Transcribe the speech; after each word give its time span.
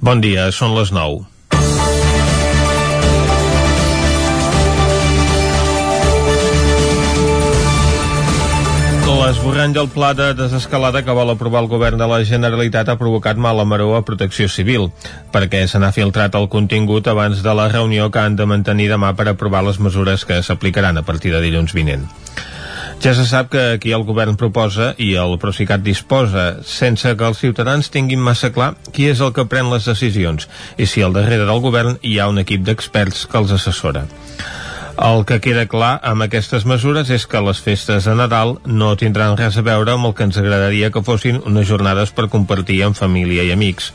Bon 0.00 0.16
dia, 0.24 0.46
són 0.48 0.72
les 0.72 0.88
9. 0.96 1.26
L'esborrany 9.30 9.74
del 9.76 9.86
pla 9.92 10.08
de 10.16 10.32
desescalada 10.34 11.04
que 11.06 11.14
vol 11.14 11.28
aprovar 11.30 11.60
el 11.62 11.68
govern 11.70 12.00
de 12.00 12.06
la 12.10 12.16
Generalitat 12.26 12.88
ha 12.88 12.96
provocat 12.98 13.38
mala 13.38 13.62
maró 13.68 13.92
a 13.94 14.00
Protecció 14.02 14.48
Civil, 14.50 14.88
perquè 15.30 15.60
se 15.70 15.78
n'ha 15.78 15.92
filtrat 15.94 16.34
el 16.34 16.48
contingut 16.50 17.06
abans 17.12 17.44
de 17.44 17.54
la 17.54 17.68
reunió 17.70 18.08
que 18.10 18.24
han 18.24 18.40
de 18.40 18.48
mantenir 18.50 18.88
demà 18.90 19.12
per 19.14 19.28
aprovar 19.28 19.62
les 19.68 19.78
mesures 19.78 20.24
que 20.24 20.40
s'aplicaran 20.42 20.98
a 20.98 21.04
partir 21.06 21.30
de 21.36 21.44
dilluns 21.44 21.76
vinent. 21.76 22.08
Ja 23.00 23.14
se 23.16 23.24
sap 23.24 23.48
que 23.48 23.60
aquí 23.78 23.94
el 23.96 24.02
govern 24.04 24.36
proposa 24.36 24.90
i 25.00 25.14
el 25.16 25.38
Procicat 25.40 25.80
disposa, 25.80 26.58
sense 26.68 27.14
que 27.16 27.28
els 27.30 27.40
ciutadans 27.40 27.88
tinguin 27.88 28.20
massa 28.20 28.50
clar 28.52 28.74
qui 28.92 29.08
és 29.08 29.22
el 29.24 29.32
que 29.32 29.46
pren 29.48 29.72
les 29.72 29.88
decisions 29.88 30.50
i 30.76 30.84
si 30.84 31.00
al 31.00 31.16
darrere 31.16 31.48
del 31.48 31.64
govern 31.64 31.96
hi 32.04 32.18
ha 32.20 32.28
un 32.28 32.44
equip 32.44 32.66
d'experts 32.66 33.24
que 33.24 33.40
els 33.40 33.56
assessora. 33.56 34.04
El 35.00 35.22
que 35.24 35.38
queda 35.40 35.62
clar 35.64 35.94
amb 36.04 36.26
aquestes 36.26 36.66
mesures 36.68 37.08
és 37.14 37.22
que 37.24 37.40
les 37.40 37.60
festes 37.64 38.04
de 38.04 38.12
Nadal 38.18 38.58
no 38.68 38.90
tindran 39.00 39.38
res 39.38 39.56
a 39.56 39.62
veure 39.64 39.94
amb 39.94 40.10
el 40.10 40.12
que 40.18 40.26
ens 40.28 40.36
agradaria 40.36 40.90
que 40.92 41.00
fossin 41.00 41.38
unes 41.48 41.70
jornades 41.70 42.12
per 42.12 42.26
compartir 42.28 42.82
amb 42.84 42.98
família 42.98 43.46
i 43.48 43.52
amics. 43.54 43.94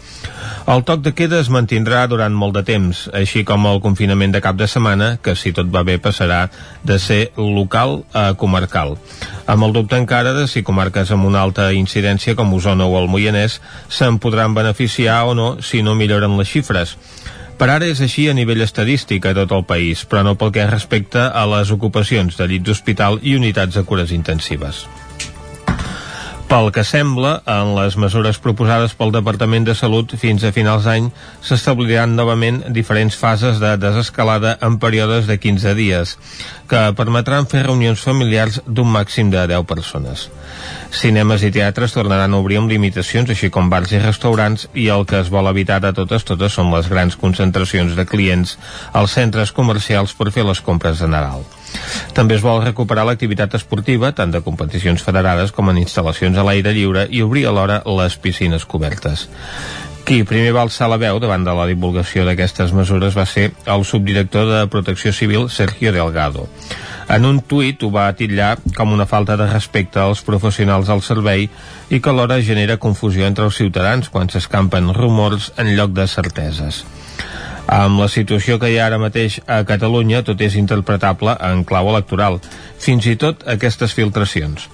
El 0.65 0.81
toc 0.87 1.03
de 1.05 1.13
queda 1.13 1.37
es 1.43 1.51
mantindrà 1.53 2.07
durant 2.09 2.33
molt 2.33 2.57
de 2.57 2.63
temps, 2.65 3.03
així 3.13 3.43
com 3.45 3.67
el 3.69 3.83
confinament 3.83 4.33
de 4.33 4.41
cap 4.41 4.57
de 4.57 4.65
setmana, 4.65 5.11
que 5.21 5.37
si 5.37 5.53
tot 5.53 5.69
va 5.69 5.85
bé 5.85 5.99
passarà 6.01 6.47
de 6.81 6.97
ser 6.97 7.21
local 7.37 7.99
a 8.09 8.31
comarcal. 8.33 8.97
Amb 9.45 9.69
el 9.69 9.77
dubte 9.77 10.01
encara 10.01 10.33
de 10.33 10.47
si 10.49 10.65
comarques 10.65 11.13
amb 11.13 11.29
una 11.29 11.45
alta 11.45 11.69
incidència 11.77 12.33
com 12.33 12.57
Osona 12.57 12.89
o 12.89 12.97
el 12.97 13.13
Moianès 13.13 13.61
se'n 13.93 14.17
podran 14.17 14.57
beneficiar 14.57 15.21
o 15.29 15.37
no 15.37 15.49
si 15.61 15.85
no 15.85 15.93
milloren 15.93 16.33
les 16.41 16.49
xifres. 16.49 16.97
Per 17.55 17.69
ara 17.71 17.87
és 17.87 18.01
així 18.03 18.25
a 18.27 18.33
nivell 18.35 18.63
estadístic 18.65 19.25
a 19.29 19.31
tot 19.37 19.53
el 19.55 19.63
país, 19.63 20.03
però 20.03 20.25
no 20.27 20.35
pel 20.35 20.51
que 20.51 20.67
respecta 20.67 21.29
a 21.31 21.45
les 21.47 21.71
ocupacions 21.71 22.35
de 22.35 22.49
llit 22.51 22.65
d'hospital 22.67 23.21
i 23.23 23.37
unitats 23.39 23.79
de 23.79 23.83
cures 23.87 24.11
intensives. 24.11 24.83
Pel 26.55 26.69
que 26.71 26.85
sembla, 26.87 27.41
en 27.51 27.73
les 27.75 27.97
mesures 27.99 28.37
proposades 28.39 28.93
pel 28.95 29.09
Departament 29.11 29.65
de 29.67 29.73
Salut 29.75 30.13
fins 30.15 30.45
a 30.47 30.53
finals 30.55 30.85
d'any 30.87 31.09
s'establiran 31.43 32.13
novament 32.15 32.61
diferents 32.77 33.17
fases 33.19 33.59
de 33.59 33.73
desescalada 33.81 34.53
en 34.63 34.77
períodes 34.79 35.27
de 35.27 35.35
15 35.35 35.73
dies, 35.75 36.13
que 36.71 36.79
permetran 36.95 37.49
fer 37.51 37.65
reunions 37.65 38.05
familiars 38.07 38.61
d'un 38.63 38.87
màxim 38.93 39.33
de 39.33 39.43
10 39.51 39.67
persones. 39.67 40.29
Cinemes 40.95 41.43
i 41.43 41.51
teatres 41.51 41.97
tornaran 41.97 42.31
a 42.31 42.39
obrir 42.39 42.61
amb 42.61 42.71
limitacions, 42.71 43.35
així 43.35 43.51
com 43.51 43.67
bars 43.67 43.91
i 43.91 43.99
restaurants, 43.99 44.69
i 44.71 44.87
el 44.95 45.03
que 45.11 45.19
es 45.19 45.33
vol 45.35 45.51
evitar 45.51 45.81
de 45.83 45.91
totes 45.99 46.23
totes 46.23 46.55
són 46.55 46.71
les 46.71 46.87
grans 46.87 47.19
concentracions 47.19 47.99
de 47.99 48.07
clients 48.07 48.55
als 48.93 49.19
centres 49.19 49.51
comercials 49.51 50.15
per 50.15 50.31
fer 50.31 50.47
les 50.47 50.63
compres 50.63 51.03
de 51.03 51.11
Nadal. 51.11 51.43
També 52.15 52.37
es 52.37 52.43
vol 52.45 52.63
recuperar 52.63 53.05
l'activitat 53.07 53.57
esportiva, 53.59 54.13
tant 54.15 54.31
de 54.31 54.43
competicions 54.45 55.03
federades 55.03 55.51
com 55.55 55.69
en 55.71 55.81
instal·lacions 55.81 56.37
a 56.37 56.45
l'aire 56.47 56.73
lliure 56.75 57.07
i 57.09 57.23
obrir 57.25 57.47
alhora 57.47 57.81
les 57.99 58.15
piscines 58.21 58.65
cobertes. 58.65 59.27
Qui 60.05 60.19
primer 60.21 60.51
va 60.53 60.61
alçar 60.61 60.85
la 60.85 60.99
veu 61.01 61.17
davant 61.17 61.41
de 61.47 61.53
la 61.57 61.63
divulgació 61.65 62.27
d'aquestes 62.27 62.75
mesures 62.77 63.15
va 63.17 63.23
ser 63.25 63.47
el 63.73 63.85
subdirector 63.89 64.45
de 64.51 64.59
Protecció 64.69 65.09
Civil, 65.09 65.47
Sergio 65.49 65.93
Delgado. 65.95 66.45
En 67.09 67.25
un 67.25 67.39
tuit 67.41 67.81
ho 67.81 67.89
va 67.93 68.11
titllar 68.17 68.51
com 68.77 68.93
una 68.93 69.07
falta 69.09 69.33
de 69.37 69.47
respecte 69.49 70.01
als 70.01 70.21
professionals 70.25 70.91
del 70.93 71.01
servei 71.05 71.47
i 71.89 71.99
que 71.99 72.13
alhora 72.13 72.37
genera 72.41 72.77
confusió 72.85 73.25
entre 73.25 73.49
els 73.49 73.57
ciutadans 73.57 74.09
quan 74.13 74.29
s'escampen 74.29 74.93
rumors 74.93 75.51
en 75.57 75.73
lloc 75.73 75.97
de 75.97 76.05
certeses. 76.09 76.83
Amb 77.67 77.97
la 77.99 78.07
situació 78.11 78.59
que 78.61 78.69
hi 78.69 78.77
ha 78.77 78.85
ara 78.85 79.01
mateix 79.01 79.39
a 79.49 79.63
Catalunya, 79.65 80.21
tot 80.23 80.41
és 80.45 80.55
interpretable 80.59 81.33
en 81.41 81.63
clau 81.65 81.89
electoral, 81.89 82.39
fins 82.77 83.07
i 83.09 83.15
tot 83.17 83.41
aquestes 83.49 83.95
filtracions. 83.97 84.69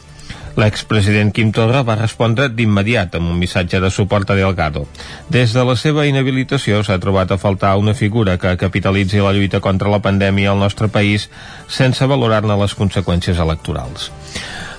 L'expresident 0.59 1.29
Quim 1.31 1.53
Torra 1.55 1.79
va 1.87 1.95
respondre 1.95 2.49
d'immediat 2.51 3.15
amb 3.15 3.31
un 3.31 3.37
missatge 3.39 3.79
de 3.79 3.89
suport 3.89 4.33
a 4.33 4.35
Delgado. 4.35 4.83
Des 5.31 5.53
de 5.55 5.63
la 5.63 5.77
seva 5.79 6.03
inhabilitació 6.09 6.81
s'ha 6.83 6.99
trobat 6.99 7.31
a 7.31 7.39
faltar 7.39 7.77
una 7.79 7.95
figura 7.95 8.35
que 8.37 8.57
capitalitzi 8.59 9.23
la 9.23 9.31
lluita 9.31 9.61
contra 9.63 9.91
la 9.93 10.01
pandèmia 10.03 10.51
al 10.51 10.59
nostre 10.59 10.91
país 10.91 11.29
sense 11.71 12.05
valorar-ne 12.05 12.59
les 12.59 12.75
conseqüències 12.75 13.39
electorals. 13.39 14.11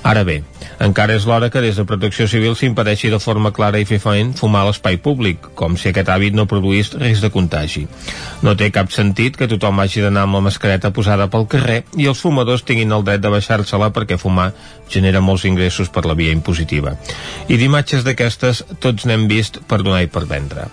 Ara 0.03 0.25
bé, 0.27 0.41
encara 0.83 1.15
és 1.15 1.25
l'hora 1.31 1.47
que 1.55 1.61
des 1.63 1.77
de 1.79 1.85
Protecció 1.87 2.27
Civil 2.27 2.57
s'impedeixi 2.59 3.07
de 3.13 3.21
forma 3.23 3.53
clara 3.55 3.79
i 3.79 3.87
fefaent 3.87 4.33
fumar 4.35 4.65
a 4.65 4.67
l'espai 4.69 4.97
públic, 4.99 5.45
com 5.55 5.77
si 5.79 5.93
aquest 5.93 6.11
hàbit 6.11 6.35
no 6.35 6.49
produís 6.51 6.91
risc 6.99 7.23
de 7.23 7.31
contagi. 7.31 7.85
No 8.43 8.57
té 8.59 8.73
cap 8.75 8.91
sentit 8.91 9.39
que 9.39 9.47
tothom 9.47 9.79
hagi 9.79 10.03
d'anar 10.03 10.25
amb 10.27 10.41
la 10.41 10.43
mascareta 10.49 10.91
posada 10.91 11.29
pel 11.31 11.47
carrer 11.47 11.85
i 11.95 12.09
els 12.11 12.19
fumadors 12.19 12.67
tinguin 12.67 12.91
el 12.91 13.07
dret 13.07 13.23
de 13.23 13.31
baixar-se-la 13.31 13.93
perquè 13.95 14.19
fumar 14.19 14.51
genera 14.91 15.23
molts 15.23 15.47
ingressos 15.47 15.89
per 15.89 16.03
la 16.05 16.19
via 16.19 16.35
impositiva. 16.35 16.97
I 17.47 17.61
d'imatges 17.61 18.03
d'aquestes 18.03 18.65
tots 18.83 19.07
n'hem 19.07 19.29
vist 19.31 19.63
per 19.71 19.85
donar 19.85 20.03
i 20.03 20.11
per 20.11 20.27
vendre. 20.27 20.67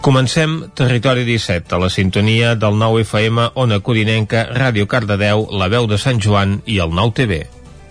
Comencem 0.00 0.70
Territori 0.72 1.26
17, 1.28 1.74
a 1.74 1.82
la 1.82 1.90
sintonia 1.90 2.54
del 2.54 2.78
9 2.78 3.04
FM, 3.04 3.50
Ona 3.54 3.80
Codinenca, 3.80 4.46
Ràdio 4.54 4.88
Cardedeu, 4.88 5.44
La 5.50 5.68
Veu 5.68 5.90
de 5.90 6.00
Sant 6.00 6.22
Joan 6.22 6.60
i 6.64 6.80
el 6.80 6.94
9 6.94 7.16
TV. 7.20 7.42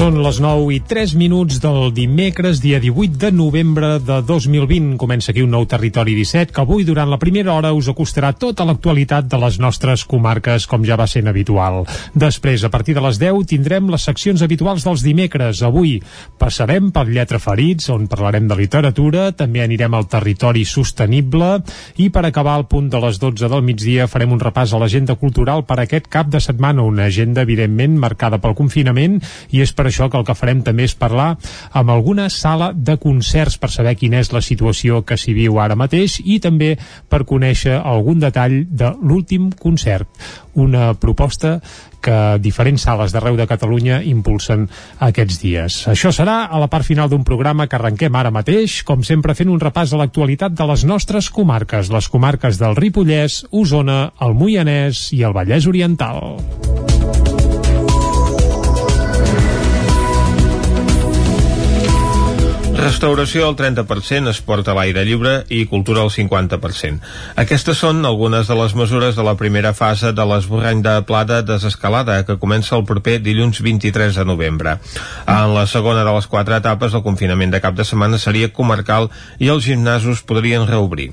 Són 0.00 0.14
les 0.24 0.38
9 0.40 0.70
i 0.72 0.78
3 0.88 1.12
minuts 1.20 1.58
del 1.60 1.90
dimecres, 1.92 2.62
dia 2.64 2.78
18 2.80 3.18
de 3.20 3.28
novembre 3.36 3.98
de 4.00 4.22
2020. 4.24 4.94
Comença 4.96 5.28
aquí 5.28 5.42
un 5.44 5.50
nou 5.52 5.66
Territori 5.68 6.14
17 6.16 6.54
que 6.56 6.62
avui, 6.62 6.86
durant 6.88 7.10
la 7.12 7.18
primera 7.20 7.52
hora, 7.52 7.74
us 7.76 7.90
acostarà 7.92 8.30
tota 8.32 8.64
l'actualitat 8.64 9.28
de 9.28 9.36
les 9.42 9.58
nostres 9.60 10.06
comarques, 10.08 10.64
com 10.64 10.86
ja 10.88 10.96
va 10.96 11.04
sent 11.04 11.28
habitual. 11.28 11.82
Després, 12.16 12.64
a 12.64 12.70
partir 12.72 12.94
de 12.96 13.02
les 13.04 13.18
10, 13.20 13.42
tindrem 13.50 13.90
les 13.92 14.06
seccions 14.08 14.40
habituals 14.40 14.86
dels 14.88 15.04
dimecres. 15.04 15.60
Avui 15.68 15.98
passarem 16.40 16.88
pel 16.96 17.12
Lletra 17.12 17.36
Ferits, 17.36 17.90
on 17.92 18.08
parlarem 18.08 18.48
de 18.48 18.56
literatura, 18.56 19.26
també 19.36 19.60
anirem 19.66 19.98
al 19.98 20.08
Territori 20.08 20.64
Sostenible 20.64 21.50
i 22.00 22.08
per 22.08 22.24
acabar 22.24 22.56
al 22.56 22.64
punt 22.72 22.88
de 22.88 23.04
les 23.04 23.20
12 23.20 23.52
del 23.52 23.68
migdia 23.68 24.08
farem 24.08 24.32
un 24.32 24.40
repàs 24.40 24.72
a 24.72 24.80
l'agenda 24.80 25.20
cultural 25.20 25.66
per 25.68 25.82
aquest 25.84 26.08
cap 26.08 26.32
de 26.32 26.40
setmana, 26.40 26.88
una 26.88 27.12
agenda, 27.12 27.44
evidentment, 27.44 28.00
marcada 28.00 28.40
pel 28.40 28.56
confinament 28.56 29.20
i 29.52 29.60
és 29.60 29.76
per 29.76 29.89
això 29.90 30.08
que 30.10 30.18
el 30.20 30.26
que 30.26 30.38
farem 30.38 30.62
també 30.66 30.86
és 30.88 30.96
parlar 30.98 31.34
amb 31.76 31.92
alguna 31.92 32.28
sala 32.30 32.72
de 32.74 32.96
concerts 33.02 33.58
per 33.60 33.70
saber 33.70 33.96
quina 34.00 34.22
és 34.22 34.32
la 34.32 34.42
situació 34.44 35.04
que 35.04 35.18
s'hi 35.20 35.34
viu 35.36 35.60
ara 35.60 35.78
mateix 35.78 36.20
i 36.24 36.40
també 36.40 36.76
per 37.10 37.26
conèixer 37.28 37.76
algun 37.78 38.22
detall 38.22 38.62
de 38.70 38.94
l'últim 39.02 39.50
concert. 39.52 40.08
Una 40.54 40.94
proposta 40.98 41.58
que 42.00 42.38
diferents 42.40 42.82
sales 42.82 43.12
d'arreu 43.12 43.36
de 43.36 43.46
Catalunya 43.46 44.00
impulsen 44.08 44.66
aquests 45.04 45.40
dies. 45.42 45.80
Això 45.92 46.12
serà 46.16 46.46
a 46.48 46.60
la 46.60 46.70
part 46.72 46.88
final 46.88 47.10
d'un 47.12 47.24
programa 47.28 47.68
que 47.68 47.76
arrenquem 47.78 48.16
ara 48.16 48.32
mateix, 48.34 48.80
com 48.88 49.04
sempre 49.06 49.36
fent 49.38 49.52
un 49.52 49.60
repàs 49.60 49.92
a 49.92 50.00
l'actualitat 50.00 50.56
de 50.56 50.68
les 50.72 50.86
nostres 50.88 51.30
comarques, 51.30 51.92
les 51.92 52.08
comarques 52.08 52.58
del 52.60 52.78
Ripollès, 52.78 53.44
Osona, 53.50 54.06
el 54.20 54.34
Moianès 54.34 55.10
i 55.16 55.22
el 55.28 55.36
Vallès 55.36 55.68
Oriental. 55.70 56.40
Restauració 62.80 63.44
al 63.44 63.58
30%, 63.58 64.30
esport 64.30 64.68
a 64.70 64.72
l'aire 64.72 65.02
lliure 65.04 65.42
i 65.52 65.66
cultura 65.68 66.00
al 66.00 66.08
50%. 66.08 67.02
Aquestes 67.42 67.76
són 67.76 67.98
algunes 68.08 68.48
de 68.48 68.54
les 68.56 68.72
mesures 68.72 69.18
de 69.18 69.24
la 69.26 69.34
primera 69.36 69.74
fase 69.76 70.14
de 70.16 70.24
l'esborrany 70.24 70.80
de 70.80 70.94
pla 71.04 71.26
de 71.28 71.42
desescalada 71.44 72.22
que 72.24 72.38
comença 72.40 72.78
el 72.78 72.86
proper 72.88 73.18
dilluns 73.20 73.60
23 73.60 74.16
de 74.16 74.24
novembre. 74.24 74.78
En 75.28 75.52
la 75.52 75.66
segona 75.68 76.06
de 76.08 76.14
les 76.14 76.26
quatre 76.26 76.56
etapes, 76.56 76.96
el 76.96 77.04
confinament 77.04 77.52
de 77.52 77.60
cap 77.60 77.76
de 77.76 77.84
setmana 77.84 78.16
seria 78.16 78.48
comarcal 78.48 79.10
i 79.36 79.52
els 79.52 79.68
gimnasos 79.68 80.24
podrien 80.24 80.64
reobrir. 80.64 81.10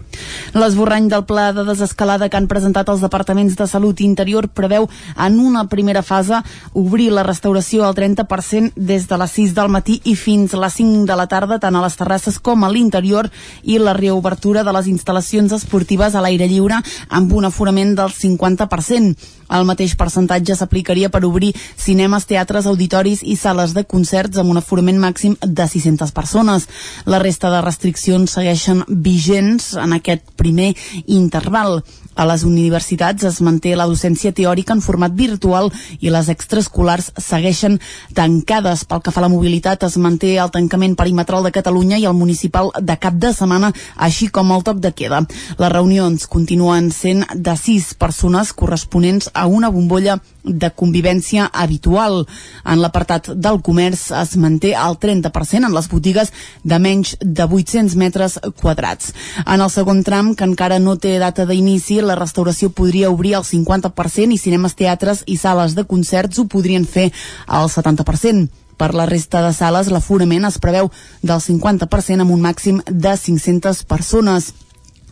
L'esborrany 0.55 1.11
del 1.11 1.27
pla 1.27 1.49
de 1.51 1.67
desescalada 1.67 2.31
que 2.31 2.39
han 2.39 2.47
presentat 2.47 2.87
els 2.87 3.03
departaments 3.03 3.59
de 3.59 3.67
Salut 3.67 3.99
i 3.99 4.07
Interior 4.07 4.47
preveu 4.47 4.87
en 5.17 5.43
una 5.43 5.65
primera 5.67 5.99
fase 5.99 6.39
obrir 6.71 7.11
la 7.11 7.27
restauració 7.27 7.83
al 7.83 7.99
30% 7.99 8.71
des 8.79 9.11
de 9.11 9.19
les 9.19 9.37
6 9.43 9.59
del 9.59 9.75
matí 9.75 9.99
i 10.05 10.15
fins 10.15 10.55
a 10.55 10.63
les 10.63 10.79
5 10.79 11.03
de 11.11 11.19
la 11.19 11.27
tarda 11.27 11.56
tant 11.59 11.75
a 11.75 11.81
les 11.83 11.97
terrasses 11.97 12.39
com 12.39 12.63
a 12.63 12.71
l'interior 12.71 13.29
i 13.63 13.77
la 13.79 13.95
reobertura 13.97 14.63
de 14.63 14.73
les 14.75 14.87
instal·lacions 14.91 15.53
esportives 15.55 16.15
a 16.15 16.21
l'aire 16.21 16.47
lliure 16.47 16.79
amb 17.09 17.33
un 17.33 17.49
aforament 17.49 17.95
del 17.97 18.13
50%. 18.13 19.15
El 19.47 19.63
mateix 19.67 19.93
percentatge 19.95 20.57
s'aplicaria 20.59 21.09
per 21.09 21.23
obrir 21.25 21.53
cinemes, 21.79 22.27
teatres, 22.27 22.67
auditoris 22.67 23.23
i 23.23 23.37
sales 23.39 23.73
de 23.77 23.85
concerts 23.87 24.41
amb 24.41 24.51
un 24.51 24.59
aforament 24.59 24.99
màxim 24.99 25.37
de 25.41 25.67
600 25.67 26.11
persones. 26.11 26.67
La 27.05 27.21
resta 27.23 27.51
de 27.53 27.61
restriccions 27.63 28.35
segueixen 28.35 28.83
vigents 28.87 29.73
en 29.79 29.95
aquest 29.95 30.25
primer 30.35 30.73
interval. 31.05 31.81
A 32.17 32.25
les 32.25 32.41
universitats 32.43 33.27
es 33.29 33.37
manté 33.45 33.75
la 33.77 33.85
docència 33.85 34.33
teòrica 34.33 34.73
en 34.73 34.81
format 34.81 35.13
virtual 35.13 35.69
i 36.01 36.09
les 36.09 36.31
extraescolars 36.33 37.11
segueixen 37.21 37.77
tancades. 38.17 38.83
Pel 38.89 39.03
que 39.05 39.13
fa 39.13 39.21
a 39.21 39.27
la 39.27 39.31
mobilitat, 39.31 39.85
es 39.85 39.99
manté 40.01 40.33
el 40.41 40.49
tancament 40.53 40.95
perimetral 40.97 41.45
de 41.45 41.53
Catalunya 41.53 41.99
i 42.01 42.07
el 42.09 42.17
municipal 42.17 42.71
de 42.81 42.97
cap 42.97 43.19
de 43.21 43.33
setmana, 43.37 43.69
així 43.95 44.31
com 44.33 44.49
el 44.55 44.65
toc 44.65 44.81
de 44.81 44.91
queda. 44.97 45.21
Les 45.61 45.73
reunions 45.73 46.25
continuen 46.25 46.89
sent 46.91 47.23
de 47.35 47.53
sis 47.57 47.93
persones 47.93 48.53
corresponents 48.53 49.29
a 49.33 49.45
una 49.45 49.69
bombolla 49.69 50.17
de 50.47 50.71
convivència 50.71 51.49
habitual. 51.53 52.23
En 52.65 52.81
l'apartat 52.81 53.29
del 53.35 53.61
comerç 53.61 54.07
es 54.15 54.35
manté 54.39 54.73
el 54.73 54.97
30% 54.97 55.67
en 55.67 55.75
les 55.75 55.89
botigues 55.91 56.31
de 56.63 56.79
menys 56.79 57.15
de 57.21 57.45
800 57.45 57.95
metres 57.99 58.39
quadrats. 58.61 59.13
En 59.45 59.61
el 59.61 59.69
segon 59.69 60.03
tram, 60.07 60.33
que 60.35 60.47
encara 60.47 60.79
no 60.79 60.97
té 60.97 61.17
data 61.19 61.45
d'inici, 61.45 61.99
la 62.07 62.15
restauració 62.17 62.71
podria 62.71 63.11
obrir 63.11 63.35
el 63.37 63.45
50% 63.45 64.33
i 64.33 64.39
cinemes, 64.41 64.75
teatres 64.79 65.23
i 65.27 65.37
sales 65.37 65.75
de 65.75 65.85
concerts 65.85 66.39
ho 66.39 66.47
podrien 66.47 66.87
fer 66.87 67.11
al 67.45 67.69
70%. 67.69 68.47
Per 68.77 68.93
la 68.93 69.07
resta 69.09 69.41
de 69.41 69.53
sales, 69.57 69.89
l'aforament 69.89 70.45
es 70.45 70.59
preveu 70.61 70.91
del 71.25 71.41
50% 71.41 72.23
amb 72.23 72.33
un 72.35 72.43
màxim 72.43 72.81
de 72.85 73.15
500 73.17 73.83
persones. 73.89 74.53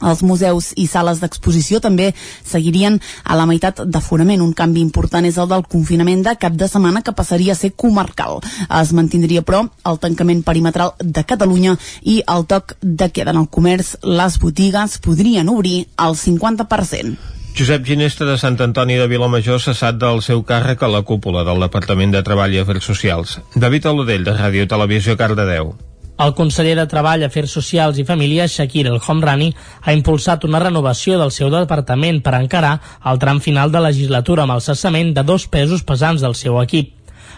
Els 0.03 0.23
museus 0.27 0.73
i 0.75 0.87
sales 0.91 1.21
d'exposició 1.21 1.79
també 1.79 2.09
seguirien 2.43 2.99
a 3.23 3.37
la 3.39 3.45
meitat 3.47 3.79
d'aforament. 3.87 4.41
Un 4.43 4.53
canvi 4.53 4.81
important 4.83 5.25
és 5.25 5.37
el 5.39 5.47
del 5.51 5.63
confinament 5.71 6.23
de 6.25 6.35
cap 6.39 6.57
de 6.57 6.67
setmana 6.67 7.01
que 7.01 7.15
passaria 7.15 7.53
a 7.53 7.59
ser 7.59 7.71
comarcal. 7.71 8.41
Es 8.81 8.91
mantindria, 8.93 9.41
però, 9.41 9.63
el 9.85 10.01
tancament 10.03 10.43
perimetral 10.43 10.93
de 10.99 11.23
Catalunya 11.23 11.77
i 12.03 12.21
el 12.27 12.45
toc 12.45 12.75
de 12.81 13.09
queda 13.11 13.31
en 13.31 13.43
el 13.45 13.47
comerç. 13.49 13.95
Les 14.03 14.39
botigues 14.39 14.99
podrien 14.99 15.49
obrir 15.49 15.87
al 15.95 16.19
50%. 16.19 17.15
Josep 17.55 17.85
Ginesta 17.87 18.25
de 18.27 18.35
Sant 18.35 18.59
Antoni 18.59 18.97
de 18.99 19.07
Vilamajor 19.07 19.61
cessat 19.63 19.95
del 19.95 20.19
seu 20.25 20.43
càrrec 20.43 20.83
a 20.83 20.91
la 20.91 21.05
cúpula 21.07 21.45
del 21.47 21.63
Departament 21.63 22.11
de 22.11 22.23
Treball 22.27 22.51
i 22.51 22.59
Afers 22.59 22.91
Socials. 22.91 23.39
David 23.55 23.87
Aludell, 23.87 24.27
de 24.27 24.35
Ràdio 24.35 24.67
Televisió 24.67 25.15
Cardedeu. 25.15 25.71
El 26.15 26.31
conseller 26.33 26.77
de 26.79 26.85
Treball, 26.87 27.25
Afers 27.27 27.51
Socials 27.57 27.97
i 27.99 28.05
Famílies, 28.07 28.53
Shakir 28.55 28.85
El 28.87 29.01
Homrani, 29.03 29.49
ha 29.83 29.95
impulsat 29.97 30.47
una 30.47 30.61
renovació 30.63 31.19
del 31.19 31.33
seu 31.35 31.51
departament 31.51 32.21
per 32.23 32.37
encarar 32.39 32.77
el 33.11 33.19
tram 33.19 33.43
final 33.43 33.73
de 33.73 33.83
legislatura 33.83 34.47
amb 34.47 34.55
el 34.55 34.63
cessament 34.63 35.11
de 35.17 35.27
dos 35.27 35.49
pesos 35.51 35.83
pesants 35.83 36.23
del 36.23 36.39
seu 36.39 36.61
equip. 36.63 36.94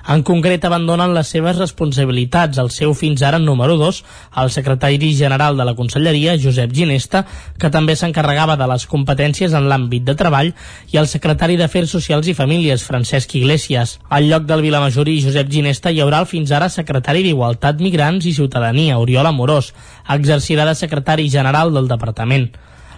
En 0.07 0.21
concret, 0.23 0.63
abandonen 0.63 1.11
les 1.11 1.27
seves 1.33 1.57
responsabilitats 1.59 2.61
el 2.61 2.69
seu 2.71 2.93
fins 2.95 3.19
ara 3.27 3.41
número 3.43 3.73
2, 3.75 3.97
el 4.39 4.51
secretari 4.55 5.09
general 5.17 5.57
de 5.59 5.65
la 5.67 5.73
Conselleria, 5.75 6.37
Josep 6.39 6.71
Ginesta, 6.71 7.25
que 7.59 7.67
també 7.73 7.97
s'encarregava 7.99 8.55
de 8.55 8.69
les 8.71 8.85
competències 8.87 9.51
en 9.51 9.67
l'àmbit 9.67 10.05
de 10.07 10.15
treball, 10.15 10.53
i 10.95 11.01
el 11.01 11.09
secretari 11.11 11.57
d'Afers 11.59 11.91
Socials 11.97 12.29
i 12.31 12.37
Famílies, 12.37 12.85
Francesc 12.87 13.35
Iglesias. 13.35 13.97
Al 14.07 14.29
lloc 14.31 14.47
del 14.47 14.63
Vilamajorí 14.63 15.17
Josep 15.25 15.51
Ginesta 15.51 15.91
hi 15.91 15.99
haurà 15.99 16.23
el 16.23 16.31
fins 16.31 16.55
ara 16.55 16.71
secretari 16.71 17.25
d'Igualtat, 17.27 17.83
Migrants 17.83 18.31
i 18.31 18.33
Ciutadania, 18.39 19.01
Oriol 19.03 19.27
Amorós, 19.27 19.73
exercirà 20.07 20.63
de 20.71 20.79
secretari 20.79 21.27
general 21.27 21.75
del 21.75 21.91
departament. 21.91 22.47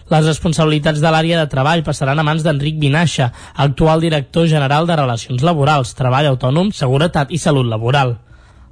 Les 0.10 0.26
responsabilitats 0.26 1.04
de 1.04 1.10
l'àrea 1.14 1.38
de 1.38 1.50
treball 1.52 1.84
passaran 1.86 2.18
a 2.18 2.26
mans 2.26 2.42
d'Enric 2.46 2.80
Vinaixa, 2.82 3.30
actual 3.54 4.02
director 4.02 4.48
general 4.50 4.90
de 4.90 4.98
Relacions 4.98 5.46
Laborals, 5.46 5.94
Treball 6.00 6.32
Autònom, 6.32 6.74
Seguretat 6.74 7.30
i 7.30 7.38
Salut 7.38 7.70
Laboral. 7.70 8.16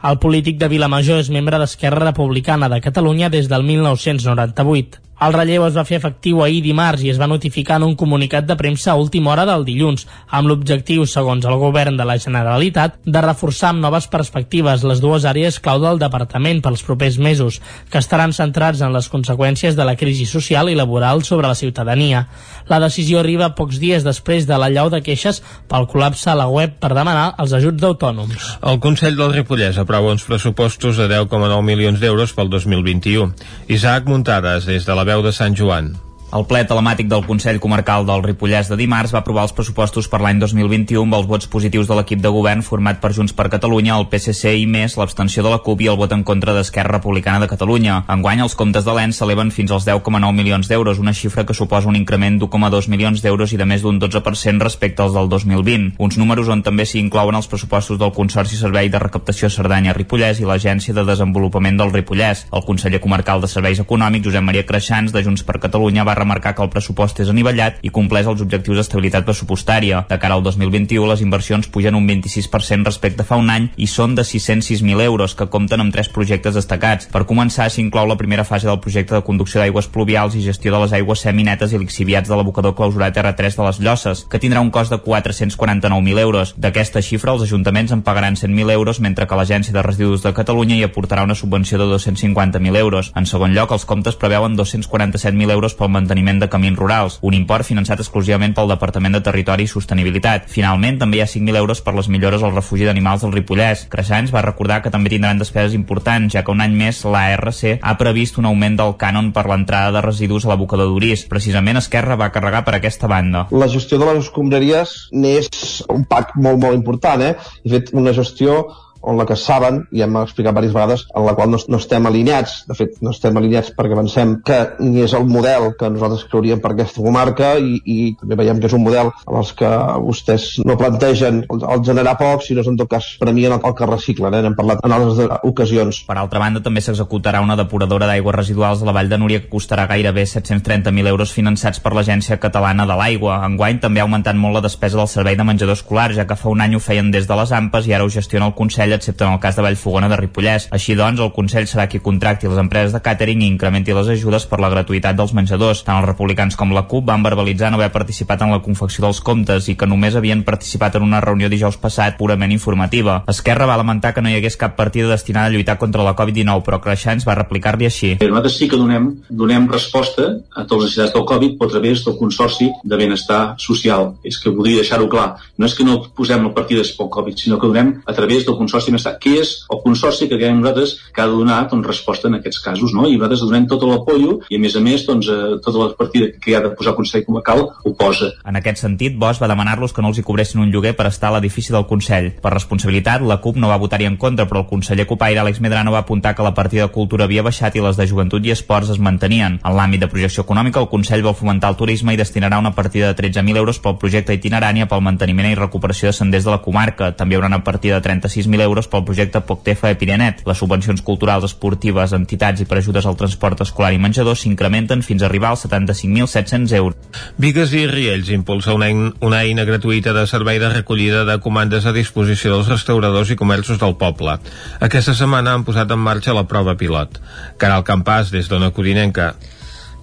El 0.01 0.17
polític 0.21 0.57
de 0.57 0.69
Vilamajor 0.69 1.21
és 1.21 1.29
membre 1.33 1.61
d'Esquerra 1.61 2.05
Republicana 2.09 2.69
de 2.73 2.81
Catalunya 2.81 3.29
des 3.33 3.49
del 3.49 3.65
1998. 3.69 5.06
El 5.17 5.33
relleu 5.33 5.63
es 5.65 5.73
va 5.73 5.81
fer 5.87 5.97
efectiu 5.97 6.43
ahir 6.45 6.59
dimarts 6.61 7.01
i 7.01 7.09
es 7.09 7.17
va 7.17 7.25
notificar 7.29 7.79
en 7.79 7.87
un 7.87 7.95
comunicat 7.97 8.45
de 8.45 8.55
premsa 8.57 8.91
a 8.91 8.97
última 9.01 9.31
hora 9.31 9.47
del 9.49 9.63
dilluns, 9.65 10.03
amb 10.29 10.51
l'objectiu, 10.51 11.07
segons 11.09 11.45
el 11.49 11.55
govern 11.57 11.97
de 11.97 12.05
la 12.05 12.19
Generalitat, 12.21 12.99
de 13.01 13.23
reforçar 13.25 13.71
amb 13.71 13.81
noves 13.81 14.05
perspectives 14.13 14.83
les 14.85 15.01
dues 15.01 15.25
àrees 15.25 15.57
clau 15.57 15.81
del 15.81 15.97
departament 15.97 16.61
pels 16.61 16.83
propers 16.85 17.17
mesos, 17.17 17.57
que 17.89 17.97
estaran 17.97 18.35
centrats 18.37 18.83
en 18.85 18.93
les 18.93 19.09
conseqüències 19.09 19.73
de 19.73 19.87
la 19.89 19.95
crisi 19.97 20.27
social 20.29 20.69
i 20.69 20.77
laboral 20.77 21.23
sobre 21.25 21.49
la 21.49 21.57
ciutadania. 21.57 22.27
La 22.69 22.79
decisió 22.83 23.23
arriba 23.23 23.55
pocs 23.57 23.81
dies 23.81 24.05
després 24.05 24.45
de 24.45 24.61
l'allau 24.61 24.91
de 24.93 25.01
queixes 25.01 25.41
pel 25.71 25.89
col·lapse 25.89 26.29
a 26.29 26.37
la 26.37 26.45
web 26.45 26.77
per 26.77 26.93
demanar 26.93 27.31
els 27.41 27.57
ajuts 27.57 27.81
d'autònoms. 27.81 28.51
El 28.61 28.77
Consell 28.85 29.17
del 29.17 29.33
Ripollès 29.33 29.81
aprova 29.81 30.13
uns 30.13 30.27
pressupostos 30.29 31.01
de 31.01 31.09
10,9 31.09 31.65
milions 31.65 31.97
d'euros 32.03 32.37
pel 32.37 32.53
2021. 32.53 33.33
Isaac 33.73 34.05
Muntades, 34.05 34.69
des 34.69 34.85
de 34.85 34.93
la 34.93 35.06
veu 35.07 35.23
de 35.23 35.31
Sant 35.31 35.55
Joan. 35.55 36.06
El 36.27 36.43
ple 36.43 36.59
telemàtic 36.67 37.07
del 37.07 37.21
Consell 37.23 37.55
Comarcal 37.63 38.03
del 38.03 38.19
Ripollès 38.25 38.67
de 38.67 38.75
dimarts 38.75 39.13
va 39.15 39.21
aprovar 39.21 39.45
els 39.47 39.53
pressupostos 39.55 40.09
per 40.11 40.19
l'any 40.19 40.41
2021 40.41 41.05
amb 41.05 41.15
els 41.15 41.27
vots 41.29 41.47
positius 41.47 41.87
de 41.87 41.95
l'equip 41.95 42.19
de 42.19 42.31
govern 42.35 42.59
format 42.67 42.97
per 42.99 43.13
Junts 43.15 43.31
per 43.31 43.45
Catalunya, 43.53 43.95
el 43.95 44.09
PSC 44.11 44.51
i 44.59 44.65
més 44.67 44.97
l'abstenció 44.99 45.45
de 45.45 45.53
la 45.53 45.61
CUP 45.63 45.85
i 45.85 45.87
el 45.87 45.95
vot 45.95 46.11
en 46.11 46.25
contra 46.27 46.51
d'Esquerra 46.51 46.97
Republicana 46.97 47.39
de 47.39 47.47
Catalunya. 47.47 48.01
Enguany, 48.11 48.41
els 48.43 48.57
comptes 48.59 48.83
de 48.83 48.95
l'ENS 48.97 49.21
s'eleven 49.21 49.53
fins 49.55 49.71
als 49.71 49.87
10,9 49.87 50.33
milions 50.35 50.67
d'euros, 50.67 50.99
una 50.99 51.13
xifra 51.15 51.45
que 51.47 51.55
suposa 51.55 51.87
un 51.87 51.95
increment 51.95 52.41
d'1,2 52.41 52.91
milions 52.91 53.23
d'euros 53.23 53.55
i 53.55 53.61
de 53.63 53.69
més 53.71 53.87
d'un 53.87 53.95
12% 53.95 54.67
respecte 54.67 55.05
als 55.05 55.15
del 55.15 55.31
2020. 55.31 55.95
Uns 55.95 56.19
números 56.19 56.51
on 56.51 56.59
també 56.59 56.83
s'hi 56.83 56.99
inclouen 57.05 57.39
els 57.39 57.47
pressupostos 57.47 58.03
del 58.03 58.11
Consorci 58.11 58.59
Servei 58.59 58.91
de 58.91 58.99
Recaptació 58.99 59.47
Cerdanya-Ripollès 59.47 60.43
i 60.43 60.51
l'Agència 60.51 60.91
de 60.91 61.07
Desenvolupament 61.07 61.79
del 61.79 61.95
Ripollès. 61.95 62.49
El 62.51 62.67
conseller 62.67 62.99
comarcal 62.99 63.39
de 63.39 63.47
Serveis 63.47 63.79
Econòmics, 63.79 64.27
Josep 64.27 64.43
Maria 64.43 64.67
Creixans, 64.67 65.15
de 65.15 65.23
Junts 65.23 65.47
per 65.47 65.61
Catalunya, 65.63 66.03
va 66.03 66.16
remarcar 66.19 66.55
que 66.55 66.63
el 66.65 66.71
pressupost 66.73 67.21
és 67.23 67.29
anivellat 67.31 67.79
i 67.85 67.91
compleix 67.93 68.27
els 68.27 68.41
objectius 68.43 68.81
d'estabilitat 68.81 69.25
pressupostària. 69.27 70.03
De 70.09 70.17
cara 70.19 70.37
al 70.37 70.43
2021, 70.43 71.05
les 71.11 71.21
inversions 71.21 71.69
pugen 71.71 71.95
un 71.95 72.07
26% 72.09 72.85
respecte 72.85 73.23
a 73.23 73.27
fa 73.27 73.37
un 73.39 73.49
any 73.53 73.69
i 73.77 73.87
són 73.87 74.15
de 74.17 74.25
606.000 74.27 75.03
euros, 75.05 75.35
que 75.37 75.49
compten 75.53 75.81
amb 75.83 75.93
tres 75.93 76.09
projectes 76.09 76.57
destacats. 76.57 77.09
Per 77.13 77.25
començar, 77.29 77.69
s'inclou 77.71 78.07
la 78.09 78.17
primera 78.19 78.45
fase 78.47 78.67
del 78.67 78.81
projecte 78.83 79.15
de 79.15 79.23
conducció 79.27 79.61
d'aigües 79.61 79.89
pluvials 79.93 80.35
i 80.35 80.43
gestió 80.45 80.73
de 80.73 80.81
les 80.83 80.95
aigües 80.97 81.23
seminetes 81.23 81.73
i 81.73 81.81
lixiviats 81.81 82.29
de 82.29 82.35
l'abocador 82.35 82.75
clausurat 82.75 83.15
R3 83.17 83.57
de 83.57 83.67
les 83.67 83.81
Llosses, 83.83 84.25
que 84.29 84.41
tindrà 84.41 84.61
un 84.63 84.71
cost 84.71 84.91
de 84.91 84.99
449.000 85.03 86.23
euros. 86.23 86.53
D'aquesta 86.57 87.01
xifra, 87.01 87.33
els 87.35 87.45
ajuntaments 87.47 87.93
en 87.93 88.01
pagaran 88.01 88.35
100.000 88.35 88.71
euros, 88.73 88.99
mentre 88.99 89.27
que 89.27 89.37
l'Agència 89.37 89.73
de 89.73 89.85
Residus 89.85 90.23
de 90.23 90.33
Catalunya 90.33 90.77
hi 90.77 90.85
aportarà 90.87 91.23
una 91.27 91.35
subvenció 91.35 91.77
de 91.77 91.85
250.000 91.93 92.77
euros. 92.77 93.11
En 93.15 93.25
segon 93.25 93.53
lloc, 93.53 93.71
els 93.71 93.85
comptes 93.85 94.17
preveuen 94.17 94.57
247.000 94.57 95.51
euros 95.51 95.75
pel 95.77 95.89
manteniment 95.89 96.06
de 96.07 96.17
de 96.17 96.49
camins 96.49 96.77
rurals, 96.77 97.19
un 97.21 97.33
import 97.33 97.65
finançat 97.65 97.99
exclusivament 97.99 98.53
pel 98.55 98.69
Departament 98.71 99.13
de 99.13 99.21
Territori 99.21 99.63
i 99.63 99.71
Sostenibilitat. 99.71 100.47
Finalment, 100.51 100.99
també 100.99 101.17
hi 101.17 101.21
ha 101.21 101.29
5.000 101.29 101.57
euros 101.57 101.81
per 101.81 101.93
les 101.95 102.09
millores 102.09 102.43
al 102.43 102.55
refugi 102.55 102.85
d'animals 102.85 103.21
del 103.23 103.33
Ripollès. 103.35 103.85
Creixants 103.91 104.33
va 104.33 104.43
recordar 104.45 104.81
que 104.81 104.91
també 104.93 105.11
tindran 105.13 105.39
despeses 105.39 105.75
importants, 105.77 106.33
ja 106.33 106.43
que 106.43 106.51
un 106.51 106.61
any 106.61 106.75
més 106.75 107.03
l'ARC 107.05 107.77
ha 107.81 107.95
previst 107.99 108.37
un 108.41 108.49
augment 108.49 108.77
del 108.79 108.95
cànon 108.99 109.31
per 109.33 109.47
l'entrada 109.47 109.93
de 109.95 110.03
residus 110.05 110.45
a 110.45 110.53
l'abocador 110.53 110.89
d'Urís. 110.91 111.25
Precisament 111.29 111.77
Esquerra 111.77 112.17
va 112.19 112.31
carregar 112.31 112.63
per 112.65 112.77
aquesta 112.77 113.07
banda. 113.07 113.47
La 113.51 113.69
gestió 113.71 113.99
de 114.01 114.09
les 114.09 114.25
escombraries 114.25 114.97
n'és 115.13 115.83
un 115.93 116.05
pack 116.09 116.35
molt, 116.35 116.61
molt 116.63 116.77
important, 116.77 117.21
eh? 117.21 117.35
He 117.63 117.73
fet 117.77 117.93
una 117.93 118.13
gestió 118.15 118.63
on 119.07 119.17
la 119.17 119.25
que 119.27 119.37
saben, 119.39 119.81
i 119.95 120.03
hem 120.03 120.19
explicat 120.21 120.55
diverses 120.57 120.75
vegades, 120.75 121.05
en 121.15 121.25
la 121.25 121.35
qual 121.37 121.51
no, 121.51 121.59
no 121.67 121.79
estem 121.79 122.05
alineats. 122.09 122.59
De 122.67 122.75
fet, 122.77 122.97
no 123.05 123.13
estem 123.15 123.37
alineats 123.39 123.71
perquè 123.77 123.97
pensem 123.97 124.37
que 124.45 124.59
ni 124.83 125.03
és 125.05 125.15
el 125.17 125.27
model 125.29 125.71
que 125.79 125.89
nosaltres 125.93 126.25
creuríem 126.27 126.61
per 126.63 126.73
aquesta 126.73 127.03
comarca 127.03 127.53
i, 127.57 127.79
i 127.85 127.97
també 128.19 128.39
veiem 128.41 128.59
que 128.61 128.69
és 128.69 128.75
un 128.75 128.83
model 128.83 129.11
amb 129.13 129.39
els 129.39 129.53
que 129.57 129.69
vostès 130.03 130.47
no 130.67 130.77
plantegen 130.79 131.43
el, 131.45 131.63
el 131.63 131.83
generar 131.87 132.17
poc, 132.19 132.43
sinó 132.45 132.65
en 132.67 132.79
tot 132.79 132.91
cas 132.91 133.09
premien 133.21 133.55
el, 133.55 133.63
el 133.63 133.75
que 133.77 133.89
reciclen. 133.89 134.35
Eh? 134.35 134.43
N'hem 134.43 134.57
parlat 134.57 134.83
en 134.83 134.95
altres 134.95 135.39
ocasions. 135.47 136.03
Per 136.07 136.17
altra 136.19 136.41
banda, 136.43 136.63
també 136.65 136.83
s'executarà 136.83 137.41
una 137.43 137.57
depuradora 137.59 138.09
d'aigües 138.09 138.35
residuals 138.35 138.83
de 138.83 138.89
la 138.89 138.95
Vall 138.97 139.11
de 139.11 139.21
Núria 139.21 139.43
que 139.43 139.51
costarà 139.51 139.87
gairebé 139.89 140.27
730.000 140.27 141.13
euros 141.13 141.33
finançats 141.33 141.81
per 141.83 141.93
l'Agència 141.95 142.39
Catalana 142.41 142.87
de 142.89 142.97
l'Aigua. 142.99 143.39
Enguany 143.47 143.81
també 143.83 144.01
ha 144.01 144.07
augmentat 144.07 144.35
molt 144.35 144.59
la 144.59 144.65
despesa 144.67 144.99
del 144.99 145.11
servei 145.11 145.37
de 145.39 145.47
menjador 145.47 145.77
escolar, 145.77 146.09
ja 146.17 146.27
que 146.27 146.37
fa 146.39 146.51
un 146.51 146.63
any 146.65 146.75
ho 146.75 146.83
feien 146.83 147.11
des 147.13 147.29
de 147.29 147.39
les 147.39 147.53
AMPes 147.53 147.87
i 147.87 147.95
ara 147.95 148.05
ho 148.05 148.11
gestiona 148.11 148.49
el 148.49 148.57
Consell 148.57 148.96
excepte 148.97 149.23
en 149.23 149.33
el 149.33 149.39
cas 149.39 149.55
de 149.55 149.63
Vallfogona 149.65 150.09
de 150.11 150.17
Ripollès. 150.19 150.67
Així 150.75 150.95
doncs, 150.97 151.21
el 151.23 151.33
Consell 151.35 151.69
serà 151.69 151.87
qui 151.87 152.01
contracti 152.03 152.49
les 152.49 152.59
empreses 152.59 152.95
de 152.95 153.01
càtering 153.03 153.43
i 153.43 153.49
incrementi 153.51 153.95
les 153.95 154.11
ajudes 154.13 154.47
per 154.49 154.59
la 154.63 154.71
gratuïtat 154.73 155.17
dels 155.17 155.33
menjadors. 155.37 155.83
Tant 155.87 156.01
els 156.01 156.09
republicans 156.09 156.57
com 156.59 156.73
la 156.75 156.87
CUP 156.89 157.07
van 157.07 157.23
verbalitzar 157.25 157.71
no 157.71 157.79
haver 157.79 157.91
participat 157.95 158.43
en 158.43 158.53
la 158.53 158.61
confecció 158.65 159.05
dels 159.05 159.21
comptes 159.21 159.69
i 159.71 159.77
que 159.79 159.89
només 159.89 160.17
havien 160.17 160.43
participat 160.47 160.97
en 160.97 161.07
una 161.07 161.21
reunió 161.23 161.49
dijous 161.49 161.77
passat 161.81 162.17
purament 162.19 162.51
informativa. 162.51 163.21
Esquerra 163.27 163.69
va 163.69 163.77
lamentar 163.79 164.13
que 164.13 164.23
no 164.23 164.29
hi 164.31 164.37
hagués 164.39 164.57
cap 164.59 164.75
partida 164.75 165.09
destinada 165.13 165.47
a 165.47 165.55
lluitar 165.55 165.77
contra 165.77 166.03
la 166.03 166.15
Covid-19, 166.17 166.63
però 166.65 166.81
Creixants 166.83 167.27
va 167.27 167.37
replicar-li 167.39 167.89
així. 167.89 168.13
Nosaltres 168.21 168.57
sí 168.59 168.69
que 168.69 168.79
donem, 168.79 169.09
donem 169.29 169.67
resposta 169.71 170.27
a 170.53 170.65
totes 170.65 170.83
les 170.83 170.97
necessitats 170.97 171.15
del 171.15 171.25
Covid 171.27 171.63
a 171.63 171.71
través 171.71 172.03
del 172.05 172.17
Consorci 172.17 172.69
de 172.83 172.99
Benestar 172.99 173.41
Social. 173.59 174.13
És 174.23 174.39
que 174.41 174.53
voldria 174.53 174.83
deixar-ho 174.83 175.09
clar. 175.11 175.29
No 175.57 175.67
és 175.67 175.75
que 175.77 175.85
no 175.87 175.99
posem 176.15 176.47
partides 176.55 176.93
pel 176.97 177.09
Covid, 177.13 177.37
sinó 177.37 177.59
que 177.59 177.67
donem 177.67 177.95
a 178.05 178.13
través 178.13 178.45
del 178.45 178.55
Consorci 178.57 178.76
Consorci 178.77 178.93
Mestat, 178.93 179.17
que 179.17 179.39
és 179.41 179.53
el 179.73 179.79
Consorci 179.81 180.27
que 180.29 180.37
creiem 180.37 180.59
nosaltres 180.61 180.93
que 181.13 181.21
ha 181.21 181.25
de 181.25 181.33
donar 181.33 181.63
doncs, 181.71 181.87
resposta 181.87 182.29
en 182.29 182.37
aquests 182.37 182.59
casos, 182.61 182.93
no? 182.93 183.07
I 183.09 183.15
nosaltres 183.17 183.41
donem 183.41 183.65
tot 183.69 183.81
l'apoio 183.89 184.37
i, 184.51 184.57
a 184.57 184.61
més 184.61 184.75
a 184.77 184.81
més, 184.85 185.05
doncs, 185.07 185.29
eh, 185.33 185.57
tota 185.65 185.79
la 185.81 185.87
partida 185.97 186.29
que 186.37 186.53
ha 186.53 186.61
de 186.61 186.69
posar 186.77 186.93
el 186.93 186.99
Consell 186.99 187.23
Comarcal 187.25 187.63
ho 187.73 187.93
posa. 187.97 188.29
En 188.45 188.59
aquest 188.59 188.83
sentit, 188.83 189.15
Bosch 189.17 189.41
va 189.41 189.49
demanar-los 189.49 189.95
que 189.95 190.03
no 190.05 190.11
els 190.11 190.19
hi 190.21 190.25
cobressin 190.27 190.61
un 190.61 190.69
lloguer 190.73 190.93
per 190.97 191.07
estar 191.09 191.31
a 191.31 191.37
l'edifici 191.37 191.73
del 191.73 191.87
Consell. 191.89 192.29
Per 192.43 192.53
responsabilitat, 192.53 193.25
la 193.25 193.39
CUP 193.41 193.57
no 193.57 193.71
va 193.71 193.79
votar-hi 193.81 194.05
en 194.05 194.19
contra, 194.21 194.45
però 194.45 194.61
el 194.61 194.69
conseller 194.69 195.07
Copaire, 195.09 195.41
Àlex 195.41 195.61
Medrano, 195.63 195.95
va 195.95 196.03
apuntar 196.05 196.35
que 196.35 196.45
la 196.45 196.53
partida 196.53 196.85
de 196.85 196.93
cultura 196.93 197.25
havia 197.25 197.45
baixat 197.47 197.75
i 197.75 197.81
les 197.81 197.97
de 197.97 198.05
joventut 198.05 198.45
i 198.45 198.53
esports 198.53 198.93
es 198.93 199.01
mantenien. 199.01 199.57
En 199.63 199.77
l'àmbit 199.79 200.05
de 200.05 200.11
projecció 200.11 200.45
econòmica, 200.45 200.83
el 200.83 200.91
Consell 200.93 201.25
vol 201.25 201.37
fomentar 201.39 201.73
el 201.73 201.81
turisme 201.81 202.13
i 202.13 202.21
destinarà 202.21 202.61
una 202.61 202.75
partida 202.77 203.09
de 203.09 203.17
13.000 203.23 203.57
euros 203.57 203.81
pel 203.81 203.97
projecte 203.97 204.37
itinerània 204.37 204.85
pel 204.85 205.01
manteniment 205.01 205.49
i 205.49 205.57
recuperació 205.57 206.11
de 206.11 206.17
senders 206.19 206.45
de 206.45 206.53
la 206.53 206.61
comarca. 206.61 207.13
També 207.17 207.33
hi 207.33 207.39
haurà 207.39 207.49
una 207.49 207.63
partida 207.63 207.99
de 207.99 208.09
36.000 208.09 208.66
euros 208.67 208.89
pel 208.91 209.05
projecte 209.07 209.41
Poctefa 209.47 209.89
de 209.89 209.97
Pirenet. 209.99 210.43
Les 210.47 210.59
subvencions 210.59 211.01
culturals, 211.07 211.47
esportives, 211.47 212.13
entitats 212.13 212.61
i 212.61 212.67
per 212.69 212.81
ajudes 212.81 213.07
al 213.07 213.17
transport 213.19 213.63
escolar 213.65 213.93
i 213.95 214.01
menjador 214.03 214.37
s'incrementen 214.37 215.01
fins 215.07 215.23
a 215.23 215.29
arribar 215.31 215.55
als 215.55 215.65
75.700 215.65 216.75
euros. 216.77 217.23
Vigues 217.41 217.73
i 217.73 217.85
Riells 217.89 218.31
impulsa 218.35 218.75
una, 218.77 218.91
una 219.23 219.41
eina 219.43 219.65
gratuïta 219.67 220.13
de 220.13 220.27
servei 220.29 220.59
de 220.61 220.71
recollida 220.73 221.25
de 221.25 221.39
comandes 221.43 221.87
a 221.87 221.95
disposició 221.95 222.53
dels 222.53 222.71
restauradors 222.71 223.31
i 223.31 223.39
comerços 223.39 223.79
del 223.81 223.97
poble. 223.97 224.37
Aquesta 224.83 225.15
setmana 225.17 225.55
han 225.55 225.65
posat 225.67 225.91
en 225.91 226.03
marxa 226.03 226.35
la 226.35 226.47
prova 226.47 226.77
pilot. 226.77 227.21
Caral 227.57 227.85
Campàs, 227.87 228.33
des 228.33 228.51
d'Ona 228.51 228.73
Codinenca. 228.75 229.33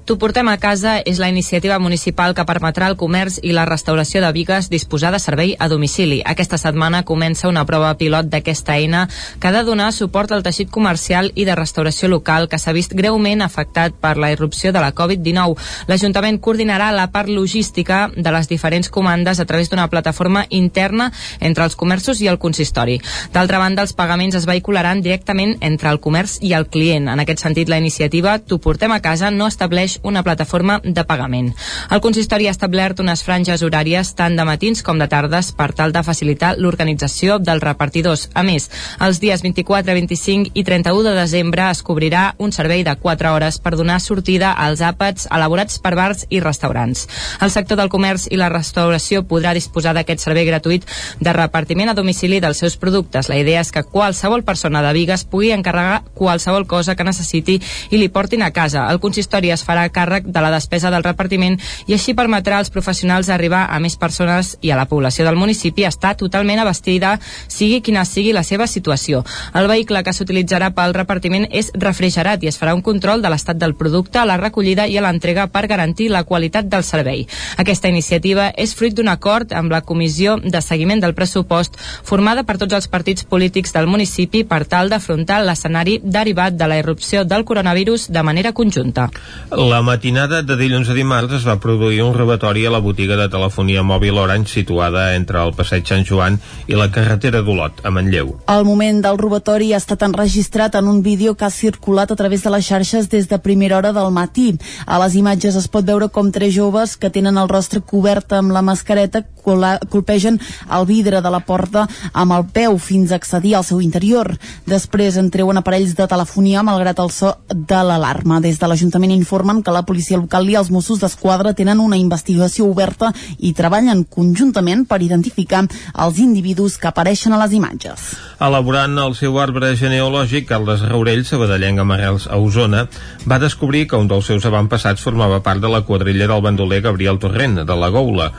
T'ho 0.04 0.18
portem 0.20 0.44
a 0.52 0.58
casa 0.60 0.98
és 1.08 1.16
la 1.16 1.30
iniciativa 1.32 1.78
municipal 1.80 2.34
que 2.36 2.44
permetrà 2.44 2.90
al 2.90 2.96
comerç 3.00 3.38
i 3.40 3.54
la 3.56 3.62
restauració 3.64 4.20
de 4.20 4.28
Vigues 4.36 4.66
disposar 4.68 5.14
de 5.14 5.18
servei 5.18 5.54
a 5.56 5.64
domicili. 5.72 6.18
Aquesta 6.28 6.58
setmana 6.60 7.06
comença 7.08 7.48
una 7.48 7.62
prova 7.64 7.94
pilot 7.96 8.28
d'aquesta 8.28 8.76
eina 8.76 9.06
que 9.40 9.48
ha 9.48 9.52
de 9.54 9.62
donar 9.64 9.86
suport 9.96 10.34
al 10.36 10.44
teixit 10.44 10.68
comercial 10.68 11.30
i 11.34 11.46
de 11.48 11.54
restauració 11.56 12.10
local 12.12 12.50
que 12.52 12.58
s'ha 12.60 12.74
vist 12.76 12.92
greument 12.92 13.40
afectat 13.40 13.96
per 13.96 14.18
la 14.20 14.28
irrupció 14.34 14.74
de 14.76 14.82
la 14.84 14.90
Covid-19. 14.92 15.56
L'Ajuntament 15.88 16.36
coordinarà 16.36 16.90
la 16.92 17.08
part 17.08 17.32
logística 17.32 18.10
de 18.12 18.36
les 18.36 18.52
diferents 18.52 18.92
comandes 18.92 19.40
a 19.40 19.48
través 19.48 19.72
d'una 19.72 19.88
plataforma 19.88 20.44
interna 20.50 21.08
entre 21.40 21.64
els 21.64 21.80
comerços 21.80 22.20
i 22.20 22.28
el 22.28 22.36
consistori. 22.38 22.98
D'altra 23.32 23.56
banda, 23.64 23.80
els 23.80 23.96
pagaments 23.96 24.36
es 24.36 24.44
vehicularan 24.44 25.00
directament 25.00 25.56
entre 25.62 25.88
el 25.88 26.02
comerç 26.04 26.36
i 26.42 26.52
el 26.52 26.68
client. 26.68 27.08
En 27.08 27.24
aquest 27.24 27.40
sentit, 27.40 27.72
la 27.72 27.80
iniciativa 27.80 28.36
T'ho 28.44 28.60
portem 28.60 28.92
a 28.92 29.00
casa 29.00 29.32
no 29.32 29.48
estableix 29.48 29.93
una 30.02 30.22
plataforma 30.22 30.80
de 30.84 31.04
pagament. 31.04 31.52
El 31.90 32.00
consistori 32.00 32.48
ha 32.48 32.54
establert 32.54 33.00
unes 33.00 33.22
franges 33.22 33.62
horàries 33.62 34.14
tant 34.18 34.36
de 34.36 34.44
matins 34.44 34.82
com 34.82 34.98
de 34.98 35.08
tardes 35.08 35.52
per 35.52 35.72
tal 35.72 35.92
de 35.92 36.02
facilitar 36.02 36.54
l'organització 36.58 37.38
dels 37.38 37.62
repartidors. 37.62 38.28
A 38.34 38.42
més, 38.42 38.70
els 39.00 39.20
dies 39.22 39.42
24, 39.42 39.94
25 39.94 40.52
i 40.54 40.64
31 40.64 41.02
de 41.08 41.14
desembre 41.18 41.68
es 41.70 41.82
cobrirà 41.82 42.34
un 42.38 42.52
servei 42.52 42.84
de 42.84 42.96
4 42.96 43.32
hores 43.34 43.58
per 43.58 43.74
donar 43.76 44.00
sortida 44.00 44.52
als 44.52 44.82
àpats 44.82 45.28
elaborats 45.30 45.78
per 45.78 45.94
bars 45.94 46.26
i 46.30 46.40
restaurants. 46.40 47.06
El 47.40 47.50
sector 47.50 47.78
del 47.80 47.92
comerç 47.92 48.26
i 48.30 48.40
la 48.40 48.50
restauració 48.52 49.24
podrà 49.28 49.54
disposar 49.54 49.94
d'aquest 49.94 50.24
servei 50.24 50.46
gratuït 50.48 50.86
de 51.20 51.32
repartiment 51.32 51.90
a 51.90 51.96
domicili 51.96 52.40
dels 52.40 52.58
seus 52.58 52.76
productes. 52.80 53.28
La 53.28 53.38
idea 53.38 53.60
és 53.60 53.72
que 53.72 53.84
qualsevol 53.84 54.44
persona 54.44 54.82
de 54.82 54.92
Vigues 54.96 55.24
pugui 55.24 55.52
encarregar 55.54 56.02
qualsevol 56.14 56.66
cosa 56.66 56.94
que 56.96 57.06
necessiti 57.06 57.60
i 57.90 58.00
li 58.00 58.08
portin 58.08 58.42
a 58.42 58.52
casa. 58.52 58.88
El 58.90 59.00
consistori 59.00 59.50
es 59.54 59.64
farà 59.66 59.83
càrrec 59.90 60.26
de 60.26 60.40
la 60.40 60.50
despesa 60.54 60.90
del 60.90 61.04
repartiment 61.04 61.58
i 61.86 61.96
així 61.96 62.14
permetrà 62.14 62.58
als 62.58 62.70
professionals 62.70 63.28
arribar 63.28 63.66
a 63.70 63.80
més 63.80 63.96
persones 63.96 64.54
i 64.62 64.70
a 64.70 64.78
la 64.78 64.88
població 64.88 65.24
del 65.24 65.36
municipi 65.40 65.84
està 65.88 66.14
totalment 66.16 66.60
abastida, 66.62 67.18
sigui 67.48 67.80
quina 67.80 68.04
sigui 68.04 68.32
la 68.32 68.44
seva 68.44 68.66
situació. 68.66 69.24
El 69.54 69.68
vehicle 69.68 70.02
que 70.04 70.12
s'utilitzarà 70.12 70.70
pel 70.74 70.94
repartiment 70.94 71.46
és 71.50 71.70
refrigerat 71.74 72.42
i 72.42 72.50
es 72.50 72.58
farà 72.60 72.74
un 72.74 72.82
control 72.82 73.22
de 73.22 73.30
l'estat 73.32 73.58
del 73.58 73.74
producte, 73.74 74.18
a 74.18 74.26
la 74.28 74.36
recollida 74.36 74.86
i 74.86 74.98
a 74.98 75.02
l'entrega 75.04 75.46
per 75.50 75.66
garantir 75.66 76.10
la 76.10 76.24
qualitat 76.24 76.68
del 76.70 76.84
servei. 76.84 77.26
Aquesta 77.58 77.88
iniciativa 77.88 78.50
és 78.56 78.74
fruit 78.74 78.94
d'un 78.94 79.08
acord 79.08 79.52
amb 79.52 79.72
la 79.72 79.82
Comissió 79.82 80.36
de 80.38 80.60
Seguiment 80.62 81.02
del 81.02 81.14
Pressupost 81.14 81.78
formada 82.04 82.44
per 82.44 82.58
tots 82.60 82.76
els 82.76 82.88
partits 82.88 83.24
polítics 83.24 83.74
del 83.74 83.88
municipi 83.90 84.44
per 84.44 84.64
tal 84.70 84.90
d'afrontar 84.92 85.42
l'escenari 85.44 85.98
derivat 86.02 86.56
de 86.56 86.68
la 86.70 86.78
irrupció 86.78 87.24
del 87.24 87.44
coronavirus 87.44 88.08
de 88.12 88.22
manera 88.22 88.52
conjunta. 88.52 89.08
La 89.50 89.73
matinada 89.82 90.42
de 90.44 90.54
dilluns 90.60 90.90
a 90.92 90.94
dimarts 90.94 91.32
es 91.38 91.44
va 91.48 91.56
produir 91.56 92.02
un 92.04 92.12
robatori 92.14 92.66
a 92.66 92.70
la 92.70 92.78
botiga 92.84 93.16
de 93.16 93.26
telefonia 93.32 93.82
mòbil 93.82 94.18
Orange 94.20 94.52
situada 94.52 95.14
entre 95.16 95.40
el 95.40 95.54
passeig 95.56 95.88
Sant 95.88 96.04
Joan 96.04 96.38
i 96.68 96.76
la 96.78 96.90
carretera 96.92 97.40
d'Olot, 97.42 97.80
a 97.82 97.90
Manlleu. 97.90 98.34
El 98.54 98.64
moment 98.68 99.00
del 99.02 99.18
robatori 99.18 99.72
ha 99.72 99.80
estat 99.82 100.04
enregistrat 100.06 100.76
en 100.78 100.88
un 100.92 101.02
vídeo 101.02 101.34
que 101.34 101.48
ha 101.48 101.50
circulat 101.50 102.12
a 102.12 102.16
través 102.16 102.44
de 102.44 102.52
les 102.54 102.66
xarxes 102.68 103.08
des 103.10 103.28
de 103.28 103.38
primera 103.38 103.78
hora 103.78 103.92
del 103.92 104.12
matí. 104.12 104.52
A 104.86 105.00
les 105.02 105.16
imatges 105.16 105.56
es 105.56 105.68
pot 105.68 105.84
veure 105.84 106.08
com 106.08 106.30
tres 106.30 106.54
joves 106.54 106.96
que 106.96 107.10
tenen 107.10 107.38
el 107.40 107.48
rostre 107.48 107.80
cobert 107.80 108.32
amb 108.32 108.52
la 108.52 108.62
mascareta 108.62 109.24
colpegen 109.44 110.40
el 110.72 110.86
vidre 110.88 111.20
de 111.22 111.30
la 111.30 111.40
porta 111.44 111.86
amb 112.12 112.34
el 112.36 112.46
peu 112.52 112.78
fins 112.78 113.12
a 113.12 113.18
accedir 113.20 113.54
al 113.54 113.64
seu 113.64 113.80
interior. 113.84 114.32
Després 114.66 115.18
en 115.20 115.30
treuen 115.30 115.60
aparells 115.60 115.94
de 115.98 116.08
telefonia 116.10 116.64
malgrat 116.66 117.00
el 117.02 117.12
so 117.14 117.34
de 117.50 117.80
l'alarma. 117.84 118.40
Des 118.40 118.58
de 118.58 118.68
l'Ajuntament 118.70 119.12
informen 119.14 119.62
que 119.62 119.74
la 119.74 119.84
policia 119.86 120.18
local 120.20 120.48
i 120.50 120.56
els 120.58 120.70
Mossos 120.70 121.00
d'Esquadra 121.02 121.54
tenen 121.54 121.80
una 121.80 121.98
investigació 122.00 122.68
oberta 122.70 123.12
i 123.38 123.52
treballen 123.52 124.04
conjuntament 124.04 124.86
per 124.88 125.02
identificar 125.02 125.64
els 125.64 126.18
individus 126.22 126.78
que 126.78 126.88
apareixen 126.90 127.34
a 127.34 127.40
les 127.42 127.54
imatges. 127.56 128.06
Elaborant 128.40 128.96
el 129.00 129.14
seu 129.18 129.38
arbre 129.42 129.74
genealògic, 129.78 130.46
Carles 130.48 130.84
Raurell, 130.86 131.24
sabadellenc 131.26 131.82
amb 131.82 131.96
a 131.96 132.38
Osona, 132.38 132.84
va 133.26 133.40
descobrir 133.42 133.86
que 133.88 133.98
un 133.98 134.08
dels 134.10 134.26
seus 134.30 134.46
avantpassats 134.46 135.02
formava 135.02 135.42
part 135.42 135.62
de 135.62 135.70
la 135.70 135.82
quadrilla 135.82 136.28
del 136.30 136.42
bandoler 136.44 136.80
Gabriel 136.84 137.18
Torrent, 137.18 137.62
de 137.66 137.76
la 137.80 137.90
Goula, 137.90 138.30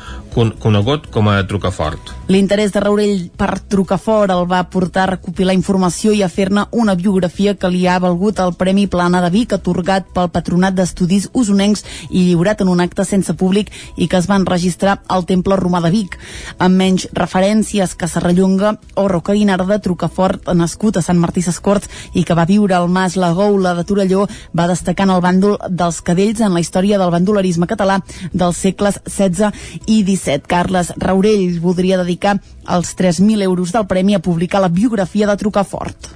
conegut 0.59 0.94
com 1.11 1.27
a 1.29 1.39
Trucafort. 1.47 2.11
L'interès 2.31 2.71
de 2.73 2.81
Raurell 2.81 3.27
per 3.37 3.59
Trucafort 3.69 4.31
el 4.33 4.45
va 4.49 4.63
portar 4.71 5.03
a 5.03 5.11
recopilar 5.11 5.53
informació 5.53 6.13
i 6.15 6.23
a 6.25 6.29
fer-ne 6.29 6.65
una 6.71 6.95
biografia 6.95 7.53
que 7.59 7.69
li 7.69 7.85
ha 7.87 7.99
valgut 7.99 8.39
el 8.41 8.55
Premi 8.57 8.87
Plana 8.87 9.21
de 9.21 9.29
Vic 9.33 9.53
atorgat 9.53 10.07
pel 10.15 10.31
Patronat 10.33 10.73
d'Estudis 10.77 11.29
Usonencs 11.33 11.85
i 12.09 12.25
lliurat 12.29 12.63
en 12.63 12.71
un 12.73 12.81
acte 12.81 13.05
sense 13.05 13.35
públic 13.37 13.71
i 13.95 14.07
que 14.07 14.17
es 14.17 14.29
van 14.31 14.45
registrar 14.45 14.99
al 15.07 15.25
Temple 15.29 15.59
Romà 15.61 15.83
de 15.83 15.91
Vic. 15.93 16.17
Amb 16.57 16.79
menys 16.81 17.07
referències 17.13 17.93
que 17.95 18.09
Serrallonga 18.09 18.75
o 18.95 19.07
Roca 19.11 19.35
Guinarda, 19.37 19.79
Trucafort, 19.79 20.49
nascut 20.55 20.97
a 20.97 21.05
Sant 21.05 21.19
Martí 21.21 21.43
Sescorts 21.45 21.89
i 22.13 22.23
que 22.23 22.37
va 22.37 22.47
viure 22.49 22.75
al 22.77 22.89
Mas 22.89 23.19
La 23.19 23.33
Goula 23.33 23.75
de 23.75 23.83
Torelló, 23.83 24.25
va 24.55 24.69
destacar 24.71 25.05
en 25.05 25.15
el 25.15 25.21
bàndol 25.21 25.57
dels 25.69 26.01
cadells 26.01 26.41
en 26.41 26.53
la 26.53 26.63
història 26.63 26.99
del 27.01 27.13
bandolerisme 27.13 27.67
català 27.69 27.99
dels 28.33 28.57
segles 28.57 28.99
XVI 29.05 29.51
i 29.85 30.01
XVII. 30.03 30.45
Carles 30.47 30.84
Raurell 31.01 31.59
voldria 31.63 31.99
dedicar 32.01 32.37
els 32.75 32.93
3.000 32.97 33.43
euros 33.45 33.73
del 33.75 33.87
premi 33.87 34.15
a 34.15 34.21
publicar 34.23 34.61
la 34.63 34.69
biografia 34.69 35.27
de 35.27 35.37
Trucafort. 35.39 36.11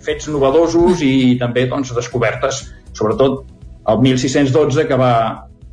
Fets 0.00 0.28
novedosos 0.32 1.02
i 1.04 1.36
també 1.40 1.66
doncs, 1.68 1.92
descobertes, 1.96 2.64
sobretot 2.96 3.44
el 3.90 4.00
1612 4.04 4.86
que 4.88 4.96
va, 4.96 5.14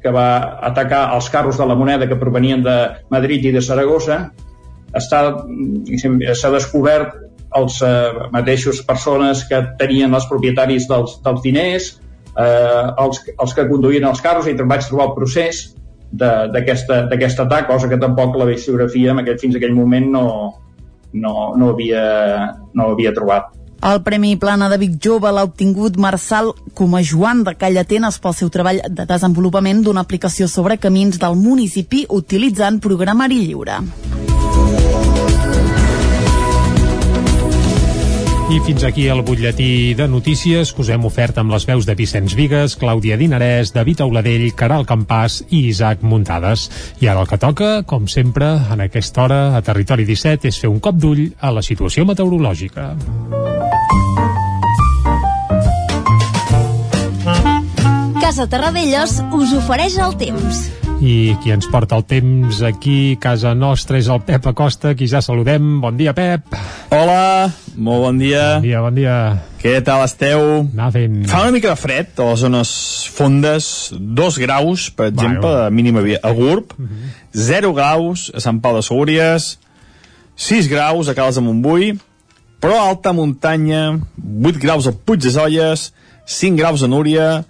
que 0.03 0.11
va 0.13 0.27
atacar 0.69 1.07
els 1.15 1.29
carros 1.29 1.57
de 1.59 1.67
la 1.67 1.75
moneda 1.75 2.07
que 2.07 2.19
provenien 2.19 2.63
de 2.63 2.77
Madrid 3.13 3.45
i 3.47 3.53
de 3.55 3.63
Saragossa, 3.63 4.19
s'ha 4.97 6.51
descobert 6.53 7.15
els 7.57 7.79
eh, 7.81 8.27
mateixos 8.33 8.81
persones 8.85 9.45
que 9.47 9.61
tenien 9.79 10.13
els 10.13 10.27
propietaris 10.29 10.87
dels, 10.89 11.17
dels 11.23 11.41
diners, 11.43 11.89
eh, 12.35 12.85
els, 13.03 13.23
els 13.37 13.55
que 13.55 13.67
conduïen 13.69 14.07
els 14.09 14.21
carros, 14.21 14.47
i 14.47 14.55
vaig 14.57 14.87
trobar 14.87 15.09
el 15.11 15.15
procés 15.15 15.63
d'aquest 16.11 17.39
atac, 17.39 17.67
cosa 17.67 17.89
que 17.89 17.99
tampoc 17.99 18.37
la 18.37 18.45
biografia 18.45 19.11
en 19.11 19.19
aquest, 19.23 19.41
fins 19.43 19.55
a 19.55 19.61
aquell 19.61 19.75
moment 19.75 20.09
no, 20.11 20.25
no, 21.13 21.53
no, 21.55 21.69
havia, 21.73 22.55
no 22.73 22.91
havia 22.93 23.13
trobat. 23.13 23.53
El 23.87 24.01
Premi 24.01 24.35
Plana 24.41 24.71
de 24.71 24.79
Vic 24.81 24.95
Jove 25.03 25.29
l'ha 25.31 25.43
obtingut 25.45 25.99
Marçal 26.01 26.49
Joan 27.05 27.43
de 27.45 27.53
Callatenes 27.53 28.17
pel 28.19 28.33
seu 28.33 28.49
treball 28.49 28.81
de 28.89 29.05
desenvolupament 29.05 29.83
d'una 29.85 30.01
aplicació 30.01 30.47
sobre 30.47 30.79
camins 30.81 31.19
del 31.21 31.37
municipi 31.37 32.05
utilitzant 32.09 32.81
programari 32.81 33.43
lliure. 33.45 33.77
I 38.47 38.61
fins 38.63 38.85
aquí 38.87 39.09
el 39.11 39.19
butlletí 39.27 39.93
de 39.93 40.05
notícies 40.07 40.69
que 40.71 40.79
us 40.79 40.87
hem 40.93 41.03
ofert 41.03 41.35
amb 41.41 41.51
les 41.51 41.65
veus 41.67 41.83
de 41.83 41.97
Vicenç 41.99 42.31
Vigues, 42.39 42.77
Clàudia 42.79 43.17
Dinarès, 43.19 43.73
David 43.75 44.05
Auladell, 44.05 44.45
Caral 44.55 44.87
Campàs 44.87 45.41
i 45.49 45.65
Isaac 45.67 45.99
Muntades. 45.99 46.69
I 47.03 47.11
ara 47.11 47.25
el 47.25 47.27
que 47.27 47.41
toca, 47.43 47.83
com 47.83 48.07
sempre, 48.07 48.53
en 48.71 48.85
aquesta 48.87 49.25
hora 49.25 49.41
a 49.57 49.61
Territori 49.67 50.07
17, 50.07 50.47
és 50.47 50.61
fer 50.63 50.71
un 50.71 50.79
cop 50.79 50.95
d'ull 50.95 51.25
a 51.43 51.51
la 51.51 51.61
situació 51.61 52.07
meteorològica. 52.07 52.93
Casa 58.23 58.47
Terradellos 58.47 59.19
us 59.35 59.57
ofereix 59.59 59.99
el 59.99 60.15
temps. 60.23 60.86
I 60.97 61.35
qui 61.43 61.51
ens 61.53 61.67
porta 61.69 61.93
el 61.99 62.03
temps 62.09 62.63
aquí, 62.65 63.17
casa 63.21 63.51
nostra, 63.53 63.99
és 64.01 64.07
el 64.09 64.23
Pep 64.25 64.47
Acosta, 64.49 64.95
qui 64.97 65.05
ja 65.05 65.19
saludem. 65.21 65.75
Bon 65.83 65.93
dia, 65.93 66.09
Pep. 66.17 66.55
Hola, 66.89 67.51
molt 67.75 68.01
bon 68.01 68.17
dia. 68.17 68.45
Bon 68.55 68.65
dia, 68.65 68.79
bon 68.81 68.97
dia. 68.97 69.17
Què 69.61 69.75
tal 69.85 70.01
esteu? 70.07 70.41
Anar 70.63 70.89
fent... 70.95 71.19
Fa 71.29 71.43
una 71.45 71.53
mica 71.53 71.69
de 71.69 71.77
fred 71.77 72.17
a 72.17 72.25
les 72.31 72.41
zones 72.41 72.71
fondes, 73.13 73.67
dos 73.93 74.39
graus, 74.41 74.87
per 74.89 75.11
exemple, 75.11 75.51
de 75.59 75.67
mínima 75.77 76.01
via 76.01 76.17
a 76.25 76.31
Gurb, 76.33 76.73
uh 76.73 76.87
-huh. 76.87 77.11
0 77.45 77.73
graus 77.77 78.31
a 78.33 78.41
Sant 78.41 78.61
Pau 78.61 78.75
de 78.75 78.81
Segúries, 78.81 79.59
6 80.35 80.67
graus 80.67 81.09
a 81.09 81.13
Cales 81.13 81.35
de 81.35 81.41
Montbui, 81.41 81.99
però 82.59 82.73
a 82.73 82.89
alta 82.89 83.13
muntanya, 83.13 83.99
8 84.17 84.57
graus 84.57 84.87
a 84.87 84.91
Puig 84.91 85.21
de 85.21 85.29
Zolles, 85.29 85.93
5 86.25 86.57
graus 86.57 86.81
a 86.81 86.87
Núria, 86.87 87.45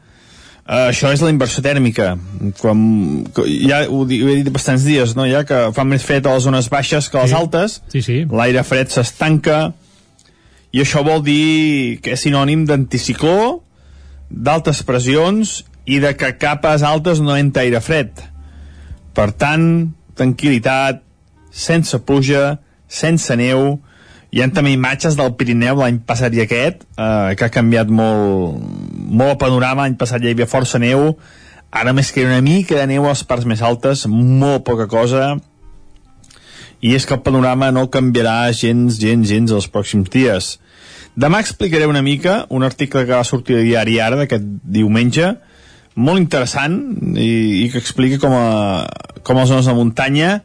Uh, 0.67 0.89
això 0.89 1.13
és 1.15 1.21
la 1.23 1.29
inversió 1.31 1.61
tèrmica. 1.63 2.17
Com, 2.59 2.79
ja 3.63 3.85
ho, 3.87 4.01
ho 4.03 4.07
he 4.27 4.35
dit 4.41 4.49
bastants 4.51 4.83
dies, 4.83 5.13
no? 5.15 5.23
ja 5.29 5.45
que 5.47 5.61
fa 5.71 5.85
més 5.87 6.03
fred 6.03 6.27
a 6.27 6.33
les 6.35 6.43
zones 6.43 6.67
baixes 6.69 7.07
que 7.07 7.15
a 7.17 7.21
les 7.23 7.31
Sí. 7.31 7.37
altes, 7.39 7.77
Sí, 7.93 8.01
sí. 8.03 8.17
l'aire 8.27 8.63
fred 8.67 8.91
s'estanca, 8.91 9.71
i 10.75 10.81
això 10.83 11.05
vol 11.07 11.23
dir 11.23 12.01
que 12.03 12.11
és 12.17 12.25
sinònim 12.25 12.65
d'anticicló, 12.67 13.61
d'altes 14.29 14.83
pressions 14.83 15.61
i 15.87 16.01
de 16.03 16.11
que 16.19 16.33
capes 16.37 16.83
altes 16.83 17.21
no 17.23 17.37
entra 17.39 17.63
aire 17.63 17.79
fred. 17.79 18.11
Per 19.15 19.31
tant, 19.31 19.93
tranquil·litat, 20.19 20.99
sense 21.49 21.97
pluja, 22.03 22.57
sense 22.91 23.33
neu, 23.39 23.79
hi 24.35 24.41
ha 24.43 24.49
també 24.51 24.73
imatges 24.75 25.15
del 25.15 25.31
Pirineu 25.39 25.79
l'any 25.79 26.01
passat 26.05 26.35
i 26.35 26.41
aquest, 26.43 26.83
eh, 26.99 27.35
que 27.39 27.45
ha 27.47 27.49
canviat 27.55 27.87
molt, 27.87 28.59
molt 29.07 29.39
panorama, 29.41 29.85
l'any 29.85 29.97
passat 29.99 30.23
ja 30.23 30.31
hi 30.31 30.35
havia 30.35 30.49
força 30.49 30.79
neu, 30.79 31.15
ara 31.71 31.93
més 31.95 32.11
que 32.11 32.25
una 32.25 32.41
mica 32.43 32.77
de 32.77 32.87
neu 32.93 33.07
a 33.07 33.13
les 33.15 33.23
parts 33.27 33.47
més 33.49 33.63
altes, 33.63 34.05
molt 34.07 34.65
poca 34.67 34.87
cosa, 34.91 35.35
i 36.81 36.93
és 36.93 37.07
que 37.07 37.15
el 37.17 37.23
panorama 37.25 37.71
no 37.73 37.87
canviarà 37.89 38.51
gens, 38.53 38.99
gens, 39.01 39.27
gens 39.27 39.53
els 39.53 39.67
pròxims 39.71 40.11
dies. 40.13 40.57
Demà 41.17 41.39
explicaré 41.41 41.87
una 41.89 42.03
mica 42.05 42.43
un 42.53 42.63
article 42.63 43.05
que 43.07 43.15
va 43.15 43.25
sortir 43.25 43.57
al 43.57 43.65
diari 43.65 43.97
Ara 43.99 44.19
d'aquest 44.19 44.43
diumenge, 44.77 45.33
molt 45.97 46.21
interessant 46.21 46.77
i, 47.17 47.63
i 47.63 47.69
que 47.73 47.81
explica 47.81 48.19
com 48.21 48.35
a, 48.37 48.85
com 49.25 49.37
a 49.37 49.41
les 49.41 49.49
zones 49.49 49.65
de 49.65 49.73
muntanya 49.73 50.35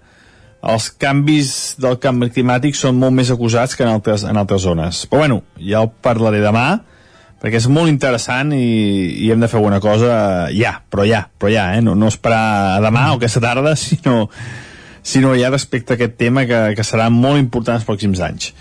els 0.62 0.87
canvis 1.02 1.75
del 1.83 1.99
canvi 2.00 2.31
climàtic 2.33 2.76
són 2.78 2.97
molt 3.00 3.14
més 3.16 3.33
acusats 3.35 3.75
que 3.76 3.83
en 3.85 3.90
altres, 3.90 4.25
en 4.25 4.38
altres 4.38 4.62
zones. 4.62 5.02
Però 5.11 5.25
bueno, 5.25 5.40
ja 5.59 5.83
el 5.83 5.90
parlaré 6.07 6.40
demà, 6.40 6.66
perquè 7.43 7.59
és 7.59 7.67
molt 7.67 7.91
interessant 7.91 8.53
i, 8.55 8.67
i 9.25 9.33
hem 9.35 9.43
de 9.43 9.49
fer 9.51 9.59
alguna 9.59 9.81
cosa 9.83 10.13
ja, 10.55 10.77
però 10.91 11.07
ja, 11.09 11.25
però 11.39 11.51
ja, 11.51 11.73
eh? 11.75 11.81
no, 11.83 11.97
no 11.99 12.11
esperar 12.13 12.79
demà 12.85 13.09
o 13.11 13.19
aquesta 13.19 13.43
tarda, 13.43 13.75
sinó, 13.79 14.29
sinó 15.03 15.35
ja 15.39 15.51
respecte 15.51 15.97
a 15.97 15.99
aquest 15.99 16.15
tema 16.21 16.47
que, 16.47 16.63
que 16.79 16.87
serà 16.87 17.11
molt 17.11 17.43
important 17.43 17.81
els 17.81 17.89
pròxims 17.89 18.23
anys. 18.23 18.53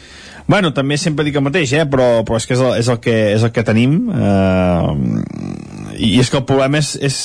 Bueno, 0.50 0.74
també 0.74 0.98
sempre 0.98 1.24
dic 1.24 1.38
el 1.38 1.46
mateix, 1.46 1.72
eh? 1.78 1.86
però, 1.88 2.26
però 2.26 2.42
és 2.42 2.50
que 2.50 2.58
és 2.58 2.64
el, 2.66 2.74
és 2.82 2.90
el, 2.90 2.98
que, 3.04 3.16
és 3.38 3.46
el 3.46 3.54
que 3.54 3.64
tenim 3.64 4.00
eh, 4.10 5.22
i 6.02 6.16
és 6.20 6.32
que 6.34 6.42
el 6.42 6.48
problema 6.50 6.82
és, 6.82 6.96
és 6.98 7.18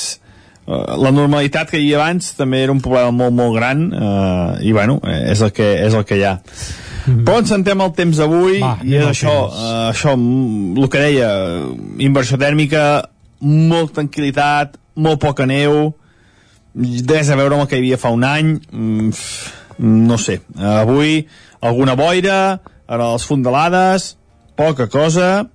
eh, 0.69 0.83
la 1.01 1.15
normalitat 1.15 1.73
que 1.73 1.81
hi 1.81 1.89
havia 1.89 2.03
abans 2.05 2.35
també 2.37 2.61
era 2.67 2.77
un 2.77 2.85
problema 2.85 3.15
molt, 3.17 3.35
molt 3.41 3.57
gran 3.57 3.89
eh, 3.89 4.67
i 4.69 4.77
bueno, 4.77 5.01
eh, 5.09 5.33
és 5.33 5.43
el 5.43 5.57
que, 5.57 5.73
és 5.89 5.97
el 5.97 6.05
que 6.05 6.21
hi 6.21 6.27
ha. 6.29 6.37
Però 7.27 7.39
ens 7.41 7.53
sentem 7.53 7.81
el 7.85 7.93
temps 7.97 8.17
d'avui 8.19 8.59
i 8.59 8.97
és 8.99 9.05
això, 9.11 9.35
temps. 9.49 9.61
eh, 9.61 9.91
això, 9.93 10.17
mm, 10.17 10.77
el 10.83 10.89
que 10.93 11.05
deia, 11.05 11.31
inversió 11.99 12.39
tèrmica, 12.41 12.87
molt 13.41 13.95
tranquil·litat, 13.97 14.77
molt 14.97 15.21
poca 15.21 15.47
neu, 15.47 15.95
res 17.09 17.31
a 17.31 17.37
veure 17.39 17.55
amb 17.57 17.65
el 17.65 17.69
que 17.71 17.77
hi 17.79 17.85
havia 17.85 17.99
fa 18.01 18.11
un 18.13 18.25
any, 18.25 18.55
mm, 18.73 19.11
no 19.79 20.17
sé, 20.19 20.41
avui 20.59 21.27
alguna 21.61 21.95
boira, 21.97 22.61
ara 22.89 23.13
les 23.13 23.25
fondalades, 23.29 24.17
poca 24.57 24.87
cosa, 24.89 25.49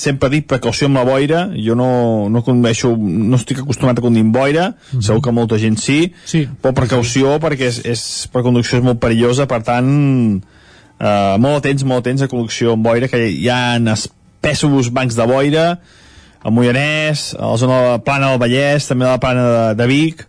sempre 0.00 0.30
dic 0.32 0.46
precaució 0.48 0.88
amb 0.88 0.96
la 0.98 1.04
boira, 1.04 1.42
jo 1.54 1.74
no, 1.78 2.28
no 2.32 2.42
condueixo, 2.42 2.94
no 2.96 3.36
estic 3.36 3.60
acostumat 3.62 3.98
a 4.00 4.04
conduir 4.04 4.24
amb 4.24 4.34
boira, 4.34 4.70
segur 4.98 5.20
que 5.22 5.32
molta 5.36 5.58
gent 5.62 5.76
sí, 5.78 6.12
Sí. 6.24 6.46
però 6.62 6.72
precaució 6.74 7.36
perquè 7.42 7.68
és, 7.70 7.80
és, 7.84 8.02
per 8.32 8.42
conducció 8.42 8.78
és 8.80 8.84
molt 8.84 8.98
perillosa, 9.02 9.46
per 9.46 9.62
tant, 9.62 10.42
eh, 11.00 11.36
molt 11.42 11.60
atents, 11.62 11.84
molt 11.84 12.04
atents 12.04 12.24
a 12.24 12.30
conducció 12.30 12.76
amb 12.76 12.86
boira, 12.86 13.08
que 13.12 13.20
hi 13.28 13.48
ha 13.52 13.76
espessos 13.92 14.90
bancs 14.94 15.18
de 15.18 15.26
boira, 15.28 15.66
a 16.46 16.52
Moianès, 16.54 17.32
a 17.34 17.50
la 17.50 17.58
zona 17.58 17.80
de 17.82 17.90
la 17.90 18.02
plana 18.06 18.30
del 18.30 18.40
Vallès, 18.40 18.86
també 18.86 19.06
a 19.06 19.16
la 19.16 19.22
plana 19.22 19.46
de, 19.50 19.62
de 19.80 19.86
Vic, 19.90 20.26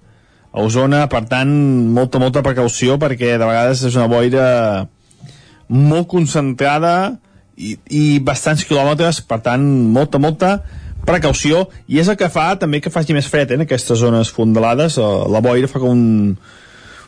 a 0.51 0.63
Osona, 0.65 1.05
per 1.11 1.23
tant, 1.29 1.51
molta, 1.93 2.17
molta 2.17 2.41
precaució, 2.41 2.97
perquè 2.97 3.35
de 3.37 3.45
vegades 3.45 3.83
és 3.85 3.97
una 3.99 4.07
boira 4.09 4.47
molt 5.67 6.07
concentrada 6.09 7.17
i, 7.53 7.75
i 7.93 8.03
bastants 8.23 8.65
quilòmetres, 8.65 9.21
per 9.27 9.41
tant, 9.45 9.63
molta, 9.93 10.21
molta 10.23 10.51
precaució, 11.07 11.67
i 11.87 12.01
és 12.01 12.09
el 12.09 12.17
que 12.19 12.31
fa 12.33 12.49
també 12.59 12.81
que 12.81 12.91
faci 12.93 13.15
més 13.15 13.29
fred 13.29 13.51
eh, 13.51 13.59
en 13.59 13.67
aquestes 13.67 14.01
zones 14.01 14.31
fondalades, 14.33 14.97
eh, 14.97 15.11
la 15.31 15.43
boira 15.43 15.69
fa 15.69 15.83
com 15.83 15.93
un 15.93 16.37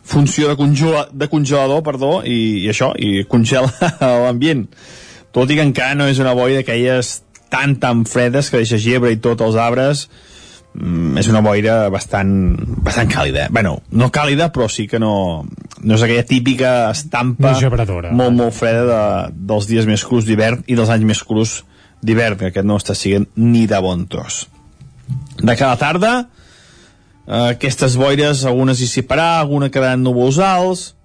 funció 0.09 0.49
de, 0.49 0.57
congela, 0.57 1.07
de 1.13 1.29
congelador, 1.29 1.83
perdó, 1.85 2.11
i, 2.25 2.65
i 2.65 2.69
això, 2.71 2.91
i 2.97 3.23
congela 3.29 3.69
l'ambient. 4.25 4.65
Tot 5.35 5.51
i 5.51 5.59
que 5.59 5.65
encara 5.65 5.93
no 5.97 6.07
és 6.09 6.19
una 6.21 6.33
boira 6.33 6.63
d'aquelles 6.63 7.19
tan, 7.53 7.77
tan 7.81 8.05
fredes 8.09 8.49
que 8.49 8.61
deixa 8.61 8.79
gebre 8.81 9.11
i 9.13 9.19
tot 9.21 9.41
els 9.45 9.57
arbres, 9.61 10.07
mm, 10.73 11.17
és 11.21 11.29
una 11.29 11.43
boira 11.45 11.77
bastant, 11.93 12.31
bastant 12.85 13.09
càlida. 13.11 13.45
eh? 13.45 13.53
Bueno, 13.53 13.79
no 13.91 14.09
càlida, 14.13 14.49
però 14.53 14.69
sí 14.69 14.87
que 14.89 14.99
no, 15.01 15.45
no 15.81 15.95
és 15.97 16.05
aquella 16.05 16.25
típica 16.25 16.73
estampa 16.89 17.51
No 17.53 17.59
molt, 18.23 18.37
molt 18.37 18.57
freda 18.57 18.85
de, 18.89 19.01
dels 19.53 19.69
dies 19.69 19.89
més 19.89 20.05
crus 20.05 20.25
d'hivern 20.29 20.65
i 20.67 20.77
dels 20.77 20.89
anys 20.93 21.05
més 21.05 21.23
crus 21.25 21.59
d'hivern, 22.01 22.37
que 22.39 22.49
aquest 22.49 22.65
no 22.65 22.77
està 22.79 22.95
sent 22.95 23.27
ni 23.35 23.65
de 23.67 23.79
bon 23.83 24.05
tros. 24.09 24.47
De 25.39 25.55
cada 25.55 25.75
tarda, 25.79 26.13
eh, 27.29 27.53
aquestes 27.53 27.95
boires, 27.99 28.43
algunes 28.45 28.81
hi 28.81 28.87
dissiparà, 28.87 29.37
alguna 29.39 29.69
quedaran 29.69 30.01
núvols 30.03 30.39
alts, 30.41 30.95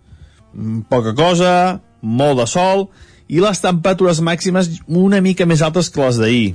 mm, 0.54 0.86
poca 0.88 1.14
cosa, 1.14 1.80
molt 2.00 2.40
de 2.40 2.46
sol, 2.48 2.88
i 3.28 3.40
les 3.40 3.60
temperatures 3.60 4.20
màximes 4.20 4.70
una 4.88 5.20
mica 5.20 5.46
més 5.46 5.62
altes 5.62 5.88
que 5.90 6.02
les 6.02 6.18
d'ahir 6.20 6.54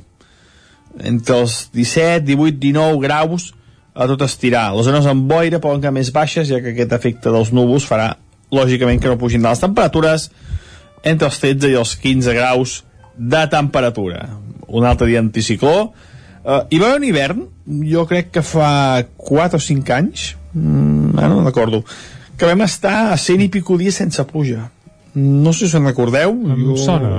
entre 0.99 1.37
els 1.37 1.69
17, 1.73 2.25
18, 2.25 2.57
19 2.59 2.99
graus 3.01 3.53
a 3.93 4.07
tot 4.09 4.21
estirar. 4.25 4.69
Les 4.75 4.87
zones 4.87 5.07
amb 5.09 5.27
boira 5.29 5.61
poden 5.61 5.81
quedar 5.81 5.93
més 5.95 6.11
baixes, 6.15 6.49
ja 6.49 6.61
que 6.63 6.73
aquest 6.73 6.93
efecte 6.95 7.33
dels 7.33 7.51
núvols 7.55 7.87
farà, 7.87 8.13
lògicament, 8.51 9.01
que 9.01 9.11
no 9.11 9.19
pugin 9.21 9.45
les 9.45 9.61
temperatures 9.61 10.29
entre 11.03 11.29
els 11.29 11.39
13 11.41 11.71
i 11.73 11.77
els 11.79 11.95
15 11.99 12.35
graus 12.37 12.79
de 13.15 13.41
temperatura. 13.51 14.29
Un 14.67 14.85
altre 14.85 15.07
dia 15.09 15.21
anticicló. 15.21 15.91
Uh, 16.43 16.63
hi 16.71 16.79
va 16.79 16.87
haver 16.87 16.99
un 17.01 17.03
hivern, 17.09 17.41
jo 17.91 18.05
crec 18.07 18.31
que 18.31 18.41
fa 18.41 19.03
4 19.17 19.57
o 19.59 19.59
5 19.59 19.93
anys, 19.93 20.35
mm, 20.53 21.17
ara 21.19 21.29
no 21.33 21.43
recordo, 21.45 21.83
que 22.37 22.45
vam 22.47 22.61
estar 22.63 23.11
a 23.13 23.17
100 23.17 23.41
i 23.43 23.49
pico 23.49 23.77
dies 23.77 23.95
sense 23.99 24.23
pluja. 24.29 24.69
No 25.19 25.51
sé 25.51 25.65
si 25.65 25.71
se'n 25.73 25.83
recordeu. 25.85 26.31
Em 26.31 26.75
sona. 26.77 27.17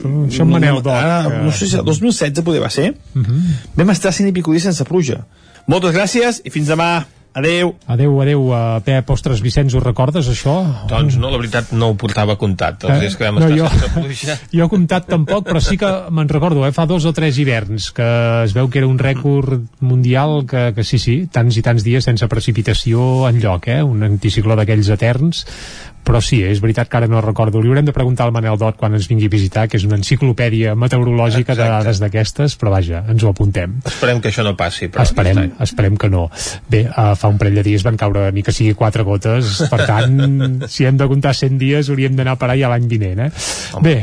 Però 0.00 0.24
Això 0.28 0.42
en 0.46 0.50
Manel 0.52 0.76
Doc. 0.82 0.94
Ara, 0.94 1.28
que- 1.28 1.42
no 1.44 1.52
sé 1.52 1.66
si 1.66 1.76
el 1.76 1.84
2016 1.84 2.44
poder 2.46 2.62
va 2.62 2.70
ser. 2.70 2.94
Uh 3.14 3.22
-huh. 3.22 3.40
Vam 3.76 3.90
estar 3.90 4.12
100 4.12 4.28
i 4.28 4.32
pico 4.32 4.52
dies 4.52 4.62
sense 4.62 4.84
pluja. 4.84 5.26
Moltes 5.66 5.94
gràcies 5.94 6.40
i 6.44 6.50
fins 6.50 6.68
demà. 6.68 7.06
Adeu. 7.34 7.72
Adeu, 7.90 8.12
adeu, 8.22 8.42
uh, 8.54 8.78
Pep. 8.86 9.08
Ostres, 9.10 9.40
Vicenç, 9.42 9.74
ho 9.74 9.80
recordes, 9.82 10.28
això? 10.30 10.54
Doncs 10.90 11.16
no, 11.18 11.32
la 11.32 11.40
veritat 11.40 11.72
no 11.74 11.90
ho 11.90 11.96
portava 11.98 12.36
comptat, 12.38 12.86
els 12.86 13.02
dies 13.02 13.16
que 13.18 13.26
vam 13.26 13.40
Eh? 13.40 13.42
no, 13.42 13.48
estar 13.48 13.58
jo, 13.58 13.70
sense 13.72 13.90
pluja. 13.96 14.36
jo 14.54 14.68
he 14.68 14.70
comptat 14.70 15.08
tampoc, 15.10 15.42
però 15.48 15.62
sí 15.62 15.76
que 15.80 15.90
me'n 16.14 16.30
recordo, 16.30 16.62
eh, 16.66 16.70
fa 16.76 16.86
dos 16.86 17.04
o 17.10 17.12
tres 17.12 17.38
hiverns, 17.42 17.90
que 17.96 18.06
es 18.44 18.54
veu 18.54 18.70
que 18.70 18.78
era 18.78 18.86
un 18.86 19.00
rècord 19.02 19.66
mundial, 19.80 20.44
que, 20.46 20.70
que 20.76 20.86
sí, 20.86 21.02
sí, 21.02 21.16
tants 21.26 21.58
i 21.58 21.66
tants 21.66 21.82
dies 21.82 22.06
sense 22.06 22.28
precipitació 22.30 23.26
en 23.26 23.42
lloc, 23.42 23.66
eh, 23.66 23.82
un 23.82 24.06
anticicló 24.06 24.54
d'aquells 24.54 24.94
eterns, 24.94 25.42
però 26.04 26.20
sí, 26.22 26.42
és 26.44 26.60
veritat 26.62 26.90
que 26.90 26.98
ara 27.00 27.08
no 27.10 27.22
recordo. 27.24 27.62
Li 27.62 27.70
haurem 27.72 27.86
de 27.88 27.94
preguntar 27.96 28.26
al 28.28 28.34
Manel 28.34 28.58
Dot 28.60 28.76
quan 28.80 28.94
ens 28.94 29.08
vingui 29.10 29.30
a 29.30 29.32
visitar, 29.32 29.66
que 29.68 29.78
és 29.80 29.86
una 29.88 29.98
enciclopèdia 29.98 30.74
meteorològica 30.78 31.54
de 31.54 31.64
Exacte. 31.64 31.84
dades 31.84 32.02
d'aquestes, 32.02 32.56
però 32.60 32.74
vaja, 32.74 33.02
ens 33.10 33.24
ho 33.24 33.32
apuntem. 33.32 33.78
Esperem 33.88 34.20
que 34.20 34.30
això 34.30 34.44
no 34.46 34.54
passi, 34.58 34.88
però... 34.92 35.06
Esperem, 35.06 35.42
esperem 35.64 35.98
que 36.00 36.10
no. 36.12 36.28
Bé, 36.70 36.84
uh, 36.90 37.14
fa 37.18 37.32
un 37.32 37.40
parell 37.40 37.60
de 37.60 37.66
dies 37.66 37.84
van 37.86 37.98
caure 38.00 38.28
ni 38.36 38.44
que 38.44 38.54
sigui 38.54 38.76
quatre 38.78 39.06
gotes, 39.06 39.64
per 39.72 39.82
tant, 39.88 40.16
si 40.72 40.86
hem 40.88 41.00
de 41.00 41.08
comptar 41.10 41.34
100 41.34 41.58
dies 41.60 41.90
hauríem 41.90 42.16
d'anar 42.18 42.36
a 42.36 42.40
parar 42.40 42.58
ja 42.60 42.72
l'any 42.72 42.88
vinent, 42.90 43.26
eh? 43.26 43.30
Bé, 43.84 43.96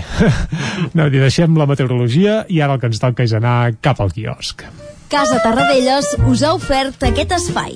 no, 0.97 1.09
deixem 1.13 1.57
la 1.57 1.69
meteorologia 1.69 2.41
i 2.49 2.61
ara 2.61 2.77
el 2.77 2.83
que 2.83 2.91
ens 2.91 3.01
toca 3.01 3.27
és 3.27 3.35
anar 3.37 3.75
cap 3.81 4.01
al 4.01 4.13
quiosc. 4.15 4.65
Casa 5.11 5.41
Tarradellas 5.43 6.15
us 6.31 6.45
ha 6.47 6.55
ofert 6.55 7.03
aquest 7.11 7.35
espai. 7.35 7.75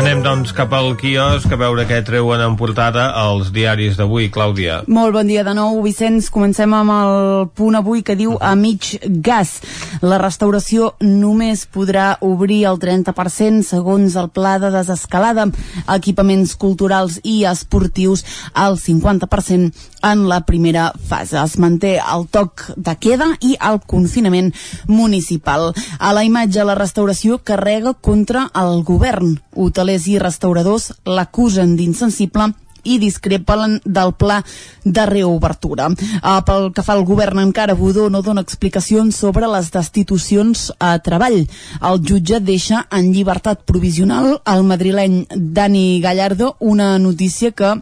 Anem, 0.00 0.22
doncs, 0.24 0.54
cap 0.56 0.70
al 0.72 0.94
quiosc 0.96 1.50
a 1.52 1.56
veure 1.60 1.82
què 1.84 1.98
treuen 2.08 2.40
en 2.40 2.54
portada 2.56 3.02
els 3.20 3.50
diaris 3.52 3.98
d'avui, 3.98 4.30
Clàudia. 4.32 4.78
Molt 4.88 5.12
bon 5.12 5.28
dia 5.28 5.42
de 5.44 5.52
nou, 5.52 5.76
Vicenç. 5.84 6.30
Comencem 6.32 6.72
amb 6.72 6.94
el 6.94 7.50
punt 7.52 7.76
avui 7.76 8.00
que 8.00 8.16
diu 8.16 8.38
a 8.40 8.54
mig 8.56 8.94
gas. 9.20 9.58
La 10.00 10.16
restauració 10.22 10.94
només 11.04 11.66
podrà 11.68 12.14
obrir 12.24 12.62
el 12.70 12.80
30% 12.80 13.60
segons 13.68 14.16
el 14.16 14.30
pla 14.32 14.54
de 14.62 14.70
desescalada. 14.72 15.50
Equipaments 15.84 16.56
culturals 16.56 17.20
i 17.20 17.42
esportius 17.50 18.24
al 18.54 18.80
50% 18.80 19.90
en 20.00 20.24
la 20.32 20.40
primera 20.48 20.94
fase. 20.96 21.36
Es 21.44 21.58
manté 21.60 21.98
el 22.00 22.24
toc 22.32 22.70
de 22.76 22.96
queda 22.96 23.34
i 23.44 23.58
el 23.60 23.82
confinament 23.84 24.48
municipal. 24.88 25.74
A 25.98 26.14
la 26.16 26.24
imatge, 26.24 26.64
la 26.64 26.78
restauració 26.78 27.42
carrega 27.44 27.92
contra 27.92 28.48
el 28.56 28.80
govern. 28.80 29.36
Hotelers 29.90 30.06
i 30.06 30.18
restauradors 30.22 30.92
l'acusen 31.04 31.72
d'insensible 31.74 32.52
i 32.86 32.98
discrepen 33.02 33.80
del 33.84 34.12
pla 34.14 34.38
de 34.84 35.06
reobertura. 35.06 35.88
Uh, 35.90 36.38
pel 36.46 36.70
que 36.72 36.84
fa 36.86 36.94
al 36.94 37.02
govern 37.04 37.42
encara, 37.42 37.74
Budó 37.74 38.06
no 38.08 38.22
dona 38.22 38.40
explicacions 38.40 39.18
sobre 39.18 39.50
les 39.50 39.72
destitucions 39.74 40.70
a 40.78 40.94
treball. 41.02 41.42
El 41.82 42.00
jutge 42.06 42.38
deixa 42.40 42.86
en 42.90 43.10
llibertat 43.12 43.66
provisional 43.66 44.38
al 44.44 44.62
madrileny 44.64 45.26
Dani 45.34 46.00
Gallardo 46.00 46.54
una 46.60 46.98
notícia 46.98 47.50
que 47.50 47.74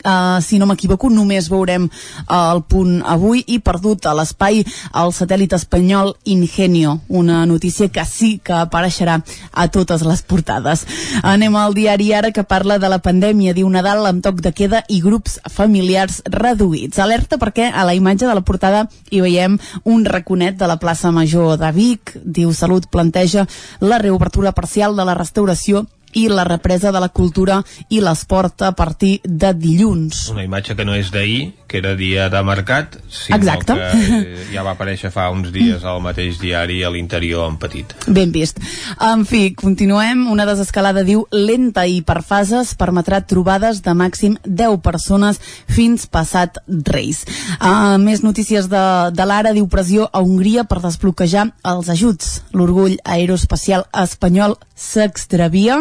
Uh, 0.00 0.40
si 0.40 0.58
no 0.58 0.66
m'equivoco, 0.70 1.10
només 1.12 1.50
veurem 1.52 1.86
uh, 1.86 2.36
el 2.38 2.62
punt 2.64 3.00
avui 3.04 3.42
i 3.46 3.58
perdut 3.60 4.06
a 4.06 4.14
l'espai 4.16 4.62
el 4.96 5.12
satèl·lit 5.14 5.52
espanyol 5.56 6.14
Ingenio, 6.24 7.00
una 7.08 7.44
notícia 7.46 7.90
que 7.92 8.04
sí 8.08 8.30
que 8.42 8.54
apareixerà 8.56 9.20
a 9.52 9.68
totes 9.68 10.04
les 10.06 10.22
portades. 10.22 10.86
Anem 11.22 11.56
al 11.56 11.76
diari 11.76 12.12
ara 12.16 12.32
que 12.32 12.44
parla 12.44 12.78
de 12.78 12.88
la 12.88 13.00
pandèmia, 13.04 13.54
diu 13.54 13.68
Nadal 13.68 14.06
amb 14.08 14.24
toc 14.24 14.40
de 14.40 14.54
queda 14.56 14.82
i 14.88 15.00
grups 15.04 15.38
familiars 15.50 16.22
reduïts. 16.30 16.98
Alerta 16.98 17.38
perquè 17.40 17.70
a 17.70 17.84
la 17.84 17.94
imatge 17.94 18.26
de 18.26 18.34
la 18.34 18.44
portada 18.46 18.86
hi 19.10 19.20
veiem 19.20 19.58
un 19.84 20.04
raconet 20.04 20.56
de 20.56 20.68
la 20.70 20.78
plaça 20.80 21.12
Major 21.12 21.56
de 21.60 21.72
Vic, 21.76 22.16
diu 22.24 22.52
Salut 22.54 22.88
planteja 22.90 23.46
la 23.80 23.98
reobertura 23.98 24.52
parcial 24.52 24.96
de 24.96 25.04
la 25.04 25.16
restauració 25.18 25.86
i 26.14 26.28
la 26.28 26.44
represa 26.44 26.92
de 26.92 27.00
la 27.00 27.08
cultura 27.08 27.60
i 27.88 28.00
l'esport 28.00 28.62
a 28.62 28.72
partir 28.72 29.20
de 29.24 29.52
dilluns. 29.54 30.28
Una 30.32 30.44
imatge 30.44 30.76
que 30.76 30.84
no 30.84 30.94
és 30.94 31.10
d'ahir, 31.14 31.52
que 31.70 31.78
era 31.78 31.94
dia 31.94 32.28
de 32.32 32.42
mercat, 32.42 32.96
sinó 33.08 33.38
Exacte. 33.38 33.76
que 33.78 34.16
eh, 34.18 34.46
ja 34.52 34.64
va 34.66 34.74
aparèixer 34.74 35.12
fa 35.14 35.28
uns 35.30 35.52
dies 35.54 35.84
al 35.86 36.00
mateix 36.02 36.40
diari 36.40 36.80
a 36.82 36.90
l'interior 36.90 37.46
en 37.48 37.58
petit. 37.62 37.94
Ben 38.08 38.32
vist. 38.34 38.58
En 38.98 39.24
fi, 39.28 39.52
continuem. 39.54 40.26
Una 40.30 40.46
desescalada 40.48 41.04
diu 41.06 41.26
lenta 41.30 41.86
i 41.86 42.00
per 42.06 42.20
fases 42.26 42.74
permetrà 42.78 43.20
trobades 43.26 43.82
de 43.86 43.94
màxim 43.94 44.36
10 44.44 44.80
persones 44.82 45.40
fins 45.70 46.08
passat 46.10 46.58
Reis. 46.66 47.22
Uh, 47.60 47.98
més 48.02 48.24
notícies 48.26 48.66
de, 48.70 48.84
de 49.14 49.28
l'ara 49.28 49.54
diu 49.54 49.68
pressió 49.70 50.08
a 50.10 50.24
Hongria 50.24 50.64
per 50.66 50.80
desbloquejar 50.82 51.50
els 51.70 51.90
ajuts. 51.92 52.40
L'orgull 52.56 52.98
aeroespacial 53.04 53.86
espanyol 54.02 54.56
s'extravia 54.74 55.80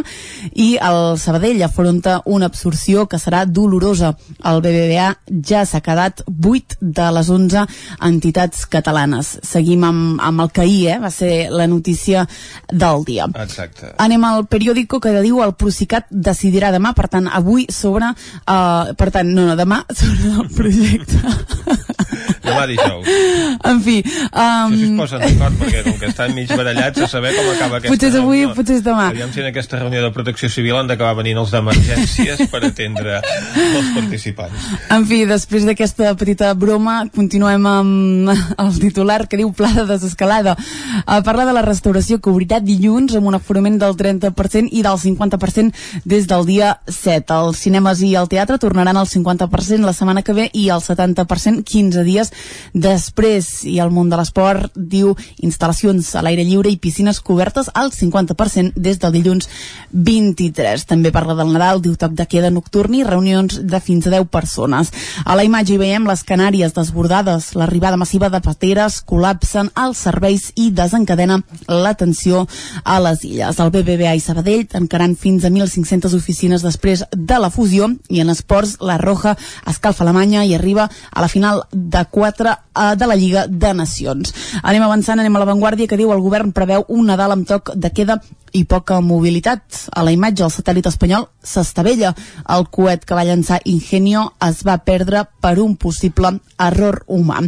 i 0.53 0.77
el 0.81 1.17
Sabadell 1.19 1.61
afronta 1.63 2.19
una 2.25 2.49
absorció 2.49 3.05
que 3.09 3.19
serà 3.19 3.45
dolorosa. 3.45 4.13
El 4.45 4.61
BBVA 4.63 5.09
ja 5.45 5.65
s'ha 5.65 5.81
quedat 5.85 6.23
8 6.27 6.79
de 6.81 7.09
les 7.15 7.29
11 7.29 7.65
entitats 8.09 8.65
catalanes. 8.71 9.35
Seguim 9.45 9.83
amb, 9.87 10.21
amb 10.23 10.45
el 10.45 10.51
que 10.55 10.65
ahir 10.65 10.79
eh, 10.95 10.99
va 11.01 11.11
ser 11.13 11.49
la 11.51 11.67
notícia 11.67 12.25
del 12.71 13.05
dia. 13.05 13.27
Exacte. 13.43 13.93
Anem 13.97 14.25
al 14.25 14.45
periòdico 14.47 15.01
que 15.03 15.13
diu 15.21 15.43
el 15.43 15.55
Procicat 15.59 16.09
decidirà 16.09 16.73
demà, 16.75 16.93
per 16.97 17.09
tant, 17.11 17.27
avui 17.27 17.67
sobre... 17.73 18.13
Uh, 18.49 18.95
per 18.97 19.09
tant, 19.13 19.29
no, 19.35 19.45
no, 19.47 19.55
demà 19.59 19.83
sobre 19.93 20.33
el 20.43 20.49
projecte. 20.55 21.19
Demà 22.43 22.65
dijous. 22.69 23.07
en 23.69 23.81
fi... 23.85 23.97
Um, 24.29 24.75
si 24.75 24.87
es 24.87 24.95
posen 24.97 25.23
d'acord, 25.23 25.57
perquè 25.59 25.83
com 25.85 25.97
que 25.99 26.09
estan 26.11 26.33
mig 26.37 26.51
barallats 26.53 27.03
a 27.05 27.09
saber 27.11 27.33
com 27.35 27.49
acaba 27.53 27.79
aquesta 27.79 27.93
potser 27.93 28.11
és 28.11 28.17
avui, 28.19 28.43
reunió. 28.43 28.55
potser 28.57 28.77
és 28.79 28.83
demà. 28.85 29.09
Aviam 29.13 29.33
si 29.33 29.43
en 29.43 29.49
aquesta 29.49 29.79
reunió 29.81 30.03
de 30.05 30.11
protecció 30.15 30.49
civil 30.51 30.77
han 30.79 30.89
d'acabar 30.89 31.17
venint 31.19 31.39
els 31.41 31.53
d'emergències 31.53 32.45
per 32.51 32.63
atendre 32.67 33.19
els 33.19 33.91
participants. 33.95 34.69
En 34.95 35.05
fi, 35.09 35.23
després 35.29 35.67
d'aquesta 35.67 36.13
petita 36.19 36.51
broma, 36.57 37.01
continuem 37.15 37.67
amb 37.69 38.33
el 38.33 38.79
titular 38.81 39.21
que 39.27 39.39
diu 39.39 39.51
Pla 39.59 39.71
de 39.75 39.85
desescalada. 39.89 40.55
Uh, 41.03 41.19
parla 41.25 41.45
de 41.47 41.55
la 41.55 41.63
restauració 41.65 42.19
que 42.19 42.31
obrirà 42.31 42.61
dilluns 42.63 43.15
amb 43.17 43.27
un 43.31 43.37
aforament 43.39 43.79
del 43.81 43.97
30% 43.99 44.71
i 44.71 44.83
del 44.85 44.99
50% 45.01 46.05
des 46.05 46.27
del 46.29 46.45
dia 46.47 46.75
7. 46.87 47.39
Els 47.39 47.63
cinemes 47.65 48.03
i 48.05 48.13
el 48.19 48.29
teatre 48.31 48.59
tornaran 48.61 48.97
al 48.97 49.09
50% 49.09 49.85
la 49.85 49.93
setmana 49.93 50.23
que 50.23 50.35
ve 50.37 50.49
i 50.53 50.69
al 50.69 50.83
70% 50.85 51.63
15 51.65 52.03
dies 52.07 52.31
després. 52.73 53.47
I 53.69 53.79
el 53.83 53.91
món 53.93 54.09
de 54.09 54.17
l'esport 54.19 54.73
diu 54.75 55.15
instal·lacions 55.45 56.11
a 56.15 56.23
l'aire 56.25 56.45
lliure 56.47 56.69
i 56.71 56.79
piscines 56.81 57.21
cobertes 57.25 57.69
al 57.73 57.91
50% 57.91 58.73
des 58.75 58.99
del 58.99 59.15
dilluns 59.15 59.49
23. 59.91 60.85
També 60.89 61.11
parla 61.11 61.35
del 61.37 61.53
Nadal, 61.53 61.81
diu 61.81 61.95
toc 61.99 62.15
de 62.17 62.27
queda 62.29 62.51
nocturn 62.53 62.95
i 62.95 63.03
reunions 63.03 63.59
de 63.63 63.79
fins 63.83 64.07
a 64.07 64.13
10 64.15 64.29
persones. 64.31 64.91
A 65.25 65.35
la 65.35 65.45
imatge 65.47 65.75
hi 65.75 65.81
veiem 65.81 66.07
les 66.07 66.23
Canàries 66.23 66.75
desbordades, 66.75 67.53
l'arribada 67.55 67.97
massiva 67.97 68.29
de 68.29 68.41
pateres 68.43 69.01
col·lapsen 69.07 69.71
els 69.79 70.03
serveis 70.05 70.49
i 70.55 70.69
desencadena 70.75 71.39
la 71.67 71.93
tensió 71.95 72.45
a 72.83 72.99
les 73.03 73.23
illes. 73.25 73.59
El 73.59 73.71
BBVA 73.73 74.15
i 74.15 74.23
Sabadell 74.23 74.67
tancaran 74.69 75.15
fins 75.19 75.45
a 75.45 75.51
1.500 75.53 76.15
oficines 76.17 76.65
després 76.65 77.03
de 77.11 77.39
la 77.39 77.51
fusió 77.53 77.89
i 78.09 78.21
en 78.21 78.29
esports 78.29 78.77
la 78.85 78.97
Roja 79.01 79.35
escalfa 79.69 80.03
Alemanya 80.05 80.45
i 80.45 80.55
arriba 80.55 80.89
a 80.89 81.21
la 81.21 81.29
final 81.31 81.63
de 81.71 82.05
4 82.05 82.18
eh, 82.25 82.95
de 82.95 83.07
la 83.07 83.15
Lliga 83.15 83.45
de 83.47 83.73
Nacions. 83.73 84.33
Anem 84.63 84.83
avançant, 84.83 85.19
anem 85.19 85.35
a 85.35 85.39
l'avantguàrdia 85.39 85.87
que 85.87 85.97
diu 85.97 86.11
el 86.13 86.21
govern 86.21 86.51
preveu 86.51 86.85
un 86.87 87.05
Nadal 87.09 87.31
amb 87.35 87.47
toc 87.47 87.73
de 87.75 87.91
queda 87.91 88.19
i 88.53 88.63
poca 88.65 88.99
mobilitat. 89.01 89.61
A 89.93 90.03
la 90.03 90.11
imatge, 90.11 90.43
el 90.43 90.53
satèl·lit 90.53 90.87
espanyol 90.89 91.27
s'estavella. 91.43 92.13
El 92.49 92.67
coet 92.73 93.05
que 93.05 93.15
va 93.17 93.25
llançar 93.27 93.61
Ingenio 93.65 94.31
es 94.45 94.63
va 94.65 94.79
perdre 94.83 95.25
per 95.41 95.59
un 95.59 95.75
possible 95.77 96.35
error 96.59 97.03
humà. 97.07 97.43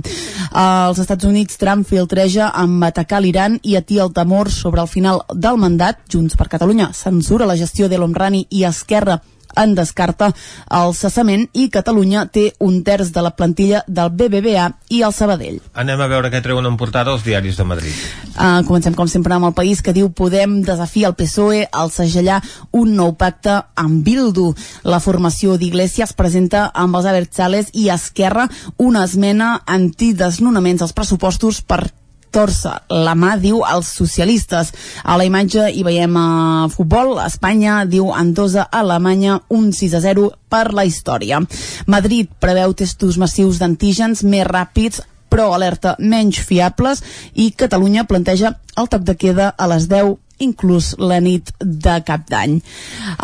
Als 0.51 1.01
Estats 1.01 1.25
Units, 1.25 1.57
Trump 1.57 1.87
filtreja 1.87 2.51
amb 2.53 2.83
atacar 2.85 3.21
l'Iran 3.21 3.59
i 3.63 3.75
atia 3.75 4.05
el 4.05 4.13
temor 4.13 4.51
sobre 4.51 4.81
el 4.81 4.87
final 4.87 5.23
del 5.33 5.57
mandat. 5.57 6.05
Junts 6.11 6.37
per 6.37 6.49
Catalunya 6.49 6.91
censura 6.93 7.49
la 7.49 7.57
gestió 7.57 7.89
de 7.89 7.97
l'Omrani 7.97 8.45
i 8.49 8.65
Esquerra 8.69 9.21
en 9.57 9.75
descarta 9.75 10.31
el 10.71 10.95
cessament 10.97 11.47
i 11.53 11.69
Catalunya 11.73 12.25
té 12.31 12.51
un 12.59 12.81
terç 12.83 13.11
de 13.15 13.23
la 13.25 13.33
plantilla 13.35 13.83
del 13.87 14.11
BBVA 14.15 14.67
i 14.89 15.01
el 15.05 15.13
Sabadell. 15.15 15.59
Anem 15.73 16.01
a 16.01 16.09
veure 16.11 16.31
què 16.33 16.41
treuen 16.43 16.67
en 16.67 16.77
portada 16.79 17.13
els 17.13 17.25
diaris 17.25 17.57
de 17.59 17.67
Madrid. 17.67 17.95
Uh, 18.31 18.61
comencem 18.67 18.95
com 18.97 19.09
sempre 19.11 19.35
amb 19.35 19.49
el 19.49 19.55
país 19.57 19.81
que 19.81 19.95
diu 19.95 20.11
Podem 20.15 20.59
desafia 20.65 21.09
el 21.11 21.17
PSOE 21.19 21.65
al 21.71 21.91
segellar 21.93 22.41
un 22.71 22.95
nou 22.97 23.15
pacte 23.19 23.61
amb 23.75 24.03
Bildu. 24.05 24.51
La 24.83 25.01
formació 25.03 25.57
d'Iglesias 25.57 26.13
presenta 26.17 26.69
amb 26.73 26.99
els 26.99 27.09
Abertzales 27.09 27.71
i 27.73 27.89
Esquerra 27.93 28.47
una 28.77 29.05
esmena 29.07 29.57
antidesnonaments 29.65 30.85
als 30.85 30.95
pressupostos 30.97 31.61
per 31.61 31.87
torça 32.31 32.79
la 32.89 33.13
mà, 33.15 33.35
diu, 33.37 33.61
als 33.67 33.91
socialistes. 33.99 34.71
A 35.03 35.17
la 35.19 35.27
imatge 35.27 35.67
hi 35.69 35.83
veiem 35.85 36.17
a 36.17 36.25
futbol, 36.73 37.17
Espanya, 37.25 37.81
diu 37.85 38.11
Andosa, 38.15 38.65
Alemanya, 38.71 39.41
un 39.49 39.71
6 39.75 39.95
a 39.99 40.03
0 40.03 40.31
per 40.51 40.71
la 40.73 40.87
història. 40.87 41.41
Madrid 41.87 42.31
preveu 42.39 42.73
testos 42.73 43.19
massius 43.21 43.59
d'antígens 43.61 44.23
més 44.23 44.47
ràpids 44.47 45.03
però 45.31 45.53
alerta 45.55 45.95
menys 45.99 46.41
fiables 46.43 46.99
i 47.39 47.53
Catalunya 47.55 48.03
planteja 48.03 48.57
el 48.75 48.89
toc 48.91 49.05
de 49.07 49.15
queda 49.15 49.53
a 49.55 49.69
les 49.71 49.87
10 49.87 50.17
inclús 50.41 50.95
la 50.99 51.19
nit 51.23 51.51
de 51.59 51.95
cap 52.05 52.27
d'any. 52.29 52.57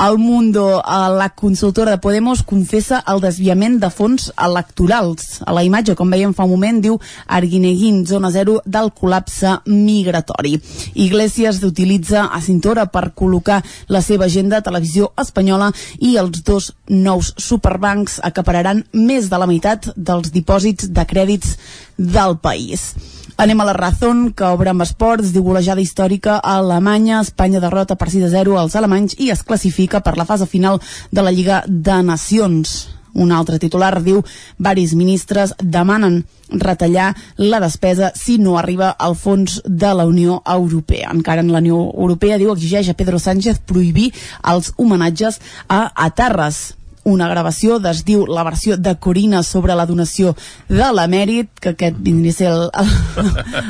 El 0.07 0.17
Mundo, 0.21 0.79
eh, 0.79 1.09
la 1.17 1.29
consultora 1.29 1.91
de 1.91 2.01
Podemos, 2.03 2.43
confessa 2.43 3.03
el 3.07 3.21
desviament 3.21 3.79
de 3.81 3.89
fons 3.89 4.31
electorals. 4.37 5.41
A 5.45 5.53
la 5.53 5.63
imatge, 5.63 5.95
com 5.95 6.09
veiem 6.09 6.33
fa 6.33 6.45
un 6.45 6.53
moment, 6.55 6.81
diu 6.81 6.99
Arguineguín, 7.27 8.05
zona 8.05 8.31
zero 8.31 8.61
del 8.65 8.91
col·lapse 8.93 9.57
migratori. 9.65 10.57
Iglesias 10.93 11.61
utilitza 11.63 12.27
a 12.31 12.41
Cintora 12.41 12.87
per 12.91 13.11
col·locar 13.15 13.61
la 13.87 14.01
seva 14.01 14.25
agenda 14.25 14.57
a 14.57 14.65
televisió 14.65 15.11
espanyola 15.17 15.71
i 15.99 16.15
els 16.17 16.43
dos 16.43 16.71
nous 16.87 17.33
superbancs 17.37 18.19
acapararan 18.23 18.83
més 18.93 19.29
de 19.29 19.37
la 19.37 19.49
meitat 19.49 19.91
dels 19.95 20.31
dipòsits 20.31 20.91
de 20.93 21.05
crèdits 21.07 21.57
del 21.97 22.37
país. 22.37 22.93
Anem 23.37 23.61
a 23.61 23.65
la 23.65 23.73
Razón, 23.73 24.33
que 24.33 24.47
obre 24.49 24.71
amb 24.73 24.81
esports, 24.81 25.29
diu 25.29 25.43
golejada 25.45 25.83
històrica 25.83 26.39
a 26.39 26.55
Alemanya, 26.57 27.19
Espanya 27.21 27.59
derrota 27.61 27.93
per 27.93 28.07
6 28.09 28.23
a 28.25 28.29
0 28.31 28.55
als 28.57 28.73
alemanys 28.79 29.13
i 29.21 29.27
es 29.29 29.43
classifica 29.45 29.99
per 30.01 30.15
la 30.17 30.25
fase 30.25 30.47
final 30.49 30.79
de 31.11 31.21
la 31.21 31.29
Lliga 31.29 31.59
de 31.67 31.99
Nacions. 32.01 32.71
Un 33.13 33.29
altre 33.31 33.59
titular 33.61 33.91
diu 34.01 34.23
varis 34.57 34.95
ministres 34.97 35.53
demanen 35.61 36.23
retallar 36.49 37.11
la 37.37 37.61
despesa 37.61 38.09
si 38.17 38.39
no 38.41 38.57
arriba 38.57 38.89
al 38.89 39.13
fons 39.13 39.61
de 39.65 39.93
la 39.93 40.07
Unió 40.09 40.41
Europea. 40.41 41.13
Encara 41.13 41.45
en 41.45 41.53
la 41.53 41.61
Unió 41.61 41.77
Europea 41.93 42.41
diu 42.41 42.55
exigeix 42.55 42.89
a 42.89 42.97
Pedro 42.97 43.21
Sánchez 43.21 43.61
prohibir 43.61 44.09
els 44.41 44.73
homenatges 44.77 45.37
a 45.69 45.91
Atarres 45.93 46.73
una 47.07 47.29
gravació 47.31 47.79
des 47.79 48.03
diu 48.07 48.25
la 48.27 48.43
versió 48.43 48.77
de 48.77 48.95
Corina 48.99 49.43
sobre 49.43 49.75
la 49.79 49.87
donació 49.87 50.35
de 50.67 50.89
l'emèrit, 50.91 51.51
que 51.61 51.75
aquest 51.75 51.99
vindria 52.03 52.35
a 52.35 52.37
ser 52.37 52.49
el, 52.51 52.65
el, 52.81 52.89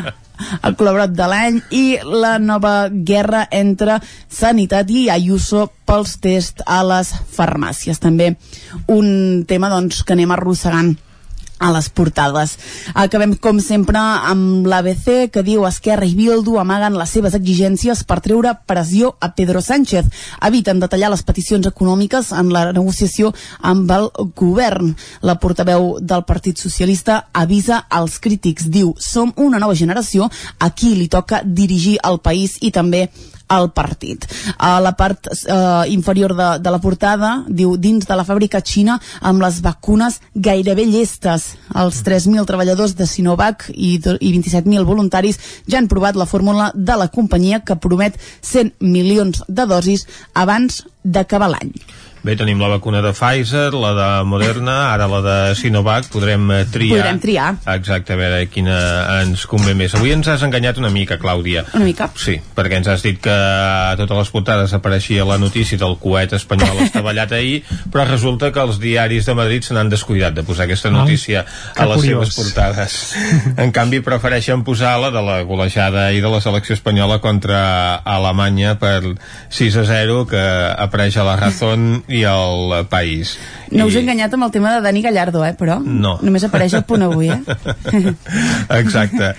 el 0.67 0.77
col·laborat 0.79 1.13
de 1.13 1.27
l'any 1.29 1.59
i 1.77 1.85
la 2.01 2.37
nova 2.41 2.75
guerra 2.89 3.45
entre 3.53 3.99
Sanitat 4.27 4.89
i 4.89 5.07
Ayuso 5.13 5.67
pels 5.87 6.17
tests 6.23 6.65
a 6.65 6.81
les 6.87 7.13
farmàcies. 7.37 8.01
També 8.01 8.33
un 8.91 9.43
tema 9.47 9.69
doncs, 9.73 10.03
que 10.03 10.17
anem 10.17 10.33
arrossegant 10.33 10.95
a 11.59 11.71
les 11.73 11.89
portades. 11.89 12.55
Acabem, 12.93 13.35
com 13.41 13.59
sempre, 13.63 13.99
amb 13.99 14.67
l'ABC, 14.67 15.29
que 15.33 15.43
diu 15.45 15.65
Esquerra 15.67 16.05
i 16.07 16.15
Bildu 16.17 16.57
amaguen 16.61 16.97
les 16.97 17.13
seves 17.13 17.37
exigències 17.37 18.03
per 18.07 18.19
treure 18.25 18.53
pressió 18.69 19.15
a 19.19 19.31
Pedro 19.37 19.61
Sánchez. 19.61 20.09
Eviten 20.47 20.81
detallar 20.83 21.11
les 21.13 21.23
peticions 21.25 21.67
econòmiques 21.69 22.31
en 22.37 22.51
la 22.53 22.67
negociació 22.71 23.33
amb 23.61 23.91
el 23.91 24.09
govern. 24.37 24.93
La 25.21 25.37
portaveu 25.41 25.97
del 26.01 26.25
Partit 26.27 26.57
Socialista 26.61 27.23
avisa 27.33 27.83
als 27.89 28.19
crítics. 28.19 28.69
Diu, 28.71 28.93
som 28.99 29.33
una 29.35 29.59
nova 29.59 29.75
generació 29.75 30.29
a 30.59 30.71
qui 30.71 30.93
li 30.95 31.07
toca 31.07 31.41
dirigir 31.43 31.97
el 32.03 32.21
país 32.21 32.57
i 32.61 32.71
també 32.71 33.07
al 33.47 33.71
partit. 33.71 34.25
A 34.57 34.79
la 34.83 34.93
part 34.99 35.29
eh, 35.31 35.83
inferior 35.93 36.35
de, 36.35 36.49
de 36.59 36.73
la 36.73 36.79
portada 36.83 37.31
diu 37.47 37.75
dins 37.77 38.07
de 38.07 38.17
la 38.17 38.25
fàbrica 38.27 38.61
xina 38.63 38.97
amb 39.21 39.41
les 39.43 39.61
vacunes 39.65 40.19
gairebé 40.33 40.87
llestes. 40.89 41.53
Els 41.75 42.01
3.000 42.05 42.45
treballadors 42.49 42.95
de 42.97 43.07
Sinovac 43.07 43.69
i, 43.73 43.95
i 43.97 44.33
27.000 44.35 44.83
voluntaris 44.87 45.39
ja 45.67 45.79
han 45.79 45.89
provat 45.91 46.19
la 46.19 46.27
fórmula 46.29 46.71
de 46.75 46.97
la 46.99 47.07
companyia 47.07 47.63
que 47.63 47.79
promet 47.79 48.19
100 48.41 48.77
milions 48.81 49.43
de 49.47 49.65
dosis 49.69 50.07
abans 50.33 50.83
d'acabar 51.03 51.49
l'any. 51.51 51.73
Bé, 52.27 52.33
tenim 52.35 52.59
la 52.59 52.67
vacuna 52.67 52.99
de 52.99 53.13
Pfizer, 53.15 53.69
la 53.71 53.93
de 53.95 54.07
Moderna, 54.27 54.73
ara 54.91 55.05
la 55.07 55.21
de 55.23 55.35
Sinovac, 55.55 56.09
podrem 56.11 56.49
eh, 56.51 56.65
triar. 56.67 56.97
Podrem 56.97 57.19
triar. 57.23 57.53
Exacte, 57.71 58.11
a 58.11 58.19
veure 58.19 58.41
quina 58.51 58.73
ens 59.21 59.45
convé 59.47 59.71
més. 59.79 59.93
Avui 59.95 60.11
ens 60.11 60.27
has 60.27 60.43
enganyat 60.43 60.75
una 60.81 60.89
mica, 60.91 61.15
Clàudia. 61.21 61.63
Una 61.71 61.87
mica? 61.87 62.09
Sí, 62.19 62.35
perquè 62.57 62.81
ens 62.81 62.89
has 62.91 63.05
dit 63.05 63.21
que 63.23 63.31
a 63.31 63.93
totes 63.95 64.19
les 64.19 64.31
portades 64.33 64.73
apareixia 64.75 65.23
la 65.23 65.37
notícia 65.39 65.79
del 65.79 65.95
coet 66.01 66.35
espanyol 66.35 66.81
estavellat 66.83 67.31
ahir, 67.37 67.61
però 67.93 68.03
resulta 68.09 68.51
que 68.51 68.59
els 68.59 68.81
diaris 68.83 69.31
de 69.31 69.37
Madrid 69.39 69.63
se 69.63 69.77
n'han 69.77 69.93
descuidat 69.93 70.35
de 70.35 70.43
posar 70.43 70.67
aquesta 70.67 70.91
notícia 70.91 71.45
Ai, 71.45 71.85
a 71.85 71.87
les 71.93 72.03
curiós. 72.03 72.33
seves 72.33 72.35
portades. 72.41 72.97
En 73.55 73.71
canvi, 73.71 74.03
prefereixen 74.03 74.67
posar 74.67 74.97
la 74.99 75.13
de 75.15 75.23
la 75.23 75.39
golejada 75.47 76.09
i 76.11 76.19
de 76.19 76.35
la 76.35 76.43
selecció 76.43 76.75
espanyola 76.75 77.21
contra 77.23 77.95
Alemanya 78.03 78.75
per 78.83 79.15
6 79.47 79.79
a 79.79 79.87
0, 79.93 80.25
que 80.27 80.43
apareix 80.75 81.15
a 81.15 81.23
la 81.23 81.39
Razón 81.39 82.03
i 82.11 82.16
al 82.25 82.87
País. 82.89 83.37
No 83.71 83.85
us 83.85 83.95
he 83.95 83.99
I- 83.99 84.01
enganyat 84.05 84.33
amb 84.33 84.43
el 84.47 84.51
tema 84.51 84.73
de 84.75 84.81
Dani 84.81 85.01
Gallardo, 85.01 85.45
eh, 85.45 85.53
però 85.57 85.79
No. 85.83 86.17
només 86.21 86.43
apareix 86.43 86.73
el 86.73 86.83
punt 86.83 87.01
avui, 87.03 87.29
eh? 87.29 87.41
Exacte. 88.81 89.33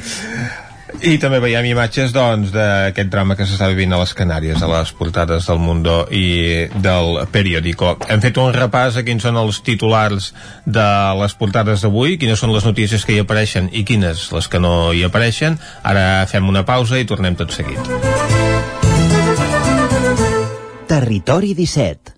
I 1.04 1.18
també 1.20 1.38
veiem 1.38 1.66
imatges 1.68 2.10
doncs 2.14 2.48
d'aquest 2.50 3.10
drama 3.12 3.36
que 3.36 3.44
s'està 3.46 3.68
vivint 3.68 3.92
a 3.92 3.98
les 4.00 4.14
Canàries, 4.16 4.62
a 4.64 4.66
les 4.66 4.90
portades 4.96 5.46
del 5.46 5.58
Mundo 5.62 6.08
i 6.10 6.66
del 6.80 7.20
periòdico. 7.30 7.98
Hem 8.08 8.22
fet 8.24 8.40
un 8.40 8.50
repàs 8.56 8.96
a 8.96 9.04
quins 9.06 9.22
són 9.22 9.36
els 9.36 9.60
titulars 9.62 10.32
de 10.64 10.88
les 11.20 11.34
portades 11.38 11.84
d'avui, 11.84 12.16
quines 12.18 12.40
són 12.40 12.54
les 12.56 12.64
notícies 12.66 13.04
que 13.04 13.14
hi 13.14 13.20
apareixen 13.22 13.68
i 13.70 13.84
quines 13.84 14.32
les 14.32 14.48
que 14.48 14.58
no 14.58 14.92
hi 14.92 15.04
apareixen. 15.06 15.60
Ara 15.84 16.24
fem 16.26 16.48
una 16.48 16.64
pausa 16.64 16.98
i 16.98 17.04
tornem 17.06 17.36
tot 17.36 17.52
seguit. 17.52 17.78
Territori 20.88 21.52
17 21.54 22.17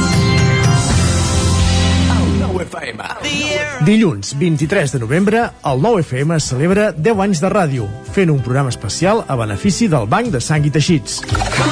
Dilluns 3.85 4.35
23 4.37 4.91
de 4.93 4.99
novembre, 4.99 5.43
el 5.65 5.81
9FM 5.81 6.39
celebra 6.39 6.91
10 6.91 7.23
anys 7.25 7.41
de 7.41 7.49
ràdio, 7.49 7.87
fent 8.13 8.29
un 8.29 8.41
programa 8.43 8.69
especial 8.69 9.23
a 9.27 9.35
benefici 9.39 9.87
del 9.91 10.07
Banc 10.11 10.31
de 10.33 10.41
Sang 10.43 10.65
i 10.65 10.71
Teixits. 10.73 11.21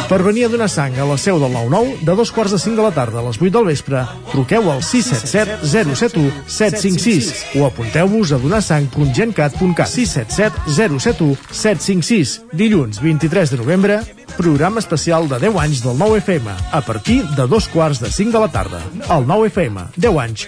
Per 0.09 0.21
venir 0.25 0.47
a 0.47 0.49
donar 0.49 0.69
sang 0.71 0.97
a 0.97 1.05
la 1.05 1.17
seu 1.21 1.39
del 1.41 1.53
9-9, 1.53 1.99
de 2.05 2.15
dos 2.17 2.31
quarts 2.33 2.53
de 2.55 2.59
5 2.59 2.75
de 2.75 2.85
la 2.87 2.93
tarda 2.95 3.19
a 3.21 3.25
les 3.27 3.37
8 3.37 3.51
del 3.57 3.67
vespre, 3.69 4.05
truqueu 4.31 4.71
al 4.71 4.81
677 4.83 5.67
071 5.95 6.31
756 6.47 7.59
o 7.59 7.65
apunteu-vos 7.67 8.33
a 8.33 8.41
donarsang.gencat.cat 8.41 9.87
677 9.87 10.99
071 10.99 11.37
756. 11.51 12.41
Dilluns 12.53 13.01
23 13.01 13.51
de 13.51 13.57
novembre, 13.57 13.99
programa 14.37 14.79
especial 14.79 15.27
de 15.27 15.39
10 15.39 15.55
anys 15.59 15.83
del 15.83 15.97
9FM, 15.99 16.47
a 16.71 16.81
partir 16.81 17.21
de 17.35 17.47
dos 17.47 17.67
quarts 17.67 17.99
de 17.99 18.09
5 18.09 18.31
de 18.31 18.39
la 18.39 18.51
tarda. 18.51 18.81
El 19.09 19.27
9FM, 19.27 19.89
10 19.95 20.17
anys, 20.17 20.47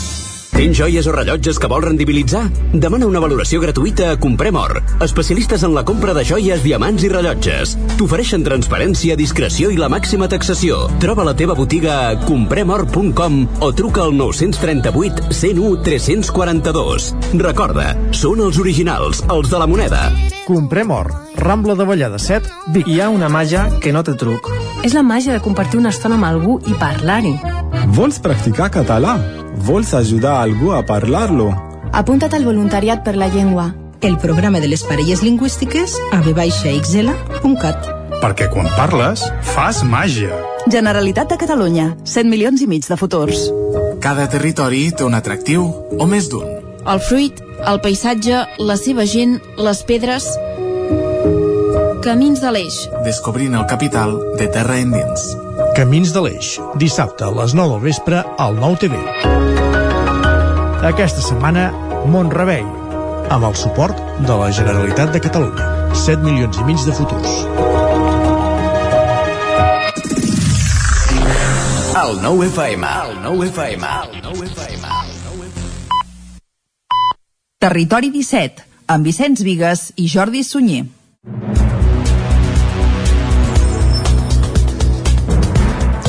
Tens 0.61 0.77
joies 0.77 1.07
o 1.09 1.11
rellotges 1.15 1.57
que 1.57 1.65
vols 1.65 1.87
rendibilitzar? 1.87 2.43
Demana 2.83 3.07
una 3.09 3.17
valoració 3.23 3.57
gratuïta 3.63 4.11
a 4.11 4.17
Comprem 4.21 4.59
Or, 4.61 4.75
especialistes 5.01 5.63
en 5.65 5.73
la 5.73 5.81
compra 5.81 6.13
de 6.13 6.21
joies, 6.21 6.61
diamants 6.61 7.01
i 7.01 7.09
rellotges. 7.09 7.71
T'ofereixen 7.97 8.45
transparència, 8.45 9.15
discreció 9.17 9.71
i 9.73 9.79
la 9.81 9.89
màxima 9.89 10.29
taxació. 10.29 10.83
Troba 11.01 11.25
la 11.25 11.33
teva 11.33 11.57
botiga 11.57 11.97
a 12.11 12.13
compremor.com 12.27 13.41
o 13.57 13.71
truca 13.73 14.05
al 14.05 14.13
938 14.13 15.33
101 15.33 15.81
342. 15.81 17.09
Recorda, 17.41 17.89
són 18.13 18.45
els 18.45 18.61
originals, 18.61 19.25
els 19.33 19.49
de 19.49 19.65
la 19.65 19.65
moneda. 19.65 20.05
Comprem 20.45 20.93
or. 20.93 21.09
Rambla 21.41 21.73
de 21.73 21.89
Vallada 21.89 22.21
7, 22.21 22.69
Vic. 22.77 22.85
Hi 22.85 23.01
ha 23.01 23.09
una 23.09 23.33
màgia 23.33 23.65
que 23.81 23.97
no 23.97 24.05
té 24.05 24.13
truc. 24.13 24.53
És 24.85 24.93
la 24.93 25.01
màgia 25.01 25.33
de 25.33 25.41
compartir 25.41 25.81
una 25.81 25.89
estona 25.89 26.21
amb 26.21 26.29
algú 26.29 26.61
i 26.69 26.77
parlar-hi. 26.77 27.39
Vols 27.97 28.21
practicar 28.21 28.69
català? 28.69 29.17
Vols 29.55 29.93
ajudar 29.93 30.41
algú 30.41 30.71
a 30.71 30.85
parlar-lo? 30.85 31.51
Apunta't 31.91 32.33
al 32.33 32.45
voluntariat 32.45 33.03
per 33.03 33.15
la 33.15 33.27
llengua. 33.27 33.73
El 34.01 34.17
programa 34.17 34.59
de 34.59 34.67
les 34.67 34.83
parelles 34.83 35.21
lingüístiques 35.21 35.97
a 36.11 36.21
vxl.cat. 36.23 37.89
Perquè 38.21 38.47
quan 38.53 38.69
parles, 38.77 39.25
fas 39.53 39.83
màgia. 39.83 40.33
Generalitat 40.69 41.29
de 41.29 41.37
Catalunya. 41.41 41.91
100 42.05 42.29
milions 42.29 42.61
i 42.61 42.67
mig 42.67 42.87
de 42.87 42.97
futurs. 42.97 43.49
Cada 44.01 44.27
territori 44.29 44.89
té 44.95 45.03
un 45.05 45.13
atractiu, 45.17 45.67
o 45.99 46.07
més 46.09 46.29
d'un. 46.29 46.47
El 46.89 47.01
fruit, 47.01 47.37
el 47.67 47.81
paisatge, 47.81 48.45
la 48.57 48.77
seva 48.77 49.05
gent, 49.05 49.39
les 49.57 49.83
pedres... 49.85 50.31
Camins 52.01 52.41
de 52.41 52.49
l'Eix. 52.49 52.79
Descobrint 53.05 53.53
el 53.53 53.67
capital 53.69 54.15
de 54.39 54.47
terra 54.49 54.79
endins. 54.81 55.27
Camins 55.71 56.09
de 56.11 56.19
l'Eix, 56.19 56.47
dissabte 56.75 57.23
a 57.23 57.31
les 57.31 57.53
9 57.55 57.77
del 57.77 57.83
vespre 57.85 58.17
al 58.43 58.57
9 58.59 58.79
TV. 58.81 58.97
Aquesta 60.89 61.23
setmana, 61.23 61.69
Montrebei, 62.11 62.65
amb 63.31 63.47
el 63.47 63.55
suport 63.55 63.95
de 64.27 64.35
la 64.41 64.49
Generalitat 64.51 65.13
de 65.15 65.21
Catalunya. 65.23 65.69
7 65.95 66.27
milions 66.27 66.59
i 66.59 66.67
mig 66.67 66.83
de 66.83 66.95
futurs. 66.97 67.37
El 72.03 72.19
9 72.19 72.49
FM. 72.51 72.93
El 73.07 73.17
9 73.23 73.47
FM. 73.53 73.95
El 74.03 74.21
9 74.27 74.51
FM. 74.51 74.95
Territori 77.63 78.11
17, 78.11 78.67
amb 78.91 79.07
Vicenç 79.07 79.45
Vigues 79.47 79.91
i 79.95 80.11
Jordi 80.11 80.43
Sunyer. 80.43 80.89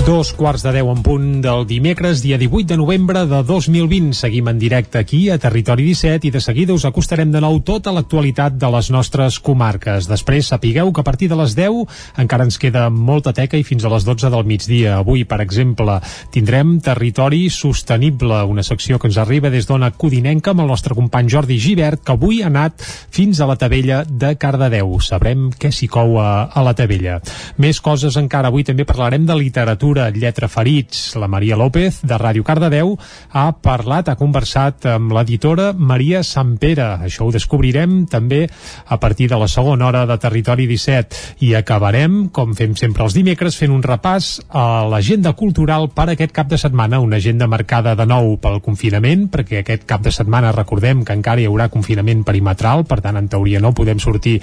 Dos 0.02 0.32
quarts 0.34 0.64
de 0.66 0.72
deu 0.74 0.88
en 0.90 0.98
punt 1.06 1.26
del 1.44 1.60
dimecres, 1.62 2.24
dia 2.24 2.34
18 2.34 2.72
de 2.72 2.76
novembre 2.76 3.20
de 3.30 3.38
2020. 3.46 4.16
Seguim 4.18 4.48
en 4.50 4.58
directe 4.58 4.98
aquí 4.98 5.28
a 5.30 5.36
Territori 5.38 5.84
17 5.86 6.26
i 6.26 6.32
de 6.34 6.40
seguida 6.42 6.74
us 6.74 6.82
acostarem 6.88 7.30
de 7.30 7.38
nou 7.38 7.60
tota 7.62 7.92
l'actualitat 7.94 8.56
de 8.58 8.70
les 8.74 8.88
nostres 8.90 9.38
comarques. 9.38 10.08
Després 10.10 10.48
sapigueu 10.50 10.90
que 10.90 11.04
a 11.04 11.06
partir 11.06 11.28
de 11.30 11.38
les 11.38 11.54
10 11.54 12.18
encara 12.18 12.42
ens 12.42 12.58
queda 12.58 12.88
molta 12.90 13.30
teca 13.30 13.54
i 13.54 13.62
fins 13.62 13.86
a 13.86 13.92
les 13.94 14.02
12 14.02 14.32
del 14.34 14.42
migdia. 14.42 14.96
Avui, 14.98 15.22
per 15.22 15.38
exemple, 15.44 16.00
tindrem 16.34 16.80
Territori 16.82 17.46
Sostenible, 17.46 18.42
una 18.42 18.66
secció 18.66 18.98
que 18.98 19.06
ens 19.06 19.20
arriba 19.22 19.54
des 19.54 19.70
d'Ona 19.70 19.92
Codinenca 19.94 20.50
amb 20.50 20.64
el 20.66 20.72
nostre 20.74 20.98
company 20.98 21.30
Jordi 21.30 21.60
Givert, 21.62 22.02
que 22.02 22.18
avui 22.18 22.42
ha 22.42 22.50
anat 22.50 22.82
fins 22.82 23.38
a 23.38 23.46
la 23.46 23.54
Tabella 23.54 24.02
de 24.02 24.34
Cardedeu. 24.34 24.98
Sabrem 24.98 25.52
què 25.54 25.70
s'hi 25.70 25.86
cou 25.86 26.18
a, 26.18 26.50
a 26.50 26.66
la 26.66 26.74
Tabella. 26.74 27.20
Més 27.62 27.78
coses 27.78 28.18
encara. 28.18 28.50
Avui 28.50 28.66
també 28.66 28.82
parlarem 28.82 29.30
de 29.30 29.38
literatura 29.38 29.91
Cultura, 29.92 30.09
Lletra 30.09 30.48
Ferits. 30.48 31.16
La 31.16 31.28
Maria 31.28 31.55
López, 31.55 31.98
de 32.00 32.16
Ràdio 32.16 32.40
Cardedeu, 32.48 32.94
ha 33.28 33.50
parlat, 33.61 34.09
ha 34.09 34.16
conversat 34.16 34.87
amb 34.88 35.12
l'editora 35.12 35.74
Maria 35.76 36.22
Sampere. 36.24 36.87
Això 37.05 37.26
ho 37.26 37.33
descobrirem 37.35 38.07
també 38.09 38.46
a 38.87 38.96
partir 38.96 39.26
de 39.28 39.37
la 39.37 39.50
segona 39.52 39.90
hora 39.90 40.07
de 40.09 40.16
Territori 40.16 40.64
17. 40.70 41.37
I 41.44 41.50
acabarem, 41.59 42.31
com 42.33 42.55
fem 42.57 42.72
sempre 42.72 43.05
els 43.05 43.12
dimecres, 43.12 43.59
fent 43.61 43.74
un 43.74 43.83
repàs 43.85 44.38
a 44.48 44.87
l'agenda 44.88 45.35
cultural 45.37 45.90
per 45.92 46.09
aquest 46.14 46.33
cap 46.33 46.48
de 46.48 46.57
setmana, 46.57 47.02
una 47.05 47.20
agenda 47.20 47.44
marcada 47.44 47.92
de 47.92 48.09
nou 48.09 48.38
pel 48.40 48.62
confinament, 48.64 49.28
perquè 49.28 49.61
aquest 49.61 49.85
cap 49.85 50.00
de 50.00 50.14
setmana 50.16 50.55
recordem 50.57 51.05
que 51.05 51.18
encara 51.18 51.44
hi 51.44 51.50
haurà 51.50 51.68
confinament 51.68 52.24
perimetral, 52.24 52.87
per 52.88 53.02
tant, 53.05 53.20
en 53.20 53.28
teoria 53.28 53.61
no 53.61 53.74
podem 53.76 54.00
sortir 54.00 54.38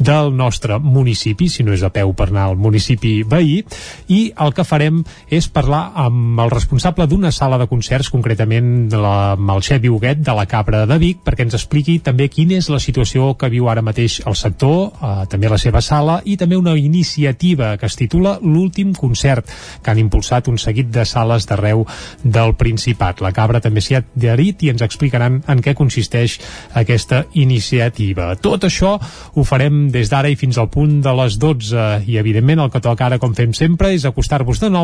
del 0.00 0.32
nostre 0.32 0.80
municipi, 0.80 1.52
si 1.52 1.60
no 1.60 1.76
és 1.76 1.84
a 1.84 1.92
peu 1.92 2.16
per 2.16 2.30
anar 2.30 2.48
al 2.48 2.56
municipi 2.56 3.18
veí, 3.28 3.60
i 4.08 4.24
el 4.40 4.56
que 4.56 4.64
farem 4.64 4.93
és 5.28 5.48
parlar 5.48 5.82
amb 6.04 6.40
el 6.44 6.52
responsable 6.52 7.06
d'una 7.10 7.32
sala 7.34 7.58
de 7.60 7.68
concerts, 7.70 8.10
concretament 8.12 8.88
de 8.92 9.00
la, 9.00 9.14
amb 9.34 9.54
el 9.56 9.62
Xevi 9.64 9.90
Huguet 9.92 10.22
de 10.24 10.34
la 10.36 10.46
Cabra 10.50 10.84
de 10.86 10.98
Vic, 11.00 11.22
perquè 11.24 11.46
ens 11.46 11.56
expliqui 11.58 11.98
també 12.04 12.28
quina 12.32 12.58
és 12.58 12.70
la 12.72 12.80
situació 12.82 13.32
que 13.38 13.50
viu 13.52 13.68
ara 13.70 13.84
mateix 13.84 14.20
el 14.26 14.36
sector, 14.38 14.92
eh, 14.94 15.14
també 15.30 15.50
la 15.50 15.60
seva 15.60 15.82
sala, 15.84 16.20
i 16.24 16.36
també 16.40 16.58
una 16.60 16.76
iniciativa 16.78 17.74
que 17.78 17.86
es 17.86 17.96
titula 17.96 18.38
L'últim 18.42 18.92
concert, 18.94 19.48
que 19.82 19.90
han 19.90 20.00
impulsat 20.02 20.48
un 20.48 20.58
seguit 20.58 20.90
de 20.92 21.04
sales 21.08 21.48
d'arreu 21.48 21.84
del 22.22 22.54
Principat. 22.60 23.22
La 23.24 23.32
Cabra 23.32 23.62
també 23.64 23.82
s'hi 23.84 23.98
ha 23.98 24.02
adherit 24.04 24.62
i 24.64 24.70
ens 24.72 24.84
explicaran 24.84 25.40
en 25.48 25.62
què 25.64 25.74
consisteix 25.78 26.38
aquesta 26.74 27.24
iniciativa. 27.32 28.34
Tot 28.36 28.66
això 28.68 28.96
ho 28.98 29.44
farem 29.46 29.88
des 29.94 30.10
d'ara 30.12 30.30
i 30.30 30.38
fins 30.38 30.58
al 30.58 30.70
punt 30.72 31.00
de 31.04 31.14
les 31.20 31.38
12 31.40 32.04
i 32.10 32.18
evidentment 32.20 32.64
el 32.64 32.72
que 32.72 32.82
toca 32.84 33.06
ara 33.08 33.20
com 33.22 33.34
fem 33.34 33.54
sempre 33.56 33.92
és 33.94 34.04
acostar-vos 34.08 34.60
de 34.62 34.70
nou 34.72 34.83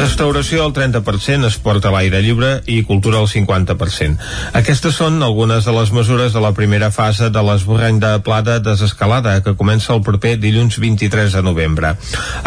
Restauració 0.00 0.62
al 0.64 0.72
30%, 0.72 1.44
esport 1.44 1.84
a 1.84 1.90
l'aire 1.92 2.22
lliure 2.24 2.62
i 2.72 2.78
cultura 2.88 3.18
al 3.20 3.26
50%. 3.28 4.16
Aquestes 4.56 4.94
són 4.96 5.18
algunes 5.20 5.66
de 5.68 5.74
les 5.76 5.90
mesures 5.92 6.32
de 6.32 6.40
la 6.40 6.54
primera 6.56 6.88
fase 6.88 7.28
de 7.28 7.42
l'esborrany 7.44 7.98
de 8.00 8.14
plata 8.24 8.54
desescalada 8.64 9.34
que 9.44 9.52
comença 9.60 9.92
el 9.92 10.00
proper 10.00 10.38
dilluns 10.40 10.78
23 10.80 11.36
de 11.36 11.42
novembre. 11.44 11.90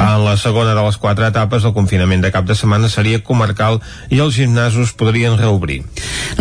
En 0.01 0.23
la 0.25 0.33
segona 0.41 0.73
de 0.73 0.81
les 0.81 0.97
quatre 0.97 1.27
etapes, 1.29 1.61
el 1.61 1.75
confinament 1.77 2.25
de 2.25 2.31
cap 2.33 2.47
de 2.49 2.57
setmana 2.57 2.89
seria 2.89 3.21
comarcal 3.21 3.77
i 4.09 4.23
els 4.25 4.33
gimnasos 4.33 4.95
podrien 4.97 5.37
reobrir. 5.37 5.83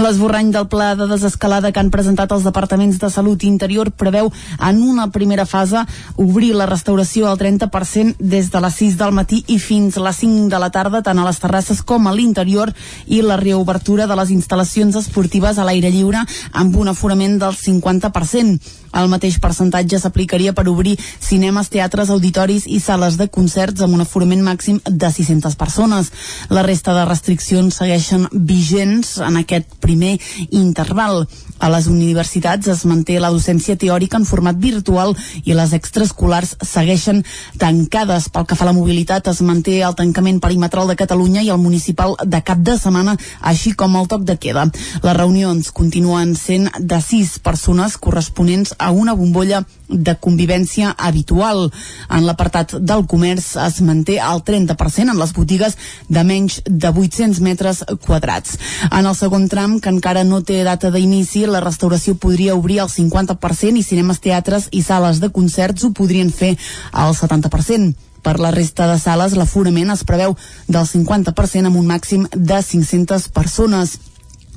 L'esborrany 0.01 0.48
del 0.57 0.70
pla 0.72 0.94
de 0.96 1.11
desescalada 1.12 1.75
que 1.77 1.85
han 1.85 1.92
presentat 1.92 2.33
els 2.33 2.48
departaments 2.48 2.96
de 3.03 3.12
Salut 3.12 3.44
i 3.44 3.53
Interior 3.53 3.92
preveu 3.92 4.33
en 4.57 4.81
una 4.81 5.11
primera 5.12 5.44
fase 5.44 5.85
obrir 6.16 6.55
la 6.57 6.70
restauració 6.72 7.29
al 7.29 7.37
30% 7.37 8.16
des 8.16 8.48
de 8.48 8.64
les 8.64 8.81
6 8.81 8.98
del 9.05 9.12
matí 9.12 9.44
i 9.53 9.61
fins 9.61 10.01
a 10.01 10.09
les 10.09 10.25
5 10.25 10.48
de 10.48 10.64
la 10.64 10.72
tarda 10.72 11.02
tant 11.03 11.19
a 11.19 11.27
les 11.27 11.41
terrasses 11.43 11.83
com 11.83 12.07
a 12.07 12.15
l'interior 12.15 12.73
i 13.07 13.23
la 13.23 13.38
reobertura 13.41 14.07
de 14.07 14.17
les 14.19 14.31
instal·lacions 14.35 14.97
esportives 14.99 15.59
a 15.59 15.67
l'aire 15.69 15.91
lliure 15.91 16.25
amb 16.53 16.77
un 16.77 16.93
aforament 16.93 17.38
del 17.43 17.59
50%. 17.59 18.82
El 18.93 19.09
mateix 19.13 19.39
percentatge 19.41 19.99
s'aplicaria 19.99 20.53
per 20.53 20.67
obrir 20.69 20.99
cinemes, 21.21 21.71
teatres, 21.73 22.11
auditoris 22.11 22.67
i 22.67 22.81
sales 22.81 23.17
de 23.21 23.29
concerts 23.33 23.81
amb 23.85 23.97
un 23.97 24.05
aforament 24.05 24.43
màxim 24.45 24.81
de 24.85 25.11
600 25.11 25.57
persones. 25.57 26.13
La 26.51 26.65
resta 26.67 26.95
de 26.97 27.07
restriccions 27.09 27.81
segueixen 27.81 28.29
vigents 28.33 29.17
en 29.25 29.39
aquest 29.41 29.79
primer 29.81 30.19
interval. 30.51 31.27
A 31.63 31.71
les 31.71 31.87
universitats 31.87 32.69
es 32.69 32.85
manté 32.91 33.21
la 33.23 33.31
docència 33.31 33.79
teòrica 33.79 34.19
en 34.19 34.27
format 34.27 34.59
virtual 34.59 35.15
i 35.45 35.55
les 35.55 35.73
extraescolars 35.77 36.57
segueixen 36.67 37.23
tancades. 37.59 38.29
Pel 38.35 38.47
que 38.51 38.59
fa 38.59 38.67
a 38.67 38.71
la 38.73 38.77
mobilitat, 38.77 39.29
es 39.31 39.43
manté 39.47 39.79
el 39.87 39.95
tancament 39.99 40.41
perimetral 40.43 40.91
de 40.91 40.99
Catalunya 40.99 41.45
i 41.47 41.53
el 41.55 41.63
municipal 41.63 42.17
de 42.25 42.43
cap 42.43 42.59
de 42.67 42.77
setmana, 42.79 43.17
així 43.41 43.73
com 43.79 43.95
el 43.97 44.09
toc 44.11 44.27
de 44.27 44.37
queda. 44.43 44.67
Les 45.07 45.17
reunions 45.17 45.71
continuen 45.71 46.35
sent 46.39 46.69
de 46.79 47.01
sis 47.01 47.39
persones 47.39 47.97
corresponents 47.97 48.75
a 48.83 48.90
una 48.90 49.14
bombolla 49.14 49.62
de 49.88 50.14
convivència 50.18 50.92
habitual. 50.99 51.68
En 52.11 52.27
l'apartat 52.27 52.77
del 52.81 53.07
comerç 53.07 53.53
es 53.62 53.81
manté 53.87 54.18
el 54.18 54.42
30% 54.45 55.14
en 55.14 55.21
les 55.21 55.33
botigues 55.37 55.79
de 56.09 56.25
menys 56.27 56.61
de 56.66 56.90
800 56.90 57.40
metres 57.40 57.83
quadrats. 58.07 58.59
En 58.90 59.07
el 59.07 59.16
segon 59.16 59.49
tram, 59.49 59.79
que 59.81 59.92
encara 59.92 60.25
no 60.25 60.42
té 60.42 60.62
data 60.66 60.90
d'inici, 60.90 61.47
la 61.47 61.64
restauració 61.64 62.16
podria 62.16 62.57
obrir 62.59 62.81
el 62.83 62.90
50% 62.92 63.79
i 63.79 63.87
cinemes, 63.87 64.21
teatres 64.21 64.68
i 64.73 64.83
sales 64.83 65.21
de 65.23 65.31
concerts 65.31 65.85
ho 65.85 65.92
podrien 65.97 66.33
fer 66.33 66.57
al 66.92 67.14
70%. 67.14 67.92
Per 68.23 68.38
la 68.38 68.53
resta 68.55 68.87
de 68.87 69.01
sales, 69.03 69.35
l'aforament 69.35 69.90
es 69.90 70.05
preveu 70.07 70.37
del 70.68 70.87
50% 70.87 71.66
amb 71.66 71.79
un 71.81 71.88
màxim 71.90 72.29
de 72.31 72.62
500 72.62 73.29
persones. 73.35 73.99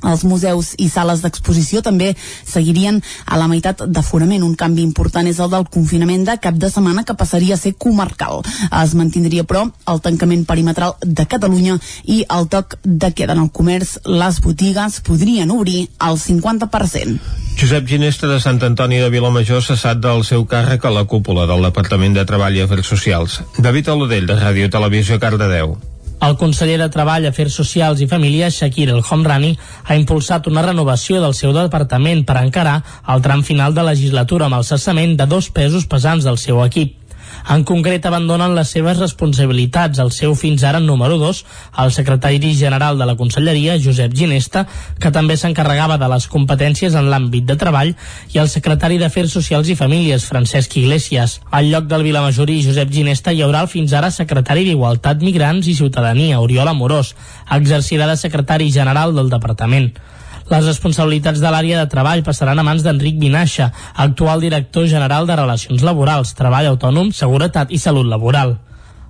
Els 0.04 0.24
museus 0.28 0.74
i 0.78 0.90
sales 0.92 1.22
d'exposició 1.24 1.80
també 1.82 2.12
seguirien 2.44 3.00
a 3.24 3.38
la 3.40 3.48
meitat 3.48 3.86
d'aforament. 3.88 4.44
Un 4.44 4.54
canvi 4.58 4.84
important 4.84 5.26
és 5.26 5.40
el 5.40 5.50
del 5.50 5.64
confinament 5.72 6.26
de 6.28 6.36
cap 6.42 6.58
de 6.60 6.70
setmana 6.70 7.04
que 7.04 7.16
passaria 7.16 7.56
a 7.56 7.60
ser 7.60 7.74
comarcal. 7.74 8.42
Es 8.82 8.94
mantindria, 8.94 9.44
però, 9.44 9.64
el 9.88 10.02
tancament 10.04 10.44
perimetral 10.44 10.96
de 11.00 11.26
Catalunya 11.26 11.78
i 12.04 12.22
el 12.28 12.48
toc 12.52 12.76
de 12.84 13.12
queda 13.16 13.32
en 13.32 13.46
el 13.46 13.50
comerç. 13.50 13.96
Les 14.04 14.40
botigues 14.44 15.00
podrien 15.00 15.50
obrir 15.50 15.88
al 15.98 16.20
50%. 16.20 17.18
Josep 17.56 17.88
Ginesta 17.88 18.28
de 18.28 18.36
Sant 18.44 18.60
Antoni 18.66 19.00
de 19.00 19.08
Vilamajor 19.08 19.64
cessat 19.64 20.02
del 20.04 20.24
seu 20.28 20.44
càrrec 20.44 20.84
a 20.84 20.92
la 20.92 21.06
cúpula 21.08 21.48
del 21.48 21.64
Departament 21.64 22.12
de 22.12 22.26
Treball 22.28 22.60
i 22.60 22.64
Afers 22.66 22.92
Socials. 22.92 23.40
David 23.56 23.88
Alodell, 23.88 24.28
de 24.28 24.36
Ràdio 24.36 24.68
Televisió 24.70 25.16
Cardedeu. 25.18 25.78
El 26.20 26.36
conseller 26.40 26.78
de 26.80 26.88
Treball, 26.88 27.26
Afers 27.28 27.56
Socials 27.60 28.00
i 28.00 28.08
Famílies, 28.08 28.56
Shakir 28.56 28.88
El 28.88 29.02
Homrani, 29.04 29.52
ha 29.84 29.96
impulsat 30.00 30.48
una 30.48 30.64
renovació 30.64 31.20
del 31.20 31.36
seu 31.36 31.52
departament 31.52 32.24
per 32.24 32.38
encarar 32.40 32.78
el 33.14 33.22
tram 33.22 33.44
final 33.44 33.76
de 33.76 33.84
legislatura 33.84 34.48
amb 34.48 34.56
el 34.60 34.64
cessament 34.64 35.16
de 35.20 35.26
dos 35.28 35.50
pesos 35.50 35.84
pesants 35.86 36.24
del 36.24 36.40
seu 36.40 36.64
equip. 36.64 37.05
En 37.48 37.62
concret, 37.62 38.02
abandonen 38.08 38.56
les 38.56 38.72
seves 38.74 38.98
responsabilitats 38.98 40.00
el 40.02 40.10
seu 40.10 40.32
fins 40.34 40.64
ara 40.66 40.80
número 40.82 41.14
2, 41.20 41.42
el 41.84 41.92
secretari 41.94 42.40
general 42.58 42.98
de 42.98 43.06
la 43.06 43.14
Conselleria, 43.14 43.76
Josep 43.78 44.16
Ginesta, 44.18 44.64
que 44.98 45.12
també 45.14 45.36
s'encarregava 45.38 45.94
de 45.96 46.08
les 46.10 46.26
competències 46.32 46.96
en 46.98 47.06
l'àmbit 47.12 47.46
de 47.46 47.54
treball, 47.60 47.94
i 48.34 48.42
el 48.42 48.50
secretari 48.50 48.98
d'Afers 48.98 49.38
Socials 49.38 49.70
i 49.70 49.78
Famílies, 49.78 50.26
Francesc 50.26 50.74
Iglesias. 50.82 51.38
Al 51.52 51.70
lloc 51.70 51.86
del 51.86 52.02
Vilamajorí, 52.08 52.58
Josep 52.66 52.90
Ginesta, 52.90 53.30
hi 53.30 53.46
haurà 53.46 53.62
el 53.62 53.70
fins 53.70 53.94
ara 53.94 54.10
secretari 54.10 54.66
d'Igualtat, 54.66 55.22
Migrants 55.22 55.70
i 55.70 55.78
Ciutadania, 55.78 56.42
Oriol 56.42 56.74
Amorós. 56.74 57.14
Exercirà 57.60 58.10
de 58.10 58.18
secretari 58.18 58.72
general 58.74 59.14
del 59.14 59.30
departament. 59.30 59.92
Les 60.46 60.62
responsabilitats 60.62 61.40
de 61.42 61.50
l'àrea 61.50 61.80
de 61.80 61.90
treball 61.90 62.22
passaran 62.26 62.60
a 62.62 62.64
mans 62.66 62.84
d'Enric 62.86 63.16
Vinaixa, 63.18 63.72
actual 64.04 64.44
director 64.44 64.86
general 64.86 65.26
de 65.26 65.34
Relacions 65.40 65.82
Laborals, 65.82 66.36
Treball 66.38 66.68
Autònom, 66.70 67.10
Seguretat 67.10 67.74
i 67.74 67.80
Salut 67.82 68.06
Laboral. 68.06 68.54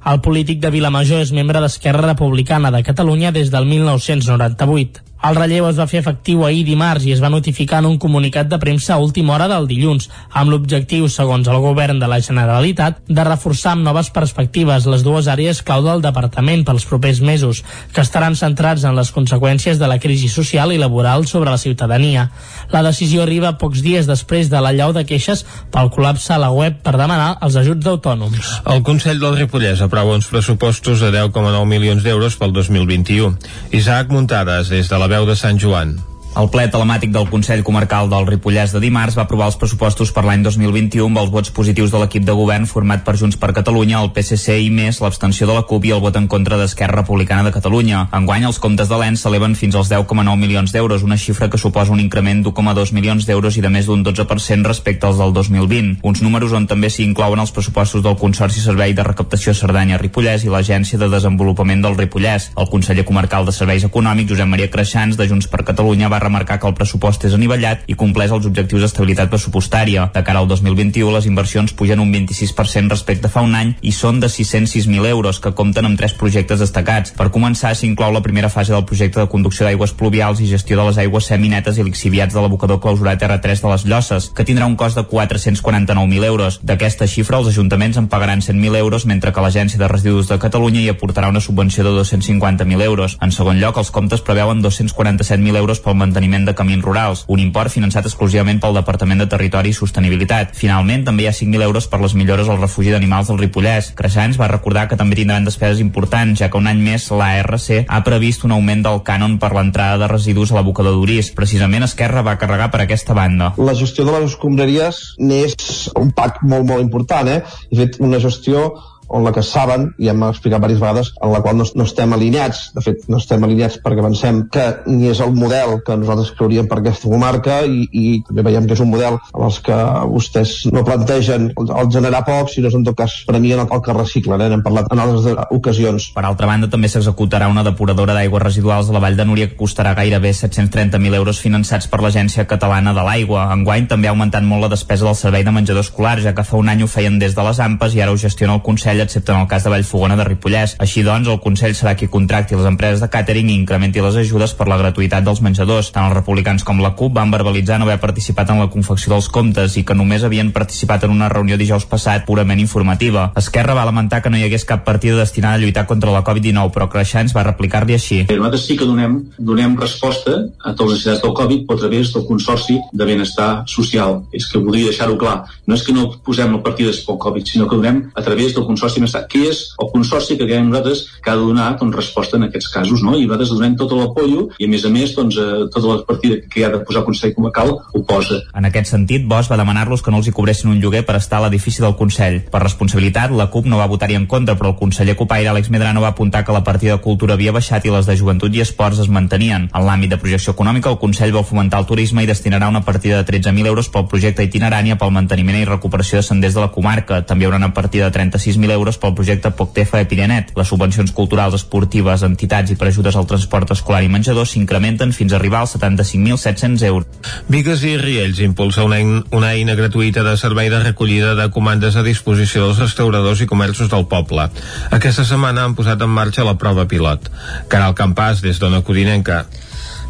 El 0.06 0.22
polític 0.24 0.62
de 0.62 0.70
Vilamajor 0.72 1.20
és 1.20 1.34
membre 1.36 1.60
d'Esquerra 1.60 2.06
Republicana 2.06 2.70
de 2.72 2.80
Catalunya 2.86 3.34
des 3.36 3.50
del 3.52 3.68
1998. 3.68 5.04
El 5.24 5.34
relleu 5.34 5.64
es 5.66 5.78
va 5.80 5.86
fer 5.88 6.02
efectiu 6.02 6.44
ahir 6.44 6.62
dimarts 6.66 7.06
i 7.08 7.12
es 7.14 7.22
va 7.22 7.30
notificar 7.32 7.80
en 7.80 7.88
un 7.88 7.96
comunicat 7.98 8.50
de 8.50 8.58
premsa 8.62 8.94
a 8.94 9.00
última 9.02 9.34
hora 9.34 9.48
del 9.48 9.66
dilluns, 9.66 10.10
amb 10.30 10.52
l'objectiu, 10.52 11.08
segons 11.08 11.48
el 11.48 11.58
govern 11.64 11.98
de 11.98 12.06
la 12.10 12.20
Generalitat, 12.20 13.00
de 13.08 13.24
reforçar 13.24 13.72
amb 13.72 13.86
noves 13.86 14.10
perspectives 14.14 14.86
les 14.86 15.02
dues 15.02 15.26
àrees 15.32 15.62
clau 15.66 15.82
del 15.82 16.04
departament 16.04 16.66
pels 16.68 16.86
propers 16.86 17.22
mesos, 17.24 17.62
que 17.92 18.04
estaran 18.04 18.36
centrats 18.36 18.84
en 18.84 18.94
les 18.94 19.10
conseqüències 19.10 19.80
de 19.80 19.88
la 19.88 19.98
crisi 19.98 20.28
social 20.28 20.72
i 20.72 20.78
laboral 20.78 21.26
sobre 21.26 21.50
la 21.50 21.58
ciutadania. 21.58 22.28
La 22.70 22.84
decisió 22.86 23.24
arriba 23.24 23.56
pocs 23.58 23.82
dies 23.82 24.06
després 24.06 24.52
de 24.52 24.60
l'allau 24.60 24.92
de 24.92 25.06
queixes 25.08 25.46
pel 25.72 25.90
col·lapse 25.96 26.34
a 26.36 26.40
la 26.42 26.52
web 26.54 26.78
per 26.84 26.94
demanar 27.00 27.38
els 27.42 27.56
ajuts 27.56 27.82
d'autònoms. 27.82 28.52
El 28.68 28.84
Consell 28.86 29.18
del 29.22 29.36
Ripollès 29.40 29.82
aprova 29.82 30.14
uns 30.14 30.28
pressupostos 30.30 31.00
de 31.02 31.10
10,9 31.14 31.64
milions 31.66 32.04
d'euros 32.04 32.36
pel 32.38 32.52
2021. 32.52 33.34
Isaac 33.72 34.12
Muntades, 34.12 34.70
des 34.70 34.88
de 34.92 34.98
la 35.00 35.08
veu 35.16 35.24
de 35.24 35.34
Sant 35.40 35.56
Joan. 35.56 35.94
El 36.36 36.50
ple 36.52 36.66
telemàtic 36.68 37.14
del 37.14 37.30
Consell 37.32 37.62
Comarcal 37.64 38.10
del 38.12 38.26
Ripollès 38.28 38.74
de 38.74 38.80
dimarts 38.82 39.14
va 39.16 39.22
aprovar 39.24 39.46
els 39.48 39.54
pressupostos 39.56 40.10
per 40.12 40.26
l'any 40.26 40.42
2021 40.44 41.06
amb 41.08 41.20
els 41.22 41.30
vots 41.32 41.52
positius 41.56 41.94
de 41.94 42.02
l'equip 42.02 42.26
de 42.28 42.34
govern 42.36 42.66
format 42.68 43.00
per 43.06 43.14
Junts 43.16 43.38
per 43.40 43.54
Catalunya, 43.56 44.02
el 44.04 44.10
PSC 44.12 44.58
i 44.60 44.66
més 44.68 44.98
l'abstenció 45.00 45.48
de 45.48 45.54
la 45.56 45.62
CUP 45.64 45.86
i 45.88 45.94
el 45.96 46.02
vot 46.04 46.18
en 46.20 46.26
contra 46.28 46.58
d'Esquerra 46.60 46.98
Republicana 47.00 47.46
de 47.46 47.54
Catalunya. 47.54 48.02
Enguany, 48.18 48.44
els 48.44 48.60
comptes 48.60 48.90
de 48.90 48.98
l'ENS 49.00 49.22
s'eleven 49.24 49.54
fins 49.56 49.78
als 49.80 49.88
10,9 49.88 50.34
milions 50.36 50.74
d'euros, 50.76 51.06
una 51.08 51.16
xifra 51.16 51.48
que 51.48 51.56
suposa 51.56 51.94
un 51.96 52.02
increment 52.04 52.44
d'1,2 52.44 52.92
milions 52.92 53.24
d'euros 53.24 53.56
i 53.56 53.64
de 53.64 53.72
més 53.72 53.88
d'un 53.88 54.04
12% 54.04 54.68
respecte 54.68 55.08
als 55.08 55.16
del 55.16 55.32
2020. 55.32 56.04
Uns 56.04 56.20
números 56.20 56.52
on 56.52 56.68
també 56.68 56.92
s'hi 56.92 57.08
inclouen 57.08 57.40
els 57.40 57.54
pressupostos 57.56 58.04
del 58.04 58.20
Consorci 58.20 58.60
Servei 58.60 58.92
de 58.92 59.08
Recaptació 59.08 59.56
Cerdanya-Ripollès 59.56 60.44
i 60.44 60.52
l'Agència 60.52 61.00
de 61.00 61.08
Desenvolupament 61.16 61.80
del 61.80 61.96
Ripollès. 61.96 62.50
El 62.60 62.68
conseller 62.68 63.08
comarcal 63.08 63.48
de 63.48 63.56
Serveis 63.56 63.88
Econòmics, 63.88 64.34
Josep 64.36 64.52
Maria 64.52 64.68
Creixans, 64.68 65.16
de 65.16 65.30
Junts 65.32 65.48
per 65.48 65.64
Catalunya, 65.64 66.12
va 66.12 66.25
remarcar 66.26 66.58
que 66.60 66.68
el 66.68 66.76
pressupost 66.76 67.24
és 67.28 67.34
anivellat 67.36 67.86
i 67.86 67.96
compleix 67.98 68.34
els 68.34 68.46
objectius 68.48 68.84
d'estabilitat 68.84 69.30
pressupostària. 69.32 70.10
De 70.14 70.22
cara 70.26 70.42
al 70.42 70.50
2021, 70.50 71.14
les 71.14 71.28
inversions 71.30 71.72
pugen 71.72 72.02
un 72.02 72.12
26% 72.12 72.92
respecte 72.92 73.30
a 73.30 73.32
fa 73.32 73.44
un 73.46 73.54
any 73.56 73.74
i 73.80 73.92
són 73.94 74.20
de 74.20 74.30
606.000 74.32 75.06
euros, 75.10 75.40
que 75.40 75.54
compten 75.56 75.86
amb 75.88 75.98
tres 75.98 76.14
projectes 76.18 76.62
destacats. 76.62 77.14
Per 77.16 77.30
començar, 77.34 77.74
s'inclou 77.74 78.12
la 78.14 78.22
primera 78.24 78.50
fase 78.52 78.74
del 78.74 78.86
projecte 78.88 79.20
de 79.20 79.30
conducció 79.32 79.66
d'aigües 79.66 79.94
pluvials 79.96 80.40
i 80.40 80.50
gestió 80.50 80.78
de 80.78 80.86
les 80.88 81.00
aigües 81.02 81.28
seminetes 81.30 81.78
i 81.78 81.86
lixiviats 81.86 82.34
de 82.34 82.42
l'abocador 82.42 82.80
clausurat 82.82 83.22
R3 83.22 83.62
de 83.62 83.72
les 83.72 83.86
Llosses, 83.86 84.30
que 84.34 84.46
tindrà 84.48 84.66
un 84.66 84.76
cost 84.76 84.98
de 84.98 85.04
449.000 85.06 86.24
euros. 86.24 86.60
D'aquesta 86.62 87.08
xifra, 87.10 87.40
els 87.40 87.50
ajuntaments 87.52 87.98
en 88.00 88.08
pagaran 88.12 88.42
100.000 88.44 88.76
euros, 88.80 89.06
mentre 89.06 89.32
que 89.32 89.44
l'Agència 89.44 89.80
de 89.80 89.88
Residus 89.88 90.28
de 90.30 90.38
Catalunya 90.42 90.82
hi 90.82 90.90
aportarà 90.92 91.30
una 91.32 91.40
subvenció 91.40 91.84
de 91.84 91.94
250.000 91.98 92.82
euros. 92.82 93.18
En 93.20 93.32
segon 93.32 93.60
lloc, 93.60 93.78
els 93.78 93.92
comptes 93.94 94.24
preveuen 94.26 94.62
247.000 94.64 95.56
euros 95.56 95.80
pel 95.80 95.96
manteniment 96.06 96.46
de 96.46 96.54
camins 96.56 96.84
rurals, 96.84 97.24
un 97.28 97.42
import 97.42 97.72
finançat 97.74 98.06
exclusivament 98.08 98.60
pel 98.62 98.78
Departament 98.78 99.20
de 99.22 99.28
Territori 99.30 99.74
i 99.74 99.76
Sostenibilitat. 99.76 100.54
Finalment, 100.56 101.04
també 101.06 101.26
hi 101.26 101.30
ha 101.30 101.36
5.000 101.36 101.66
euros 101.66 101.90
per 101.90 102.00
les 102.02 102.14
millores 102.16 102.48
al 102.48 102.60
refugi 102.62 102.94
d'animals 102.94 103.30
del 103.30 103.40
Ripollès. 103.42 103.92
Creixants 103.98 104.38
va 104.40 104.50
recordar 104.52 104.86
que 104.88 104.98
també 104.98 105.18
tindran 105.18 105.46
despeses 105.46 105.82
importants, 105.84 106.38
ja 106.40 106.50
que 106.50 106.60
un 106.60 106.70
any 106.70 106.80
més 106.82 107.10
l'ARC 107.10 107.86
ha 107.86 108.02
previst 108.06 108.46
un 108.46 108.54
augment 108.56 108.84
del 108.86 109.02
cànon 109.06 109.38
per 109.42 109.52
l'entrada 109.56 110.00
de 110.02 110.10
residus 110.12 110.52
a 110.52 110.58
l'abocador 110.60 110.96
d'Uris. 110.96 111.32
Precisament 111.36 111.86
Esquerra 111.86 112.24
va 112.26 112.38
carregar 112.40 112.70
per 112.72 112.82
aquesta 112.84 113.16
banda. 113.16 113.52
La 113.58 113.74
gestió 113.78 114.06
de 114.06 114.16
les 114.16 114.30
escombraries 114.32 115.02
n'és 115.18 115.88
un 115.98 116.12
pack 116.16 116.42
molt, 116.42 116.66
molt 116.68 116.84
important, 116.84 117.28
eh? 117.28 117.42
He 117.70 117.80
fet 117.82 118.00
una 118.04 118.20
gestió 118.22 118.68
on 119.08 119.24
la 119.24 119.32
que 119.32 119.42
saben, 119.46 119.90
i 119.98 120.10
hem 120.10 120.22
explicat 120.26 120.60
diverses 120.60 120.82
vegades, 120.82 121.12
en 121.22 121.32
la 121.32 121.42
qual 121.44 121.56
no, 121.58 121.66
no 121.74 121.86
estem 121.86 122.12
alineats. 122.12 122.70
De 122.76 122.82
fet, 122.84 123.06
no 123.12 123.20
estem 123.22 123.44
alineats 123.46 123.78
perquè 123.82 124.04
pensem 124.04 124.44
que 124.52 124.66
ni 124.86 125.10
és 125.10 125.20
el 125.24 125.34
model 125.36 125.80
que 125.86 125.96
nosaltres 125.98 126.32
creuríem 126.36 126.68
per 126.70 126.80
aquesta 126.80 127.10
comarca 127.10 127.60
i, 127.66 127.86
i 127.90 128.04
també 128.26 128.46
veiem 128.48 128.66
que 128.66 128.76
és 128.76 128.82
un 128.82 128.90
model 128.92 129.18
en 129.18 129.46
els 129.48 129.60
que 129.64 129.76
vostès 130.10 130.56
no 130.72 130.84
plantegen 130.86 131.50
el, 131.52 131.70
el 131.70 131.90
generar 131.92 132.24
poc, 132.26 132.50
sinó 132.52 132.72
en 132.72 132.86
tot 132.86 132.98
cas 132.98 133.14
premien 133.28 133.62
el, 133.62 133.70
el 133.70 133.82
que 133.84 133.96
reciclen. 133.96 134.42
Eh? 134.42 134.50
N'hem 134.52 134.64
parlat 134.64 134.90
en 134.92 135.02
altres 135.02 135.46
ocasions. 135.54 136.10
Per 136.16 136.24
altra 136.26 136.50
banda, 136.50 136.70
també 136.72 136.90
s'executarà 136.90 137.50
una 137.52 137.64
depuradora 137.66 138.16
d'aigües 138.16 138.42
residuals 138.42 138.90
a 138.90 138.96
la 138.96 139.02
Vall 139.04 139.18
de 139.18 139.26
Núria 139.28 139.50
que 139.50 139.58
costarà 139.58 139.94
gairebé 139.98 140.32
730.000 140.36 141.20
euros 141.20 141.40
finançats 141.42 141.88
per 141.90 142.02
l'Agència 142.02 142.46
Catalana 142.48 142.94
de 142.96 143.04
l'Aigua. 143.06 143.46
Enguany 143.54 143.88
també 143.90 144.10
ha 144.10 144.14
augmentat 144.14 144.46
molt 144.46 144.66
la 144.66 144.72
despesa 144.72 145.06
del 145.06 145.18
servei 145.18 145.46
de 145.46 145.54
menjador 145.54 145.86
escolar, 145.86 146.18
ja 146.24 146.34
que 146.36 146.46
fa 146.46 146.58
un 146.58 146.70
any 146.72 146.84
ho 146.84 146.90
feien 146.90 147.18
des 147.22 147.36
de 147.36 147.46
les 147.46 147.60
AMPes 147.62 147.96
i 147.96 148.02
ara 148.04 148.14
ho 148.14 148.20
gestiona 148.20 148.56
el 148.58 148.64
Consell 148.66 148.95
Consell, 148.96 149.00
excepte 149.00 149.32
en 149.32 149.40
el 149.40 149.48
cas 149.48 149.64
de 149.64 149.70
Vallfogona 149.70 150.16
de 150.16 150.24
Ripollès. 150.24 150.76
Així 150.80 151.02
doncs, 151.04 151.28
el 151.28 151.40
Consell 151.40 151.74
serà 151.76 151.94
qui 151.96 152.08
contracti 152.08 152.56
les 152.56 152.66
empreses 152.66 153.00
de 153.02 153.08
càtering 153.12 153.50
i 153.50 153.56
incrementi 153.56 154.00
les 154.00 154.16
ajudes 154.16 154.54
per 154.56 154.68
la 154.68 154.78
gratuïtat 154.80 155.24
dels 155.24 155.42
menjadors. 155.42 155.90
Tant 155.92 156.06
els 156.08 156.16
republicans 156.16 156.64
com 156.64 156.80
la 156.80 156.94
CUP 156.96 157.12
van 157.16 157.30
verbalitzar 157.30 157.78
no 157.78 157.86
haver 157.86 157.98
participat 158.00 158.50
en 158.50 158.60
la 158.60 158.70
confecció 158.72 159.12
dels 159.12 159.28
comptes 159.28 159.76
i 159.76 159.84
que 159.84 159.94
només 159.94 160.24
havien 160.24 160.52
participat 160.52 161.04
en 161.04 161.12
una 161.12 161.28
reunió 161.28 161.56
dijous 161.56 161.86
passat 161.86 162.24
purament 162.26 162.60
informativa. 162.60 163.30
Esquerra 163.36 163.76
va 163.76 163.84
lamentar 163.88 164.22
que 164.22 164.30
no 164.30 164.38
hi 164.38 164.46
hagués 164.46 164.64
cap 164.64 164.84
partida 164.84 165.18
destinada 165.20 165.56
a 165.56 165.62
lluitar 165.62 165.86
contra 165.86 166.12
la 166.12 166.24
Covid-19, 166.24 166.72
però 166.72 166.88
Creixants 166.88 167.36
va 167.36 167.44
replicar-li 167.44 167.98
així. 167.98 168.22
Nosaltres 168.30 168.66
sí 168.66 168.78
que 168.78 168.88
donem, 168.88 169.18
donem 169.38 169.76
resposta 169.76 170.38
a 170.64 170.72
totes 170.72 170.92
les 170.92 171.04
necessitats 171.04 171.24
del 171.26 171.36
Covid 171.36 171.72
a 171.72 171.80
través 171.82 172.14
del 172.14 172.26
Consorci 172.26 172.78
de 172.92 173.04
Benestar 173.04 173.50
Social. 173.68 174.22
És 174.32 174.48
que 174.48 174.62
voldria 174.62 174.92
deixar-ho 174.92 175.18
clar. 175.20 175.42
No 175.66 175.76
és 175.76 175.84
que 175.84 175.92
no 175.92 176.08
posem 176.24 176.54
la 176.54 176.62
partides 176.64 177.02
pel 177.04 177.20
Covid, 177.20 177.46
sinó 177.46 177.68
que 177.68 177.76
donem 177.76 178.04
a 178.14 178.22
través 178.22 178.54
del 178.54 178.64
Consorci 178.66 178.85
Benestar 178.94 179.26
que 179.26 179.42
és 179.50 179.62
el 179.82 179.90
consorci 179.92 180.36
que 180.36 180.46
creiem 180.46 180.70
nosaltres 180.70 181.06
que 181.22 181.30
ha 181.30 181.36
de 181.36 181.42
donar 181.42 181.72
doncs, 181.80 181.96
resposta 181.96 182.36
en 182.36 182.46
aquests 182.46 182.70
casos, 182.72 183.02
no? 183.02 183.16
i 183.16 183.26
nosaltres 183.26 183.52
donem 183.54 183.76
tot 183.76 183.92
l'apoio 183.96 184.48
i 184.58 184.68
a 184.68 184.70
més 184.70 184.84
a 184.86 184.92
més 184.92 185.14
doncs, 185.16 185.38
eh, 185.40 185.66
tota 185.72 185.86
la 185.88 186.04
partida 186.06 186.38
que 186.50 186.64
ha 186.64 186.70
de 186.70 186.82
posar 186.86 187.02
el 187.02 187.08
Consell 187.10 187.34
Comarcal 187.34 187.74
ho 187.76 188.02
posa. 188.06 188.40
En 188.54 188.68
aquest 188.68 188.92
sentit, 188.92 189.26
Bosch 189.26 189.50
va 189.50 189.58
demanar-los 189.60 190.02
que 190.02 190.12
no 190.14 190.20
els 190.22 190.28
hi 190.28 190.34
cobressin 190.36 190.70
un 190.70 190.80
lloguer 190.80 191.04
per 191.06 191.16
estar 191.18 191.40
a 191.40 191.46
l'edifici 191.46 191.82
del 191.82 191.96
Consell. 191.98 192.42
Per 192.52 192.62
responsabilitat, 192.62 193.34
la 193.34 193.48
CUP 193.50 193.66
no 193.66 193.80
va 193.80 193.88
votar-hi 193.90 194.18
en 194.18 194.26
contra, 194.30 194.56
però 194.56 194.72
el 194.74 194.78
conseller 194.80 195.16
Copaire, 195.16 195.50
Àlex 195.50 195.70
Medrano, 195.72 196.02
va 196.04 196.12
apuntar 196.14 196.44
que 196.44 196.54
la 196.54 196.64
partida 196.64 196.96
de 196.96 197.02
cultura 197.02 197.34
havia 197.34 197.54
baixat 197.56 197.86
i 197.86 197.92
les 197.92 198.06
de 198.06 198.16
joventut 198.16 198.54
i 198.54 198.62
esports 198.64 199.00
es 199.02 199.10
mantenien. 199.12 199.68
En 199.72 199.86
l'àmbit 199.86 200.12
de 200.12 200.20
projecció 200.22 200.54
econòmica, 200.54 200.90
el 200.92 201.00
Consell 201.02 201.34
vol 201.34 201.46
fomentar 201.48 201.80
el 201.82 201.88
turisme 201.90 202.24
i 202.24 202.30
destinarà 202.30 202.68
una 202.68 202.84
partida 202.84 203.22
de 203.22 203.28
13.000 203.32 203.72
euros 203.72 203.90
pel 203.92 204.06
projecte 204.10 204.44
itinerània 204.46 204.98
pel 205.00 205.14
manteniment 205.14 205.60
i 205.60 205.68
recuperació 205.68 206.20
de 206.20 206.26
senders 206.28 206.54
de 206.54 206.64
la 206.64 206.72
comarca. 206.74 207.22
També 207.26 207.44
hi 207.44 207.50
haurà 207.50 207.60
una 207.60 207.72
partida 207.74 208.10
de 208.10 208.18
36.000 208.18 208.75
euros 208.76 208.98
pel 209.02 209.14
projecte 209.16 209.50
Poctefa 209.56 209.98
de 209.98 210.06
Pirenet. 210.10 210.52
Les 210.56 210.68
subvencions 210.68 211.12
culturals, 211.16 211.56
esportives, 211.58 212.22
entitats 212.26 212.70
i 212.72 212.76
per 212.78 212.90
ajudes 212.90 213.16
al 213.16 213.26
transport 213.26 213.72
escolar 213.74 214.02
i 214.04 214.10
menjador 214.12 214.46
s'incrementen 214.46 215.14
fins 215.16 215.32
a 215.32 215.40
arribar 215.40 215.64
als 215.64 215.74
75.700 215.78 216.86
euros. 216.86 217.32
Vigues 217.52 217.82
i 217.88 217.96
Riells 218.00 218.40
impulsa 218.44 218.84
una, 218.86 219.00
una 219.34 219.52
eina 219.56 219.76
gratuïta 219.78 220.24
de 220.26 220.36
servei 220.40 220.70
de 220.72 220.82
recollida 220.84 221.34
de 221.38 221.50
comandes 221.54 221.96
a 221.96 222.04
disposició 222.06 222.66
dels 222.66 222.82
restauradors 222.84 223.42
i 223.42 223.50
comerços 223.50 223.90
del 223.92 224.06
poble. 224.10 224.48
Aquesta 224.90 225.26
setmana 225.28 225.64
han 225.64 225.76
posat 225.78 226.02
en 226.02 226.12
marxa 226.12 226.46
la 226.46 226.58
prova 226.60 226.86
pilot. 226.90 227.30
Caral 227.72 227.96
Campàs, 227.98 228.44
des 228.44 228.60
d'Ona 228.62 228.82
Codinenca. 228.86 229.44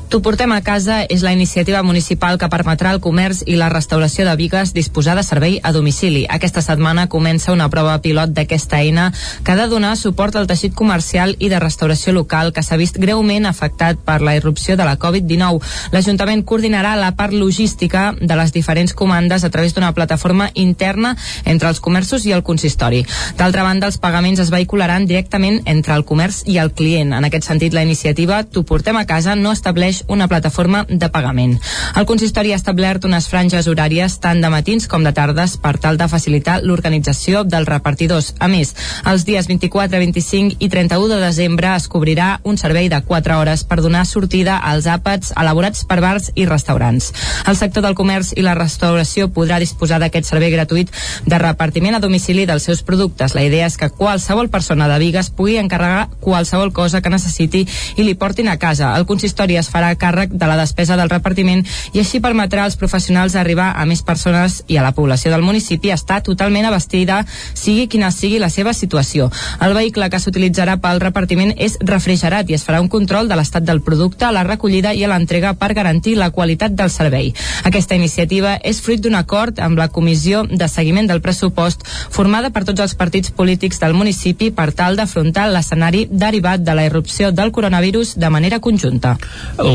T'ho 0.07 0.21
portem 0.23 0.53
a 0.55 0.61
casa 0.63 1.01
és 1.11 1.25
la 1.27 1.33
iniciativa 1.35 1.81
municipal 1.83 2.37
que 2.39 2.47
permetrà 2.47 2.93
al 2.95 3.01
comerç 3.03 3.41
i 3.51 3.57
la 3.59 3.67
restauració 3.73 4.23
de 4.23 4.37
Vigues 4.39 4.71
disposar 4.71 5.17
de 5.19 5.25
servei 5.27 5.57
a 5.67 5.73
domicili. 5.75 6.21
Aquesta 6.31 6.63
setmana 6.63 7.09
comença 7.11 7.51
una 7.51 7.67
prova 7.73 7.97
pilot 8.05 8.31
d'aquesta 8.31 8.79
eina 8.79 9.09
que 9.43 9.51
ha 9.51 9.57
de 9.59 9.67
donar 9.67 9.97
suport 9.99 10.37
al 10.39 10.47
teixit 10.47 10.77
comercial 10.79 11.35
i 11.43 11.49
de 11.51 11.59
restauració 11.59 12.15
local 12.15 12.53
que 12.55 12.63
s'ha 12.63 12.79
vist 12.79 13.01
greument 13.03 13.49
afectat 13.51 13.99
per 13.99 14.21
la 14.23 14.37
irrupció 14.39 14.77
de 14.79 14.87
la 14.87 14.95
Covid-19. 14.95 15.59
L'Ajuntament 15.91 16.45
coordinarà 16.47 16.95
la 16.95 17.11
part 17.19 17.35
logística 17.35 18.13
de 18.21 18.39
les 18.39 18.55
diferents 18.55 18.95
comandes 18.95 19.43
a 19.43 19.51
través 19.51 19.75
d'una 19.75 19.91
plataforma 19.91 20.53
interna 20.55 21.17
entre 21.45 21.69
els 21.69 21.83
comerços 21.83 22.29
i 22.31 22.33
el 22.37 22.47
consistori. 22.47 23.03
D'altra 23.43 23.67
banda, 23.67 23.91
els 23.91 23.99
pagaments 23.99 24.39
es 24.39 24.55
vehicularan 24.55 25.11
directament 25.11 25.65
entre 25.67 25.99
el 25.99 26.07
comerç 26.07 26.45
i 26.47 26.63
el 26.63 26.71
client. 26.71 27.11
En 27.11 27.27
aquest 27.27 27.51
sentit, 27.51 27.75
la 27.75 27.83
iniciativa 27.83 28.45
T'ho 28.47 28.63
portem 28.63 28.95
a 28.97 29.05
casa 29.05 29.35
no 29.35 29.51
estableix 29.51 29.96
estableix 29.97 30.05
una 30.09 30.29
plataforma 30.29 30.85
de 30.89 31.09
pagament. 31.11 31.59
El 31.97 32.07
consistori 32.07 32.53
ha 32.53 32.57
establert 32.57 33.05
unes 33.05 33.29
franges 33.29 33.67
horàries 33.67 34.19
tant 34.21 34.41
de 34.41 34.49
matins 34.51 34.87
com 34.89 35.05
de 35.05 35.13
tardes 35.13 35.57
per 35.57 35.79
tal 35.79 35.97
de 35.97 36.09
facilitar 36.09 36.61
l'organització 36.63 37.45
dels 37.45 37.69
repartidors. 37.69 38.35
A 38.39 38.49
més, 38.49 38.75
els 39.05 39.25
dies 39.25 39.47
24, 39.47 39.99
25 39.99 40.57
i 40.59 40.69
31 40.69 41.09
de 41.09 41.21
desembre 41.21 41.75
es 41.77 41.89
cobrirà 41.89 42.41
un 42.45 42.57
servei 42.59 42.89
de 42.89 43.01
4 43.01 43.39
hores 43.39 43.65
per 43.65 43.81
donar 43.81 44.07
sortida 44.07 44.59
als 44.59 44.87
àpats 44.87 45.33
elaborats 45.37 45.85
per 45.85 46.01
bars 46.01 46.31
i 46.35 46.47
restaurants. 46.47 47.13
El 47.47 47.57
sector 47.57 47.83
del 47.83 47.95
comerç 47.95 48.33
i 48.37 48.43
la 48.43 48.55
restauració 48.55 49.29
podrà 49.29 49.59
disposar 49.61 50.01
d'aquest 50.01 50.27
servei 50.27 50.53
gratuït 50.53 50.91
de 51.27 51.39
repartiment 51.39 51.97
a 51.97 52.01
domicili 52.01 52.47
dels 52.47 52.65
seus 52.65 52.83
productes. 52.83 53.35
La 53.35 53.45
idea 53.45 53.67
és 53.67 53.77
que 53.77 53.91
qualsevol 53.91 54.51
persona 54.51 54.89
de 54.89 54.99
Vigues 54.99 55.31
pugui 55.31 55.59
encarregar 55.59 56.09
qualsevol 56.21 56.73
cosa 56.73 57.01
que 57.01 57.13
necessiti 57.13 57.67
i 57.97 58.03
li 58.03 58.15
portin 58.15 58.49
a 58.49 58.59
casa. 58.59 58.95
El 58.97 59.07
consistori 59.07 59.57
es 59.57 59.71
farà 59.71 59.86
farà 59.87 59.95
càrrec 59.95 60.33
de 60.35 60.47
la 60.47 60.57
despesa 60.59 60.97
del 60.97 61.11
repartiment 61.11 61.63
i 61.93 62.01
així 62.01 62.21
permetrà 62.21 62.65
als 62.65 62.77
professionals 62.77 63.37
arribar 63.37 63.75
a 63.77 63.85
més 63.87 64.03
persones 64.03 64.63
i 64.67 64.77
a 64.77 64.83
la 64.83 64.93
població 64.93 65.31
del 65.31 65.45
municipi 65.47 65.93
està 65.93 66.21
totalment 66.23 66.67
abastida, 66.67 67.25
sigui 67.55 67.87
quina 67.87 68.11
sigui 68.11 68.39
la 68.39 68.51
seva 68.51 68.73
situació. 68.73 69.31
El 69.63 69.75
vehicle 69.75 70.09
que 70.11 70.21
s'utilitzarà 70.21 70.79
pel 70.83 71.01
repartiment 71.01 71.53
és 71.57 71.79
refrigerat 71.81 72.51
i 72.51 72.57
es 72.57 72.65
farà 72.67 72.81
un 72.81 72.89
control 72.89 73.29
de 73.29 73.37
l'estat 73.37 73.63
del 73.63 73.83
producte, 73.83 74.31
la 74.33 74.45
recollida 74.45 74.95
i 74.95 75.07
l'entrega 75.07 75.55
per 75.55 75.75
garantir 75.75 76.17
la 76.17 76.31
qualitat 76.31 76.75
del 76.75 76.91
servei. 76.91 77.33
Aquesta 77.65 77.95
iniciativa 77.95 78.57
és 78.63 78.81
fruit 78.83 79.03
d'un 79.03 79.15
acord 79.15 79.61
amb 79.61 79.79
la 79.79 79.89
Comissió 79.89 80.45
de 80.51 80.69
Seguiment 80.69 81.07
del 81.07 81.23
Pressupost 81.23 81.87
formada 82.11 82.51
per 82.51 82.65
tots 82.65 82.83
els 82.83 82.97
partits 82.97 83.31
polítics 83.31 83.81
del 83.81 83.95
municipi 83.95 84.51
per 84.51 84.73
tal 84.73 84.97
d'afrontar 84.97 85.49
l'escenari 85.53 86.07
derivat 86.11 86.65
de 86.65 86.75
la 86.75 86.87
irrupció 86.89 87.31
del 87.31 87.53
coronavirus 87.53 88.17
de 88.17 88.31
manera 88.31 88.61
conjunta. 88.61 89.17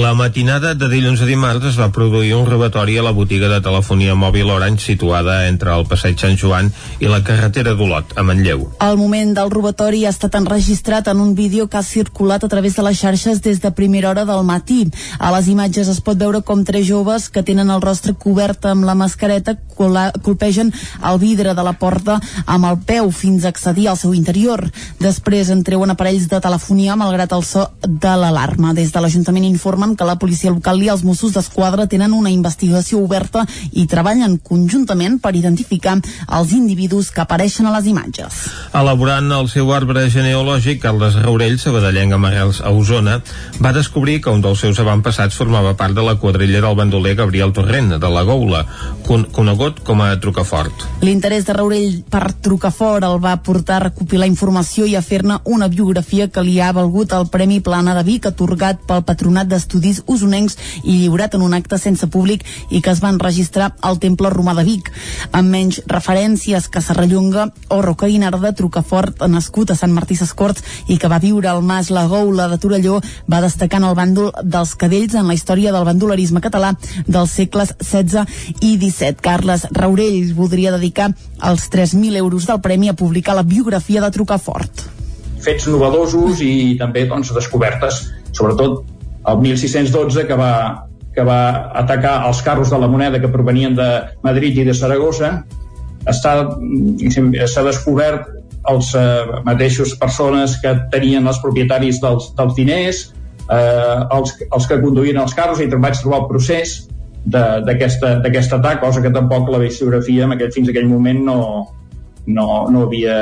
La 0.02 0.16
matinada 0.18 0.72
de 0.74 0.88
dilluns 0.90 1.22
a 1.22 1.28
dimarts 1.30 1.66
es 1.70 1.76
va 1.78 1.92
produir 1.94 2.32
un 2.34 2.48
robatori 2.48 2.96
a 2.98 3.04
la 3.06 3.12
botiga 3.14 3.46
de 3.52 3.60
telefonia 3.62 4.16
mòbil 4.18 4.50
Orange 4.50 4.82
situada 4.82 5.36
entre 5.46 5.76
el 5.78 5.84
passeig 5.86 6.18
Sant 6.18 6.40
Joan 6.42 6.72
i 6.98 7.10
la 7.12 7.20
carretera 7.28 7.76
d'Olot, 7.78 8.16
a 8.18 8.24
Manlleu. 8.26 8.64
El 8.82 8.98
moment 8.98 9.36
del 9.38 9.52
robatori 9.54 10.00
ha 10.08 10.14
estat 10.16 10.40
enregistrat 10.40 11.12
en 11.12 11.22
un 11.22 11.36
vídeo 11.38 11.68
que 11.70 11.78
ha 11.78 11.86
circulat 11.86 12.42
a 12.44 12.50
través 12.50 12.80
de 12.80 12.86
les 12.88 12.98
xarxes 12.98 13.44
des 13.46 13.62
de 13.62 13.72
primera 13.78 14.10
hora 14.10 14.24
del 14.26 14.42
matí. 14.42 14.88
A 15.20 15.30
les 15.36 15.52
imatges 15.54 15.94
es 15.94 16.02
pot 16.02 16.18
veure 16.18 16.42
com 16.42 16.66
tres 16.66 16.88
joves 16.88 17.30
que 17.30 17.46
tenen 17.46 17.70
el 17.70 17.86
rostre 17.86 18.16
cobert 18.18 18.66
amb 18.66 18.90
la 18.90 18.98
mascareta 18.98 19.54
colpegen 19.78 20.74
el 21.12 21.22
vidre 21.22 21.54
de 21.54 21.64
la 21.64 21.76
porta 21.78 22.18
amb 22.48 22.72
el 22.72 22.82
peu 22.90 23.14
fins 23.14 23.46
a 23.46 23.54
accedir 23.54 23.88
al 23.90 24.02
seu 24.02 24.18
interior. 24.18 24.66
Després 24.98 25.54
en 25.54 25.62
treuen 25.62 25.94
aparells 25.94 26.26
de 26.26 26.42
telefonia 26.42 26.98
malgrat 26.98 27.38
el 27.38 27.46
so 27.46 27.70
de 27.86 28.18
l'alarma. 28.18 28.74
Des 28.74 28.90
de 28.90 29.06
l'Ajuntament 29.06 29.46
informen 29.46 29.91
que 29.96 30.08
la 30.08 30.18
policia 30.22 30.52
local 30.52 30.82
i 30.84 30.90
els 30.94 31.04
Mossos 31.08 31.34
d'Esquadra 31.36 31.88
tenen 31.92 32.14
una 32.14 32.32
investigació 32.34 33.02
oberta 33.04 33.46
i 33.72 33.88
treballen 33.90 34.38
conjuntament 34.44 35.20
per 35.22 35.36
identificar 35.36 35.98
els 36.28 36.54
individus 36.56 37.12
que 37.12 37.24
apareixen 37.24 37.68
a 37.68 37.74
les 37.76 37.90
imatges. 37.92 38.46
Elaborant 38.78 39.32
el 39.36 39.50
seu 39.52 39.72
arbre 39.74 40.08
genealògic, 40.14 40.82
Carles 40.84 41.18
Raurell, 41.20 41.58
sabadellenc 41.60 42.16
amb 42.16 42.30
arrels 42.30 42.62
a 42.62 42.72
Osona, 42.76 43.20
va 43.62 43.74
descobrir 43.76 44.20
que 44.22 44.32
un 44.32 44.42
dels 44.44 44.62
seus 44.64 44.80
avantpassats 44.80 45.36
formava 45.38 45.76
part 45.78 45.96
de 45.98 46.06
la 46.06 46.18
quadrilla 46.22 46.62
del 46.64 46.78
bandoler 46.78 47.16
Gabriel 47.20 47.54
Torrent, 47.54 47.98
de 48.00 48.12
la 48.12 48.24
Goula, 48.28 48.64
con 49.08 49.26
conegut 49.34 49.82
com 49.84 50.02
a 50.02 50.14
Trucafort. 50.22 50.86
L'interès 51.02 51.46
de 51.48 51.56
Raurell 51.58 52.02
per 52.12 52.32
Trucafort 52.44 53.06
el 53.08 53.20
va 53.24 53.36
portar 53.44 53.80
a 53.80 53.86
recopilar 53.90 54.30
informació 54.30 54.86
i 54.88 54.96
a 54.96 55.04
fer-ne 55.06 55.40
una 55.46 55.68
biografia 55.72 56.30
que 56.32 56.44
li 56.46 56.60
ha 56.62 56.72
valgut 56.76 57.14
el 57.18 57.28
Premi 57.34 57.60
Plana 57.66 57.96
de 57.98 58.06
Vic, 58.08 58.30
atorgat 58.30 58.86
pel 58.88 59.04
Patronat 59.08 59.50
d'Estudis 59.52 59.81
Usonencs 60.06 60.58
i 60.84 61.02
lliurat 61.02 61.36
en 61.36 61.46
un 61.46 61.54
acte 61.58 61.78
sense 61.82 62.08
públic 62.08 62.46
i 62.70 62.82
que 62.82 62.92
es 62.94 63.02
van 63.04 63.20
registrar 63.20 63.72
al 63.82 64.00
Temple 64.00 64.30
Romà 64.34 64.56
de 64.58 64.66
Vic. 64.68 64.92
Amb 65.32 65.52
menys 65.52 65.82
referències 65.92 66.68
que 66.72 66.82
Serrallonga 66.82 67.50
o 67.70 67.82
Roca 67.82 68.08
Guinarda, 68.08 68.54
Trucafort, 68.58 69.26
nascut 69.28 69.72
a 69.72 69.78
Sant 69.80 69.94
Martí 69.96 70.18
Sescorts 70.20 70.64
i 70.88 70.98
que 71.02 71.10
va 71.12 71.22
viure 71.24 71.50
al 71.50 71.64
Mas 71.66 71.92
La 71.92 72.06
Goula 72.08 72.48
de 72.52 72.60
Torelló, 72.62 73.00
va 73.32 73.42
destacar 73.44 73.82
en 73.82 73.90
el 73.90 73.98
bàndol 73.98 74.32
dels 74.44 74.76
cadells 74.76 75.16
en 75.16 75.28
la 75.28 75.38
història 75.38 75.74
del 75.74 75.88
bandolerisme 75.88 76.42
català 76.44 76.74
dels 77.08 77.36
segles 77.38 77.76
XVI 77.80 78.26
i 78.60 78.76
XVII. 78.78 79.20
Carles 79.22 79.68
Raurell 79.72 80.34
voldria 80.38 80.74
dedicar 80.76 81.12
els 81.42 81.70
3.000 81.74 82.18
euros 82.22 82.48
del 82.48 82.62
premi 82.62 82.90
a 82.90 82.98
publicar 82.98 83.36
la 83.36 83.44
biografia 83.48 84.02
de 84.02 84.12
Trucafort. 84.12 84.88
Fets 85.42 85.68
novedosos 85.72 86.42
i 86.46 86.78
també 86.80 87.08
doncs, 87.10 87.34
descobertes, 87.34 88.04
sobretot 88.38 88.84
el 89.28 89.38
1612 89.44 90.26
que 90.28 90.38
va, 90.38 90.88
que 91.16 91.24
va 91.28 91.72
atacar 91.78 92.22
els 92.28 92.42
carros 92.42 92.72
de 92.72 92.80
la 92.80 92.90
moneda 92.90 93.22
que 93.22 93.32
provenien 93.32 93.76
de 93.76 93.90
Madrid 94.24 94.58
i 94.58 94.68
de 94.68 94.74
Saragossa, 94.74 95.34
s'ha 96.12 97.64
descobert 97.68 98.30
els 98.70 98.94
eh, 98.96 99.42
mateixos 99.46 99.96
persones 99.98 100.58
que 100.62 100.74
tenien 100.94 101.28
els 101.28 101.42
propietaris 101.42 102.00
dels, 102.02 102.32
dels 102.38 102.56
diners, 102.58 103.04
eh, 103.50 104.00
els, 104.18 104.34
els 104.48 104.68
que 104.70 104.80
conduïen 104.82 105.20
els 105.22 105.36
carros 105.38 105.62
i 105.62 105.70
vaig 105.72 106.00
trobar 106.02 106.24
el 106.24 106.28
procés 106.30 106.80
d'aquest 107.26 108.54
atac, 108.58 108.82
cosa 108.82 109.02
que 109.02 109.14
tampoc 109.14 109.50
la 109.54 109.62
biografia 109.62 110.26
en 110.26 110.36
aquell, 110.38 110.54
fins 110.54 110.70
aquell 110.70 110.90
moment 110.90 111.22
no, 111.26 111.40
no, 112.26 112.48
no, 112.70 112.86
havia, 112.88 113.18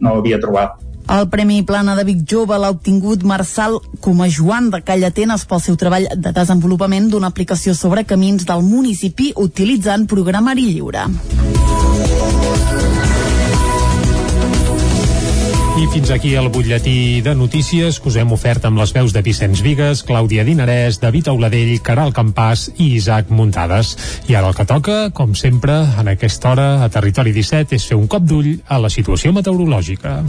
no 0.00 0.18
havia 0.20 0.38
trobat. 0.42 0.78
El 1.08 1.28
Premi 1.28 1.62
Plana 1.62 1.94
de 1.96 2.04
Vic 2.04 2.22
Jove 2.30 2.56
l'ha 2.58 2.70
obtingut 2.72 3.24
Marçal 3.28 3.76
Joan 4.36 4.70
de 4.72 4.80
Callatenes 4.80 5.44
pel 5.44 5.60
seu 5.60 5.76
treball 5.76 6.08
de 6.16 6.32
desenvolupament 6.32 7.10
d'una 7.12 7.28
aplicació 7.28 7.74
sobre 7.74 8.06
camins 8.08 8.48
del 8.48 8.64
municipi 8.64 9.32
utilitzant 9.36 10.08
programari 10.08 10.70
lliure. 10.72 11.04
I 15.74 15.88
fins 15.90 16.10
aquí 16.14 16.36
el 16.38 16.48
butlletí 16.54 17.20
de 17.20 17.34
notícies 17.34 17.98
que 17.98 18.06
us 18.08 18.14
hem 18.20 18.30
ofert 18.32 18.62
amb 18.68 18.78
les 18.78 18.92
veus 18.94 19.10
de 19.10 19.24
Vicenç 19.26 19.58
Vigues, 19.64 20.04
Clàudia 20.06 20.44
Dinarès, 20.46 21.00
David 21.02 21.32
Auladell, 21.32 21.72
Caral 21.82 22.14
Campàs 22.14 22.68
i 22.78 22.92
Isaac 22.94 23.32
Muntades. 23.34 23.96
I 24.30 24.38
ara 24.38 24.52
el 24.52 24.54
que 24.54 24.68
toca, 24.70 25.10
com 25.10 25.34
sempre, 25.34 25.80
en 25.98 26.12
aquesta 26.14 26.52
hora 26.54 26.68
a 26.86 26.88
Territori 26.94 27.34
17, 27.34 27.74
és 27.74 27.88
fer 27.90 27.98
un 27.98 28.06
cop 28.06 28.22
d'ull 28.22 28.52
a 28.70 28.78
la 28.78 28.92
situació 28.92 29.34
meteorològica. 29.34 30.20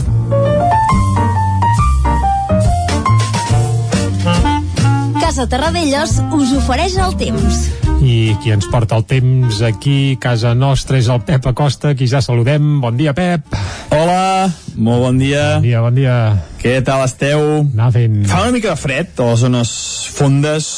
Casa 5.22 5.46
Terradellos 5.46 6.18
us 6.34 6.56
ofereix 6.58 6.98
el 6.98 7.20
temps. 7.22 7.85
I 8.06 8.36
qui 8.38 8.52
ens 8.54 8.68
porta 8.70 8.94
el 8.94 9.02
temps 9.08 9.56
aquí, 9.66 10.14
casa 10.22 10.52
nostra, 10.54 11.00
és 11.00 11.08
el 11.10 11.24
Pep 11.26 11.48
Acosta, 11.50 11.90
qui 11.98 12.06
ja 12.06 12.20
saludem. 12.22 12.76
Bon 12.78 12.94
dia, 12.94 13.10
Pep. 13.16 13.56
Hola, 13.90 14.46
molt 14.76 15.02
bon 15.02 15.18
dia. 15.18 15.56
Bon 15.56 15.66
dia, 15.66 15.80
bon 15.82 15.98
dia. 15.98 16.14
Què 16.60 16.76
tal 16.86 17.02
esteu? 17.02 17.42
Anar 17.64 17.90
fent... 17.96 18.20
Fa 18.30 18.44
una 18.44 18.54
mica 18.54 18.70
de 18.70 18.78
fred 18.78 19.18
a 19.18 19.26
les 19.32 19.42
zones 19.42 19.74
fondes, 20.14 20.68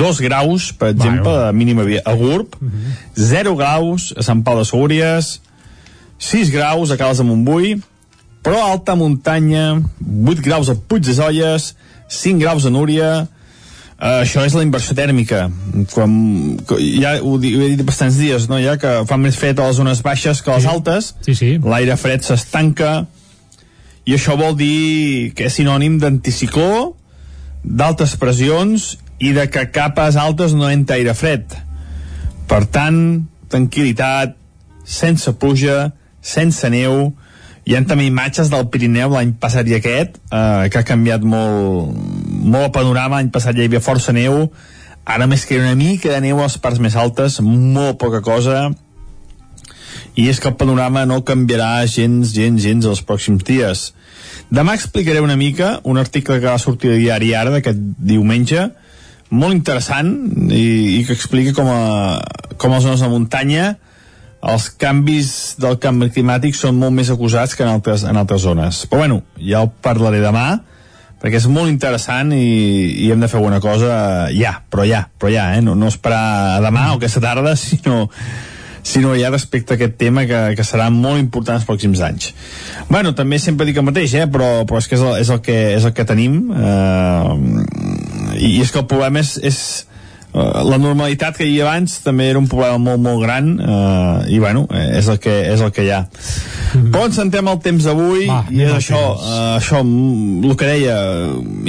dos 0.00 0.22
graus, 0.24 0.70
per 0.72 0.94
exemple, 0.94 1.34
de 1.42 1.52
mínima 1.52 1.84
a 1.84 2.16
Gurb, 2.16 2.56
uh 2.56 2.72
-huh. 2.72 2.96
0 3.20 3.56
graus 3.60 4.14
a 4.16 4.22
Sant 4.22 4.42
Pau 4.42 4.56
de 4.56 4.64
Segúries, 4.64 5.42
6 6.16 6.50
graus 6.50 6.90
a 6.90 6.96
Cales 6.96 7.18
de 7.18 7.24
Montbui, 7.24 7.82
però 8.42 8.64
a 8.64 8.72
alta 8.72 8.94
muntanya, 8.94 9.82
8 10.24 10.40
graus 10.40 10.70
a 10.70 10.74
Puig 10.74 11.04
de 11.04 11.12
Zolles, 11.12 11.76
5 12.08 12.40
graus 12.40 12.64
a 12.64 12.70
Núria, 12.70 13.28
Uh, 13.98 14.20
això 14.22 14.44
és 14.46 14.54
la 14.54 14.62
inversió 14.62 14.94
tèrmica 14.94 15.48
quan, 15.90 16.12
ja 17.02 17.16
ho, 17.18 17.32
ho 17.34 17.38
he 17.42 17.70
dit 17.72 17.80
bastants 17.82 18.14
dies 18.14 18.44
no? 18.46 18.60
ja 18.62 18.76
que 18.78 18.92
fa 19.10 19.16
més 19.18 19.34
fred 19.34 19.58
a 19.58 19.64
les 19.66 19.80
zones 19.80 20.04
baixes 20.06 20.38
que 20.38 20.52
a 20.52 20.60
les 20.60 20.68
sí. 20.68 20.70
altes 20.70 21.08
sí, 21.26 21.34
sí. 21.34 21.48
l'aire 21.64 21.96
fred 21.98 22.22
s'estanca 22.22 22.92
i 24.06 24.14
això 24.14 24.36
vol 24.38 24.54
dir 24.60 25.32
que 25.34 25.48
és 25.50 25.58
sinònim 25.58 25.98
d'anticicló 25.98 26.92
d'altes 27.64 28.14
pressions 28.22 28.92
i 29.18 29.32
de 29.34 29.48
que 29.50 29.66
capes 29.74 30.14
altes 30.14 30.54
no 30.54 30.70
entra 30.70 31.00
aire 31.00 31.16
fred 31.18 31.58
per 32.46 32.68
tant 32.70 33.00
tranquil·litat 33.50 34.38
sense 34.86 35.34
pluja 35.42 35.88
sense 36.22 36.70
neu 36.70 37.08
hi 37.68 37.74
ha 37.76 37.82
també 37.84 38.06
imatges 38.08 38.48
del 38.48 38.64
Pirineu 38.72 39.12
l'any 39.12 39.34
passat 39.36 39.68
i 39.68 39.74
aquest, 39.76 40.14
eh, 40.32 40.68
que 40.72 40.80
ha 40.80 40.86
canviat 40.88 41.20
molt, 41.20 41.92
molt 41.92 42.64
el 42.70 42.72
panorama. 42.72 43.18
L'any 43.18 43.28
passat 43.34 43.58
ja 43.58 43.66
hi 43.66 43.68
havia 43.68 43.84
força 43.84 44.14
neu, 44.16 44.46
ara 45.04 45.26
més 45.28 45.44
que 45.44 45.58
una 45.60 45.74
mica 45.76 46.14
de 46.14 46.22
neu 46.24 46.40
a 46.40 46.46
les 46.46 46.56
parts 46.64 46.80
més 46.80 46.96
altes, 46.96 47.42
molt 47.44 47.98
poca 48.00 48.22
cosa, 48.24 48.70
i 50.16 50.30
és 50.32 50.40
que 50.40 50.48
el 50.48 50.56
panorama 50.56 51.04
no 51.04 51.20
canviarà 51.28 51.84
gens, 51.84 52.32
gens, 52.32 52.62
gens 52.64 52.88
els 52.88 53.02
pròxims 53.04 53.44
dies. 53.44 53.82
Demà 54.48 54.72
explicaré 54.78 55.20
una 55.20 55.36
mica 55.36 55.74
un 55.84 56.00
article 56.00 56.38
que 56.40 56.48
va 56.48 56.56
sortir 56.58 56.94
de 56.94 57.02
diari 57.02 57.34
ara 57.36 57.52
d'aquest 57.52 57.84
diumenge, 58.00 58.70
molt 59.28 59.52
interessant 59.52 60.08
i, 60.48 60.64
i 60.96 61.04
que 61.04 61.12
explica 61.12 61.52
com 61.52 61.68
a, 61.68 62.16
com 62.56 62.72
a 62.72 62.80
zones 62.80 63.04
de 63.04 63.12
muntanya 63.12 63.74
els 64.38 64.68
canvis 64.78 65.30
del 65.58 65.78
canvi 65.82 66.10
climàtic 66.14 66.54
són 66.54 66.78
molt 66.78 66.94
més 66.94 67.10
acusats 67.10 67.56
que 67.58 67.64
en 67.66 67.72
altres, 67.72 68.04
en 68.06 68.16
altres 68.16 68.44
zones. 68.46 68.84
Però 68.90 69.02
bueno, 69.02 69.22
ja 69.42 69.64
el 69.64 69.72
parlaré 69.82 70.20
demà, 70.22 70.60
perquè 71.18 71.40
és 71.40 71.48
molt 71.50 71.70
interessant 71.70 72.30
i, 72.34 72.44
i 73.06 73.10
hem 73.10 73.20
de 73.20 73.30
fer 73.30 73.40
alguna 73.40 73.58
cosa 73.60 74.28
ja, 74.34 74.60
però 74.70 74.86
ja, 74.86 75.08
però 75.18 75.32
ja, 75.32 75.48
eh? 75.56 75.64
no, 75.64 75.74
no 75.74 75.90
esperar 75.90 76.60
demà 76.62 76.92
o 76.92 77.00
aquesta 77.00 77.22
tarda, 77.24 77.56
sinó, 77.58 78.04
sinó 78.86 79.16
ja 79.18 79.32
respecte 79.34 79.74
a 79.74 79.78
aquest 79.80 79.98
tema 79.98 80.24
que, 80.30 80.44
que 80.54 80.66
serà 80.66 80.86
molt 80.94 81.18
important 81.18 81.58
els 81.58 81.66
pròxims 81.66 82.04
anys. 82.06 82.30
Bueno, 82.88 83.16
també 83.18 83.40
sempre 83.42 83.66
dic 83.66 83.82
el 83.82 83.88
mateix, 83.90 84.14
eh? 84.14 84.28
però, 84.30 84.62
però 84.68 84.78
és 84.78 84.86
que 84.86 84.94
és 85.00 85.02
el, 85.02 85.18
és 85.24 85.34
el, 85.34 85.42
que, 85.42 85.58
és 85.74 85.90
el 85.90 85.96
que 85.96 86.06
tenim 86.06 86.38
eh? 86.54 87.34
i 88.38 88.54
és 88.62 88.70
que 88.70 88.84
el 88.84 88.86
problema 88.86 89.18
és, 89.24 89.34
és 89.42 89.60
la 90.38 90.78
normalitat 90.80 91.36
que 91.36 91.46
hi 91.46 91.52
havia 91.52 91.66
abans 91.66 91.98
també 92.04 92.28
era 92.30 92.40
un 92.40 92.48
problema 92.50 92.78
molt, 92.78 93.02
molt 93.02 93.22
gran 93.24 93.50
uh, 93.58 94.26
i 94.30 94.38
bueno, 94.42 94.66
és 94.70 95.08
el 95.10 95.18
que, 95.22 95.34
és 95.54 95.62
el 95.64 95.72
que 95.74 95.86
hi 95.86 95.92
ha. 95.94 96.02
Mm. 96.74 96.90
però 96.92 97.06
ens 97.08 97.16
sentem 97.18 97.48
el 97.48 97.60
temps 97.64 97.88
d'avui 97.88 98.26
i 98.26 98.64
és 98.66 98.74
això, 98.74 99.00
uh, 99.16 99.56
això 99.56 99.80
el 99.82 100.56
que 100.58 100.68
deia 100.68 100.98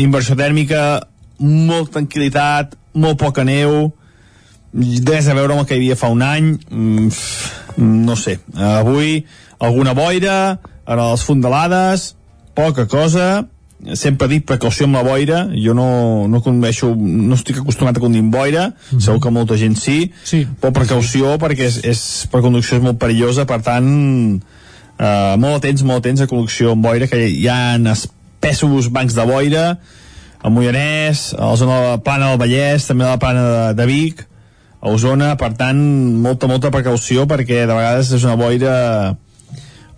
inversió 0.01 0.37
tèrmica 0.39 1.01
molt 1.39 1.93
tranquil·litat, 1.95 2.75
molt 2.99 3.19
poca 3.21 3.45
neu, 3.47 3.91
res 5.07 5.29
a 5.29 5.35
veure 5.37 5.55
amb 5.55 5.63
el 5.63 5.69
que 5.69 5.77
hi 5.77 5.83
havia 5.83 5.97
fa 5.99 6.09
un 6.13 6.21
any, 6.25 6.51
mm, 6.69 7.09
no 7.79 8.17
sé, 8.19 8.39
avui 8.53 9.23
alguna 9.59 9.95
boira, 9.95 10.59
ara 10.85 11.11
les 11.11 11.23
fondalades, 11.23 12.13
poca 12.55 12.87
cosa, 12.91 13.47
sempre 13.95 14.27
dic 14.27 14.45
precaució 14.47 14.87
amb 14.87 14.97
la 14.99 15.03
boira, 15.07 15.43
jo 15.55 15.73
no, 15.77 16.27
no 16.27 16.41
condueixo, 16.43 16.91
no 16.95 17.37
estic 17.37 17.61
acostumat 17.61 17.97
a 17.97 18.03
conduir 18.03 18.25
amb 18.25 18.33
boira, 18.35 18.67
mm 18.67 18.73
-hmm. 18.97 19.01
segur 19.05 19.21
que 19.23 19.31
molta 19.31 19.57
gent 19.57 19.77
sí, 19.77 20.11
sí. 20.23 20.47
però 20.61 20.71
precaució 20.71 21.37
perquè 21.39 21.65
és, 21.67 21.79
és, 21.83 22.27
per 22.31 22.41
conducció 22.41 22.77
és 22.77 22.83
molt 22.83 22.99
perillosa, 22.99 23.45
per 23.45 23.61
tant, 23.61 24.41
eh, 24.99 25.35
molt 25.37 25.55
atents, 25.55 25.83
molt 25.83 25.99
atents 25.99 26.21
a 26.21 26.27
conducció 26.27 26.71
amb 26.71 26.83
boira, 26.83 27.07
que 27.07 27.29
hi 27.29 27.47
ha 27.47 27.79
espessos 27.91 28.91
bancs 28.91 29.15
de 29.15 29.25
boira, 29.25 29.77
a 30.41 30.49
Mollanès, 30.49 31.33
a 31.33 31.51
la 31.51 31.55
zona 31.55 31.79
de 31.79 31.87
la 31.87 31.97
Plana 32.03 32.29
del 32.29 32.39
Vallès, 32.39 32.87
també 32.87 33.03
a 33.03 33.09
la 33.09 33.19
Plana 33.19 33.43
de, 33.43 33.73
de 33.73 33.85
Vic, 33.85 34.27
a 34.81 34.89
Osona, 34.89 35.35
per 35.35 35.53
tant, 35.59 35.79
molta, 36.23 36.47
molta 36.47 36.71
precaució 36.71 37.25
perquè 37.27 37.65
de 37.67 37.75
vegades 37.75 38.11
és 38.15 38.23
una 38.23 38.37
boira 38.39 39.17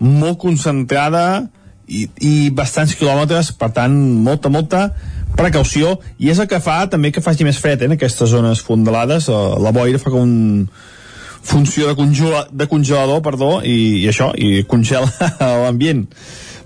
molt 0.01 0.39
concentrada 0.41 1.49
i, 1.91 2.05
i 2.23 2.33
bastants 2.55 2.95
quilòmetres, 2.95 3.51
per 3.59 3.71
tant, 3.75 3.95
molta, 4.23 4.51
molta 4.53 4.85
precaució, 5.37 5.97
i 6.19 6.31
és 6.31 6.39
el 6.39 6.47
que 6.51 6.61
fa 6.63 6.83
també 6.91 7.11
que 7.11 7.23
faci 7.23 7.47
més 7.47 7.59
fred 7.59 7.81
eh, 7.81 7.89
en 7.89 7.97
aquestes 7.97 8.31
zones 8.31 8.63
fondalades, 8.65 9.27
eh, 9.29 9.43
la 9.63 9.73
boira 9.75 10.01
fa 10.01 10.13
com 10.13 10.23
un 10.23 10.67
funció 11.41 11.87
de, 11.89 11.95
congela, 11.97 12.45
de 12.51 12.67
congelador, 12.69 13.21
perdó, 13.25 13.51
i, 13.65 14.03
i 14.03 14.07
això, 14.11 14.31
i 14.37 14.63
congela 14.69 15.09
l'ambient. 15.65 16.05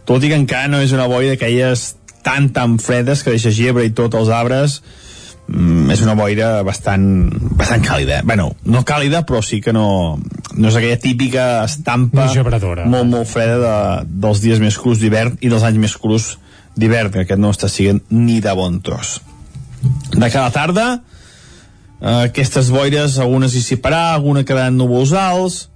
Tot 0.06 0.24
i 0.24 0.30
que 0.30 0.38
encara 0.38 0.70
no 0.70 0.82
és 0.84 0.94
una 0.94 1.08
boira 1.10 1.34
d'aquelles 1.34 1.94
tan, 2.26 2.50
tan 2.54 2.78
fredes 2.82 3.24
que 3.24 3.34
deixa 3.34 3.54
gebre 3.56 3.86
i 3.86 3.94
tot 3.96 4.18
els 4.18 4.30
arbres, 4.34 4.82
mm, 5.48 5.92
és 5.94 6.02
una 6.06 6.16
boira 6.18 6.64
bastant, 6.64 7.06
bastant 7.58 7.84
càlida. 7.86 8.22
bueno, 8.24 8.52
no 8.66 8.84
càlida, 8.84 9.26
però 9.26 9.42
sí 9.44 9.62
que 9.62 9.74
no, 9.74 10.18
no 10.56 10.68
és 10.68 10.76
aquella 10.76 11.00
típica 11.00 11.64
estampa 11.66 12.28
molt, 12.86 13.10
molt 13.10 13.30
freda 13.30 13.58
de, 13.60 13.76
dels 14.26 14.42
dies 14.42 14.60
més 14.60 14.78
crus 14.78 15.00
d'hivern 15.00 15.38
i 15.42 15.50
dels 15.50 15.64
anys 15.64 15.82
més 15.82 15.98
crus 15.98 16.38
d'hivern, 16.76 17.12
que 17.12 17.24
aquest 17.24 17.42
no 17.42 17.52
està 17.54 17.70
siguent 17.72 18.02
ni 18.10 18.42
de 18.44 18.54
bon 18.56 18.82
tros. 18.84 19.20
De 20.12 20.30
cada 20.30 20.50
tarda, 20.52 20.88
eh, 22.02 22.26
aquestes 22.26 22.72
boires, 22.74 23.20
algunes 23.20 23.54
hi 23.54 23.62
dissiparà, 23.62 24.14
alguna 24.14 24.44
quedaran 24.44 24.78
núvols 24.78 25.14
alts, 25.14 25.70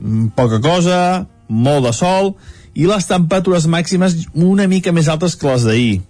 mm, 0.00 0.32
poca 0.34 0.60
cosa, 0.60 1.26
molt 1.48 1.86
de 1.86 1.92
sol, 1.92 2.34
i 2.74 2.86
les 2.88 3.06
temperatures 3.06 3.68
màximes 3.68 4.16
una 4.32 4.66
mica 4.66 4.92
més 4.92 5.08
altes 5.12 5.36
que 5.36 5.46
les 5.46 5.68
d'ahir 5.68 6.00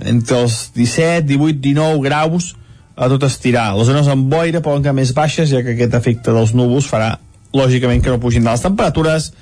entre 0.00 0.42
els 0.44 0.70
17, 0.74 1.26
18, 1.28 1.60
19 1.60 2.02
graus 2.04 2.52
a 2.96 3.08
tot 3.12 3.24
estirar. 3.26 3.72
Les 3.76 3.88
zones 3.88 4.08
amb 4.12 4.28
boira 4.32 4.62
poden 4.64 4.84
quedar 4.84 4.96
més 4.96 5.12
baixes, 5.16 5.50
ja 5.52 5.62
que 5.64 5.74
aquest 5.76 5.96
efecte 5.98 6.34
dels 6.34 6.54
núvols 6.56 6.88
farà, 6.88 7.16
lògicament, 7.56 8.02
que 8.04 8.12
no 8.12 8.20
pugin 8.20 8.44
de 8.44 8.52
les 8.52 8.64
temperatures 8.64 9.32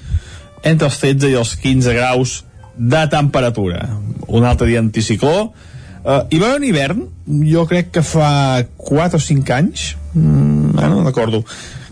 entre 0.67 0.91
els 0.91 1.01
13 1.01 1.31
i 1.31 1.39
els 1.41 1.55
15 1.61 1.97
graus 1.97 2.41
de 2.77 3.03
temperatura. 3.13 3.85
Un 4.29 4.47
altre 4.47 4.69
dia 4.71 4.83
anticicló. 4.83 5.51
Uh, 6.01 6.23
hi 6.33 6.41
va 6.41 6.49
haver 6.49 6.61
un 6.63 6.67
hivern, 6.67 7.01
jo 7.45 7.67
crec 7.69 7.91
que 7.93 8.03
fa 8.07 8.65
4 8.77 9.21
o 9.21 9.23
5 9.23 9.53
anys, 9.53 9.91
mm, 10.15 10.79
ah, 10.81 10.89
no 10.89 11.05
recordo, 11.05 11.45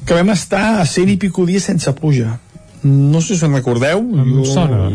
que 0.07 0.17
vam 0.17 0.33
estar 0.33 0.79
a 0.81 0.87
100 0.89 1.13
i 1.13 1.19
pico 1.21 1.45
dies 1.45 1.67
sense 1.69 1.93
pluja 1.93 2.39
no 2.83 3.21
sé 3.21 3.29
si 3.29 3.35
us 3.35 3.43
en 3.43 3.55
recordeu. 3.55 3.99
Em 4.01 4.33
jo... 4.37 4.45
sona. 4.45 4.89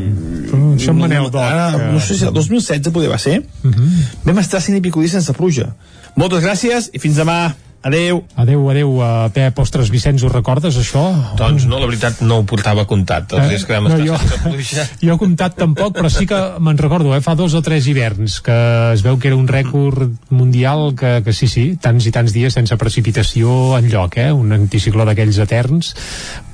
Això 0.75 0.91
en 0.93 0.97
Manel 0.99 1.29
Doc 1.31 1.41
ara, 1.43 1.91
no 1.91 1.99
sé 1.99 2.15
si 2.15 2.25
el 2.25 2.33
2016 2.33 2.93
poder 2.93 3.09
va 3.11 3.17
ser. 3.17 3.39
Uh 3.63 3.67
Mhm. 3.67 3.73
-huh. 3.73 4.05
vam 4.25 4.39
estar 4.39 4.61
100 4.61 4.77
i 4.77 4.81
pico 4.81 4.99
dies 4.99 5.11
sense 5.11 5.33
pluja. 5.33 5.73
Moltes 6.15 6.43
gràcies 6.43 6.89
i 6.93 6.99
fins 6.99 7.15
demà 7.17 7.55
Adeu. 7.83 8.23
Adeu, 8.39 8.61
adeu, 8.71 8.91
uh, 9.03 9.27
Pep. 9.35 9.57
Ostres, 9.59 9.89
Vicenç, 9.91 10.23
ho 10.23 10.29
recordes, 10.31 10.77
això? 10.79 11.01
Doncs 11.35 11.65
no, 11.67 11.81
la 11.81 11.87
veritat 11.89 12.21
no 12.23 12.37
ho 12.39 12.45
portava 12.47 12.85
comptat, 12.87 13.33
els 13.35 13.49
dies 13.51 13.65
que 13.67 13.75
vam 13.75 13.87
Eh, 13.87 13.89
no, 13.89 13.97
estar 13.97 14.07
jo- 14.07 14.19
sense 14.21 14.43
pluja. 14.47 14.85
Jo 15.03 15.15
he 15.15 15.19
comptat 15.19 15.57
tampoc, 15.59 15.91
però 15.97 16.09
sí 16.09 16.25
que 16.29 16.39
me'n 16.63 16.77
recordo, 16.79 17.11
eh, 17.15 17.19
fa 17.21 17.35
dos 17.35 17.53
o 17.53 17.61
tres 17.61 17.85
hiverns, 17.91 18.39
que 18.41 18.55
es 18.93 19.03
veu 19.03 19.19
que 19.19 19.27
era 19.27 19.35
un 19.35 19.49
rècord 19.51 20.13
mundial, 20.31 20.93
que, 20.95 21.21
que 21.25 21.33
sí, 21.35 21.49
sí, 21.51 21.65
tants 21.75 22.07
i 22.07 22.13
tants 22.15 22.31
dies 22.31 22.55
sense 22.55 22.77
precipitació 22.79 23.75
en 23.77 23.89
lloc, 23.91 24.15
eh, 24.17 24.31
un 24.31 24.55
anticicló 24.55 25.03
d'aquells 25.05 25.41
eterns, 25.43 25.91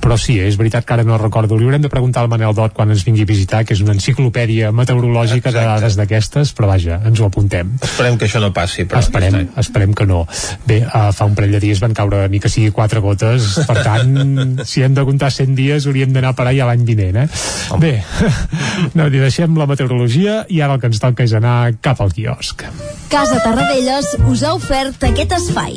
però 0.02 0.18
sí, 0.18 0.40
és 0.42 0.58
veritat 0.58 0.84
que 0.84 0.94
ara 0.98 1.04
no 1.06 1.18
recordo. 1.18 1.54
Li 1.56 1.68
haurem 1.68 1.82
de 1.86 1.92
preguntar 1.92 2.24
al 2.24 2.28
Manel 2.32 2.54
Dot 2.58 2.74
quan 2.74 2.90
ens 2.90 3.04
vingui 3.06 3.22
a 3.22 3.30
visitar, 3.30 3.62
que 3.64 3.74
és 3.78 3.84
una 3.86 3.94
enciclopèdia 3.94 4.72
meteorològica 4.74 5.54
de 5.54 5.62
dades 5.62 5.94
d'aquestes, 5.94 6.50
però 6.58 6.72
vaja, 6.74 6.98
ens 7.06 7.20
ho 7.22 7.30
apuntem. 7.30 7.76
Esperem 7.86 8.18
que 8.18 8.26
això 8.26 8.42
no 8.42 8.50
passi, 8.56 8.82
però... 8.84 8.98
Esperem, 8.98 9.46
esperem 9.60 9.94
que 9.94 10.06
no. 10.10 10.24
Bé, 10.66 10.82
uh, 10.88 11.12
fa 11.20 11.28
un 11.28 11.36
parell 11.36 11.52
de 11.52 11.60
dies 11.60 11.80
van 11.82 11.92
caure 11.96 12.22
ni 12.32 12.40
que 12.40 12.48
sigui 12.48 12.72
quatre 12.72 13.02
gotes, 13.04 13.52
per 13.68 13.76
tant, 13.84 14.14
si 14.70 14.84
hem 14.86 14.96
de 14.96 15.04
comptar 15.04 15.28
100 15.34 15.52
dies 15.58 15.88
hauríem 15.88 16.14
d'anar 16.16 16.32
per 16.38 16.48
allà 16.48 16.70
l'any 16.70 16.86
vinent, 16.88 17.20
eh? 17.24 17.28
Bé, 17.82 17.94
no, 18.96 19.10
deixem 19.12 19.58
la 19.60 19.68
meteorologia 19.70 20.44
i 20.48 20.64
ara 20.64 20.78
el 20.78 20.82
que 20.82 20.88
ens 20.90 21.02
toca 21.02 21.26
és 21.28 21.36
anar 21.36 21.74
cap 21.84 22.00
al 22.00 22.14
quiosc. 22.16 22.64
Casa 23.12 23.42
Tarradellas 23.44 24.14
us 24.30 24.46
ha 24.46 24.56
ofert 24.56 25.10
aquest 25.12 25.36
espai. 25.42 25.76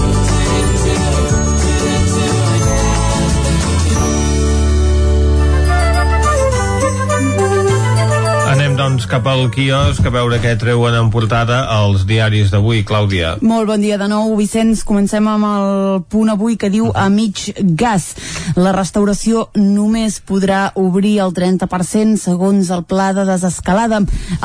Doncs, 8.81 9.03
cap 9.05 9.27
al 9.29 9.43
quiosc 9.53 10.05
a 10.07 10.09
veure 10.09 10.39
què 10.41 10.55
treuen 10.57 10.95
en 10.97 11.11
portada 11.13 11.59
els 11.75 12.01
diaris 12.09 12.49
d'avui, 12.49 12.79
Clàudia. 12.87 13.35
Molt 13.45 13.67
bon 13.69 13.81
dia 13.83 13.99
de 14.01 14.07
nou, 14.09 14.31
Vicenç. 14.39 14.81
Comencem 14.87 15.27
amb 15.29 15.45
el 15.45 15.99
punt 16.09 16.31
avui 16.33 16.55
que 16.57 16.71
diu 16.73 16.87
a 16.97 17.03
mig 17.13 17.43
gas. 17.77 18.07
La 18.57 18.73
restauració 18.73 19.43
només 19.53 20.17
podrà 20.25 20.71
obrir 20.81 21.19
el 21.21 21.35
30% 21.37 22.17
segons 22.23 22.71
el 22.73 22.81
pla 22.89 23.11
de 23.13 23.27
desescalada. 23.29 23.99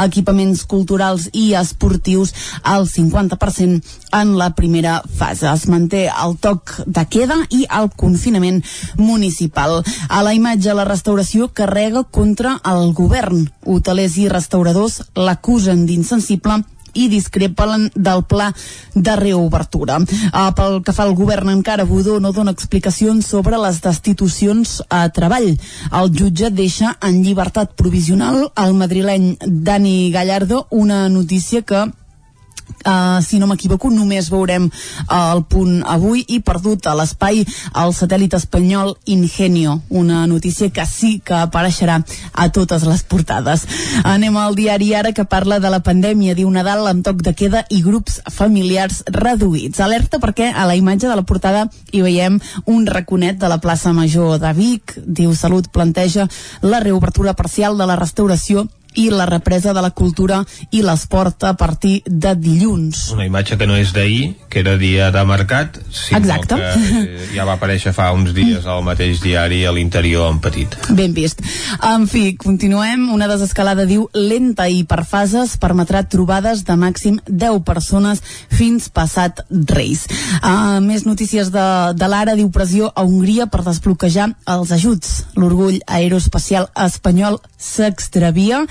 Equipaments 0.05 0.67
culturals 0.69 1.31
i 1.33 1.55
esportius 1.57 2.35
al 2.61 2.85
50% 2.93 3.97
en 4.21 4.37
la 4.37 4.51
primera 4.59 4.99
fase. 5.17 5.49
Es 5.49 5.65
manté 5.73 6.11
el 6.11 6.37
toc 6.45 6.75
de 6.85 7.07
queda 7.09 7.41
i 7.49 7.65
el 7.81 7.89
confinament 7.97 8.61
municipal. 9.01 9.81
A 10.11 10.21
la 10.27 10.37
imatge, 10.37 10.77
la 10.77 10.85
restauració 10.85 11.49
carrega 11.49 12.05
contra 12.05 12.59
el 12.69 12.93
govern. 12.93 13.47
Hotelers 13.65 14.21
i 14.21 14.26
restauradors 14.33 15.03
l'acusen 15.15 15.87
d'insensible 15.87 16.63
i 16.97 17.09
discrepen 17.13 17.91
del 17.95 18.25
pla 18.25 18.49
de 18.95 19.17
reobertura. 19.21 19.99
Uh, 20.01 20.51
pel 20.57 20.81
que 20.85 20.95
fa 20.97 21.05
al 21.05 21.15
govern 21.19 21.53
encara, 21.53 21.85
Budó 21.85 22.19
no 22.21 22.33
dona 22.33 22.55
explicacions 22.57 23.29
sobre 23.29 23.61
les 23.61 23.83
destitucions 23.85 24.81
a 24.89 25.05
treball. 25.13 25.53
El 25.93 26.11
jutge 26.17 26.51
deixa 26.51 26.97
en 27.05 27.21
llibertat 27.23 27.77
provisional 27.77 28.49
al 28.55 28.75
madrileny 28.75 29.37
Dani 29.45 30.11
Gallardo 30.15 30.67
una 30.71 31.07
notícia 31.09 31.63
que 31.63 31.87
Uh, 32.87 33.19
si 33.23 33.41
no 33.43 33.49
m'equivoco, 33.51 33.91
només 33.91 34.29
veurem 34.31 34.69
uh, 34.69 35.33
el 35.35 35.43
punt 35.51 35.81
avui 35.91 36.21
i 36.31 36.39
perdut 36.45 36.87
a 36.87 36.95
l'espai 36.95 37.41
el 37.43 37.95
satèl·lit 37.97 38.37
espanyol 38.39 38.93
Ingenio, 39.11 39.81
una 39.91 40.21
notícia 40.31 40.71
que 40.71 40.85
sí 40.87 41.17
que 41.19 41.35
apareixerà 41.35 41.97
a 42.33 42.47
totes 42.55 42.87
les 42.87 43.03
portades. 43.03 43.67
Anem 44.07 44.39
al 44.39 44.55
diari 44.55 44.93
ara 44.95 45.11
que 45.17 45.27
parla 45.27 45.59
de 45.59 45.73
la 45.73 45.83
pandèmia, 45.83 46.37
diu 46.39 46.51
Nadal 46.51 46.87
amb 46.87 47.03
toc 47.07 47.25
de 47.27 47.35
queda 47.35 47.65
i 47.75 47.83
grups 47.83 48.21
familiars 48.31 49.03
reduïts. 49.11 49.83
Alerta 49.83 50.23
perquè 50.23 50.53
a 50.55 50.69
la 50.71 50.79
imatge 50.79 51.11
de 51.11 51.19
la 51.19 51.27
portada 51.27 51.67
hi 51.91 52.05
veiem 52.07 52.39
un 52.71 52.87
raconet 52.87 53.41
de 53.43 53.51
la 53.51 53.59
plaça 53.59 53.95
Major 53.97 54.39
de 54.39 54.55
Vic, 54.55 54.95
diu 55.07 55.35
Salut 55.35 55.73
planteja 55.75 56.29
la 56.63 56.81
reobertura 56.81 57.35
parcial 57.35 57.79
de 57.79 57.87
la 57.91 57.99
restauració 57.99 58.69
i 58.97 59.09
la 59.11 59.27
represa 59.29 59.75
de 59.77 59.83
la 59.85 59.93
cultura 59.95 60.43
i 60.71 60.83
l'esport 60.85 61.45
a 61.45 61.55
partir 61.59 62.01
de 62.07 62.35
dilluns. 62.35 63.11
Una 63.15 63.27
imatge 63.29 63.59
que 63.61 63.69
no 63.69 63.77
és 63.77 63.93
d'ahir, 63.95 64.35
que 64.51 64.61
era 64.65 64.77
dia 64.81 65.11
de 65.15 65.25
mercat, 65.29 65.79
sinó 65.91 66.21
Exacte. 66.21 66.57
que 66.57 67.03
eh, 67.03 67.29
ja 67.35 67.45
va 67.49 67.57
aparèixer 67.57 67.93
fa 67.97 68.11
uns 68.17 68.33
dies 68.37 68.67
al 68.67 68.83
mateix 68.87 69.21
diari 69.23 69.65
a 69.67 69.73
l'interior 69.77 70.31
en 70.33 70.41
petit. 70.45 70.77
Ben 70.97 71.15
vist. 71.17 71.43
En 71.85 72.07
fi, 72.11 72.35
continuem. 72.41 73.09
Una 73.15 73.29
desescalada 73.31 73.87
diu 73.89 74.09
lenta 74.15 74.69
i 74.69 74.83
per 74.89 75.05
fases 75.09 75.57
permetrà 75.61 76.05
trobades 76.09 76.65
de 76.67 76.77
màxim 76.81 77.21
10 77.29 77.63
persones 77.67 78.23
fins 78.53 78.89
passat 78.89 79.45
Reis. 79.51 80.07
Uh, 80.41 80.81
més 80.85 81.05
notícies 81.07 81.51
de, 81.53 81.67
de 81.97 82.09
l'ara 82.11 82.37
diu 82.39 82.51
pressió 82.55 82.91
a 82.95 83.05
Hongria 83.05 83.49
per 83.53 83.65
desbloquejar 83.67 84.31
els 84.57 84.73
ajuts. 84.73 85.15
L'orgull 85.37 85.81
aeroespacial 85.87 86.71
espanyol 86.87 87.41
s'extravia 87.61 88.65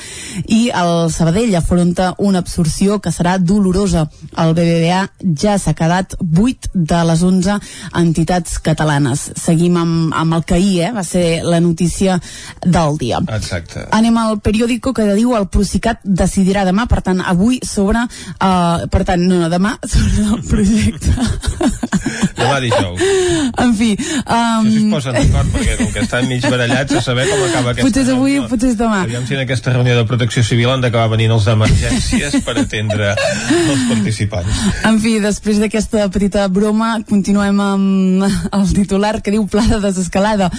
i 0.48 0.70
el 0.74 1.10
Sabadell 1.14 1.56
afronta 1.56 2.14
una 2.18 2.40
absorció 2.44 3.00
que 3.02 3.12
serà 3.12 3.38
dolorosa. 3.40 4.06
El 4.38 4.54
BBVA 4.58 5.02
ja 5.42 5.58
s'ha 5.62 5.74
quedat 5.78 6.16
8 6.22 6.72
de 6.74 7.02
les 7.10 7.24
11 7.24 7.58
entitats 8.02 8.60
catalanes. 8.60 9.30
Seguim 9.40 9.78
amb, 9.82 10.14
amb 10.16 10.38
el 10.40 10.44
que 10.46 10.56
ahir 10.60 10.82
eh, 10.90 10.92
va 10.96 11.04
ser 11.04 11.44
la 11.44 11.60
notícia 11.60 12.20
del 12.66 12.98
dia. 13.02 13.20
Exacte. 13.36 13.86
Anem 13.96 14.18
al 14.22 14.40
periòdico 14.44 14.94
que 14.94 15.08
diu 15.16 15.36
el 15.38 15.48
Procicat 15.52 16.02
decidirà 16.04 16.66
demà, 16.68 16.88
per 16.92 17.02
tant, 17.06 17.22
avui 17.22 17.60
sobre... 17.66 18.06
Uh, 18.36 18.86
per 18.92 19.04
tant, 19.08 19.22
no, 19.22 19.40
no, 19.42 19.50
demà 19.50 19.76
sobre 19.88 20.26
el 20.36 20.44
projecte. 20.48 21.14
Demà 22.36 22.60
dijous. 22.62 23.02
en 23.64 23.74
fi... 23.78 23.92
Um, 24.26 24.68
Si 24.70 24.82
es 24.84 24.92
posen 24.92 25.16
d'acord, 25.16 25.50
perquè 25.54 25.78
com 25.80 25.92
que 25.94 26.04
estan 26.04 26.28
mig 26.30 26.44
barallats 26.46 26.98
a 27.00 27.02
saber 27.04 27.26
com 27.30 27.42
acaba 27.48 27.72
aquesta 27.74 27.88
potser 27.88 28.04
és 28.06 28.12
avui, 28.14 28.36
reunió. 28.36 28.50
potser 28.52 28.72
és 28.74 28.78
demà. 28.80 29.02
Aviam 29.08 29.26
si 29.28 29.38
en 29.38 29.44
aquesta 29.46 29.74
reunió 29.74 29.96
de 29.98 30.05
protecció 30.06 30.44
civil 30.44 30.70
han 30.72 30.84
d'acabar 30.84 31.12
venint 31.16 31.34
els 31.36 31.46
d'emergències 31.48 32.40
per 32.46 32.58
atendre 32.62 33.14
els 33.16 33.84
participants. 33.90 34.64
En 34.88 35.00
fi, 35.02 35.18
després 35.24 35.60
d'aquesta 35.62 36.08
petita 36.14 36.46
broma, 36.52 36.96
continuem 37.08 37.60
amb 37.64 38.26
el 38.26 38.74
titular 38.76 39.20
que 39.22 39.34
diu 39.34 39.46
Pla 39.52 39.66
de 39.70 39.80
desescalada. 39.84 40.50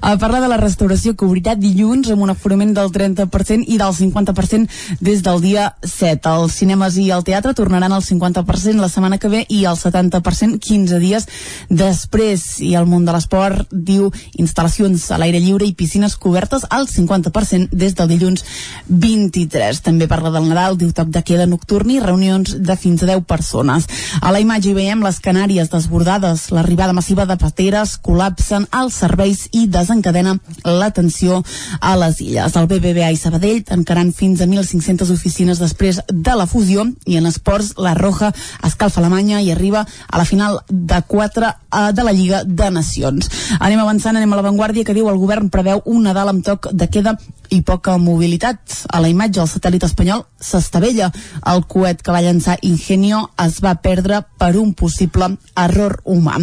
A 0.00 0.16
parlar 0.20 0.40
de 0.42 0.50
la 0.50 0.58
restauració 0.60 1.14
que 1.16 1.26
obrirà 1.26 1.56
dilluns 1.58 2.10
amb 2.12 2.24
un 2.24 2.32
aforament 2.32 2.74
del 2.76 2.92
30% 2.94 3.66
i 3.66 3.78
del 3.80 3.94
50% 3.96 5.00
des 5.00 5.22
del 5.26 5.42
dia 5.44 5.68
7. 5.82 6.34
Els 6.36 6.58
cinemes 6.60 6.98
i 7.02 7.08
el 7.14 7.24
teatre 7.26 7.54
tornaran 7.54 7.92
al 7.92 8.04
50% 8.04 8.80
la 8.80 8.90
setmana 8.92 9.18
que 9.18 9.30
ve 9.32 9.44
i 9.48 9.64
al 9.66 9.76
70% 9.76 10.60
15 10.60 11.00
dies 11.02 11.28
després. 11.68 12.46
I 12.64 12.74
el 12.78 12.88
món 12.88 13.04
de 13.06 13.14
l'esport 13.14 13.68
diu 13.70 14.10
instal·lacions 14.38 15.10
a 15.12 15.20
l'aire 15.20 15.40
lliure 15.42 15.66
i 15.66 15.74
piscines 15.76 16.16
cobertes 16.16 16.66
al 16.70 16.88
50% 16.90 17.70
des 17.72 17.94
del 17.96 18.10
dilluns 18.12 18.44
23. 18.88 19.80
També 19.84 20.08
parla 20.08 20.30
del 20.34 20.48
Nadal, 20.48 20.76
diu 20.78 20.92
toc 20.96 21.10
de 21.14 21.22
queda 21.26 21.46
nocturn 21.46 21.90
i 21.90 22.00
reunions 22.00 22.56
de 22.58 22.76
fins 22.76 23.02
a 23.02 23.10
10 23.10 23.24
persones. 23.28 23.86
A 24.20 24.32
la 24.32 24.40
imatge 24.40 24.70
hi 24.70 24.76
veiem 24.76 25.02
les 25.04 25.20
Canàries 25.22 25.70
desbordades, 25.72 26.48
l'arribada 26.54 26.94
massiva 26.96 27.26
de 27.26 27.36
pateres 27.40 27.96
col·lapsen 28.02 28.68
els 28.80 28.98
serveis 29.02 29.46
i 29.52 29.66
desencadena 29.66 30.36
la 30.64 30.90
tensió 30.90 31.42
a 31.80 31.96
les 32.00 32.20
illes. 32.24 32.56
El 32.56 32.68
BBVA 32.70 33.10
i 33.12 33.20
Sabadell 33.20 33.64
tancaran 33.66 34.12
fins 34.16 34.40
a 34.40 34.48
1.500 34.48 35.12
oficines 35.12 35.60
després 35.62 36.00
de 36.08 36.36
la 36.38 36.46
fusió 36.46 36.86
i 37.06 37.18
en 37.18 37.26
esports 37.26 37.74
la 37.78 37.94
Roja 37.94 38.32
escalfa 38.66 39.00
Alemanya 39.00 39.40
i 39.42 39.50
arriba 39.52 39.86
a 39.86 40.18
la 40.18 40.24
final 40.24 40.60
de 40.68 41.02
4 41.06 41.46
eh, 41.46 41.92
de 41.92 42.04
la 42.04 42.12
Lliga 42.12 42.44
de 42.44 42.70
Nacions. 42.70 43.30
Anem 43.60 43.80
avançant, 43.80 44.16
anem 44.16 44.32
a 44.32 44.40
l'avantguàrdia 44.40 44.84
que 44.84 44.94
diu 44.96 45.10
el 45.10 45.20
govern 45.20 45.50
preveu 45.50 45.82
un 45.84 46.06
Nadal 46.06 46.30
amb 46.32 46.44
toc 46.44 46.70
de 46.72 46.88
queda 46.90 47.16
i 47.50 47.62
poca 47.62 47.96
mobilitat. 47.98 48.58
A 48.88 49.00
la 49.00 49.10
imatge, 49.12 49.40
el 49.42 49.50
satèl·lit 49.50 49.84
espanyol 49.86 50.24
s'estavella. 50.40 51.10
El 51.52 51.64
coet 51.68 52.02
que 52.02 52.14
va 52.14 52.22
llançar 52.24 52.58
Ingenio 52.62 53.22
es 53.44 53.60
va 53.64 53.76
perdre 53.82 54.22
per 54.38 54.54
un 54.56 54.74
possible 54.74 55.32
error 55.56 56.00
humà. 56.04 56.38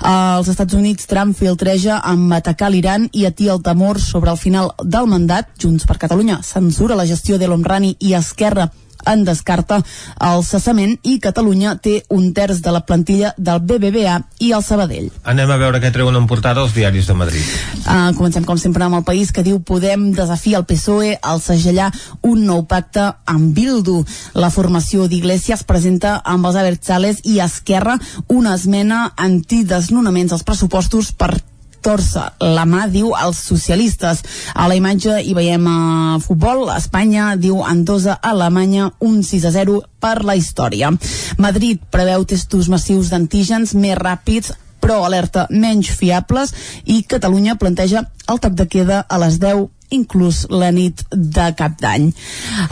Als 0.00 0.48
Estats 0.52 0.74
Units, 0.74 1.06
Trump 1.10 1.36
filtreja 1.36 2.00
amb 2.04 2.32
atacar 2.36 2.70
l'Iran 2.70 3.08
i 3.12 3.26
atia 3.26 3.54
el 3.56 3.62
temor 3.62 4.00
sobre 4.00 4.30
el 4.30 4.38
final 4.38 4.72
del 4.82 5.08
mandat. 5.10 5.50
Junts 5.60 5.86
per 5.86 5.98
Catalunya 5.98 6.42
censura 6.42 6.98
la 6.98 7.06
gestió 7.06 7.38
de 7.38 7.48
l'Omrani 7.48 7.96
i 8.00 8.14
Esquerra 8.14 8.70
en 9.06 9.24
descarta 9.24 9.80
el 10.26 10.44
cessament 10.44 10.96
i 11.02 11.18
Catalunya 11.22 11.76
té 11.82 12.00
un 12.10 12.30
terç 12.36 12.60
de 12.64 12.72
la 12.74 12.82
plantilla 12.86 13.32
del 13.36 13.60
BBVA 13.64 14.16
i 14.40 14.52
el 14.56 14.64
Sabadell. 14.64 15.10
Anem 15.24 15.50
a 15.50 15.58
veure 15.60 15.80
què 15.82 15.92
treuen 15.94 16.16
en 16.16 16.28
portada 16.30 16.64
els 16.64 16.74
diaris 16.76 17.08
de 17.08 17.16
Madrid. 17.16 17.44
Uh, 17.84 18.10
comencem 18.18 18.46
com 18.46 18.58
sempre 18.60 18.86
amb 18.86 19.00
el 19.00 19.06
país 19.06 19.32
que 19.32 19.44
diu 19.46 19.60
Podem 19.60 20.10
desafia 20.16 20.58
el 20.60 20.66
PSOE 20.68 21.16
al 21.22 21.42
segellar 21.44 21.90
un 22.26 22.44
nou 22.48 22.64
pacte 22.68 23.10
amb 23.30 23.54
Bildu. 23.56 24.00
La 24.34 24.50
formació 24.50 25.06
d'Iglesias 25.08 25.64
presenta 25.64 26.18
amb 26.24 26.48
els 26.48 26.58
Abertzales 26.60 27.22
i 27.24 27.38
Esquerra 27.44 27.98
una 28.28 28.56
esmena 28.56 29.10
antidesnonaments 29.16 30.34
als 30.36 30.46
pressupostos 30.46 31.12
per 31.12 31.36
torça 31.82 32.30
la 32.40 32.66
mà, 32.68 32.86
diu, 32.90 33.12
als 33.16 33.40
socialistes. 33.50 34.22
A 34.54 34.68
la 34.70 34.76
imatge 34.78 35.18
hi 35.24 35.34
veiem 35.36 35.66
a 35.66 36.18
futbol, 36.22 36.68
Espanya, 36.76 37.34
diu 37.40 37.62
Andosa, 37.64 38.18
Alemanya, 38.22 38.90
un 39.00 39.22
6 39.26 39.48
a 39.48 39.54
0 39.56 39.80
per 40.00 40.20
la 40.24 40.36
història. 40.36 40.92
Madrid 41.38 41.82
preveu 41.90 42.24
testos 42.28 42.70
massius 42.72 43.12
d'antígens 43.12 43.74
més 43.74 43.98
ràpids 43.98 44.54
però 44.80 45.02
alerta 45.04 45.44
menys 45.52 45.90
fiables 45.92 46.54
i 46.88 47.02
Catalunya 47.04 47.58
planteja 47.60 48.06
el 48.32 48.40
toc 48.40 48.56
de 48.56 48.66
queda 48.66 49.02
a 49.08 49.20
les 49.20 49.36
10 49.42 49.68
inclús 49.90 50.46
la 50.50 50.70
nit 50.74 51.02
de 51.10 51.46
cap 51.58 51.76
d'any. 51.80 52.10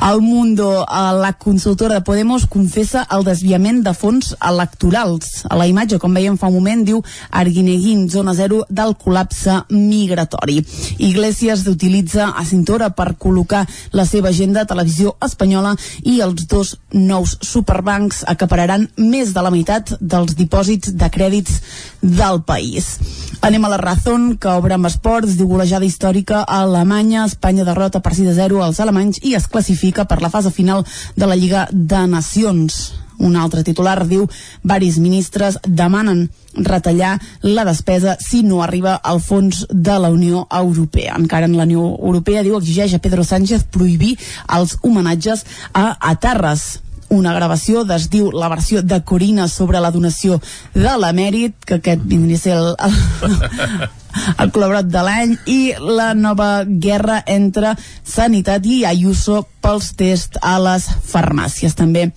El 0.08 0.20
Mundo, 0.22 0.82
eh, 0.82 1.12
la 1.18 1.32
consultora 1.34 1.94
de 1.94 2.06
Podemos, 2.06 2.46
confessa 2.46 3.06
el 3.10 3.24
desviament 3.24 3.82
de 3.82 3.94
fons 3.94 4.34
electorals. 4.40 5.44
A 5.50 5.56
la 5.56 5.66
imatge, 5.66 5.98
com 5.98 6.14
veiem 6.14 6.38
fa 6.38 6.48
un 6.48 6.58
moment, 6.58 6.84
diu 6.84 7.02
Arguineguín, 7.30 8.08
zona 8.10 8.34
zero 8.34 8.64
del 8.68 8.94
col·lapse 8.96 9.64
migratori. 9.70 10.64
Iglesias 10.98 11.66
utilitza 11.66 12.30
a 12.36 12.44
Cintora 12.44 12.90
per 12.90 13.16
col·locar 13.18 13.66
la 13.92 14.06
seva 14.06 14.28
agenda 14.28 14.62
a 14.62 14.70
televisió 14.70 15.16
espanyola 15.24 15.74
i 16.04 16.20
els 16.24 16.46
dos 16.48 16.76
nous 16.92 17.36
superbancs 17.42 18.24
acapararan 18.26 18.88
més 18.96 19.34
de 19.34 19.42
la 19.42 19.52
meitat 19.54 19.96
dels 20.00 20.36
dipòsits 20.38 20.94
de 20.94 21.10
crèdits 21.10 21.60
del 22.02 22.42
país. 22.46 22.96
Anem 23.40 23.64
a 23.64 23.68
la 23.68 23.78
Razón, 23.78 24.36
que 24.36 24.50
obre 24.50 24.74
amb 24.74 24.88
esports, 24.88 25.36
diu 25.38 25.48
golejada 25.48 25.86
històrica 25.86 26.42
a 26.42 26.62
Alemanya 26.64 27.07
Espanya. 27.08 27.24
Espanya 27.24 27.64
derrota 27.64 28.00
per 28.00 28.14
6 28.14 28.28
a 28.28 28.34
0 28.34 28.62
als 28.62 28.80
alemanys 28.80 29.20
i 29.22 29.34
es 29.34 29.46
classifica 29.48 30.04
per 30.04 30.20
la 30.20 30.28
fase 30.28 30.50
final 30.50 30.84
de 31.16 31.26
la 31.26 31.36
Lliga 31.36 31.68
de 31.72 32.06
Nacions. 32.06 32.92
Un 33.18 33.36
altre 33.36 33.64
titular 33.64 34.06
diu 34.06 34.28
varis 34.62 34.98
ministres 34.98 35.58
demanen 35.64 36.28
retallar 36.54 37.18
la 37.42 37.64
despesa 37.64 38.16
si 38.20 38.42
no 38.42 38.62
arriba 38.62 38.94
al 38.94 39.20
fons 39.20 39.66
de 39.70 39.98
la 39.98 40.10
Unió 40.10 40.46
Europea. 40.50 41.16
Encara 41.16 41.46
en 41.46 41.56
la 41.56 41.64
Unió 41.64 41.96
Europea 41.96 42.42
diu 42.42 42.58
exigeix 42.58 42.94
a 42.94 43.00
Pedro 43.00 43.24
Sánchez 43.24 43.64
prohibir 43.64 44.18
els 44.46 44.76
homenatges 44.82 45.46
a 45.72 45.96
Atarres 46.00 46.82
una 47.08 47.32
gravació 47.32 47.86
es 47.94 48.10
diu 48.12 48.30
la 48.32 48.50
versió 48.52 48.82
de 48.82 49.00
Corina 49.02 49.48
sobre 49.48 49.80
la 49.80 49.90
donació 49.90 50.42
de 50.74 50.92
l'emèrit, 51.00 51.54
que 51.64 51.78
aquest 51.78 52.02
vindria 52.04 52.36
a 52.36 52.40
ser 52.42 52.56
el, 52.58 52.74
el, 52.84 53.88
el 54.38 54.50
col·laborat 54.54 54.88
de 54.90 55.04
l'any 55.04 55.36
i 55.50 55.60
la 55.78 56.12
nova 56.14 56.64
guerra 56.66 57.22
entre 57.26 57.74
Sanitat 58.04 58.66
i 58.66 58.82
Ayuso 58.88 59.44
pels 59.62 59.92
tests 59.98 60.40
a 60.42 60.56
les 60.62 60.88
farmàcies. 61.08 61.76
També 61.78 62.10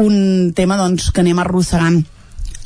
un 0.00 0.52
tema 0.56 0.78
doncs, 0.80 1.10
que 1.10 1.24
anem 1.24 1.42
arrossegant 1.42 2.02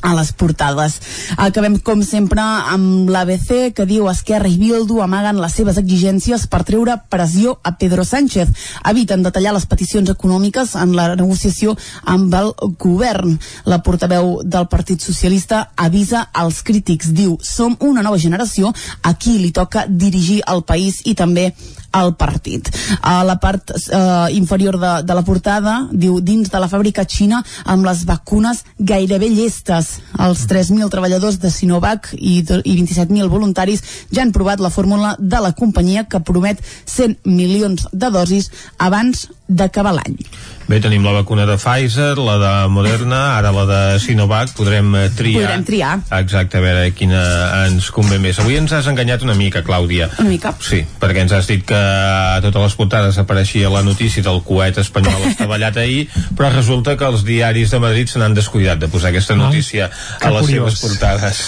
a 0.05 0.13
les 0.13 0.31
portades. 0.31 0.99
Acabem, 1.41 1.79
com 1.81 2.03
sempre, 2.05 2.41
amb 2.41 3.09
l'ABC, 3.09 3.73
que 3.75 3.87
diu 3.89 4.05
Esquerra 4.11 4.49
i 4.51 4.59
Bildu 4.61 5.01
amaguen 5.01 5.41
les 5.41 5.55
seves 5.57 5.79
exigències 5.81 6.45
per 6.51 6.61
treure 6.67 6.99
pressió 7.09 7.57
a 7.65 7.73
Pedro 7.79 8.05
Sánchez. 8.05 8.51
Eviten 8.91 9.25
detallar 9.25 9.55
les 9.57 9.65
peticions 9.65 10.11
econòmiques 10.13 10.75
en 10.77 10.93
la 10.95 11.07
negociació 11.15 11.73
amb 12.05 12.33
el 12.37 12.53
govern. 12.81 13.39
La 13.65 13.81
portaveu 13.81 14.37
del 14.45 14.69
Partit 14.69 15.01
Socialista 15.01 15.71
avisa 15.75 16.27
als 16.33 16.61
crítics. 16.61 17.09
Diu, 17.15 17.39
som 17.41 17.73
una 17.79 18.05
nova 18.05 18.21
generació 18.21 18.73
a 19.01 19.15
qui 19.17 19.39
li 19.41 19.51
toca 19.51 19.87
dirigir 19.89 20.43
el 20.51 20.61
país 20.69 21.01
i 21.05 21.15
també 21.17 21.49
al 21.95 22.15
partit. 22.19 22.69
A 23.01 23.23
la 23.23 23.37
part 23.39 23.71
eh, 23.71 24.35
inferior 24.35 24.77
de, 24.79 24.93
de 25.07 25.15
la 25.17 25.23
portada 25.27 25.77
diu 25.91 26.19
dins 26.19 26.51
de 26.51 26.61
la 26.61 26.69
fàbrica 26.71 27.05
xina 27.07 27.41
amb 27.63 27.87
les 27.87 28.03
vacunes 28.07 28.63
gairebé 28.77 29.29
llestes. 29.31 29.95
Els 30.19 30.45
3.000 30.51 30.91
treballadors 30.91 31.39
de 31.39 31.51
Sinovac 31.51 32.11
i, 32.17 32.41
i 32.41 32.75
27.000 32.75 33.31
voluntaris 33.31 33.83
ja 34.11 34.25
han 34.25 34.35
provat 34.35 34.63
la 34.63 34.73
fórmula 34.73 35.15
de 35.19 35.41
la 35.41 35.53
companyia 35.55 36.05
que 36.09 36.23
promet 36.23 36.61
100 36.85 37.23
milions 37.25 37.87
de 37.91 38.11
dosis 38.11 38.51
abans 38.77 39.29
d'acabar 39.47 39.95
l'any. 39.95 40.19
Bé, 40.65 40.79
tenim 40.81 41.03
la 41.05 41.11
vacuna 41.13 41.45
de 41.45 41.59
Pfizer, 41.61 42.17
la 42.17 42.35
de 42.41 42.51
Moderna, 42.73 43.37
ara 43.37 43.51
la 43.53 43.65
de 43.69 43.99
Sinovac, 44.01 44.49
podrem 44.57 44.87
eh, 44.97 45.03
triar. 45.13 45.43
Podrem 45.43 45.63
triar. 45.67 45.91
Exacte, 46.17 46.57
a 46.57 46.63
veure 46.63 46.87
quina 46.97 47.19
ens 47.67 47.91
convé 47.93 48.17
més. 48.23 48.39
Avui 48.41 48.57
ens 48.57 48.73
has 48.73 48.87
enganyat 48.89 49.21
una 49.21 49.35
mica, 49.37 49.61
Clàudia. 49.61 50.07
Una 50.17 50.31
mica? 50.31 50.55
Sí, 50.65 50.79
perquè 51.01 51.21
ens 51.21 51.35
has 51.37 51.45
dit 51.51 51.61
que 51.69 51.77
a 51.77 52.39
totes 52.41 52.65
les 52.65 52.77
portades 52.79 53.19
apareixia 53.21 53.69
la 53.69 53.83
notícia 53.85 54.25
del 54.25 54.41
coet 54.47 54.79
espanyol 54.81 55.27
estavellat 55.29 55.77
ahir, 55.83 56.07
però 56.33 56.49
resulta 56.49 56.97
que 56.97 57.05
els 57.13 57.21
diaris 57.29 57.69
de 57.69 57.81
Madrid 57.85 58.09
se 58.09 58.23
n'han 58.23 58.33
descuidat 58.33 58.81
de 58.81 58.89
posar 58.89 59.13
aquesta 59.13 59.37
notícia 59.37 59.91
que 59.93 60.31
a 60.31 60.33
les 60.33 60.47
curiós. 60.49 60.79
seves 60.79 60.81
portades. 60.81 61.43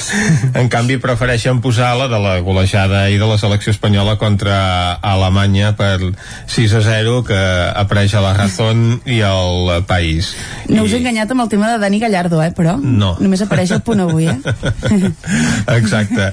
En 0.53 0.70
canvi, 0.70 0.99
prefereixen 1.01 1.57
posar 1.65 1.95
la 1.97 2.05
de 2.11 2.22
la 2.22 2.38
golejada 2.45 3.07
i 3.09 3.18
de 3.18 3.26
la 3.34 3.41
selecció 3.41 3.74
espanyola 3.74 4.20
contra 4.22 4.93
Alemanya 5.01 5.74
per 5.74 6.13
6 6.53 6.78
a 6.78 6.86
0 6.86 7.24
que 7.26 7.41
apareix 7.74 8.13
a 8.13 8.22
la 8.22 8.38
Razón 8.38 9.01
i 9.08 9.22
al 9.26 9.84
País. 9.88 10.34
No 10.70 10.84
us 10.84 10.93
he 10.93 11.01
enganyat 11.01 11.32
amb 11.32 11.45
el 11.45 11.49
tema 11.49 11.72
de 11.74 11.80
Dani 11.82 11.99
Gallardo, 12.03 12.41
eh, 12.43 12.51
però 12.55 12.78
No. 12.82 13.16
només 13.20 13.41
apareix 13.41 13.72
el 13.72 13.82
punt 13.82 14.03
avui, 14.03 14.28
eh? 14.28 14.38
Exacte. 15.80 16.32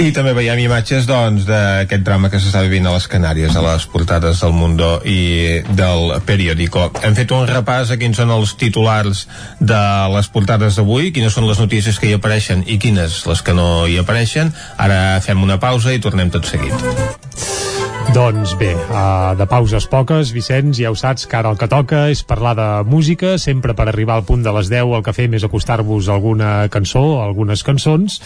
I 0.00 0.12
també 0.16 0.32
veiem 0.32 0.58
imatges 0.62 1.04
doncs 1.04 1.44
d'aquest 1.44 2.02
drama 2.06 2.30
que 2.32 2.38
s'està 2.40 2.62
vivint 2.64 2.86
a 2.88 2.94
les 2.94 3.04
Canàries, 3.10 3.52
a 3.56 3.60
les 3.66 3.84
portades 3.92 4.40
del 4.40 4.54
Mundo 4.56 4.94
i 5.04 5.60
del 5.76 6.14
periòdico. 6.24 6.86
Hem 7.04 7.14
fet 7.18 7.34
un 7.36 7.44
repàs 7.50 7.92
a 7.92 7.98
quins 8.00 8.16
són 8.16 8.32
els 8.32 8.54
titulars 8.60 9.26
de 9.60 9.82
les 10.14 10.30
portades 10.32 10.80
d'avui, 10.80 11.12
quines 11.12 11.36
són 11.36 11.46
les 11.50 11.60
notícies 11.60 12.00
que 12.00 12.08
hi 12.08 12.16
apareixen 12.16 12.64
i 12.66 12.78
quines 12.80 13.20
les 13.28 13.44
que 13.44 13.52
no 13.54 13.84
hi 13.86 13.98
apareixen. 14.00 14.54
Ara 14.80 15.20
fem 15.20 15.42
una 15.44 15.60
pausa 15.60 15.92
i 15.92 16.00
tornem 16.00 16.32
tot 16.32 16.48
seguit. 16.48 17.73
Doncs 18.12 18.52
bé, 18.58 18.72
uh, 18.74 19.32
de 19.38 19.44
pauses 19.48 19.86
poques, 19.90 20.32
Vicenç, 20.34 20.80
ja 20.82 20.90
ho 20.92 20.96
saps 20.98 21.24
que 21.30 21.36
ara 21.38 21.50
el 21.54 21.58
que 21.58 21.68
toca 21.70 22.02
és 22.12 22.20
parlar 22.26 22.52
de 22.58 22.66
música, 22.90 23.36
sempre 23.40 23.72
per 23.78 23.86
arribar 23.88 24.18
al 24.18 24.24
punt 24.28 24.42
de 24.44 24.52
les 24.54 24.68
10 24.72 24.92
el 24.98 25.04
que 25.06 25.14
fem 25.16 25.36
és 25.38 25.46
acostar-vos 25.46 26.10
alguna 26.12 26.66
cançó, 26.74 27.02
algunes 27.22 27.62
cançons, 27.66 28.18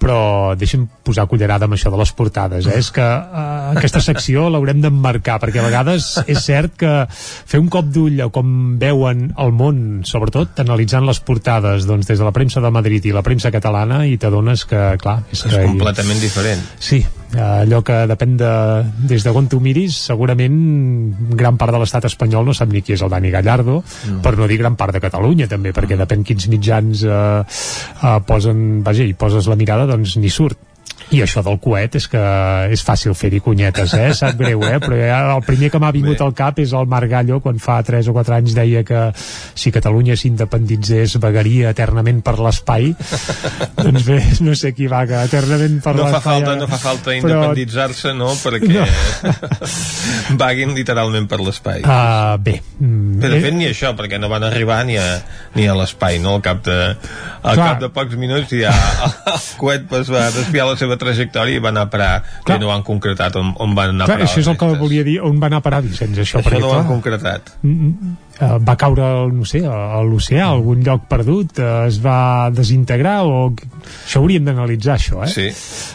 però 0.00 0.56
deixem 0.58 0.88
posar 1.06 1.28
cullerada 1.30 1.68
amb 1.68 1.76
això 1.76 1.92
de 1.92 2.00
les 2.00 2.12
portades, 2.16 2.66
eh? 2.66 2.80
és 2.80 2.90
que 2.96 3.04
uh, 3.04 3.70
aquesta 3.76 4.02
secció 4.04 4.48
l'haurem 4.50 4.82
d'emmarcar, 4.82 5.38
perquè 5.44 5.62
a 5.62 5.68
vegades 5.68 6.10
és 6.26 6.42
cert 6.42 6.74
que 6.80 6.96
fer 7.12 7.62
un 7.62 7.70
cop 7.72 7.92
d'ull 7.92 8.20
a 8.24 8.30
com 8.34 8.76
veuen 8.80 9.30
el 9.38 9.54
món, 9.56 10.02
sobretot 10.08 10.64
analitzant 10.64 11.06
les 11.08 11.22
portades 11.22 11.86
doncs, 11.88 12.08
des 12.10 12.18
de 12.18 12.26
la 12.26 12.34
premsa 12.34 12.64
de 12.64 12.72
Madrid 12.74 13.06
i 13.06 13.14
la 13.14 13.24
premsa 13.26 13.52
catalana, 13.54 14.02
i 14.08 14.18
t'adones 14.18 14.66
que, 14.66 14.84
clar, 15.00 15.20
és, 15.30 15.44
És 15.44 15.48
que 15.54 15.64
completament 15.68 16.20
diferent. 16.24 16.68
Sí, 16.80 17.04
allò 17.38 17.78
que 17.86 17.94
depèn 18.10 18.36
de, 18.40 18.52
des 19.06 19.22
de 19.22 19.30
on 19.30 19.46
tu 19.46 19.60
miris, 19.62 19.94
segurament 20.10 20.56
gran 21.38 21.56
part 21.60 21.70
de 21.74 21.78
l'estat 21.82 22.08
espanyol 22.08 22.48
no 22.48 22.54
sap 22.56 22.72
ni 22.72 22.82
qui 22.82 22.96
és 22.96 23.02
el 23.02 23.12
Dani 23.12 23.30
Gallardo, 23.30 23.82
No. 24.10 24.22
per 24.24 24.36
no 24.38 24.48
dir 24.48 24.58
gran 24.58 24.74
part 24.76 24.92
de 24.96 25.00
Catalunya 25.00 25.46
també, 25.46 25.70
perquè 25.76 25.96
depèn 25.98 26.24
quins 26.26 26.48
mitjans 26.50 27.04
eh, 27.04 27.42
eh, 27.42 28.18
posen, 28.26 28.82
vaja, 28.82 29.04
hi 29.04 29.14
poses 29.14 29.46
la 29.46 29.56
mirada, 29.56 29.86
doncs 29.86 30.16
ni 30.16 30.30
surt. 30.32 30.58
I 31.10 31.22
això 31.24 31.42
del 31.42 31.56
coet 31.58 31.96
és 31.98 32.06
que 32.12 32.20
és 32.70 32.82
fàcil 32.86 33.14
fer-hi 33.18 33.40
conyetes, 33.42 33.94
eh? 33.98 34.12
Sap 34.14 34.36
greu, 34.38 34.60
eh? 34.68 34.76
Però 34.82 34.94
ja 34.94 35.20
el 35.34 35.42
primer 35.42 35.70
que 35.72 35.80
m'ha 35.82 35.90
vingut 35.94 36.20
al 36.22 36.34
cap 36.38 36.58
és 36.62 36.70
el 36.76 36.86
Marc 36.86 37.10
Gallo, 37.10 37.40
quan 37.42 37.58
fa 37.58 37.80
3 37.82 38.06
o 38.12 38.14
4 38.14 38.36
anys 38.36 38.54
deia 38.54 38.84
que 38.86 39.00
si 39.18 39.72
Catalunya 39.74 40.14
s'independitzés 40.20 41.16
vagaria 41.22 41.72
eternament 41.74 42.20
per 42.22 42.36
l'espai. 42.38 42.92
doncs 43.80 44.06
bé, 44.06 44.20
no 44.46 44.54
sé 44.54 44.70
qui 44.76 44.86
vaga 44.92 45.24
eternament 45.26 45.80
per 45.82 45.96
No 45.96 46.04
fa 46.06 46.12
l'espai. 46.18 46.22
falta, 46.28 46.54
no 46.60 46.68
fa 46.70 46.78
falta 46.78 47.10
però- 47.10 47.18
independitzar-se, 47.24 48.14
no? 48.14 48.30
Perquè 48.38 48.86
vaguin 50.40 50.74
literalment 50.76 51.26
per 51.30 51.40
l'espai. 51.42 51.82
Uh, 51.84 52.36
bé. 52.42 52.60
Mm, 52.78 53.18
Bé, 53.20 53.28
de 53.28 53.36
eh, 53.38 53.42
fet, 53.44 53.54
ni 53.56 53.66
això, 53.68 53.92
perquè 53.98 54.18
no 54.20 54.30
van 54.32 54.44
arribar 54.46 54.80
ni 54.88 54.96
a, 55.00 55.08
ni 55.56 55.66
a 55.68 55.74
l'espai, 55.76 56.18
no? 56.22 56.36
Al 56.38 56.44
cap 56.44 56.62
de, 56.66 56.76
al 57.42 57.56
Clar. 57.58 57.66
cap 57.74 57.80
de 57.82 57.90
pocs 57.94 58.16
minuts 58.20 58.52
ja 58.54 58.72
el 59.30 59.40
coet 59.60 59.90
es 60.00 60.10
va 60.12 60.26
desviar 60.34 60.66
la 60.70 60.76
seva 60.80 60.89
trajectòria 60.96 61.56
i 61.56 61.62
va 61.62 61.68
anar 61.68 61.82
a 61.86 61.90
parar, 61.90 62.22
que 62.46 62.58
no 62.58 62.72
han 62.72 62.82
concretat 62.82 63.36
on, 63.36 63.54
on 63.58 63.74
van 63.74 63.94
anar 63.94 64.06
clar, 64.06 64.16
a 64.16 64.18
parar. 64.18 64.30
això 64.30 64.40
és 64.40 64.48
el 64.48 64.56
que 64.56 64.66
volia 64.80 65.04
dir, 65.04 65.20
on 65.20 65.38
va 65.40 65.46
anar 65.46 65.58
a 65.58 65.66
parar 65.66 65.82
Vicenç, 65.82 66.18
això, 66.18 66.38
Això 66.40 66.48
perquè, 66.48 66.60
no 66.60 66.68
ho 66.70 66.74
han 66.74 66.86
clar, 66.86 66.94
concretat. 66.94 67.54
Mm, 68.40 68.44
eh, 68.44 68.58
va 68.66 68.76
caure, 68.76 69.02
no 69.32 69.44
sé, 69.44 69.60
a 69.66 70.00
l'oceà, 70.02 70.46
a 70.46 70.50
algun 70.56 70.82
lloc 70.86 71.06
perdut, 71.10 71.58
eh, 71.58 71.86
es 71.88 72.00
va 72.04 72.50
desintegrar 72.50 73.20
o... 73.26 73.52
Això 74.06 74.20
hauríem 74.20 74.44
d'analitzar, 74.44 74.96
això, 74.98 75.22
eh? 75.24 75.30
Sí, 75.32 75.46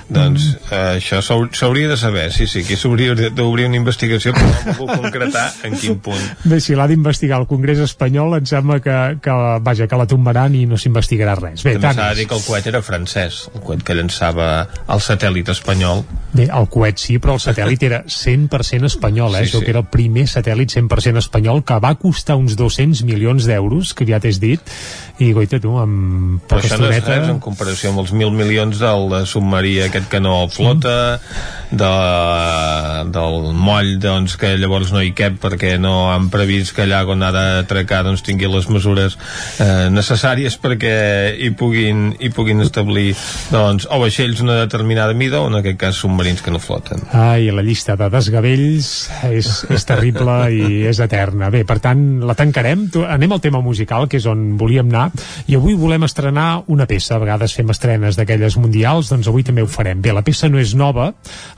doncs 0.09 0.47
eh, 0.71 0.97
això 0.97 1.19
s'hau- 1.23 1.49
s'hauria 1.53 1.87
de 1.89 1.97
saber, 1.97 2.31
sí, 2.33 2.47
sí, 2.47 2.61
aquí 2.65 2.75
s'hauria 2.75 3.13
d'obrir 3.33 3.67
una 3.69 3.77
investigació 3.77 4.33
però 4.35 4.47
no 4.49 4.73
volgut 4.79 5.01
concretar 5.05 5.45
en 5.67 5.77
quin 5.79 5.99
punt. 6.03 6.21
Bé, 6.45 6.59
si 6.61 6.75
l'ha 6.75 6.87
d'investigar 6.89 7.39
el 7.41 7.47
Congrés 7.47 7.79
espanyol, 7.79 8.35
em 8.39 8.45
sembla 8.49 8.79
que, 8.83 8.95
que, 9.23 9.35
vaja, 9.65 9.87
que 9.87 9.99
la 9.99 10.07
tombaran 10.09 10.55
i 10.55 10.65
no 10.69 10.77
s'investigarà 10.81 11.35
res. 11.39 11.63
Bé, 11.65 11.75
També 11.79 11.93
s'ha 12.01 12.09
de 12.13 12.19
dir 12.21 12.27
que 12.29 12.35
el 12.37 12.43
coet 12.45 12.67
era 12.71 12.81
francès, 12.85 13.45
el 13.53 13.61
coet 13.65 13.83
que 13.85 13.95
llançava 13.97 14.49
el 14.87 15.01
satèl·lit 15.03 15.49
espanyol. 15.53 16.03
Bé, 16.35 16.49
el 16.49 16.67
coet 16.73 16.99
sí, 17.01 17.17
però 17.21 17.37
el 17.37 17.43
satèl·lit 17.43 17.83
era 17.87 18.03
100% 18.05 18.89
espanyol, 18.91 19.35
eh? 19.39 19.45
Sí, 19.45 19.51
Sí, 19.55 19.59
sí. 19.59 19.63
que 19.65 19.71
era 19.71 19.79
el 19.85 19.89
primer 19.93 20.25
satèl·lit 20.27 20.73
100% 20.75 21.21
espanyol 21.21 21.63
que 21.63 21.79
va 21.79 21.93
costar 22.01 22.34
uns 22.39 22.57
200 22.59 23.03
milions 23.07 23.47
d'euros, 23.49 23.93
que 23.95 24.07
ja 24.07 24.19
t'has 24.23 24.39
dit, 24.43 24.75
i 25.23 25.31
goita 25.35 25.61
tu, 25.63 25.77
amb 25.79 26.41
Però 26.43 26.59
poca 26.59 26.67
això 26.67 26.79
no 26.81 26.89
és 26.91 27.03
res 27.05 27.29
en 27.31 27.39
comparació 27.43 27.93
amb 27.93 28.03
els 28.03 28.11
mil 28.11 28.33
milions 28.35 28.81
del 28.81 29.13
submarí 29.29 29.77
aquest 29.85 30.09
que 30.11 30.19
no 30.19 30.41
flota, 30.51 30.95
de, 31.71 31.91
del 33.15 33.37
moll 33.55 33.95
doncs, 34.01 34.35
que 34.39 34.53
llavors 34.59 34.91
no 34.93 35.01
hi 35.03 35.13
cap 35.17 35.37
perquè 35.41 35.75
no 35.81 36.09
han 36.11 36.27
previst 36.33 36.75
que 36.75 36.83
allà 36.85 37.03
on 37.11 37.23
ha 37.23 37.31
d'atracar 37.35 38.03
doncs, 38.07 38.23
tingui 38.25 38.49
les 38.51 38.67
mesures 38.71 39.15
eh, 39.63 39.87
necessàries 39.93 40.57
perquè 40.61 40.95
hi 41.39 41.51
puguin, 41.57 42.09
hi 42.19 42.31
puguin 42.35 42.63
establir 42.65 43.13
doncs, 43.53 43.87
o 43.87 43.99
vaixells 44.03 44.41
d'una 44.41 44.59
determinada 44.65 45.15
mida 45.15 45.41
o 45.41 45.49
en 45.49 45.59
aquest 45.61 45.79
cas 45.81 46.01
submarins 46.03 46.43
que 46.43 46.53
no 46.53 46.59
floten. 46.59 47.07
Ai, 47.15 47.49
la 47.55 47.63
llista 47.65 47.95
de 47.99 48.09
desgavells 48.11 48.91
és, 49.31 49.51
és 49.71 49.87
terrible 49.87 50.37
i 50.51 50.83
és 50.89 50.99
eterna. 51.03 51.49
Bé, 51.53 51.63
per 51.67 51.79
tant, 51.83 52.03
la 52.25 52.35
tancarem. 52.37 52.87
Anem 53.07 53.35
al 53.35 53.41
tema 53.43 53.61
musical, 53.61 54.07
que 54.09 54.19
és 54.19 54.25
on 54.29 54.55
volíem 54.59 54.89
anar, 54.91 55.09
i 55.47 55.55
avui 55.57 55.75
volem 55.77 56.05
estrenar 56.07 56.63
una 56.71 56.87
peça. 56.89 57.15
A 57.15 57.21
vegades 57.21 57.53
fem 57.55 57.69
estrenes 57.71 58.17
d'aquelles 58.19 58.57
mundials, 58.57 59.09
doncs 59.11 59.29
avui 59.31 59.45
també 59.45 59.63
ho 59.63 59.69
farem. 59.71 60.01
Bé, 60.01 60.13
la 60.15 60.25
peça 60.25 60.49
no 60.49 60.59
és 60.61 60.75
nova, 60.75 61.11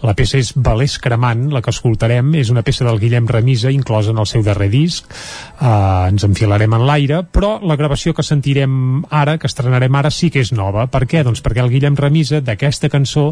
la 0.03 0.15
peça 0.17 0.37
és 0.39 0.53
Valés 0.55 0.97
Cremant, 1.01 1.47
la 1.53 1.61
que 1.63 1.73
escoltarem, 1.73 2.35
és 2.41 2.51
una 2.53 2.63
peça 2.67 2.85
del 2.87 2.99
Guillem 3.01 3.27
Remisa, 3.27 3.71
inclosa 3.71 4.11
en 4.11 4.21
el 4.21 4.29
seu 4.29 4.43
darrer 4.45 4.69
disc. 4.73 5.07
Uh, 5.57 6.07
ens 6.11 6.25
enfilarem 6.27 6.73
en 6.77 6.85
l'aire, 6.87 7.23
però 7.23 7.57
la 7.63 7.77
gravació 7.79 8.13
que 8.13 8.25
sentirem 8.25 9.03
ara, 9.09 9.37
que 9.41 9.49
estrenarem 9.49 9.95
ara, 9.95 10.11
sí 10.13 10.29
que 10.33 10.43
és 10.43 10.51
nova. 10.53 10.87
Per 10.91 11.05
què? 11.09 11.23
Doncs 11.25 11.41
perquè 11.45 11.63
el 11.63 11.71
Guillem 11.73 11.97
Remisa 11.97 12.41
d'aquesta 12.43 12.91
cançó 12.93 13.31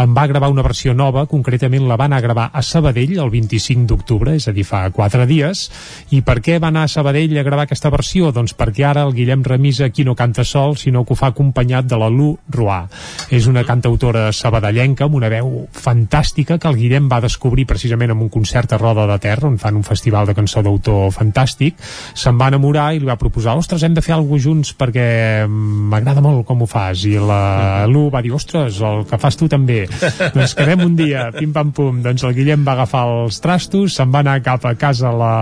en 0.00 0.14
va 0.16 0.26
gravar 0.30 0.50
una 0.50 0.64
versió 0.66 0.94
nova, 0.94 1.26
concretament 1.30 1.86
la 1.88 1.98
va 2.00 2.08
anar 2.08 2.20
a 2.20 2.26
gravar 2.26 2.48
a 2.52 2.62
Sabadell 2.62 3.18
el 3.18 3.30
25 3.30 3.86
d'octubre, 3.90 4.34
és 4.38 4.48
a 4.48 4.54
dir, 4.56 4.64
fa 4.66 4.82
4 4.94 5.26
dies. 5.30 5.66
I 6.14 6.22
per 6.26 6.40
què 6.44 6.58
va 6.62 6.69
anar 6.70 6.86
a 6.86 6.90
Sabadell 6.90 7.36
a 7.38 7.44
gravar 7.46 7.66
aquesta 7.66 7.90
versió? 7.92 8.30
Doncs 8.34 8.54
perquè 8.56 8.84
ara 8.88 9.02
el 9.06 9.12
Guillem 9.14 9.42
Remisa 9.46 9.86
aquí 9.90 10.04
no 10.06 10.14
canta 10.16 10.44
sol, 10.46 10.76
sinó 10.78 11.04
que 11.04 11.14
ho 11.14 11.18
fa 11.18 11.30
acompanyat 11.34 11.88
de 11.90 11.98
la 12.00 12.08
Lu 12.10 12.32
Roà. 12.54 12.84
És 13.30 13.46
una 13.50 13.64
cantautora 13.66 14.30
sabadellenca 14.32 15.06
amb 15.06 15.18
una 15.18 15.30
veu 15.32 15.66
fantàstica 15.74 16.58
que 16.58 16.70
el 16.70 16.78
Guillem 16.78 17.08
va 17.10 17.20
descobrir 17.22 17.66
precisament 17.68 18.14
en 18.14 18.22
un 18.24 18.30
concert 18.32 18.72
a 18.72 18.78
Roda 18.80 19.06
de 19.10 19.18
Terra, 19.22 19.48
on 19.48 19.58
fan 19.58 19.78
un 19.78 19.86
festival 19.86 20.28
de 20.30 20.36
cançó 20.38 20.62
d'autor 20.62 21.10
fantàstic. 21.14 21.78
Se'n 22.14 22.38
va 22.40 22.50
enamorar 22.52 22.90
i 22.94 23.02
li 23.02 23.08
va 23.08 23.18
proposar, 23.20 23.56
ostres, 23.58 23.84
hem 23.84 23.94
de 23.96 24.04
fer 24.04 24.14
alguna 24.16 24.40
junts 24.40 24.72
perquè 24.78 25.06
m'agrada 25.46 26.22
molt 26.24 26.46
com 26.48 26.62
ho 26.62 26.70
fas. 26.70 27.04
I 27.04 27.18
la 27.18 27.86
Lu 27.90 28.06
va 28.12 28.22
dir, 28.22 28.32
ostres, 28.36 28.80
el 28.80 29.04
que 29.10 29.20
fas 29.20 29.38
tu 29.40 29.50
també. 29.50 29.82
doncs 30.34 30.56
quedem 30.58 30.86
un 30.86 30.96
dia, 30.98 31.28
pim-pam-pum. 31.36 32.02
Doncs 32.06 32.24
el 32.28 32.36
Guillem 32.38 32.64
va 32.66 32.78
agafar 32.78 33.06
els 33.10 33.40
trastos, 33.42 33.96
se'n 33.98 34.12
va 34.14 34.22
anar 34.24 34.38
cap 34.46 34.64
a 34.68 34.76
casa 34.78 35.12
la 35.14 35.34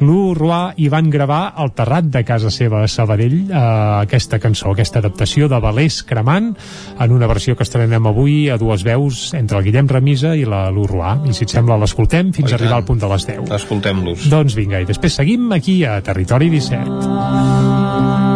Lu 0.00 0.32
Roà 0.38 0.61
i 0.76 0.88
van 0.92 1.10
gravar 1.12 1.42
al 1.56 1.72
terrat 1.76 2.08
de 2.12 2.22
casa 2.28 2.50
seva 2.54 2.82
a 2.82 2.90
Sabadell 2.90 3.38
eh, 3.44 3.62
aquesta 4.02 4.40
cançó, 4.42 4.72
aquesta 4.72 5.02
adaptació 5.02 5.48
de 5.50 5.60
Valés 5.62 6.02
Cremant 6.06 6.52
en 6.98 7.14
una 7.14 7.28
versió 7.30 7.56
que 7.56 7.66
estrenem 7.66 8.06
avui 8.10 8.48
a 8.50 8.58
dues 8.60 8.84
veus 8.86 9.30
entre 9.38 9.60
el 9.60 9.68
Guillem 9.68 9.90
Remisa 9.90 10.34
i 10.38 10.46
la 10.48 10.64
Lu 10.74 10.86
Roà. 10.88 11.16
I 11.26 11.36
si 11.36 11.46
et 11.46 11.54
sembla 11.54 11.80
l'escoltem 11.80 12.32
fins 12.32 12.50
Oh, 12.50 12.52
i 12.52 12.56
a 12.56 12.60
arribar 12.60 12.80
al 12.80 12.88
punt 12.88 13.00
de 13.02 13.08
les 13.12 13.26
10. 13.28 13.54
Escoltem-los. 13.60 14.28
Doncs 14.32 14.58
vinga, 14.58 14.82
i 14.82 14.88
després 14.88 15.20
seguim 15.22 15.50
aquí 15.56 15.82
a 15.88 16.00
Territori 16.04 16.50
17. 16.52 18.31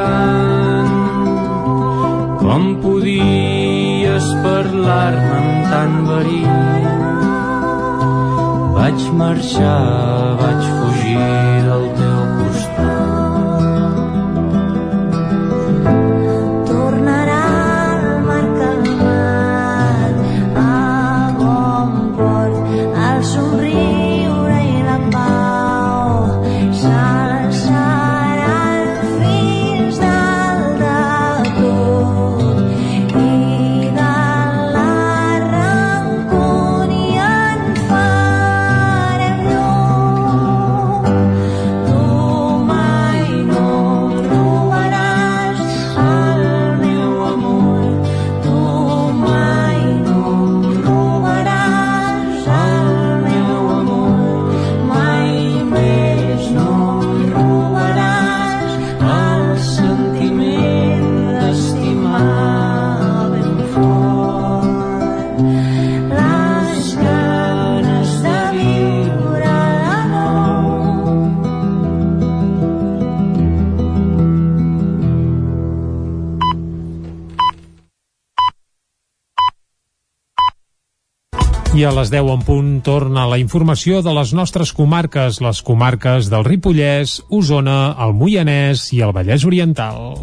Tant. 0.00 0.96
Com 2.42 2.66
podies 2.84 4.32
parlar-me 4.46 5.38
amb 5.42 5.70
tant 5.74 5.96
verí? 6.10 6.42
vaig 8.90 9.12
marxar, 9.12 10.36
vaig 10.40 10.62
fugir 10.78 11.49
I 81.70 81.84
a 81.86 81.90
les 81.94 82.08
10 82.10 82.26
en 82.32 82.40
punt 82.42 82.70
torna 82.82 83.28
la 83.30 83.36
informació 83.38 84.00
de 84.02 84.10
les 84.16 84.32
nostres 84.34 84.72
comarques, 84.74 85.36
les 85.38 85.60
comarques 85.62 86.26
del 86.32 86.42
Ripollès, 86.42 87.20
Osona, 87.30 87.94
el 87.94 88.14
Moianès 88.18 88.88
i 88.96 88.98
el 89.06 89.12
Vallès 89.14 89.46
Oriental. 89.46 90.16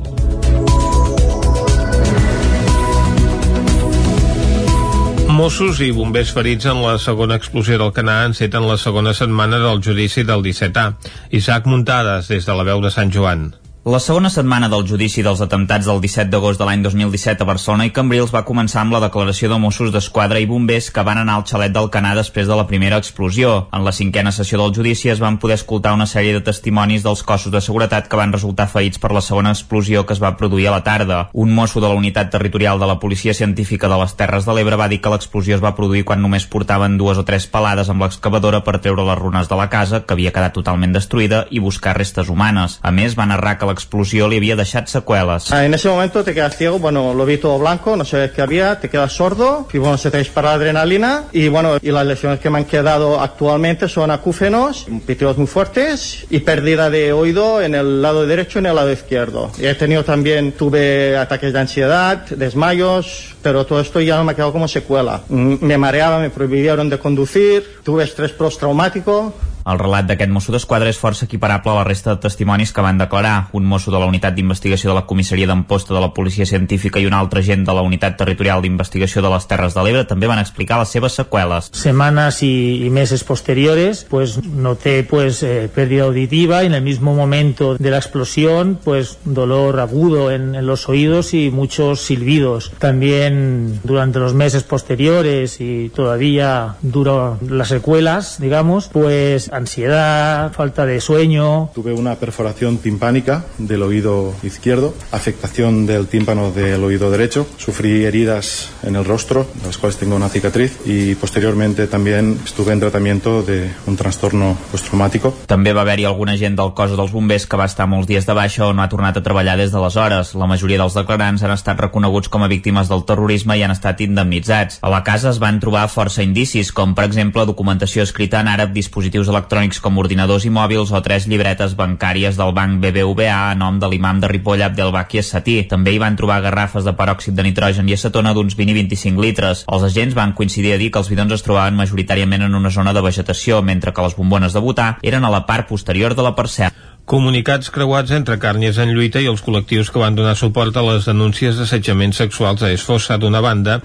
Mossos 5.37 5.79
i 5.85 5.93
bombers 5.95 6.33
ferits 6.35 6.67
en 6.67 6.81
la 6.83 6.97
segona 6.99 7.37
explosió 7.39 7.77
del 7.79 7.93
Canà 7.95 8.17
enceten 8.27 8.67
la 8.67 8.75
segona 8.81 9.13
setmana 9.15 9.61
del 9.63 9.79
judici 9.85 10.27
del 10.27 10.43
17A. 10.43 10.97
Isaac 11.31 11.71
Muntades, 11.71 12.27
des 12.27 12.43
de 12.43 12.59
la 12.59 12.67
veu 12.67 12.83
de 12.83 12.91
Sant 12.91 13.13
Joan. 13.13 13.47
La 13.87 14.01
segona 14.03 14.27
setmana 14.27 14.67
del 14.67 14.81
judici 14.83 15.21
dels 15.23 15.39
atemptats 15.39 15.85
del 15.87 16.01
17 16.03 16.27
d'agost 16.27 16.59
de 16.59 16.65
l'any 16.67 16.81
2017 16.83 17.39
a 17.39 17.47
Barcelona 17.47 17.85
i 17.87 17.91
Cambrils 17.95 18.33
va 18.35 18.41
començar 18.43 18.81
amb 18.81 18.91
la 18.91 18.99
declaració 18.99 19.47
de 19.47 19.59
Mossos 19.63 19.93
d'Esquadra 19.93 20.41
i 20.43 20.47
bombers 20.49 20.89
que 20.91 21.05
van 21.07 21.21
anar 21.21 21.37
al 21.37 21.45
xalet 21.47 21.71
del 21.71 21.87
Canà 21.93 22.11
després 22.17 22.49
de 22.49 22.57
la 22.59 22.65
primera 22.67 22.97
explosió. 22.99 23.53
En 23.71 23.85
la 23.85 23.93
cinquena 23.95 24.33
sessió 24.35 24.59
del 24.59 24.73
judici 24.75 25.07
es 25.07 25.21
van 25.23 25.37
poder 25.39 25.55
escoltar 25.55 25.93
una 25.95 26.07
sèrie 26.11 26.33
de 26.35 26.41
testimonis 26.43 27.05
dels 27.05 27.21
cossos 27.23 27.53
de 27.53 27.61
seguretat 27.63 28.09
que 28.11 28.19
van 28.19 28.35
resultar 28.35 28.65
ferits 28.67 28.99
per 28.99 29.13
la 29.15 29.21
segona 29.23 29.53
explosió 29.55 30.03
que 30.03 30.17
es 30.17 30.21
va 30.21 30.33
produir 30.35 30.67
a 30.67 30.75
la 30.75 30.83
tarda. 30.83 31.21
Un 31.31 31.55
mosso 31.55 31.79
de 31.79 31.87
la 31.87 31.95
unitat 31.95 32.27
territorial 32.29 32.83
de 32.83 32.91
la 32.91 32.99
Policia 32.99 33.33
Científica 33.33 33.87
de 33.87 34.01
les 34.03 34.17
Terres 34.19 34.43
de 34.43 34.57
l'Ebre 34.57 34.75
va 34.75 34.89
dir 34.91 34.99
que 34.99 35.15
l'explosió 35.15 35.55
es 35.55 35.63
va 35.63 35.75
produir 35.79 36.03
quan 36.03 36.19
només 36.19 36.49
portaven 36.57 36.99
dues 36.99 37.23
o 37.23 37.23
tres 37.23 37.47
palades 37.47 37.87
amb 37.87 38.03
l'excavadora 38.03 38.65
per 38.67 38.81
treure 38.81 39.07
les 39.07 39.21
runes 39.23 39.47
de 39.47 39.63
la 39.63 39.71
casa, 39.71 40.03
que 40.03 40.19
havia 40.19 40.35
quedat 40.35 40.59
totalment 40.59 40.91
destruïda, 40.91 41.45
i 41.55 41.63
buscar 41.63 41.95
restes 41.95 42.27
humanes. 42.27 42.81
A 42.83 42.91
més, 42.91 43.15
va 43.15 43.31
narrar 43.31 43.55
que 43.55 43.76
l'explosió 43.77 44.27
li 44.27 44.37
havia 44.41 44.55
deixat 44.57 44.89
seqüeles. 44.89 45.51
Ah, 45.53 45.63
En 45.65 45.73
ese 45.73 45.87
momento 45.89 46.23
te 46.23 46.33
quedas 46.33 46.57
ciego, 46.57 46.79
bueno, 46.79 47.13
lo 47.13 47.25
vi 47.25 47.37
todo 47.37 47.59
blanco, 47.59 47.95
no 47.95 48.03
sabes 48.05 48.31
qué 48.31 48.41
había, 48.41 48.79
te 48.79 48.89
quedas 48.89 49.13
sordo 49.13 49.67
y 49.71 49.77
bueno, 49.77 49.97
se 49.97 50.09
te 50.09 50.17
dispara 50.17 50.49
la 50.49 50.55
adrenalina 50.55 51.23
y 51.31 51.47
bueno, 51.49 51.77
y 51.81 51.91
las 51.91 52.05
lesiones 52.05 52.39
que 52.39 52.49
me 52.49 52.57
han 52.59 52.65
quedado 52.65 53.19
actualmente 53.21 53.87
son 53.87 54.09
acúfenos, 54.11 54.85
pitidos 55.05 55.37
muy 55.37 55.47
fuertes 55.47 56.25
y 56.29 56.39
pérdida 56.39 56.89
de 56.89 57.13
oído 57.13 57.61
en 57.61 57.75
el 57.75 58.01
lado 58.01 58.25
derecho 58.25 58.57
y 58.59 58.61
en 58.61 58.65
el 58.67 58.75
lado 58.75 58.91
izquierdo. 58.91 59.51
Y 59.59 59.65
he 59.67 59.75
tenido 59.75 60.03
también, 60.03 60.53
tuve 60.53 61.15
ataques 61.17 61.53
de 61.53 61.59
ansiedad, 61.59 62.25
desmayos, 62.29 63.35
pero 63.43 63.65
todo 63.65 63.79
esto 63.79 64.01
ya 64.01 64.17
no 64.17 64.23
me 64.23 64.31
ha 64.31 64.35
quedado 64.35 64.51
como 64.53 64.67
secuela. 64.67 65.21
Mm, 65.29 65.55
Me 65.61 65.77
mareaba, 65.77 66.19
me 66.19 66.29
prohibieron 66.29 66.89
de 66.89 66.97
conducir, 66.97 67.77
tuve 67.83 68.03
estrés 68.03 68.31
postraumático, 68.31 69.33
El 69.67 69.79
relat 69.79 70.07
d'aquest 70.07 70.31
mosso 70.31 70.53
d'esquadra 70.55 70.89
és 70.89 70.99
força 70.99 71.25
equiparable 71.25 71.71
a 71.73 71.79
la 71.81 71.87
resta 71.87 72.13
de 72.13 72.21
testimonis 72.23 72.71
que 72.73 72.81
van 72.85 72.97
declarar. 72.97 73.49
Un 73.51 73.65
mosso 73.65 73.91
de 73.91 73.99
la 73.99 74.07
unitat 74.07 74.35
d'investigació 74.35 74.91
de 74.91 74.95
la 74.95 75.05
comissaria 75.05 75.47
d'Amposta 75.47 75.93
de 75.93 76.01
la 76.01 76.13
Policia 76.13 76.45
Científica 76.45 76.99
i 76.99 77.07
un 77.07 77.13
altre 77.13 77.41
agent 77.43 77.65
de 77.67 77.73
la 77.75 77.83
unitat 77.83 78.17
territorial 78.17 78.61
d'investigació 78.61 79.21
de 79.21 79.31
les 79.33 79.47
Terres 79.47 79.75
de 79.75 79.83
l'Ebre 79.83 80.05
també 80.07 80.27
van 80.27 80.39
explicar 80.39 80.79
les 80.79 80.89
seves 80.89 81.13
seqüeles. 81.19 81.71
semanas 81.73 82.43
y, 82.43 82.85
y 82.85 82.89
meses 82.89 83.23
posteriores 83.23 84.05
pues 84.09 84.43
noté 84.43 85.03
pues 85.03 85.43
eh, 85.43 85.69
pérdida 85.73 86.03
auditiva 86.03 86.63
y 86.63 86.67
en 86.67 86.73
el 86.73 86.81
mismo 86.81 87.13
momento 87.13 87.75
de 87.77 87.91
la 87.91 87.97
explosión 87.97 88.79
pues 88.83 89.17
dolor 89.25 89.79
agudo 89.79 90.31
en, 90.31 90.55
en 90.55 90.65
los 90.65 90.89
oídos 90.89 91.33
y 91.33 91.51
muchos 91.51 92.01
silbidos 92.01 92.71
también 92.79 93.79
durante 93.83 94.19
los 94.19 94.33
meses 94.33 94.63
posteriores 94.63 95.59
y 95.61 95.89
todavía 95.89 96.75
duro 96.81 97.37
las 97.47 97.69
secuelas 97.69 98.39
digamos 98.39 98.89
pues 98.91 99.49
ansiedad 99.57 100.51
falta 100.53 100.85
de 100.85 101.01
sueño 101.01 101.69
Tuve 101.73 101.93
una 101.93 102.15
perforación 102.15 102.77
timpánica 102.77 103.45
del 103.57 103.81
oído 103.83 104.33
izquierdo, 104.43 104.93
afectación 105.11 105.85
del 105.85 106.07
tímpano 106.07 106.51
del 106.51 106.83
oído 106.83 107.11
derecho, 107.11 107.47
sufrí 107.57 108.05
heridas 108.05 108.69
en 108.83 108.95
el 108.95 109.05
rostro, 109.05 109.47
de 109.55 109.67
las 109.67 109.77
cuales 109.77 109.97
tengo 109.97 110.15
una 110.15 110.29
cicatriz, 110.29 110.77
y 110.85 111.15
posteriormente 111.15 111.87
también 111.87 112.39
estuve 112.43 112.73
en 112.73 112.79
tratamiento 112.79 113.43
de 113.43 113.71
un 113.85 113.95
trastorno 113.95 114.57
postraumático. 114.71 115.33
També 115.47 115.73
va 115.73 115.81
haver-hi 115.81 116.05
alguna 116.05 116.37
gent 116.37 116.57
del 116.57 116.73
cos 116.77 116.95
dels 116.97 117.11
bombers 117.11 117.47
que 117.47 117.57
va 117.57 117.65
estar 117.65 117.87
molts 117.87 118.07
dies 118.07 118.27
de 118.27 118.35
baixa 118.37 118.67
o 118.67 118.73
no 118.73 118.83
ha 118.83 118.89
tornat 118.89 119.17
a 119.17 119.23
treballar 119.23 119.57
des 119.57 119.73
d'aleshores. 119.73 120.35
La 120.35 120.47
majoria 120.47 120.79
dels 120.81 120.95
declarants 120.97 121.43
han 121.43 121.55
estat 121.55 121.79
reconeguts 121.81 122.29
com 122.29 122.45
a 122.45 122.51
víctimes 122.51 122.89
del 122.91 123.05
terrorisme 123.07 123.57
i 123.57 123.63
han 123.65 123.73
estat 123.73 124.01
indemnitzats. 124.05 124.79
A 124.81 124.91
la 124.93 125.03
casa 125.03 125.31
es 125.33 125.41
van 125.41 125.59
trobar 125.59 125.87
força 125.89 126.23
indicis, 126.23 126.71
com 126.71 126.95
per 126.95 127.07
exemple 127.07 127.45
documentació 127.47 128.05
escrita 128.05 128.41
en 128.41 128.51
àrab, 128.51 128.73
dispositius 128.75 129.27
electrònics 129.27 129.46
com 129.81 129.97
ordinadors 129.97 130.45
i 130.45 130.49
mòbils 130.49 130.91
o 130.91 131.01
tres 131.01 131.27
llibretes 131.27 131.75
bancàries 131.75 132.37
del 132.37 132.53
banc 132.53 132.79
BBVA 132.81 133.51
a 133.51 133.55
nom 133.55 133.79
de 133.79 133.87
l'imam 133.87 134.19
de 134.19 134.27
Ripoll 134.27 134.61
Abdelbaki 134.61 135.21
Satí. 135.23 135.63
També 135.69 135.93
hi 135.93 135.99
van 135.99 136.15
trobar 136.15 136.41
garrafes 136.41 136.83
de 136.83 136.93
peròxid 136.93 137.33
de 137.33 137.43
nitrogen 137.43 137.87
i 137.89 137.93
acetona 137.93 138.33
d'uns 138.33 138.55
20 138.55 138.71
i 138.71 138.77
25 138.81 139.21
litres. 139.21 139.63
Els 139.67 139.83
agents 139.83 140.15
van 140.15 140.33
coincidir 140.33 140.73
a 140.73 140.77
dir 140.77 140.91
que 140.91 140.99
els 140.99 141.09
bidons 141.09 141.33
es 141.33 141.43
trobaven 141.43 141.75
majoritàriament 141.75 142.43
en 142.47 142.55
una 142.55 142.69
zona 142.69 142.93
de 142.93 143.01
vegetació, 143.01 143.61
mentre 143.61 143.93
que 143.93 144.03
les 144.03 144.15
bombones 144.15 144.53
de 144.53 144.63
butà 144.63 144.97
eren 145.01 145.25
a 145.25 145.31
la 145.31 145.45
part 145.45 145.67
posterior 145.67 146.15
de 146.15 146.27
la 146.27 146.35
parcel·la. 146.35 146.86
Comunicats 147.07 147.69
creuats 147.71 148.11
entre 148.11 148.35
Càrnies 148.35 148.75
en 148.83 148.89
lluita 148.91 149.21
i 149.23 149.29
els 149.31 149.39
col·lectius 149.39 149.87
que 149.93 150.01
van 150.01 150.17
donar 150.17 150.33
suport 150.35 150.75
a 150.75 150.81
les 150.83 151.05
denúncies 151.07 151.55
d'assetjaments 151.55 152.17
sexuals 152.19 152.65
a 152.67 152.71
Esfossa 152.75 153.15
d'una 153.15 153.39
banda 153.39 153.77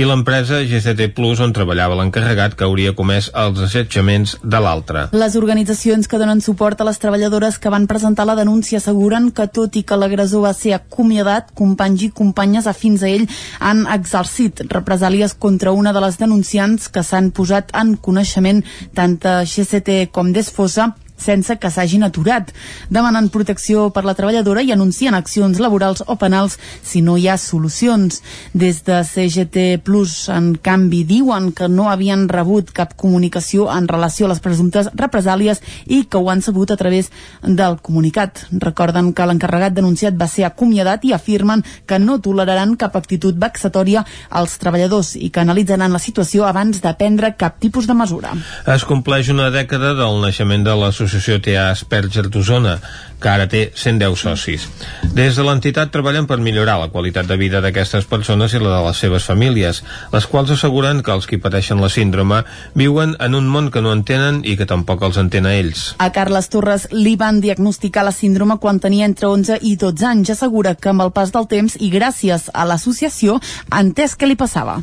i 0.00 0.06
l'empresa 0.08 0.62
GCT 0.64 1.10
Plus 1.12 1.42
on 1.44 1.52
treballava 1.52 1.98
l'encarregat 1.98 2.54
que 2.56 2.64
hauria 2.64 2.94
comès 2.96 3.28
els 3.36 3.60
assetjaments 3.66 4.32
de 4.40 4.62
l'altra. 4.64 5.02
Les 5.12 5.36
organitzacions 5.36 6.08
que 6.08 6.22
donen 6.22 6.40
suport 6.40 6.80
a 6.80 6.86
les 6.88 7.02
treballadores 7.02 7.58
que 7.60 7.68
van 7.68 7.84
presentar 7.90 8.24
la 8.24 8.38
denúncia 8.38 8.80
asseguren 8.80 9.28
que 9.28 9.50
tot 9.52 9.76
i 9.76 9.84
que 9.84 10.00
l'agressor 10.00 10.46
va 10.46 10.54
ser 10.56 10.72
acomiadat, 10.78 11.52
companys 11.52 12.06
i 12.08 12.10
companyes 12.16 12.70
afins 12.70 13.04
a 13.04 13.12
ell 13.12 13.28
han 13.60 13.84
exercit 13.92 14.64
represàlies 14.72 15.36
contra 15.36 15.76
una 15.76 15.92
de 15.92 16.00
les 16.00 16.16
denunciants 16.16 16.88
que 16.88 17.04
s'han 17.04 17.28
posat 17.28 17.76
en 17.76 17.98
coneixement 18.00 18.64
tant 18.96 19.20
a 19.28 19.42
GCT 19.44 20.06
com 20.16 20.32
d'Esfossa 20.32 20.94
sense 21.20 21.56
que 21.60 21.70
s'hagin 21.70 22.02
aturat. 22.06 22.50
Demanen 22.90 23.28
protecció 23.30 23.88
per 23.94 24.04
la 24.08 24.14
treballadora 24.18 24.62
i 24.62 24.72
anuncien 24.72 25.14
accions 25.14 25.60
laborals 25.60 26.02
o 26.06 26.16
penals 26.16 26.58
si 26.82 27.02
no 27.02 27.16
hi 27.18 27.28
ha 27.28 27.36
solucions. 27.38 28.22
Des 28.52 28.82
de 28.86 29.02
CGT 29.04 29.80
Plus, 29.84 30.28
en 30.32 30.54
canvi, 30.56 31.02
diuen 31.04 31.50
que 31.52 31.68
no 31.68 31.90
havien 31.90 32.26
rebut 32.28 32.72
cap 32.72 32.96
comunicació 32.96 33.68
en 33.72 33.88
relació 33.88 34.26
a 34.26 34.32
les 34.32 34.40
presumptes 34.40 34.90
represàlies 34.96 35.62
i 35.86 36.04
que 36.04 36.18
ho 36.18 36.30
han 36.30 36.42
sabut 36.42 36.70
a 36.70 36.78
través 36.80 37.10
del 37.42 37.78
comunicat. 37.82 38.46
Recorden 38.52 39.12
que 39.12 39.26
l'encarregat 39.28 39.76
denunciat 39.76 40.16
va 40.16 40.28
ser 40.30 40.46
acomiadat 40.48 41.04
i 41.04 41.14
afirmen 41.14 41.64
que 41.86 41.98
no 41.98 42.20
toleraran 42.20 42.76
cap 42.80 42.96
actitud 42.96 43.36
vexatòria 43.36 44.04
als 44.30 44.58
treballadors 44.62 45.14
i 45.16 45.30
que 45.30 45.44
analitzaran 45.44 45.92
la 45.92 46.02
situació 46.02 46.46
abans 46.48 46.80
de 46.80 46.94
prendre 46.98 47.34
cap 47.36 47.58
tipus 47.60 47.86
de 47.86 47.94
mesura. 47.94 48.34
Es 48.66 48.84
compleix 48.88 49.28
una 49.28 49.50
dècada 49.50 49.94
del 49.98 50.20
naixement 50.24 50.64
de 50.64 50.74
l'Associació 50.76 51.09
l'associació 51.10 51.40
té 51.42 51.56
Asperger 51.58 52.28
d'Osona, 52.30 52.76
que 53.20 53.28
ara 53.28 53.48
té 53.50 53.72
110 53.74 54.16
socis. 54.16 54.66
Des 55.12 55.34
de 55.36 55.42
l'entitat 55.44 55.90
treballen 55.92 56.28
per 56.30 56.38
millorar 56.38 56.78
la 56.80 56.88
qualitat 56.88 57.26
de 57.26 57.36
vida 57.36 57.60
d'aquestes 57.60 58.06
persones 58.06 58.54
i 58.54 58.60
la 58.62 58.76
de 58.76 58.84
les 58.86 59.00
seves 59.02 59.26
famílies, 59.26 59.82
les 60.12 60.26
quals 60.30 60.52
asseguren 60.54 61.02
que 61.02 61.12
els 61.12 61.26
qui 61.26 61.40
pateixen 61.42 61.82
la 61.82 61.90
síndrome 61.90 62.44
viuen 62.74 63.16
en 63.18 63.34
un 63.34 63.48
món 63.50 63.72
que 63.74 63.82
no 63.82 63.92
entenen 63.92 64.40
i 64.44 64.56
que 64.56 64.68
tampoc 64.70 65.02
els 65.02 65.18
entén 65.18 65.50
a 65.50 65.56
ells. 65.58 65.96
A 65.98 66.12
Carles 66.14 66.48
Torres 66.48 66.86
li 66.94 67.16
van 67.18 67.42
diagnosticar 67.42 68.06
la 68.06 68.14
síndrome 68.14 68.60
quan 68.62 68.80
tenia 68.80 69.10
entre 69.10 69.28
11 69.28 69.58
i 69.66 69.74
12 69.76 70.06
anys. 70.06 70.30
Assegura 70.36 70.76
que 70.76 70.94
amb 70.94 71.02
el 71.02 71.12
pas 71.12 71.34
del 71.34 71.50
temps 71.50 71.76
i 71.80 71.90
gràcies 71.90 72.48
a 72.54 72.64
l'associació 72.64 73.40
ha 73.70 73.82
entès 73.82 74.16
què 74.16 74.30
li 74.30 74.38
passava. 74.38 74.80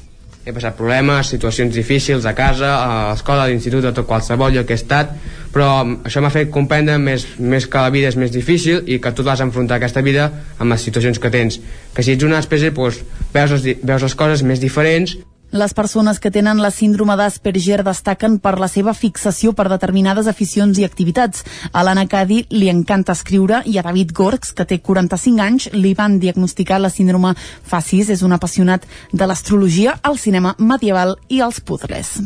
He 0.47 0.53
passat 0.55 0.77
problemes, 0.79 1.27
situacions 1.33 1.75
difícils 1.75 2.23
a 2.23 2.31
casa, 2.31 2.69
a 2.79 2.91
l'escola, 3.09 3.43
a 3.43 3.51
l'institut, 3.51 3.83
a 3.83 3.91
tot 3.91 4.07
qualsevol 4.07 4.53
lloc 4.55 4.69
que 4.69 4.77
he 4.77 4.79
estat, 4.79 5.09
però 5.51 5.67
això 6.07 6.23
m'ha 6.23 6.31
fet 6.31 6.53
comprendre 6.55 6.95
més, 7.03 7.25
més 7.37 7.67
que 7.67 7.81
la 7.83 7.91
vida 7.91 8.07
és 8.07 8.15
més 8.15 8.31
difícil 8.31 8.79
i 8.87 9.01
que 9.03 9.11
tu 9.11 9.25
t'has 9.27 9.43
d'enfrontar 9.43 9.75
a 9.75 9.81
aquesta 9.81 10.05
vida 10.05 10.29
amb 10.55 10.71
les 10.71 10.87
situacions 10.87 11.19
que 11.19 11.33
tens. 11.33 11.59
Que 11.91 12.05
si 12.05 12.15
ets 12.15 12.23
una 12.23 12.39
espècie, 12.39 12.71
doncs, 12.71 13.01
veus, 13.33 13.57
les, 13.57 13.81
veus 13.83 14.07
les 14.07 14.15
coses 14.15 14.45
més 14.47 14.63
diferents 14.63 15.17
Les 15.51 15.71
persones 15.73 16.19
que 16.19 16.27
tenen 16.27 16.59
la 16.59 16.73
síndrome 16.75 17.15
d'Asperger 17.15 17.79
destaquen 17.87 18.33
per 18.43 18.57
la 18.59 18.67
seva 18.67 18.91
fixació 18.91 19.53
per 19.55 19.69
determinades 19.71 20.27
aficions 20.27 20.75
i 20.75 20.83
activitats. 20.83 21.45
A 21.71 21.85
l'Anna 21.87 22.03
Cadi 22.11 22.41
li 22.51 22.67
encanta 22.67 23.15
escriure 23.15 23.61
i 23.63 23.77
a 23.79 23.83
David 23.85 24.11
Gorgs, 24.11 24.51
que 24.51 24.65
té 24.67 24.81
45 24.83 25.39
anys, 25.45 25.69
li 25.71 25.93
van 25.95 26.19
diagnosticar 26.19 26.81
la 26.83 26.91
síndrome 26.91 27.31
fa 27.39 27.79
6. 27.79 28.11
És 28.11 28.25
un 28.27 28.35
apassionat 28.35 28.83
de 29.13 29.29
l'astrologia, 29.29 29.95
el 30.03 30.19
cinema 30.19 30.53
medieval 30.59 31.15
i 31.29 31.39
els 31.39 31.61
puzzles. 31.61 32.17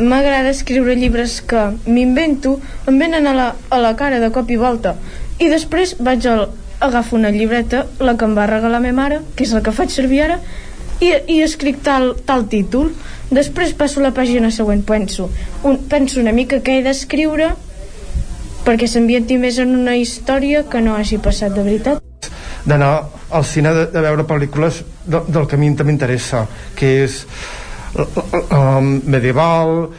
M'agrada 0.00 0.50
escriure 0.50 0.98
llibres 0.98 1.38
que 1.46 1.68
m'invento, 1.86 2.58
em 2.90 2.98
venen 2.98 3.30
a 3.30 3.38
la, 3.38 3.48
a 3.70 3.78
la 3.78 3.94
cara 3.94 4.18
de 4.18 4.34
cop 4.34 4.50
i 4.50 4.58
volta. 4.58 4.96
I 5.38 5.46
després 5.52 5.94
vaig 6.02 6.26
al, 6.26 6.48
agafo 6.80 7.14
una 7.14 7.30
llibreta, 7.30 7.86
la 8.00 8.16
que 8.18 8.26
em 8.26 8.34
va 8.34 8.50
regalar 8.50 8.80
la 8.80 8.82
meva 8.82 8.98
mare, 8.98 9.22
que 9.36 9.46
és 9.46 9.54
la 9.54 9.62
que 9.62 9.72
faig 9.72 9.94
servir 9.94 10.24
ara, 10.26 10.40
i, 11.00 11.10
i 11.34 11.40
escric 11.42 11.82
tal, 11.82 12.12
tal 12.26 12.46
títol. 12.50 12.92
Després 13.34 13.74
passo 13.78 14.02
la 14.04 14.12
pàgina 14.14 14.50
següent, 14.54 14.84
penso, 14.86 15.30
un, 15.64 15.80
penso 15.90 16.20
una 16.20 16.34
mica 16.36 16.60
què 16.62 16.78
he 16.78 16.84
d'escriure 16.86 17.54
perquè 18.64 18.88
s'ambienti 18.88 19.36
més 19.36 19.58
en 19.60 19.74
una 19.76 19.96
història 20.00 20.64
que 20.70 20.80
no 20.80 20.94
hagi 20.96 21.18
passat 21.20 21.52
de 21.52 21.62
veritat. 21.66 22.00
d'anar 22.64 23.10
al 23.28 23.44
cine 23.44 23.74
de, 23.76 23.84
de 23.92 24.00
veure 24.00 24.24
pel·lícules 24.24 24.80
de, 25.04 25.20
del 25.28 25.46
que 25.46 25.56
a 25.56 25.60
mi 25.60 25.68
també 25.76 25.92
m'interessa 25.92 26.46
que 26.78 26.92
és 27.04 27.18
um, 27.94 29.02
medieval 29.04 29.90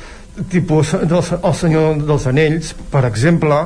tipus 0.49 0.95
del, 0.97 1.21
el 1.21 1.53
senyor 1.53 2.01
dels 2.07 2.25
anells 2.31 2.73
per 2.89 3.05
exemple 3.05 3.59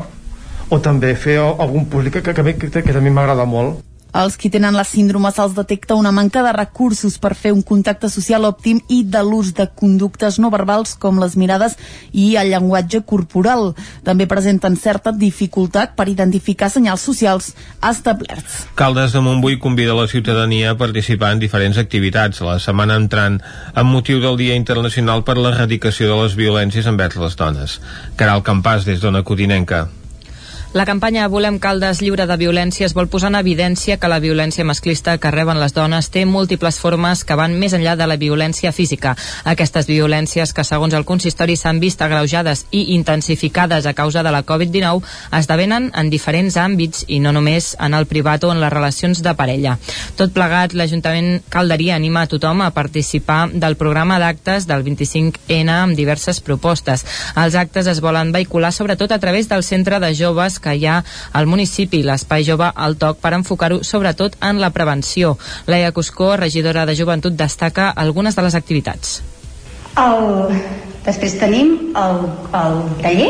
o 0.70 0.82
també 0.84 1.14
fer 1.16 1.40
algun 1.40 1.88
públic 1.88 2.20
que, 2.20 2.34
que, 2.34 2.54
que, 2.60 2.84
que 2.84 2.98
també 2.98 3.14
m'agrada 3.14 3.48
molt 3.48 3.80
Als 4.12 4.38
qui 4.38 4.50
tenen 4.50 4.74
la 4.74 4.84
síndrome 4.88 5.30
se'ls 5.30 5.54
detecta 5.54 5.94
una 5.94 6.12
manca 6.12 6.42
de 6.42 6.52
recursos 6.56 7.20
per 7.22 7.36
fer 7.38 7.52
un 7.54 7.62
contacte 7.62 8.10
social 8.10 8.48
òptim 8.48 8.80
i 8.90 9.04
de 9.06 9.22
l'ús 9.22 9.52
de 9.54 9.68
conductes 9.70 10.40
no 10.42 10.50
verbals 10.50 10.96
com 10.98 11.20
les 11.22 11.36
mirades 11.38 11.76
i 12.12 12.34
el 12.42 12.50
llenguatge 12.50 13.04
corporal. 13.06 13.76
També 14.04 14.26
presenten 14.26 14.80
certa 14.82 15.14
dificultat 15.14 15.94
per 15.96 16.08
identificar 16.10 16.72
senyals 16.74 17.06
socials 17.06 17.52
establerts. 17.86 18.66
Caldes 18.74 19.14
de 19.14 19.22
Montbui 19.22 19.60
convida 19.62 19.94
la 19.94 20.08
ciutadania 20.10 20.74
a 20.74 20.80
participar 20.80 21.36
en 21.36 21.46
diferents 21.46 21.78
activitats 21.78 22.42
la 22.42 22.58
setmana 22.58 22.98
entrant 22.98 23.38
amb 23.76 23.94
motiu 23.94 24.24
del 24.26 24.42
Dia 24.42 24.58
Internacional 24.58 25.22
per 25.24 25.38
l'Erradicació 25.38 26.10
de 26.10 26.20
les 26.24 26.36
Violències 26.40 26.90
envers 26.90 27.22
les 27.22 27.38
dones. 27.38 27.80
Caral 28.18 28.42
Campàs, 28.42 28.90
des 28.90 29.06
d'Ona 29.06 29.22
Codinenca. 29.22 29.86
La 30.72 30.86
campanya 30.86 31.28
Volem 31.28 31.56
Caldes 31.58 31.98
lliure 31.98 32.28
de 32.30 32.36
violència 32.38 32.86
es 32.86 32.94
vol 32.94 33.08
posar 33.10 33.32
en 33.32 33.40
evidència 33.40 33.96
que 33.98 34.10
la 34.12 34.20
violència 34.22 34.62
masclista 34.62 35.16
que 35.18 35.32
reben 35.34 35.58
les 35.58 35.74
dones 35.74 36.12
té 36.14 36.28
múltiples 36.30 36.76
formes 36.78 37.24
que 37.26 37.34
van 37.34 37.56
més 37.58 37.74
enllà 37.74 37.96
de 37.98 38.06
la 38.06 38.20
violència 38.22 38.70
física. 38.70 39.16
Aquestes 39.50 39.90
violències 39.90 40.54
que, 40.54 40.62
segons 40.64 40.94
el 40.94 41.08
consistori, 41.10 41.56
s'han 41.58 41.80
vist 41.82 42.04
agreujades 42.06 42.68
i 42.70 42.84
intensificades 42.94 43.88
a 43.90 43.96
causa 43.98 44.22
de 44.22 44.30
la 44.30 44.44
Covid-19 44.46 45.02
esdevenen 45.40 45.88
en 45.90 46.12
diferents 46.14 46.60
àmbits 46.62 47.02
i 47.08 47.18
no 47.18 47.34
només 47.34 47.72
en 47.80 47.98
el 47.98 48.06
privat 48.06 48.46
o 48.46 48.54
en 48.54 48.62
les 48.62 48.74
relacions 48.74 49.24
de 49.26 49.34
parella. 49.34 49.80
Tot 50.22 50.38
plegat, 50.38 50.78
l'Ajuntament 50.78 51.42
Calderia 51.50 51.98
anima 51.98 52.28
a 52.28 52.30
tothom 52.30 52.62
a 52.62 52.70
participar 52.78 53.40
del 53.50 53.80
programa 53.82 54.22
d'actes 54.22 54.70
del 54.70 54.86
25N 54.86 55.80
amb 55.80 55.98
diverses 55.98 56.46
propostes. 56.46 57.08
Els 57.34 57.58
actes 57.58 57.90
es 57.90 58.06
volen 58.06 58.38
vehicular 58.38 58.70
sobretot 58.70 59.18
a 59.18 59.20
través 59.20 59.50
del 59.50 59.66
Centre 59.66 59.98
de 59.98 60.14
Joves 60.14 60.59
que 60.60 60.76
hi 60.76 60.86
ha 60.86 61.00
al 61.34 61.48
municipi, 61.48 62.04
l'Espai 62.04 62.46
Jove 62.48 62.72
al 62.76 62.98
Toc, 63.02 63.20
per 63.24 63.34
enfocar-ho 63.38 63.82
sobretot 63.84 64.38
en 64.46 64.62
la 64.62 64.72
prevenció. 64.76 65.38
Laia 65.68 65.92
Cuscó, 65.92 66.36
regidora 66.38 66.86
de 66.86 66.96
Joventut, 66.96 67.34
destaca 67.34 67.90
algunes 67.90 68.36
de 68.36 68.46
les 68.48 68.56
activitats. 68.56 69.20
El... 69.98 70.54
Després 71.00 71.38
tenim 71.40 71.96
el, 71.98 72.18
el 72.60 72.74
taller 73.02 73.30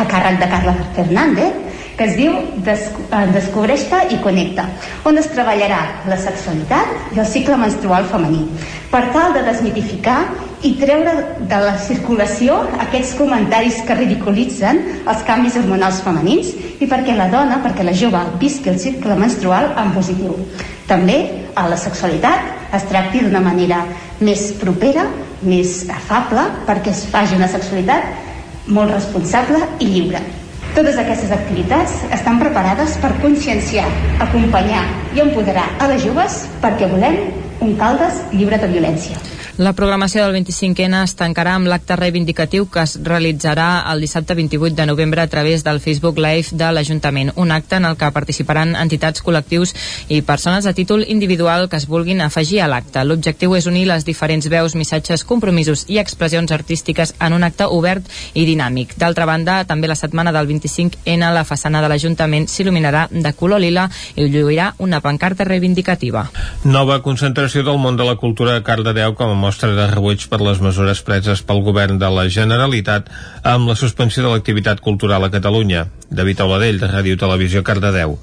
a 0.00 0.06
càrrec 0.08 0.38
de 0.40 0.46
Carla 0.50 0.72
Fernández 0.96 1.69
que 2.00 2.06
es 2.08 2.14
diu 2.16 2.32
eh, 2.32 3.24
Descobreix-te 3.34 3.98
i 4.14 4.18
connecta, 4.24 4.64
on 5.04 5.20
es 5.20 5.26
treballarà 5.34 5.80
la 6.08 6.16
sexualitat 6.16 7.12
i 7.12 7.20
el 7.20 7.28
cicle 7.28 7.58
menstrual 7.60 8.08
femení, 8.08 8.46
per 8.88 9.02
tal 9.12 9.34
de 9.36 9.42
desmitificar 9.44 10.22
i 10.64 10.72
treure 10.80 11.12
de 11.50 11.60
la 11.60 11.74
circulació 11.84 12.56
aquests 12.86 13.12
comentaris 13.20 13.82
que 13.84 13.98
ridiculitzen 14.00 14.80
els 15.04 15.26
canvis 15.28 15.60
hormonals 15.60 16.00
femenins 16.06 16.54
i 16.80 16.88
perquè 16.88 17.18
la 17.20 17.28
dona, 17.32 17.60
perquè 17.60 17.84
la 17.84 17.96
jove 17.96 18.24
visqui 18.40 18.72
el 18.72 18.80
cicle 18.80 19.20
menstrual 19.20 19.74
en 19.76 19.92
positiu. 19.92 20.40
També 20.88 21.20
a 21.52 21.68
la 21.68 21.76
sexualitat 21.76 22.76
es 22.80 22.88
tracti 22.88 23.26
d'una 23.26 23.44
manera 23.44 23.84
més 24.24 24.50
propera, 24.60 25.04
més 25.44 25.82
afable, 25.92 26.48
perquè 26.64 26.96
es 26.96 27.04
faci 27.12 27.36
una 27.36 27.48
sexualitat 27.48 28.68
molt 28.72 28.96
responsable 28.96 29.66
i 29.84 29.92
lliure. 29.92 30.28
Totes 30.74 31.00
aquestes 31.02 31.32
activitats 31.34 31.96
estan 32.14 32.38
preparades 32.38 32.94
per 33.02 33.10
conscienciar, 33.24 33.88
acompanyar 34.22 34.84
i 35.16 35.24
empoderar 35.24 35.66
a 35.82 35.90
les 35.90 36.04
joves 36.06 36.44
perquè 36.62 36.88
volem 36.92 37.18
un 37.60 37.74
Caldes 37.80 38.22
lliure 38.32 38.60
de 38.62 38.70
violència. 38.70 39.18
La 39.60 39.74
programació 39.76 40.22
del 40.24 40.38
25N 40.38 41.02
es 41.04 41.12
tancarà 41.18 41.52
amb 41.58 41.68
l'acte 41.68 41.92
reivindicatiu 41.98 42.64
que 42.72 42.80
es 42.80 42.94
realitzarà 43.04 43.82
el 43.90 44.00
dissabte 44.00 44.32
28 44.38 44.72
de 44.78 44.86
novembre 44.88 45.20
a 45.20 45.28
través 45.28 45.60
del 45.66 45.82
Facebook 45.84 46.16
Live 46.16 46.56
de 46.56 46.70
l'Ajuntament. 46.72 47.34
Un 47.36 47.52
acte 47.52 47.76
en 47.76 47.84
el 47.84 47.98
que 48.00 48.08
participaran 48.08 48.72
entitats, 48.80 49.20
col·lectius 49.20 49.74
i 50.08 50.22
persones 50.24 50.64
a 50.64 50.72
títol 50.72 51.04
individual 51.06 51.68
que 51.68 51.76
es 51.76 51.84
vulguin 51.90 52.22
afegir 52.24 52.62
a 52.62 52.70
l'acte. 52.72 53.02
L'objectiu 53.04 53.52
és 53.58 53.66
unir 53.68 53.82
les 53.90 54.06
diferents 54.08 54.48
veus, 54.48 54.72
missatges, 54.80 55.26
compromisos 55.28 55.84
i 55.92 56.00
expressions 56.00 56.56
artístiques 56.56 57.12
en 57.20 57.36
un 57.36 57.44
acte 57.44 57.68
obert 57.68 58.08
i 58.32 58.46
dinàmic. 58.48 58.96
D'altra 58.96 59.28
banda, 59.28 59.58
també 59.68 59.92
la 59.92 59.98
setmana 60.00 60.32
del 60.32 60.48
25N 60.48 61.34
la 61.36 61.44
façana 61.44 61.84
de 61.84 61.92
l'Ajuntament 61.92 62.48
s'il·luminarà 62.48 63.10
de 63.12 63.34
color 63.36 63.60
lila 63.60 63.90
i 64.16 64.24
lluirà 64.24 64.72
una 64.78 65.04
pancarta 65.04 65.44
reivindicativa. 65.44 66.24
Nova 66.64 67.02
concentració 67.04 67.60
del 67.68 67.76
món 67.76 68.00
de 68.00 68.08
la 68.08 68.16
cultura 68.16 68.56
a 68.56 68.64
Cardedeu 68.64 69.12
com 69.12 69.36
a 69.36 69.49
mostra 69.50 69.74
de 69.74 69.86
rebuig 69.90 70.28
per 70.30 70.38
les 70.46 70.60
mesures 70.62 71.00
preses 71.02 71.42
pel 71.42 71.64
govern 71.66 71.98
de 71.98 72.10
la 72.14 72.28
Generalitat 72.30 73.10
amb 73.54 73.72
la 73.72 73.78
suspensió 73.82 74.22
de 74.22 74.30
l'activitat 74.30 74.84
cultural 74.86 75.26
a 75.26 75.34
Catalunya. 75.34 75.88
David 76.06 76.46
Oladell, 76.46 76.78
de 76.78 76.94
Ràdio 76.94 77.18
Televisió 77.18 77.66
Cardedeu. 77.66 78.20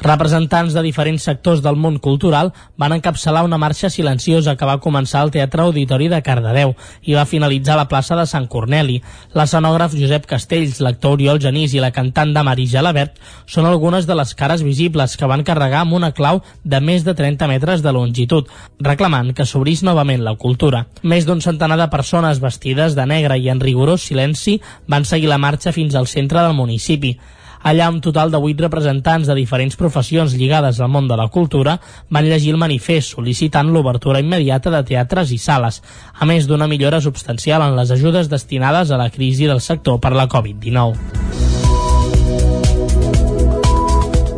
Representants 0.00 0.72
de 0.72 0.80
diferents 0.80 1.26
sectors 1.28 1.60
del 1.60 1.76
món 1.76 1.98
cultural 2.00 2.54
van 2.80 2.94
encapçalar 2.94 3.42
una 3.44 3.58
marxa 3.60 3.90
silenciosa 3.92 4.54
que 4.56 4.64
va 4.64 4.78
començar 4.80 5.20
al 5.20 5.30
Teatre 5.34 5.60
Auditori 5.66 6.06
de 6.08 6.22
Cardedeu 6.24 6.72
i 7.04 7.16
va 7.18 7.26
finalitzar 7.28 7.74
a 7.74 7.82
la 7.82 7.88
plaça 7.90 8.16
de 8.16 8.24
Sant 8.24 8.46
Corneli. 8.48 9.02
L'escenògraf 9.36 9.92
Josep 9.92 10.24
Castells, 10.30 10.78
l'actor 10.80 11.18
Oriol 11.18 11.40
Genís 11.44 11.74
i 11.76 11.82
la 11.84 11.90
cantant 11.92 12.32
de 12.32 12.44
Marí 12.48 12.64
Gelabert 12.70 13.18
són 13.44 13.68
algunes 13.68 14.08
de 14.08 14.16
les 14.16 14.32
cares 14.34 14.64
visibles 14.64 15.18
que 15.20 15.28
van 15.28 15.44
carregar 15.44 15.82
amb 15.84 15.98
una 15.98 16.12
clau 16.16 16.40
de 16.64 16.80
més 16.80 17.04
de 17.04 17.12
30 17.18 17.50
metres 17.50 17.84
de 17.84 17.92
longitud, 17.92 18.48
reclamant 18.80 19.34
que 19.36 19.44
s'obrís 19.44 19.82
novament 19.84 20.24
la 20.24 20.32
cultura. 20.40 20.86
Més 21.02 21.28
d'un 21.28 21.44
centenar 21.44 21.76
de 21.76 21.90
persones 21.92 22.40
vestides 22.40 22.96
de 22.96 23.04
negre 23.04 23.36
i 23.36 23.52
en 23.52 23.60
rigorós 23.60 24.08
silenci 24.08 24.62
van 24.88 25.04
seguir 25.04 25.28
la 25.28 25.38
marxa 25.38 25.76
fins 25.76 25.94
al 25.94 26.08
centre 26.08 26.40
del 26.40 26.56
municipi. 26.56 27.18
Allà, 27.62 27.90
un 27.92 28.00
total 28.00 28.30
de 28.32 28.38
vuit 28.40 28.60
representants 28.60 29.28
de 29.28 29.34
diferents 29.36 29.76
professions 29.76 30.32
lligades 30.36 30.80
al 30.80 30.88
món 30.88 31.08
de 31.08 31.16
la 31.20 31.28
cultura 31.28 31.78
van 32.08 32.28
llegir 32.28 32.54
el 32.54 32.60
manifest 32.62 33.16
sol·licitant 33.16 33.68
l'obertura 33.72 34.22
immediata 34.24 34.72
de 34.72 34.82
teatres 34.92 35.32
i 35.32 35.38
sales, 35.38 35.82
a 36.14 36.24
més 36.28 36.48
d'una 36.48 36.68
millora 36.70 37.00
substancial 37.04 37.62
en 37.66 37.76
les 37.76 37.92
ajudes 37.92 38.32
destinades 38.32 38.90
a 38.90 39.00
la 39.00 39.10
crisi 39.10 39.46
del 39.50 39.60
sector 39.60 40.00
per 40.00 40.14
la 40.16 40.28
Covid-19. 40.28 40.96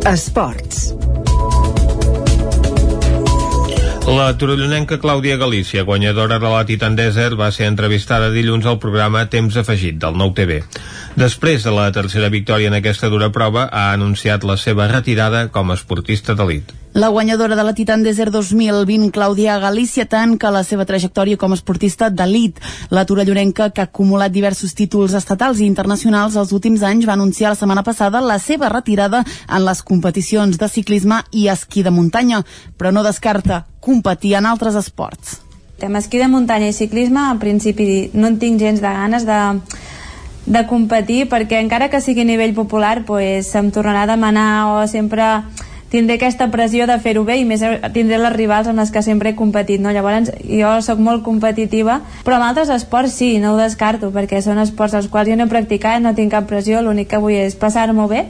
Esports. 0.03 1.02
La 4.03 4.33
torellonenca 4.35 4.97
Clàudia 4.99 5.37
Galícia, 5.39 5.85
guanyadora 5.87 6.35
de 6.37 6.49
la 6.51 6.65
Titan 6.67 6.97
Desert, 6.99 7.37
va 7.39 7.47
ser 7.55 7.69
entrevistada 7.71 8.33
dilluns 8.35 8.67
al 8.67 8.75
programa 8.83 9.23
Temps 9.31 9.55
Afegit 9.55 9.95
del 10.01 10.19
Nou 10.19 10.35
TV. 10.35 10.59
Després 11.15 11.63
de 11.63 11.71
la 11.71 11.87
tercera 11.95 12.27
victòria 12.27 12.67
en 12.67 12.75
aquesta 12.81 13.07
dura 13.07 13.31
prova, 13.31 13.69
ha 13.71 13.93
anunciat 13.95 14.43
la 14.43 14.59
seva 14.59 14.91
retirada 14.91 15.47
com 15.55 15.71
a 15.71 15.79
esportista 15.79 16.35
d'elit. 16.35 16.82
La 16.93 17.07
guanyadora 17.07 17.55
de 17.55 17.63
la 17.63 17.73
Titan 17.73 18.03
Desert 18.03 18.31
2020, 18.31 19.09
Clàudia 19.09 19.57
Galícia, 19.57 20.05
tanca 20.05 20.51
la 20.53 20.61
seva 20.61 20.85
trajectòria 20.85 21.39
com 21.41 21.49
a 21.49 21.55
esportista 21.57 22.11
d'elit. 22.13 22.59
La 22.93 23.01
torellorenca, 23.09 23.71
que 23.73 23.81
ha 23.81 23.87
acumulat 23.89 24.29
diversos 24.29 24.75
títols 24.77 25.15
estatals 25.17 25.57
i 25.57 25.65
internacionals 25.65 26.37
els 26.37 26.53
últims 26.53 26.83
anys, 26.85 27.07
va 27.09 27.15
anunciar 27.17 27.49
la 27.49 27.57
setmana 27.57 27.81
passada 27.81 28.21
la 28.21 28.37
seva 28.37 28.69
retirada 28.69 29.23
en 29.47 29.65
les 29.65 29.81
competicions 29.81 30.61
de 30.61 30.69
ciclisme 30.69 31.23
i 31.31 31.47
esquí 31.49 31.81
de 31.81 31.89
muntanya, 31.89 32.43
però 32.77 32.93
no 32.93 33.01
descarta 33.01 33.63
competir 33.81 34.35
en 34.37 34.45
altres 34.45 34.77
esports. 34.77 35.39
Tema 35.81 35.97
esquí 35.97 36.21
de 36.21 36.29
muntanya 36.29 36.69
i 36.69 36.77
ciclisme, 36.77 37.25
en 37.25 37.41
principi 37.41 38.11
no 38.13 38.29
en 38.29 38.37
tinc 38.37 38.61
gens 38.61 38.85
de 38.85 38.93
ganes 38.93 39.25
de, 39.25 39.41
de 40.45 40.65
competir 40.69 41.25
perquè 41.25 41.57
encara 41.57 41.89
que 41.89 42.05
sigui 42.05 42.21
a 42.21 42.29
nivell 42.29 42.53
popular 42.53 42.99
pues, 43.09 43.49
em 43.57 43.73
tornarà 43.73 44.05
a 44.05 44.13
demanar 44.13 44.49
o 44.77 44.81
sempre 44.85 45.41
tindré 45.93 46.17
aquesta 46.17 46.49
pressió 46.49 46.87
de 46.89 46.97
fer-ho 46.97 47.21
bé 47.27 47.37
i 47.37 47.45
més 47.45 47.61
tindré 47.93 48.17
les 48.17 48.33
rivals 48.33 48.69
amb 48.71 48.81
les 48.81 48.89
que 48.91 49.03
sempre 49.05 49.29
he 49.29 49.37
competit 49.37 49.81
no? 49.83 49.93
llavors 49.93 50.33
jo 50.41 50.73
sóc 50.81 50.97
molt 50.97 51.21
competitiva 51.25 51.99
però 52.25 52.39
en 52.39 52.47
altres 52.49 52.73
esports 52.73 53.13
sí, 53.21 53.37
no 53.37 53.53
ho 53.53 53.61
descarto 53.61 54.09
perquè 54.15 54.41
són 54.41 54.61
esports 54.65 54.97
als 54.97 55.11
quals 55.13 55.29
jo 55.29 55.37
no 55.37 55.45
he 55.45 55.53
practicat 55.53 56.01
no 56.01 56.15
tinc 56.17 56.33
cap 56.33 56.49
pressió, 56.49 56.81
l'únic 56.81 57.13
que 57.13 57.21
vull 57.21 57.37
és 57.37 57.55
passar-m'ho 57.55 58.09
bé 58.09 58.25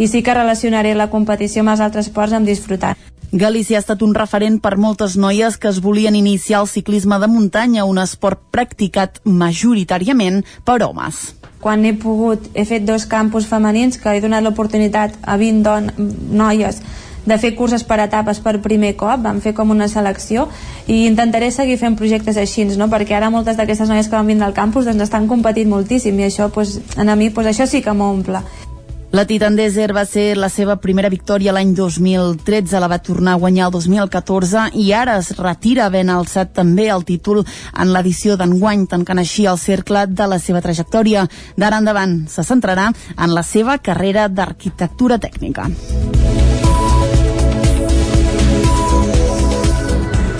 i 0.00 0.08
sí 0.08 0.24
que 0.24 0.40
relacionaré 0.40 0.96
la 0.96 1.10
competició 1.12 1.60
amb 1.60 1.76
els 1.76 1.84
altres 1.84 2.08
esports 2.08 2.32
amb 2.32 2.48
disfrutar 2.48 2.96
Galícia 3.32 3.78
ha 3.78 3.80
estat 3.80 4.02
un 4.04 4.10
referent 4.12 4.58
per 4.60 4.74
moltes 4.76 5.14
noies 5.16 5.54
que 5.56 5.70
es 5.70 5.78
volien 5.80 6.12
iniciar 6.18 6.58
el 6.60 6.66
ciclisme 6.68 7.16
de 7.18 7.28
muntanya, 7.32 7.86
un 7.88 7.96
esport 7.96 8.42
practicat 8.52 9.22
majoritàriament 9.24 10.42
per 10.68 10.82
homes. 10.84 11.32
quan 11.62 11.84
he 11.86 11.92
pogut, 11.94 12.48
he 12.54 12.64
fet 12.66 12.82
dos 12.82 13.06
campus 13.06 13.46
femenins 13.46 13.96
que 13.96 14.10
he 14.10 14.20
donat 14.20 14.42
l'oportunitat 14.42 15.14
a 15.22 15.36
20 15.38 15.62
don, 15.62 15.90
noies 16.34 16.80
de 17.24 17.38
fer 17.38 17.54
curses 17.54 17.84
per 17.86 18.00
etapes 18.02 18.40
per 18.42 18.56
primer 18.60 18.96
cop, 18.98 19.22
vam 19.22 19.38
fer 19.40 19.54
com 19.54 19.70
una 19.70 19.86
selecció 19.88 20.48
i 20.88 21.06
intentaré 21.06 21.52
seguir 21.54 21.78
fent 21.78 21.96
projectes 21.96 22.36
així, 22.36 22.66
no? 22.76 22.90
perquè 22.90 23.14
ara 23.14 23.30
moltes 23.30 23.56
d'aquestes 23.56 23.88
noies 23.88 24.10
que 24.10 24.18
van 24.18 24.26
vindre 24.26 24.44
al 24.44 24.58
campus 24.58 24.90
doncs 24.90 25.06
estan 25.06 25.30
competint 25.30 25.70
moltíssim 25.70 26.18
i 26.18 26.26
això 26.26 26.50
pues, 26.50 26.80
a 26.98 27.14
mi 27.14 27.30
pues, 27.30 27.46
això 27.46 27.70
sí 27.70 27.80
que 27.80 27.94
m'omple. 27.94 28.42
La 29.12 29.26
Titan 29.28 29.56
Desert 29.58 29.92
va 29.92 30.06
ser 30.08 30.38
la 30.40 30.48
seva 30.48 30.78
primera 30.80 31.10
victòria 31.12 31.52
l'any 31.52 31.74
2013, 31.76 32.78
la 32.80 32.88
va 32.88 32.96
tornar 33.04 33.34
a 33.34 33.40
guanyar 33.42 33.66
el 33.66 33.74
2014 33.74 34.62
i 34.80 34.86
ara 34.96 35.18
es 35.20 35.28
retira 35.36 35.90
ben 35.92 36.08
alçat 36.08 36.54
també 36.56 36.86
el 36.94 37.04
títol 37.04 37.42
en 37.44 37.92
l'edició 37.92 38.38
d'enguany, 38.40 38.86
tancant 38.88 39.20
així 39.20 39.44
el 39.44 39.60
cercle 39.60 40.06
de 40.08 40.30
la 40.32 40.40
seva 40.40 40.64
trajectòria. 40.64 41.26
D'ara 41.60 41.82
endavant 41.84 42.22
se 42.32 42.40
centrarà 42.40 42.88
en 43.18 43.36
la 43.36 43.44
seva 43.44 43.76
carrera 43.84 44.30
d'arquitectura 44.32 45.20
tècnica. 45.20 45.68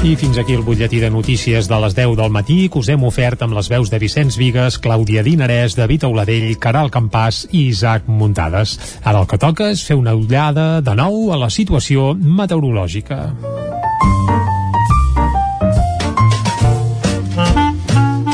I 0.02 0.16
fins 0.18 0.34
aquí 0.34 0.56
el 0.58 0.64
butlletí 0.66 0.98
de 0.98 1.12
notícies 1.14 1.68
de 1.70 1.76
les 1.78 1.94
10 1.94 2.16
del 2.18 2.32
matí 2.34 2.68
que 2.68 2.80
us 2.80 2.88
hem 2.90 3.04
ofert 3.06 3.44
amb 3.46 3.54
les 3.54 3.68
veus 3.70 3.86
de 3.92 4.00
Vicenç 4.02 4.34
Vigues, 4.34 4.80
Clàudia 4.82 5.22
Dinarès, 5.22 5.76
David 5.78 6.08
Auladell, 6.08 6.48
Caral 6.58 6.90
Campàs 6.90 7.44
i 7.52 7.68
Isaac 7.68 8.10
Muntades. 8.10 8.74
Ara 9.04 9.22
el 9.22 9.30
que 9.30 9.38
toca 9.38 9.70
és 9.70 9.86
fer 9.86 9.94
una 9.94 10.16
ullada 10.18 10.80
de 10.82 10.98
nou 10.98 11.30
a 11.30 11.38
la 11.38 11.52
situació 11.54 12.16
meteorològica. 12.18 13.28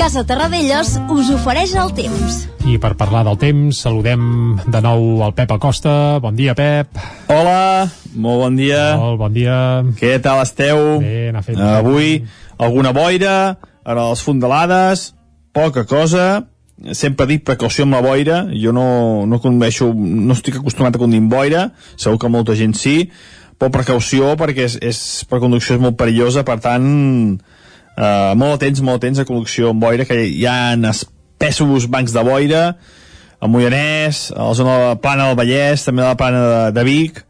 Casa 0.08 0.22
Terradellos 0.24 0.94
us 1.12 1.28
ofereix 1.34 1.74
el 1.76 1.90
temps. 1.92 2.36
I 2.64 2.78
per 2.80 2.94
parlar 2.96 3.26
del 3.26 3.36
temps, 3.36 3.76
saludem 3.84 4.22
de 4.64 4.80
nou 4.80 5.02
el 5.26 5.34
Pep 5.36 5.50
Acosta. 5.52 5.90
Bon 6.24 6.32
dia, 6.32 6.54
Pep. 6.56 6.96
Hola, 7.28 7.90
molt 8.16 8.40
bon 8.40 8.56
dia. 8.56 8.78
Molt 8.96 9.18
bon 9.20 9.36
dia. 9.36 9.58
Què 9.98 10.14
tal 10.24 10.40
esteu? 10.40 10.80
Bé, 11.02 11.26
anar 11.28 11.42
fent... 11.44 11.60
Avui, 11.60 12.22
alguna 12.56 12.94
boira, 12.96 13.34
ara 13.84 14.06
les 14.08 14.22
fondalades, 14.24 15.10
poca 15.52 15.84
cosa, 15.84 16.24
sempre 16.96 17.28
dic 17.28 17.44
precaució 17.44 17.84
amb 17.84 17.98
la 17.98 18.00
boira, 18.08 18.40
jo 18.56 18.72
no, 18.72 18.88
no 19.28 19.42
condueixo, 19.44 19.90
no 19.92 20.38
estic 20.38 20.56
acostumat 20.62 20.96
a 20.96 21.04
conduir 21.04 21.20
amb 21.26 21.36
boira, 21.36 21.66
segur 22.00 22.16
que 22.24 22.32
molta 22.32 22.56
gent 22.56 22.72
sí, 22.80 22.96
però 23.60 23.68
precaució 23.76 24.38
perquè 24.40 24.70
és, 24.72 24.80
és, 24.80 25.04
per 25.28 25.44
conducció 25.44 25.76
és 25.76 25.84
molt 25.84 26.00
perillosa, 26.00 26.48
per 26.48 26.62
tant, 26.64 26.88
eh, 27.98 28.32
molt 28.38 28.58
atents, 28.58 28.82
molt 28.84 29.02
atents 29.02 29.22
a 29.22 29.26
conducció 29.28 29.72
amb 29.74 29.82
boira, 29.82 30.06
que 30.08 30.22
hi 30.24 30.46
ha 30.46 30.74
espessos 30.92 31.88
bancs 31.90 32.14
de 32.14 32.24
boira, 32.26 32.64
a 33.38 33.46
Moianès, 33.46 34.28
a 34.34 34.48
la 34.48 34.54
zona 34.58 34.76
de 34.76 34.86
la 34.88 35.00
Plana 35.02 35.28
del 35.28 35.38
Vallès, 35.38 35.84
també 35.86 36.02
a 36.02 36.12
la 36.12 36.18
Plana 36.18 36.44
de, 36.44 36.62
de 36.74 36.84
Vic, 36.86 37.22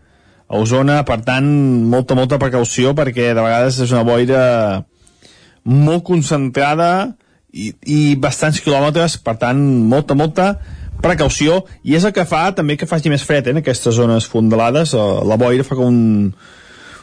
a 0.49 0.61
Osona, 0.63 1.03
per 1.05 1.21
tant, 1.27 1.49
molta, 1.93 2.17
molta 2.17 2.39
precaució, 2.41 2.95
perquè 2.97 3.35
de 3.35 3.43
vegades 3.45 3.81
és 3.85 3.93
una 3.93 4.05
boira 4.09 4.43
molt 5.69 6.07
concentrada 6.09 7.13
i, 7.53 7.75
i 7.85 8.01
bastants 8.17 8.63
quilòmetres, 8.65 9.19
per 9.25 9.37
tant, 9.41 9.61
molta, 9.91 10.17
molta 10.17 10.55
precaució, 11.05 11.61
i 11.85 11.95
és 11.99 12.07
el 12.09 12.15
que 12.17 12.25
fa 12.29 12.49
també 12.57 12.79
que 12.81 12.89
faci 12.89 13.13
més 13.13 13.25
fred 13.27 13.47
eh, 13.47 13.53
en 13.53 13.61
aquestes 13.61 14.01
zones 14.01 14.27
fondalades, 14.29 14.97
eh, 14.97 15.11
la 15.29 15.37
boira 15.41 15.67
fa 15.67 15.77
com 15.77 15.93
un 15.93 16.01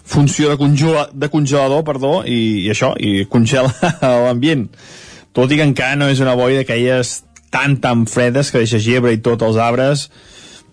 funció 0.05 0.51
de, 0.51 0.57
congela, 0.57 1.09
de 1.11 1.29
congelador, 1.33 1.83
perdó, 1.83 2.19
i, 2.23 2.65
i 2.65 2.69
això, 2.71 2.93
i 3.01 3.25
congela 3.29 3.73
l'ambient. 4.25 4.69
Tot 5.35 5.51
i 5.51 5.59
que 5.59 5.67
encara 5.67 5.97
no 5.99 6.07
és 6.11 6.21
una 6.23 6.37
boira 6.37 6.61
d'aquelles 6.61 7.17
tan, 7.51 7.79
tan 7.81 8.05
fredes 8.07 8.51
que 8.51 8.61
deixa 8.63 8.79
gebre 8.79 9.13
i 9.15 9.21
tots 9.23 9.43
els 9.47 9.57
arbres, 9.61 10.05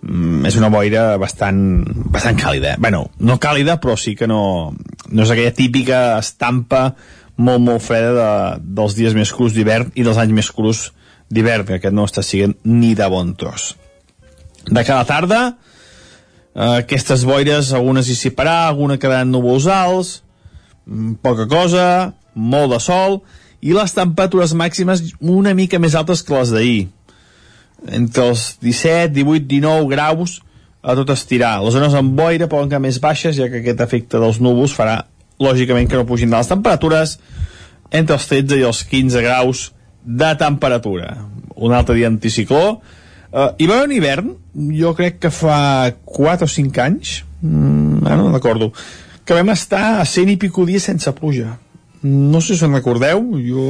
mm, 0.03 0.45
és 0.51 0.59
una 0.61 0.71
boira 0.73 1.17
bastant, 1.19 1.83
bastant 2.13 2.39
càlida. 2.39 2.77
bueno, 2.79 3.09
no 3.19 3.39
càlida, 3.41 3.81
però 3.81 3.97
sí 3.97 4.15
que 4.15 4.29
no, 4.29 4.75
no 5.09 5.23
és 5.23 5.31
aquella 5.31 5.55
típica 5.57 6.19
estampa 6.19 6.93
molt, 7.37 7.61
molt 7.61 7.83
freda 7.83 8.13
de, 8.15 8.31
dels 8.77 8.97
dies 8.99 9.15
més 9.15 9.33
crus 9.33 9.55
d'hivern 9.57 9.93
i 9.95 10.05
dels 10.05 10.19
anys 10.21 10.37
més 10.37 10.51
crus 10.53 10.91
d'hivern, 11.33 11.65
que 11.67 11.79
aquest 11.81 11.95
no 11.95 12.05
està 12.05 12.23
sent 12.23 12.59
ni 12.65 12.95
de 12.95 13.09
bon 13.09 13.35
tros. 13.35 13.73
De 14.69 14.85
cada 14.85 15.05
tarda, 15.09 15.57
eh, 16.55 16.83
aquestes 16.83 17.24
boires, 17.29 17.73
algunes 17.73 18.09
hi 18.09 18.16
siparà, 18.19 18.66
alguna 18.66 18.99
quedaran 18.99 19.31
núvols 19.33 19.66
alts, 19.66 20.23
mm, 20.87 21.19
poca 21.23 21.47
cosa, 21.49 22.15
molt 22.35 22.73
de 22.73 22.81
sol, 22.81 23.23
i 23.62 23.74
les 23.77 23.95
temperatures 23.95 24.55
màximes 24.59 25.05
una 25.20 25.55
mica 25.55 25.79
més 25.79 25.95
altes 25.95 26.23
que 26.23 26.35
les 26.35 26.51
d'ahir. 26.51 26.89
Entre 27.89 28.24
els 28.29 28.57
17, 28.62 29.12
18, 29.15 29.47
19 29.47 29.89
graus 29.91 30.41
a 30.83 30.97
tot 30.99 31.11
estirar. 31.15 31.61
Les 31.62 31.74
zones 31.74 31.95
amb 31.95 32.16
boira 32.19 32.49
poden 32.51 32.70
quedar 32.70 32.83
més 32.83 32.99
baixes, 33.03 33.37
ja 33.39 33.49
que 33.51 33.62
aquest 33.62 33.81
efecte 33.85 34.19
dels 34.19 34.41
núvols 34.43 34.74
farà, 34.74 35.05
lògicament, 35.43 35.89
que 35.89 35.99
no 35.99 36.07
pugin 36.07 36.31
les 36.35 36.51
temperatures 36.51 37.19
entre 37.93 38.16
els 38.16 38.27
13 38.27 38.59
i 38.59 38.66
els 38.66 38.83
15 38.89 39.23
graus 39.23 39.70
de 40.03 40.33
temperatura. 40.39 41.15
Un 41.55 41.74
altre 41.77 41.95
dia 41.95 42.11
anticicló. 42.11 42.81
Uh, 43.33 43.49
hi 43.57 43.65
va 43.65 43.79
haver 43.79 43.89
un 43.89 43.93
hivern, 43.97 44.33
jo 44.77 44.91
crec 44.93 45.15
que 45.23 45.31
fa 45.33 45.89
4 46.05 46.45
o 46.45 46.51
5 46.53 46.83
anys, 46.85 47.23
mm, 47.41 48.03
ara 48.05 48.19
no 48.21 48.33
recordo, 48.33 48.75
que 49.25 49.33
vam 49.33 49.49
estar 49.55 50.01
a 50.03 50.05
100 50.05 50.35
i 50.35 50.37
pico 50.37 50.67
dies 50.69 50.85
sense 50.85 51.09
pluja. 51.17 51.55
No 52.03 52.43
sé 52.45 52.59
si 52.59 52.67
en 52.67 52.75
recordeu, 52.75 53.23
jo... 53.41 53.65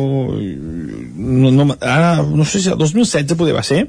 No, 1.14 1.52
no, 1.52 1.68
ara, 1.78 2.24
no 2.24 2.44
sé 2.48 2.62
si 2.64 2.72
el 2.72 2.78
2016 2.80 3.36
poder 3.38 3.54
va 3.54 3.62
ser. 3.62 3.84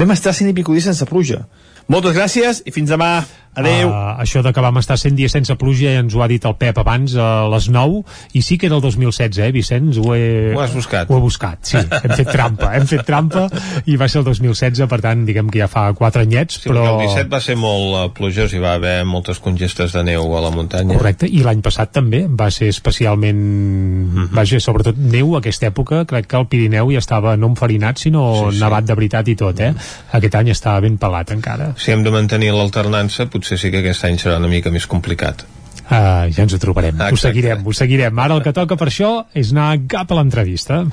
Vam 0.00 0.10
estar 0.10 0.32
100 0.34 0.50
i 0.50 0.56
pico 0.56 0.74
dies 0.74 0.88
sense 0.88 1.06
pluja. 1.06 1.44
Moltes 1.86 2.16
gràcies 2.16 2.62
i 2.66 2.74
fins 2.74 2.90
demà. 2.90 3.20
Adeu. 3.58 3.88
Uh, 3.90 4.20
això 4.22 4.42
de 4.46 4.52
que 4.54 4.62
vam 4.62 4.76
estar 4.78 4.96
100 4.96 5.16
dies 5.18 5.32
sense 5.34 5.54
pluja 5.58 5.90
ja 5.90 6.00
ens 6.04 6.14
ho 6.14 6.22
ha 6.22 6.28
dit 6.30 6.44
el 6.46 6.54
Pep 6.54 6.78
abans 6.78 7.16
a 7.18 7.48
les 7.50 7.66
9 7.68 8.04
i 8.38 8.42
sí 8.46 8.56
que 8.56 8.66
era 8.70 8.76
el 8.76 8.82
2016, 8.84 9.38
eh, 9.42 9.50
Vicenç? 9.52 9.98
Ho, 9.98 10.14
he, 10.14 10.52
Ho 10.54 10.60
has 10.62 10.72
buscat. 10.74 11.10
Ho 11.10 11.16
he 11.18 11.20
buscat, 11.20 11.58
sí. 11.66 11.76
Hem 12.04 12.14
fet 12.14 12.30
trampa, 12.30 12.70
hem 12.78 12.86
fet 12.86 13.02
trampa 13.06 13.48
i 13.90 13.96
va 14.00 14.08
ser 14.08 14.20
el 14.22 14.24
2016, 14.28 14.86
per 14.88 15.00
tant, 15.02 15.24
diguem 15.26 15.50
que 15.50 15.58
ja 15.64 15.68
fa 15.68 15.88
4 15.92 16.22
anyets, 16.22 16.60
Sí, 16.62 16.68
però... 16.70 16.84
el 17.00 17.08
17 17.08 17.28
va 17.32 17.40
ser 17.42 17.56
molt 17.58 17.96
uh, 17.98 18.04
plujós 18.14 18.54
i 18.54 18.62
va 18.62 18.76
haver 18.78 19.04
moltes 19.04 19.40
congestes 19.42 19.92
de 19.96 20.04
neu 20.06 20.30
a 20.38 20.44
la 20.46 20.50
muntanya. 20.54 20.94
Correcte, 20.94 21.26
i 21.26 21.42
l'any 21.42 21.60
passat 21.66 21.90
també 21.92 22.24
va 22.30 22.50
ser 22.54 22.68
especialment 22.70 23.40
Mhm. 23.40 24.28
vaja, 24.34 24.60
sobretot 24.60 24.96
neu 24.96 25.34
aquesta 25.36 25.68
època, 25.70 26.04
crec 26.06 26.26
que 26.30 26.36
el 26.38 26.46
Pirineu 26.50 26.90
ja 26.92 26.98
estava 27.02 27.36
no 27.36 27.48
enfarinat, 27.52 27.98
sinó 27.98 28.50
Sí, 28.50 28.56
sí. 28.56 28.62
nevat 28.62 28.84
de 28.86 28.94
veritat 28.94 29.28
i 29.28 29.34
tot, 29.36 29.60
eh? 29.60 29.72
Aquest 30.12 30.34
any 30.34 30.50
estava 30.50 30.80
ben 30.80 30.96
pelat 30.98 31.30
encara. 31.34 31.72
Si 31.76 31.90
hem 31.92 32.02
de 32.04 32.10
mantenir 32.10 32.52
l'alternança, 32.54 33.26
potser 33.40 33.58
sí 33.58 33.72
que 33.72 33.80
aquest 33.82 34.04
any 34.06 34.20
serà 34.20 34.38
una 34.38 34.50
mica 34.52 34.70
més 34.70 34.86
complicat. 34.86 35.46
Uh, 35.90 36.28
ja 36.30 36.44
ens 36.44 36.54
ho 36.54 36.60
trobarem, 36.62 36.94
ho 36.94 37.08
Exacte. 37.10 37.24
seguirem, 37.26 37.64
ho 37.66 37.72
seguirem. 37.74 38.18
Ara 38.22 38.36
el 38.38 38.44
que 38.44 38.52
toca 38.54 38.76
per 38.78 38.90
això 38.92 39.24
és 39.34 39.50
anar 39.50 39.72
cap 39.90 40.12
a 40.12 40.20
l'entrevista. 40.20 40.84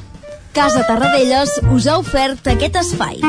Casa 0.57 0.81
Tarradellas 0.87 1.59
us 1.69 1.85
ha 1.85 1.99
ofert 2.01 2.47
aquest 2.49 2.79
espai. 2.81 3.21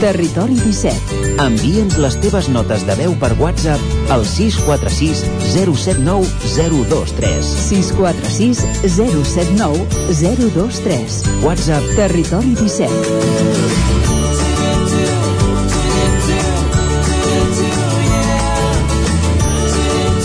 Territori 0.00 0.56
17. 0.56 1.36
Envia'ns 1.44 1.98
les 2.00 2.16
teves 2.24 2.48
notes 2.48 2.86
de 2.88 2.96
veu 2.98 3.12
per 3.20 3.34
WhatsApp 3.38 4.10
al 4.10 4.24
646 4.24 5.22
079 5.52 6.24
023. 6.56 7.54
646 7.68 8.64
079 8.96 9.84
023. 10.24 11.22
WhatsApp 11.44 11.94
Territori 12.00 12.56
17. 12.56 13.99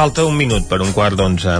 Falta 0.00 0.22
un 0.24 0.32
minut 0.32 0.64
per 0.64 0.78
un 0.80 0.94
quart 0.96 1.12
d'onze. 1.12 1.58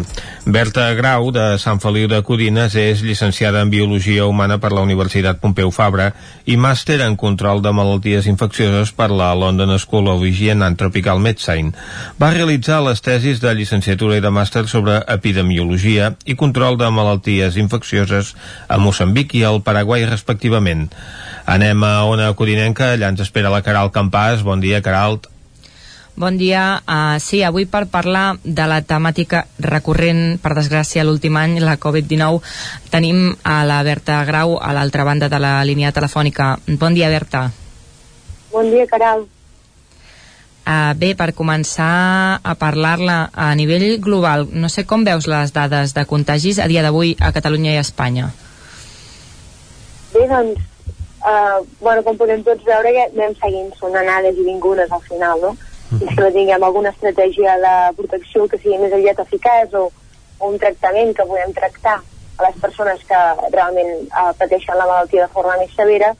Berta 0.48 0.86
Grau, 0.96 1.26
de 1.28 1.58
Sant 1.60 1.76
Feliu 1.82 2.06
de 2.08 2.22
Codines, 2.24 2.72
és 2.72 3.02
llicenciada 3.04 3.60
en 3.60 3.68
Biologia 3.68 4.24
Humana 4.24 4.56
per 4.56 4.70
la 4.72 4.80
Universitat 4.80 5.42
Pompeu 5.42 5.68
Fabra 5.68 6.06
i 6.48 6.54
màster 6.56 7.02
en 7.04 7.18
Control 7.20 7.60
de 7.60 7.74
Malalties 7.76 8.24
Infeccioses 8.32 8.94
per 8.96 9.10
la 9.12 9.34
London 9.36 9.74
School 9.76 10.08
of 10.08 10.24
Hygiene 10.24 10.64
and 10.64 10.80
Tropical 10.80 11.20
Medicine. 11.20 11.74
Va 12.16 12.30
realitzar 12.32 12.78
les 12.86 13.04
tesis 13.04 13.42
de 13.44 13.52
llicenciatura 13.58 14.16
i 14.16 14.24
de 14.24 14.30
màster 14.32 14.62
sobre 14.72 15.02
epidemiologia 15.04 16.14
i 16.24 16.32
control 16.32 16.78
de 16.80 16.88
malalties 16.88 17.58
infeccioses 17.60 18.32
a 18.68 18.78
Moçambic 18.80 19.36
i 19.36 19.44
al 19.44 19.60
Paraguai, 19.68 20.06
respectivament. 20.08 20.88
Anem 21.44 21.84
a 21.84 21.92
Ona 22.08 22.32
Codinenca, 22.40 22.94
allà 22.94 23.12
ens 23.12 23.20
espera 23.20 23.52
la 23.52 23.60
Caral 23.60 23.92
Campàs. 23.92 24.40
Bon 24.48 24.64
dia, 24.64 24.80
Caralt. 24.80 25.28
Bon 26.20 26.36
dia. 26.36 26.82
Uh, 26.84 27.16
sí, 27.16 27.40
avui 27.40 27.64
per 27.64 27.86
parlar 27.88 28.36
de 28.44 28.64
la 28.68 28.82
temàtica 28.84 29.46
recurrent, 29.56 30.34
per 30.36 30.52
desgràcia, 30.52 31.00
l'últim 31.00 31.38
any, 31.40 31.54
la 31.64 31.78
Covid-19, 31.80 32.42
tenim 32.92 33.30
a 33.40 33.62
la 33.64 33.78
Berta 33.86 34.18
Grau 34.28 34.58
a 34.60 34.74
l'altra 34.76 35.06
banda 35.08 35.30
de 35.32 35.38
la 35.40 35.54
línia 35.64 35.94
telefònica. 35.96 36.58
Bon 36.76 36.92
dia, 36.92 37.08
Berta. 37.08 37.46
Bon 38.52 38.68
dia, 38.68 38.84
Caral. 38.90 39.24
Uh, 40.60 40.92
bé, 41.00 41.14
per 41.16 41.30
començar 41.32 41.88
a 42.44 42.54
parlar-la 42.66 43.30
a 43.32 43.48
nivell 43.56 43.96
global, 44.04 44.44
no 44.52 44.68
sé 44.68 44.84
com 44.84 45.08
veus 45.08 45.24
les 45.24 45.56
dades 45.56 45.96
de 45.96 46.04
contagis 46.04 46.60
a 46.60 46.68
dia 46.68 46.84
d'avui 46.84 47.14
a 47.16 47.32
Catalunya 47.32 47.72
i 47.72 47.80
a 47.80 47.86
Espanya. 47.88 48.28
Bé, 50.12 50.28
doncs, 50.28 50.60
uh, 51.24 51.64
bueno, 51.80 52.04
com 52.04 52.20
podem 52.20 52.44
tots 52.44 52.68
veure, 52.68 52.92
ja 52.92 53.08
anem 53.08 53.40
seguint, 53.40 53.72
són 53.80 53.96
anades 54.04 54.36
i 54.36 54.48
vingudes 54.52 54.92
al 54.92 55.08
final, 55.08 55.48
no? 55.48 55.56
Fins 55.90 56.14
que 56.14 56.22
no 56.22 56.30
tinguem 56.34 56.64
alguna 56.64 56.92
estratègia 56.94 57.56
de 57.64 57.74
protecció 57.98 58.46
que 58.48 58.60
sigui 58.62 58.78
més 58.78 58.94
aviat 58.94 59.20
eficaç 59.24 59.74
o, 59.74 59.88
o 60.38 60.50
un 60.52 60.58
tractament 60.62 61.12
que 61.16 61.26
podem 61.26 61.52
tractar 61.56 61.98
a 62.00 62.46
les 62.46 62.56
persones 62.62 63.02
que 63.08 63.20
realment 63.52 63.90
uh, 64.06 64.30
pateixen 64.38 64.78
la 64.78 64.86
malaltia 64.86 65.26
de 65.26 65.34
forma 65.34 65.58
més 65.60 65.74
severa, 65.76 66.14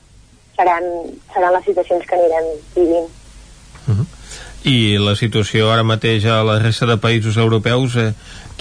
seran, 0.57 0.87
seran 1.33 1.55
les 1.55 1.65
situacions 1.69 2.05
que 2.05 2.19
anirem 2.19 2.51
vivint. 2.75 3.09
I 4.61 4.99
la 5.01 5.15
situació 5.17 5.71
ara 5.73 5.81
mateix 5.87 6.27
a 6.29 6.43
la 6.45 6.59
resta 6.61 6.85
de 6.85 6.99
països 7.01 7.37
europeus, 7.41 7.95
eh, 7.97 8.11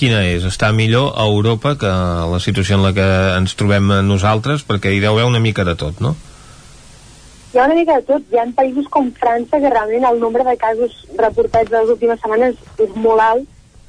quina 0.01 0.23
és? 0.24 0.47
Està 0.49 0.70
millor 0.73 1.12
a 1.12 1.27
Europa 1.28 1.74
que 1.77 1.91
la 2.32 2.41
situació 2.41 2.78
en 2.78 2.87
la 2.87 2.95
que 2.97 3.09
ens 3.37 3.53
trobem 3.61 3.93
nosaltres? 4.09 4.65
Perquè 4.65 4.95
hi 4.95 5.03
deu 5.03 5.12
haver 5.12 5.28
una 5.28 5.43
mica 5.45 5.66
de 5.69 5.77
tot, 5.77 6.01
no? 6.01 6.15
Hi 7.52 7.59
ha 7.59 7.64
una 7.64 7.74
mica 7.74 7.97
de 7.98 8.02
tot. 8.06 8.27
Hi 8.31 8.39
ha 8.39 8.44
països 8.55 8.86
com 8.94 9.09
França 9.20 9.59
que 9.62 9.70
realment 9.72 10.05
el 10.06 10.20
nombre 10.22 10.44
de 10.47 10.52
casos 10.56 10.93
reportats 11.18 11.70
de 11.70 11.81
les 11.81 11.89
últimes 11.97 12.20
setmanes 12.22 12.60
és 12.85 12.93
molt 13.06 13.24
alt. 13.24 13.48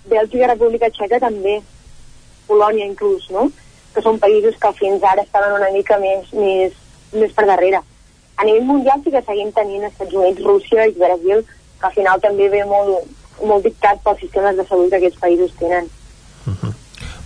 Bèlgica 0.09 0.47
República 0.49 0.89
Txeca 0.89 1.19
també. 1.21 1.59
Polònia 2.47 2.89
inclús, 2.89 3.29
no? 3.29 3.51
Que 3.93 4.01
són 4.01 4.17
països 4.23 4.57
que 4.63 4.73
fins 4.79 5.05
ara 5.11 5.21
estaven 5.21 5.53
una 5.59 5.69
mica 5.77 5.99
més, 6.01 6.33
més, 6.33 6.73
més 7.13 7.37
per 7.37 7.45
darrere. 7.51 7.83
A 8.41 8.49
nivell 8.49 8.65
mundial 8.65 9.05
sí 9.05 9.13
que 9.13 9.21
seguim 9.29 9.53
tenint 9.53 9.85
Estats 9.91 10.17
Units, 10.17 10.41
Rússia 10.41 10.89
i 10.89 10.97
Brasil, 10.97 11.45
que 11.45 11.91
al 11.91 11.97
final 12.01 12.25
també 12.25 12.49
ve 12.49 12.65
molt, 12.65 13.13
molt 13.45 13.69
dictat 13.69 14.01
pels 14.01 14.25
sistemes 14.25 14.57
de 14.57 14.65
salut 14.65 14.89
que 14.89 15.03
aquests 15.03 15.21
països 15.21 15.53
tenen. 15.61 15.93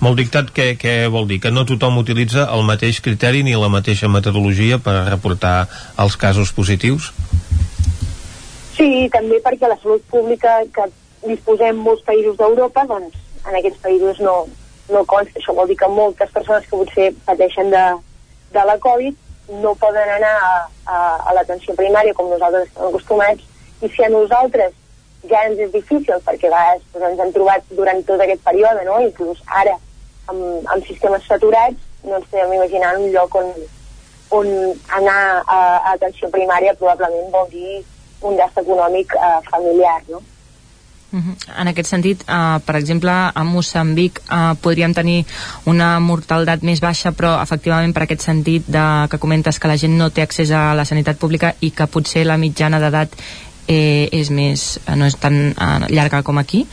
Molt 0.03 0.19
dictat, 0.19 0.51
què, 0.55 0.73
què 0.79 0.95
vol 1.11 1.27
dir? 1.29 1.39
Que 1.43 1.51
no 1.53 1.63
tothom 1.67 1.97
utilitza 2.01 2.49
el 2.53 2.65
mateix 2.67 2.99
criteri 3.01 3.43
ni 3.47 3.55
la 3.55 3.71
mateixa 3.71 4.09
metodologia 4.11 4.77
per 4.83 4.95
reportar 5.07 5.67
els 6.03 6.17
casos 6.19 6.51
positius? 6.55 7.11
Sí, 8.75 9.07
també 9.13 9.39
perquè 9.43 9.69
la 9.71 9.79
salut 9.81 10.03
pública 10.11 10.59
que 10.75 10.89
disposem 11.25 11.79
molts 11.79 12.03
països 12.05 12.35
d'Europa, 12.37 12.83
doncs 12.89 13.15
en 13.47 13.55
aquests 13.55 13.79
països 13.81 14.19
no, 14.25 14.35
no 14.91 15.05
consta. 15.07 15.39
Això 15.39 15.55
vol 15.55 15.71
dir 15.71 15.77
que 15.79 15.89
moltes 15.89 16.33
persones 16.35 16.67
que 16.67 16.75
potser 16.75 17.11
pateixen 17.25 17.71
de, 17.71 17.85
de 18.53 18.65
la 18.67 18.77
Covid 18.83 19.15
no 19.61 19.75
poden 19.79 20.09
anar 20.09 20.33
a, 20.41 20.53
a, 20.89 20.97
a 21.29 21.35
l'atenció 21.37 21.75
primària 21.77 22.13
com 22.17 22.29
nosaltres 22.31 22.67
estem 22.67 22.89
acostumats 22.89 23.85
i 23.85 23.89
si 23.93 24.03
a 24.03 24.09
nosaltres 24.09 24.73
ja 25.29 25.41
ens 25.47 25.59
és 25.61 25.71
difícil 25.73 26.21
perquè 26.25 26.49
a 26.49 26.53
vegades 26.53 26.85
doncs, 26.93 27.05
ens 27.11 27.21
hem 27.21 27.33
trobat 27.35 27.67
durant 27.77 28.01
tot 28.07 28.21
aquest 28.21 28.41
període, 28.45 28.85
no? 28.87 28.97
inclús 29.05 29.41
ara 29.61 29.75
amb, 30.31 30.43
amb 30.73 30.85
sistemes 30.87 31.25
saturats 31.29 31.81
no 32.05 32.19
ens 32.19 32.29
podem 32.29 32.53
imaginar 32.53 32.93
un 32.99 33.09
lloc 33.13 33.35
on, 33.35 33.51
on 34.39 34.53
anar 34.99 35.19
a, 35.41 35.57
a 35.57 35.91
atenció 35.95 36.29
primària 36.33 36.75
probablement 36.77 37.33
vol 37.33 37.49
dir 37.51 37.81
un 38.25 38.37
gast 38.39 38.57
econòmic 38.57 39.13
eh, 39.13 39.41
familiar, 39.49 40.01
no? 40.09 40.21
Uh 41.15 41.21
-huh. 41.21 41.61
En 41.61 41.67
aquest 41.67 41.89
sentit, 41.89 42.23
uh, 42.27 42.59
per 42.65 42.75
exemple, 42.75 43.11
a 43.11 43.43
Moçambic 43.43 44.19
uh, 44.19 44.55
podríem 44.61 44.93
tenir 44.93 45.25
una 45.65 45.99
mortalitat 45.99 46.61
més 46.61 46.79
baixa, 46.81 47.11
però 47.11 47.41
efectivament 47.41 47.93
per 47.93 48.03
aquest 48.03 48.21
sentit 48.21 48.63
de, 48.67 49.07
que 49.09 49.17
comentes 49.17 49.59
que 49.59 49.67
la 49.67 49.77
gent 49.77 49.97
no 49.97 50.09
té 50.09 50.21
accés 50.21 50.51
a 50.51 50.73
la 50.73 50.85
sanitat 50.85 51.17
pública 51.17 51.55
i 51.59 51.71
que 51.71 51.87
potser 51.87 52.25
la 52.25 52.37
mitjana 52.37 52.79
d'edat 52.79 53.09
eh, 53.67 54.09
és 54.11 54.29
més, 54.29 54.79
eh, 54.87 54.95
no 54.95 55.05
és 55.05 55.15
tan 55.15 55.55
uh, 55.57 55.87
llarga 55.87 56.23
com 56.23 56.37
aquí? 56.37 56.67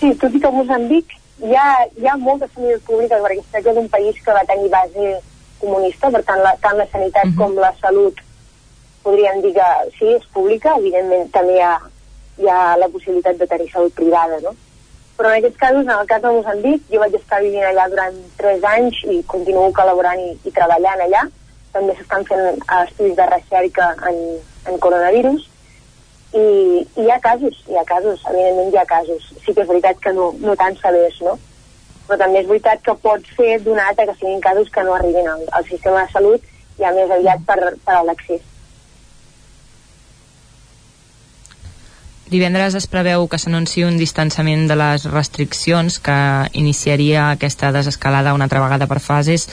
Sí, 0.00 0.14
tot 0.14 0.34
i 0.34 0.40
que 0.40 0.46
a 0.46 0.50
Moçambic 0.50 1.21
hi 1.42 1.54
ha, 1.58 1.68
hi 1.98 2.06
ha 2.06 2.16
moltes 2.16 2.50
famílies 2.54 2.82
públiques 2.86 3.22
perquè 3.22 3.40
es 3.40 3.52
tracta 3.52 3.74
d'un 3.74 3.88
país 3.90 4.18
que 4.24 4.34
va 4.36 4.44
tenir 4.46 4.68
base 4.70 5.14
comunista, 5.62 6.10
per 6.10 6.22
tant 6.28 6.42
la, 6.42 6.52
tant 6.62 6.76
la 6.78 6.86
sanitat 6.92 7.26
uh 7.26 7.30
-huh. 7.30 7.38
com 7.38 7.56
la 7.58 7.72
salut 7.80 8.20
podríem 9.02 9.40
dir 9.42 9.52
que 9.54 9.68
sí, 9.98 10.06
és 10.14 10.26
pública, 10.34 10.76
evidentment 10.78 11.30
també 11.32 11.56
hi 11.56 11.60
ha, 11.60 11.78
hi 12.38 12.48
ha 12.48 12.76
la 12.76 12.88
possibilitat 12.88 13.36
de 13.36 13.46
tenir 13.46 13.70
salut 13.70 13.94
privada, 13.94 14.38
no? 14.40 14.54
Però 15.16 15.28
en 15.28 15.36
aquests 15.38 15.58
casos, 15.58 15.84
en 15.84 15.98
el 15.98 16.06
cas 16.06 16.22
de 16.22 16.30
Moçambic, 16.30 16.82
jo 16.90 17.00
vaig 17.00 17.14
estar 17.14 17.42
vivint 17.42 17.64
allà 17.64 17.88
durant 17.88 18.16
3 18.36 18.64
anys 18.64 19.02
i 19.04 19.22
continuo 19.26 19.72
col·laborant 19.72 20.20
i, 20.20 20.30
i 20.44 20.50
treballant 20.50 21.00
allà. 21.00 21.22
També 21.72 21.94
s'estan 21.94 22.24
fent 22.24 22.40
eh, 22.40 22.84
estudis 22.84 23.16
de 23.16 23.26
recerca 23.26 23.94
en, 24.08 24.16
en 24.66 24.78
coronavirus 24.78 25.51
i, 26.32 26.44
i 26.96 27.04
hi 27.04 27.10
ha 27.10 27.18
casos, 27.20 27.58
hi 27.68 27.76
ha 27.76 27.84
casos, 27.88 28.22
evidentment 28.30 28.72
hi 28.72 28.80
ha 28.80 28.86
casos. 28.88 29.32
Sí 29.44 29.54
que 29.54 29.64
és 29.64 29.68
veritat 29.68 30.00
que 30.04 30.12
no, 30.16 30.32
no 30.40 30.56
tan 30.56 30.76
severs, 30.80 31.18
no? 31.26 31.38
Però 32.06 32.18
també 32.20 32.42
és 32.42 32.48
veritat 32.48 32.82
que 32.86 32.96
pot 33.04 33.28
ser 33.36 33.58
donat 33.66 33.98
a 33.98 34.08
que 34.08 34.16
siguin 34.20 34.40
casos 34.44 34.70
que 34.72 34.84
no 34.86 34.96
arribin 34.96 35.28
al, 35.28 35.44
al 35.52 35.68
sistema 35.68 36.04
de 36.04 36.12
salut 36.14 36.48
ja 36.78 36.94
més 36.96 37.10
aviat 37.10 37.44
per, 37.46 37.58
per 37.84 37.98
a 37.98 38.02
l'accés. 38.08 38.51
Divendres 42.32 42.72
es 42.78 42.86
preveu 42.88 43.26
que 43.28 43.36
s'anunciï 43.36 43.82
un 43.84 43.98
distanciament 44.00 44.62
de 44.64 44.76
les 44.80 45.02
restriccions 45.04 45.98
que 46.00 46.14
iniciaria 46.56 47.26
aquesta 47.28 47.68
desescalada 47.74 48.32
una 48.32 48.46
altra 48.48 48.62
vegada 48.62 48.88
per 48.88 49.02
fases. 49.04 49.44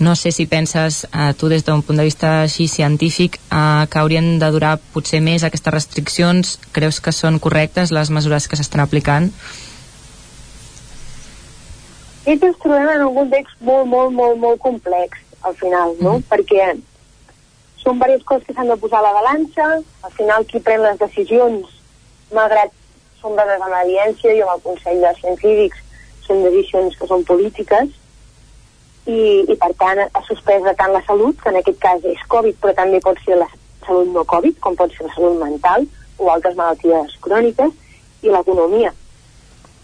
No 0.00 0.14
sé 0.16 0.32
si 0.32 0.46
penses, 0.48 1.02
eh, 1.04 1.34
tu 1.36 1.50
des 1.52 1.66
d'un 1.66 1.82
punt 1.84 2.00
de 2.00 2.08
vista 2.08 2.30
així 2.46 2.68
científic, 2.72 3.36
eh, 3.36 3.84
que 3.90 4.00
haurien 4.00 4.38
de 4.38 4.50
durar 4.50 4.78
potser 4.94 5.20
més 5.20 5.44
aquestes 5.44 5.74
restriccions. 5.76 6.56
Creus 6.72 7.02
que 7.04 7.12
són 7.12 7.38
correctes 7.38 7.92
les 7.92 8.08
mesures 8.08 8.48
que 8.48 8.56
s'estan 8.56 8.80
aplicant? 8.80 9.28
I 12.24 12.32
ens 12.32 12.58
trobem 12.64 12.88
en 12.96 13.08
un 13.10 13.14
context 13.14 13.60
molt, 13.60 13.86
molt, 13.92 14.12
molt, 14.16 14.40
molt 14.40 14.60
complex 14.64 15.20
al 15.42 15.54
final, 15.54 15.92
no? 16.00 16.16
Mm. 16.16 16.28
Perquè 16.32 16.72
són 17.76 18.00
diverses 18.00 18.24
coses 18.24 18.46
que 18.46 18.54
s'han 18.54 18.72
de 18.72 18.80
posar 18.80 19.04
a 19.04 19.10
la 19.10 19.16
balança, 19.20 19.74
al 20.00 20.12
final 20.16 20.46
qui 20.46 20.64
pren 20.64 20.80
les 20.80 20.96
decisions 20.98 21.75
malgrat 22.34 22.72
són 23.20 23.38
amb 23.38 23.68
l'evidència 23.70 24.34
i 24.34 24.42
amb 24.42 24.56
el 24.56 24.64
Consell 24.64 25.04
de 25.04 25.12
Científics 25.20 25.82
són 26.26 26.42
decisions 26.42 26.96
que 26.98 27.06
són 27.06 27.22
polítiques 27.24 27.92
i, 29.06 29.20
i 29.46 29.54
per 29.54 29.70
tant 29.78 30.02
ha 30.02 30.22
suspès 30.26 30.66
tant 30.78 30.92
la 30.92 31.02
salut, 31.06 31.38
que 31.42 31.52
en 31.52 31.60
aquest 31.60 31.78
cas 31.82 32.04
és 32.04 32.22
Covid, 32.32 32.58
però 32.62 32.74
també 32.74 33.00
pot 33.04 33.20
ser 33.24 33.38
la 33.38 33.48
salut 33.86 34.10
no 34.14 34.24
Covid, 34.26 34.58
com 34.60 34.74
pot 34.78 34.90
ser 34.94 35.06
la 35.06 35.14
salut 35.14 35.38
mental 35.42 35.86
o 36.18 36.30
altres 36.32 36.56
malalties 36.58 37.14
cròniques, 37.22 37.70
i 38.26 38.32
l'economia. 38.32 38.92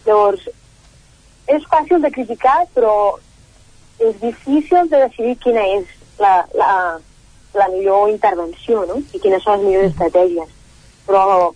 Llavors, 0.07 0.49
és 1.53 1.65
fàcil 1.71 2.03
de 2.03 2.11
criticar, 2.11 2.59
però 2.75 2.95
és 4.03 4.19
difícil 4.23 4.89
de 4.91 5.03
decidir 5.05 5.37
quina 5.43 5.63
és 5.77 5.91
la, 6.19 6.35
la, 6.59 6.73
la 7.55 7.69
millor 7.75 8.11
intervenció, 8.11 8.87
no? 8.89 8.99
I 9.13 9.21
quines 9.23 9.45
són 9.45 9.61
les 9.61 9.69
millors 9.69 9.93
estratègies. 9.93 10.55
Però 11.07 11.53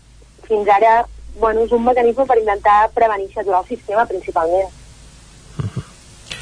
fins 0.48 0.68
ara, 0.73 0.97
bueno, 1.40 1.64
és 1.66 1.73
un 1.73 1.85
mecanisme 1.85 2.27
per 2.27 2.39
intentar 2.40 2.78
prevenir 2.97 3.28
i 3.28 3.35
saturar 3.35 3.62
el 3.62 3.70
sistema, 3.70 4.06
principalment. 4.09 4.70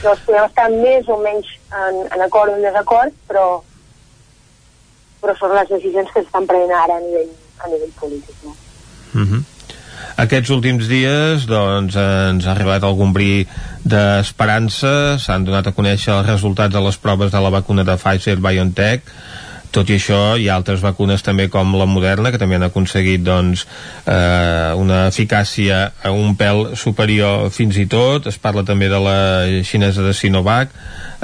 Llavors 0.03 0.27
podem 0.27 0.45
estar 0.45 0.67
més 0.73 1.09
o 1.09 1.17
menys 1.23 1.49
en, 1.73 2.03
en 2.13 2.27
acord 2.27 2.53
o 2.53 2.59
en 2.59 2.67
desacord, 2.67 3.17
però, 3.29 3.47
però 5.23 5.35
són 5.39 5.57
les 5.57 5.73
decisions 5.73 6.13
que 6.13 6.23
s'estan 6.23 6.47
prenent 6.51 6.77
ara 6.77 6.99
a 7.01 7.05
nivell, 7.05 7.33
a 7.65 7.73
nivell 7.73 7.99
polític, 8.01 8.37
no? 8.45 8.57
Mhm. 9.15 9.45
Aquests 10.21 10.51
últims 10.55 10.87
dies 10.91 11.47
doncs, 11.51 11.97
ens 11.99 12.45
ha 12.47 12.53
arribat 12.53 12.85
algun 12.87 13.15
bri 13.15 13.47
d'esperança, 13.83 15.17
s'han 15.19 15.47
donat 15.47 15.71
a 15.71 15.75
conèixer 15.75 16.13
els 16.15 16.29
resultats 16.29 16.75
de 16.75 16.83
les 16.85 16.99
proves 17.03 17.33
de 17.33 17.41
la 17.43 17.51
vacuna 17.55 17.87
de 17.87 17.97
Pfizer-BioNTech, 17.99 19.11
tot 19.75 19.91
i 19.91 19.97
això 19.99 20.19
hi 20.39 20.47
ha 20.49 20.55
altres 20.55 20.83
vacunes 20.85 21.25
també 21.27 21.49
com 21.51 21.75
la 21.75 21.89
Moderna 21.91 22.31
que 22.31 22.39
també 22.39 22.59
han 22.59 22.67
aconseguit 22.69 23.25
doncs, 23.27 23.67
eh, 24.07 24.73
una 24.79 25.09
eficàcia 25.11 25.81
a 26.03 26.13
un 26.15 26.37
pèl 26.39 26.77
superior 26.79 27.51
fins 27.55 27.79
i 27.83 27.89
tot. 27.91 28.29
Es 28.31 28.39
parla 28.39 28.63
també 28.65 28.89
de 28.93 29.01
la 29.03 29.19
xinesa 29.67 30.07
de 30.07 30.15
Sinovac. 30.15 30.75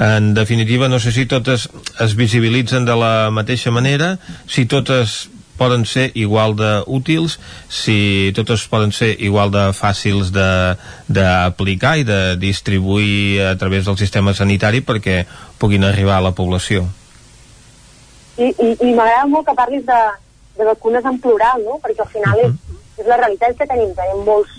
En 0.01 0.33
definitiva 0.35 0.89
no 0.91 0.99
sé 0.99 1.13
si 1.15 1.25
totes 1.25 1.69
es 2.03 2.15
visibilitzen 2.19 2.85
de 2.85 2.95
la 2.97 3.29
mateixa 3.31 3.71
manera 3.71 4.17
si 4.47 4.65
totes 4.65 5.29
poden 5.61 5.85
ser 5.85 6.09
igual 6.17 6.55
de 6.57 6.71
útils 6.87 7.37
si 7.69 8.31
totes 8.33 8.63
poden 8.67 8.91
ser 8.91 9.13
igual 9.21 9.51
de 9.53 9.67
fàcils 9.77 10.31
d'aplicar 10.33 11.99
i 12.01 12.07
de 12.07 12.21
distribuir 12.41 13.45
a 13.51 13.53
través 13.61 13.85
del 13.85 13.99
sistema 13.99 14.33
sanitari 14.33 14.81
perquè 14.81 15.21
puguin 15.61 15.85
arribar 15.85 16.17
a 16.17 16.25
la 16.31 16.33
població 16.33 16.87
I, 18.41 18.49
i, 18.49 18.69
i 18.87 18.93
m'agrada 18.97 19.27
molt 19.29 19.47
que 19.47 19.57
parlis 19.57 19.85
de, 19.85 19.99
de 20.57 20.67
vacunes 20.71 21.05
en 21.05 21.19
plural, 21.21 21.63
no? 21.67 21.77
Perquè 21.83 22.03
al 22.05 22.11
final 22.13 22.41
és, 22.45 22.57
és 22.97 23.07
la 23.07 23.19
realitat 23.21 23.57
que 23.59 23.69
tenim. 23.69 23.93
Tenim 23.97 24.25
molts, 24.27 24.57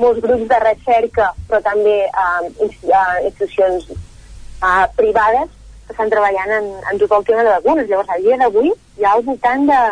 molts 0.00 0.20
grups 0.24 0.46
de 0.50 0.60
recerca, 0.64 1.32
però 1.48 1.62
també 1.64 1.96
eh, 2.04 2.68
eh, 2.68 3.16
institucions 3.30 3.88
eh, 3.92 4.86
privades 4.98 5.50
que 5.86 5.96
estan 5.96 6.12
treballant 6.12 6.54
en, 6.58 6.70
en 6.92 7.02
tot 7.02 7.16
el 7.18 7.26
tema 7.30 7.46
de 7.46 7.56
vacunes. 7.56 7.88
Llavors, 7.88 8.12
a 8.12 8.20
dia 8.20 8.38
d'avui 8.42 8.70
hi 8.72 9.06
ha 9.06 9.16
al 9.16 9.26
voltant 9.26 9.66
de 9.70 9.82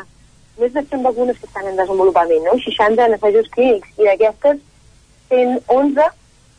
més 0.60 0.72
de 0.76 0.82
100 0.84 1.04
vacunes 1.06 1.38
que 1.40 1.48
estan 1.48 1.68
en 1.70 1.78
desenvolupament, 1.80 2.44
no? 2.44 2.58
60 2.60 3.06
en 3.06 3.16
assajos 3.16 3.48
clínics, 3.54 3.92
i 3.96 4.08
d'aquestes 4.08 4.60
111 5.30 6.08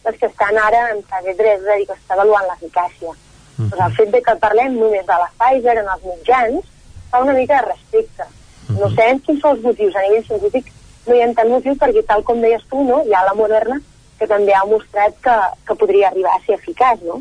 les 0.06 0.18
que 0.18 0.26
estan 0.26 0.58
ara 0.58 0.88
en 0.96 1.04
fase 1.06 1.36
3, 1.38 1.60
és 1.62 1.68
a 1.68 1.78
dir, 1.78 1.86
que 1.86 1.98
s'està 1.98 2.18
avaluant 2.18 2.48
l'eficàcia. 2.50 3.14
Doncs 3.60 3.82
el 3.86 3.98
fet 4.00 4.14
de 4.16 4.22
que 4.26 4.38
parlem 4.42 4.78
només 4.80 5.06
de 5.06 5.18
la 5.22 5.30
Pfizer 5.38 5.76
en 5.78 5.90
els 5.94 6.06
mitjans 6.08 6.71
fa 7.12 7.22
una 7.24 7.36
mica 7.38 7.60
de 7.60 7.68
respecte. 7.70 8.28
No 8.72 8.90
sabem 8.96 9.20
quins 9.26 9.42
són 9.44 9.58
els 9.58 9.66
motius. 9.68 9.96
A 9.96 10.06
nivell 10.08 10.26
científic 10.28 10.72
no 11.08 11.16
hi 11.16 11.22
ha 11.24 11.30
tant 11.38 11.52
motiu 11.52 11.76
perquè, 11.82 12.06
tal 12.08 12.24
com 12.24 12.42
deies 12.42 12.64
tu, 12.72 12.84
no? 12.88 13.02
hi 13.06 13.14
ha 13.14 13.26
la 13.28 13.36
Moderna 13.38 13.80
que 14.22 14.28
també 14.30 14.54
ha 14.54 14.64
mostrat 14.70 15.16
que, 15.26 15.36
que 15.68 15.76
podria 15.76 16.12
arribar 16.12 16.36
a 16.38 16.42
ser 16.46 16.54
eficaç, 16.60 17.02
no? 17.08 17.18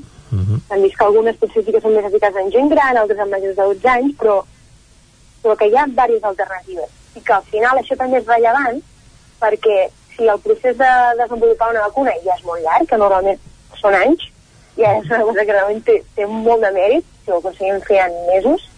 Hem 0.70 0.82
vist 0.84 0.98
que 0.98 1.04
algunes 1.06 1.38
potser 1.40 1.64
sí 1.64 1.72
que 1.74 1.80
són 1.82 1.94
més 1.96 2.06
eficaces 2.06 2.38
en 2.38 2.50
gent 2.54 2.68
gran, 2.70 2.98
altres 3.00 3.18
en 3.18 3.30
majors 3.32 3.56
de 3.56 3.68
12 3.70 3.88
anys, 3.92 4.12
però, 4.20 4.36
però 5.42 5.56
que 5.58 5.70
hi 5.70 5.78
ha 5.80 5.86
diverses 5.88 6.26
alternatives. 6.28 6.92
I 7.16 7.22
que 7.26 7.34
al 7.34 7.48
final 7.48 7.80
això 7.80 7.96
també 7.98 8.20
és 8.20 8.28
rellevant 8.28 8.82
perquè 9.40 9.78
si 10.14 10.28
el 10.28 10.42
procés 10.44 10.76
de 10.78 10.90
desenvolupar 11.18 11.70
una 11.72 11.86
vacuna 11.88 12.14
ja 12.26 12.36
és 12.36 12.44
molt 12.46 12.62
llarg, 12.62 12.86
que 12.86 13.00
normalment 13.00 13.40
són 13.80 13.96
anys, 13.96 14.28
ja 14.76 14.92
és 15.00 15.10
una 15.10 15.24
cosa 15.24 15.44
que 15.44 15.56
realment 15.56 15.82
té, 15.88 15.96
té 16.14 16.28
molt 16.30 16.62
de 16.62 16.70
mèrit, 16.76 17.08
si 17.24 17.32
ho 17.32 17.40
aconseguim 17.40 17.80
fer 17.88 18.04
en 18.04 18.14
mesos, 18.28 18.69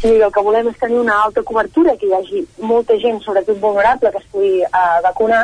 si 0.00 0.14
el 0.16 0.32
que 0.32 0.42
volem 0.44 0.68
és 0.70 0.78
tenir 0.80 0.98
una 1.00 1.18
alta 1.24 1.42
cobertura, 1.44 1.96
que 2.00 2.08
hi 2.08 2.14
hagi 2.16 2.44
molta 2.64 2.96
gent, 3.02 3.20
sobretot 3.24 3.58
vulnerable, 3.60 4.12
que 4.12 4.22
es 4.22 4.30
pugui 4.32 4.52
uh, 4.64 5.00
vacunar, 5.04 5.42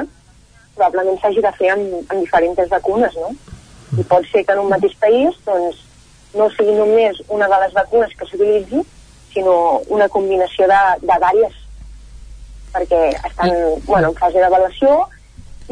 probablement 0.77 1.21
s'hagi 1.21 1.45
de 1.45 1.53
fer 1.59 1.73
amb, 1.75 1.99
amb 2.07 2.23
diferents 2.23 2.73
vacunes, 2.73 3.17
no? 3.21 3.35
I 4.01 4.05
pot 4.09 4.25
ser 4.31 4.45
que 4.45 4.57
en 4.57 4.65
un 4.65 4.73
mateix 4.73 4.97
país 5.03 5.37
doncs, 5.45 5.83
no 6.37 6.49
sigui 6.53 6.75
només 6.77 7.21
una 7.29 7.49
de 7.53 7.61
les 7.65 7.77
vacunes 7.77 8.17
que 8.17 8.29
s'utilitzi, 8.29 8.83
sinó 9.33 9.83
una 9.93 10.09
combinació 10.09 10.69
de, 10.69 10.81
de 11.05 11.21
diverses, 11.27 11.63
perquè 12.73 13.03
estan 13.29 13.53
bueno, 13.87 14.11
en 14.11 14.19
fase 14.19 14.41
d'avaluació 14.41 14.97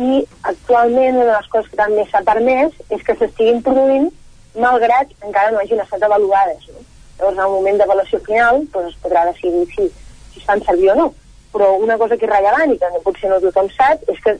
i 0.00 0.24
actualment 0.42 1.20
una 1.20 1.26
de 1.30 1.36
les 1.36 1.48
coses 1.52 1.70
que 1.70 1.78
també 1.78 2.04
s'ha 2.08 2.24
permès 2.26 2.72
és 2.90 3.04
que 3.06 3.16
s'estiguin 3.18 3.60
produint 3.62 4.08
malgrat 4.60 5.12
encara 5.26 5.52
no 5.52 5.60
hagin 5.60 5.82
estat 5.82 6.02
avaluades. 6.02 6.68
No? 6.72 6.84
Llavors, 7.18 7.36
en 7.36 7.44
el 7.44 7.52
moment 7.52 7.78
d'avaluació 7.78 8.20
final, 8.26 8.64
doncs 8.74 8.92
es 8.92 9.00
podrà 9.02 9.24
decidir 9.30 9.64
si, 9.74 9.88
si 10.32 10.40
es 10.40 10.46
fan 10.48 10.62
servir 10.66 10.90
o 10.92 10.98
no. 10.98 11.08
Però 11.54 11.74
una 11.78 11.98
cosa 11.98 12.16
que 12.18 12.26
és 12.26 12.32
rellevant 12.32 12.74
i 12.74 12.78
que 12.80 12.90
potser 13.04 13.30
no 13.30 13.40
tothom 13.42 13.70
sap 13.76 14.02
és 14.10 14.20
que 14.24 14.38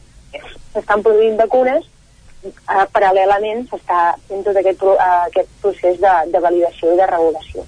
s'estan 0.73 1.05
produint 1.07 1.39
vacunes 1.39 1.87
eh, 2.45 2.85
paral·lelament 2.97 3.65
s'està 3.71 4.01
fent 4.29 4.45
tot 4.47 4.59
aquest, 4.61 4.83
eh, 4.83 5.09
aquest 5.31 5.51
procés 5.63 5.99
de, 6.03 6.13
de 6.33 6.43
validació 6.47 6.93
i 6.93 7.01
de 7.01 7.09
regulació. 7.11 7.65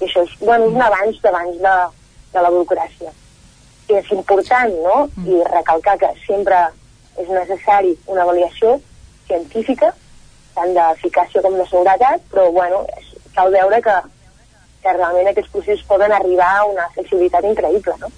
I 0.00 0.08
això 0.08 0.24
és, 0.26 0.34
bueno, 0.40 0.70
un 0.72 0.82
avanç 0.82 1.20
d'abans 1.24 1.60
de, 1.62 1.76
de 2.34 2.44
la 2.44 2.52
burocràcia. 2.54 3.12
I 3.90 4.00
és 4.00 4.10
important, 4.14 4.74
no?, 4.84 5.06
i 5.26 5.40
recalcar 5.50 5.96
que 6.00 6.10
sempre 6.24 6.58
és 7.16 7.28
necessari 7.32 7.94
una 8.12 8.26
validació 8.28 8.76
científica, 9.26 9.92
tant 10.56 10.74
d'eficàcia 10.76 11.42
com 11.44 11.56
de 11.56 11.66
seguretat, 11.70 12.24
però, 12.32 12.50
bueno, 12.52 12.82
cal 13.36 13.52
veure 13.54 13.80
que, 13.84 13.96
que 14.86 14.94
realment 14.94 15.32
aquests 15.32 15.50
processos 15.50 15.86
poden 15.90 16.14
arribar 16.14 16.52
a 16.60 16.64
una 16.70 16.86
flexibilitat 16.94 17.50
increïble, 17.50 17.96
no? 18.04 18.12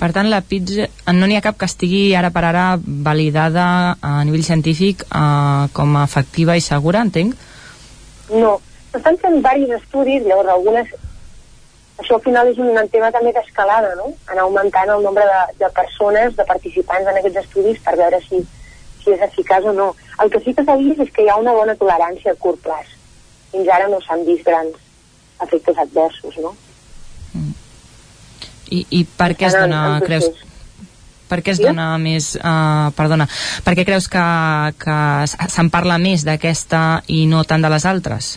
Per 0.00 0.08
tant, 0.16 0.30
la 0.32 0.40
pizza, 0.40 0.86
no 1.12 1.28
n'hi 1.28 1.36
ha 1.36 1.44
cap 1.44 1.58
que 1.60 1.68
estigui 1.68 2.14
ara 2.16 2.30
per 2.32 2.42
ara 2.48 2.64
validada 2.80 3.66
a 4.00 4.12
nivell 4.24 4.46
científic 4.46 5.04
eh, 5.04 5.64
com 5.76 5.98
a 6.00 6.06
efectiva 6.08 6.56
i 6.56 6.64
segura, 6.64 7.04
entenc? 7.04 7.36
No, 8.32 8.56
s'estan 8.94 9.20
fent 9.20 9.38
diversos 9.38 9.78
estudis, 9.82 10.26
llavors 10.26 10.56
algunes... 10.56 10.98
Això 12.00 12.16
al 12.16 12.22
final 12.24 12.48
és 12.48 12.56
un 12.64 12.72
tema 12.88 13.10
també 13.12 13.34
d'escalada, 13.36 13.90
no? 13.98 14.06
Anar 14.32 14.46
augmentant 14.46 14.88
el 14.94 15.04
nombre 15.04 15.26
de, 15.28 15.40
de 15.60 15.68
persones, 15.76 16.32
de 16.38 16.46
participants 16.48 17.10
en 17.12 17.18
aquests 17.20 17.42
estudis 17.42 17.82
per 17.84 17.98
veure 18.00 18.22
si, 18.24 18.40
si 19.02 19.12
és 19.12 19.26
eficaç 19.28 19.68
o 19.68 19.74
no. 19.76 19.90
El 20.24 20.32
que 20.32 20.40
sí 20.40 20.56
que 20.56 20.64
s'ha 20.64 20.80
vist 20.80 21.04
és 21.04 21.12
que 21.12 21.26
hi 21.26 21.28
ha 21.28 21.36
una 21.36 21.52
bona 21.52 21.76
tolerància 21.76 22.32
a 22.32 22.40
curt 22.40 22.64
plaç. 22.64 22.94
Fins 23.52 23.68
ara 23.68 23.90
no 23.92 24.00
s'han 24.00 24.24
vist 24.24 24.48
grans 24.48 24.80
efectes 25.42 25.78
adversos, 25.78 26.36
no? 26.42 26.54
I, 28.70 28.84
i 28.90 29.04
per 29.04 29.32
què 29.34 29.48
es 29.48 29.56
dona, 29.56 29.98
creus, 30.04 30.28
per 31.30 31.40
què 31.42 31.52
es 31.54 31.58
Sí? 31.58 31.66
dona 31.66 31.98
més 31.98 32.32
uh, 32.38 32.90
perdona, 32.94 33.26
per 33.66 33.74
què 33.78 33.84
creus 33.86 34.06
que, 34.10 34.22
que 34.82 34.98
se'n 35.26 35.70
parla 35.70 35.98
més 35.98 36.24
d'aquesta 36.26 37.02
i 37.10 37.24
no 37.30 37.42
tant 37.44 37.62
de 37.62 37.70
les 37.72 37.86
altres? 37.86 38.36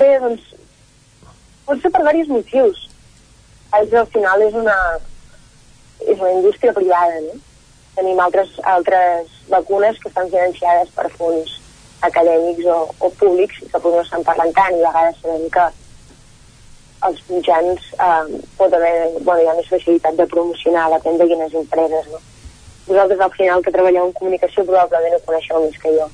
Bé, 0.00 0.10
doncs, 0.22 0.42
pot 1.66 1.80
ser 1.82 1.90
per 1.92 2.02
diversos 2.04 2.34
motius. 2.34 2.86
Al 3.76 3.86
final 4.12 4.42
és 4.42 4.54
una, 4.58 4.76
és 6.02 6.18
una 6.18 6.32
indústria 6.32 6.74
privada, 6.74 7.20
no? 7.28 7.38
Tenim 7.96 8.20
altres, 8.22 8.52
altres 8.64 9.32
vacunes 9.50 9.98
que 10.00 10.08
estan 10.08 10.28
financiades 10.30 10.92
per 10.96 11.08
fons 11.16 11.56
acadèmics 12.08 12.66
o, 12.72 12.80
o 12.98 13.10
públics 13.20 13.60
que 13.60 13.78
potser 13.78 13.98
no 13.98 14.06
estan 14.06 14.26
parlant 14.26 14.52
tant 14.56 14.76
i 14.76 14.82
a 14.82 14.88
vegades 14.88 15.20
sabem 15.22 15.46
que 15.56 15.68
els 17.08 17.22
mitjans 17.28 17.86
eh, 17.96 18.40
pot 18.58 18.74
haver, 18.76 18.96
bueno, 19.20 19.40
hi 19.40 19.48
ha 19.48 19.56
més 19.56 19.70
facilitat 19.72 20.18
de 20.18 20.26
promocionar, 20.32 20.90
depèn 20.96 21.20
de 21.20 21.28
quines 21.30 21.56
empreses, 21.62 22.10
no? 22.12 22.20
Vosaltres 22.90 23.22
al 23.24 23.32
final 23.36 23.62
que 23.64 23.72
treballeu 23.72 24.08
en 24.08 24.18
comunicació 24.18 24.66
probablement 24.68 25.16
ho 25.16 25.24
coneixeu 25.28 25.64
més 25.64 25.80
que 25.80 25.94
jo. 25.96 26.10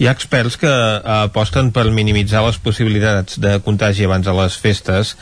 Hi 0.00 0.06
ha 0.08 0.14
experts 0.16 0.56
que 0.56 0.70
eh, 0.70 1.00
aposten 1.28 1.70
per 1.76 1.84
minimitzar 1.94 2.42
les 2.46 2.58
possibilitats 2.62 3.38
de 3.42 3.58
contagi 3.66 4.06
abans 4.06 4.26
de 4.26 4.34
les 4.38 4.56
festes 4.56 5.14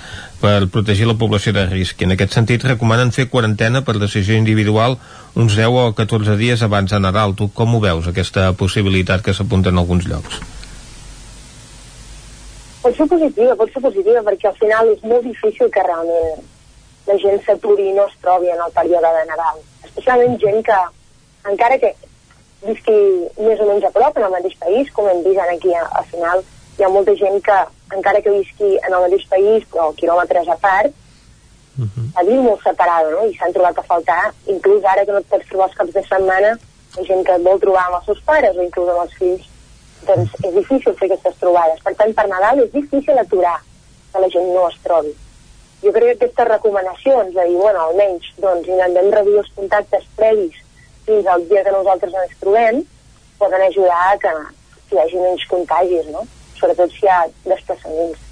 per 0.43 0.69
protegir 0.73 1.09
la 1.09 1.17
població 1.19 1.53
de 1.57 1.67
risc. 1.67 2.01
I 2.01 2.07
en 2.07 2.15
aquest 2.15 2.37
sentit 2.37 2.65
recomanen 2.65 3.11
fer 3.17 3.29
quarantena 3.33 3.83
per 3.85 3.99
decisió 3.99 4.39
individual 4.39 4.97
uns 5.35 5.57
10 5.57 5.69
o 5.69 5.95
14 5.95 6.37
dies 6.37 6.63
abans 6.63 6.91
de 6.91 7.01
Nadal. 7.01 7.35
Tu 7.35 7.49
com 7.55 7.75
ho 7.75 7.81
veus, 7.81 8.09
aquesta 8.09 8.53
possibilitat 8.53 9.25
que 9.25 9.35
s'apunta 9.35 9.73
en 9.73 9.79
alguns 9.79 10.09
llocs? 10.09 10.41
Pot 12.83 12.95
ser 12.97 13.09
positiva, 13.11 13.57
pot 13.59 13.73
ser 13.73 13.83
positiva, 13.83 14.23
perquè 14.27 14.49
al 14.49 14.59
final 14.61 14.93
és 14.93 15.03
molt 15.03 15.27
difícil 15.27 15.71
que 15.75 15.85
realment 15.85 16.45
la 17.09 17.17
gent 17.23 17.41
s'aturi 17.45 17.89
i 17.91 17.97
no 17.97 18.05
es 18.07 18.15
trobi 18.23 18.53
en 18.53 18.61
el 18.65 18.73
període 18.77 19.11
de 19.17 19.25
Nadal. 19.31 19.59
Especialment 19.85 20.39
gent 20.43 20.63
que, 20.65 20.79
encara 21.49 21.79
que 21.83 21.95
visqui 22.67 22.99
més 23.41 23.61
o 23.61 23.67
menys 23.69 23.87
a 23.89 23.93
prop 23.95 24.17
en 24.17 24.29
el 24.29 24.35
mateix 24.35 24.57
país, 24.61 24.93
com 24.95 25.09
hem 25.09 25.23
vist 25.27 25.41
aquí 25.45 25.75
al 25.75 26.07
final, 26.13 26.45
hi 26.79 26.87
ha 26.87 26.93
molta 26.93 27.15
gent 27.19 27.41
que, 27.45 27.59
encara 27.97 28.23
que 28.23 28.35
visqui 28.35 28.75
en 28.77 28.93
el 28.93 29.05
mateix 29.07 29.27
país, 29.31 29.67
però 29.73 29.91
quilòmetres 29.99 30.51
a 30.53 30.59
part, 30.63 30.95
la 32.17 32.25
viu 32.27 32.43
molt 32.43 32.63
separada, 32.63 33.11
no? 33.11 33.27
I 33.27 33.37
s'han 33.37 33.55
trobat 33.55 33.79
a 33.79 33.87
faltar, 33.87 34.33
inclús 34.47 34.85
ara 34.85 35.05
que 35.05 35.13
no 35.13 35.23
et 35.23 35.31
pots 35.31 35.47
trobar 35.51 35.69
els 35.69 35.79
caps 35.79 35.95
de 35.95 36.03
setmana, 36.09 36.59
ha 36.97 37.05
gent 37.05 37.25
que 37.25 37.37
et 37.39 37.47
vol 37.47 37.61
trobar 37.61 37.87
amb 37.87 38.01
els 38.01 38.05
seus 38.11 38.21
pares 38.27 38.57
o 38.57 38.65
inclús 38.65 38.91
amb 38.91 39.05
els 39.05 39.15
fills, 39.21 39.47
doncs 40.09 40.35
és 40.45 40.55
difícil 40.55 40.95
fer 40.99 41.09
aquestes 41.11 41.41
trobades. 41.41 41.81
Per 41.85 41.95
tant, 41.95 42.15
per 42.15 42.27
Nadal 42.29 42.63
és 42.65 42.73
difícil 42.73 43.19
aturar 43.19 43.57
que 44.13 44.23
la 44.25 44.31
gent 44.35 44.53
no 44.55 44.69
es 44.69 44.79
trobi. 44.85 45.15
Jo 45.83 45.93
crec 45.95 46.19
que 46.19 46.25
aquestes 46.25 46.49
recomanacions 46.49 47.35
de 47.35 47.45
dir, 47.47 47.59
bueno, 47.59 47.85
almenys, 47.87 48.31
doncs, 48.43 48.67
intentem 48.67 49.13
reduir 49.15 49.43
els 49.45 49.53
contactes 49.55 50.07
previs 50.17 50.57
fins 51.07 51.27
al 51.27 51.45
dia 51.49 51.63
que 51.65 51.75
nosaltres 51.75 52.17
ens 52.23 52.39
trobem, 52.41 52.83
poden 53.39 53.63
ajudar 53.69 54.01
a 54.09 54.17
que 54.25 54.33
hi 54.91 54.99
hagi 54.99 55.21
menys 55.23 55.47
contagis, 55.47 56.09
no? 56.11 56.25
Sobretot 56.59 56.91
si 56.97 57.07
hi 57.07 57.13
ha 57.13 57.21
desplaçaments. 57.45 58.28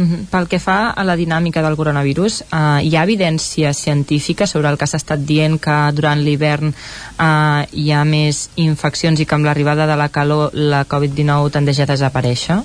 Mhm. 0.00 0.28
Pel 0.32 0.46
que 0.48 0.58
fa 0.58 0.94
a 0.96 1.04
la 1.04 1.14
dinàmica 1.14 1.60
del 1.60 1.76
coronavirus, 1.76 2.40
eh, 2.40 2.80
hi 2.88 2.94
ha 2.96 3.02
evidència 3.04 3.74
científica 3.74 4.46
sobre 4.46 4.70
el 4.70 4.78
que 4.80 4.86
s'ha 4.88 4.96
estat 4.96 5.20
dient 5.28 5.58
que 5.60 5.74
durant 5.92 6.22
l'hivern 6.24 6.70
eh, 6.72 7.66
hi 7.82 7.90
ha 7.92 8.04
més 8.08 8.48
infeccions 8.56 9.20
i 9.20 9.26
que 9.26 9.36
amb 9.36 9.44
l'arribada 9.44 9.86
de 9.90 9.96
la 10.00 10.08
calor 10.08 10.54
la 10.54 10.86
Covid-19 10.88 11.50
tendeix 11.52 11.80
a 11.84 11.86
desaparèixer? 11.90 12.56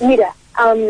Mira, 0.00 0.28
um, 0.60 0.82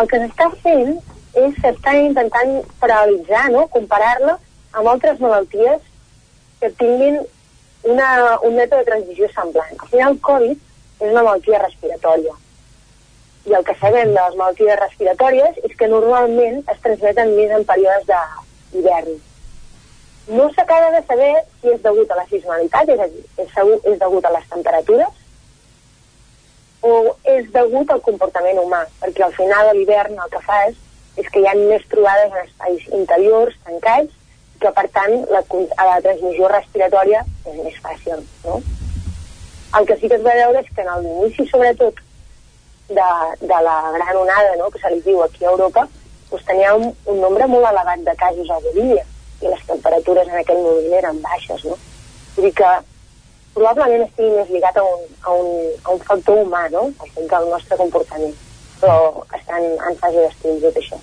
el 0.00 0.08
que 0.08 0.22
s'està 0.22 0.48
fent 0.62 0.94
és 1.42 1.58
s'està 1.60 1.92
intentant 2.00 2.54
paralitzar, 2.80 3.50
no? 3.52 3.66
comparar-la 3.74 4.38
amb 4.72 4.88
altres 4.88 5.20
malalties 5.20 5.84
que 6.62 6.72
tinguin 6.80 7.20
una, 7.92 8.08
un 8.40 8.56
mètode 8.56 8.80
de 8.80 8.88
transició 8.88 9.28
semblant. 9.34 9.76
Al 9.76 9.92
final, 9.92 10.16
el 10.16 10.18
Covid 10.30 10.56
és 10.56 11.10
una 11.10 11.26
malaltia 11.26 11.60
respiratòria. 11.66 12.32
I 13.44 13.54
el 13.58 13.64
que 13.64 13.74
sabem 13.80 14.14
de 14.14 14.20
les 14.20 14.36
malalties 14.40 14.80
respiratòries 14.80 15.60
és 15.68 15.76
que 15.76 15.88
normalment 15.90 16.62
es 16.72 16.80
transmeten 16.84 17.34
més 17.36 17.52
en 17.52 17.66
períodes 17.68 18.06
d'hivern. 18.72 19.18
No 20.36 20.48
s'acaba 20.54 20.88
de 20.94 21.02
saber 21.04 21.34
si 21.60 21.74
és 21.74 21.82
degut 21.84 22.10
a 22.10 22.16
la 22.16 22.24
sismalitat, 22.30 22.88
és 22.88 23.00
a 23.04 23.08
dir, 23.12 23.24
és, 23.36 23.50
segur, 23.52 23.76
és 23.84 23.98
degut 24.00 24.24
a 24.24 24.32
les 24.32 24.48
temperatures, 24.48 25.20
o 26.84 26.94
és 27.34 27.50
degut 27.52 27.90
al 27.92 28.00
comportament 28.04 28.60
humà, 28.60 28.82
perquè 29.02 29.24
al 29.24 29.36
final 29.36 29.68
a 29.68 29.76
l'hivern 29.76 30.16
el 30.20 30.32
que 30.32 30.40
fa 30.44 30.62
és, 30.68 30.80
és 31.20 31.28
que 31.32 31.40
hi 31.40 31.48
ha 31.48 31.54
més 31.58 31.84
trobades 31.92 32.32
en 32.32 32.46
espais 32.46 32.88
interiors, 33.00 33.56
tancats, 33.68 34.16
que 34.60 34.72
per 34.72 34.86
tant 34.96 35.14
la, 35.32 35.42
la 35.90 36.00
transmissió 36.04 36.48
respiratòria 36.52 37.20
és 37.44 37.60
més 37.60 37.76
fàcil. 37.84 38.24
No? 38.46 38.60
El 39.78 39.86
que 39.88 39.96
sí 40.00 40.08
que 40.08 40.18
es 40.18 40.24
va 40.24 40.36
veure 40.38 40.60
és 40.62 40.72
que 40.74 40.84
en 40.84 41.06
l'inici, 41.06 41.46
sobretot, 41.50 42.00
de, 42.88 43.08
de 43.40 43.58
la 43.66 43.76
gran 43.94 44.16
onada 44.16 44.56
no? 44.56 44.70
que 44.70 44.78
se 44.78 44.90
li 44.90 45.00
diu 45.04 45.22
aquí 45.24 45.44
a 45.44 45.52
Europa, 45.52 45.86
doncs 46.30 46.46
tenia 46.48 46.74
un, 46.74 46.90
un 47.06 47.20
nombre 47.20 47.46
molt 47.46 47.68
elevat 47.70 48.04
de 48.06 48.16
casos 48.20 48.50
a 48.50 48.60
Bolívia 48.66 49.04
i 49.42 49.48
les 49.48 49.64
temperatures 49.68 50.28
en 50.28 50.40
aquell 50.40 50.62
moment 50.64 50.98
eren 50.98 51.22
baixes. 51.22 51.64
No? 51.64 51.78
Vull 52.36 52.48
dir 52.48 52.54
que 52.60 52.72
probablement 53.54 54.04
estigui 54.06 54.30
més 54.34 54.50
lligat 54.50 54.76
a 54.76 54.84
un, 54.84 55.08
a 55.22 55.34
un, 55.40 55.50
a 55.84 55.96
un 55.96 56.04
factor 56.10 56.42
humà, 56.42 56.66
no? 56.74 56.88
fet 57.00 57.26
del 57.30 57.50
nostre 57.52 57.78
comportament. 57.80 58.34
Però 58.80 59.24
estan 59.38 59.64
en 59.64 60.00
fase 60.00 60.20
d'estudi 60.20 60.64
tot 60.64 60.80
això. 60.80 61.00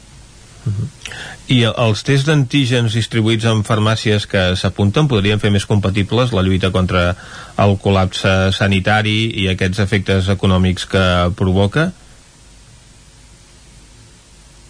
I 1.51 1.63
els 1.67 2.03
tests 2.07 2.27
d'antígens 2.29 2.93
distribuïts 2.95 3.47
en 3.49 3.63
farmàcies 3.67 4.27
que 4.29 4.43
s'apunten 4.59 5.09
podrien 5.11 5.41
fer 5.41 5.51
més 5.51 5.65
compatibles 5.67 6.31
la 6.35 6.43
lluita 6.45 6.71
contra 6.71 7.11
el 7.59 7.75
col·lapse 7.83 8.51
sanitari 8.55 9.17
i 9.43 9.49
aquests 9.51 9.81
efectes 9.83 10.29
econòmics 10.31 10.87
que 10.91 11.05
provoca? 11.39 11.89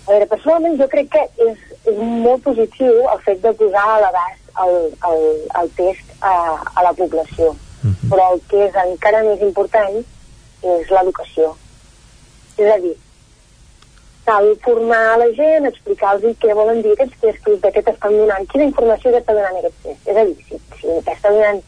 A 0.07 0.13
veure, 0.13 0.27
personalment 0.31 0.79
jo 0.79 0.87
crec 0.91 1.11
que 1.13 1.25
és, 1.45 1.59
és 1.87 1.99
molt 1.99 2.41
positiu 2.47 3.03
el 3.13 3.21
fet 3.27 3.43
de 3.43 3.53
posar 3.59 3.85
a 3.87 3.99
l'abast 4.05 4.41
el, 4.65 4.73
el, 5.11 5.21
el 5.61 5.69
test 5.77 6.15
a, 6.19 6.33
a 6.75 6.87
la 6.87 6.95
població. 6.97 7.53
Però 8.09 8.25
el 8.33 8.41
que 8.49 8.65
és 8.67 8.75
encara 8.77 9.23
més 9.25 9.41
important 9.45 10.01
és 10.01 10.91
l'educació. 10.93 11.53
És 12.57 12.67
a 12.69 12.77
dir, 12.83 12.93
cal 14.25 14.47
formar 14.63 15.17
la 15.17 15.27
gent, 15.37 15.65
explicar-los 15.65 16.37
què 16.41 16.53
volen 16.57 16.81
dir 16.85 16.93
aquests 16.95 17.19
testos, 17.23 17.59
de 17.63 17.71
què 17.73 17.83
t'estan 17.85 18.15
donant, 18.19 18.47
quina 18.51 18.67
informació 18.69 19.13
t'està 19.13 19.35
donant 19.37 19.59
aquest 19.59 19.77
test. 19.83 20.07
És 20.07 20.17
a 20.17 20.25
dir, 20.29 20.37
si, 20.47 20.59
si 20.79 20.95
t'està 21.07 21.33
donant 21.33 21.61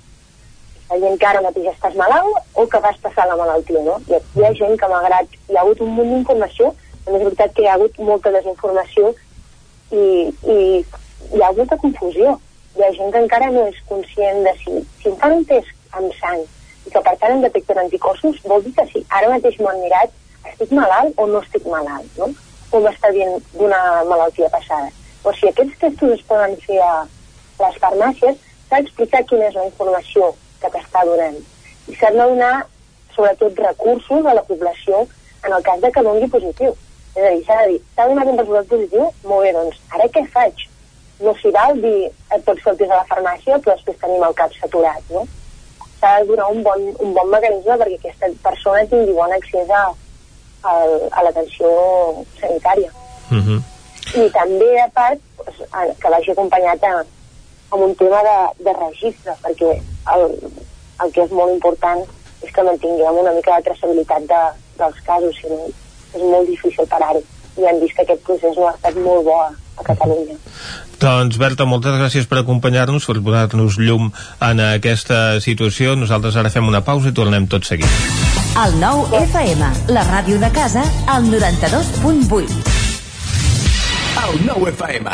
la 0.91 0.99
gent 1.01 1.19
que 1.19 1.29
ara 1.29 1.41
mateix 1.41 1.69
estàs 1.71 1.97
malalt 1.97 2.59
o 2.59 2.65
que 2.69 2.81
vas 2.85 2.97
passar 3.03 3.27
la 3.27 3.37
malaltia, 3.39 3.83
no? 3.87 3.99
Ha, 4.11 4.21
hi 4.37 4.45
ha 4.45 4.53
gent 4.59 4.79
que 4.79 4.89
malgrat 4.91 5.37
hi 5.49 5.57
ha 5.57 5.61
hagut 5.63 5.81
un 5.85 5.93
munt 5.97 6.11
d'informació, 6.13 6.73
també 7.05 7.19
és 7.19 7.27
veritat 7.27 7.53
que 7.55 7.63
hi 7.65 7.69
ha 7.69 7.77
hagut 7.79 8.01
molta 8.09 8.33
desinformació 8.35 9.13
i, 9.91 10.03
i 10.55 10.57
hi 11.33 11.41
ha 11.41 11.53
molta 11.57 11.79
confusió. 11.81 12.35
Hi 12.77 12.83
ha 12.83 12.91
gent 12.97 13.13
que 13.13 13.21
encara 13.21 13.51
no 13.53 13.67
és 13.69 13.79
conscient 13.89 14.43
de 14.45 14.53
si, 14.61 14.81
si 15.01 15.09
em 15.11 15.17
fan 15.21 15.39
un 15.39 15.47
test 15.49 15.97
amb 15.97 16.13
sang 16.19 16.41
i 16.83 16.91
que 16.91 17.01
per 17.05 17.13
tant 17.21 17.35
em 17.35 17.43
detecten 17.43 17.79
anticossos, 17.79 18.39
vol 18.49 18.63
dir 18.65 18.73
que 18.77 18.85
si 18.91 19.03
ara 19.09 19.29
mateix 19.31 19.59
m'ho 19.59 19.69
han 19.71 19.81
mirat 19.83 20.13
estic 20.53 20.73
malalt 20.77 21.17
o 21.19 21.27
no 21.29 21.41
estic 21.43 21.65
malalt, 21.69 22.09
no? 22.17 22.29
O 22.73 22.81
m'està 22.81 23.11
dient 23.13 23.41
d'una 23.57 23.81
malaltia 24.09 24.49
passada. 24.53 24.89
O 25.23 25.33
si 25.37 25.49
aquests 25.49 25.79
testos 25.81 26.15
es 26.17 26.23
poden 26.29 26.55
fer 26.65 26.79
a 26.83 26.93
les 27.59 27.75
farmàcies, 27.81 28.39
s'ha 28.69 28.79
d'explicar 28.79 29.23
quina 29.29 29.49
és 29.49 29.57
la 29.57 29.67
informació 29.69 30.31
que 30.61 30.71
t'està 30.73 31.03
donant. 31.07 31.37
I 31.91 31.95
s'han 31.99 32.17
de 32.17 32.25
donar, 32.31 32.53
sobretot, 33.15 33.59
recursos 33.67 34.25
a 34.25 34.33
la 34.33 34.43
població 34.47 35.05
en 35.45 35.53
el 35.53 35.63
cas 35.63 35.81
de 35.81 35.91
que 35.91 36.03
doni 36.03 36.29
positiu. 36.35 36.75
És 37.15 37.23
a 37.23 37.29
dir, 37.29 37.43
s'ha 37.45 37.59
de 37.61 37.71
dir, 37.71 37.79
s'ha 37.95 38.07
donat 38.09 38.31
un 38.31 38.39
resultat 38.41 38.69
positiu? 38.73 39.09
Molt 39.29 39.45
bé, 39.45 39.53
doncs, 39.53 39.79
ara 39.93 40.09
què 40.15 40.25
faig? 40.33 40.67
No 41.23 41.35
s'hi 41.37 41.51
val 41.55 41.79
dir, 41.81 42.09
et 42.09 42.45
pots 42.47 42.63
test 42.65 42.85
a 42.89 42.95
la 42.95 43.07
farmàcia, 43.11 43.59
però 43.61 43.75
després 43.77 43.99
tenim 44.01 44.23
el 44.27 44.37
cap 44.39 44.55
saturat, 44.57 45.11
no? 45.13 45.27
S'ha 45.99 46.15
de 46.19 46.31
donar 46.31 46.49
un 46.51 46.63
bon, 46.65 46.87
un 47.05 47.13
bon 47.15 47.29
mecanisme 47.31 47.77
perquè 47.79 47.99
aquesta 47.99 48.31
persona 48.47 48.87
tingui 48.91 49.13
bon 49.15 49.31
accés 49.35 49.69
a, 49.69 49.83
a, 50.63 50.73
a 51.11 51.23
l'atenció 51.23 51.69
sanitària. 52.39 52.91
Uh 53.31 53.37
-huh. 53.37 53.59
I 54.13 54.29
també, 54.31 54.71
a 54.81 54.89
part, 54.93 55.19
doncs, 55.37 55.97
que 55.99 56.09
vagi 56.09 56.31
acompanyat 56.31 56.83
a, 56.83 57.05
amb 57.71 57.83
un 57.83 57.95
tema 57.95 58.21
de, 58.29 58.63
de 58.63 58.73
registre, 58.79 59.33
perquè 59.43 59.71
el, 60.15 60.23
el 61.03 61.11
que 61.11 61.23
és 61.23 61.31
molt 61.31 61.53
important 61.53 62.03
és 62.43 62.51
que 62.51 62.63
mantinguem 62.63 63.17
una 63.17 63.31
mica 63.31 63.55
de 63.55 63.63
traçabilitat 63.69 64.21
de, 64.27 64.43
dels 64.77 64.99
casos, 65.05 65.35
si 65.39 65.47
no 65.47 65.59
és 66.13 66.21
molt 66.21 66.47
difícil 66.47 66.87
parar-ho. 66.87 67.21
I 67.57 67.65
hem 67.69 67.79
vist 67.79 67.95
que 67.95 68.01
aquest 68.01 68.23
procés 68.27 68.57
no 68.57 68.67
ha 68.67 68.73
estat 68.75 68.95
molt 68.95 69.25
bo 69.25 69.39
a 69.41 69.83
Catalunya. 69.83 70.35
Doncs 71.03 71.35
Berta, 71.35 71.65
moltes 71.67 71.97
gràcies 71.99 72.27
per 72.31 72.37
acompanyar-nos, 72.39 73.03
per 73.09 73.17
posar-nos 73.25 73.75
llum 73.81 74.07
en 74.39 74.61
aquesta 74.63 75.41
situació. 75.43 75.97
Nosaltres 75.99 76.37
ara 76.39 76.51
fem 76.53 76.69
una 76.69 76.79
pausa 76.85 77.11
i 77.11 77.17
tornem 77.17 77.49
tot 77.51 77.67
seguit. 77.67 77.99
El 78.63 78.79
nou 78.79 79.03
FM, 79.19 79.73
la 79.91 80.05
ràdio 80.07 80.39
de 80.39 80.53
casa, 80.55 80.85
al 81.11 81.27
92.8. 81.27 82.82
El 84.13 84.43
nou 84.45 84.67
FM. 84.69 85.09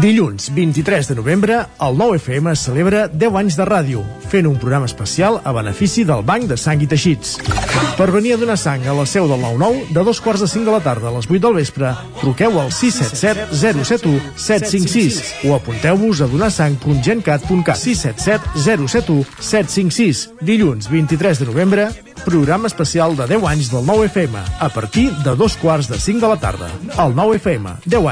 Dilluns 0.00 0.48
23 0.54 1.08
de 1.10 1.16
novembre, 1.18 1.56
el 1.82 1.96
nou 1.98 2.14
FM 2.14 2.54
celebra 2.56 3.08
10 3.10 3.38
anys 3.40 3.56
de 3.58 3.66
ràdio, 3.66 4.02
fent 4.30 4.46
un 4.46 4.58
programa 4.62 4.86
especial 4.86 5.40
a 5.42 5.52
benefici 5.52 6.04
del 6.06 6.22
Banc 6.26 6.46
de 6.50 6.56
Sang 6.56 6.80
i 6.82 6.88
Teixits. 6.88 7.34
Per 7.98 8.08
venir 8.14 8.36
a 8.36 8.38
donar 8.40 8.56
sang 8.60 8.86
a 8.86 8.94
la 8.96 9.06
seu 9.10 9.26
del 9.30 9.42
9-9, 9.42 9.90
de 9.96 10.04
dos 10.06 10.20
quarts 10.22 10.44
de 10.44 10.48
5 10.48 10.64
de 10.70 10.76
la 10.76 10.82
tarda 10.84 11.10
a 11.10 11.14
les 11.16 11.28
8 11.28 11.42
del 11.48 11.58
vespre, 11.58 11.90
truqueu 12.20 12.60
al 12.62 12.70
677 12.72 13.58
071 13.58 14.22
756 14.36 15.50
o 15.50 15.56
apunteu-vos 15.58 16.22
a 16.22 16.30
donarsang.gencat.cat 16.30 17.82
677 17.82 18.62
071 18.62 19.26
756. 19.40 20.24
Dilluns 20.40 20.88
23 20.90 21.42
de 21.42 21.50
novembre, 21.50 21.88
programa 22.24 22.70
especial 22.70 23.16
de 23.18 23.26
10 23.26 23.44
anys 23.50 23.70
del 23.74 23.84
9 23.84 24.06
FM, 24.06 24.38
a 24.60 24.68
partir 24.70 25.10
de 25.24 25.36
dos 25.36 25.56
quarts 25.58 25.90
de 25.90 25.98
5 25.98 26.20
de 26.22 26.28
la 26.28 26.40
tarda. 26.40 26.70
El 26.98 27.14
9 27.14 27.36
FM, 27.42 27.76
10 27.84 28.06
anys, 28.06 28.11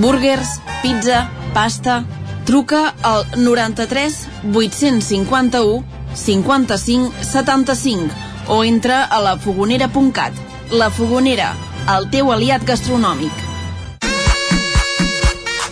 Burgers, 0.00 0.60
pizza, 0.82 1.28
pasta... 1.54 2.04
Truca 2.48 2.94
al 3.02 3.26
93 3.36 4.26
851 4.54 5.84
55 6.14 7.12
75 7.20 8.08
o 8.48 8.64
entra 8.64 9.04
a 9.04 9.20
lafogonera.cat. 9.20 10.32
La 10.70 10.88
Fogonera, 10.88 11.50
el 11.92 12.08
teu 12.08 12.32
aliat 12.32 12.64
gastronòmic. 12.64 13.44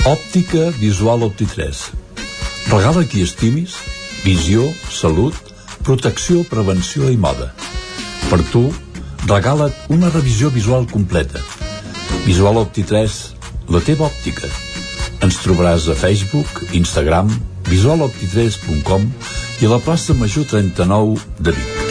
Òptica 0.05 0.69
Visual 0.77 1.25
Opti3. 1.31 1.81
Regala 2.69 3.07
qui 3.09 3.25
estimis, 3.25 3.79
visió, 4.27 4.69
salut, 4.93 5.33
protecció, 5.81 6.45
prevenció 6.45 7.09
i 7.09 7.17
moda. 7.17 7.55
Per 8.29 8.43
tu, 8.53 8.67
regala't 9.25 9.73
una 9.89 10.13
revisió 10.13 10.53
visual 10.53 10.85
completa. 10.93 11.41
Visual 12.29 12.61
Opti 12.61 12.85
3, 12.85 13.36
la 13.69 13.81
teva 13.83 14.07
òptica. 14.07 14.49
Ens 15.25 15.41
trobaràs 15.43 15.89
a 15.91 15.97
Facebook, 15.99 16.63
Instagram, 16.77 17.31
visualopti3.com 17.67 19.11
i 19.61 19.67
a 19.67 19.73
la 19.73 19.81
plaça 19.83 20.15
Major 20.15 20.47
39 20.47 21.19
de 21.41 21.55
Vic. 21.57 21.83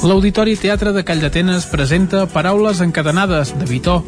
L'Auditori 0.00 0.54
Teatre 0.56 0.94
de 0.96 1.02
Call 1.04 1.20
d'Atenes 1.20 1.66
presenta 1.68 2.24
Paraules 2.24 2.80
encadenades, 2.80 3.52
de 3.58 3.66
Vitó. 3.68 3.98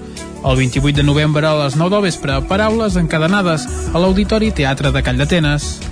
El 0.43 0.57
28 0.57 0.97
de 0.97 1.05
novembre 1.05 1.47
a 1.47 1.53
les 1.59 1.77
9 1.77 1.93
del 1.93 2.07
vespre, 2.09 2.41
Paraules 2.49 2.97
encadenades, 2.97 3.69
a 3.93 4.01
l'Auditori 4.01 4.51
Teatre 4.57 4.91
de 4.91 5.03
Call 5.05 5.21
d'Atenes. 5.21 5.92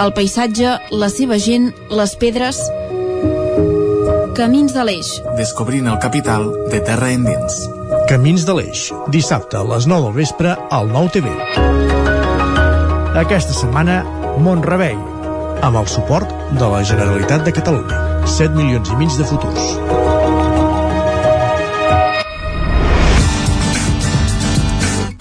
el 0.00 0.12
paisatge, 0.16 0.76
la 0.90 1.08
seva 1.12 1.38
gent, 1.40 1.70
les 1.90 2.16
pedres... 2.20 2.60
Camins 4.36 4.74
de 4.76 4.82
l'Eix. 4.84 5.14
Descobrint 5.38 5.86
el 5.88 5.96
capital 6.02 6.50
de 6.68 6.82
terra 6.84 7.08
endins. 7.14 7.56
Camins 8.10 8.44
de 8.44 8.56
l'Eix, 8.58 8.90
dissabte 9.14 9.56
a 9.56 9.64
les 9.64 9.88
9 9.88 10.10
del 10.10 10.18
vespre 10.18 10.52
al 10.76 10.92
9 10.92 11.14
TV. 11.16 11.32
Aquesta 13.16 13.56
setmana, 13.56 14.02
Montrebei, 14.44 14.98
amb 15.64 15.80
el 15.80 15.88
suport 15.88 16.28
de 16.60 16.68
la 16.68 16.84
Generalitat 16.84 17.48
de 17.48 17.56
Catalunya. 17.56 18.02
7 18.28 18.52
milions 18.58 18.92
i 18.92 19.00
mig 19.00 19.16
de 19.16 19.24
futurs. 19.24 19.72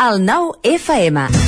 El 0.06 0.20
nou 0.28 0.52
FM. 0.76 1.45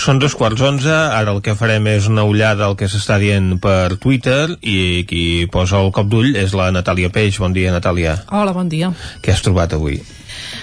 Són 0.00 0.16
dos 0.16 0.32
quarts 0.32 0.62
onze, 0.64 0.92
ara 0.92 1.34
el 1.34 1.42
que 1.44 1.52
farem 1.52 1.84
és 1.90 2.06
una 2.08 2.22
ullada 2.24 2.64
al 2.64 2.76
que 2.80 2.86
s'està 2.88 3.18
dient 3.20 3.58
per 3.60 3.98
Twitter 4.00 4.54
i 4.64 5.04
qui 5.10 5.24
posa 5.52 5.76
el 5.84 5.92
cop 5.92 6.08
d'ull 6.08 6.38
és 6.40 6.54
la 6.56 6.70
Natàlia 6.72 7.10
Peix. 7.12 7.36
Bon 7.42 7.52
dia, 7.52 7.74
Natàlia. 7.74 8.16
Hola, 8.32 8.56
bon 8.56 8.72
dia. 8.72 8.94
Què 9.20 9.34
has 9.34 9.44
trobat 9.44 9.76
avui? 9.76 10.00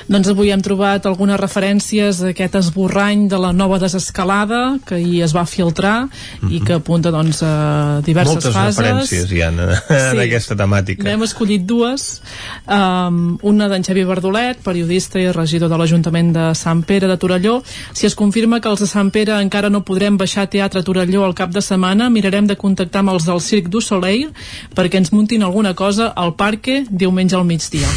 Doncs 0.08 0.30
avui 0.32 0.52
hem 0.52 0.62
trobat 0.62 1.06
algunes 1.06 1.40
referències 1.40 2.22
a 2.24 2.32
aquest 2.32 2.56
esborrany 2.56 3.28
de 3.28 3.40
la 3.42 3.52
nova 3.54 3.80
desescalada 3.80 4.78
que 4.86 4.96
ahir 4.96 5.24
es 5.24 5.36
va 5.36 5.46
filtrar 5.46 6.06
mm 6.06 6.10
-hmm. 6.42 6.52
i 6.56 6.62
que 6.62 6.74
apunta 6.74 7.12
doncs, 7.12 7.44
a 7.44 8.02
diverses 8.06 8.34
Moltes 8.34 8.54
fases. 8.54 8.78
Moltes 8.78 9.12
referències 9.12 9.32
hi 9.32 9.42
ha 9.42 9.50
en, 9.50 9.60
en 9.60 10.12
Sí. 10.12 10.20
aquesta 10.20 10.56
temàtica. 10.56 11.04
N'hem 11.04 11.24
escollit 11.24 11.66
dues. 11.66 12.22
Um, 12.68 13.38
una 13.42 13.68
d'en 13.68 13.84
Xavi 13.84 14.04
Verdolet, 14.04 14.58
periodista 14.64 15.20
i 15.20 15.32
regidor 15.32 15.70
de 15.70 15.78
l'Ajuntament 15.78 16.34
de 16.34 16.56
Sant 16.56 16.84
Pere 16.84 17.08
de 17.08 17.18
Torelló. 17.18 17.64
Si 17.94 18.06
es 18.06 18.16
confirma 18.16 18.60
que 18.62 18.70
els 18.70 18.80
de 18.80 18.88
Sant 18.88 19.12
Pere 19.12 19.42
encara 19.42 19.70
no 19.70 19.84
podrem 19.84 20.18
baixar 20.18 20.44
a 20.44 20.50
Teatre 20.50 20.84
Torelló 20.84 21.26
al 21.26 21.36
cap 21.36 21.52
de 21.52 21.62
setmana, 21.62 22.10
mirarem 22.10 22.48
de 22.48 22.56
contactar 22.56 23.00
amb 23.00 23.10
els 23.10 23.26
del 23.26 23.42
Circ 23.42 23.70
du 23.70 23.82
Soleil 23.82 24.32
perquè 24.76 24.98
ens 24.98 25.12
muntin 25.12 25.44
alguna 25.44 25.74
cosa 25.74 26.08
al 26.16 26.36
parque 26.36 26.86
diumenge 26.90 27.36
al 27.36 27.46
migdia. 27.46 27.88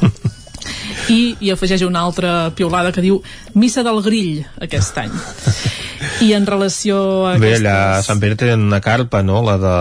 i 1.12 1.36
hi 1.40 1.50
afegeix 1.52 1.82
una 1.86 2.02
altra 2.06 2.50
piulada 2.56 2.92
que 2.94 3.02
diu 3.04 3.20
Missa 3.54 3.84
del 3.86 4.00
Grill 4.04 4.44
aquest 4.64 4.98
any 5.02 5.12
i 6.24 6.32
en 6.36 6.46
relació 6.46 7.26
a 7.26 7.36
Bé, 7.36 7.54
aquestes... 7.54 7.60
allà 7.64 7.76
a 7.98 8.02
Sant 8.06 8.20
Pere 8.22 8.36
tenen 8.40 8.66
una 8.68 8.80
carpa, 8.84 9.22
no?, 9.26 9.40
la 9.44 9.56
de 9.60 9.74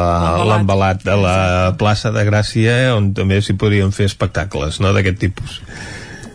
L'embalat. 0.50 1.04
de 1.06 1.18
la 1.20 1.38
plaça 1.80 2.12
de 2.16 2.24
Gràcia, 2.28 2.78
on 2.98 3.12
també 3.18 3.42
s'hi 3.42 3.58
podrien 3.60 3.92
fer 3.96 4.08
espectacles, 4.12 4.80
no?, 4.84 4.94
d'aquest 4.96 5.20
tipus. 5.22 5.60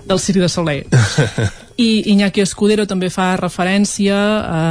del 0.08 0.20
Circ 0.20 0.40
de 0.40 0.48
Soleil 0.48 0.86
i 1.78 2.10
Iñaki 2.10 2.42
Escudero 2.42 2.88
també 2.90 3.06
fa 3.06 3.36
referència 3.38 4.16
a 4.18 4.62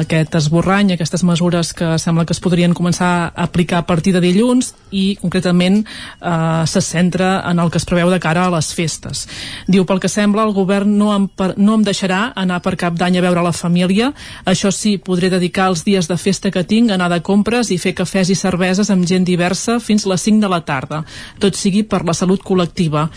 aquest 0.00 0.32
esborrany, 0.38 0.88
a 0.88 0.96
aquestes 0.96 1.20
mesures 1.20 1.74
que 1.76 1.90
sembla 2.00 2.24
que 2.24 2.32
es 2.32 2.40
podrien 2.40 2.72
començar 2.72 3.10
a 3.28 3.44
aplicar 3.44 3.82
a 3.82 3.84
partir 3.84 4.14
de 4.14 4.22
dilluns 4.24 4.70
i 4.88 5.18
concretament 5.20 5.82
eh, 5.82 6.64
se 6.64 6.80
centra 6.80 7.42
en 7.50 7.60
el 7.60 7.68
que 7.68 7.76
es 7.76 7.84
preveu 7.84 8.08
de 8.08 8.20
cara 8.24 8.46
a 8.46 8.52
les 8.54 8.70
festes. 8.72 9.26
Diu, 9.68 9.84
pel 9.84 10.00
que 10.00 10.08
sembla, 10.08 10.46
el 10.48 10.54
govern 10.56 10.94
no 10.96 11.10
em, 11.12 11.26
per, 11.28 11.50
no 11.60 11.74
em 11.76 11.84
deixarà 11.84 12.30
anar 12.32 12.62
per 12.64 12.78
cap 12.80 12.96
d'any 12.96 13.20
a 13.20 13.26
veure 13.26 13.44
la 13.44 13.52
família. 13.52 14.14
Això 14.48 14.72
sí, 14.72 14.94
podré 14.96 15.28
dedicar 15.28 15.68
els 15.68 15.84
dies 15.84 16.08
de 16.08 16.16
festa 16.16 16.48
que 16.54 16.64
tinc 16.64 16.88
a 16.88 16.96
anar 16.96 17.10
de 17.12 17.20
compres 17.20 17.68
i 17.68 17.76
fer 17.76 17.92
cafès 18.00 18.32
i 18.32 18.38
cerveses 18.40 18.88
amb 18.88 19.04
gent 19.04 19.28
diversa 19.28 19.76
fins 19.84 20.08
les 20.08 20.24
5 20.24 20.40
de 20.46 20.52
la 20.56 20.62
tarda. 20.64 21.04
Tot 21.44 21.60
sigui 21.60 21.84
per 21.84 22.06
la 22.08 22.16
salut 22.16 22.40
col·lectiva. 22.40 23.10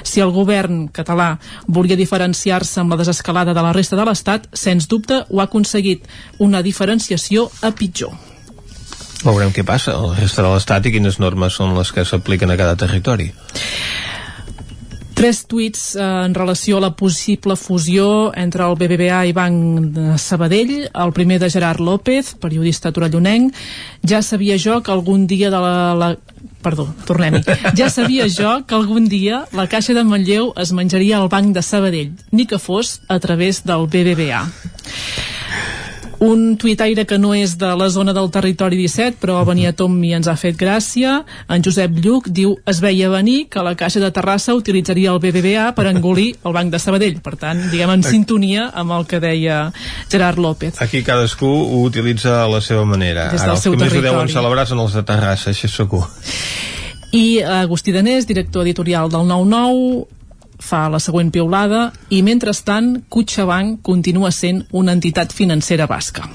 Si 0.00 0.24
el 0.24 0.32
govern 0.32 0.86
català 0.88 1.34
volia 1.68 2.00
diferenciar-se 2.00 2.77
amb 2.78 2.94
la 2.94 2.98
desescalada 3.00 3.54
de 3.54 3.64
la 3.64 3.74
resta 3.76 3.98
de 3.98 4.06
l'Estat, 4.08 4.48
sens 4.52 4.88
dubte 4.88 5.24
ho 5.28 5.40
ha 5.40 5.48
aconseguit. 5.48 6.06
Una 6.38 6.62
diferenciació 6.62 7.48
a 7.62 7.72
pitjor. 7.74 8.14
Veurem 9.24 9.50
què 9.50 9.64
passa 9.66 9.96
a 9.96 10.02
la 10.06 10.16
resta 10.18 10.44
de 10.44 10.52
l'Estat 10.52 10.86
i 10.86 10.94
quines 10.94 11.18
normes 11.18 11.58
són 11.58 11.74
les 11.78 11.90
que 11.92 12.06
s'apliquen 12.06 12.54
a 12.54 12.58
cada 12.60 12.76
territori. 12.78 13.32
Tres 15.18 15.40
tuits 15.50 15.96
eh, 15.98 16.02
en 16.28 16.34
relació 16.36 16.76
a 16.78 16.82
la 16.84 16.92
possible 16.94 17.56
fusió 17.58 18.30
entre 18.38 18.62
el 18.62 18.76
BBVA 18.78 19.24
i 19.26 19.32
Banc 19.34 19.88
de 19.96 20.12
Sabadell. 20.22 20.84
El 20.86 21.12
primer 21.16 21.40
de 21.42 21.48
Gerard 21.50 21.82
López, 21.82 22.36
periodista 22.38 22.92
torellonenc. 22.94 23.50
Ja 24.06 24.22
sabia 24.22 24.54
jo 24.62 24.78
que 24.78 24.94
algun 24.94 25.26
dia 25.26 25.50
de 25.50 25.58
la... 25.58 25.72
la 25.98 26.12
perdó, 26.62 26.86
tornem-hi. 27.08 27.42
Ja 27.74 27.90
sabia 27.90 28.28
jo 28.30 28.60
que 28.62 28.78
algun 28.78 29.10
dia 29.10 29.42
la 29.58 29.66
Caixa 29.66 29.96
de 29.98 30.06
Manlleu 30.06 30.52
es 30.54 30.70
menjaria 30.70 31.18
al 31.18 31.26
Banc 31.32 31.50
de 31.50 31.66
Sabadell, 31.66 32.14
ni 32.30 32.46
que 32.46 32.62
fos 32.62 33.00
a 33.08 33.18
través 33.18 33.64
del 33.66 33.90
BBVA. 33.90 34.44
Un 36.18 36.56
tuitaire 36.58 37.04
que 37.06 37.14
no 37.14 37.30
és 37.30 37.52
de 37.60 37.68
la 37.78 37.86
zona 37.94 38.10
del 38.12 38.26
territori 38.34 38.74
17, 38.80 39.20
però 39.22 39.36
venia 39.46 39.70
a 39.70 39.74
tom 39.78 39.92
i 40.02 40.10
ens 40.16 40.26
ha 40.26 40.34
fet 40.34 40.56
gràcia. 40.58 41.20
En 41.46 41.62
Josep 41.62 41.94
Lluc 42.02 42.26
diu 42.34 42.56
es 42.66 42.80
veia 42.82 43.06
venir 43.12 43.44
que 43.46 43.62
la 43.62 43.76
Caixa 43.78 44.02
de 44.02 44.10
Terrassa 44.10 44.56
utilitzaria 44.58 45.12
el 45.14 45.20
BBVA 45.22 45.68
per 45.76 45.86
engolir 45.86 46.32
el 46.42 46.56
Banc 46.56 46.74
de 46.74 46.80
Sabadell. 46.82 47.20
Per 47.22 47.36
tant, 47.38 47.62
diguem, 47.70 47.92
en 47.94 48.02
sintonia 48.02 48.66
amb 48.74 48.96
el 48.98 49.06
que 49.06 49.20
deia 49.22 49.60
Gerard 50.10 50.42
López. 50.42 50.82
Aquí 50.82 51.04
cadascú 51.06 51.46
ho 51.46 51.84
utilitza 51.86 52.42
a 52.42 52.48
la 52.50 52.60
seva 52.60 52.82
manera. 52.84 53.30
Des 53.30 53.38
del 53.38 53.52
Ara, 53.52 53.54
els 53.54 53.62
seu 53.68 53.76
que 53.76 53.84
més 53.84 53.92
ho 53.92 54.00
deuen 54.02 54.18
territori. 54.26 54.34
celebrar 54.40 54.66
són 54.66 54.82
els 54.82 54.98
de 54.98 55.06
Terrassa, 55.06 55.54
això 55.54 55.70
segur. 55.70 56.02
I 57.14 57.40
Agustí 57.46 57.94
Danés, 57.94 58.26
director 58.26 58.66
editorial 58.66 59.06
del 59.08 59.22
9-9, 59.30 60.06
fa 60.58 60.88
la 60.90 61.00
següent 61.00 61.30
piulada 61.34 61.92
i 62.10 62.22
mentrestant 62.26 63.04
CaixaBank 63.12 63.80
continua 63.86 64.30
sent 64.34 64.64
una 64.72 64.92
entitat 64.92 65.32
financera 65.32 65.86
basca. 65.86 66.28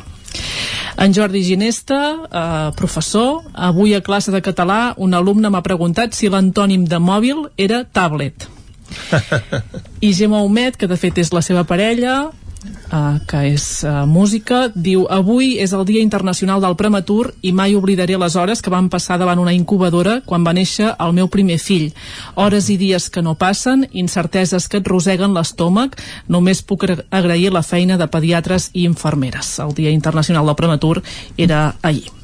En 0.97 1.13
Jordi 1.13 1.43
Ginesta, 1.43 1.99
eh, 2.29 2.71
professor, 2.75 3.41
avui 3.53 3.93
a 3.93 4.01
classe 4.01 4.31
de 4.31 4.41
català 4.41 4.93
un 4.97 5.13
alumne 5.13 5.49
m'ha 5.49 5.61
preguntat 5.61 6.13
si 6.13 6.29
l'antònim 6.29 6.85
de 6.85 6.99
mòbil 6.99 7.47
era 7.57 7.83
tablet. 7.83 8.47
I 10.07 10.13
Gemma 10.13 10.43
Humet, 10.43 10.77
que 10.77 10.87
de 10.87 10.97
fet 10.97 11.17
és 11.17 11.33
la 11.33 11.41
seva 11.41 11.63
parella, 11.63 12.31
uh, 12.91 13.19
que 13.27 13.41
és 13.53 13.65
uh, 13.83 14.05
música, 14.07 14.69
diu 14.75 15.05
avui 15.09 15.57
és 15.59 15.73
el 15.73 15.85
Dia 15.85 16.01
Internacional 16.01 16.61
del 16.63 16.77
Prematur 16.79 17.33
i 17.41 17.51
mai 17.51 17.75
oblidaré 17.75 18.17
les 18.17 18.35
hores 18.35 18.61
que 18.61 18.73
van 18.73 18.89
passar 18.89 19.17
davant 19.21 19.39
una 19.43 19.53
incubadora 19.53 20.21
quan 20.25 20.45
va 20.47 20.53
néixer 20.53 20.93
el 20.99 21.13
meu 21.13 21.27
primer 21.27 21.59
fill. 21.59 21.91
Hores 22.35 22.69
i 22.69 22.77
dies 22.77 23.09
que 23.09 23.21
no 23.21 23.35
passen, 23.35 23.87
incerteses 23.91 24.67
que 24.67 24.79
et 24.81 24.87
roseguen 24.87 25.33
l'estómac, 25.35 25.99
només 26.27 26.63
puc 26.63 26.83
agra- 26.87 27.05
agrair 27.11 27.51
la 27.53 27.63
feina 27.63 27.97
de 27.97 28.07
pediatres 28.07 28.69
i 28.73 28.87
infermeres. 28.87 29.57
El 29.59 29.73
Dia 29.73 29.91
Internacional 29.91 30.45
del 30.45 30.55
Prematur 30.55 31.01
era 31.37 31.75
ahir. 31.81 32.22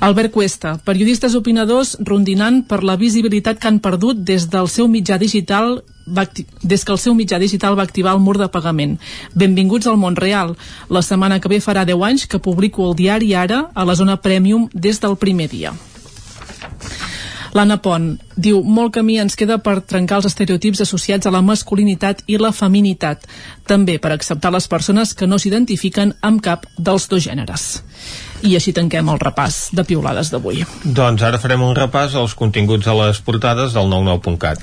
Albert 0.00 0.32
Cuesta, 0.32 0.76
periodistes 0.84 1.34
opinadors 1.34 1.96
rondinant 2.00 2.62
per 2.68 2.82
la 2.84 2.96
visibilitat 2.96 3.58
que 3.58 3.68
han 3.68 3.80
perdut 3.82 4.20
des 4.24 4.48
del 4.52 4.68
seu 4.68 4.88
mitjà 4.88 5.18
digital 5.18 5.80
des 6.62 6.84
que 6.84 6.92
el 6.92 6.98
seu 6.98 7.14
mitjà 7.14 7.38
digital 7.38 7.76
va 7.78 7.84
activar 7.84 8.14
el 8.16 8.22
mur 8.24 8.38
de 8.38 8.48
pagament. 8.48 8.96
Benvinguts 9.34 9.86
al 9.86 9.98
món 10.00 10.16
real. 10.16 10.56
La 10.88 11.02
setmana 11.02 11.40
que 11.40 11.50
ve 11.52 11.60
farà 11.60 11.84
10 11.84 12.04
anys 12.06 12.26
que 12.26 12.40
publico 12.40 12.88
el 12.88 12.96
diari 12.96 13.34
Ara 13.34 13.68
a 13.74 13.84
la 13.84 13.94
zona 13.94 14.16
Premium 14.22 14.68
des 14.72 15.00
del 15.00 15.16
primer 15.16 15.48
dia. 15.48 15.74
L'Anna 17.56 17.78
Pont 17.80 18.18
diu 18.36 18.60
molt 18.62 18.92
camí 18.94 19.18
ens 19.18 19.36
queda 19.38 19.58
per 19.64 19.80
trencar 19.80 20.20
els 20.20 20.28
estereotips 20.28 20.82
associats 20.84 21.26
a 21.26 21.32
la 21.32 21.42
masculinitat 21.42 22.22
i 22.26 22.36
la 22.38 22.52
feminitat, 22.52 23.24
també 23.66 23.98
per 23.98 24.12
acceptar 24.12 24.52
les 24.52 24.68
persones 24.68 25.14
que 25.14 25.26
no 25.26 25.38
s'identifiquen 25.38 26.14
amb 26.20 26.44
cap 26.44 26.66
dels 26.76 27.08
dos 27.08 27.24
gèneres. 27.24 27.82
I 28.42 28.54
així 28.58 28.74
tanquem 28.76 29.08
el 29.10 29.20
repàs 29.22 29.68
de 29.74 29.84
piulades 29.88 30.32
d'avui. 30.32 30.64
Doncs 30.84 31.24
ara 31.26 31.40
farem 31.42 31.64
un 31.66 31.76
repàs 31.76 32.14
als 32.18 32.36
continguts 32.38 32.86
a 32.86 32.96
les 32.98 33.22
portades 33.24 33.74
del 33.76 33.90
99.cat. 33.90 34.62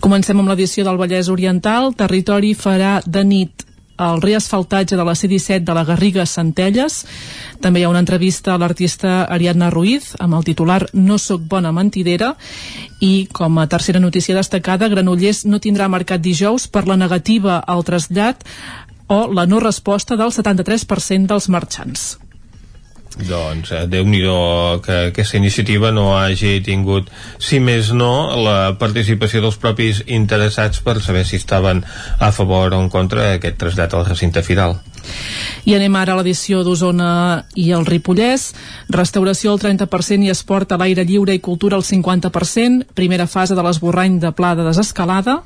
Comencem 0.00 0.38
amb 0.40 0.52
l'edició 0.52 0.86
del 0.86 1.00
Vallès 1.00 1.28
Oriental. 1.32 1.92
Territori 1.98 2.54
farà 2.56 3.00
de 3.04 3.24
nit 3.24 3.66
el 4.00 4.22
reasfaltatge 4.22 4.96
de 4.96 5.04
la 5.04 5.14
C-17 5.14 5.64
de 5.64 5.74
la 5.76 5.84
Garriga 5.84 6.24
Centelles. 6.26 7.04
També 7.60 7.80
hi 7.80 7.84
ha 7.84 7.92
una 7.92 8.00
entrevista 8.00 8.54
a 8.54 8.58
l'artista 8.60 9.24
Ariadna 9.28 9.70
Ruiz 9.70 10.14
amb 10.18 10.38
el 10.38 10.46
titular 10.48 10.80
No 10.92 11.18
sóc 11.18 11.44
bona 11.44 11.72
mentidera 11.76 12.34
i 13.00 13.28
com 13.32 13.58
a 13.58 13.68
tercera 13.68 14.00
notícia 14.00 14.36
destacada 14.36 14.88
Granollers 14.88 15.44
no 15.44 15.60
tindrà 15.60 15.88
mercat 15.92 16.24
dijous 16.24 16.68
per 16.68 16.86
la 16.88 16.96
negativa 16.96 17.60
al 17.60 17.84
trasllat 17.84 18.46
o 19.10 19.26
la 19.26 19.46
no 19.46 19.60
resposta 19.60 20.16
del 20.16 20.32
73% 20.32 21.26
dels 21.26 21.48
marxants. 21.50 22.19
Doncs 23.18 23.72
eh, 23.74 23.86
déu 23.90 24.06
nhi 24.06 24.20
que 24.84 24.96
aquesta 25.10 25.36
iniciativa 25.36 25.90
no 25.90 26.16
hagi 26.16 26.60
tingut, 26.62 27.10
si 27.38 27.58
més 27.60 27.90
no, 27.92 28.36
la 28.38 28.76
participació 28.78 29.42
dels 29.42 29.58
propis 29.58 30.04
interessats 30.06 30.80
per 30.80 31.00
saber 31.02 31.24
si 31.26 31.36
estaven 31.36 31.82
a 32.18 32.30
favor 32.32 32.74
o 32.74 32.80
en 32.80 32.88
contra 32.88 33.32
d'aquest 33.32 33.58
trasllat 33.58 33.94
al 33.94 34.06
recinte 34.06 34.42
firal. 34.46 34.78
I 35.66 35.74
anem 35.74 35.96
ara 35.96 36.14
a 36.14 36.20
l'edició 36.20 36.62
d'Osona 36.64 37.44
i 37.58 37.70
el 37.74 37.86
Ripollès. 37.88 38.52
Restauració 38.88 39.52
al 39.52 39.60
30% 39.60 40.28
i 40.28 40.30
esport 40.30 40.72
a 40.72 40.78
l'aire 40.80 41.04
lliure 41.04 41.34
i 41.34 41.42
cultura 41.42 41.76
al 41.76 41.84
50%. 41.84 42.92
Primera 42.94 43.26
fase 43.26 43.56
de 43.56 43.64
l'esborrany 43.64 44.20
de 44.20 44.32
pla 44.36 44.54
de 44.54 44.68
desescalada 44.68 45.40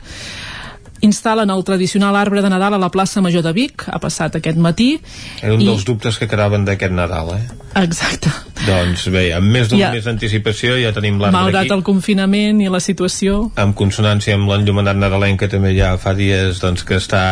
instal·len 1.05 1.53
el 1.53 1.65
tradicional 1.67 2.17
arbre 2.17 2.43
de 2.43 2.51
Nadal 2.53 2.79
a 2.79 2.81
la 2.81 2.91
plaça 2.93 3.23
Major 3.25 3.45
de 3.45 3.53
Vic, 3.57 3.87
ha 3.89 4.01
passat 4.03 4.41
aquest 4.41 4.59
matí. 4.59 4.95
Era 5.43 5.55
un 5.55 5.63
i... 5.63 5.69
dels 5.69 5.85
dubtes 5.87 6.19
que 6.21 6.29
quedaven 6.31 6.67
d'aquest 6.67 6.95
Nadal, 6.97 7.37
eh? 7.37 7.45
Exacte. 7.75 8.31
Doncs 8.65 9.09
bé, 9.13 9.25
amb 9.37 9.51
més 9.51 9.69
d'un 9.69 9.81
ja. 9.81 9.91
mes 9.93 10.05
d'anticipació 10.07 10.77
ja 10.81 10.93
tenim 10.95 11.19
l'arbre 11.21 11.37
aquí. 11.37 11.51
Malgrat 11.51 11.75
el 11.75 11.83
confinament 11.85 12.63
i 12.63 12.71
la 12.73 12.81
situació. 12.81 13.51
En 13.61 13.75
consonància 13.77 14.37
amb 14.39 14.49
l'enllumenat 14.49 14.97
nadalenc 15.01 15.43
que 15.43 15.51
també 15.53 15.75
ja 15.77 15.93
fa 16.01 16.15
dies 16.17 16.63
doncs, 16.63 16.87
que 16.87 16.97
està, 17.03 17.25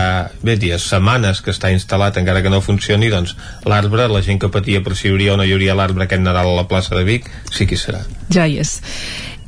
bé, 0.43 0.59
dies, 0.61 0.85
setmanes 0.93 1.41
que 1.41 1.55
està 1.55 1.73
instal·lat 1.73 2.19
encara 2.21 2.43
que 2.45 2.53
no 2.53 2.61
funcioni, 2.65 3.09
doncs 3.13 3.37
l'arbre, 3.69 4.11
la 4.13 4.23
gent 4.27 4.43
que 4.43 4.51
patia 4.53 4.83
per 4.85 4.99
si 4.99 5.09
hi 5.09 5.15
hauria 5.15 5.37
o 5.37 5.41
no 5.41 5.47
hi 5.47 5.55
hauria 5.55 5.79
l'arbre 5.79 6.09
aquest 6.09 6.27
Nadal 6.27 6.53
a 6.53 6.59
la 6.59 6.69
plaça 6.69 6.99
de 6.99 7.07
Vic, 7.09 7.31
sí 7.55 7.69
que 7.71 7.79
hi 7.79 7.85
serà. 7.87 8.03
Ja 8.33 8.49
hi 8.49 8.59
és. 8.61 8.81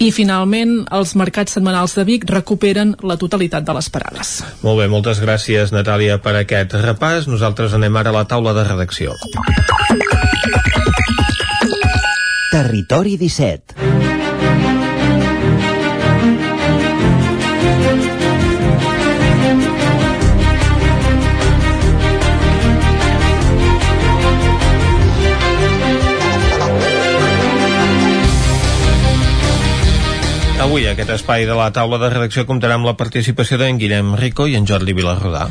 I 0.03 0.11
finalment, 0.11 0.83
els 0.95 1.15
mercats 1.19 1.55
setmanals 1.55 1.95
de 1.95 2.05
Vic 2.09 2.27
recuperen 2.31 2.95
la 3.07 3.17
totalitat 3.21 3.67
de 3.67 3.77
les 3.77 3.89
parades. 3.95 4.35
Molt 4.67 4.83
bé, 4.83 4.89
moltes 4.91 5.23
gràcies, 5.23 5.73
Natàlia, 5.75 6.19
per 6.23 6.35
aquest 6.41 6.75
repàs. 6.83 7.29
Nosaltres 7.31 7.77
anem 7.79 7.97
ara 8.03 8.11
a 8.11 8.19
la 8.19 8.27
taula 8.27 8.57
de 8.57 8.67
redacció. 8.67 9.15
Territori 12.55 13.17
17 13.19 13.84
Avui 30.65 30.87
aquest 30.89 31.11
espai 31.13 31.43
de 31.45 31.53
la 31.53 31.67
taula 31.77 31.99
de 32.01 32.09
redacció 32.09 32.47
comptarà 32.49 32.79
amb 32.79 32.87
la 32.89 32.95
participació 32.97 33.59
d'en 33.61 33.77
Guillem 33.77 34.15
Rico 34.17 34.47
i 34.49 34.55
en 34.57 34.65
Jordi 34.65 34.95
Vilarrodà. 34.97 35.43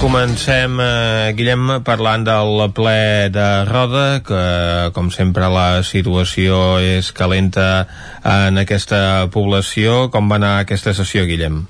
Comencem, 0.00 0.74
eh, 0.82 1.32
Guillem, 1.38 1.70
parlant 1.86 2.26
del 2.26 2.64
ple 2.74 3.30
de 3.30 3.46
Roda, 3.70 4.20
que 4.26 4.42
com 4.92 5.12
sempre 5.14 5.46
la 5.48 5.84
situació 5.86 6.80
és 6.82 7.12
calenta 7.12 7.86
en 8.26 8.58
aquesta 8.58 9.30
població. 9.30 10.10
Com 10.10 10.28
va 10.28 10.42
anar 10.42 10.56
aquesta 10.58 10.92
sessió, 10.98 11.28
Guillem? 11.30 11.62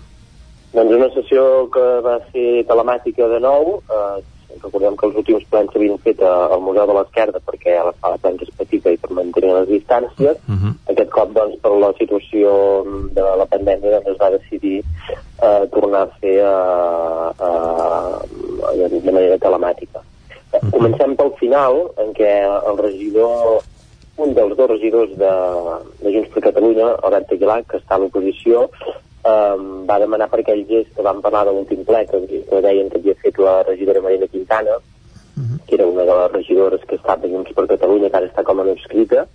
Doncs 0.73 0.97
una 0.97 1.13
sessió 1.13 1.69
que 1.71 1.85
va 2.03 2.17
ser 2.33 2.65
telemàtica 2.67 3.29
de 3.29 3.45
nou, 3.45 3.77
eh, 3.87 4.23
recordem 4.65 4.97
que 4.97 5.07
els 5.09 5.19
últims 5.23 5.45
plans 5.51 5.73
s'havien 5.73 5.99
fet 6.05 6.23
al 6.29 6.63
Museu 6.65 6.87
de 6.89 6.97
l'Esquerda 6.99 7.41
perquè 7.49 7.77
la 7.79 7.93
sala 8.01 8.21
plans 8.23 8.43
és 8.47 8.55
petita 8.59 8.93
i 8.95 9.01
per 9.03 9.11
mantenir 9.19 9.53
les 9.55 9.69
distàncies. 9.69 10.41
Uh 10.49 10.57
-huh. 10.57 10.73
Aquest 10.93 11.11
cop, 11.11 11.33
doncs, 11.37 11.61
per 11.63 11.73
la 11.73 11.93
situació 11.99 12.49
de 13.19 13.27
la 13.41 13.47
pandèmia, 13.53 13.91
doncs, 13.91 14.09
es 14.13 14.19
va 14.23 14.31
decidir 14.37 14.79
eh, 15.43 15.63
tornar 15.75 16.03
a 16.03 16.13
fer 16.21 16.39
eh, 16.39 17.29
eh, 18.85 19.01
de 19.07 19.13
manera 19.13 19.39
telemàtica. 19.39 20.01
Uh 20.01 20.61
-huh. 20.61 20.71
Comencem 20.71 21.17
pel 21.17 21.33
final, 21.43 21.75
en 21.97 22.13
què 22.19 22.33
el 22.69 22.77
regidor 22.79 23.63
un 24.17 24.35
dels 24.35 24.57
dos 24.57 24.71
regidors 24.71 25.11
de, 25.19 25.33
de 26.03 26.13
Junts 26.15 26.31
per 26.35 26.43
Catalunya, 26.43 26.87
Horant 27.03 27.27
Aguilar, 27.31 27.65
que 27.67 27.79
està 27.79 27.97
a 27.97 27.99
l'oposició, 27.99 28.71
um, 29.25 29.85
va 29.89 29.99
demanar 30.03 30.29
per 30.31 30.41
aquell 30.43 30.65
gest 30.69 30.93
que 30.97 31.05
vam 31.07 31.23
parlar 31.25 31.45
de 31.49 31.55
l'últim 31.57 31.85
ple, 31.89 32.05
que, 32.11 32.21
que 32.51 32.61
deien 32.67 32.91
que 32.91 33.01
havia 33.01 33.17
fet 33.23 33.41
la 33.41 33.63
regidora 33.63 34.03
Marina 34.05 34.29
Quintana, 34.29 34.77
uh 34.77 35.41
mhm. 35.41 35.47
-huh. 35.47 35.67
que 35.67 35.75
era 35.75 35.87
una 35.87 36.05
de 36.05 36.15
les 36.21 36.33
regidores 36.33 36.81
que 36.89 36.97
està 36.97 37.17
de 37.21 37.29
Junts 37.29 37.53
per 37.53 37.67
Catalunya, 37.67 38.11
que 38.11 38.17
ara 38.17 38.27
està 38.27 38.45
com 38.45 38.61
a 38.61 38.65
no 38.65 38.73
escrita, 38.73 39.27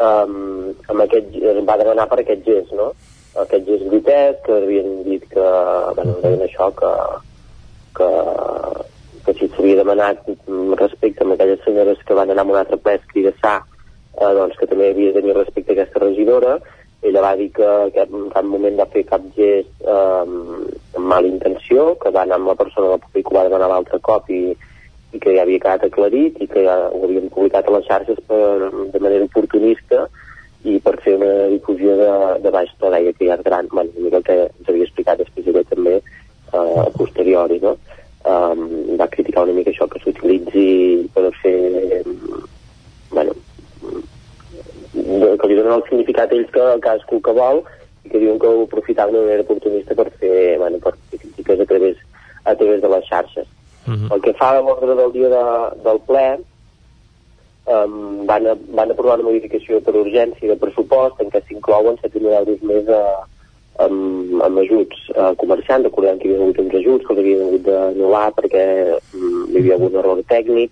um, 0.00 0.74
amb 0.88 1.00
aquest, 1.00 1.26
va 1.68 1.76
demanar 1.76 2.08
per 2.08 2.20
aquest 2.20 2.44
gest, 2.44 2.72
no? 2.72 2.92
Aquest 3.34 3.66
gest 3.66 3.84
grotesc, 3.90 4.44
que 4.44 4.52
havien 4.52 5.02
dit 5.04 5.24
que, 5.28 5.46
bueno, 5.94 6.12
deien 6.22 6.42
això, 6.42 6.70
que, 6.74 6.92
que, 7.96 8.08
que 9.24 9.34
si 9.38 9.48
s'havia 9.48 9.76
demanat 9.76 10.18
respecte 10.78 11.24
a 11.24 11.32
aquelles 11.34 11.60
senyores 11.64 11.98
que 12.04 12.14
van 12.14 12.30
anar 12.30 12.44
a 12.46 12.50
un 12.50 12.56
altre 12.56 12.76
ple 12.76 12.92
a 12.92 13.00
escridassar, 13.02 13.62
eh, 14.20 14.32
doncs 14.34 14.56
que 14.58 14.66
també 14.66 14.90
havia 14.90 15.12
de 15.12 15.20
tenir 15.20 15.36
respecte 15.36 15.72
a 15.72 15.74
aquesta 15.74 16.00
regidora, 16.00 16.58
ella 17.02 17.22
va 17.22 17.34
dir 17.38 17.50
que, 17.54 17.66
en 18.02 18.30
cap 18.34 18.46
moment 18.46 18.78
va 18.80 18.88
fer 18.92 19.04
cap 19.06 19.22
gest 19.36 19.70
eh, 19.86 20.22
amb 20.24 21.04
mala 21.12 21.30
intenció, 21.30 21.92
que 22.02 22.10
va 22.14 22.24
anar 22.26 22.40
amb 22.40 22.50
la 22.50 22.56
persona 22.58 22.94
del 22.94 23.02
públic 23.04 23.30
ho 23.30 23.36
va 23.38 23.44
demanar 23.46 23.68
l'altre 23.70 24.00
cop 24.08 24.30
i, 24.34 24.42
i 25.12 25.20
que 25.22 25.34
ja 25.36 25.44
havia 25.44 25.62
quedat 25.62 25.86
aclarit 25.86 26.40
i 26.42 26.48
que 26.50 26.64
ja 26.66 26.78
ho 26.88 27.02
havien 27.06 27.30
publicat 27.34 27.68
a 27.68 27.76
les 27.76 27.86
xarxes 27.86 28.18
per, 28.26 28.70
de 28.94 29.02
manera 29.04 29.28
oportunista 29.28 30.08
i 30.66 30.78
per 30.82 30.96
fer 31.04 31.14
una 31.20 31.46
difusió 31.52 31.94
de, 32.00 32.10
de 32.42 32.50
baix 32.54 32.72
to 32.80 32.90
deia 32.90 33.14
que 33.14 33.28
ja 33.28 33.38
és 33.38 33.44
gran, 33.46 33.70
bueno, 33.70 33.94
el 34.10 34.24
que 34.26 34.40
ens 34.48 34.72
havia 34.72 34.88
explicat 34.88 35.22
després 35.22 35.46
ella 35.46 35.64
també 35.70 35.94
eh, 36.00 36.78
a 36.82 36.90
posteriori, 36.98 37.60
no? 37.62 37.76
Um, 38.28 38.64
va 38.98 39.06
criticar 39.08 39.44
una 39.46 39.54
mica 39.56 39.70
això 39.70 39.86
que 39.88 40.00
s'utilitzi 40.02 40.64
per 41.14 41.30
fer 41.38 42.02
bueno, 43.12 43.36
que 44.92 45.48
li 45.48 45.58
donen 45.58 45.74
el 45.76 45.84
significat 45.88 46.32
ells 46.32 46.50
que 46.54 46.66
cadascú 46.84 47.20
que 47.24 47.34
vol 47.36 47.62
i 48.04 48.12
que 48.12 48.20
diuen 48.22 48.38
que 48.40 48.48
ho 48.48 48.64
aprofitaven 48.64 49.14
de 49.14 49.24
manera 49.24 49.46
oportunista 49.46 49.94
per 49.94 50.10
fer, 50.20 50.58
bueno, 50.58 50.78
per 50.84 50.94
fer 51.10 51.20
crítiques 51.20 51.60
a 51.60 51.66
través, 51.66 51.96
a 52.44 52.54
través 52.54 52.82
de 52.82 52.88
les 52.88 53.08
xarxes. 53.08 53.46
Uh 53.86 53.90
mhm. 53.90 54.06
-huh. 54.06 54.14
El 54.14 54.20
que 54.22 54.34
fa 54.34 54.50
a 54.50 54.60
l'ordre 54.60 54.94
del 54.94 55.12
dia 55.12 55.28
de, 55.28 55.44
del 55.84 56.00
ple 56.06 56.38
um, 57.66 58.26
van, 58.26 58.46
a, 58.46 58.54
van 58.78 58.90
aprovar 58.90 59.18
una 59.18 59.28
modificació 59.28 59.80
per 59.80 59.94
urgència 59.94 60.48
de 60.48 60.56
pressupost 60.56 61.20
en 61.20 61.30
què 61.30 61.40
s'inclouen 61.44 61.96
7.000 62.02 62.32
euros 62.40 62.62
més 62.62 62.88
a, 62.88 63.02
amb, 63.84 64.42
amb 64.42 64.58
ajuts 64.58 64.96
a 65.16 65.34
comerciants. 65.34 65.84
Recordem 65.84 66.18
que 66.18 66.28
hi 66.28 66.32
havia 66.32 66.44
hagut 66.44 66.58
uns 66.58 66.74
ajuts 66.74 67.06
que 67.06 67.12
els 67.12 67.20
havien 67.20 67.42
hagut 67.46 67.62
d'anul·lar 67.62 68.28
perquè 68.40 68.64
um, 69.14 69.46
hi 69.50 69.58
havia 69.58 69.74
hagut 69.74 69.92
un 69.92 69.98
error 69.98 70.22
tècnic 70.28 70.70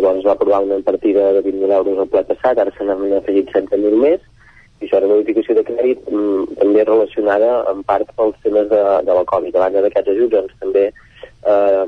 Llavors 0.00 0.26
va 0.26 0.32
aprovar 0.32 0.62
una 0.64 0.80
partida 0.86 1.32
de 1.36 1.42
20.000 1.44 1.76
euros 1.78 1.98
al 1.98 2.08
ple 2.12 2.24
passat, 2.28 2.58
ara 2.58 2.72
se 2.76 2.84
n'han 2.84 3.18
afegit 3.18 3.50
30.000 3.52 4.00
més, 4.00 4.22
i 4.80 4.86
això 4.86 4.96
era 4.96 5.08
una 5.10 5.18
modificació 5.18 5.54
de 5.58 5.64
crèdit 5.66 6.06
mm, 6.08 6.56
també 6.60 6.84
relacionada 6.88 7.50
en 7.72 7.82
part 7.88 8.08
pels 8.16 8.38
temes 8.44 8.70
de, 8.70 8.80
de 9.04 9.16
la 9.18 9.26
Covid. 9.28 9.56
A 9.56 9.64
banda 9.66 9.82
d'aquests 9.84 10.14
ajuts, 10.14 10.32
doncs, 10.36 10.56
també 10.62 10.86
eh, 10.88 11.84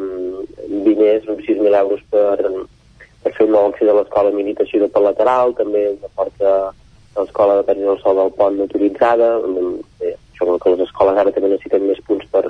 diners, 0.89 1.25
6.000 1.25 1.79
euros 1.81 2.05
per, 2.13 2.37
per 3.23 3.33
fer 3.39 3.47
un 3.49 3.57
nou 3.57 3.71
accés 3.71 3.89
a 3.89 3.97
l'escola 3.97 4.35
Militació 4.37 4.83
de 4.83 4.91
pel 4.93 5.09
lateral, 5.09 5.57
també 5.57 5.87
una 5.95 6.13
porta 6.21 6.53
a 6.69 7.25
l'escola 7.25 7.57
de 7.59 7.67
Pèrgida 7.69 7.91
del 7.95 8.05
Sol 8.05 8.21
del 8.21 8.37
Pont 8.37 8.61
autoritzada, 8.67 9.33
bé, 10.01 10.15
això 10.33 10.59
que 10.61 10.77
les 10.77 10.87
escoles 10.89 11.25
ara 11.25 11.33
també 11.33 11.55
necessiten 11.55 11.89
més 11.89 12.05
punts 12.09 12.29
per, 12.33 12.47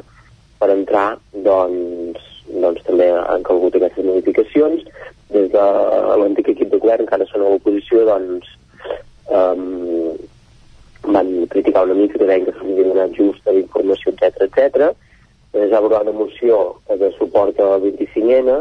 per 0.59 0.71
entrar, 0.75 1.09
doncs, 1.47 2.32
doncs 2.53 2.85
també 2.89 3.09
han 3.13 3.45
calgut 3.47 3.77
aquestes 3.79 4.05
modificacions 4.05 4.85
des 5.33 5.49
de 5.53 5.65
l'antic 6.21 6.53
equip 6.53 6.73
de 6.73 6.81
govern, 6.83 7.07
que 7.07 7.17
ara 7.17 7.29
són 7.31 7.47
a 7.47 7.53
l'oposició, 7.53 8.05
doncs 8.09 8.51
um, 9.33 10.13
van 11.09 11.33
criticar 11.51 11.87
una 11.87 11.97
mica 11.99 12.19
que 12.19 12.29
deien 12.29 12.45
que 12.47 12.55
s'havia 12.59 12.91
donat 12.91 13.17
justa 13.17 13.55
d'informació, 13.55 14.13
etc 14.13 14.47
etc. 14.47 14.93
Es 15.53 15.71
va 15.73 15.81
aprovar 15.81 16.03
una 16.07 16.17
moció 16.17 16.61
de 16.89 17.11
suport 17.19 17.59
a 17.61 17.73
la 17.75 17.81
25N 17.83 18.61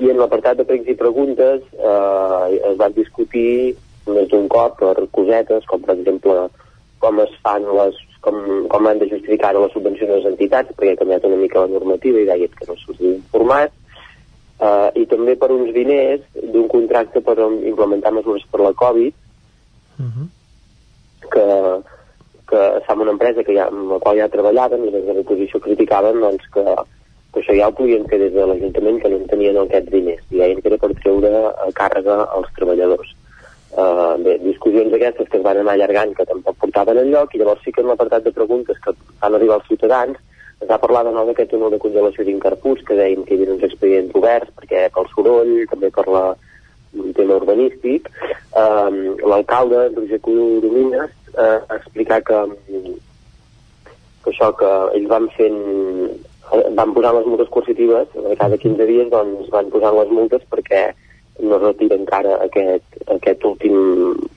i 0.00 0.10
en 0.10 0.18
l'apartat 0.18 0.56
de 0.58 0.64
pregs 0.64 0.88
i 0.88 0.96
preguntes 0.96 1.60
eh, 1.76 2.60
es 2.70 2.76
van 2.80 2.94
discutir 2.96 3.76
més 4.08 4.28
d'un 4.30 4.48
cop 4.48 4.78
per 4.80 4.94
cosetes, 5.12 5.66
com 5.68 5.82
per 5.84 5.98
exemple 5.98 6.46
com 7.02 7.20
es 7.20 7.34
fan 7.44 7.66
les 7.76 7.98
com, 8.28 8.68
com 8.68 8.86
han 8.86 9.00
de 9.00 9.08
justificar 9.08 9.54
les 9.56 9.72
subvencions 9.72 10.10
a 10.10 10.18
les 10.20 10.30
entitats, 10.32 10.74
perquè 10.76 10.94
ha 10.94 11.00
canviat 11.00 11.26
una 11.28 11.40
mica 11.40 11.64
la 11.64 11.72
normativa 11.72 12.20
i 12.20 12.26
deia 12.28 12.48
que 12.54 12.68
no 12.68 12.76
s'havia 12.76 13.14
informat, 13.16 13.74
uh, 14.60 14.88
i 14.94 15.06
també 15.10 15.36
per 15.40 15.50
uns 15.54 15.72
diners 15.76 16.24
d'un 16.52 16.68
contracte 16.68 17.22
per 17.24 17.38
implementar 17.42 18.12
mesures 18.16 18.44
per 18.52 18.60
la 18.64 18.74
Covid, 18.82 19.14
uh 19.98 20.04
-huh. 20.04 20.28
que, 21.32 21.46
que 22.48 22.60
estava 22.80 23.02
una 23.02 23.16
empresa 23.16 23.44
que 23.44 23.54
ja, 23.54 23.68
amb 23.68 23.92
la 23.92 23.98
qual 23.98 24.16
ja 24.18 24.28
treballaven 24.28 24.84
i 24.84 24.90
des 24.90 25.04
de 25.06 25.14
l'oposició 25.14 25.60
criticaven 25.60 26.20
doncs, 26.20 26.44
que, 26.52 26.64
que 27.32 27.40
això 27.40 27.56
ja 27.56 27.68
ho 27.68 27.72
podien 27.72 28.06
fer 28.08 28.18
des 28.18 28.32
de 28.32 28.46
l'Ajuntament 28.46 29.00
que 29.02 29.08
no 29.08 29.16
en 29.16 29.26
tenien 29.26 29.56
aquests 29.56 29.90
diners. 29.90 30.22
I 30.30 30.38
deien 30.38 30.60
que 30.60 30.68
era 30.68 30.78
per 30.78 30.94
treure 31.02 31.30
a 31.66 31.70
càrrega 31.72 32.24
als 32.36 32.48
treballadors 32.56 33.17
uh, 33.76 34.16
bé, 34.24 34.38
discussions 34.44 34.94
aquestes 34.94 35.28
que 35.28 35.38
es 35.38 35.44
van 35.44 35.60
anar 35.60 35.76
allargant 35.76 36.14
que 36.16 36.26
tampoc 36.28 36.58
portaven 36.64 37.02
enlloc 37.04 37.34
i 37.34 37.42
llavors 37.42 37.62
sí 37.64 37.72
que 37.72 37.84
en 37.84 37.90
l'apartat 37.92 38.24
de 38.24 38.32
preguntes 38.32 38.80
que 38.84 38.94
van 39.20 39.34
arribar 39.34 39.58
als 39.58 39.68
ciutadans 39.68 40.18
es 40.60 40.68
va 40.68 40.80
parlar 40.82 41.04
de 41.06 41.12
nou 41.14 41.26
d'aquest 41.26 41.52
honor 41.54 41.70
de 41.74 41.82
congelació 41.82 42.24
d'incarputs 42.26 42.82
que 42.86 42.96
deien 42.98 43.24
que 43.24 43.34
hi 43.34 43.38
havia 43.38 43.54
uns 43.54 43.66
expedients 43.66 44.14
oberts 44.18 44.50
perquè 44.56 44.88
pel 44.94 45.06
soroll, 45.12 45.52
també 45.70 45.90
per 45.94 46.06
la, 46.10 46.24
un 46.98 47.12
tema 47.14 47.36
urbanístic. 47.38 48.08
Um, 48.58 49.18
l'alcalde 49.22 49.84
Roger 49.94 50.18
Coromines 50.24 51.12
uh, 51.36 51.60
explicar 51.76 52.22
que, 52.26 52.40
que 54.24 54.32
això 54.32 54.50
que 54.58 54.72
ells 54.96 55.10
van 55.12 55.28
fent 55.36 55.60
van 56.74 56.94
posar 56.96 57.12
les 57.12 57.26
multes 57.28 57.50
coercitives 57.52 58.14
cada 58.40 58.56
15 58.56 58.86
dies 58.88 59.10
doncs 59.12 59.50
van 59.52 59.68
posar 59.70 59.92
les 59.92 60.08
multes 60.08 60.46
perquè 60.48 60.86
no 61.40 61.58
retira 61.58 61.96
encara 61.96 62.38
aquest, 62.44 63.02
aquest 63.14 63.44
últim 63.44 63.74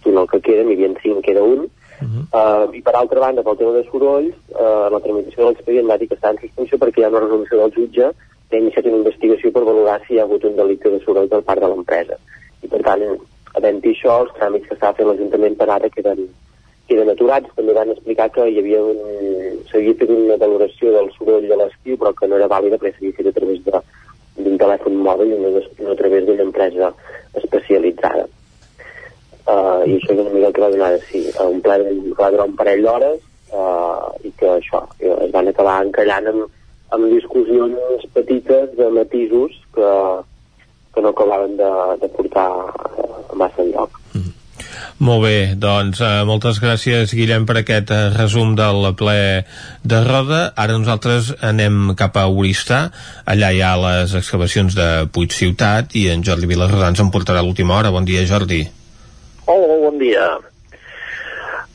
túnel 0.03 0.28
que 0.32 0.41
queda, 0.41 0.64
n'hi 0.64 0.78
havia 0.78 0.94
cinc, 1.03 1.23
queda 1.26 1.44
un, 1.44 1.69
Uh 2.02 2.07
-huh. 2.07 2.68
uh, 2.68 2.76
I 2.76 2.82
per 2.82 2.95
altra 2.95 3.19
banda, 3.19 3.44
pel 3.44 3.57
tema 3.57 3.73
de 3.73 3.84
sorolls, 3.84 4.34
uh, 4.49 4.90
la 4.90 4.99
tramitació 4.99 5.44
de 5.44 5.49
l'expedient 5.49 5.88
va 5.88 5.98
dir 5.98 6.07
que 6.10 6.15
està 6.15 6.32
en 6.32 6.40
suspensió 6.41 6.78
perquè 6.80 6.99
hi 6.99 7.03
ha 7.03 7.10
una 7.14 7.19
resolució 7.19 7.57
del 7.60 7.73
jutge 7.76 8.06
que 8.49 8.57
ha 8.57 8.60
iniciat 8.60 8.86
una 8.86 9.02
investigació 9.02 9.52
per 9.52 9.64
valorar 9.64 10.02
si 10.02 10.14
hi 10.14 10.19
ha 10.19 10.23
hagut 10.23 10.44
un 10.44 10.56
delicte 10.56 10.90
de 10.90 10.99
soroll 10.99 11.30
per 11.30 11.41
part 11.44 11.61
de 11.61 11.68
l'empresa. 11.68 12.18
I 12.64 12.68
per 12.68 12.82
tant, 12.82 13.02
havent-hi 13.53 13.91
això, 13.94 14.22
els 14.23 14.34
tràmits 14.40 14.68
que 14.68 14.73
estava 14.73 14.94
fent 14.98 15.07
l'Ajuntament 15.07 15.56
per 15.57 15.69
ara 15.69 15.90
queden, 15.90 16.28
queden 16.88 17.10
aturats. 17.10 17.53
També 17.56 17.73
van 17.73 17.94
explicar 17.94 18.32
que 18.32 18.49
hi 18.49 18.60
havia 18.60 18.82
un... 18.82 18.99
s'havia 19.69 19.94
fet 19.94 20.10
una 20.10 20.38
valoració 20.38 20.91
del 20.91 21.11
soroll 21.18 21.48
de 21.48 21.56
l'estiu, 21.56 21.98
però 21.98 22.11
que 22.14 22.28
no 22.28 22.36
era 22.36 22.48
vàlida 22.48 22.78
perquè 22.78 22.98
s'havia 22.98 23.18
fet 23.19 23.28
a 23.28 23.38
través 23.40 23.64
d'un 24.38 24.58
telèfon 24.62 24.95
mòbil 25.06 25.34
i 25.36 25.40
no, 25.41 25.52
a 25.91 25.98
través 25.99 26.26
d'una 26.28 26.45
empresa 26.48 26.91
especialitzada. 27.41 28.28
Uh, 29.41 29.82
i 29.90 29.98
això 29.98 30.14
és 30.14 30.22
una 30.22 30.32
mica 30.32 30.49
el 30.49 30.56
que 30.56 30.64
va 30.64 30.72
donar 30.72 30.91
sí, 31.10 31.22
un 31.44 31.62
ple 31.66 31.78
que 31.82 32.18
va 32.20 32.30
durar 32.34 32.48
un 32.48 32.58
parell 32.60 32.84
d'hores 32.86 33.18
uh, 33.52 34.12
i 34.24 34.30
que 34.38 34.52
això 34.53 34.84
es 35.02 35.32
van 35.34 35.49
acabar 35.49 35.80
encallant 35.86 36.30
amb, 36.30 36.44
amb 36.94 37.10
discussions 37.10 38.06
petites 38.14 38.76
de 38.78 38.90
matisos 38.94 39.58
que, 39.74 39.90
que 40.94 41.02
no 41.02 41.10
acabaven 41.10 41.58
de, 41.58 41.72
de 42.03 42.12
portar 42.20 42.52
uh, 42.70 43.24
massa 43.34 43.66
enlloc 43.66 43.98
molt 44.99 45.23
bé, 45.26 45.38
doncs 45.60 46.02
eh, 46.03 46.11
moltes 46.27 46.60
gràcies 46.64 47.15
Guillem 47.18 47.48
per 47.49 47.60
aquest 47.61 47.93
eh, 47.95 48.02
resum 48.15 48.53
del 48.57 48.85
ple 48.99 49.45
de 49.84 50.03
Roda. 50.06 50.43
Ara 50.56 50.77
nosaltres 50.77 51.34
anem 51.41 51.95
cap 51.99 52.19
a 52.19 52.27
Oristà, 52.30 52.84
allà 53.26 53.52
hi 53.52 53.64
ha 53.65 53.73
les 53.81 54.15
excavacions 54.19 54.77
de 54.77 54.91
Puig 55.14 55.34
Ciutat 55.35 55.98
i 55.98 56.07
en 56.14 56.23
Jordi 56.27 56.49
Vilarrodà 56.49 56.91
ens 56.93 57.03
en 57.03 57.11
portarà 57.14 57.43
l'última 57.43 57.80
hora. 57.80 57.91
Bon 57.93 58.07
dia 58.07 58.23
Jordi. 58.30 58.64
Hola, 59.49 59.81
bon 59.88 59.99
dia. 59.99 60.30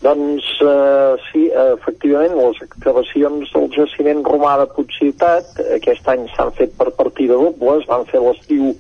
Doncs 0.05 0.47
eh, 0.63 1.15
sí, 1.31 1.47
efectivament, 1.73 2.37
les 2.39 2.59
excavacions 2.63 3.53
del 3.55 3.71
jaciment 3.75 4.21
romà 4.29 4.55
de 4.61 4.67
Puigciutat 4.77 5.63
aquest 5.79 6.11
any 6.13 6.27
s'han 6.35 6.53
fet 6.59 6.77
per 6.79 6.93
partida 6.99 7.39
doble, 7.41 7.79
es 7.81 7.89
van 7.89 8.05
fer 8.11 8.21
l'estiu 8.23 8.75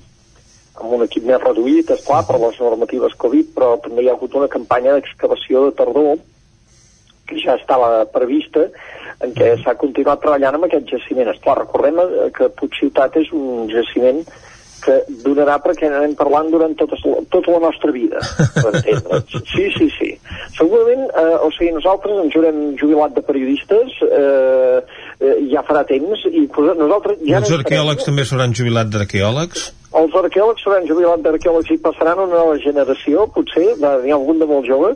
amb 0.80 0.96
un 0.98 1.04
equip 1.06 1.26
més 1.28 1.42
reduït, 1.42 1.90
és 1.90 2.04
clar, 2.06 2.22
per 2.28 2.38
les 2.42 2.58
normatives 2.62 3.16
Covid, 3.22 3.52
però 3.56 3.74
també 3.82 4.04
hi 4.04 4.10
ha 4.10 4.16
hagut 4.16 4.34
una 4.38 4.50
campanya 4.52 4.96
d'excavació 4.96 5.66
de 5.66 5.76
tardor 5.78 6.16
que 7.26 7.38
ja 7.42 7.56
estava 7.58 8.04
prevista, 8.14 8.68
en 9.24 9.32
què 9.34 9.54
s'ha 9.62 9.74
continuat 9.80 10.20
treballant 10.22 10.58
amb 10.58 10.68
aquest 10.68 10.90
jaciment. 10.92 11.32
Esclar, 11.32 11.56
recordem 11.62 11.98
que 12.36 12.52
Puigciutat 12.60 13.16
és 13.22 13.32
un 13.34 13.66
jaciment 13.72 14.22
que 14.84 14.96
donarà 15.24 15.56
perquè 15.64 15.88
anem 15.88 16.14
parlant 16.18 16.50
durant 16.52 16.74
tota, 16.78 16.98
tota 17.32 17.54
la 17.54 17.62
nostra 17.64 17.90
vida, 17.94 18.20
per. 18.60 18.82
Sí, 19.50 19.64
sí, 19.74 19.88
sí. 19.96 20.10
Segurament, 20.58 21.06
eh, 21.08 21.36
o 21.42 21.50
sigui, 21.56 21.72
nosaltres 21.74 22.20
ens 22.22 22.36
haurem 22.36 22.60
jubilat 22.78 23.16
de 23.16 23.24
periodistes 23.26 23.96
eh, 24.06 24.78
eh, 25.20 25.38
ja 25.52 25.64
farà 25.66 25.84
temps 25.88 26.26
i 26.30 26.46
nosaltres 26.46 27.18
ja... 27.24 27.40
Els 27.40 27.56
arqueòlegs 27.58 28.08
també 28.08 28.24
s'hauran 28.24 28.54
jubilat 28.56 28.92
d'arqueòlegs? 28.92 29.70
els 29.96 30.14
arqueòlegs 30.20 30.62
s'hauran 30.64 30.86
jubilat 30.88 31.22
d'arqueòlegs 31.24 31.72
i 31.72 31.78
passaran 31.84 32.20
una 32.24 32.40
nova 32.40 32.56
generació, 32.62 33.26
potser, 33.32 33.68
n'hi 33.80 34.12
ha 34.12 34.18
algun 34.18 34.40
de 34.42 34.48
molt 34.50 34.68
jove, 34.68 34.92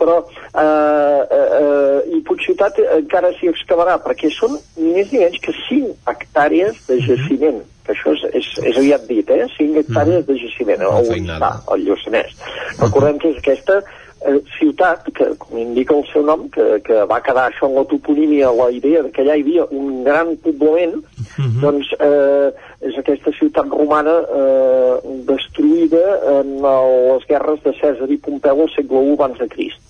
però 0.00 0.18
eh, 0.22 0.64
eh, 0.64 1.48
eh, 1.60 2.16
i 2.16 2.22
Puigciutat 2.28 2.80
encara 2.98 3.32
s'hi 3.36 3.50
excavarà, 3.52 3.98
perquè 4.04 4.30
són 4.34 4.56
ni 4.78 4.94
més 4.96 5.12
ni 5.12 5.22
menys 5.24 5.40
que 5.44 5.54
5 5.66 6.12
hectàrees 6.12 6.80
de 6.88 7.00
jaciment, 7.04 7.62
que 7.84 7.96
això 7.96 8.14
és, 8.16 8.26
és, 8.40 8.50
és 8.72 8.80
aviat 8.80 9.06
dit, 9.10 9.32
eh? 9.36 9.46
5 9.58 9.82
hectàrees 9.84 10.26
de 10.28 10.40
jaciment, 10.44 10.84
no 10.84 10.94
on 11.02 11.32
està, 11.34 11.54
el 11.74 11.88
Lluçanès. 11.88 12.36
Recordem 12.80 13.20
que 13.20 13.34
és 13.34 13.42
aquesta 13.42 13.82
eh, 14.26 14.40
ciutat, 14.58 15.08
que 15.14 15.28
com 15.38 15.58
indica 15.58 15.94
el 15.96 16.04
seu 16.12 16.24
nom, 16.26 16.46
que, 16.52 16.64
que 16.86 17.04
va 17.10 17.20
quedar 17.24 17.48
això 17.48 17.68
en 17.68 17.76
la 17.78 17.84
toponímia, 17.90 18.52
la 18.54 18.70
idea 18.74 19.02
de 19.04 19.12
que 19.14 19.22
allà 19.22 19.36
hi 19.38 19.44
havia 19.44 19.66
un 19.70 20.04
gran 20.04 20.34
poblament, 20.44 20.96
uh 20.98 21.26
-huh. 21.36 21.60
doncs 21.62 21.92
eh, 21.98 22.52
és 22.80 22.98
aquesta 22.98 23.32
ciutat 23.38 23.66
romana 23.70 24.16
eh, 24.22 24.94
destruïda 25.26 26.04
en 26.38 26.56
les 26.62 27.26
guerres 27.28 27.62
de 27.62 27.72
Cèsar 27.80 28.10
i 28.10 28.16
Pompeu 28.16 28.62
al 28.62 28.70
segle 28.74 29.04
I 29.04 29.12
abans 29.12 29.38
de 29.38 29.48
Crist. 29.48 29.80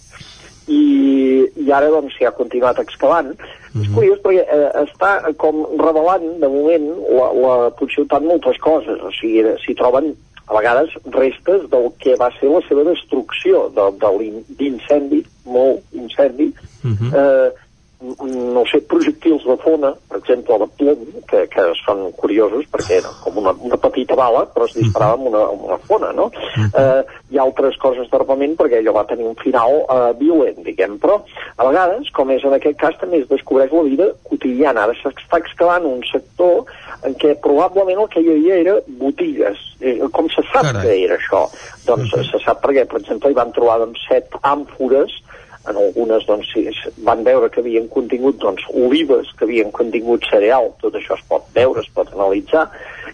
I, 0.69 1.49
i 1.57 1.73
ara 1.73 1.89
doncs 1.89 2.13
s'hi 2.17 2.27
ha 2.27 2.31
continuat 2.31 2.79
excavant. 2.79 3.29
Uh 3.29 3.37
-huh. 3.37 3.83
És 3.83 3.89
curiós 3.95 4.19
perquè 4.21 4.45
eh, 4.45 4.71
està 4.85 5.35
com 5.37 5.65
revelant 5.79 6.41
de 6.41 6.49
moment 6.49 6.87
la, 7.09 7.33
la 7.33 7.71
Puigciutat 7.71 8.23
moltes 8.23 8.59
coses, 8.59 9.01
o 9.01 9.11
sigui, 9.11 9.45
s'hi 9.65 9.75
troben 9.75 10.15
a 10.49 10.57
vegades 10.57 10.95
restes 11.13 11.69
del 11.71 11.91
que 12.01 12.17
va 12.21 12.31
ser 12.39 12.49
la 12.49 12.63
seva 12.69 12.85
destrucció 12.89 13.67
de, 13.77 13.91
de 14.01 14.13
molt 15.45 15.85
incendi, 15.93 16.53
uh 16.85 16.91
-huh. 16.91 17.11
eh, 17.13 17.68
no 18.01 18.63
sé, 18.71 18.79
projectils 18.87 19.43
de 19.43 19.57
fona, 19.59 19.91
per 20.09 20.21
exemple, 20.21 20.59
de 20.63 20.67
plom, 20.79 21.01
que, 21.27 21.41
que 21.51 21.65
són 21.81 22.05
curiosos 22.19 22.69
perquè 22.71 23.01
era 23.01 23.11
com 23.25 23.41
una, 23.43 23.53
una 23.67 23.79
petita 23.83 24.15
bala, 24.19 24.45
però 24.55 24.69
es 24.69 24.77
disparava 24.77 25.17
amb 25.19 25.27
una, 25.33 25.41
amb 25.51 25.65
una 25.67 25.79
fona, 25.89 26.13
no? 26.15 26.29
Eh, 26.69 27.01
hi 27.33 27.41
ha 27.41 27.43
altres 27.43 27.79
coses 27.83 28.07
d'armament 28.13 28.55
perquè 28.61 28.79
allò 28.79 28.95
va 29.01 29.07
tenir 29.11 29.27
un 29.27 29.35
final 29.43 29.81
eh, 29.83 30.13
violent, 30.21 30.63
diguem, 30.67 30.95
però 31.03 31.19
a 31.57 31.67
vegades, 31.67 32.13
com 32.15 32.31
és 32.31 32.47
en 32.47 32.55
aquest 32.55 32.79
cas, 32.79 32.99
també 33.03 33.25
es 33.25 33.31
descobreix 33.33 33.75
la 33.75 33.87
vida 33.89 34.11
quotidiana. 34.31 34.87
Ara 34.87 34.95
s'està 35.01 35.43
excavant 35.43 35.89
un 35.91 36.05
sector 36.07 36.71
en 37.09 37.19
què 37.19 37.35
probablement 37.43 38.05
el 38.05 38.13
que 38.13 38.23
hi 38.23 38.31
havia 38.37 38.61
era 38.63 38.77
botigues. 39.03 39.65
Eh, 39.83 39.99
com 40.15 40.31
se 40.31 40.45
sap 40.53 40.71
Carai. 40.71 40.85
que 40.87 40.95
era 41.09 41.19
això? 41.19 41.49
Doncs 41.87 42.13
uh 42.13 42.21
-huh. 42.21 42.31
se 42.31 42.45
sap 42.45 42.63
perquè, 42.63 42.87
per 42.87 43.01
exemple, 43.03 43.31
hi 43.31 43.41
van 43.43 43.53
trobar 43.53 43.81
doncs, 43.83 44.07
set 44.07 44.31
àmfores 44.43 45.19
en 45.67 45.77
algunes 45.77 46.27
doncs, 46.29 46.49
sí, 46.55 46.65
van 47.07 47.25
veure 47.27 47.51
que 47.51 47.61
havien 47.61 47.89
contingut 47.93 48.39
doncs, 48.43 48.65
olives 48.75 49.31
que 49.39 49.47
havien 49.49 49.73
contingut 49.75 50.25
cereal, 50.31 50.73
tot 50.83 50.97
això 50.99 51.17
es 51.19 51.25
pot 51.29 51.47
veure, 51.57 51.83
es 51.83 51.91
pot 51.95 52.11
analitzar, 52.15 52.69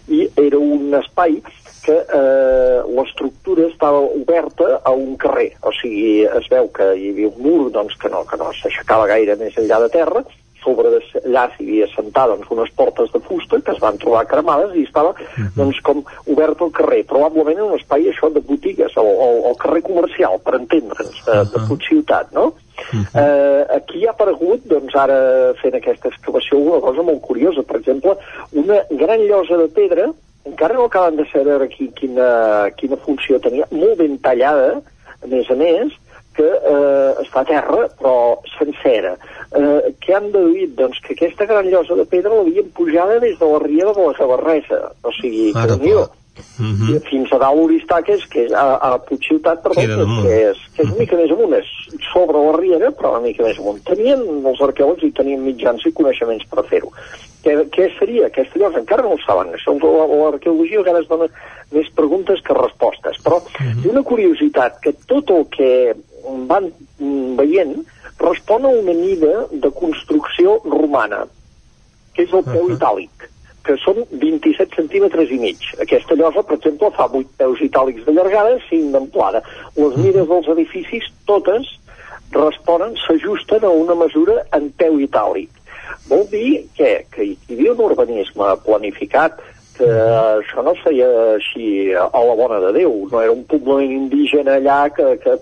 i 0.07 0.25
era 0.37 0.59
un 0.61 0.93
espai 1.01 1.39
que 1.85 1.95
eh, 2.01 2.79
l'estructura 2.97 3.67
estava 3.67 3.99
oberta 3.99 4.79
a 4.83 4.91
un 4.91 5.15
carrer, 5.21 5.51
o 5.61 5.73
sigui, 5.79 6.23
es 6.25 6.49
veu 6.49 6.71
que 6.73 6.87
hi 6.97 7.11
havia 7.13 7.29
un 7.29 7.43
mur 7.45 7.69
doncs, 7.73 7.97
que 8.01 8.09
no, 8.09 8.23
que 8.29 8.39
no 8.41 8.49
s'aixecava 8.57 9.09
gaire 9.11 9.37
més 9.41 9.57
enllà 9.61 9.83
de 9.85 9.91
terra, 9.93 10.23
sobre 10.65 10.91
allà 11.21 11.45
s'hi 11.53 11.67
havia 11.67 11.87
sentat 11.93 12.33
doncs, 12.33 12.49
unes 12.51 12.73
portes 12.75 13.11
de 13.13 13.21
fusta 13.27 13.61
que 13.61 13.71
es 13.75 13.81
van 13.83 13.99
trobar 14.01 14.25
cremades 14.29 14.75
i 14.75 14.83
estava 14.87 15.13
doncs, 15.55 15.79
com 15.85 16.03
obert 16.33 16.61
al 16.65 16.73
carrer, 16.75 17.03
probablement 17.07 17.61
en 17.61 17.69
un 17.69 17.79
espai 17.79 18.09
això 18.11 18.31
de 18.33 18.43
botigues, 18.49 18.97
o, 18.97 19.05
o, 19.05 19.29
o 19.51 19.55
carrer 19.61 19.83
comercial, 19.85 20.39
per 20.43 20.57
entendre'ns, 20.59 21.21
de, 21.27 21.41
de 21.53 21.65
Puigciutat, 21.69 22.33
no? 22.35 22.51
Uh 22.75 22.99
-huh. 22.99 23.21
eh, 23.21 23.63
aquí 23.77 24.05
ha 24.05 24.11
aparegut, 24.11 24.65
doncs 24.67 24.95
ara 24.95 25.53
fent 25.61 25.75
aquesta 25.75 26.09
excavació, 26.09 26.59
una 26.59 26.81
cosa 26.81 27.01
molt 27.01 27.21
curiosa, 27.21 27.63
per 27.63 27.77
exemple, 27.79 28.17
una 28.51 28.81
gran 28.89 29.19
llosa 29.29 29.57
de 29.57 29.67
pedra, 29.67 30.11
encara 30.45 30.73
no 30.73 30.85
acaben 30.85 31.15
de 31.15 31.25
saber 31.31 31.67
qui, 31.69 31.89
quina, 31.99 32.69
quina 32.77 32.97
funció 32.97 33.39
tenia, 33.39 33.65
molt 33.71 33.97
ben 33.97 34.19
tallada, 34.19 34.81
a 35.23 35.27
més 35.27 35.49
a 35.49 35.55
més, 35.55 35.93
que 36.35 36.45
eh, 36.45 37.23
està 37.23 37.43
a 37.43 37.47
terra, 37.47 37.87
però 37.99 38.15
sencera. 38.57 39.15
Eh, 39.55 39.93
què 40.03 40.17
han 40.17 40.29
deduït? 40.33 40.75
Doncs 40.79 40.99
que 41.05 41.15
aquesta 41.15 41.47
gran 41.49 41.69
llosa 41.71 41.97
de 41.99 42.05
pedra 42.11 42.33
l'havien 42.35 42.69
pujada 42.75 43.19
des 43.23 43.39
de 43.39 43.51
la 43.53 43.63
riera 43.63 43.95
de 43.95 44.07
la 44.07 44.13
Gavarresa. 44.19 44.81
O 45.03 45.15
sigui, 45.15 45.51
Ara, 45.55 45.79
que 45.79 46.05
Mm 46.57 46.73
-hmm. 46.75 47.01
fins 47.09 47.31
a 47.31 47.37
dalt 47.37 47.59
Oristaques, 47.59 48.25
que 48.27 48.45
és 48.45 48.51
a, 48.51 48.75
a 48.87 48.97
Puigciutat, 48.99 49.61
perdó, 49.63 49.81
damunt. 49.87 50.27
que 50.27 50.49
és, 50.51 50.57
que 50.75 50.83
és 50.83 50.89
una 50.89 50.99
mica 50.99 51.15
més 51.15 51.31
amunt, 51.31 51.53
és 51.53 51.67
sobre 52.13 52.37
la 52.37 52.57
riera, 52.57 52.91
però 52.91 53.11
una 53.11 53.27
mica 53.27 53.43
més 53.43 53.57
amunt. 53.59 53.79
Tenien 53.83 54.19
els 54.45 54.61
arqueòlegs 54.61 55.03
i 55.03 55.11
tenien 55.11 55.43
mitjans 55.43 55.85
i 55.85 55.91
coneixements 55.91 56.45
per 56.51 56.65
fer-ho. 56.71 56.91
Què, 57.43 57.69
què 57.75 57.89
seria 57.99 58.25
aquesta 58.27 58.59
llosa? 58.59 58.79
Encara 58.79 59.03
no 59.03 59.13
ho 59.13 59.19
saben. 59.25 59.53
Això 59.53 59.75
l'arqueologia 59.75 60.79
a 60.79 60.83
vegades 60.83 61.07
dona 61.07 61.27
més 61.71 61.89
preguntes 61.95 62.41
que 62.41 62.53
respostes. 62.53 63.21
Però 63.23 63.41
hi 63.59 63.87
ha 63.87 63.91
una 63.91 64.03
curiositat, 64.03 64.79
que 64.81 64.93
tot 65.07 65.29
el 65.29 65.45
que 65.55 65.95
van 66.49 66.71
mm, 66.99 67.35
veient 67.35 67.75
respon 68.19 68.65
a 68.65 68.67
una 68.67 68.93
mida 68.93 69.47
de 69.51 69.71
construcció 69.71 70.59
romana, 70.65 71.25
que 72.13 72.23
és 72.23 72.33
el 72.33 72.43
peu 72.43 72.71
itàlic 72.71 73.29
que 73.65 73.75
són 73.81 74.03
27 74.21 74.77
centímetres 74.77 75.31
i 75.33 75.39
mig. 75.41 75.63
Aquesta 75.81 76.17
llosa, 76.19 76.43
per 76.45 76.59
exemple, 76.59 76.91
fa 76.95 77.07
8 77.09 77.33
peus 77.41 77.63
itàlics 77.65 78.05
de 78.05 78.13
llargada, 78.13 78.59
5 78.69 78.93
d'amplada. 78.93 79.41
Les 79.79 79.97
mides 79.97 80.29
dels 80.29 80.49
edificis, 80.53 81.09
totes, 81.29 81.71
responen, 82.35 82.95
s'ajusten 83.05 83.65
a 83.65 83.73
una 83.73 83.97
mesura 83.97 84.41
en 84.57 84.69
peu 84.77 84.99
itàlic. 85.01 85.49
Vol 86.09 86.25
dir 86.29 86.65
que, 86.77 86.91
que 87.13 87.25
hi 87.25 87.35
havia 87.49 87.73
un 87.73 87.83
urbanisme 87.87 88.51
planificat, 88.65 89.41
que 89.75 89.87
això 89.89 90.63
no 90.63 90.75
es 90.75 90.83
feia 90.85 91.07
així 91.33 91.67
a 91.97 92.21
la 92.29 92.35
bona 92.37 92.61
de 92.63 92.71
Déu, 92.77 92.93
no 93.11 93.21
era 93.21 93.33
un 93.33 93.43
poblament 93.49 93.91
indígena 93.91 94.59
allà 94.59 94.85
que, 94.95 95.15
que, 95.23 95.35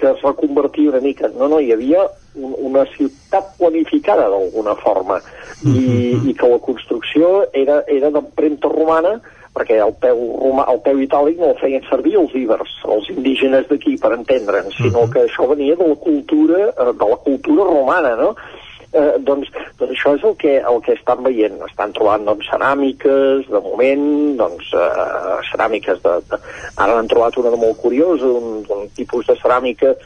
que 0.00 0.12
es 0.12 0.22
reconvertia 0.24 0.94
una 0.94 1.02
mica. 1.04 1.28
No, 1.34 1.50
no, 1.52 1.60
hi 1.60 1.74
havia 1.74 2.06
un, 2.36 2.54
una 2.70 2.84
ciutat 2.94 3.54
planificada 3.58 4.28
d'alguna 4.32 4.76
forma 4.82 5.20
i, 5.64 6.16
i 6.30 6.34
que 6.36 6.50
la 6.50 6.60
construcció 6.62 7.46
era, 7.52 7.82
era 7.88 8.12
d'empremta 8.14 8.70
romana 8.72 9.16
perquè 9.56 9.78
el 9.80 9.94
peu, 10.02 10.18
romà, 10.42 10.66
el 10.68 10.82
peu 10.84 11.00
itàlic 11.00 11.40
no 11.40 11.54
el 11.54 11.58
feien 11.62 11.84
servir 11.88 12.18
els 12.20 12.34
íbers, 12.36 12.76
els 12.92 13.08
indígenes 13.14 13.64
d'aquí, 13.70 13.96
per 14.02 14.12
entendre'ns, 14.18 14.76
sinó 14.76 15.06
que 15.12 15.24
això 15.24 15.48
venia 15.48 15.78
de 15.80 15.88
la 15.88 15.96
cultura, 16.02 16.62
eh, 16.68 16.92
de 16.92 17.10
la 17.12 17.18
cultura 17.24 17.64
romana, 17.70 18.14
no? 18.20 18.34
Eh, 18.92 19.16
doncs, 19.28 19.48
doncs 19.78 19.92
això 19.92 20.12
és 20.16 20.22
el 20.24 20.36
que, 20.40 20.52
el 20.60 20.78
que 20.84 20.94
estan 20.94 21.24
veient. 21.24 21.56
Estan 21.66 21.92
trobant 21.96 22.24
doncs, 22.28 22.46
ceràmiques, 22.48 23.48
de 23.50 23.60
moment, 23.64 24.04
doncs, 24.38 24.70
eh, 24.76 25.40
ceràmiques 25.50 26.04
de, 26.04 26.14
de... 26.30 26.40
Ara 26.76 27.00
han 27.00 27.10
trobat 27.10 27.36
una 27.40 27.52
de 27.52 27.60
molt 27.60 27.80
curiosa, 27.80 28.28
un, 28.28 28.62
un 28.76 28.86
tipus 28.96 29.28
de 29.28 29.36
ceràmica 29.40 29.96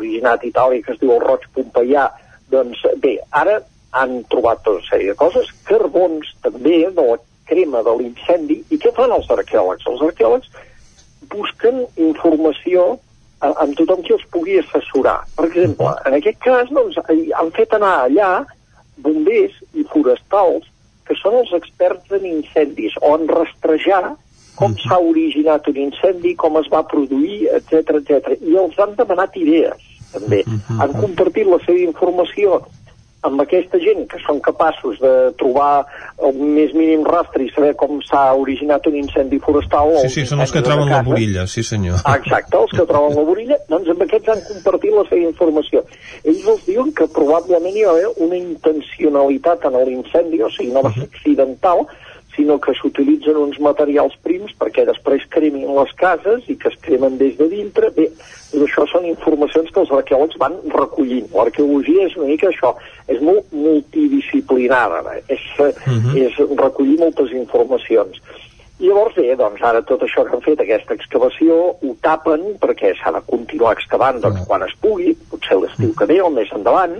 originat 0.00 0.44
itàlic 0.48 0.86
que 0.86 0.96
es 0.96 1.00
diu 1.02 1.14
el 1.16 1.22
roig 1.24 1.44
pompeià. 1.54 2.08
Doncs 2.50 2.82
bé, 3.02 3.18
ara 3.30 3.60
han 3.94 4.20
trobat 4.30 4.62
tota 4.64 4.78
una 4.78 4.88
sèrie 4.88 5.12
de 5.12 5.18
coses, 5.18 5.50
carbons 5.68 6.32
també 6.42 6.82
de 6.88 7.04
la 7.10 7.18
crema 7.50 7.82
de 7.86 7.94
l'incendi, 7.98 8.60
i 8.70 8.78
què 8.78 8.92
fan 8.94 9.12
els 9.14 9.30
arqueòlegs? 9.34 9.86
Els 9.90 10.02
arqueòlegs 10.06 10.50
busquen 11.30 11.84
informació 11.98 12.98
a- 13.40 13.54
amb 13.64 13.76
tothom 13.78 14.02
qui 14.06 14.14
els 14.14 14.26
pugui 14.30 14.58
assessorar. 14.60 15.20
Per 15.36 15.46
exemple, 15.48 15.90
en 16.06 16.14
aquest 16.18 16.38
cas 16.44 16.70
doncs, 16.70 16.98
han 17.38 17.50
fet 17.56 17.74
anar 17.74 17.94
allà 18.06 18.30
bombers 18.98 19.56
i 19.74 19.84
forestals 19.92 20.66
que 21.06 21.16
són 21.18 21.38
els 21.40 21.52
experts 21.58 22.12
en 22.18 22.26
incendis 22.26 22.94
o 23.00 23.16
en 23.16 23.26
rastrejar 23.28 24.14
com 24.60 24.74
s'ha 24.76 24.98
originat 25.00 25.66
un 25.70 25.78
incendi, 25.86 26.34
com 26.36 26.58
es 26.60 26.68
va 26.70 26.82
produir, 26.86 27.48
etc 27.56 27.96
etc. 27.98 28.34
I 28.44 28.58
els 28.60 28.78
han 28.78 28.92
demanat 28.98 29.36
idees, 29.40 29.80
també. 30.12 30.44
Han 30.78 30.94
compartit 30.98 31.48
la 31.48 31.58
seva 31.66 31.80
informació 31.86 32.60
amb 33.26 33.42
aquesta 33.42 33.78
gent 33.82 34.06
que 34.08 34.18
són 34.22 34.38
capaços 34.44 34.96
de 35.02 35.12
trobar 35.40 35.84
el 36.24 36.38
més 36.40 36.72
mínim 36.76 37.02
rastre 37.04 37.44
i 37.44 37.50
saber 37.52 37.74
com 37.80 37.98
s'ha 38.06 38.22
originat 38.40 38.86
un 38.88 38.96
incendi 39.02 39.40
forestal. 39.44 39.92
Sí, 40.06 40.12
sí, 40.14 40.26
són 40.30 40.40
els 40.44 40.54
que 40.54 40.62
troben 40.64 40.88
la 40.88 41.02
borilla, 41.04 41.44
sí 41.50 41.64
senyor. 41.66 42.00
Ah, 42.04 42.16
Exacte, 42.20 42.56
els 42.56 42.72
que 42.76 42.86
troben 42.88 43.18
la 43.18 43.26
borilla, 43.28 43.58
doncs 43.68 43.92
amb 43.92 44.06
aquests 44.06 44.32
han 44.32 44.44
compartit 44.48 44.96
la 44.96 45.04
seva 45.10 45.26
informació. 45.28 45.84
Ells 46.24 46.46
els 46.54 46.64
diuen 46.68 46.94
que 46.96 47.08
probablement 47.16 47.76
hi 47.76 47.84
va 47.88 47.96
haver 47.96 48.14
una 48.28 48.40
intencionalitat 48.40 49.68
en 49.68 49.80
l'incendi, 49.90 50.40
o 50.40 50.52
sigui, 50.54 50.72
no 50.72 50.86
va 50.86 50.94
ser 50.96 51.08
accidental, 51.10 51.84
sinó 52.34 52.58
que 52.62 52.74
s'utilitzen 52.78 53.36
uns 53.36 53.58
materials 53.62 54.14
prims 54.24 54.52
perquè 54.58 54.84
després 54.88 55.26
cremin 55.34 55.66
les 55.76 55.92
cases 55.98 56.46
i 56.48 56.56
que 56.56 56.70
es 56.70 56.78
cremen 56.84 57.18
des 57.18 57.36
de 57.38 57.48
dintre. 57.50 57.90
Bé, 57.96 58.08
això 58.66 58.86
són 58.90 59.06
informacions 59.08 59.70
que 59.70 59.82
els 59.82 59.92
arqueòlegs 59.98 60.38
van 60.42 60.58
recollint. 60.74 61.26
L'arqueologia 61.34 62.06
és 62.06 62.16
una 62.18 62.30
mica 62.30 62.50
això, 62.50 62.74
és 63.08 63.20
molt 63.20 63.50
multidisciplinada, 63.52 65.18
és, 65.28 65.42
uh 65.58 65.72
és 66.20 66.36
recollir 66.58 66.98
moltes 66.98 67.32
informacions. 67.32 68.20
I 68.80 68.88
llavors 68.88 69.12
bé, 69.12 69.34
doncs 69.36 69.60
ara 69.60 69.82
tot 69.84 70.00
això 70.06 70.22
que 70.24 70.32
han 70.32 70.40
fet, 70.40 70.60
aquesta 70.62 70.94
excavació, 70.96 71.56
ho 71.84 71.90
tapen 72.00 72.46
perquè 72.62 72.94
s'ha 72.96 73.12
de 73.12 73.20
continuar 73.28 73.74
excavant 73.76 74.22
doncs, 74.22 74.46
quan 74.48 74.64
es 74.64 74.72
pugui, 74.80 75.12
potser 75.28 75.58
l'estiu 75.60 75.92
que 75.98 76.08
ve 76.08 76.16
o 76.24 76.30
més 76.32 76.48
endavant, 76.56 76.96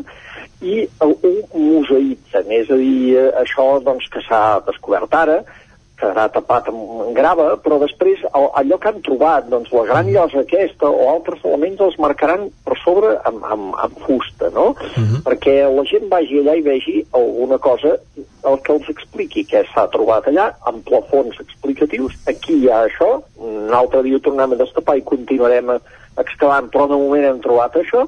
i 0.61 0.83
ho 1.01 1.09
ho 1.25 1.33
museïtzen, 1.57 2.53
és 2.53 2.69
a 2.69 2.77
dir, 2.77 3.17
eh, 3.17 3.31
això 3.41 3.67
doncs, 3.87 4.11
que 4.13 4.21
s'ha 4.27 4.61
descobert 4.67 5.17
ara, 5.17 5.39
quedarà 6.01 6.27
tapat 6.33 6.71
amb, 6.73 7.11
grava, 7.17 7.51
però 7.63 7.79
després 7.83 8.23
el, 8.31 8.49
allò 8.61 8.79
que 8.81 8.91
han 8.91 9.01
trobat, 9.07 9.49
doncs 9.53 9.73
la 9.75 9.85
gran 9.89 10.11
llosa 10.11 10.43
aquesta 10.43 10.89
o 10.89 11.09
altres 11.13 11.45
elements 11.45 11.83
els 11.87 11.99
marcaran 12.03 12.49
per 12.67 12.79
sobre 12.83 13.15
amb, 13.29 13.45
amb, 13.55 13.71
amb 13.85 14.03
fusta, 14.07 14.51
no? 14.57 14.71
Perquè 15.27 15.57
la 15.77 15.87
gent 15.91 16.09
vagi 16.13 16.41
allà 16.41 16.57
i 16.59 16.67
vegi 16.67 16.97
alguna 17.13 17.59
cosa 17.59 17.97
el 18.17 18.61
que 18.65 18.73
els 18.73 18.89
expliqui 18.89 19.45
què 19.45 19.65
s'ha 19.69 19.87
trobat 19.93 20.29
allà, 20.31 20.51
amb 20.71 20.85
plafons 20.89 21.41
explicatius, 21.45 22.17
aquí 22.31 22.63
hi 22.63 22.71
ha 22.71 22.85
això, 22.89 23.11
un 23.37 23.75
altre 23.77 24.03
dia 24.07 24.17
ho 24.17 24.25
tornem 24.25 24.55
a 24.57 24.61
destapar 24.63 24.97
i 24.97 25.05
continuarem 25.05 25.77
excavant, 26.21 26.71
però 26.73 26.89
de 26.89 26.97
moment 26.99 27.27
hem 27.27 27.43
trobat 27.45 27.77
això, 27.81 28.07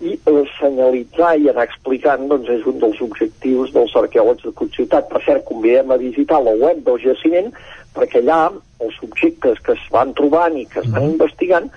i 0.00 0.12
eh, 0.16 0.42
senyalitzar 0.58 1.36
i 1.40 1.48
anar 1.52 1.64
explicant 1.68 2.28
doncs, 2.28 2.50
és 2.52 2.66
un 2.68 2.78
dels 2.82 3.00
objectius 3.04 3.72
dels 3.72 3.94
arqueòlegs 3.96 4.44
de 4.44 4.52
Puigciutat. 4.58 5.08
Per 5.12 5.22
cert, 5.24 5.46
convidem 5.48 5.92
a 5.92 6.00
visitar 6.00 6.42
la 6.44 6.56
web 6.60 6.84
del 6.86 7.00
jaciment 7.04 7.52
perquè 7.96 8.20
allà 8.20 8.50
els 8.84 8.96
objectes 9.02 9.60
que 9.64 9.72
es 9.72 9.84
van 9.92 10.12
trobant 10.18 10.58
i 10.60 10.66
que 10.68 10.82
es 10.82 10.90
van 10.92 11.08
investigant 11.14 11.70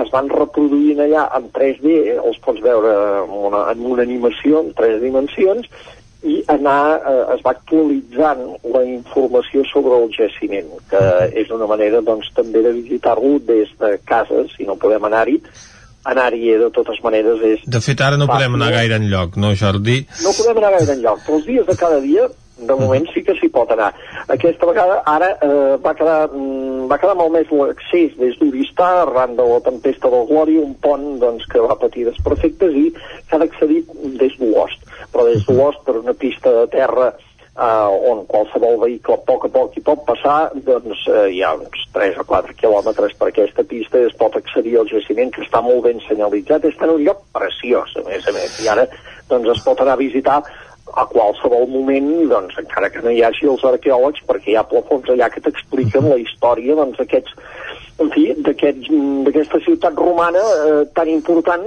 es 0.00 0.08
van 0.10 0.28
reproduint 0.30 1.02
allà 1.04 1.28
en 1.36 1.50
3D, 1.54 1.90
els 2.18 2.38
pots 2.42 2.62
veure 2.62 2.94
en 3.20 3.34
una, 3.48 3.60
en 3.70 3.84
una 3.86 4.02
animació 4.02 4.64
en 4.64 4.72
tres 4.74 4.98
dimensions, 5.02 5.68
i 6.24 6.40
anar, 6.48 6.98
eh, 7.04 7.20
es 7.34 7.44
va 7.44 7.52
actualitzant 7.52 8.42
la 8.74 8.82
informació 8.88 9.62
sobre 9.70 9.98
el 10.00 10.08
jaciment, 10.14 10.72
que 10.90 11.02
és 11.42 11.52
una 11.54 11.68
manera 11.70 12.00
doncs, 12.02 12.30
també 12.34 12.64
de 12.64 12.72
visitar-lo 12.80 13.36
des 13.46 13.70
de 13.78 13.92
casa, 14.08 14.42
si 14.56 14.66
no 14.66 14.78
podem 14.80 15.04
anar-hi, 15.10 15.36
anar-hi 16.04 16.54
de 16.60 16.70
totes 16.74 17.00
maneres 17.04 17.42
és... 17.48 17.66
De 17.66 17.80
fet, 17.84 18.00
ara 18.04 18.20
no 18.20 18.28
podem 18.30 18.56
anar 18.58 18.70
gaire 18.74 19.00
enlloc, 19.00 19.38
no, 19.40 19.54
Jordi? 19.58 20.02
No 20.24 20.32
podem 20.36 20.60
anar 20.60 20.74
gaire 20.78 20.96
enlloc, 20.98 21.22
però 21.26 21.38
els 21.40 21.46
dies 21.48 21.68
de 21.68 21.76
cada 21.80 22.00
dia, 22.04 22.28
de 22.54 22.74
moment 22.78 23.06
sí 23.10 23.22
que 23.26 23.34
s'hi 23.38 23.48
pot 23.52 23.70
anar. 23.74 23.90
Aquesta 24.30 24.68
vegada, 24.68 25.00
ara, 25.10 25.32
eh, 25.42 25.74
va, 25.84 25.94
quedar, 25.98 26.28
mm, 26.30 26.86
va 26.90 26.98
quedar 27.02 27.16
malmès 27.18 27.50
l'accés 27.50 28.14
des 28.20 28.38
d'Uristà, 28.38 28.90
arran 29.02 29.34
de 29.36 29.46
la 29.48 29.60
tempesta 29.60 30.10
del 30.10 30.26
Glòria, 30.30 30.62
un 30.62 30.74
pont 30.74 31.18
doncs, 31.18 31.46
que 31.50 31.60
va 31.60 31.78
patir 31.80 32.06
desperfectes 32.06 32.74
i 32.74 32.86
s'ha 33.28 33.40
d'accedir 33.42 33.82
des 34.20 34.38
d'Olost. 34.38 34.86
Però 35.12 35.26
des 35.26 35.44
d'Olost, 35.46 35.82
per 35.84 35.98
una 35.98 36.14
pista 36.14 36.52
de 36.60 36.66
terra 36.68 37.12
eh, 37.58 38.10
on 38.10 38.24
qualsevol 38.26 38.80
vehicle 38.82 39.14
a 39.14 39.22
poc 39.28 39.46
a 39.46 39.52
poc 39.54 39.76
hi 39.76 39.84
pot 39.86 40.04
passar, 40.08 40.50
doncs 40.66 41.06
eh, 41.08 41.28
hi 41.36 41.40
ha 41.42 41.54
uns 41.58 41.86
3 41.94 42.18
o 42.22 42.26
4 42.30 42.56
quilòmetres 42.60 43.16
per 43.18 43.30
aquesta 43.30 43.64
pista 43.70 44.00
i 44.00 44.08
es 44.10 44.18
pot 44.18 44.36
accedir 44.40 44.76
al 44.78 44.90
jaciment 44.90 45.32
que 45.34 45.44
està 45.46 45.62
molt 45.62 45.84
ben 45.86 46.02
senyalitzat, 46.08 46.66
està 46.68 46.88
en 46.88 46.96
un 46.98 47.06
lloc 47.06 47.24
preciós, 47.36 47.96
a 48.00 48.06
més 48.08 48.28
a 48.28 48.36
més, 48.36 48.60
i 48.64 48.70
ara 48.70 48.86
doncs 49.30 49.56
es 49.56 49.64
pot 49.66 49.80
anar 49.80 49.96
a 49.98 50.02
visitar 50.02 50.42
a 50.94 51.06
qualsevol 51.10 51.66
moment, 51.70 52.10
doncs, 52.30 52.58
encara 52.60 52.90
que 52.92 53.00
no 53.02 53.10
hi 53.10 53.22
hagi 53.24 53.48
els 53.50 53.64
arqueòlegs, 53.66 54.22
perquè 54.28 54.52
hi 54.52 54.58
ha 54.60 54.66
plafons 54.68 55.08
allà 55.10 55.30
que 55.32 55.42
t'expliquen 55.42 56.10
la 56.10 56.20
història 56.20 56.76
doncs, 56.78 57.00
en 58.02 58.08
fi, 58.10 58.24
d'aquests- 58.46 58.88
d'aquesta 59.26 59.60
ciutat 59.64 59.94
romana 59.94 60.40
eh, 60.66 60.82
tan 60.94 61.08
important 61.08 61.62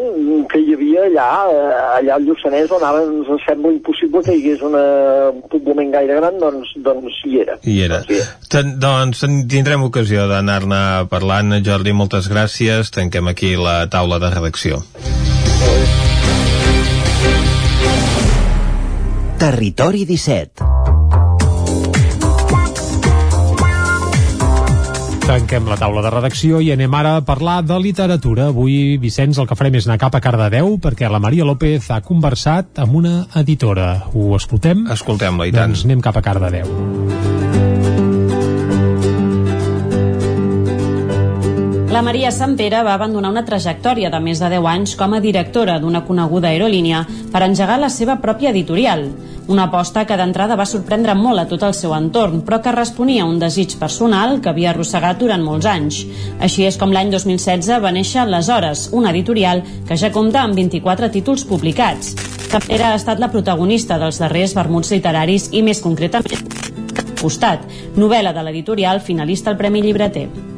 que 0.51 0.59
hi 0.59 0.73
havia 0.75 1.05
allà, 1.07 1.27
eh, 1.51 1.99
allà 1.99 2.13
al 2.17 2.25
Lluçanès, 2.27 2.71
on 2.75 2.83
ara 2.83 3.03
ens 3.05 3.29
sembla 3.45 3.71
impossible 3.71 4.21
que 4.25 4.35
hi 4.35 4.41
hagués 4.43 4.61
una, 4.67 4.83
un 5.31 5.41
poblament 5.51 5.91
gaire 5.95 6.19
gran, 6.19 6.37
doncs, 6.39 6.73
doncs 6.83 7.21
hi 7.25 7.39
era. 7.45 7.57
Hi 7.63 7.77
era. 7.87 8.01
Ten, 8.51 8.75
doncs 8.79 9.23
tindrem 9.47 9.83
ocasió 9.87 10.27
d'anar-ne 10.27 10.81
parlant. 11.09 11.55
Jordi, 11.63 11.93
moltes 11.95 12.27
gràcies. 12.31 12.91
Tanquem 12.91 13.27
aquí 13.31 13.55
la 13.55 13.85
taula 13.89 14.19
de 14.19 14.29
redacció. 14.33 14.83
Territori 19.37 20.05
17 20.05 20.76
Tanquem 25.27 25.65
la 25.67 25.75
taula 25.75 25.99
de 25.99 26.07
redacció 26.13 26.61
i 26.63 26.69
anem 26.71 26.93
ara 26.95 27.17
a 27.17 27.23
parlar 27.27 27.57
de 27.67 27.75
literatura. 27.83 28.45
Avui, 28.53 28.95
Vicenç, 28.95 29.35
el 29.41 29.49
que 29.49 29.57
farem 29.59 29.75
és 29.75 29.83
anar 29.89 29.97
cap 29.99 30.15
a 30.15 30.21
Cardedeu 30.23 30.77
perquè 30.79 31.09
la 31.11 31.19
Maria 31.19 31.43
López 31.43 31.89
ha 31.91 31.99
conversat 31.99 32.79
amb 32.79 32.95
una 32.95 33.11
editora. 33.35 33.89
Ho 34.15 34.29
escoltem? 34.39 34.85
Escoltem-la, 34.95 35.49
i 35.49 35.51
tant. 35.51 35.75
Doncs 35.75 35.83
anem 35.83 36.05
cap 36.05 36.15
a 36.15 36.23
Cardedeu. 36.23 36.71
La 41.91 42.05
Maria 42.05 42.31
Sampere 42.31 42.79
va 42.87 42.95
abandonar 42.95 43.33
una 43.33 43.43
trajectòria 43.43 44.07
de 44.13 44.23
més 44.23 44.39
de 44.39 44.47
10 44.55 44.65
anys 44.69 44.95
com 44.95 45.11
a 45.17 45.19
directora 45.19 45.79
d'una 45.83 46.05
coneguda 46.07 46.53
aerolínia 46.53 47.03
per 47.33 47.41
engegar 47.43 47.81
la 47.83 47.91
seva 47.91 48.21
pròpia 48.23 48.55
editorial. 48.55 49.09
Una 49.47 49.63
aposta 49.69 50.03
que 50.03 50.17
d'entrada 50.19 50.57
va 50.59 50.65
sorprendre 50.67 51.13
molt 51.15 51.39
a 51.39 51.45
tot 51.47 51.61
el 51.63 51.75
seu 51.77 51.93
entorn, 51.95 52.41
però 52.43 52.59
que 52.63 52.73
responia 52.75 53.23
a 53.23 53.29
un 53.29 53.39
desig 53.39 53.77
personal 53.79 54.41
que 54.41 54.51
havia 54.51 54.73
arrossegat 54.73 55.21
durant 55.21 55.43
molts 55.43 55.69
anys. 55.71 56.01
Així 56.43 56.67
és 56.67 56.75
com 56.77 56.91
l'any 56.91 57.13
2016 57.13 57.79
va 57.83 57.93
néixer 57.95 58.27
Les 58.27 58.51
Hores, 58.51 58.89
una 58.91 59.15
editorial 59.15 59.63
que 59.87 59.95
ja 59.95 60.11
compta 60.11 60.43
amb 60.43 60.59
24 60.59 61.11
títols 61.15 61.47
publicats. 61.47 62.11
També 62.51 62.81
ha 62.83 62.95
estat 62.99 63.23
la 63.23 63.31
protagonista 63.31 63.95
dels 64.01 64.19
darrers 64.19 64.55
vermuts 64.55 64.91
literaris 64.91 65.49
i, 65.53 65.63
més 65.63 65.79
concretament, 65.83 66.43
Costat, 67.17 67.63
novel·la 67.97 68.35
de 68.35 68.43
l'editorial 68.45 69.01
finalista 69.01 69.49
al 69.51 69.57
Premi 69.57 69.81
Llibreter. 69.81 70.56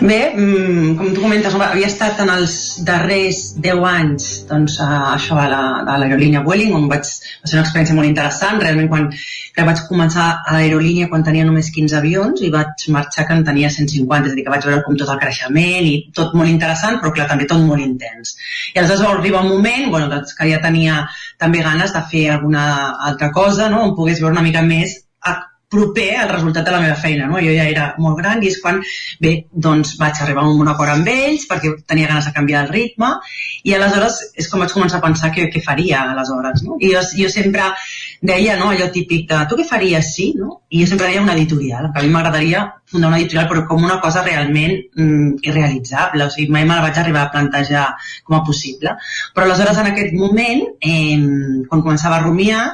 Bé, 0.00 0.32
mm, 0.36 0.96
com 0.98 1.14
tu 1.14 1.22
comentes, 1.22 1.54
havia 1.54 1.86
estat 1.88 2.18
en 2.20 2.30
els 2.32 2.54
darrers 2.84 3.54
10 3.64 3.82
anys 3.88 4.26
doncs, 4.48 4.76
a, 4.80 5.14
això 5.14 5.38
a 5.40 5.46
l'aerolínia 5.48 6.42
la, 6.44 6.66
on 6.76 6.88
vaig, 6.90 7.06
va 7.06 7.48
ser 7.48 7.56
una 7.56 7.64
experiència 7.64 7.96
molt 7.96 8.08
interessant. 8.08 8.60
Realment, 8.60 8.88
quan 8.92 9.08
que 9.56 9.64
vaig 9.64 9.80
començar 9.88 10.26
a 10.44 10.56
l'aerolínia 10.56 11.08
quan 11.08 11.24
tenia 11.24 11.46
només 11.48 11.70
15 11.72 11.96
avions 11.96 12.42
i 12.44 12.52
vaig 12.52 12.86
marxar 12.92 13.26
que 13.26 13.36
en 13.38 13.44
tenia 13.44 13.70
150, 13.72 14.28
és 14.28 14.32
a 14.32 14.36
dir, 14.36 14.44
que 14.44 14.52
vaig 14.52 14.68
veure 14.68 14.84
com 14.84 15.00
tot 15.00 15.12
el 15.14 15.20
creixement 15.22 15.88
i 15.88 15.96
tot 16.12 16.36
molt 16.36 16.52
interessant, 16.52 17.00
però 17.00 17.14
clar, 17.16 17.28
també 17.32 17.48
tot 17.48 17.64
molt 17.64 17.80
intens. 17.80 18.36
I 18.74 18.78
aleshores 18.78 19.04
va 19.06 19.14
arribar 19.16 19.44
un 19.46 19.52
moment 19.54 19.90
bueno, 19.90 20.10
doncs, 20.12 20.36
que 20.36 20.50
ja 20.50 20.60
tenia 20.60 21.06
també 21.40 21.64
ganes 21.64 21.96
de 21.96 22.04
fer 22.10 22.28
alguna 22.36 22.66
altra 23.08 23.32
cosa, 23.32 23.70
no? 23.72 23.82
on 23.88 23.96
pogués 23.96 24.20
veure 24.20 24.36
una 24.36 24.44
mica 24.44 24.64
més 24.66 25.00
a 25.24 25.38
proper 25.68 26.16
al 26.16 26.28
resultat 26.30 26.64
de 26.64 26.72
la 26.72 26.80
meva 26.80 26.94
feina, 26.94 27.26
no? 27.26 27.40
Jo 27.42 27.50
ja 27.54 27.66
era 27.66 27.86
molt 27.98 28.20
gran 28.20 28.42
i 28.42 28.50
és 28.52 28.60
quan, 28.62 28.78
bé, 29.22 29.32
doncs 29.50 29.96
vaig 29.98 30.20
arribar 30.22 30.44
a 30.46 30.52
un 30.54 30.70
acord 30.70 30.92
amb 30.92 31.10
ells 31.10 31.46
perquè 31.50 31.72
tenia 31.90 32.10
ganes 32.10 32.28
de 32.28 32.34
canviar 32.36 32.64
el 32.64 32.72
ritme 32.74 33.10
i 33.66 33.74
aleshores 33.74 34.20
és 34.38 34.46
com 34.52 34.62
vaig 34.62 34.74
començar 34.74 35.00
a 35.00 35.06
pensar 35.06 35.32
què, 35.34 35.48
què 35.50 35.62
faria 35.64 36.04
aleshores, 36.12 36.62
no? 36.62 36.78
I 36.78 36.92
jo, 36.94 37.02
jo 37.18 37.32
sempre 37.32 37.72
deia, 38.22 38.56
no, 38.60 38.70
allò 38.70 38.88
típic 38.94 39.26
de 39.28 39.42
tu 39.50 39.58
què 39.58 39.66
faries, 39.66 40.14
sí, 40.14 40.30
no? 40.38 40.60
I 40.70 40.84
jo 40.84 40.90
sempre 40.92 41.10
deia 41.10 41.24
una 41.24 41.34
editorial, 41.34 41.90
que 41.92 42.00
a 42.00 42.06
mi 42.06 42.14
m'agradaria 42.14 42.62
fundar 42.86 43.10
una 43.10 43.18
editorial 43.18 43.48
però 43.50 43.66
com 43.66 43.82
una 43.82 43.98
cosa 44.00 44.22
realment 44.22 44.76
mm, 44.94 45.42
irrealitzable, 45.42 46.28
o 46.28 46.30
sigui, 46.30 46.52
mai 46.54 46.64
me 46.64 46.76
la 46.76 46.86
vaig 46.86 46.98
arribar 47.02 47.26
a 47.26 47.32
plantejar 47.34 47.88
com 48.22 48.38
a 48.38 48.44
possible. 48.46 48.94
Però 49.34 49.46
aleshores 49.46 49.82
en 49.82 49.90
aquest 49.90 50.14
moment, 50.14 50.62
eh, 50.78 51.66
quan 51.66 51.82
començava 51.82 52.20
a 52.20 52.22
rumiar, 52.22 52.68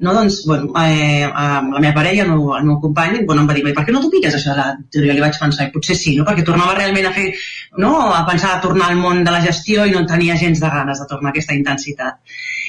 no, 0.00 0.14
doncs, 0.16 0.40
bueno, 0.48 0.70
eh, 0.80 1.24
amb 1.28 1.74
la 1.74 1.80
meva 1.82 1.94
parella, 1.98 2.24
el 2.24 2.30
meu, 2.32 2.54
el 2.56 2.64
meu 2.64 2.78
company, 2.80 3.18
bueno, 3.28 3.42
em 3.42 3.50
va 3.50 3.56
dir, 3.56 3.64
per 3.76 3.84
què 3.84 3.92
no 3.92 4.00
t'ho 4.00 4.08
piques 4.12 4.36
això 4.36 4.54
de 4.54 4.58
la 4.60 4.68
teoria? 4.92 5.16
Li 5.16 5.24
vaig 5.24 5.36
pensar, 5.40 5.66
i 5.68 5.74
potser 5.74 5.96
sí, 5.98 6.14
no? 6.16 6.24
perquè 6.28 6.44
tornava 6.46 6.76
realment 6.78 7.10
a 7.10 7.12
fer, 7.16 7.26
no? 7.76 8.14
a 8.14 8.26
pensar 8.26 8.56
a 8.56 8.60
tornar 8.60 8.90
al 8.90 8.96
món 8.96 9.22
de 9.24 9.30
la 9.30 9.40
gestió 9.42 9.84
i 9.86 9.92
no 9.94 10.02
tenia 10.06 10.36
gens 10.36 10.60
de 10.60 10.68
ganes 10.68 11.00
de 11.00 11.06
tornar 11.06 11.30
a 11.30 11.34
aquesta 11.34 11.54
intensitat. 11.54 12.18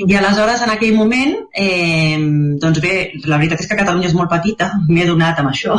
I 0.06 0.16
aleshores, 0.18 0.62
en 0.62 0.72
aquell 0.74 0.94
moment, 0.96 1.34
eh, 1.54 2.18
doncs 2.62 2.82
bé, 2.84 2.94
la 3.26 3.38
veritat 3.42 3.64
és 3.64 3.70
que 3.70 3.78
Catalunya 3.80 4.10
és 4.10 4.16
molt 4.18 4.30
petita, 4.32 4.72
m'he 4.88 5.06
donat 5.10 5.40
amb 5.42 5.52
això, 5.52 5.78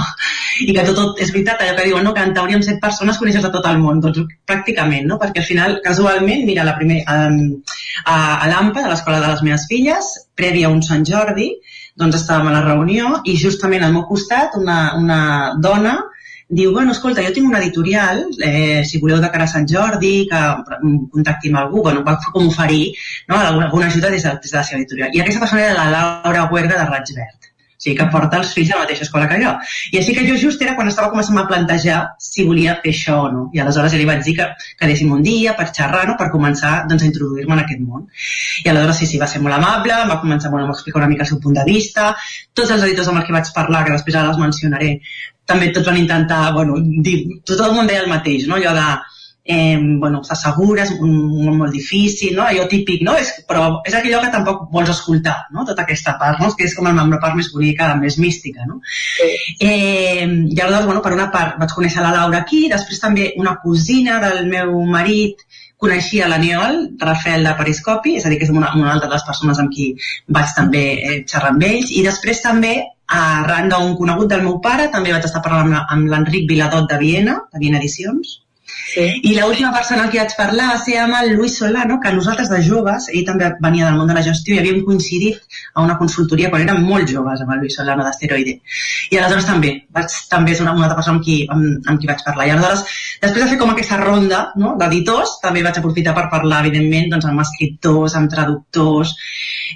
i 0.66 0.72
que 0.74 0.84
tot, 0.88 0.98
tot 0.98 1.22
és 1.22 1.32
veritat, 1.34 1.62
allò 1.62 1.76
que 1.78 1.86
diuen, 1.88 2.04
no? 2.04 2.14
que 2.14 2.24
en 2.26 2.34
teoria 2.34 2.58
amb 2.58 2.66
set 2.66 2.80
persones 2.82 3.18
coneixes 3.18 3.46
de 3.46 3.52
tot 3.54 3.66
el 3.70 3.78
món, 3.82 4.00
doncs 4.02 4.24
pràcticament, 4.48 5.06
no? 5.06 5.18
perquè 5.22 5.42
al 5.42 5.48
final, 5.48 5.78
casualment, 5.84 6.46
mira, 6.48 6.66
la 6.66 6.76
primer, 6.78 7.02
a, 7.06 7.28
a, 8.04 8.16
a 8.16 8.50
l'AMPA, 8.50 8.82
de 8.82 8.90
l'escola 8.90 9.22
de 9.22 9.30
les 9.30 9.44
meves 9.46 9.68
filles, 9.70 10.12
prèvia 10.36 10.68
a 10.68 10.74
un 10.74 10.82
Sant 10.82 11.06
Jordi, 11.08 11.52
doncs 11.98 12.16
estàvem 12.16 12.48
a 12.48 12.54
la 12.54 12.64
reunió 12.64 13.18
i 13.28 13.36
justament 13.36 13.84
al 13.84 13.92
meu 13.92 14.06
costat 14.08 14.56
una, 14.56 14.94
una 14.96 15.20
dona 15.60 15.98
diu, 16.52 16.72
bueno, 16.72 16.92
escolta, 16.92 17.22
jo 17.24 17.32
tinc 17.32 17.48
una 17.48 17.60
editorial, 17.62 18.26
eh, 18.44 18.82
si 18.84 19.00
voleu 19.00 19.20
de 19.22 19.30
cara 19.32 19.46
a 19.48 19.52
Sant 19.52 19.68
Jordi, 19.68 20.14
que 20.30 20.40
contacti 21.14 21.52
amb 21.52 21.62
algú, 21.62 21.84
bueno, 21.86 22.02
va 22.08 22.18
com 22.26 22.50
oferir 22.50 22.82
no, 23.28 23.38
alguna, 23.38 23.66
alguna 23.70 23.88
ajuda 23.88 24.10
des 24.12 24.26
de, 24.26 24.34
des 24.42 24.52
de 24.52 24.58
la 24.58 24.66
seva 24.68 24.82
editorial. 24.82 25.14
I 25.16 25.24
aquesta 25.24 25.40
persona 25.46 25.64
era 25.64 25.78
la 25.78 25.88
Laura 25.94 26.48
Huerga 26.52 26.76
de 26.76 26.90
Raig 26.90 27.14
Verd 27.16 27.41
sigui, 27.82 27.96
que 27.98 28.06
porta 28.12 28.40
els 28.40 28.52
fills 28.56 28.70
a 28.72 28.78
la 28.78 28.84
mateixa 28.84 29.06
escola 29.06 29.28
que 29.30 29.38
jo. 29.42 29.52
I 29.92 30.00
així 30.00 30.14
que 30.16 30.24
jo 30.28 30.36
just 30.40 30.62
era 30.62 30.74
quan 30.78 30.90
estava 30.90 31.10
començant 31.12 31.40
a 31.40 31.46
plantejar 31.50 31.98
si 32.22 32.46
volia 32.48 32.76
fer 32.84 32.94
això 32.94 33.18
o 33.26 33.30
no. 33.32 33.44
I 33.56 33.62
aleshores 33.64 33.94
ja 33.94 34.00
li 34.00 34.09
vaig 34.09 34.22
dir 34.26 34.36
que 34.38 34.48
quedéssim 34.80 35.12
un 35.16 35.22
dia 35.26 35.56
per 35.59 35.68
xerrar, 35.72 36.06
no? 36.10 36.16
per 36.20 36.30
començar 36.34 36.74
doncs, 36.88 37.04
a 37.04 37.10
introduir-me 37.10 37.56
en 37.59 37.64
aquest 37.64 37.82
món. 37.82 38.06
I 38.64 38.72
aleshores 38.72 39.02
sí, 39.02 39.10
sí, 39.12 39.20
va 39.22 39.30
ser 39.30 39.42
molt 39.44 39.59
amable, 39.59 39.98
em 39.98 40.14
va 40.14 40.20
començar 40.22 40.52
bueno, 40.54 40.70
a 40.70 40.76
explicar 40.76 41.02
una 41.02 41.10
mica 41.12 41.26
el 41.26 41.32
seu 41.32 41.40
punt 41.42 41.59
de 41.59 41.66
vista, 41.68 42.12
tots 42.54 42.70
els 42.70 42.86
editors 42.88 43.10
amb 43.10 43.22
els 43.22 43.28
que 43.28 43.36
vaig 43.38 43.52
parlar, 43.56 43.84
que 43.86 43.96
després 43.96 44.18
ara 44.18 44.32
els 44.32 44.40
mencionaré, 44.40 44.94
també 45.46 45.72
tots 45.74 45.88
van 45.90 45.98
intentar, 45.98 46.44
bueno, 46.54 46.78
dir, 47.06 47.18
tot 47.48 47.60
el 47.60 47.74
món 47.74 47.90
deia 47.90 48.04
el 48.04 48.12
mateix, 48.12 48.46
no? 48.48 48.60
allò 48.60 48.76
de 48.78 48.86
eh, 49.44 49.78
bueno, 49.98 50.23
s'assegura, 50.24 50.85
és 50.85 50.93
un 51.02 51.12
món 51.44 51.59
molt 51.59 51.74
difícil, 51.74 52.36
no? 52.36 52.44
allò 52.47 52.66
típic, 52.70 53.02
no? 53.06 53.16
És, 53.19 53.32
però 53.48 53.81
és 53.89 53.94
allò 53.98 54.20
que 54.23 54.31
tampoc 54.35 54.69
vols 54.74 54.93
escoltar, 54.94 55.36
no? 55.55 55.66
tota 55.69 55.82
aquesta 55.82 56.14
part, 56.20 56.43
no? 56.43 56.52
que 56.56 56.69
és 56.69 56.77
com 56.78 56.86
la 56.86 57.20
part 57.23 57.35
més 57.39 57.51
bonica, 57.55 57.90
més 57.98 58.19
mística. 58.23 58.66
No? 58.69 58.81
Sí. 59.16 59.31
Eh, 59.59 60.27
I 60.27 60.60
aleshores, 60.60 60.86
bueno, 60.86 61.02
per 61.02 61.14
una 61.16 61.31
part 61.35 61.59
vaig 61.60 61.74
conèixer 61.74 62.05
la 62.05 62.14
Laura 62.14 62.43
aquí, 62.43 62.69
després 62.70 63.02
també 63.02 63.32
una 63.36 63.56
cosina 63.62 64.20
del 64.23 64.47
meu 64.47 64.78
marit 64.86 65.43
coneixia 65.82 66.28
l'Aniol, 66.31 66.77
Rafael 67.01 67.43
de 67.43 67.56
Periscopi, 67.59 68.14
és 68.14 68.27
a 68.27 68.31
dir, 68.31 68.39
que 68.39 68.47
és 68.47 68.55
una, 68.55 68.70
una 68.78 68.93
altra 68.93 69.09
de 69.09 69.16
les 69.16 69.24
persones 69.27 69.59
amb 69.59 69.73
qui 69.74 69.89
vaig 70.31 70.52
també 70.55 70.85
eh, 70.94 71.16
xerrar 71.27 71.51
amb 71.56 71.64
ells, 71.66 71.90
i 71.90 72.05
després 72.06 72.44
també 72.44 72.77
arran 73.12 73.69
d'un 73.69 73.97
conegut 73.98 74.31
del 74.31 74.47
meu 74.47 74.60
pare, 74.62 74.86
també 74.94 75.10
vaig 75.12 75.27
estar 75.27 75.43
parlant 75.43 75.74
amb 75.82 76.06
l'Enric 76.09 76.47
Viladot 76.48 76.86
de 76.89 77.01
Viena, 77.02 77.40
de 77.51 77.64
Viena 77.64 77.82
Edicions, 77.82 78.39
Sí. 78.64 79.05
I 79.28 79.32
l'última 79.36 79.72
persona 79.74 80.09
qui 80.10 80.20
vaig 80.20 80.34
parlar 80.36 80.68
va 80.72 80.78
ser 80.80 80.98
amb 81.02 81.16
el 81.18 81.32
Luis 81.36 81.56
Solano, 81.59 81.98
que 82.02 82.12
nosaltres 82.14 82.51
de 82.52 82.60
joves, 82.64 83.09
ell 83.12 83.24
també 83.28 83.48
venia 83.64 83.89
del 83.89 83.98
món 83.98 84.10
de 84.10 84.16
la 84.16 84.24
gestió 84.26 84.55
i 84.55 84.60
havíem 84.60 84.82
coincidit 84.86 85.40
a 85.74 85.84
una 85.84 85.97
consultoria 86.01 86.51
quan 86.52 86.64
érem 86.66 86.84
molt 86.86 87.10
joves 87.10 87.43
amb 87.43 87.55
el 87.55 87.62
Luis 87.64 87.76
Solano 87.78 88.05
d'Asteroide. 88.06 88.59
I 89.10 89.18
aleshores 89.18 89.48
també, 89.48 89.72
vaig, 89.97 90.18
també 90.30 90.55
és 90.55 90.62
una, 90.64 90.76
una 90.76 90.86
altra 90.89 90.98
persona 91.01 91.18
amb 91.18 91.26
qui, 91.26 91.39
amb, 91.56 91.89
amb 91.89 92.02
qui 92.02 92.10
vaig 92.10 92.24
parlar. 92.26 92.48
I 92.48 92.55
aleshores, 92.56 92.84
després 93.24 93.44
de 93.44 93.51
fer 93.55 93.60
com 93.62 93.74
aquesta 93.74 94.01
ronda 94.02 94.44
no, 94.62 94.76
d'editors, 94.80 95.39
també 95.43 95.64
vaig 95.66 95.80
aprofitar 95.80 96.14
per 96.18 96.28
parlar, 96.32 96.62
evidentment, 96.66 97.10
doncs, 97.16 97.28
amb 97.32 97.44
escriptors, 97.47 98.18
amb 98.20 98.30
traductors, 98.32 99.16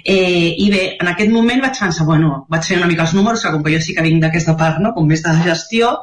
Eh, 0.03 0.55
I 0.57 0.69
bé, 0.69 0.81
en 1.01 1.09
aquest 1.11 1.31
moment 1.31 1.61
vaig 1.63 1.77
pensar, 1.79 2.05
bueno, 2.05 2.45
vaig 2.53 2.65
fer 2.67 2.77
una 2.77 2.87
mica 2.89 3.03
els 3.05 3.13
números, 3.17 3.41
que 3.43 3.51
com 3.51 3.63
que 3.63 3.73
jo 3.73 3.79
sí 3.83 3.95
que 3.95 4.05
vinc 4.05 4.21
d'aquesta 4.23 4.55
part, 4.59 4.79
no? 4.83 4.93
com 4.95 5.07
més 5.09 5.23
de 5.25 5.33
gestió, 5.43 5.93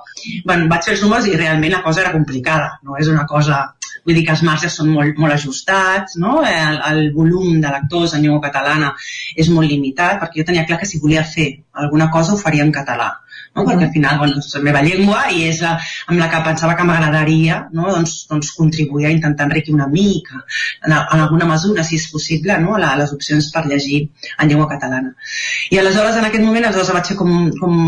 bueno, 0.44 0.69
vaig 0.73 0.85
fer 0.86 0.97
els 0.97 1.05
números 1.05 1.28
i 1.31 1.36
realment 1.39 1.73
la 1.73 1.82
cosa 1.86 2.02
era 2.02 2.12
complicada, 2.12 2.73
no 2.82 2.98
és 3.01 3.10
una 3.12 3.26
cosa 3.30 3.62
vull 4.05 4.18
dir 4.18 4.24
que 4.26 4.34
els 4.34 4.42
marges 4.44 4.74
són 4.76 4.90
molt, 4.92 5.16
molt 5.16 5.32
ajustats, 5.32 6.18
no? 6.20 6.42
el, 6.44 6.80
el 6.90 7.12
volum 7.14 7.60
de 7.62 7.70
lectors 7.72 8.12
en 8.14 8.24
llengua 8.24 8.42
catalana 8.44 8.92
és 9.36 9.48
molt 9.48 9.70
limitat, 9.70 10.18
perquè 10.20 10.42
jo 10.42 10.48
tenia 10.51 10.66
clar 10.68 10.80
que 10.82 10.88
si 10.90 11.01
volia 11.01 11.24
fer 11.24 11.48
alguna 11.84 12.10
cosa 12.12 12.34
ho 12.34 12.40
faria 12.40 12.66
en 12.66 12.74
català 12.74 13.14
no? 13.55 13.64
Perquè 13.64 13.86
al 13.86 13.93
final 13.94 14.18
bueno, 14.18 14.40
és 14.43 14.51
la 14.56 14.62
meva 14.66 14.82
llengua 14.85 15.20
i 15.32 15.44
és 15.48 15.60
la, 15.64 15.74
amb 16.10 16.20
la 16.20 16.28
que 16.32 16.43
pensava 16.47 16.74
que 16.78 16.86
m'agradaria 16.89 17.60
no? 17.72 17.86
doncs, 17.90 18.16
doncs 18.31 18.52
contribuir 18.59 19.09
a 19.09 19.12
intentar 19.14 19.47
enriquir 19.48 19.74
una 19.74 19.89
mica, 19.90 20.43
en, 20.85 20.93
en 20.94 21.24
alguna 21.24 21.48
mesura, 21.51 21.85
si 21.86 21.98
és 22.01 22.09
possible, 22.12 22.56
no? 22.62 22.76
a 22.76 22.94
les 23.01 23.14
opcions 23.14 23.51
per 23.55 23.64
llegir 23.70 24.01
en 24.39 24.51
llengua 24.51 24.68
catalana. 24.70 25.14
I 25.70 25.81
aleshores, 25.81 26.18
en 26.20 26.28
aquest 26.28 26.44
moment, 26.44 26.66
aleshores 26.68 26.93
vaig 26.98 27.12
fer 27.12 27.18
com, 27.20 27.35
com 27.60 27.78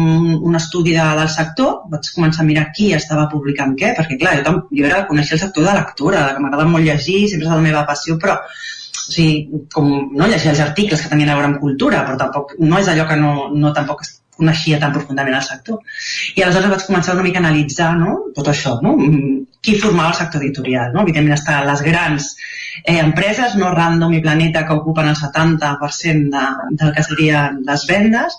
un 0.51 0.61
estudi 0.61 0.95
de, 0.97 1.09
del 1.21 1.33
sector, 1.33 1.83
vaig 1.93 2.13
començar 2.15 2.45
a 2.45 2.49
mirar 2.49 2.69
qui 2.77 2.93
estava 2.97 3.29
publicant 3.33 3.77
què, 3.79 3.93
perquè 3.99 4.21
clar, 4.21 4.39
jo, 4.47 4.57
jo 4.71 4.87
era 4.89 5.05
conèixer 5.11 5.37
el 5.39 5.45
sector 5.47 5.67
de 5.67 5.77
lectura, 5.81 6.29
que 6.35 6.43
m'agrada 6.45 6.69
molt 6.71 6.87
llegir, 6.87 7.27
sempre 7.33 7.51
és 7.51 7.55
la 7.55 7.63
meva 7.65 7.87
passió, 7.89 8.19
però 8.23 8.39
o 9.07 9.13
sigui, 9.13 9.63
com 9.73 9.89
no 10.19 10.27
llegir 10.27 10.51
els 10.51 10.63
articles 10.65 11.03
que 11.03 11.11
tenien 11.13 11.31
a 11.31 11.37
veure 11.39 11.53
amb 11.53 11.61
cultura, 11.63 12.03
però 12.07 12.19
tampoc 12.19 12.57
no 12.59 12.81
és 12.81 12.89
allò 12.91 13.07
que 13.07 13.19
no, 13.21 13.35
no 13.55 13.71
tampoc 13.77 14.03
coneixia 14.37 14.81
tan 14.83 14.93
profundament 14.95 15.39
el 15.39 15.45
sector. 15.47 15.81
I 16.37 16.45
aleshores 16.45 16.73
vaig 16.75 16.87
començar 16.89 17.17
una 17.17 17.25
mica 17.27 17.41
a 17.41 17.45
analitzar 17.45 17.93
no? 17.99 18.17
tot 18.37 18.53
això, 18.53 18.77
no? 18.85 18.97
qui 19.67 19.75
formava 19.81 20.13
el 20.13 20.19
sector 20.21 20.45
editorial. 20.45 20.93
No? 20.95 21.03
Evidentment 21.03 21.39
estan 21.39 21.67
les 21.67 21.83
grans 21.83 22.29
eh, 22.85 22.99
empreses, 22.99 23.57
no 23.59 23.73
Random 23.75 24.15
i 24.15 24.23
Planeta, 24.23 24.65
que 24.67 24.77
ocupen 24.77 25.09
el 25.11 25.17
70% 25.17 26.31
de, 26.35 26.45
del 26.83 26.93
que 26.95 27.07
serien 27.07 27.63
les 27.67 27.87
vendes, 27.89 28.37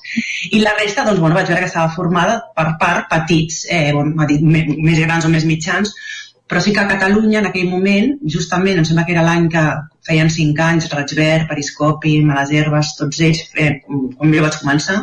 i 0.52 0.62
la 0.64 0.76
resta, 0.78 1.06
doncs, 1.08 1.20
bueno, 1.24 1.36
vaig 1.36 1.50
veure 1.50 1.66
que 1.66 1.72
estava 1.72 1.94
formada 1.96 2.40
per 2.56 2.70
part 2.80 3.10
petits, 3.12 3.66
eh, 3.70 3.92
bueno, 3.96 4.30
dit, 4.30 4.44
més 4.44 5.04
grans 5.04 5.28
o 5.28 5.34
més 5.34 5.48
mitjans, 5.50 5.94
però 6.48 6.62
sí 6.64 6.72
que 6.72 6.80
a 6.80 6.88
Catalunya 6.88 7.42
en 7.42 7.50
aquell 7.50 7.68
moment, 7.68 8.14
justament, 8.24 8.80
em 8.80 8.86
sembla 8.88 9.04
que 9.04 9.12
era 9.12 9.26
l'any 9.26 9.50
que 9.52 9.64
feien 10.08 10.30
cinc 10.32 10.62
anys, 10.64 10.88
Raig 10.94 11.12
Verd, 11.18 11.50
Periscopi, 11.50 12.22
Males 12.24 12.54
Herbes, 12.56 12.94
tots 13.02 13.20
ells, 13.28 13.44
eh, 13.60 13.74
com 13.90 14.32
jo 14.32 14.46
vaig 14.46 14.56
començar, 14.62 15.02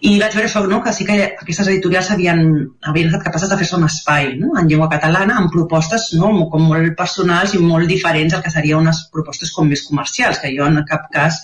I 0.00 0.16
vaig 0.20 0.34
veure 0.36 0.48
això, 0.48 0.62
no? 0.68 0.82
que 0.84 0.92
sí 0.92 1.06
que 1.08 1.16
aquestes 1.24 1.70
editorials 1.72 2.10
havien, 2.12 2.42
havien 2.84 3.08
estat 3.08 3.24
capaces 3.24 3.48
de 3.48 3.56
fer-se 3.60 3.76
un 3.78 3.86
espai 3.88 4.34
no? 4.40 4.52
en 4.60 4.68
llengua 4.68 4.90
catalana 4.92 5.38
amb 5.40 5.52
propostes 5.52 6.10
no? 6.20 6.32
com 6.52 6.68
molt 6.68 6.92
personals 6.98 7.54
i 7.56 7.62
molt 7.62 7.88
diferents 7.88 8.36
al 8.36 8.44
que 8.44 8.52
serien 8.52 8.84
unes 8.84 9.06
propostes 9.12 9.52
com 9.56 9.70
més 9.72 9.86
comercials, 9.88 10.42
que 10.42 10.52
jo 10.52 10.68
en 10.68 10.82
cap 10.88 11.08
cas 11.14 11.40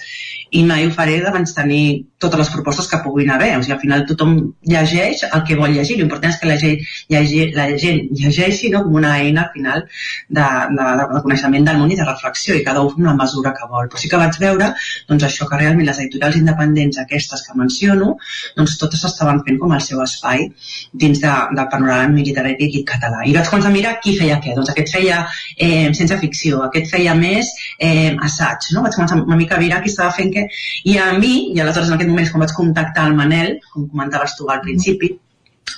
i 0.52 0.62
mai 0.68 0.86
ho 0.86 0.90
faré 0.92 1.20
d'abans 1.24 1.54
tenir 1.56 1.84
totes 2.22 2.38
les 2.38 2.50
propostes 2.54 2.86
que 2.88 2.98
puguin 3.02 3.30
haver. 3.34 3.50
O 3.56 3.62
sigui, 3.62 3.74
al 3.74 3.80
final 3.82 4.04
tothom 4.06 4.34
llegeix 4.68 5.24
el 5.28 5.42
que 5.48 5.56
vol 5.58 5.72
llegir. 5.74 5.96
L'important 5.98 6.30
és 6.30 6.38
que 6.40 6.48
la 6.50 6.58
gent, 6.60 6.82
llegi, 7.10 7.46
la 7.56 7.66
gent 7.82 8.02
llegeixi 8.20 8.70
no? 8.74 8.84
com 8.84 8.98
una 9.00 9.14
eina 9.18 9.46
al 9.46 9.50
final 9.54 9.84
de, 9.88 10.44
de, 10.76 10.88
de 11.00 11.22
coneixement 11.24 11.68
del 11.68 11.80
món 11.80 11.94
i 11.94 11.98
de 11.98 12.06
reflexió 12.06 12.54
i 12.58 12.64
cada 12.66 12.84
un 12.86 13.00
una 13.02 13.14
mesura 13.18 13.54
que 13.56 13.68
vol. 13.70 13.88
Però 13.90 14.02
sí 14.02 14.10
que 14.12 14.20
vaig 14.20 14.38
veure 14.42 14.68
doncs, 15.08 15.24
això 15.26 15.48
que 15.50 15.58
realment 15.58 15.88
les 15.88 16.02
editorials 16.04 16.38
independents 16.42 17.00
aquestes 17.02 17.42
que 17.46 17.56
menciono 17.58 18.12
doncs 18.58 18.76
totes 18.82 19.02
estaven 19.08 19.42
fent 19.46 19.58
com 19.62 19.72
el 19.74 19.82
seu 19.82 20.04
espai 20.04 20.46
dins 20.92 21.24
de, 21.24 21.32
del 21.56 21.70
panorama 21.72 22.22
literari 22.28 22.70
i 22.78 22.84
català. 22.92 23.24
I 23.26 23.34
vaig 23.34 23.50
començar 23.50 23.72
a 23.72 23.76
mirar 23.78 23.96
qui 24.04 24.14
feia 24.20 24.38
què. 24.44 24.54
Doncs 24.58 24.70
aquest 24.76 24.94
feia 24.94 25.24
eh, 25.56 25.88
ciència 25.96 26.20
ficció, 26.20 26.62
aquest 26.68 26.92
feia 26.92 27.16
més 27.18 27.50
eh, 27.80 28.12
assaig. 28.28 28.70
No? 28.76 28.84
Vaig 28.86 29.00
començar 29.00 29.18
una 29.24 29.40
mica 29.40 29.56
a 29.56 29.64
mirar 29.64 29.82
qui 29.82 29.90
estava 29.90 30.12
fent 30.14 30.30
què 30.32 30.41
i 30.88 30.98
a 30.98 31.12
mi, 31.18 31.32
i 31.54 31.60
aleshores 31.60 31.90
en 31.90 31.96
aquest 31.96 32.10
moment 32.10 32.26
és 32.26 32.32
quan 32.34 32.44
vaig 32.44 32.54
contactar 32.56 33.08
el 33.10 33.18
Manel, 33.18 33.56
com 33.72 33.88
comentaves 33.90 34.36
tu 34.38 34.48
al 34.50 34.62
principi, 34.64 35.14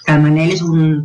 que 0.05 0.13
el 0.15 0.23
Manel 0.25 0.53
és 0.55 0.63
un, 0.65 1.05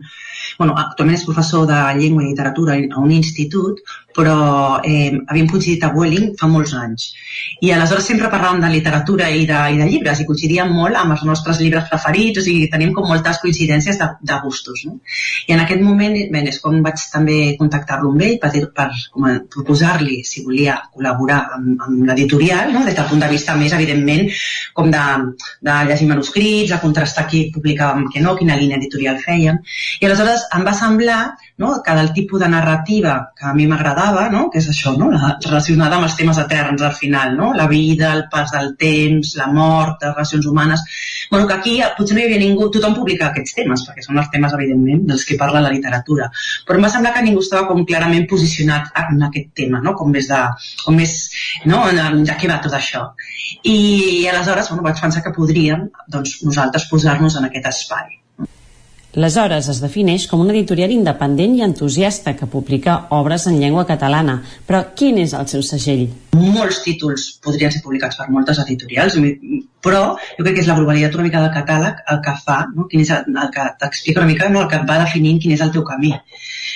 bueno, 0.60 0.76
actualment 0.76 1.18
és 1.18 1.26
professor 1.28 1.66
de 1.70 1.80
llengua 2.00 2.26
i 2.26 2.32
literatura 2.32 2.78
a 2.80 3.02
un 3.02 3.12
institut, 3.16 3.80
però 4.20 4.82
eh, 4.84 5.16
havíem 5.28 5.48
coincidit 5.48 5.86
a 5.88 5.92
Welling 5.96 6.34
fa 6.40 6.50
molts 6.52 6.74
anys. 6.76 7.06
I 7.64 7.72
aleshores 7.72 8.08
sempre 8.10 8.28
parlàvem 8.32 8.60
de 8.64 8.72
literatura 8.74 9.30
i 9.32 9.46
de, 9.48 9.60
i 9.74 9.80
de 9.80 9.88
llibres, 9.88 10.20
i 10.20 10.28
coincidíem 10.28 10.74
molt 10.76 11.00
amb 11.00 11.16
els 11.16 11.24
nostres 11.28 11.62
llibres 11.64 11.88
preferits, 11.92 12.42
o 12.42 12.44
sigui, 12.44 12.68
tenim 12.74 12.92
com 12.96 13.08
moltes 13.08 13.40
coincidències 13.44 14.00
de, 14.02 14.10
de 14.32 14.40
gustos. 14.44 14.84
No? 14.88 14.98
I 15.48 15.56
en 15.56 15.64
aquest 15.64 15.84
moment, 15.86 16.18
bé, 16.34 16.44
és 16.52 16.60
com 16.64 16.82
vaig 16.84 17.06
també 17.14 17.40
contactar-lo 17.60 18.12
amb 18.12 18.26
ell 18.28 18.38
per, 18.44 18.52
per 18.76 18.90
proposar-li 19.56 20.20
si 20.28 20.44
volia 20.48 20.80
col·laborar 20.90 21.40
amb, 21.56 21.72
amb 21.88 22.04
l'editorial, 22.10 22.74
no? 22.76 22.84
des 22.88 22.98
del 23.00 23.08
punt 23.12 23.24
de 23.24 23.32
vista 23.32 23.56
més, 23.60 23.76
evidentment, 23.78 24.28
com 24.76 24.92
de, 24.92 25.06
de 25.64 25.78
llegir 25.88 26.10
manuscrits, 26.12 26.74
de 26.74 26.82
contrastar 26.84 27.28
qui 27.32 27.46
publicàvem 27.56 28.10
que 28.12 28.24
no, 28.26 28.36
quina 28.40 28.60
línia 28.60 28.82
editorial 28.82 29.22
fèiem. 29.24 29.64
I 30.00 30.10
aleshores 30.10 30.50
em 30.58 30.68
va 30.68 30.76
semblar 30.76 31.22
no, 31.60 31.74
del 31.86 32.14
tipus 32.14 32.40
de 32.40 32.48
narrativa 32.48 33.32
que 33.36 33.46
a 33.46 33.54
mi 33.54 33.68
m'agradava 33.68 34.30
no? 34.32 34.46
que 34.50 34.62
és 34.62 34.70
això, 34.72 34.94
no? 34.98 35.10
la, 35.12 35.34
relacionada 35.44 35.98
amb 35.98 36.08
els 36.08 36.16
temes 36.16 36.38
eterns 36.40 36.82
al 36.88 36.94
final, 36.96 37.36
no? 37.36 37.52
la 37.54 37.68
vida, 37.68 38.14
el 38.16 38.24
pas 38.32 38.54
del 38.56 38.76
temps, 38.80 39.34
la 39.36 39.50
mort, 39.52 40.00
les 40.02 40.16
relacions 40.16 40.48
humanes... 40.48 40.84
Bueno, 41.30 41.46
que 41.46 41.54
aquí 41.54 41.74
potser 41.98 42.16
no 42.16 42.24
hi 42.24 42.26
havia 42.26 42.40
ningú, 42.42 42.70
tothom 42.74 42.96
publica 42.98 43.28
aquests 43.28 43.54
temes, 43.60 43.84
perquè 43.86 44.02
són 44.02 44.18
els 44.18 44.32
temes, 44.34 44.56
evidentment, 44.56 45.04
dels 45.12 45.26
que 45.28 45.38
parla 45.38 45.62
la 45.62 45.70
literatura, 45.74 46.30
però 46.66 46.80
em 46.80 46.88
va 46.88 46.90
semblar 46.90 47.12
que 47.14 47.26
ningú 47.28 47.44
estava 47.44 47.68
com 47.70 47.84
clarament 47.86 48.26
posicionat 48.32 48.90
en 49.04 49.28
aquest 49.28 49.52
tema, 49.62 49.84
no? 49.84 49.94
com 50.00 50.10
més 50.16 50.32
de... 50.32 50.40
Com 50.86 50.98
més, 50.98 51.18
no? 51.70 51.84
De 51.92 52.40
què 52.40 52.50
va 52.50 52.62
tot 52.64 52.74
això? 52.80 53.04
I, 53.62 53.76
i 54.24 54.26
aleshores 54.32 54.72
bueno, 54.72 54.88
vaig 54.88 55.04
pensar 55.04 55.22
que 55.26 55.36
podríem 55.36 55.90
doncs, 56.08 56.40
nosaltres 56.48 56.88
posar-nos 56.90 57.38
en 57.38 57.52
aquest 57.52 57.70
espai. 57.76 58.19
Aleshores 59.18 59.66
es 59.72 59.80
defineix 59.82 60.28
com 60.30 60.44
una 60.44 60.54
editorial 60.54 60.92
independent 60.94 61.56
i 61.58 61.64
entusiasta 61.66 62.36
que 62.38 62.46
publica 62.46 63.08
obres 63.18 63.48
en 63.50 63.58
llengua 63.58 63.88
catalana. 63.90 64.44
Però 64.70 64.84
quin 64.94 65.18
és 65.26 65.34
el 65.34 65.50
seu 65.50 65.66
segell? 65.66 66.10
Molts 66.38 66.84
títols 66.86 67.26
podrien 67.44 67.72
ser 67.74 67.82
publicats 67.82 68.20
per 68.20 68.28
moltes 68.30 68.60
editorials, 68.62 69.18
però 69.84 70.02
jo 70.38 70.44
crec 70.44 70.58
que 70.58 70.64
és 70.64 70.70
la 70.70 70.76
globalitat 70.78 71.16
una 71.18 71.26
mica 71.26 71.42
del 71.42 71.54
catàleg 71.56 72.04
el 72.14 72.22
que 72.26 72.36
fa, 72.46 72.60
no? 72.76 72.86
quin 72.92 73.04
és 73.06 73.12
el, 73.16 73.30
el 73.44 73.52
que 73.56 73.66
t'explica 73.82 74.22
una 74.22 74.30
mica 74.30 74.50
no? 74.52 74.64
el 74.64 74.72
que 74.72 74.82
va 74.90 75.00
definint 75.02 75.40
quin 75.42 75.56
és 75.56 75.64
el 75.66 75.72
teu 75.76 75.86
camí. 75.88 76.14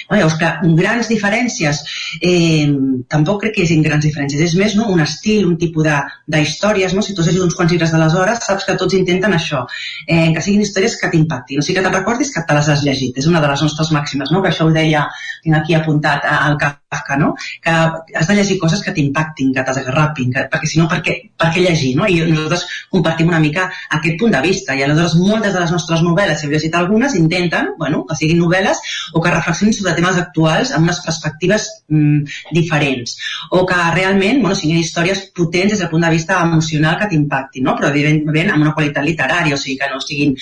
No? 0.10 0.18
Llavors, 0.18 0.38
clar, 0.40 0.52
grans 0.80 1.10
diferències, 1.12 1.82
eh, 2.22 2.68
tampoc 3.12 3.42
crec 3.44 3.56
que 3.58 3.66
hagi 3.68 3.80
grans 3.86 4.06
diferències. 4.06 4.42
És 4.48 4.56
més 4.60 4.76
no? 4.80 4.88
un 4.94 5.04
estil, 5.04 5.46
un 5.48 5.58
tipus 5.60 5.88
d'històries. 6.36 6.96
No? 6.96 7.04
Si 7.06 7.16
tu 7.16 7.24
has 7.24 7.30
llegit 7.30 7.44
uns 7.46 7.58
quants 7.60 7.72
llibres 7.74 7.94
d'aleshores, 7.94 8.44
saps 8.48 8.68
que 8.68 8.78
tots 8.80 8.98
intenten 8.98 9.36
això, 9.36 9.66
eh, 10.08 10.32
que 10.36 10.44
siguin 10.46 10.64
històries 10.64 10.98
que 11.02 11.12
t'impactin. 11.12 11.60
O 11.60 11.66
sigui, 11.66 11.80
que 11.80 11.86
te'n 11.86 11.98
recordis 11.98 12.32
que 12.34 12.44
te 12.48 12.58
les 12.58 12.70
has 12.70 12.86
llegit. 12.88 13.20
És 13.20 13.28
una 13.32 13.42
de 13.44 13.52
les 13.52 13.66
nostres 13.68 13.92
màximes, 13.96 14.32
no? 14.32 14.42
que 14.44 14.52
això 14.52 14.68
ho 14.68 14.74
deia, 14.76 15.08
tinc 15.44 15.60
aquí 15.60 15.76
apuntat 15.76 16.28
al 16.30 16.58
Kafka, 16.62 17.20
no? 17.20 17.34
que 17.64 17.74
has 17.74 18.30
de 18.30 18.38
llegir 18.40 18.60
coses 18.62 18.84
que 18.84 18.96
t'impactin, 18.96 19.43
que 19.56 19.66
t'esgarrapin, 19.68 20.32
que, 20.34 20.46
perquè 20.54 20.70
si 20.70 20.80
no, 20.80 20.88
per 20.92 21.02
què, 21.06 21.16
per 21.40 21.50
què 21.54 21.64
llegir? 21.66 21.94
No? 22.00 22.08
I 22.08 22.22
nosaltres 22.30 22.66
compartim 22.94 23.32
una 23.32 23.42
mica 23.44 23.68
aquest 23.98 24.20
punt 24.22 24.34
de 24.36 24.42
vista. 24.46 24.78
I 24.78 24.86
aleshores 24.86 25.18
moltes 25.20 25.54
de 25.56 25.64
les 25.64 25.74
nostres 25.76 26.04
novel·les, 26.06 26.40
si 26.40 26.48
heu 26.48 26.54
llegit 26.54 26.78
algunes, 26.80 27.18
intenten 27.20 27.74
bueno, 27.80 28.04
que 28.08 28.18
siguin 28.20 28.40
novel·les 28.42 28.80
o 29.14 29.22
que 29.24 29.34
reflexionin 29.34 29.76
sobre 29.78 29.96
temes 29.98 30.20
actuals 30.22 30.74
amb 30.74 30.88
unes 30.88 31.02
perspectives 31.06 31.68
mm, 31.90 32.54
diferents 32.56 33.18
o 33.52 33.66
que 33.68 33.80
realment 33.96 34.42
bueno, 34.42 34.56
siguin 34.58 34.80
històries 34.82 35.26
potents 35.36 35.74
des 35.74 35.82
del 35.84 35.90
punt 35.92 36.06
de 36.06 36.12
vista 36.14 36.40
emocional 36.44 36.98
que 37.00 37.10
t'impactin, 37.12 37.66
no? 37.68 37.76
però 37.78 37.90
evidentment 37.92 38.54
amb 38.54 38.68
una 38.68 38.74
qualitat 38.78 39.06
literària, 39.06 39.58
o 39.58 39.62
sigui 39.62 39.78
que 39.82 39.90
no 39.92 40.02
siguin 40.04 40.36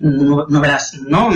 novel·les 0.00 0.90
no? 1.08 1.28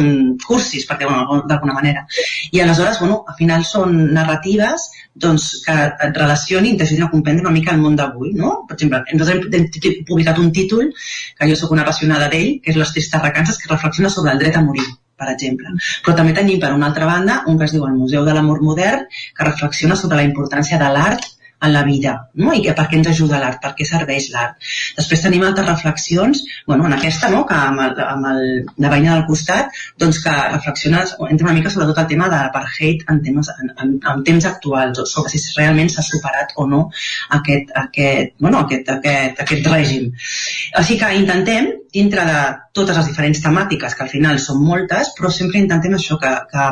cursis, 0.46 0.86
perquè 0.88 1.08
bueno, 1.08 1.42
d'alguna 1.48 1.76
manera. 1.76 2.06
I 2.52 2.62
aleshores, 2.64 3.00
bueno, 3.00 3.22
al 3.28 3.38
final 3.38 3.66
són 3.68 3.96
narratives 4.14 4.90
doncs, 5.14 5.48
que 5.66 5.74
et 6.06 6.16
relacionin, 6.16 6.78
t'ajudin 6.80 7.04
a 7.04 7.10
comprendre 7.12 7.46
una 7.46 7.54
mica 7.54 7.76
el 7.76 7.84
món 7.84 7.98
d'avui. 7.98 8.32
No? 8.38 8.54
Per 8.68 8.78
exemple, 8.78 9.02
nosaltres 9.20 9.60
hem, 9.60 10.00
publicat 10.08 10.40
un 10.42 10.50
títol, 10.56 10.90
que 11.38 11.50
jo 11.52 11.60
sóc 11.60 11.76
una 11.76 11.86
apassionada 11.86 12.28
d'ell, 12.32 12.58
que 12.64 12.74
és 12.74 12.80
Les 12.82 12.92
tristes 12.96 13.22
recances, 13.22 13.60
que 13.60 13.70
reflexiona 13.70 14.10
sobre 14.10 14.34
el 14.34 14.42
dret 14.42 14.58
a 14.58 14.64
morir 14.66 14.88
per 15.22 15.28
exemple. 15.30 15.70
Però 16.02 16.16
també 16.18 16.32
tenim, 16.34 16.58
per 16.62 16.72
una 16.74 16.88
altra 16.90 17.06
banda, 17.06 17.42
un 17.46 17.58
que 17.58 17.68
es 17.68 17.74
diu 17.76 17.84
el 17.86 17.94
Museu 17.94 18.24
de 18.26 18.34
l'Amor 18.34 18.62
Modern, 18.66 19.04
que 19.36 19.46
reflexiona 19.46 19.94
sobre 20.00 20.18
la 20.18 20.26
importància 20.26 20.80
de 20.80 20.88
l'art 20.96 21.28
en 21.62 21.72
la 21.72 21.82
vida, 21.86 22.14
no? 22.34 22.52
i 22.54 22.62
que 22.64 22.74
per 22.76 22.88
què 22.90 22.98
ens 22.98 23.10
ajuda 23.12 23.40
l'art, 23.42 23.60
per 23.62 23.72
què 23.78 23.86
serveix 23.88 24.28
l'art. 24.34 24.58
Després 24.98 25.22
tenim 25.24 25.44
altres 25.46 25.68
reflexions, 25.68 26.42
bueno, 26.66 26.86
en 26.88 26.96
aquesta, 26.96 27.30
no? 27.32 27.44
que 27.48 27.58
amb, 27.58 27.82
el, 27.86 28.00
amb 28.04 28.30
el, 28.32 28.42
la 28.82 28.92
veïna 28.92 29.14
del 29.14 29.26
costat, 29.28 29.70
doncs 30.02 30.22
que 30.24 30.34
reflexiona, 30.54 31.04
entra 31.28 31.48
una 31.48 31.56
mica 31.58 31.70
sobre 31.72 31.88
tot 31.90 32.02
el 32.02 32.10
tema 32.10 32.28
de 32.32 32.40
l'apartheid 32.40 33.06
en, 33.08 33.22
temes, 33.24 33.52
en, 33.62 33.72
en, 33.84 33.94
en 34.14 34.24
temps 34.26 34.48
actuals, 34.50 35.04
sobre 35.12 35.32
si 35.32 35.42
realment 35.58 35.92
s'ha 35.92 36.04
superat 36.06 36.56
o 36.56 36.66
no 36.68 36.82
aquest, 37.38 37.70
aquest, 37.84 38.34
bueno, 38.40 38.64
aquest, 38.66 38.90
aquest, 38.96 39.40
aquest 39.46 39.70
règim. 39.70 40.10
Així 40.82 40.98
que 41.00 41.14
intentem, 41.18 41.70
dintre 41.92 42.24
de 42.26 42.42
totes 42.76 42.96
les 42.96 43.08
diferents 43.10 43.42
temàtiques, 43.44 43.94
que 43.94 44.06
al 44.06 44.12
final 44.12 44.38
són 44.40 44.62
moltes, 44.64 45.12
però 45.16 45.30
sempre 45.30 45.60
intentem 45.60 45.94
això, 45.98 46.18
que, 46.20 46.32
que, 46.50 46.68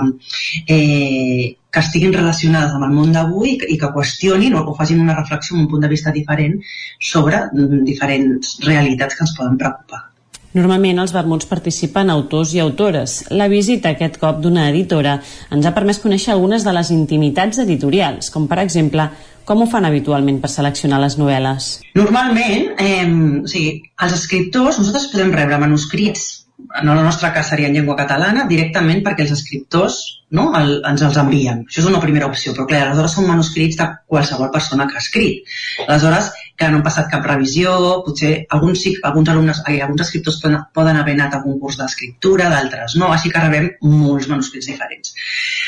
eh, 0.75 1.57
que 1.71 1.83
estiguin 1.85 2.13
relacionades 2.15 2.75
amb 2.75 2.87
el 2.89 2.95
món 2.95 3.15
d'avui 3.15 3.57
i 3.69 3.79
que 3.79 3.93
qüestionin 3.95 4.57
o 4.59 4.65
que 4.67 4.77
facin 4.79 5.03
una 5.05 5.17
reflexió 5.19 5.57
amb 5.57 5.65
un 5.65 5.73
punt 5.73 5.87
de 5.87 5.91
vista 5.93 6.13
diferent 6.13 6.59
sobre 6.99 7.47
mm, 7.47 7.83
diferents 7.87 8.57
realitats 8.67 9.17
que 9.17 9.27
ens 9.27 9.37
poden 9.39 9.59
preocupar. 9.61 10.07
Normalment 10.51 10.99
als 10.99 11.13
vermuts 11.15 11.47
participen 11.47 12.11
autors 12.11 12.57
i 12.57 12.59
autores. 12.59 13.21
La 13.31 13.47
visita 13.47 13.93
aquest 13.93 14.19
cop 14.19 14.41
d'una 14.43 14.67
editora 14.73 15.21
ens 15.55 15.67
ha 15.67 15.75
permès 15.77 16.03
conèixer 16.03 16.33
algunes 16.35 16.67
de 16.67 16.75
les 16.75 16.91
intimitats 16.91 17.63
editorials, 17.63 18.33
com 18.35 18.49
per 18.51 18.59
exemple 18.65 19.07
com 19.47 19.63
ho 19.63 19.67
fan 19.71 19.87
habitualment 19.87 20.41
per 20.43 20.51
seleccionar 20.51 20.99
les 21.03 21.17
novel·les? 21.19 21.71
Normalment, 21.99 22.67
eh, 22.83 23.07
o 23.07 23.47
sigui, 23.51 23.81
els 24.03 24.19
escriptors, 24.19 24.79
nosaltres 24.79 25.09
podem 25.15 25.33
rebre 25.39 25.59
manuscrits 25.63 26.40
en 26.79 26.89
el 26.89 27.03
nostre 27.03 27.33
cas 27.33 27.49
seria 27.49 27.69
en 27.69 27.75
llengua 27.75 27.97
catalana, 27.99 28.47
directament 28.47 29.03
perquè 29.07 29.25
els 29.27 29.35
escriptors 29.35 30.01
no, 30.37 30.45
el, 30.55 30.77
ens 30.87 31.03
els 31.03 31.17
envien. 31.19 31.65
Això 31.67 31.83
és 31.83 31.89
una 31.91 32.01
primera 32.03 32.29
opció, 32.31 32.53
però 32.55 32.67
clar, 32.71 32.85
aleshores 32.87 33.17
són 33.17 33.27
manuscrits 33.27 33.79
de 33.81 33.89
qualsevol 34.07 34.53
persona 34.55 34.87
que 34.87 34.95
ha 34.95 35.03
escrit. 35.03 35.51
Aleshores, 35.89 36.31
que 36.61 36.69
no 36.71 36.79
han 36.79 36.85
passat 36.87 37.09
cap 37.11 37.27
revisió, 37.27 37.75
potser 38.07 38.33
alguns, 38.55 38.85
alguns 39.11 39.33
alumnes, 39.35 39.63
ai, 39.67 39.81
alguns 39.83 40.05
escriptors 40.07 40.39
poden, 40.45 40.59
poden 40.77 41.01
haver 41.01 41.17
anat 41.19 41.35
a 41.35 41.41
algun 41.41 41.59
curs 41.59 41.81
d'escriptura, 41.81 42.51
d'altres 42.53 42.95
no, 43.01 43.11
així 43.11 43.33
que 43.33 43.43
rebem 43.43 43.71
molts 43.83 44.31
manuscrits 44.31 44.71
diferents. 44.71 45.15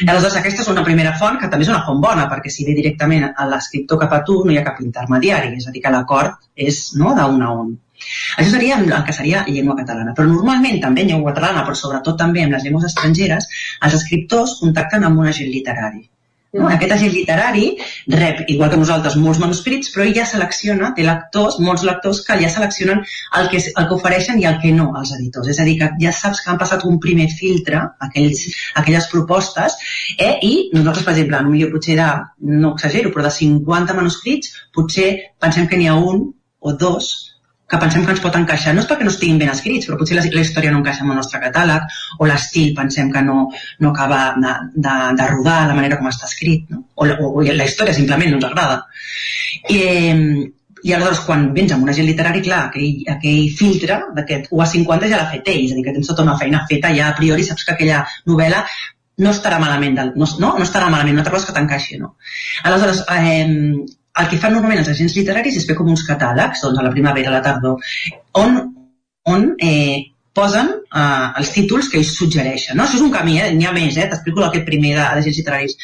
Aleshores, 0.07 0.39
aquesta 0.39 0.63
és 0.63 0.71
una 0.71 0.87
primera 0.87 1.17
font, 1.19 1.41
que 1.41 1.51
també 1.51 1.67
és 1.67 1.73
una 1.73 1.83
font 1.87 2.03
bona, 2.05 2.29
perquè 2.31 2.53
si 2.53 2.69
ve 2.69 2.79
directament 2.79 3.33
a 3.33 3.49
l'escriptor 3.51 4.05
cap 4.05 4.15
a 4.15 4.23
tu, 4.29 4.43
no 4.47 4.55
hi 4.55 4.61
ha 4.61 4.67
cap 4.69 4.79
intermediari, 4.85 5.57
és 5.59 5.67
a 5.67 5.75
dir, 5.75 5.83
que 5.83 5.95
l'acord 5.97 6.39
és 6.55 6.93
no, 7.01 7.17
d'un 7.19 7.43
a 7.43 7.57
un. 7.65 7.73
Això 8.37 8.55
seria 8.55 8.79
el 8.83 9.05
que 9.07 9.17
seria 9.17 9.45
llengua 9.49 9.77
catalana. 9.81 10.15
Però 10.17 10.29
normalment 10.31 10.81
també 10.85 11.05
en 11.05 11.13
llengua 11.15 11.35
catalana, 11.35 11.67
però 11.67 11.79
sobretot 11.79 12.19
també 12.25 12.47
en 12.47 12.57
les 12.57 12.65
llengües 12.67 12.89
estrangeres, 12.91 13.51
els 13.83 14.01
escriptors 14.01 14.59
contacten 14.63 15.05
amb 15.09 15.23
un 15.25 15.31
agent 15.33 15.53
literari. 15.53 16.07
No? 16.53 16.67
Aquest 16.69 16.91
agent 16.93 17.13
literari 17.15 17.63
rep, 18.13 18.43
igual 18.53 18.69
que 18.71 18.77
nosaltres, 18.77 19.15
molts 19.17 19.39
manuscrits, 19.41 19.89
però 19.95 20.05
ja 20.13 20.27
selecciona, 20.29 20.91
té 20.97 21.07
lectors, 21.07 21.57
molts 21.65 21.85
lectors 21.89 22.21
que 22.27 22.37
ja 22.43 22.51
seleccionen 22.53 23.01
el 23.39 23.49
que, 23.49 23.63
el 23.71 23.87
que 23.89 23.97
ofereixen 23.97 24.43
i 24.43 24.45
el 24.51 24.59
que 24.61 24.75
no 24.77 24.91
als 24.99 25.15
editors. 25.17 25.49
És 25.49 25.63
a 25.63 25.67
dir, 25.69 25.79
que 25.81 25.89
ja 26.03 26.13
saps 26.13 26.45
que 26.45 26.53
han 26.53 26.61
passat 26.61 26.85
un 26.89 27.01
primer 27.01 27.31
filtre, 27.33 27.81
aquells, 28.05 28.45
aquelles 28.83 29.09
propostes, 29.15 29.79
eh? 30.19 30.37
i 30.45 30.53
nosaltres, 30.77 31.09
per 31.09 31.17
exemple, 31.17 31.41
potser 31.49 31.73
potser 31.73 31.99
de, 32.03 32.11
no 32.61 32.77
exagero, 32.77 33.17
però 33.17 33.25
de 33.31 33.35
50 33.41 34.01
manuscrits, 34.03 34.53
potser 34.77 35.11
pensem 35.41 35.73
que 35.73 35.81
n'hi 35.81 35.89
ha 35.89 35.97
un 35.97 36.27
o 36.61 36.77
dos 36.77 37.32
que 37.73 37.81
pensem 37.81 38.05
que 38.05 38.13
ens 38.13 38.21
pot 38.21 38.35
encaixar. 38.37 38.75
No 38.77 38.83
és 38.83 38.89
perquè 38.89 39.07
no 39.07 39.13
estiguin 39.15 39.39
ben 39.41 39.51
escrits, 39.53 39.89
però 39.89 39.97
potser 40.01 40.19
la, 40.19 40.25
la 40.35 40.45
història 40.45 40.73
no 40.75 40.83
encaixa 40.83 41.07
amb 41.07 41.15
el 41.15 41.21
nostre 41.23 41.41
catàleg, 41.41 41.87
o 42.21 42.29
l'estil 42.29 42.75
pensem 42.77 43.09
que 43.15 43.23
no, 43.25 43.47
no 43.81 43.93
acaba 43.93 44.19
de, 44.37 44.57
de, 44.75 44.97
de 45.21 45.29
rodar 45.31 45.61
la 45.71 45.77
manera 45.79 45.97
com 46.01 46.11
està 46.11 46.29
escrit, 46.29 46.67
no? 46.69 46.83
o, 46.93 47.09
la, 47.09 47.17
o 47.17 47.45
la 47.47 47.69
història 47.69 47.97
simplement 47.97 48.35
no 48.35 48.41
ens 48.43 48.49
agrada. 48.51 48.83
I, 49.73 49.81
i 50.83 50.93
aleshores 50.93 51.23
quan 51.25 51.49
vens 51.57 51.73
amb 51.73 51.87
un 51.87 51.93
agent 51.95 52.11
literari, 52.11 52.43
clar, 52.45 52.67
aquell, 52.69 53.01
aquell 53.15 53.49
filtre 53.57 54.03
d'aquest 54.19 54.53
1 54.53 54.65
a 54.65 54.69
50 54.75 55.11
ja 55.15 55.23
l'ha 55.23 55.31
fet 55.33 55.49
ell, 55.55 55.65
és 55.65 55.73
a 55.73 55.79
dir, 55.79 55.87
que 55.87 55.97
tens 55.97 56.13
tota 56.13 56.27
una 56.27 56.37
feina 56.41 56.65
feta, 56.69 56.93
ja 56.93 57.09
a 57.09 57.17
priori 57.17 57.47
saps 57.47 57.65
que 57.65 57.77
aquella 57.79 58.03
novel·la 58.29 58.61
no 59.23 59.33
estarà 59.33 59.63
malament, 59.63 59.97
del, 59.97 60.13
no, 60.19 60.29
no, 60.43 60.55
no 60.59 60.69
estarà 60.69 60.93
malament, 60.93 61.17
no 61.17 61.25
cosa 61.31 61.49
que 61.49 61.57
t'encaixi, 61.57 62.01
no? 62.03 62.17
Aleshores, 62.69 63.05
eh, 63.17 63.49
el 64.21 64.29
que 64.29 64.39
fan 64.41 64.53
normalment 64.57 64.83
els 64.83 64.93
agents 64.93 65.17
literaris 65.17 65.59
és 65.61 65.67
fer 65.69 65.77
com 65.79 65.89
uns 65.89 66.05
catàlegs, 66.09 66.63
doncs 66.65 66.81
a 66.81 66.87
la 66.87 66.93
primavera, 66.95 67.31
a 67.31 67.37
la 67.39 67.45
tardor, 67.45 67.93
on, 68.41 68.59
on 69.33 69.47
eh, 69.63 70.13
posen 70.37 70.69
eh, 70.73 71.29
els 71.41 71.53
títols 71.55 71.89
que 71.93 72.01
ells 72.01 72.13
suggereixen. 72.19 72.77
No? 72.77 72.85
Això 72.85 72.99
és 72.99 73.07
un 73.07 73.15
camí, 73.15 73.39
eh? 73.41 73.53
n'hi 73.57 73.69
ha 73.69 73.73
més, 73.77 73.97
eh? 73.97 74.09
t'explico 74.11 74.45
aquest 74.47 74.69
primer 74.69 74.97
d'agents 74.99 75.41
literaris. 75.41 75.79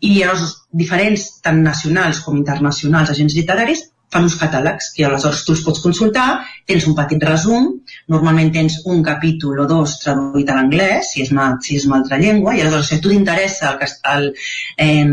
I 0.00 0.14
llavors, 0.18 0.54
diferents, 0.84 1.26
tant 1.44 1.60
nacionals 1.66 2.22
com 2.26 2.38
internacionals, 2.38 3.12
agents 3.14 3.36
literaris, 3.38 3.84
fan 4.14 4.28
uns 4.28 4.36
catàlegs 4.38 4.92
que 4.94 5.06
aleshores 5.06 5.42
tu 5.46 5.54
els 5.54 5.62
pots 5.66 5.82
consultar, 5.82 6.28
tens 6.70 6.86
un 6.90 6.94
petit 6.98 7.22
resum, 7.26 7.72
normalment 8.12 8.50
tens 8.52 8.78
un 8.90 9.02
capítol 9.06 9.60
o 9.64 9.66
dos 9.70 9.96
traduït 10.02 10.50
a 10.50 10.56
l'anglès, 10.58 11.12
si, 11.12 11.22
és 11.24 11.32
una, 11.34 11.46
si 11.64 11.78
és 11.78 11.86
una 11.88 11.98
altra 12.00 12.18
llengua, 12.20 12.54
i 12.54 12.62
aleshores 12.62 12.90
si 12.90 12.98
a 12.98 13.04
tu 13.04 13.12
t'interessa 13.12 13.70
el, 13.72 13.94
el, 14.14 14.26
eh, 14.86 15.06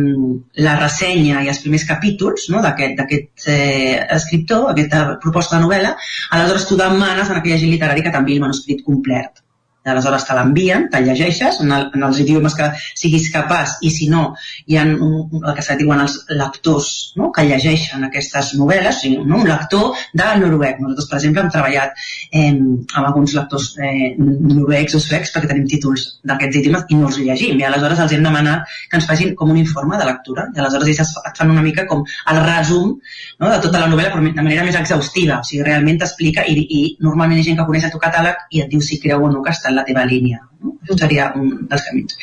la 0.67 0.75
ressenya 0.79 1.43
i 1.45 1.51
els 1.53 1.61
primers 1.63 1.87
capítols 1.89 2.49
no, 2.53 2.63
d'aquest 2.65 3.47
eh, 3.47 4.01
escriptor, 4.17 4.71
aquesta 4.73 5.05
proposta 5.23 5.57
de 5.57 5.67
novel·la, 5.67 5.95
aleshores 6.37 6.67
tu 6.67 6.79
demanes 6.79 7.29
en 7.29 7.39
aquell 7.39 7.57
agent 7.59 7.73
literari 7.75 8.03
que 8.05 8.13
t'enviï 8.13 8.39
el 8.39 8.45
manuscrit 8.47 8.83
complet 8.87 9.45
aleshores 9.89 10.25
te 10.27 10.35
l'envien, 10.37 10.87
te'l 10.93 11.07
llegeixes 11.09 11.61
en, 11.63 11.71
el, 11.73 11.87
en 11.95 12.05
els 12.07 12.19
idiomes 12.21 12.55
que 12.57 12.67
siguis 12.77 13.29
capaç 13.33 13.79
i 13.87 13.91
si 13.93 14.09
no, 14.11 14.35
hi 14.69 14.77
ha 14.77 14.85
un, 14.85 15.41
el 15.41 15.55
que 15.57 15.65
se 15.65 15.77
diuen 15.79 16.03
els 16.03 16.17
lectors 16.29 16.91
no? 17.17 17.31
que 17.33 17.45
llegeixen 17.47 18.05
aquestes 18.07 18.53
novel·les, 18.59 18.93
o 18.93 19.01
sigui, 19.01 19.23
no? 19.25 19.41
un 19.41 19.49
lector 19.49 19.97
de 20.13 20.27
noruec. 20.43 20.81
Nosaltres, 20.81 21.09
per 21.09 21.17
exemple, 21.19 21.45
hem 21.45 21.53
treballat 21.55 22.05
eh, 22.31 22.51
amb 22.51 23.05
alguns 23.07 23.35
lectors 23.37 23.71
eh, 23.81 24.13
noruecs 24.19 24.97
o 24.97 25.01
suecs 25.01 25.33
perquè 25.33 25.49
tenim 25.51 25.65
títols 25.71 26.07
d'aquests 26.27 26.61
idiomes 26.61 26.85
i 26.89 26.99
no 26.99 27.09
els 27.09 27.19
llegim 27.21 27.59
i 27.59 27.65
aleshores 27.67 28.03
els 28.05 28.15
hem 28.15 28.25
demanat 28.25 28.69
que 28.89 28.99
ens 28.99 29.07
facin 29.09 29.33
com 29.39 29.51
un 29.53 29.59
informe 29.61 29.97
de 29.97 30.07
lectura 30.07 30.47
i 30.53 30.61
aleshores 30.61 30.91
ells 30.91 31.15
et 31.31 31.41
fan 31.41 31.53
una 31.53 31.63
mica 31.65 31.85
com 31.89 32.03
el 32.31 32.41
resum 32.45 32.93
no? 32.93 33.49
de 33.49 33.59
tota 33.65 33.81
la 33.81 33.89
novel·la 33.91 34.13
però 34.13 34.23
de 34.27 34.45
manera 34.45 34.65
més 34.67 34.77
exhaustiva, 34.77 35.39
o 35.41 35.47
sigui, 35.47 35.63
realment 35.67 36.01
t'explica 36.01 36.45
i, 36.47 36.57
i 36.61 36.81
normalment 37.01 37.39
hi 37.39 37.45
ha 37.45 37.49
gent 37.49 37.61
que 37.61 37.67
coneix 37.69 37.87
el 37.87 37.95
teu 37.95 38.03
catàleg 38.03 38.45
i 38.51 38.63
et 38.65 38.71
diu 38.71 38.83
si 38.85 38.99
creu 39.01 39.25
o 39.25 39.31
no 39.31 39.43
que 39.45 39.53
està 39.55 39.70
en 39.71 39.79
la 39.79 39.87
teva 39.87 40.05
línia. 40.05 40.43
No? 40.61 40.75
Això 40.83 40.99
seria 40.99 41.31
un 41.39 41.51
dels 41.71 41.87
camins. 41.87 42.17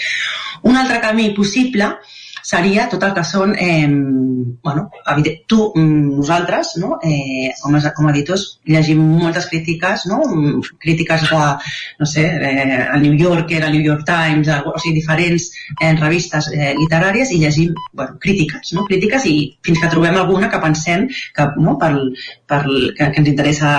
Un 0.69 0.79
altre 0.79 1.01
camí 1.03 1.31
possible 1.37 1.91
seria 2.43 2.89
tot 2.91 3.03
el 3.07 3.15
que 3.17 3.25
són, 3.25 3.55
eh, 3.59 3.87
bueno, 3.89 4.91
tu, 5.47 5.73
mm, 5.75 6.17
nosaltres, 6.19 6.77
no? 6.77 6.99
eh, 7.03 7.51
com, 7.61 7.75
a, 7.75 7.93
com 7.95 8.07
a 8.07 8.13
editors, 8.13 8.61
llegim 8.65 9.01
moltes 9.21 9.47
crítiques, 9.47 10.07
no? 10.07 10.21
crítiques 10.79 11.23
de, 11.31 11.43
no 11.99 12.07
sé, 12.07 12.25
eh, 12.25 12.87
el 12.95 13.03
New 13.03 13.15
Yorker, 13.15 13.63
el 13.65 13.73
New 13.73 13.83
York 13.83 14.05
Times, 14.07 14.49
o 14.49 14.79
sigui, 14.79 14.95
diferents 15.01 15.51
eh, 15.81 15.95
revistes 15.97 16.51
eh, 16.55 16.75
literàries 16.79 17.33
i 17.33 17.41
llegim 17.43 17.75
bueno, 17.93 18.19
crítiques, 18.21 18.73
no? 18.75 18.85
crítiques 18.89 19.27
i 19.27 19.37
fins 19.65 19.81
que 19.83 19.93
trobem 19.93 20.17
alguna 20.17 20.51
que 20.51 20.63
pensem 20.63 21.09
que, 21.09 21.49
no? 21.59 21.77
per, 21.79 21.93
per, 22.47 22.63
que, 22.65 23.11
que 23.13 23.23
ens 23.23 23.33
interessa 23.35 23.75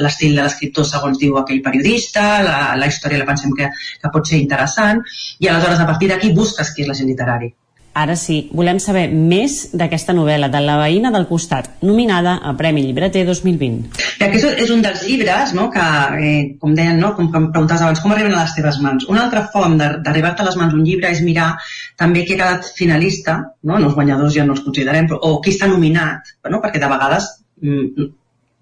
l'estil 0.00 0.36
de 0.36 0.42
l'escriptor 0.42 0.88
segons 0.88 1.18
diu 1.20 1.38
aquell 1.40 1.62
periodista, 1.64 2.42
la, 2.44 2.58
la 2.78 2.90
història 2.90 3.22
la 3.22 3.28
pensem 3.28 3.54
que, 3.56 3.70
que 4.02 4.12
pot 4.12 4.28
ser 4.28 4.42
interessant 4.42 5.02
i 5.40 5.48
aleshores 5.48 5.80
a 5.80 5.88
partir 5.88 6.12
d'aquí 6.12 6.32
busques 6.36 6.74
qui 6.74 6.84
és 6.84 6.90
l'agent 6.90 7.10
literari 7.10 7.52
Ara 7.92 8.14
sí, 8.16 8.38
volem 8.56 8.78
saber 8.80 9.04
més 9.12 9.56
d'aquesta 9.76 10.14
novel·la 10.16 10.48
de 10.52 10.62
La 10.64 10.78
veïna 10.80 11.10
del 11.12 11.26
costat, 11.28 11.68
nominada 11.84 12.38
a 12.40 12.54
Premi 12.56 12.86
Llibreter 12.86 13.26
2020. 13.28 13.98
I 14.22 14.24
aquest 14.28 14.62
és 14.64 14.72
un 14.72 14.80
dels 14.84 15.02
llibres 15.04 15.52
no, 15.58 15.68
que, 15.74 15.84
eh, 16.22 16.40
com 16.62 16.72
deien, 16.78 16.96
no, 17.02 17.12
com, 17.18 17.28
com 17.34 17.50
preguntaves 17.52 17.84
abans, 17.84 18.00
com 18.00 18.14
arriben 18.14 18.32
a 18.32 18.46
les 18.46 18.56
teves 18.56 18.80
mans? 18.80 19.04
Una 19.12 19.26
altra 19.26 19.44
font 19.52 19.76
d'arribar-te 19.76 20.40
a 20.40 20.48
les 20.48 20.56
mans 20.56 20.72
un 20.78 20.86
llibre 20.88 21.12
és 21.12 21.20
mirar 21.26 21.52
també 22.00 22.24
qui 22.24 22.38
ha 22.38 22.40
quedat 22.40 22.72
finalista, 22.78 23.38
no, 23.62 23.76
no 23.76 23.90
els 23.90 23.98
guanyadors 23.98 24.34
ja 24.38 24.48
no 24.48 24.56
els 24.56 24.64
considerem, 24.64 25.12
però, 25.12 25.20
o 25.28 25.42
qui 25.44 25.52
està 25.52 25.68
nominat, 25.68 26.36
no, 26.48 26.64
perquè 26.64 26.80
de 26.80 26.92
vegades 26.96 27.28
Mm, 27.62 28.10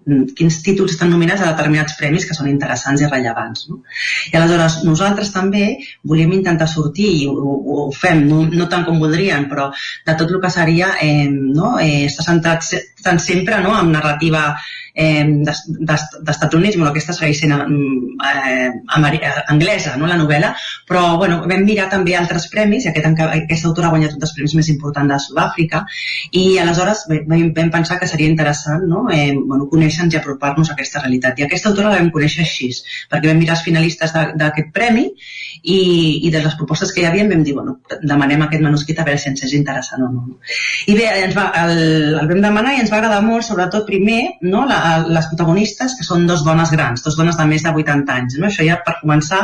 quins 0.06 0.56
títols 0.64 0.94
estan 0.94 1.10
nominats 1.12 1.43
a 1.44 1.51
determinats 1.52 1.97
premis 1.98 2.24
que 2.27 2.36
són 2.36 2.48
interessants 2.51 3.02
i 3.02 3.09
rellevants. 3.09 3.66
No? 3.70 3.81
I 4.32 4.36
aleshores 4.39 4.81
nosaltres 4.86 5.32
també 5.35 5.77
volíem 6.09 6.32
intentar 6.39 6.68
sortir, 6.70 7.10
i 7.20 7.28
ho, 7.28 7.55
ho 7.74 7.86
fem, 7.93 8.24
no, 8.28 8.43
no 8.48 8.68
tant 8.72 8.86
com 8.89 9.01
voldrien, 9.02 9.47
però 9.51 9.70
de 10.06 10.16
tot 10.16 10.31
el 10.31 10.40
que 10.43 10.52
seria 10.52 10.94
eh, 11.02 11.28
no? 11.31 11.77
eh, 11.78 12.06
estar 12.09 12.27
centrat 12.27 12.66
tant 13.05 13.20
sempre 13.22 13.60
no? 13.64 13.77
en 13.78 13.93
narrativa 13.93 14.51
eh, 15.01 15.24
d'estatonisme, 16.28 16.86
aquesta 16.89 17.14
segueix 17.16 17.40
sent 17.40 17.55
eh, 17.56 18.70
anglesa, 18.97 19.97
no, 20.01 20.09
la 20.10 20.18
novel·la, 20.20 20.52
però 20.89 21.16
bueno, 21.20 21.40
vam 21.51 21.64
mirar 21.66 21.89
també 21.93 22.16
altres 22.18 22.48
premis, 22.52 22.86
i 22.86 22.93
aquest, 22.93 23.09
aquesta 23.31 23.70
autora 23.70 23.89
ha 23.89 23.94
guanyat 23.94 24.16
un 24.16 24.22
dels 24.22 24.35
premis 24.36 24.56
més 24.59 24.70
importants 24.72 25.12
de 25.14 25.20
Sud-àfrica, 25.27 25.85
i 26.36 26.44
aleshores 26.62 27.06
vam, 27.10 27.51
vam 27.56 27.72
pensar 27.72 28.01
que 28.01 28.09
seria 28.10 28.31
interessant 28.31 28.86
no, 28.90 29.06
eh, 29.14 29.32
bueno, 29.35 29.68
conèixer-nos 29.72 30.14
i 30.14 30.20
apropar-nos 30.20 30.70
a 30.70 30.77
aquesta 30.77 31.05
realitat. 31.05 31.39
I 31.39 31.47
aquesta 31.47 31.72
autora 31.72 31.94
la 31.94 32.01
vam 32.01 32.12
conèixer 32.14 32.44
així, 32.44 32.70
perquè 33.10 33.31
vam 33.31 33.40
mirar 33.40 33.56
els 33.56 33.64
finalistes 33.66 34.12
d'aquest 34.14 34.74
premi 34.77 35.09
i, 35.62 35.81
i 36.27 36.31
de 36.32 36.43
les 36.44 36.56
propostes 36.59 36.93
que 36.94 37.02
hi 37.02 37.09
havia 37.09 37.27
vam 37.28 37.43
dir, 37.47 37.55
bueno, 37.56 37.78
demanem 38.02 38.44
aquest 38.44 38.64
manuscrit 38.64 39.01
a 39.01 39.06
veure 39.09 39.20
si 39.20 39.31
ens 39.31 39.44
és 39.47 39.55
interessant 39.56 40.05
o 40.06 40.10
no. 40.12 40.39
I 40.89 40.97
bé, 40.97 41.09
ens 41.27 41.36
va, 41.36 41.48
el, 41.64 41.81
el 42.20 42.31
vam 42.31 42.43
demanar 42.44 42.77
i 42.77 42.82
ens 42.85 42.93
va 42.93 43.01
agradar 43.01 43.20
molt, 43.27 43.47
sobretot 43.47 43.86
primer, 43.89 44.20
no, 44.47 44.64
la, 44.68 44.81
les 45.06 45.28
protagonistes, 45.30 45.96
que 45.98 46.06
són 46.06 46.26
dos 46.28 46.44
dones 46.46 46.72
grans, 46.74 47.04
dos 47.04 47.16
dones 47.18 47.38
de 47.38 47.46
més 47.50 47.64
de 47.66 47.72
80 47.82 48.16
anys. 48.16 48.36
No? 48.40 48.48
Això 48.50 48.66
ja 48.66 48.78
per 48.86 48.96
començar, 49.00 49.40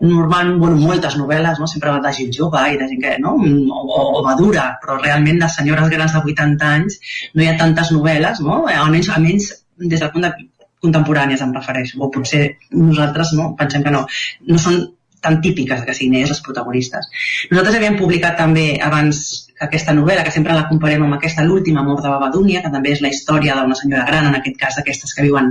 normal, 0.00 0.54
bueno, 0.60 0.80
moltes 0.82 1.16
novel·les, 1.20 1.60
no? 1.62 1.70
sempre 1.70 1.94
de 2.04 2.12
gent 2.18 2.34
jove 2.38 2.64
i 2.72 2.78
de 2.80 2.90
gent 2.90 3.02
que, 3.04 3.16
no? 3.24 3.36
o, 3.38 4.04
o 4.20 4.24
madura, 4.26 4.68
però 4.82 4.98
realment 5.00 5.40
de 5.42 5.50
senyores 5.54 5.90
grans 5.94 6.14
de 6.16 6.22
80 6.34 6.70
anys 6.74 7.00
no 7.34 7.44
hi 7.44 7.50
ha 7.50 7.58
tantes 7.60 7.94
novel·les, 7.96 8.44
no? 8.44 8.62
almenys, 8.74 9.10
almenys 9.16 9.50
des 9.78 10.00
del 10.02 10.14
punt 10.14 10.26
de 10.26 10.34
contemporànies 10.82 11.42
em 11.42 11.54
refereixo, 11.54 11.98
o 12.02 12.10
potser 12.14 12.44
nosaltres 12.74 13.34
no, 13.38 13.52
pensem 13.58 13.82
que 13.82 13.94
no, 13.94 14.04
no 14.46 14.60
són 14.62 14.78
tan 15.24 15.40
típiques 15.44 15.84
que 15.84 15.94
siguin 15.94 16.20
elles 16.20 16.32
les 16.34 16.40
protagonistes. 16.44 17.10
Nosaltres 17.50 17.78
havíem 17.78 17.98
publicat 17.98 18.38
també 18.38 18.70
abans 18.84 19.48
aquesta 19.60 19.94
novel·la, 19.94 20.22
que 20.24 20.32
sempre 20.34 20.54
la 20.54 20.68
comparem 20.70 21.02
amb 21.04 21.16
aquesta, 21.16 21.44
l'última 21.46 21.82
mort 21.82 22.04
de 22.04 22.12
Babadúnia, 22.12 22.62
que 22.62 22.70
també 22.74 22.92
és 22.94 23.02
la 23.02 23.10
història 23.10 23.56
d'una 23.58 23.76
senyora 23.78 24.06
gran, 24.06 24.28
en 24.30 24.38
aquest 24.38 24.58
cas 24.60 24.78
d'aquestes 24.78 25.14
que 25.14 25.26
viuen 25.26 25.50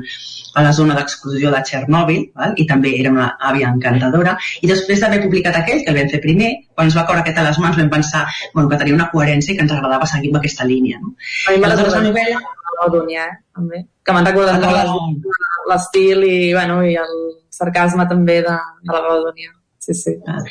a 0.57 0.63
la 0.63 0.71
zona 0.73 0.95
d'exclusió 0.97 1.51
de 1.53 1.59
Txernòbil, 1.67 2.21
val? 2.37 2.53
i 2.57 2.65
també 2.69 2.93
era 2.99 3.11
una 3.13 3.27
àvia 3.49 3.69
encantadora. 3.69 4.37
I 4.63 4.69
després 4.71 5.03
d'haver 5.03 5.19
publicat 5.25 5.59
aquell, 5.59 5.83
que 5.83 5.91
el 5.93 5.99
vam 5.99 6.11
fer 6.13 6.21
primer, 6.23 6.53
quan 6.73 6.87
ens 6.89 6.97
va 6.97 7.05
caure 7.09 7.21
aquest 7.21 7.41
a 7.41 7.45
les 7.49 7.59
mans 7.61 7.77
vam 7.77 7.91
pensar 7.91 8.23
bueno, 8.53 8.69
que 8.69 8.79
tenia 8.79 8.95
una 8.95 9.09
coherència 9.11 9.53
i 9.53 9.57
que 9.57 9.67
ens 9.67 9.75
agradava 9.75 10.07
seguir 10.09 10.31
amb 10.31 10.39
aquesta 10.41 10.65
línia. 10.65 11.01
No? 11.03 11.13
A 11.47 11.53
mi 11.53 11.61
m'agrada 11.61 11.91
la 11.97 12.05
novel·la 12.07 12.41
Babadúnia, 12.77 13.27
eh? 13.27 13.37
també, 13.57 13.83
que 14.05 14.15
m'han 14.15 14.31
recordat 14.31 14.63
molt 14.63 15.37
l'estil 15.67 16.23
i, 16.23 16.37
bueno, 16.55 16.79
i 16.85 16.95
el 17.01 17.15
sarcasme 17.53 18.07
també 18.09 18.41
de, 18.45 18.57
de 18.83 18.93
la 18.93 19.03
Babadúnia. 19.03 19.56
Sí, 19.87 19.93
sí. 19.93 20.15
Ah. 20.27 20.43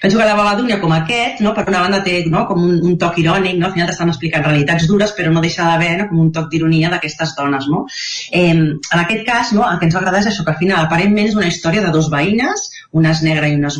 Penso 0.00 0.18
que 0.18 0.24
la 0.24 0.36
Babadonia 0.38 0.78
com 0.80 0.92
aquest, 0.96 1.42
no, 1.44 1.52
per 1.56 1.66
una 1.68 1.82
banda 1.84 2.02
té 2.04 2.22
no, 2.30 2.44
com 2.48 2.62
un, 2.62 2.78
un 2.88 2.98
toc 3.00 3.18
irònic, 3.22 3.58
no? 3.58 3.68
al 3.68 3.76
final 3.76 3.90
t'estan 3.90 4.12
explicant 4.12 4.44
realitats 4.46 4.86
dures, 4.90 5.14
però 5.16 5.32
no 5.32 5.42
deixa 5.44 5.66
d'haver 5.68 5.92
no, 6.00 6.08
com 6.10 6.22
un 6.24 6.30
toc 6.34 6.48
d'ironia 6.52 6.90
d'aquestes 6.92 7.34
dones. 7.38 7.68
No? 7.72 7.84
Eh, 8.30 8.52
en 8.52 9.02
aquest 9.04 9.26
cas, 9.28 9.52
no, 9.56 9.66
el 9.68 9.80
que 9.80 9.88
ens 9.88 9.96
va 9.96 10.02
agradar 10.02 10.22
és 10.22 10.30
això, 10.32 10.46
que 10.46 10.54
al 10.54 10.60
final 10.60 10.86
aparentment 10.86 11.30
és 11.30 11.38
una 11.38 11.50
història 11.50 11.84
de 11.84 11.92
dos 11.94 12.10
veïnes, 12.12 12.68
una 12.92 13.12
és 13.12 13.22
negra 13.24 13.48
i 13.48 13.56
una 13.56 13.70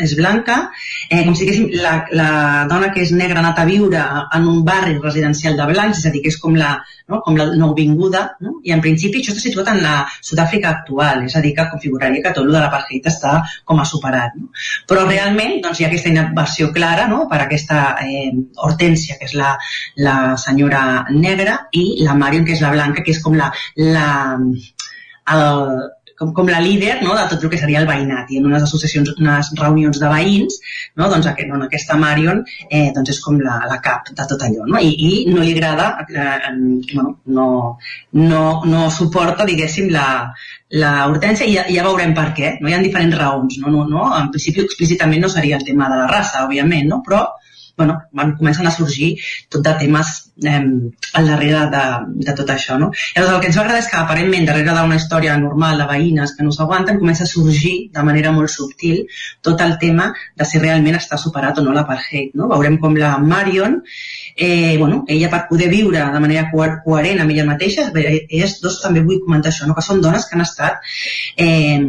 és 0.00 0.14
blanca, 0.18 0.60
eh, 1.08 1.24
com 1.26 1.34
si 1.34 1.46
diguéssim 1.46 1.82
la, 1.82 1.94
la 2.16 2.30
dona 2.70 2.90
que 2.94 3.02
és 3.04 3.12
negra 3.16 3.40
ha 3.40 3.44
anat 3.44 3.58
a 3.60 3.66
viure 3.68 4.04
en 4.36 4.46
un 4.48 4.62
barri 4.64 4.96
residencial 4.98 5.58
de 5.58 5.66
blancs, 5.72 6.00
és 6.00 6.08
a 6.08 6.14
dir, 6.14 6.22
que 6.24 6.32
és 6.32 6.38
com 6.40 6.56
la, 6.56 6.76
no, 7.10 7.20
com 7.26 7.36
la 7.38 7.48
nouvinguda, 7.58 8.22
no? 8.46 8.56
i 8.64 8.74
en 8.74 8.82
principi 8.84 9.20
això 9.20 9.34
està 9.34 9.44
situat 9.44 9.72
en 9.74 9.82
la 9.84 9.96
Sud-àfrica 10.20 10.70
actual, 10.70 11.24
és 11.26 11.36
a 11.36 11.42
dir, 11.44 11.52
que 11.56 11.68
configuraria 11.72 12.22
que 12.24 12.34
tot 12.36 12.46
el 12.46 12.54
de 12.54 12.62
l'apartheid 12.62 13.10
està 13.10 13.40
com 13.66 13.82
a 13.82 13.88
superat. 13.88 14.36
No? 14.38 14.50
Però 14.90 15.06
realment 15.08 15.59
doncs, 15.64 15.80
hi 15.80 15.86
ha 15.86 15.90
aquesta 15.90 16.10
inversió 16.12 16.70
clara 16.74 17.06
no? 17.10 17.24
per 17.30 17.40
aquesta 17.44 17.80
eh, 18.04 18.30
Hortència, 18.66 19.18
que 19.20 19.28
és 19.30 19.36
la, 19.38 19.54
la 20.06 20.16
senyora 20.40 21.06
negra, 21.12 21.56
i 21.72 22.02
la 22.04 22.16
Marion, 22.18 22.44
que 22.46 22.56
és 22.56 22.64
la 22.64 22.74
blanca, 22.74 23.04
que 23.06 23.14
és 23.14 23.22
com 23.24 23.36
la, 23.38 23.50
la 23.76 24.08
el, 25.30 25.90
com, 26.20 26.34
com 26.36 26.50
la 26.52 26.60
líder 26.60 26.98
no, 27.00 27.14
de 27.16 27.24
tot 27.30 27.44
el 27.46 27.52
que 27.52 27.58
seria 27.60 27.80
el 27.80 27.88
veïnat 27.88 28.28
i 28.30 28.40
en 28.40 28.48
unes 28.50 28.66
associacions, 28.66 29.14
unes 29.16 29.50
reunions 29.60 30.00
de 30.02 30.10
veïns 30.12 30.60
no, 31.00 31.08
doncs 31.08 31.30
aquest, 31.30 31.48
no, 31.48 31.64
aquesta 31.64 31.96
Marion 32.00 32.42
eh, 32.68 32.90
doncs 32.96 33.14
és 33.14 33.20
com 33.24 33.40
la, 33.40 33.56
la 33.70 33.80
cap 33.84 34.12
de 34.12 34.28
tot 34.32 34.44
allò 34.46 34.68
no? 34.68 34.78
I, 34.84 34.92
i 35.08 35.10
no 35.32 35.40
li 35.40 35.54
agrada 35.56 35.88
eh, 36.04 36.52
bueno, 36.92 37.16
no, 37.38 37.48
no, 38.20 38.44
no 38.68 38.86
suporta 38.92 39.48
diguéssim 39.48 39.88
la, 39.94 40.06
la 40.84 40.94
Hortència 41.08 41.48
i 41.48 41.56
ja, 41.56 41.66
ja 41.72 41.86
veurem 41.88 42.12
per 42.16 42.30
què 42.36 42.54
no? 42.60 42.68
hi 42.68 42.76
ha 42.76 42.84
diferents 42.84 43.16
raons 43.16 43.60
no? 43.64 43.72
No, 43.72 43.86
no? 43.88 44.08
en 44.20 44.28
principi 44.34 44.66
explícitament 44.66 45.24
no 45.24 45.32
seria 45.32 45.56
el 45.56 45.64
tema 45.66 45.88
de 45.88 46.02
la 46.02 46.10
raça 46.12 46.44
òbviament 46.44 46.90
no? 46.92 47.00
però 47.06 47.24
bueno, 47.80 47.96
van, 48.12 48.34
comencen 48.36 48.66
a 48.68 48.72
sorgir 48.74 49.14
tot 49.48 49.64
de 49.64 49.72
temes 49.80 50.10
eh, 50.44 50.60
al 51.20 51.30
darrere 51.32 51.62
de, 51.72 51.84
de 52.26 52.34
tot 52.36 52.52
això. 52.52 52.76
No? 52.82 52.90
Llavors 53.14 53.32
el 53.32 53.40
que 53.40 53.48
ens 53.50 53.58
va 53.58 53.64
agradar 53.64 53.80
és 53.80 53.88
que 53.88 54.00
aparentment 54.00 54.48
darrere 54.50 54.76
d'una 54.76 54.98
història 55.00 55.38
normal 55.40 55.80
de 55.80 55.88
veïnes 55.88 56.34
que 56.36 56.44
no 56.44 56.52
s'aguanten 56.52 57.00
comença 57.00 57.24
a 57.24 57.30
sorgir 57.30 57.74
de 57.94 58.04
manera 58.04 58.34
molt 58.36 58.52
subtil 58.52 59.06
tot 59.46 59.64
el 59.64 59.78
tema 59.80 60.10
de 60.36 60.48
si 60.50 60.60
realment 60.60 61.00
està 61.00 61.16
superat 61.20 61.58
o 61.58 61.64
no 61.64 61.76
l'apartheid. 61.76 62.36
No? 62.36 62.50
Veurem 62.52 62.76
com 62.84 63.00
la 63.00 63.16
Marion 63.32 63.80
eh, 64.36 64.76
bueno, 64.78 65.04
ella 65.08 65.30
per 65.30 65.46
poder 65.48 65.68
viure 65.68 66.02
de 66.12 66.20
manera 66.22 66.48
coherent 66.50 67.20
amb 67.22 67.34
ella 67.34 67.46
mateixa, 67.48 67.88
elles 67.94 68.56
dos 68.62 68.80
també 68.82 69.02
vull 69.06 69.20
comentar 69.24 69.50
això, 69.52 69.68
no? 69.68 69.76
que 69.76 69.84
són 69.84 70.00
dones 70.00 70.26
que 70.26 70.36
han 70.36 70.44
estat 70.44 70.80
eh, 71.36 71.80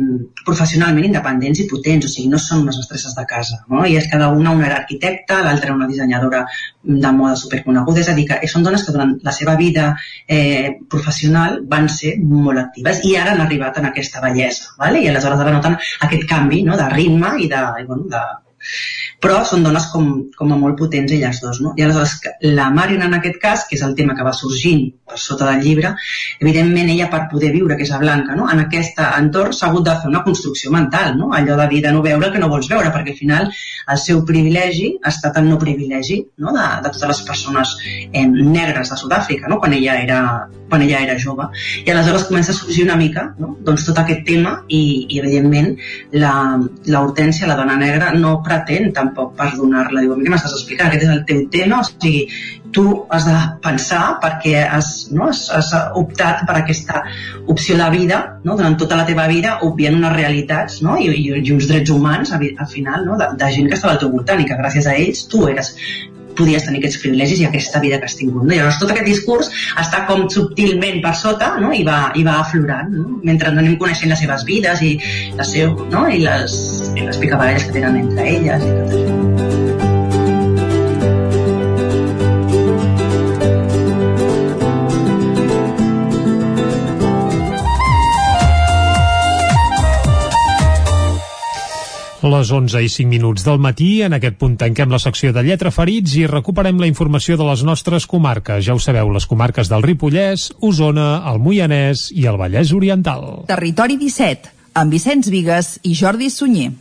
professionalment 0.45 1.07
independents 1.09 1.63
i 1.63 1.68
potents, 1.69 2.07
o 2.07 2.11
sigui, 2.11 2.30
no 2.31 2.39
són 2.41 2.65
unes 2.65 2.80
mestresses 2.81 3.15
de 3.18 3.26
casa, 3.30 3.61
no? 3.69 3.85
i 3.85 3.97
és 3.99 4.09
cada 4.11 4.30
una 4.34 4.55
una 4.57 4.68
era 4.68 4.80
arquitecta, 4.81 5.41
l'altra 5.45 5.76
una 5.76 5.88
dissenyadora 5.89 6.45
de 6.84 7.11
moda 7.15 7.35
superconeguda, 7.39 8.01
és 8.01 8.11
a 8.11 8.18
dir, 8.18 8.27
que 8.30 8.51
són 8.51 8.65
dones 8.68 8.85
que 8.85 8.93
durant 8.95 9.15
la 9.23 9.34
seva 9.35 9.55
vida 9.59 9.91
eh, 10.27 10.77
professional 10.89 11.59
van 11.69 11.89
ser 11.89 12.15
molt 12.22 12.59
actives 12.59 13.03
i 13.07 13.15
ara 13.18 13.35
han 13.35 13.43
arribat 13.45 13.77
en 13.80 13.89
aquesta 13.91 14.23
bellesa, 14.23 14.76
¿vale? 14.80 15.01
i 15.01 15.09
aleshores 15.09 15.43
ara 15.43 15.57
noten 15.57 15.77
aquest 16.07 16.27
canvi 16.30 16.63
no? 16.68 16.77
de 16.80 16.89
ritme 16.93 17.35
i 17.39 17.51
de, 17.51 17.65
i, 17.81 17.85
bueno, 17.88 18.09
de, 18.11 18.23
però 19.21 19.41
són 19.45 19.63
dones 19.63 19.85
com, 19.93 20.07
com 20.38 20.51
a 20.53 20.57
molt 20.57 20.77
potents 20.79 21.13
elles 21.13 21.41
dos. 21.43 21.61
No? 21.61 21.75
I 21.77 21.85
aleshores 21.85 22.17
la 22.57 22.69
Marion 22.73 23.05
en 23.05 23.17
aquest 23.17 23.38
cas, 23.41 23.65
que 23.69 23.77
és 23.77 23.83
el 23.85 23.95
tema 23.97 24.15
que 24.17 24.25
va 24.25 24.33
sorgint 24.33 24.88
per 25.11 25.19
sota 25.19 25.49
del 25.51 25.61
llibre, 25.65 25.93
evidentment 26.39 26.89
ella 26.89 27.09
per 27.11 27.25
poder 27.31 27.51
viure, 27.53 27.75
que 27.77 27.85
és 27.85 27.91
la 27.93 27.99
Blanca, 28.01 28.35
no? 28.38 28.47
en 28.51 28.63
aquest 28.63 29.01
entorn 29.03 29.53
s'ha 29.53 29.69
hagut 29.69 29.85
de 29.88 29.97
fer 30.01 30.09
una 30.09 30.23
construcció 30.25 30.71
mental, 30.73 31.13
no? 31.19 31.31
allò 31.38 31.57
de 31.59 31.67
dir 31.73 31.83
de 31.85 31.91
no 31.93 32.03
veure 32.05 32.29
el 32.29 32.33
que 32.33 32.41
no 32.41 32.49
vols 32.51 32.69
veure, 32.71 32.93
perquè 32.95 33.13
al 33.13 33.19
final 33.19 33.51
el 33.51 34.01
seu 34.01 34.23
privilegi 34.25 34.93
ha 35.03 35.11
estat 35.11 35.38
el 35.41 35.49
no 35.49 35.59
privilegi 35.61 36.21
no? 36.38 36.55
de, 36.55 36.65
de 36.85 36.93
totes 36.93 37.11
les 37.13 37.21
persones 37.27 37.75
eh, 37.85 38.25
negres 38.25 38.93
de 38.93 38.99
Sud-àfrica, 39.03 39.51
no? 39.51 39.59
quan, 39.59 39.75
ella 39.77 39.99
era, 40.01 40.21
quan 40.69 40.85
ella 40.85 41.03
era 41.05 41.19
jove. 41.19 41.49
I 41.83 41.91
aleshores 41.91 42.27
comença 42.29 42.55
a 42.55 42.57
sorgir 42.57 42.85
una 42.88 42.97
mica 42.99 43.27
no? 43.38 43.55
doncs 43.67 43.85
tot 43.89 43.99
aquest 44.01 44.25
tema 44.27 44.57
i, 44.67 44.81
i 45.09 45.21
evidentment 45.21 45.75
la, 46.15 46.33
la 46.88 47.03
Hortència, 47.03 47.49
la 47.49 47.59
dona 47.59 47.77
negra, 47.81 48.13
no 48.15 48.38
pretén 48.52 48.91
tampoc 48.91 49.22
tampoc 49.22 49.38
pas 49.38 49.56
donar-la. 49.57 50.02
Diu, 50.02 50.14
a 50.14 50.18
mi 50.18 50.26
què 50.26 50.34
m'estàs 50.34 50.56
explicant? 50.57 50.90
Aquest 50.90 51.06
és 51.07 51.14
el 51.14 51.23
teu 51.30 51.41
tema? 51.53 51.82
O 51.82 51.88
sigui, 51.88 52.23
tu 52.76 52.86
has 53.11 53.26
de 53.28 53.36
pensar 53.64 54.03
perquè 54.23 54.64
has, 54.64 54.91
no, 55.11 55.28
has, 55.28 55.44
has 55.52 55.72
optat 55.99 56.45
per 56.48 56.56
aquesta 56.60 57.03
opció 57.52 57.76
de 57.80 57.90
vida 57.91 58.22
no? 58.45 58.56
durant 58.56 58.78
tota 58.80 58.99
la 58.99 59.07
teva 59.10 59.28
vida, 59.32 59.57
obviant 59.68 59.99
unes 59.99 60.15
realitats 60.15 60.80
no? 60.86 60.95
I, 60.98 61.11
i, 61.11 61.41
i 61.41 61.52
uns 61.52 61.68
drets 61.72 61.91
humans 61.91 62.32
al 62.32 62.69
final 62.72 63.06
no? 63.06 63.19
de, 63.19 63.34
de 63.36 63.52
gent 63.57 63.68
que 63.68 63.80
estava 63.80 63.98
al 63.98 64.02
teu 64.03 64.14
voltant 64.14 64.40
i 64.40 64.48
que 64.48 64.60
gràcies 64.60 64.88
a 64.88 64.95
ells 64.95 65.28
tu 65.32 65.44
eres 65.52 65.76
podies 66.38 66.66
tenir 66.68 66.82
aquests 66.82 67.02
privilegis 67.03 67.41
i 67.41 67.48
aquesta 67.49 67.82
vida 67.84 67.99
que 68.02 68.10
has 68.10 68.18
tingut. 68.20 68.44
No? 68.45 68.53
Llavors, 68.53 68.80
tot 68.82 68.94
aquest 68.94 69.10
discurs 69.10 69.52
està 69.82 70.06
com 70.10 70.28
subtilment 70.34 71.02
per 71.03 71.16
sota 71.20 71.53
no? 71.62 71.72
I, 71.76 71.84
va, 71.88 71.99
i 72.16 72.26
va 72.28 72.40
aflorant, 72.44 72.94
no? 72.95 73.20
mentre 73.28 73.52
anem 73.52 73.78
coneixent 73.82 74.12
les 74.12 74.24
seves 74.24 74.45
vides 74.48 74.86
i, 74.86 74.94
la 75.38 75.48
seu, 75.48 75.76
no? 75.94 76.08
I, 76.08 76.24
les, 76.26 76.56
i 76.95 77.08
les 77.08 77.22
picabaralles 77.22 77.68
que 77.68 77.78
tenen 77.80 78.02
entre 78.06 78.32
elles 78.38 78.66
i 78.68 78.74
tot 78.80 78.98
això. 79.02 79.70
Les 92.22 92.52
11 92.53 92.84
i 92.85 92.89
5 92.89 93.10
minuts 93.10 93.41
del 93.41 93.57
matí, 93.57 94.03
en 94.06 94.14
aquest 94.14 94.35
punt 94.38 94.53
tanquem 94.61 94.91
la 94.93 94.99
secció 95.02 95.31
de 95.34 95.41
lletra 95.41 95.72
ferits 95.73 96.14
i 96.19 96.27
recuperem 96.30 96.77
la 96.77 96.89
informació 96.89 97.38
de 97.39 97.48
les 97.48 97.64
nostres 97.65 98.06
comarques. 98.06 98.61
Ja 98.68 98.76
ho 98.77 98.84
sabeu, 98.84 99.10
les 99.10 99.26
comarques 99.26 99.72
del 99.72 99.81
Ripollès, 99.81 100.52
Osona, 100.61 101.10
el 101.31 101.41
Moianès 101.41 102.11
i 102.14 102.30
el 102.30 102.38
Vallès 102.38 102.76
Oriental. 102.77 103.48
Territori 103.49 103.98
17, 103.98 104.53
amb 104.77 104.93
Vicenç 104.93 105.34
Vigues 105.34 105.80
i 105.81 105.98
Jordi 105.98 106.30
Sunyer. 106.30 106.76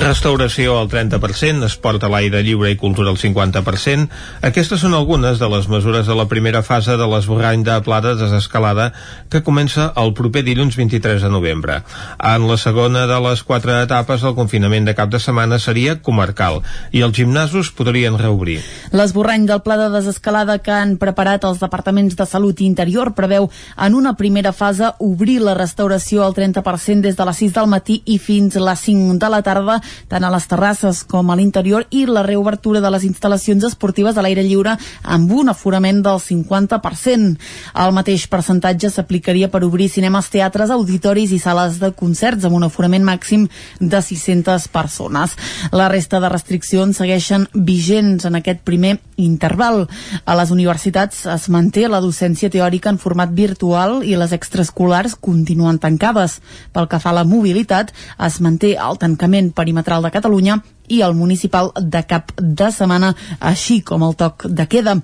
Restauració 0.00 0.78
al 0.80 0.88
30%, 0.88 1.66
esport 1.66 2.00
a 2.06 2.08
l'aire 2.08 2.40
lliure 2.40 2.70
i 2.72 2.76
cultura 2.80 3.10
al 3.12 3.18
50%. 3.20 4.06
Aquestes 4.48 4.80
són 4.80 4.94
algunes 4.96 5.36
de 5.36 5.48
les 5.52 5.66
mesures 5.68 6.06
de 6.08 6.14
la 6.16 6.24
primera 6.24 6.62
fase 6.64 6.94
de 6.96 7.08
l'esborrany 7.10 7.60
de 7.66 7.74
Plada 7.84 8.14
desescalada 8.16 8.86
que 9.28 9.42
comença 9.44 9.90
el 10.00 10.14
proper 10.16 10.40
dilluns 10.46 10.78
23 10.80 11.20
de 11.20 11.28
novembre. 11.28 11.82
En 12.16 12.46
la 12.48 12.56
segona 12.56 13.02
de 13.10 13.18
les 13.26 13.42
quatre 13.44 13.76
etapes, 13.82 14.24
el 14.24 14.34
confinament 14.38 14.88
de 14.88 14.94
cap 14.96 15.12
de 15.12 15.20
setmana 15.20 15.58
seria 15.60 15.98
comarcal 16.00 16.62
i 16.96 17.04
els 17.04 17.14
gimnasos 17.20 17.68
podrien 17.76 18.16
reobrir. 18.16 18.56
L'esborrany 18.96 19.44
del 19.52 19.60
pla 19.60 19.76
de 19.82 19.90
desescalada 19.92 20.58
que 20.64 20.72
han 20.72 20.96
preparat 20.96 21.44
els 21.44 21.60
departaments 21.60 22.16
de 22.16 22.28
Salut 22.30 22.64
i 22.64 22.70
Interior 22.70 23.12
preveu 23.12 23.50
en 23.76 24.00
una 24.00 24.16
primera 24.16 24.56
fase 24.56 24.94
obrir 24.98 25.42
la 25.44 25.58
restauració 25.60 26.24
al 26.24 26.32
30% 26.32 27.04
des 27.04 27.20
de 27.20 27.28
les 27.28 27.44
6 27.44 27.54
del 27.60 27.70
matí 27.76 28.00
i 28.06 28.16
fins 28.16 28.56
a 28.56 28.64
les 28.64 28.88
5 28.88 29.20
de 29.20 29.32
la 29.36 29.44
tarda 29.44 29.80
tant 30.08 30.24
a 30.24 30.30
les 30.32 30.46
terrasses 30.50 31.02
com 31.04 31.30
a 31.30 31.36
l'interior 31.36 31.86
i 31.90 32.04
la 32.06 32.24
reobertura 32.26 32.80
de 32.80 32.90
les 32.92 33.04
instal·lacions 33.08 33.64
esportives 33.66 34.16
a 34.16 34.24
l'aire 34.24 34.44
lliure 34.46 34.76
amb 35.02 35.32
un 35.32 35.50
aforament 35.52 36.02
del 36.04 36.20
50%. 36.22 37.36
El 37.84 37.94
mateix 37.96 38.26
percentatge 38.30 38.90
s'aplicaria 38.90 39.50
per 39.50 39.62
obrir 39.66 39.90
cinemes, 39.90 40.30
teatres, 40.30 40.70
auditoris 40.70 41.32
i 41.32 41.40
sales 41.42 41.78
de 41.80 41.92
concerts 41.96 42.46
amb 42.46 42.56
un 42.58 42.68
aforament 42.68 43.04
màxim 43.04 43.48
de 43.80 44.00
600 44.02 44.68
persones. 44.68 45.36
La 45.72 45.88
resta 45.88 46.20
de 46.20 46.28
restriccions 46.32 46.96
segueixen 46.96 47.46
vigents 47.54 48.26
en 48.26 48.38
aquest 48.38 48.64
primer 48.64 48.98
interval. 49.20 49.86
A 50.24 50.36
les 50.38 50.50
universitats 50.50 51.26
es 51.28 51.48
manté 51.52 51.86
la 51.88 52.00
docència 52.00 52.50
teòrica 52.52 52.90
en 52.90 52.98
format 52.98 53.32
virtual 53.36 54.00
i 54.06 54.16
les 54.16 54.32
extraescolars 54.36 55.16
continuen 55.20 55.78
tancades. 55.82 56.40
Pel 56.72 56.88
que 56.88 57.00
fa 57.02 57.12
a 57.12 57.18
la 57.20 57.26
mobilitat, 57.28 57.92
es 58.18 58.40
manté 58.40 58.74
el 58.80 58.98
tancament 59.00 59.52
perimetral 59.56 59.79
perimetral 59.82 60.02
de 60.02 60.10
Catalunya 60.10 60.62
i 60.90 61.00
el 61.06 61.14
municipal 61.14 61.70
de 61.78 62.02
cap 62.10 62.32
de 62.36 62.70
setmana, 62.74 63.14
així 63.38 63.80
com 63.86 64.02
el 64.04 64.16
toc 64.18 64.46
de 64.46 64.66
queda. 64.70 64.96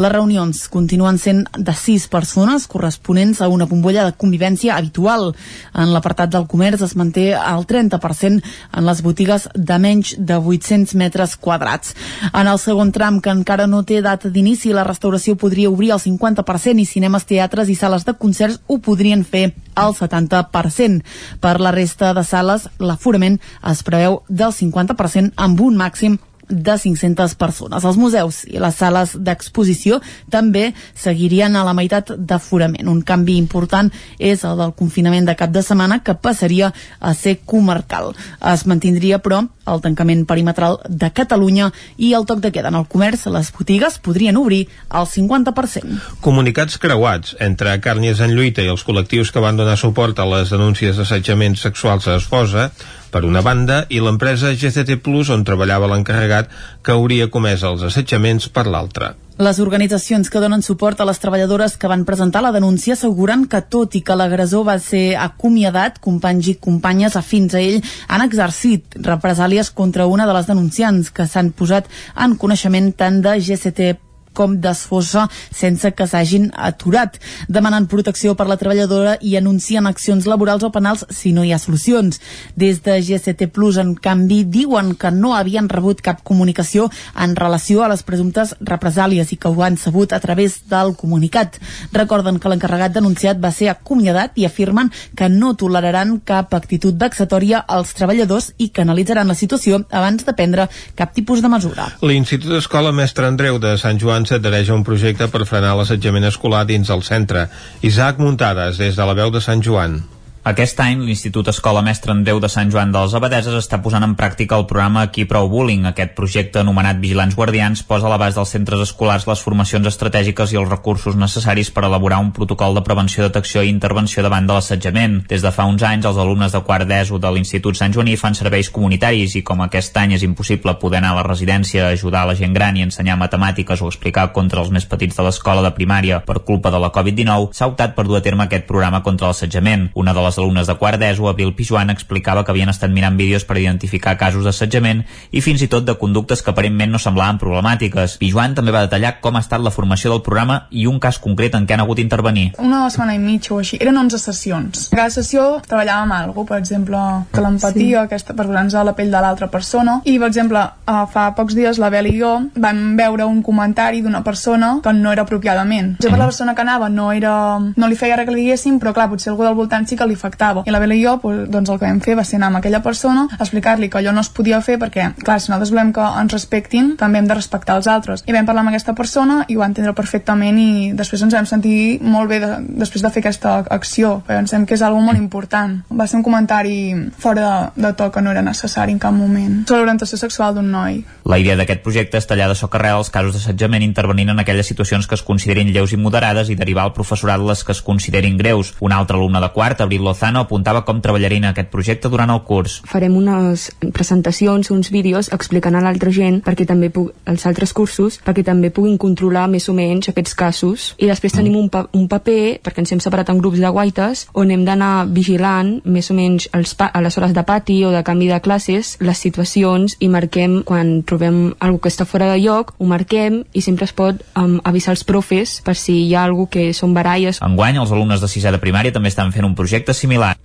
Les 0.00 0.12
reunions 0.12 0.64
continuen 0.72 1.18
sent 1.20 1.44
de 1.54 1.74
sis 1.76 2.08
persones 2.08 2.66
corresponents 2.70 3.42
a 3.44 3.48
una 3.52 3.68
bombolla 3.70 4.06
de 4.08 4.16
convivència 4.18 4.78
habitual. 4.78 5.34
En 5.74 5.92
l'apartat 5.92 6.32
del 6.32 6.48
comerç 6.50 6.82
es 6.88 6.96
manté 6.96 7.30
el 7.36 7.66
30% 7.68 8.40
en 8.40 8.88
les 8.88 9.02
botigues 9.04 9.48
de 9.54 9.78
menys 9.78 10.14
de 10.18 10.38
800 10.40 10.96
metres 10.98 11.36
quadrats. 11.36 11.94
En 12.32 12.48
el 12.48 12.58
segon 12.58 12.92
tram, 12.92 13.20
que 13.20 13.32
encara 13.32 13.68
no 13.68 13.84
té 13.84 14.00
data 14.02 14.30
d'inici, 14.32 14.72
la 14.72 14.86
restauració 14.88 15.36
podria 15.36 15.70
obrir 15.70 15.92
el 15.94 16.02
50% 16.02 16.80
i 16.80 16.88
cinemes, 16.88 17.28
teatres 17.28 17.68
i 17.68 17.76
sales 17.78 18.08
de 18.08 18.16
concerts 18.16 18.60
ho 18.66 18.78
podrien 18.78 19.24
fer 19.24 19.52
al 19.74 19.94
70%. 19.94 21.02
Per 21.40 21.54
la 21.60 21.72
resta 21.74 22.12
de 22.14 22.24
sales, 22.24 22.68
l'aforament 22.78 23.40
es 23.70 23.82
preveu 23.86 24.22
del 24.28 24.54
50% 24.54 25.33
amb 25.36 25.60
un 25.60 25.76
màxim 25.76 26.18
de 26.48 26.76
500 26.78 27.34
persones. 27.34 27.84
Els 27.84 27.96
museus 27.96 28.42
i 28.48 28.60
les 28.62 28.76
sales 28.76 29.14
d'exposició 29.16 30.00
també 30.30 30.72
seguirien 30.94 31.56
a 31.56 31.64
la 31.64 31.74
meitat 31.76 32.14
d'aforament. 32.18 32.88
Un 32.88 33.02
canvi 33.02 33.36
important 33.40 33.90
és 34.18 34.44
el 34.44 34.58
del 34.60 34.74
confinament 34.76 35.26
de 35.28 35.36
cap 35.38 35.52
de 35.54 35.62
setmana 35.62 36.02
que 36.04 36.14
passaria 36.14 36.72
a 37.00 37.14
ser 37.14 37.38
comarcal. 37.44 38.12
Es 38.52 38.66
mantindria, 38.66 39.20
però, 39.24 39.44
el 39.64 39.80
tancament 39.80 40.26
perimetral 40.28 40.78
de 40.88 41.08
Catalunya 41.10 41.70
i 41.96 42.12
el 42.14 42.26
toc 42.28 42.42
de 42.44 42.52
queda 42.52 42.68
en 42.68 42.78
el 42.80 42.88
comerç. 42.90 43.26
Les 43.32 43.50
botigues 43.52 43.98
podrien 43.98 44.36
obrir 44.36 44.66
al 44.88 45.08
50%. 45.08 46.00
Comunicats 46.24 46.76
creuats 46.78 47.36
entre 47.40 47.78
Càrnies 47.80 48.20
en 48.20 48.34
lluita 48.36 48.62
i 48.62 48.68
els 48.68 48.84
col·lectius 48.84 49.32
que 49.32 49.42
van 49.42 49.56
donar 49.56 49.78
suport 49.80 50.18
a 50.20 50.28
les 50.28 50.52
denúncies 50.52 50.98
d'assetjaments 51.00 51.64
sexuals 51.64 52.08
a 52.08 52.18
Esposa 52.20 52.70
per 53.14 53.22
una 53.22 53.44
banda, 53.46 53.84
i 53.94 54.00
l'empresa 54.02 54.50
GCT 54.58 54.98
Plus, 55.04 55.30
on 55.30 55.44
treballava 55.46 55.86
l'encarregat, 55.92 56.50
que 56.82 56.94
hauria 56.96 57.30
comès 57.30 57.62
els 57.62 57.84
assetjaments 57.86 58.50
per 58.50 58.66
l'altra. 58.66 59.14
Les 59.38 59.58
organitzacions 59.58 60.30
que 60.30 60.38
donen 60.38 60.62
suport 60.62 61.00
a 61.02 61.06
les 61.08 61.18
treballadores 61.18 61.76
que 61.78 61.90
van 61.90 62.04
presentar 62.06 62.42
la 62.42 62.52
denúncia 62.54 62.94
asseguren 62.94 63.48
que 63.50 63.64
tot 63.66 63.94
i 63.98 64.02
que 64.06 64.14
l'agressor 64.14 64.62
va 64.68 64.76
ser 64.78 65.16
acomiadat, 65.18 65.98
companys 66.02 66.52
i 66.52 66.56
companyes 66.62 67.18
afins 67.18 67.54
a 67.54 67.62
ell 67.62 67.80
han 68.06 68.22
exercit 68.22 68.94
represàlies 69.02 69.72
contra 69.74 70.06
una 70.06 70.26
de 70.30 70.38
les 70.38 70.46
denunciants 70.50 71.10
que 71.10 71.26
s'han 71.26 71.50
posat 71.50 71.90
en 72.14 72.38
coneixement 72.38 72.92
tant 72.94 73.22
de 73.26 73.34
GCT 73.42 73.94
com 74.34 74.58
desfossa 74.60 75.28
sense 75.54 75.92
que 75.94 76.06
s'hagin 76.10 76.50
aturat. 76.52 77.16
Demanen 77.48 77.88
protecció 77.90 78.34
per 78.34 78.48
la 78.50 78.58
treballadora 78.60 79.16
i 79.22 79.36
anuncien 79.38 79.86
accions 79.86 80.26
laborals 80.26 80.66
o 80.66 80.72
penals 80.74 81.06
si 81.10 81.32
no 81.32 81.44
hi 81.44 81.52
ha 81.54 81.60
solucions. 81.62 82.20
Des 82.56 82.82
de 82.84 82.98
GCT 83.00 83.48
Plus, 83.54 83.78
en 83.78 83.94
canvi, 83.94 84.42
diuen 84.44 84.94
que 84.98 85.10
no 85.14 85.34
havien 85.38 85.68
rebut 85.70 86.02
cap 86.04 86.22
comunicació 86.26 86.90
en 87.14 87.36
relació 87.36 87.84
a 87.84 87.88
les 87.92 88.02
presumptes 88.02 88.54
represàlies 88.60 89.32
i 89.32 89.38
que 89.40 89.48
ho 89.48 89.62
han 89.62 89.78
sabut 89.80 90.12
a 90.12 90.20
través 90.20 90.60
del 90.70 90.94
comunicat. 90.98 91.60
Recorden 91.92 92.40
que 92.40 92.50
l'encarregat 92.50 92.94
denunciat 92.96 93.40
va 93.40 93.52
ser 93.54 93.70
acomiadat 93.72 94.38
i 94.38 94.46
afirmen 94.48 94.90
que 95.16 95.28
no 95.28 95.54
toleraran 95.58 96.18
cap 96.26 96.54
actitud 96.54 96.98
vexatòria 96.98 97.62
als 97.68 97.94
treballadors 97.94 98.52
i 98.58 98.70
que 98.74 98.82
analitzaran 98.82 99.28
la 99.30 99.38
situació 99.38 99.82
abans 99.90 100.24
de 100.26 100.34
prendre 100.34 100.68
cap 100.98 101.14
tipus 101.14 101.42
de 101.42 101.50
mesura. 101.52 101.88
L'Institut 102.02 102.58
Escola 102.58 102.92
Mestre 102.92 103.28
Andreu 103.28 103.58
de 103.62 103.76
Sant 103.80 104.00
Joan 104.00 104.23
s'adhereix 104.28 104.70
a 104.70 104.78
un 104.78 104.84
projecte 104.86 105.28
per 105.32 105.46
frenar 105.48 105.76
l'assetjament 105.78 106.28
escolar 106.30 106.64
dins 106.68 106.90
el 106.90 107.04
centre. 107.06 107.48
Isaac 107.82 108.20
Muntades, 108.22 108.80
des 108.80 108.96
de 108.96 109.06
la 109.08 109.16
veu 109.16 109.32
de 109.34 109.42
Sant 109.44 109.62
Joan. 109.62 110.02
Aquest 110.44 110.76
any, 110.84 111.00
l'Institut 111.00 111.48
Escola 111.48 111.80
Mestre 111.80 112.12
Andreu 112.12 112.36
de 112.36 112.50
Sant 112.52 112.68
Joan 112.68 112.90
de 112.92 113.00
les 113.00 113.14
Abadeses 113.16 113.54
està 113.56 113.78
posant 113.80 114.04
en 114.04 114.12
pràctica 114.12 114.58
el 114.60 114.66
programa 114.68 115.00
Aquí 115.06 115.22
Prou 115.24 115.46
Bullying. 115.48 115.86
Aquest 115.88 116.10
projecte, 116.18 116.58
anomenat 116.60 116.98
Vigilants 117.00 117.32
Guardians, 117.38 117.80
posa 117.88 118.04
a 118.04 118.10
l'abast 118.12 118.36
dels 118.36 118.52
centres 118.52 118.82
escolars 118.84 119.24
les 119.24 119.40
formacions 119.40 119.88
estratègiques 119.88 120.52
i 120.52 120.60
els 120.60 120.68
recursos 120.68 121.16
necessaris 121.16 121.70
per 121.72 121.86
elaborar 121.88 122.18
un 122.20 122.28
protocol 122.36 122.76
de 122.76 122.82
prevenció, 122.84 123.24
detecció 123.24 123.62
i 123.64 123.70
intervenció 123.72 124.20
davant 124.26 124.44
de 124.44 124.52
l'assetjament. 124.58 125.14
Des 125.30 125.40
de 125.40 125.52
fa 125.54 125.64
uns 125.64 125.80
anys, 125.80 126.04
els 126.10 126.20
alumnes 126.20 126.52
de 126.52 126.60
quart 126.60 126.84
d'ESO 126.92 127.22
de 127.24 127.32
l'Institut 127.32 127.80
Sant 127.80 127.96
Joaní 127.96 128.18
fan 128.20 128.36
serveis 128.36 128.68
comunitaris 128.68 129.38
i 129.40 129.42
com 129.48 129.64
aquest 129.64 129.96
any 129.96 130.12
és 130.18 130.28
impossible 130.28 130.76
poder 130.76 131.00
anar 131.00 131.14
a 131.14 131.18
la 131.22 131.24
residència 131.24 131.88
ajudar 131.88 132.26
la 132.28 132.36
gent 132.36 132.52
gran 132.52 132.76
i 132.76 132.84
ensenyar 132.84 133.16
matemàtiques 133.16 133.80
o 133.80 133.88
explicar 133.88 134.28
contra 134.36 134.60
els 134.60 134.68
més 134.68 134.84
petits 134.84 135.16
de 135.16 135.24
l'escola 135.24 135.64
de 135.64 135.72
primària 135.72 136.20
per 136.20 136.42
culpa 136.44 136.68
de 136.68 136.84
la 136.84 136.92
Covid-19, 136.92 137.56
s'ha 137.56 137.72
optat 137.72 137.96
per 137.96 138.04
dur 138.04 138.20
a 138.20 138.24
terme 138.28 138.44
aquest 138.44 138.68
programa 138.68 139.00
contra 139.00 139.32
l'assetjament. 139.32 139.88
Una 139.96 140.12
de 140.12 140.20
les 140.20 140.33
les 140.34 140.42
alumnes 140.42 140.66
de 140.66 140.74
quart 140.74 140.98
d'ESO, 140.98 141.28
Abril 141.28 141.54
Pijuan, 141.54 141.90
explicava 141.90 142.44
que 142.44 142.50
havien 142.50 142.70
estat 142.72 142.90
mirant 142.90 143.16
vídeos 143.16 143.44
per 143.46 143.56
identificar 143.60 144.16
casos 144.18 144.44
d'assetjament 144.44 145.04
i 145.30 145.40
fins 145.44 145.62
i 145.62 145.68
tot 145.70 145.86
de 145.86 145.94
conductes 146.00 146.42
que 146.42 146.50
aparentment 146.50 146.92
no 146.92 146.98
semblaven 146.98 147.38
problemàtiques. 147.38 148.18
Pijuan 148.18 148.54
també 148.54 148.74
va 148.74 148.84
detallar 148.86 149.18
com 149.22 149.36
ha 149.36 149.44
estat 149.44 149.62
la 149.62 149.72
formació 149.74 150.10
del 150.10 150.22
programa 150.26 150.64
i 150.70 150.88
un 150.90 150.98
cas 151.00 151.20
concret 151.22 151.54
en 151.54 151.66
què 151.66 151.76
han 151.76 151.84
hagut 151.84 152.00
d'intervenir. 152.00 152.50
Una 152.58 152.88
setmana 152.90 153.14
i 153.14 153.22
mitja 153.22 153.54
o 153.54 153.60
així, 153.62 153.78
eren 153.80 153.98
11 154.00 154.18
sessions. 154.18 154.88
Cada 154.94 155.10
sessió 155.14 155.46
treballàvem 155.68 156.10
amb 156.10 156.18
alguna 156.20 156.48
per 156.48 156.58
exemple, 156.58 156.98
que 157.32 157.42
l'empatia, 157.42 158.00
sí. 158.00 158.06
aquesta, 158.08 158.34
per 158.34 158.46
posar-nos 158.48 158.74
a 158.74 158.84
la 158.86 158.94
pell 158.98 159.12
de 159.12 159.20
l'altra 159.22 159.48
persona, 159.52 160.00
i 160.04 160.16
per 160.18 160.28
exemple, 160.32 160.64
fa 160.84 161.28
pocs 161.38 161.54
dies 161.56 161.78
la 161.80 161.90
Bel 161.94 162.10
i 162.10 162.16
jo 162.18 162.32
vam 162.60 162.82
veure 162.98 163.26
un 163.30 163.40
comentari 163.46 164.02
d'una 164.02 164.24
persona 164.26 164.74
que 164.84 164.92
no 164.96 165.12
era 165.12 165.24
apropiadament. 165.24 165.94
Ja 166.02 166.10
per 166.10 166.18
la 166.18 166.28
persona 166.30 166.54
que 166.54 166.64
anava 166.64 166.90
no 166.90 167.10
era... 167.12 167.34
no 167.60 167.88
li 167.88 167.98
feia 167.98 168.18
res 168.18 168.28
que 168.28 168.34
li 168.34 168.44
diguéssim, 168.44 168.80
però 168.82 168.94
clar, 168.96 169.08
potser 169.12 169.32
algú 169.32 169.46
del 169.46 169.56
voltant 169.58 169.86
sí 169.88 169.96
que 169.96 170.08
li 170.08 170.18
afectava. 170.24 170.64
I 170.66 170.72
la 170.72 170.80
Bela 170.80 170.96
i 170.96 171.04
jo, 171.04 171.18
doncs 171.22 171.70
el 171.70 171.78
que 171.78 171.86
vam 171.86 172.00
fer 172.04 172.16
va 172.16 172.24
ser 172.24 172.40
anar 172.40 172.50
amb 172.52 172.60
aquella 172.62 172.82
persona, 172.82 173.26
explicar-li 173.38 173.90
que 173.92 174.00
allò 174.00 174.14
no 174.16 174.24
es 174.24 174.30
podia 174.32 174.60
fer 174.64 174.78
perquè, 174.80 175.10
clar, 175.20 175.38
si 175.40 175.52
nosaltres 175.52 175.74
volem 175.74 175.92
que 175.94 176.04
ens 176.22 176.32
respectin, 176.32 176.94
també 177.00 177.20
hem 177.20 177.28
de 177.28 177.36
respectar 177.36 177.76
els 177.78 177.88
altres. 177.90 178.24
I 178.26 178.36
vam 178.36 178.48
parlar 178.48 178.64
amb 178.64 178.72
aquesta 178.72 178.94
persona 178.96 179.42
i 179.48 179.56
ho 179.56 179.62
va 179.62 179.68
entendre 179.70 179.94
perfectament 179.96 180.58
i 180.60 180.70
després 180.96 181.22
ens 181.26 181.36
vam 181.36 181.48
sentir 181.48 182.00
molt 182.00 182.30
bé 182.30 182.40
de, 182.42 182.52
després 182.84 183.04
de 183.04 183.12
fer 183.14 183.24
aquesta 183.24 183.56
acció. 183.74 184.16
Pensem 184.26 184.66
que 184.66 184.76
és 184.78 184.84
algo 184.84 185.02
molt 185.04 185.20
important. 185.20 185.80
Va 185.90 186.08
ser 186.08 186.18
un 186.20 186.26
comentari 186.26 186.76
fora 187.18 187.44
de, 187.74 187.86
de 187.86 187.92
to 187.98 188.10
que 188.14 188.22
no 188.24 188.32
era 188.32 188.44
necessari 188.44 188.94
en 188.94 189.00
cap 189.02 189.14
moment. 189.14 189.62
Sobre 189.68 189.82
l'orientació 189.82 190.18
sexual 190.20 190.56
d'un 190.56 190.70
noi. 190.72 191.02
La 191.28 191.38
idea 191.40 191.56
d'aquest 191.58 191.82
projecte 191.84 192.20
és 192.20 192.28
tallar 192.28 192.48
de 192.50 192.58
socarrel 192.58 193.00
els 193.00 193.10
casos 193.12 193.36
d'assetjament 193.36 193.84
intervenint 193.84 194.32
en 194.32 194.40
aquelles 194.40 194.68
situacions 194.70 195.08
que 195.08 195.18
es 195.18 195.24
considerin 195.26 195.72
lleus 195.74 195.92
i 195.92 196.00
moderades 196.00 196.50
i 196.50 196.58
derivar 196.58 196.86
al 196.88 196.94
professorat 196.96 197.42
les 197.42 197.64
que 197.64 197.72
es 197.74 197.82
considerin 197.82 198.38
greus. 198.38 198.74
Un 198.80 198.92
altre 198.92 199.16
alumne 199.18 199.40
de 199.42 199.50
quart, 199.54 199.80
Abril 199.80 200.04
Lozano, 200.14 200.40
apuntava 200.46 200.84
com 200.86 201.00
treballarien 201.02 201.48
aquest 201.50 201.72
projecte 201.72 202.08
durant 202.08 202.30
el 202.30 202.40
curs. 202.46 202.78
Farem 202.86 203.16
unes 203.18 203.66
presentacions, 203.92 204.70
uns 204.70 204.90
vídeos 204.94 205.30
explicant 205.34 205.74
a 205.74 205.82
l'altra 205.82 206.12
gent 206.14 206.40
perquè 206.46 206.66
també 206.68 206.90
puc, 206.94 207.10
els 207.26 207.44
altres 207.50 207.74
cursos 207.74 208.20
perquè 208.24 208.44
també 208.46 208.70
puguin 208.70 208.96
controlar 209.00 209.48
més 209.50 209.66
o 209.68 209.74
menys 209.74 210.12
aquests 210.12 210.36
casos 210.38 210.86
i 211.02 211.08
després 211.10 211.34
mm. 211.34 211.38
tenim 211.40 211.58
un, 211.58 211.68
pa 211.72 211.84
un 211.96 212.06
paper 212.08 212.60
perquè 212.64 212.84
ens 212.84 212.94
hem 212.94 213.02
separat 213.02 213.32
en 213.32 213.40
grups 213.42 213.58
de 213.58 213.72
guaites 213.74 214.26
on 214.38 214.52
hem 214.54 214.64
d'anar 214.66 215.08
vigilant 215.10 215.80
més 215.84 216.10
o 216.10 216.16
menys 216.16 216.48
els 216.54 216.76
a 216.78 217.02
les 217.02 217.18
hores 217.18 217.34
de 217.34 217.44
pati 217.46 217.80
o 217.84 217.90
de 217.94 218.04
canvi 218.06 218.30
de 218.30 218.40
classes 218.44 218.94
les 219.02 219.18
situacions 219.18 219.96
i 219.98 220.08
marquem 220.12 220.60
quan 220.66 221.00
trobem 221.02 221.54
alguna 221.58 221.82
que 221.82 221.90
està 221.90 222.06
fora 222.06 222.30
de 222.30 222.38
lloc 222.44 222.74
ho 222.78 222.88
marquem 222.88 223.42
i 223.52 223.64
sempre 223.64 223.88
es 223.88 223.94
pot 223.96 224.22
um, 224.38 224.60
avisar 224.64 224.94
els 224.94 225.04
profes 225.06 225.58
per 225.64 225.74
si 225.78 226.04
hi 226.04 226.14
ha 226.14 226.24
alguna 226.28 226.52
que 226.54 226.72
són 226.76 226.92
baralles. 226.94 227.40
Enguany 227.44 227.78
els 227.80 227.92
alumnes 227.94 228.20
de 228.22 228.28
sisè 228.30 228.52
de 228.52 228.60
primària 228.62 228.92
també 228.94 229.10
estan 229.10 229.32
fent 229.34 229.46
un 229.46 229.54
projecte 229.58 229.94
similar. 230.04 230.36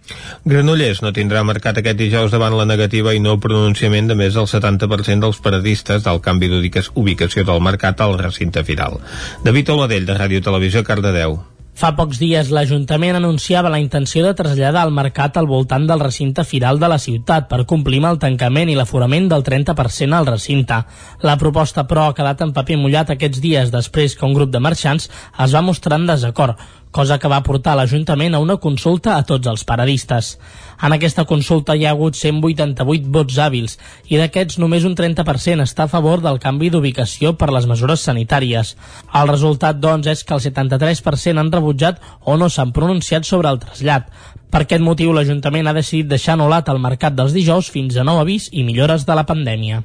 Granollers 0.47 1.03
no 1.05 1.13
tindrà 1.15 1.43
mercat 1.47 1.81
aquest 1.81 1.99
dijous 1.99 2.33
davant 2.33 2.55
la 2.57 2.67
negativa 2.69 3.13
i 3.13 3.21
no 3.23 3.37
pronunciament 3.43 4.09
de 4.09 4.17
més 4.19 4.33
del 4.39 4.49
70% 4.49 5.27
dels 5.27 5.43
paradistes 5.43 6.07
del 6.07 6.23
canvi 6.25 6.51
d'ubicació 6.55 7.45
del 7.45 7.63
mercat 7.69 8.01
al 8.01 8.17
recinte 8.23 8.65
firal. 8.65 8.99
David 9.45 9.75
Oladell, 9.75 10.09
de 10.09 10.19
Ràdio 10.19 10.43
Televisió, 10.45 10.85
Cardedeu. 10.87 11.39
Fa 11.79 11.93
pocs 11.95 12.17
dies 12.19 12.49
l'Ajuntament 12.51 13.15
anunciava 13.15 13.69
la 13.71 13.77
intenció 13.79 14.25
de 14.25 14.33
traslladar 14.35 14.81
el 14.83 14.91
mercat 14.91 15.37
al 15.39 15.45
voltant 15.47 15.85
del 15.87 16.01
recinte 16.01 16.43
firal 16.43 16.81
de 16.81 16.89
la 16.91 16.97
ciutat 16.99 17.47
per 17.47 17.61
complir 17.69 18.01
amb 18.01 18.09
el 18.09 18.19
tancament 18.19 18.67
i 18.67 18.75
l'aforament 18.75 19.29
del 19.31 19.45
30% 19.47 20.17
al 20.17 20.27
recinte. 20.27 20.81
La 21.23 21.37
proposta, 21.39 21.85
però, 21.87 22.09
ha 22.09 22.17
quedat 22.17 22.43
en 22.43 22.51
paper 22.57 22.81
mullat 22.81 23.13
aquests 23.15 23.39
dies 23.39 23.71
després 23.71 24.17
que 24.19 24.27
un 24.27 24.35
grup 24.35 24.51
de 24.51 24.59
marxants 24.59 25.07
es 25.07 25.55
va 25.55 25.63
mostrar 25.63 26.01
en 26.01 26.11
desacord 26.11 26.59
cosa 26.91 27.19
que 27.19 27.29
va 27.29 27.43
portar 27.45 27.75
l'Ajuntament 27.77 28.33
a 28.33 28.41
una 28.41 28.57
consulta 28.57 29.15
a 29.15 29.25
tots 29.27 29.47
els 29.47 29.63
paradistes. 29.67 30.31
En 30.81 30.95
aquesta 30.95 31.25
consulta 31.29 31.75
hi 31.75 31.85
ha 31.85 31.91
hagut 31.93 32.17
188 32.17 33.11
vots 33.13 33.37
hàbils 33.37 33.77
i 34.09 34.17
d'aquests 34.17 34.57
només 34.63 34.87
un 34.87 34.95
30% 34.97 35.65
està 35.65 35.85
a 35.85 35.91
favor 35.91 36.23
del 36.25 36.41
canvi 36.41 36.71
d'ubicació 36.73 37.35
per 37.37 37.51
les 37.53 37.67
mesures 37.69 38.01
sanitàries. 38.07 38.75
El 39.13 39.29
resultat, 39.29 39.77
doncs, 39.77 40.07
és 40.07 40.23
que 40.23 40.33
el 40.33 40.43
73% 40.47 41.37
han 41.37 41.53
rebutjat 41.53 42.01
o 42.25 42.37
no 42.37 42.49
s'han 42.49 42.73
pronunciat 42.73 43.27
sobre 43.27 43.53
el 43.53 43.61
trasllat. 43.61 44.09
Per 44.49 44.63
aquest 44.63 44.81
motiu, 44.81 45.13
l'Ajuntament 45.13 45.69
ha 45.69 45.77
decidit 45.77 46.09
deixar 46.09 46.33
anul·lat 46.33 46.73
el 46.73 46.81
mercat 46.81 47.13
dels 47.13 47.37
dijous 47.37 47.69
fins 47.69 47.97
a 47.97 48.07
nou 48.07 48.17
avís 48.17 48.49
i 48.51 48.65
millores 48.65 49.05
de 49.05 49.13
la 49.13 49.27
pandèmia. 49.29 49.83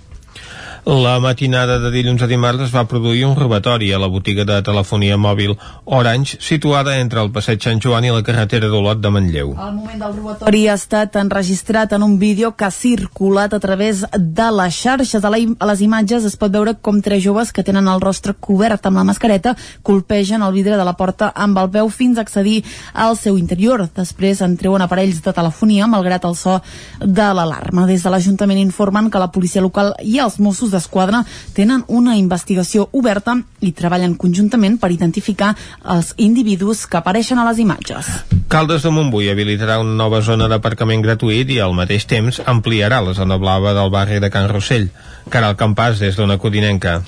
La 0.85 1.19
matinada 1.19 1.79
de 1.81 1.89
dilluns 1.89 2.21
a 2.21 2.27
dimarts 2.29 2.67
es 2.67 2.73
va 2.75 2.83
produir 2.85 3.23
un 3.25 3.33
robatori 3.39 3.87
a 3.97 3.99
la 3.99 4.09
botiga 4.13 4.45
de 4.45 4.59
telefonia 4.61 5.17
mòbil 5.17 5.55
Orange, 5.97 6.37
situada 6.45 6.99
entre 7.01 7.23
el 7.23 7.31
passeig 7.33 7.63
Sant 7.65 7.79
Joan 7.81 8.05
i 8.05 8.11
la 8.13 8.21
carretera 8.21 8.69
d'Olot 8.69 9.01
de 9.01 9.09
Manlleu. 9.09 9.55
El 9.57 9.73
moment 9.79 10.03
del 10.03 10.13
robatori 10.13 10.67
ha 10.69 10.75
estat 10.77 11.17
enregistrat 11.17 11.95
en 11.97 12.05
un 12.05 12.19
vídeo 12.21 12.51
que 12.53 12.67
ha 12.67 12.71
circulat 12.71 13.55
a 13.57 13.61
través 13.65 14.03
de 14.13 14.49
les 14.59 14.77
xarxes. 14.77 15.25
A, 15.25 15.31
la, 15.33 15.39
a 15.41 15.71
les 15.71 15.81
imatges 15.87 16.27
es 16.29 16.37
pot 16.37 16.53
veure 16.53 16.77
com 16.77 17.01
tres 17.01 17.25
joves 17.25 17.55
que 17.57 17.65
tenen 17.65 17.89
el 17.89 18.05
rostre 18.05 18.37
cobert 18.37 18.85
amb 18.85 19.01
la 19.01 19.07
mascareta 19.09 19.57
colpegen 19.83 20.45
el 20.45 20.53
vidre 20.53 20.77
de 20.77 20.85
la 20.85 20.97
porta 21.01 21.31
amb 21.33 21.63
el 21.65 21.73
peu 21.73 21.89
fins 21.89 22.21
a 22.21 22.27
accedir 22.29 22.61
al 22.93 23.17
seu 23.17 23.41
interior. 23.41 23.87
Després 23.97 24.45
en 24.45 24.59
treuen 24.61 24.85
aparells 24.85 25.25
de 25.25 25.33
telefonia 25.33 25.89
malgrat 25.89 26.29
el 26.29 26.37
so 26.37 26.61
de 27.01 27.33
l'alarma. 27.33 27.89
Des 27.89 28.05
de 28.05 28.13
l'Ajuntament 28.13 28.61
informen 28.61 29.09
que 29.09 29.25
la 29.25 29.33
policia 29.33 29.65
local 29.65 29.95
i 30.05 30.21
els 30.21 30.37
Mossos 30.37 30.74
d'Esquadra 30.75 31.23
tenen 31.57 31.87
una 31.89 32.19
investigació 32.19 32.89
oberta 32.93 33.39
i 33.65 33.73
treballen 33.73 34.19
conjuntament 34.21 34.77
per 34.83 34.93
identificar 34.93 35.55
els 35.95 36.13
individus 36.19 36.85
que 36.91 37.01
apareixen 37.01 37.39
a 37.39 37.47
les 37.49 37.63
imatges. 37.63 38.11
Caldes 38.53 38.85
de 38.85 38.93
Montbui 38.93 39.31
habilitarà 39.33 39.81
una 39.83 39.97
nova 39.97 40.21
zona 40.23 40.51
d'aparcament 40.51 41.03
gratuït 41.07 41.51
i 41.55 41.61
al 41.63 41.75
mateix 41.79 42.07
temps 42.11 42.43
ampliarà 42.45 43.01
la 43.01 43.15
zona 43.17 43.39
blava 43.41 43.75
del 43.75 43.91
barri 43.95 44.21
de 44.21 44.31
Can 44.35 44.51
Rossell. 44.51 44.91
Caral 45.31 45.57
Campàs, 45.57 46.03
des 46.03 46.19
d'una 46.19 46.39
Codinenca. 46.39 47.01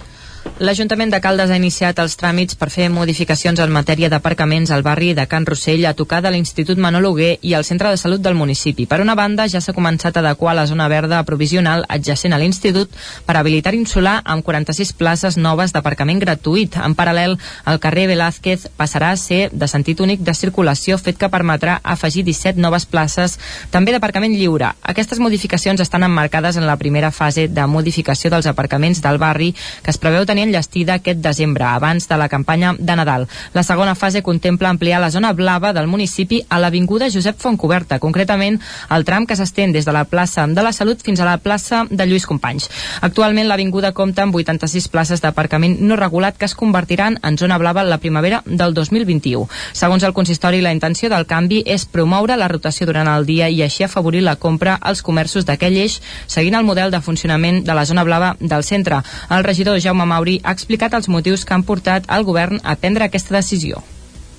L'Ajuntament 0.56 1.10
de 1.12 1.18
Caldes 1.20 1.50
ha 1.52 1.56
iniciat 1.58 1.98
els 2.00 2.14
tràmits 2.16 2.56
per 2.56 2.70
fer 2.72 2.86
modificacions 2.88 3.58
en 3.60 3.68
matèria 3.74 4.08
d'aparcaments 4.08 4.70
al 4.72 4.80
barri 4.80 5.10
de 5.12 5.26
Can 5.28 5.44
Rossell 5.44 5.82
a 5.84 5.92
tocar 5.92 6.22
de 6.24 6.30
l'Institut 6.32 6.78
Manol 6.80 7.04
Huguer 7.10 7.34
i 7.44 7.52
al 7.52 7.66
Centre 7.68 7.90
de 7.92 7.98
Salut 8.00 8.22
del 8.24 8.38
municipi. 8.38 8.86
Per 8.88 9.02
una 9.04 9.12
banda, 9.14 9.44
ja 9.52 9.60
s'ha 9.60 9.74
començat 9.76 10.16
a 10.16 10.22
adequar 10.22 10.54
la 10.56 10.64
zona 10.64 10.86
verda 10.88 11.18
provisional 11.28 11.84
adjacent 11.92 12.32
a 12.32 12.38
l'Institut 12.40 12.94
per 13.26 13.36
habilitar 13.36 13.74
insular 13.76 14.22
amb 14.24 14.46
46 14.46 14.94
places 14.96 15.36
noves 15.36 15.74
d'aparcament 15.76 16.22
gratuït. 16.24 16.80
En 16.80 16.96
paral·lel, 16.96 17.36
el 17.66 17.82
carrer 17.84 18.06
Velázquez 18.14 18.64
passarà 18.80 19.12
a 19.12 19.20
ser 19.20 19.50
de 19.52 19.68
sentit 19.68 20.00
únic 20.00 20.24
de 20.24 20.32
circulació, 20.32 20.96
fet 20.96 21.20
que 21.20 21.28
permetrà 21.28 21.82
afegir 21.84 22.24
17 22.24 22.64
noves 22.64 22.88
places 22.88 23.36
també 23.76 23.92
d'aparcament 23.92 24.32
lliure. 24.32 24.72
Aquestes 24.80 25.20
modificacions 25.20 25.84
estan 25.84 26.08
emmarcades 26.08 26.56
en 26.56 26.64
la 26.64 26.80
primera 26.80 27.12
fase 27.12 27.44
de 27.46 27.68
modificació 27.68 28.32
dels 28.32 28.48
aparcaments 28.48 29.04
del 29.04 29.20
barri 29.20 29.52
que 29.84 29.92
es 29.92 30.00
preveu 30.00 30.24
tenir 30.24 30.45
enllestida 30.46 30.96
aquest 31.00 31.20
desembre, 31.20 31.66
abans 31.66 32.08
de 32.08 32.16
la 32.16 32.28
campanya 32.28 32.74
de 32.78 32.96
Nadal. 32.96 33.26
La 33.52 33.62
segona 33.66 33.94
fase 33.94 34.22
contempla 34.22 34.70
ampliar 34.70 35.00
la 35.00 35.10
zona 35.10 35.32
blava 35.32 35.72
del 35.72 35.86
municipi 35.86 36.42
a 36.48 36.60
l'Avinguda 36.62 37.10
Josep 37.12 37.38
Fontcoberta, 37.42 37.98
concretament 37.98 38.60
el 38.90 39.04
tram 39.04 39.26
que 39.26 39.36
s'estén 39.36 39.72
des 39.72 39.84
de 39.84 39.92
la 39.92 40.04
plaça 40.04 40.46
de 40.46 40.62
la 40.62 40.72
Salut 40.72 41.02
fins 41.02 41.20
a 41.20 41.28
la 41.28 41.38
plaça 41.38 41.84
de 41.90 42.06
Lluís 42.06 42.26
Companys. 42.26 42.70
Actualment 43.02 43.48
l'avinguda 43.48 43.92
compta 43.92 44.22
amb 44.22 44.34
86 44.34 44.88
places 44.88 45.22
d'aparcament 45.22 45.78
no 45.80 45.96
regulat 45.96 46.36
que 46.38 46.46
es 46.46 46.54
convertiran 46.54 47.18
en 47.22 47.38
zona 47.38 47.58
blava 47.58 47.84
la 47.84 47.98
primavera 47.98 48.42
del 48.46 48.74
2021. 48.74 49.48
Segons 49.72 50.04
el 50.04 50.14
consistori, 50.14 50.62
la 50.62 50.72
intenció 50.72 51.10
del 51.10 51.26
canvi 51.26 51.62
és 51.66 51.86
promoure 51.86 52.36
la 52.36 52.48
rotació 52.48 52.86
durant 52.86 53.08
el 53.10 53.26
dia 53.26 53.48
i 53.48 53.62
així 53.62 53.84
afavorir 53.84 54.22
la 54.22 54.36
compra 54.36 54.76
als 54.80 55.02
comerços 55.02 55.46
d'aquell 55.46 55.76
eix, 55.82 56.00
seguint 56.26 56.54
el 56.54 56.66
model 56.66 56.90
de 56.90 57.00
funcionament 57.00 57.62
de 57.64 57.74
la 57.74 57.84
zona 57.84 58.04
blava 58.04 58.34
del 58.40 58.64
centre. 58.64 59.02
El 59.30 59.44
regidor 59.44 59.80
Jaume 59.80 60.06
Mauri 60.06 60.35
ha 60.42 60.54
explicat 60.56 60.94
els 60.98 61.08
motius 61.12 61.44
que 61.44 61.54
han 61.54 61.64
portat 61.66 62.06
al 62.08 62.24
govern 62.24 62.60
a 62.62 62.76
prendre 62.80 63.06
aquesta 63.06 63.36
decisió. 63.36 63.82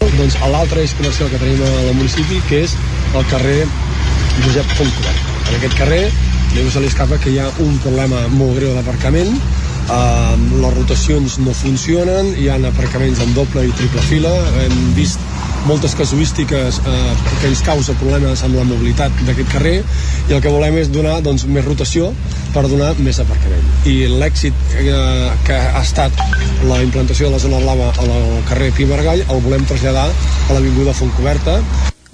Doncs 0.01 0.37
l'altre 0.51 0.81
eix 0.81 0.93
comercial 0.97 1.29
que 1.29 1.41
tenim 1.41 1.61
al 1.67 1.93
municipi, 1.97 2.41
que 2.49 2.63
és 2.65 2.73
el 3.15 3.27
carrer 3.31 3.59
Josep 4.45 4.73
Fontcobert. 4.77 5.23
En 5.47 5.59
aquest 5.59 5.77
carrer 5.79 6.01
ningú 6.55 6.71
se 6.71 6.81
li 6.81 6.89
escapa 6.89 7.19
que 7.21 7.33
hi 7.33 7.39
ha 7.41 7.47
un 7.63 7.77
problema 7.83 8.23
molt 8.33 8.57
greu 8.59 8.73
d'aparcament 8.77 9.35
uh, 9.87 10.35
les 10.61 10.77
rotacions 10.77 11.39
no 11.43 11.55
funcionen 11.55 12.33
hi 12.37 12.49
ha 12.49 12.59
aparcaments 12.69 13.21
en 13.23 13.33
doble 13.37 13.65
i 13.67 13.73
triple 13.79 14.03
fila. 14.09 14.33
Hem 14.63 14.77
vist 14.97 15.21
moltes 15.67 15.95
casuístiques 15.99 16.79
eh, 16.79 17.13
que 17.41 17.49
ens 17.49 17.61
causa 17.65 17.95
problemes 17.99 18.43
amb 18.45 18.55
la 18.55 18.63
mobilitat 18.67 19.11
d'aquest 19.27 19.51
carrer 19.51 19.75
i 20.29 20.35
el 20.37 20.39
que 20.43 20.53
volem 20.53 20.77
és 20.79 20.91
donar 20.93 21.17
doncs, 21.25 21.43
més 21.51 21.65
rotació 21.65 22.13
per 22.53 22.63
donar 22.71 22.93
més 23.03 23.19
aparcament. 23.23 23.67
I 23.89 23.97
l'èxit 24.21 24.77
eh, 24.79 25.27
que 25.47 25.59
ha 25.59 25.83
estat 25.83 26.23
la 26.69 26.79
implantació 26.85 27.27
de 27.27 27.35
la 27.35 27.43
zona 27.43 27.61
blava 27.65 27.91
al 27.99 28.41
carrer 28.47 28.71
Pi 28.77 28.87
Margall 28.87 29.27
el 29.27 29.43
volem 29.43 29.67
traslladar 29.67 30.07
a 30.07 30.55
l'Avinguda 30.55 30.95
Fontcoberta 30.95 31.59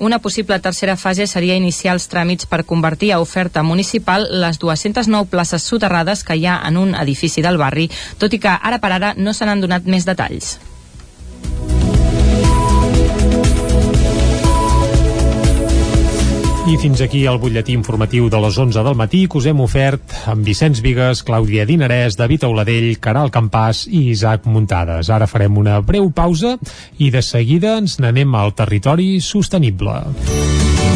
una 0.04 0.20
possible 0.20 0.60
tercera 0.60 0.98
fase 0.98 1.28
seria 1.32 1.56
iniciar 1.56 1.94
els 1.96 2.10
tràmits 2.12 2.50
per 2.52 2.66
convertir 2.68 3.14
a 3.14 3.22
oferta 3.24 3.64
municipal 3.64 4.28
les 4.44 4.60
209 4.60 5.32
places 5.32 5.64
soterrades 5.64 6.26
que 6.28 6.36
hi 6.36 6.46
ha 6.46 6.60
en 6.68 6.78
un 6.78 6.94
edifici 6.96 7.42
del 7.42 7.58
barri, 7.58 7.90
tot 8.20 8.36
i 8.36 8.42
que 8.44 8.52
ara 8.52 8.84
per 8.84 8.92
ara 9.00 9.14
no 9.16 9.34
se 9.34 9.48
n'han 9.48 9.64
donat 9.64 9.88
més 9.88 10.06
detalls. 10.06 10.58
I 16.64 16.78
fins 16.80 17.02
aquí 17.04 17.26
el 17.28 17.42
butlletí 17.44 17.74
informatiu 17.76 18.30
de 18.32 18.40
les 18.40 18.56
11 18.58 18.86
del 18.88 18.96
matí 18.96 19.26
que 19.28 19.36
us 19.36 19.48
hem 19.52 19.60
ofert 19.60 20.14
amb 20.32 20.48
Vicenç 20.48 20.80
Vigues, 20.80 21.20
Clàudia 21.28 21.66
Dinarès, 21.68 22.16
David 22.16 22.46
Auladell, 22.48 22.88
Caral 23.04 23.34
Campàs 23.36 23.84
i 23.92 24.06
Isaac 24.14 24.48
Muntades. 24.48 25.10
Ara 25.12 25.28
farem 25.28 25.60
una 25.60 25.82
breu 25.84 26.08
pausa 26.16 26.56
i 27.04 27.12
de 27.12 27.20
seguida 27.20 27.76
ens 27.82 27.98
n'anem 28.00 28.32
al 28.40 28.56
territori 28.56 29.20
sostenible. 29.20 29.98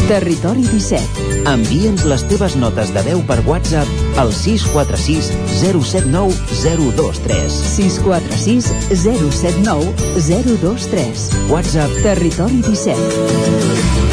Territori 0.08 0.64
17. 0.72 1.44
Envia'ns 1.52 2.06
les 2.08 2.24
teves 2.32 2.56
notes 2.56 2.94
de 2.96 3.04
veu 3.04 3.20
per 3.28 3.42
WhatsApp 3.44 4.16
al 4.16 4.32
646 4.32 5.28
079 5.60 6.32
023. 6.64 7.60
646 7.76 8.72
079 9.04 9.92
023. 10.16 11.28
WhatsApp 11.52 12.00
Territori 12.08 12.64
17. 12.64 14.07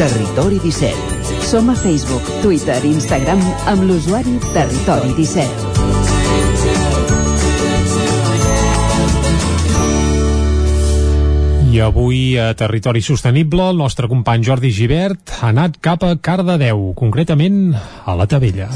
Territori 0.00 0.56
17. 0.56 0.96
Som 1.44 1.68
a 1.68 1.74
Facebook, 1.76 2.24
Twitter 2.40 2.80
i 2.88 2.88
Instagram 2.88 3.36
amb 3.68 3.82
l'usuari 3.84 4.32
Territori 4.54 5.12
17. 5.12 5.44
I 11.68 11.84
avui 11.84 12.40
a 12.40 12.56
Territori 12.56 13.04
Sostenible 13.04 13.68
el 13.68 13.76
nostre 13.76 14.08
company 14.08 14.40
Jordi 14.40 14.72
Givert 14.72 15.36
ha 15.42 15.52
anat 15.52 15.76
cap 15.84 16.00
a 16.08 16.16
Cardedeu, 16.16 16.94
concretament 16.96 17.76
a 17.76 18.16
la 18.16 18.24
Tavella. 18.24 18.72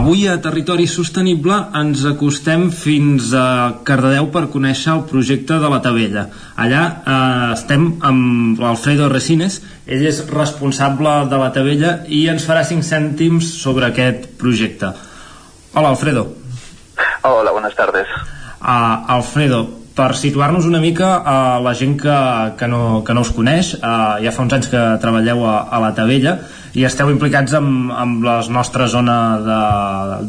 Avui 0.00 0.22
a 0.32 0.38
Territori 0.40 0.86
Sostenible 0.88 1.52
ens 1.76 2.06
acostem 2.08 2.62
fins 2.72 3.34
a 3.36 3.82
Cardedeu 3.84 4.30
per 4.32 4.46
conèixer 4.48 4.94
el 4.94 5.02
projecte 5.10 5.58
de 5.60 5.68
la 5.68 5.80
Tavella. 5.84 6.22
Allà 6.56 6.84
eh, 6.88 7.50
estem 7.52 7.84
amb 8.08 8.62
l'Alfredo 8.64 9.10
Resines, 9.12 9.58
ell 9.84 10.06
és 10.08 10.22
responsable 10.30 11.12
de 11.28 11.40
la 11.42 11.50
Tavella 11.52 11.92
i 12.08 12.22
ens 12.32 12.48
farà 12.48 12.62
5 12.64 12.88
cèntims 12.88 13.50
sobre 13.60 13.90
aquest 13.90 14.24
projecte. 14.40 14.88
Hola, 15.74 15.92
Alfredo. 15.92 16.24
Hola, 17.20 17.52
buenas 17.52 17.76
tardes. 17.76 18.08
Uh, 18.56 19.04
Alfredo, 19.18 19.60
per 20.00 20.14
situar-nos 20.16 20.64
una 20.64 20.80
mica 20.80 21.10
a 21.20 21.36
uh, 21.58 21.60
la 21.60 21.74
gent 21.76 21.98
que, 22.00 22.16
que, 22.56 22.68
no, 22.72 23.02
que 23.04 23.12
no 23.12 23.20
us 23.26 23.34
coneix, 23.36 23.74
uh, 23.76 24.16
ja 24.24 24.32
fa 24.32 24.46
uns 24.46 24.56
anys 24.56 24.70
que 24.72 24.80
treballeu 25.02 25.44
a, 25.44 25.58
a 25.68 25.80
la 25.82 25.92
Tavella, 25.96 26.38
i 26.78 26.86
esteu 26.86 27.10
implicats 27.10 27.52
amb, 27.58 27.90
amb 27.92 28.24
la 28.24 28.38
nostra 28.48 28.86
zona 28.88 29.16
de, 29.44 29.60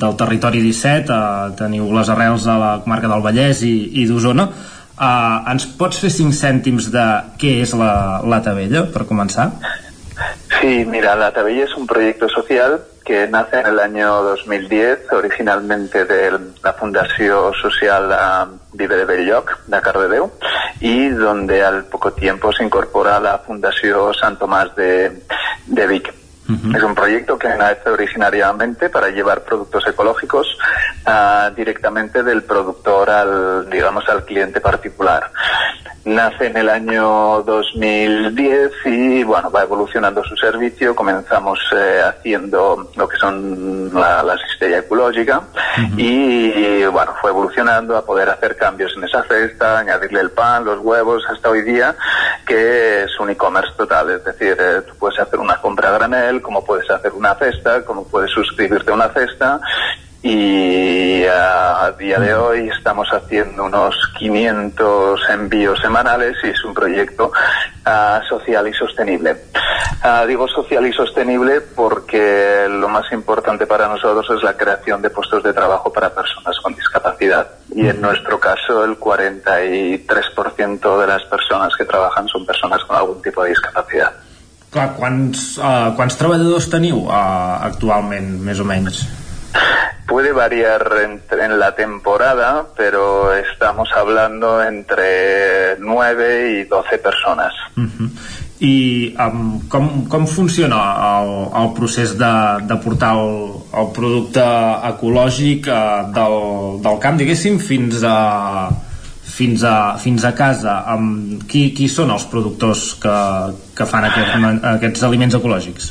del 0.02 0.18
territori 0.18 0.61
17 0.65 1.14
eh, 1.14 1.52
teniu 1.60 1.91
les 1.93 2.10
arrels 2.10 2.48
de 2.49 2.56
la 2.57 2.72
comarca 2.81 3.11
del 3.11 3.22
Vallès 3.22 3.61
i, 3.68 3.76
i 4.02 4.07
d'Osona 4.10 4.48
eh, 4.49 5.52
ens 5.53 5.68
pots 5.77 6.02
fer 6.02 6.10
5 6.14 6.34
cèntims 6.39 6.89
de 6.93 7.06
què 7.41 7.60
és 7.61 7.76
la, 7.77 7.93
la 8.26 8.41
Tabella, 8.41 8.88
per 8.93 9.06
començar? 9.10 9.52
Sí, 10.57 10.81
mira, 10.89 11.14
la 11.18 11.31
Tabella 11.35 11.68
es 11.68 11.77
un 11.77 11.85
proyecto 11.89 12.30
social 12.30 12.80
que 13.11 13.27
nace 13.27 13.59
en 13.59 13.65
el 13.65 13.79
año 13.79 14.23
2010, 14.23 15.11
originalmente 15.11 16.05
de 16.05 16.31
la 16.63 16.71
Fundación 16.71 17.53
Social 17.61 18.07
Vive 18.71 18.95
de 18.95 19.03
Belloc, 19.03 19.65
de 19.67 19.81
Cardedeu, 19.81 20.31
y 20.79 21.09
donde 21.09 21.61
al 21.61 21.83
poco 21.83 22.13
tiempo 22.13 22.53
se 22.53 22.63
incorpora 22.63 23.19
la 23.19 23.39
Fundación 23.39 24.13
San 24.13 24.39
Tomás 24.39 24.73
de, 24.77 25.23
de 25.67 25.88
Vic. 25.88 26.13
Es 26.73 26.83
un 26.83 26.95
proyecto 26.95 27.38
que 27.38 27.49
nace 27.49 27.89
originariamente 27.89 28.89
para 28.89 29.09
llevar 29.09 29.43
productos 29.43 29.85
ecológicos 29.88 30.57
uh, 31.05 31.53
directamente 31.53 32.23
del 32.23 32.43
productor 32.43 33.09
al, 33.09 33.69
digamos, 33.69 34.07
al 34.07 34.23
cliente 34.25 34.59
particular. 34.61 35.31
Nace 36.03 36.48
en 36.48 36.57
el 36.57 36.68
año 36.68 37.44
2010 37.44 38.72
y 38.86 39.23
bueno, 39.23 39.52
va 39.52 39.61
evolucionando 39.61 40.23
su 40.23 40.36
servicio. 40.36 40.95
Comenzamos 40.95 41.60
eh, 41.76 42.02
haciendo 42.03 42.91
lo 42.95 43.07
que 43.07 43.18
son 43.18 43.94
la, 43.94 44.23
la 44.23 44.34
asistencia 44.34 44.80
ecológica 44.80 45.44
y 45.95 46.84
bueno, 46.86 47.14
fue 47.22 47.30
evolucionando 47.30 47.95
a 47.95 48.03
poder 48.03 48.30
hacer 48.30 48.56
cambios 48.57 48.94
en 48.98 49.03
esa 49.03 49.23
cesta, 49.23 49.80
añadirle 49.80 50.22
el 50.22 50.32
pan, 50.32 50.65
los 50.65 50.80
huevos, 50.80 51.23
hasta 51.30 51.49
hoy 51.49 51.61
día, 51.61 51.95
que 52.48 53.03
es 53.03 53.19
un 53.19 53.30
e-commerce 53.30 53.72
total. 53.78 54.10
Es 54.10 54.23
decir, 54.23 54.57
eh, 54.60 54.82
tú 54.88 54.95
puedes 54.98 55.19
hacer 55.19 55.40
una 55.40 55.61
compra 55.61 55.90
a 55.90 55.94
granel, 55.94 56.41
como 56.41 56.65
puedes 56.65 56.90
hacer 56.90 57.14
una 57.14 57.36
cesta, 57.36 57.86
como 57.86 58.06
puedes 58.06 58.32
suscribirte 58.32 58.90
a 58.90 58.95
una 58.95 59.10
cesta 59.10 59.61
y 60.23 61.24
a 61.25 61.91
día 61.98 62.19
de 62.19 62.35
hoy 62.35 62.69
estamos 62.69 63.09
haciendo 63.11 63.66
unos 63.66 63.95
500 64.19 65.19
envíos 65.30 65.82
semanales 65.82 66.35
y 66.43 66.50
es 66.50 66.64
un 66.64 66.75
proyecto 66.75 67.32
uh, 67.85 68.24
social 68.30 68.67
y 68.67 68.74
sostenible. 68.74 69.35
Uh, 70.03 70.27
digo 70.27 70.48
social 70.48 70.85
y 70.85 70.93
sostenible 70.93 71.61
porque 71.61 72.67
lo 72.69 72.88
más 72.88 73.11
importante 73.11 73.66
para 73.66 73.88
nosotros 73.88 74.27
es 74.38 74.43
la 74.43 74.56
creación 74.56 75.01
de 75.01 75.09
puestos 75.09 75.41
de 75.43 75.53
trabajo 75.53 75.91
para 75.91 76.14
personas 76.14 76.56
con 76.59 76.75
discapacidad 76.75 77.48
y 77.74 77.88
en 77.88 78.00
nuestro 78.00 78.40
caso 78.40 78.83
el 78.83 79.00
43% 79.00 81.01
de 81.01 81.08
las 81.08 81.24
personas 81.24 81.75
que 81.75 81.85
trabajan 81.85 82.27
son 82.27 82.45
personas 82.45 82.83
con 82.85 82.95
algún 82.95 83.19
tipo 83.22 83.43
de 83.43 83.50
discapacidad. 83.50 84.14
Clar, 84.72 84.93
quants, 84.95 85.58
uh, 85.59 85.91
quants 85.98 86.16
treballadors 86.16 86.69
teniu 86.72 87.01
uh, 87.09 87.58
actualment, 87.67 88.38
més 88.40 88.61
o 88.64 88.64
menys? 88.64 89.01
Puede 90.07 90.31
variar 90.33 90.91
entre, 91.03 91.45
en 91.45 91.59
la 91.59 91.73
temporada, 91.75 92.65
pero 92.75 93.33
estamos 93.33 93.89
hablando 93.95 94.61
entre 94.61 95.77
9 95.80 96.61
y 96.61 96.63
12 96.65 96.97
personas. 96.97 97.53
Uh 97.77 97.81
-huh. 97.81 98.09
I 98.61 99.15
um, 99.17 99.67
com, 99.67 100.05
com 100.07 100.27
funciona 100.27 100.77
el, 101.17 101.30
el 101.63 101.73
procés 101.73 102.15
de, 102.17 102.33
de 102.69 102.75
portar 102.75 103.15
el, 103.17 103.57
el 103.73 103.88
producte 103.89 104.43
ecològic 104.91 105.65
uh, 105.65 106.11
del, 106.13 106.38
del 106.83 106.99
camp, 106.99 107.17
diguéssim, 107.17 107.57
fins 107.57 108.03
a, 108.05 108.69
fins 109.23 109.63
a, 109.63 109.97
fins 109.97 110.23
a 110.23 110.33
casa 110.38 110.83
amb 110.93 111.41
qui, 111.49 111.71
qui 111.73 111.88
són 111.89 112.13
els 112.13 112.27
productors 112.30 112.93
que, 113.01 113.17
que 113.73 113.89
fan 113.89 114.05
aquest, 114.11 114.38
aquests 114.75 115.03
aliments 115.09 115.39
ecològics? 115.41 115.89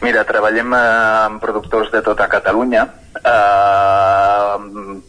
Mira, 0.00 0.24
treballem 0.24 0.72
eh, 0.72 0.82
amb 1.26 1.40
productors 1.42 1.90
de 1.92 2.00
tota 2.02 2.28
Catalunya 2.32 2.86
eh, 3.20 5.00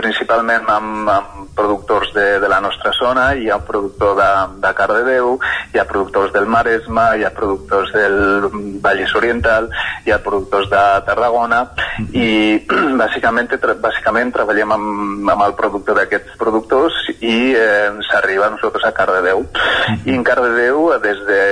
principalment 0.00 0.68
amb, 0.70 1.08
amb 1.10 1.50
productors 1.56 2.12
de, 2.14 2.26
de 2.40 2.48
la 2.48 2.60
nostra 2.64 2.92
zona, 2.96 3.30
hi 3.34 3.50
ha 3.50 3.58
un 3.60 3.66
productor 3.66 4.14
de, 4.18 4.28
de 4.62 4.70
Cardedeu, 4.78 5.34
hi 5.74 5.80
ha 5.80 5.86
productors 5.88 6.32
del 6.32 6.46
Maresme, 6.50 7.06
hi 7.18 7.26
ha 7.26 7.32
productors 7.36 7.92
del 7.94 8.48
Vallès 8.84 9.14
Oriental, 9.18 9.68
hi 10.06 10.14
ha 10.14 10.20
productors 10.24 10.70
de 10.72 10.84
Tarragona 11.08 11.60
i 12.14 12.30
bàsicament, 13.02 13.50
tra 13.60 13.76
bàsicament 13.82 14.32
treballem 14.36 14.76
amb, 14.78 15.34
amb 15.34 15.46
el 15.48 15.56
productor 15.58 16.00
d'aquests 16.00 16.38
productors 16.40 16.96
i 17.18 17.36
eh, 17.52 17.90
ens 17.90 18.10
arriba 18.22 18.48
a 18.48 18.54
nosaltres 18.54 18.88
a 18.88 18.94
Cardedeu. 18.96 19.44
I 20.06 20.16
en 20.16 20.24
Cardedeu, 20.24 20.94
des 21.02 21.24
de, 21.28 21.42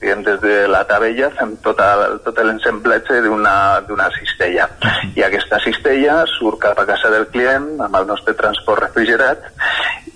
diguem, 0.00 0.22
des 0.26 0.40
de 0.42 0.56
la 0.70 0.82
tabella, 0.88 1.30
fem 1.38 1.56
tot, 1.64 1.80
el, 1.80 2.18
tot 2.24 2.40
l'ensemblatge 2.44 3.20
d'una 3.24 4.08
cistella. 4.18 4.68
I 5.16 5.24
aquesta 5.26 5.60
cistella 5.64 6.22
surt 6.36 6.60
cap 6.66 6.78
a 6.80 6.86
casa 6.88 7.10
del 7.14 7.28
client 7.32 7.76
amb 7.80 7.96
el 8.00 8.06
nostre 8.10 8.36
transport 8.38 8.86
refrigerat 8.88 9.48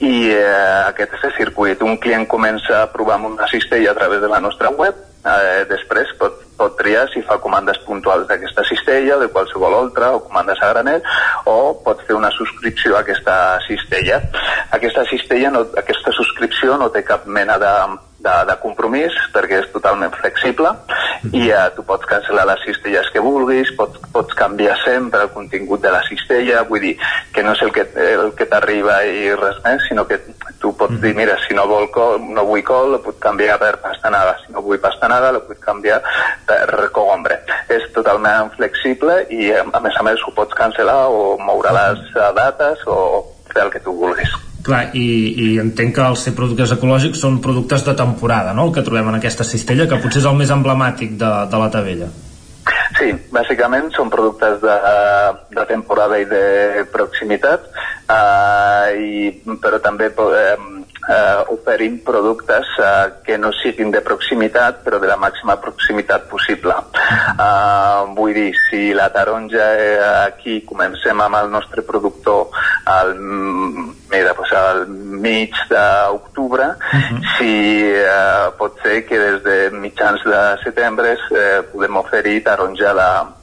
i 0.00 0.30
eh, 0.32 0.84
aquest 0.88 1.16
és 1.18 1.26
el 1.30 1.36
circuit. 1.38 1.82
Un 1.84 1.98
client 2.02 2.26
comença 2.28 2.82
a 2.82 2.90
provar 2.92 3.18
amb 3.18 3.32
una 3.32 3.48
cistella 3.52 3.92
a 3.92 3.98
través 3.98 4.20
de 4.20 4.30
la 4.32 4.40
nostra 4.40 4.70
web, 4.70 4.96
eh, 5.24 5.64
després 5.68 6.12
pot, 6.20 6.49
pot 6.60 6.76
triar 6.78 7.06
si 7.12 7.24
fa 7.26 7.38
comandes 7.42 7.80
puntuals 7.86 8.28
d'aquesta 8.28 8.66
cistella, 8.68 9.16
de 9.22 9.30
qualsevol 9.32 9.78
altra, 9.78 10.12
o 10.16 10.22
comandes 10.26 10.60
a 10.60 10.70
granel, 10.74 11.02
o 11.48 11.56
pot 11.84 12.04
fer 12.06 12.18
una 12.18 12.30
subscripció 12.36 12.96
a 12.96 13.02
aquesta 13.04 13.34
cistella. 13.66 14.20
Aquesta 14.76 15.06
cistella, 15.08 15.50
no, 15.56 15.64
aquesta 15.84 16.12
subscripció 16.12 16.76
no 16.78 16.92
té 16.94 17.02
cap 17.06 17.26
mena 17.26 17.56
de, 17.62 17.74
de, 18.20 18.34
de 18.48 18.56
compromís 18.62 19.16
perquè 19.34 19.60
és 19.62 19.70
totalment 19.72 20.12
flexible 20.20 20.72
i 21.32 21.48
eh, 21.48 21.64
tu 21.76 21.84
pots 21.88 22.08
cancel·lar 22.08 22.46
les 22.48 22.62
cistelles 22.66 23.08
que 23.12 23.22
vulguis, 23.24 23.72
pots, 23.78 24.00
pots 24.12 24.36
canviar 24.36 24.76
sempre 24.84 25.24
el 25.24 25.32
contingut 25.34 25.82
de 25.84 25.92
la 25.92 26.02
cistella, 26.06 26.62
vull 26.68 26.84
dir 26.84 26.94
que 27.34 27.44
no 27.44 27.54
és 27.56 27.64
el 27.64 27.72
que, 27.76 27.86
el 28.14 28.32
que 28.36 28.48
t'arriba 28.50 29.00
i 29.08 29.32
res 29.36 29.60
més, 29.64 29.84
sinó 29.88 30.06
que 30.08 30.20
tu 30.60 30.74
pots 30.76 31.00
dir, 31.00 31.14
mira, 31.16 31.38
si 31.46 31.56
no, 31.56 31.64
vol 31.68 31.88
col, 31.92 32.18
no 32.20 32.44
vull 32.48 32.64
col, 32.66 32.94
la 32.94 33.00
puc 33.04 33.16
canviar 33.22 33.56
per 33.60 33.78
pastanada, 33.80 34.36
si 34.42 34.52
no 34.52 34.64
vull 34.64 34.80
pastanada, 34.82 35.32
la 35.32 35.40
puc 35.44 35.60
canviar 35.64 36.00
per 36.50 36.90
cogombre. 36.94 37.40
És 37.70 37.86
totalment 37.94 38.52
flexible 38.56 39.22
i 39.30 39.50
a 39.54 39.64
més 39.82 39.98
a 39.98 40.06
més 40.06 40.22
ho 40.26 40.34
pots 40.36 40.56
cancel·lar 40.58 41.02
o 41.14 41.36
moure 41.42 41.74
les 41.76 42.06
dates 42.36 42.86
o 42.86 43.00
fer 43.52 43.66
el 43.66 43.74
que 43.74 43.82
tu 43.84 43.94
vulguis. 43.96 44.32
Clar, 44.64 44.90
i, 44.92 45.04
i 45.40 45.46
entenc 45.62 45.94
que 45.96 46.04
els 46.04 46.26
productes 46.36 46.74
ecològics 46.76 47.22
són 47.24 47.38
productes 47.44 47.84
de 47.86 47.94
temporada, 47.96 48.52
no?, 48.56 48.66
el 48.68 48.74
que 48.76 48.84
trobem 48.84 49.08
en 49.08 49.16
aquesta 49.16 49.46
cistella, 49.46 49.88
que 49.88 50.00
potser 50.02 50.20
és 50.20 50.28
el 50.28 50.36
més 50.36 50.52
emblemàtic 50.52 51.16
de, 51.20 51.30
de 51.48 51.62
la 51.62 51.70
tabella. 51.72 52.10
Sí, 52.98 53.08
bàsicament 53.32 53.88
són 53.94 54.10
productes 54.12 54.58
de, 54.60 54.76
de 55.56 55.64
temporada 55.70 56.18
i 56.20 56.26
de 56.28 56.84
proximitat, 56.92 57.70
eh, 58.12 59.00
i, 59.00 59.30
però 59.62 59.80
també 59.80 60.10
eh, 60.12 60.56
eh, 61.08 61.44
oferim 61.48 61.98
productes 62.04 62.66
eh, 62.78 63.12
que 63.24 63.38
no 63.38 63.52
siguin 63.52 63.90
de 63.90 64.00
proximitat, 64.00 64.82
però 64.84 65.00
de 65.00 65.08
la 65.08 65.16
màxima 65.16 65.56
proximitat 65.60 66.28
possible. 66.30 66.76
Eh, 67.00 68.02
vull 68.16 68.34
dir, 68.36 68.50
si 68.68 68.92
la 68.96 69.10
taronja 69.14 69.70
eh, 69.78 69.98
aquí 70.26 70.60
comencem 70.68 71.20
amb 71.20 71.40
el 71.40 71.50
nostre 71.50 71.82
productor 71.86 72.48
al, 72.84 73.14
mira, 73.16 74.34
pues 74.36 74.52
al 74.52 74.86
mig 74.88 75.54
d'octubre, 75.70 76.64
uh 76.64 77.00
-huh. 77.00 77.20
si 77.38 77.52
eh, 77.94 78.50
pot 78.58 78.80
ser 78.82 79.04
que 79.06 79.18
des 79.18 79.42
de 79.42 79.70
mitjans 79.70 80.22
de 80.24 80.58
setembre 80.64 81.12
eh, 81.12 81.62
podem 81.72 81.96
oferir 81.96 82.44
taronja 82.44 82.94
de, 82.94 83.39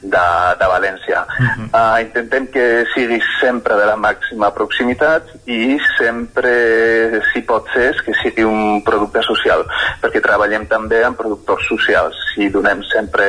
de, 0.00 0.26
de 0.60 0.66
València. 0.74 1.24
Uh 1.26 1.46
-huh. 1.46 1.66
uh, 1.72 2.00
intentem 2.00 2.46
que 2.46 2.84
sigui 2.94 3.20
sempre 3.40 3.76
de 3.76 3.86
la 3.86 3.96
màxima 3.96 4.50
proximitat 4.54 5.22
i 5.46 5.78
sempre, 5.98 7.20
si 7.32 7.42
pot 7.42 7.66
ser, 7.74 7.94
que 8.04 8.12
sigui 8.22 8.44
un 8.44 8.82
producte 8.84 9.22
social, 9.22 9.64
perquè 10.02 10.20
treballem 10.20 10.66
també 10.66 11.04
amb 11.04 11.16
productors 11.16 11.66
socials 11.68 12.16
i 12.36 12.48
donem 12.48 12.82
sempre 12.82 13.24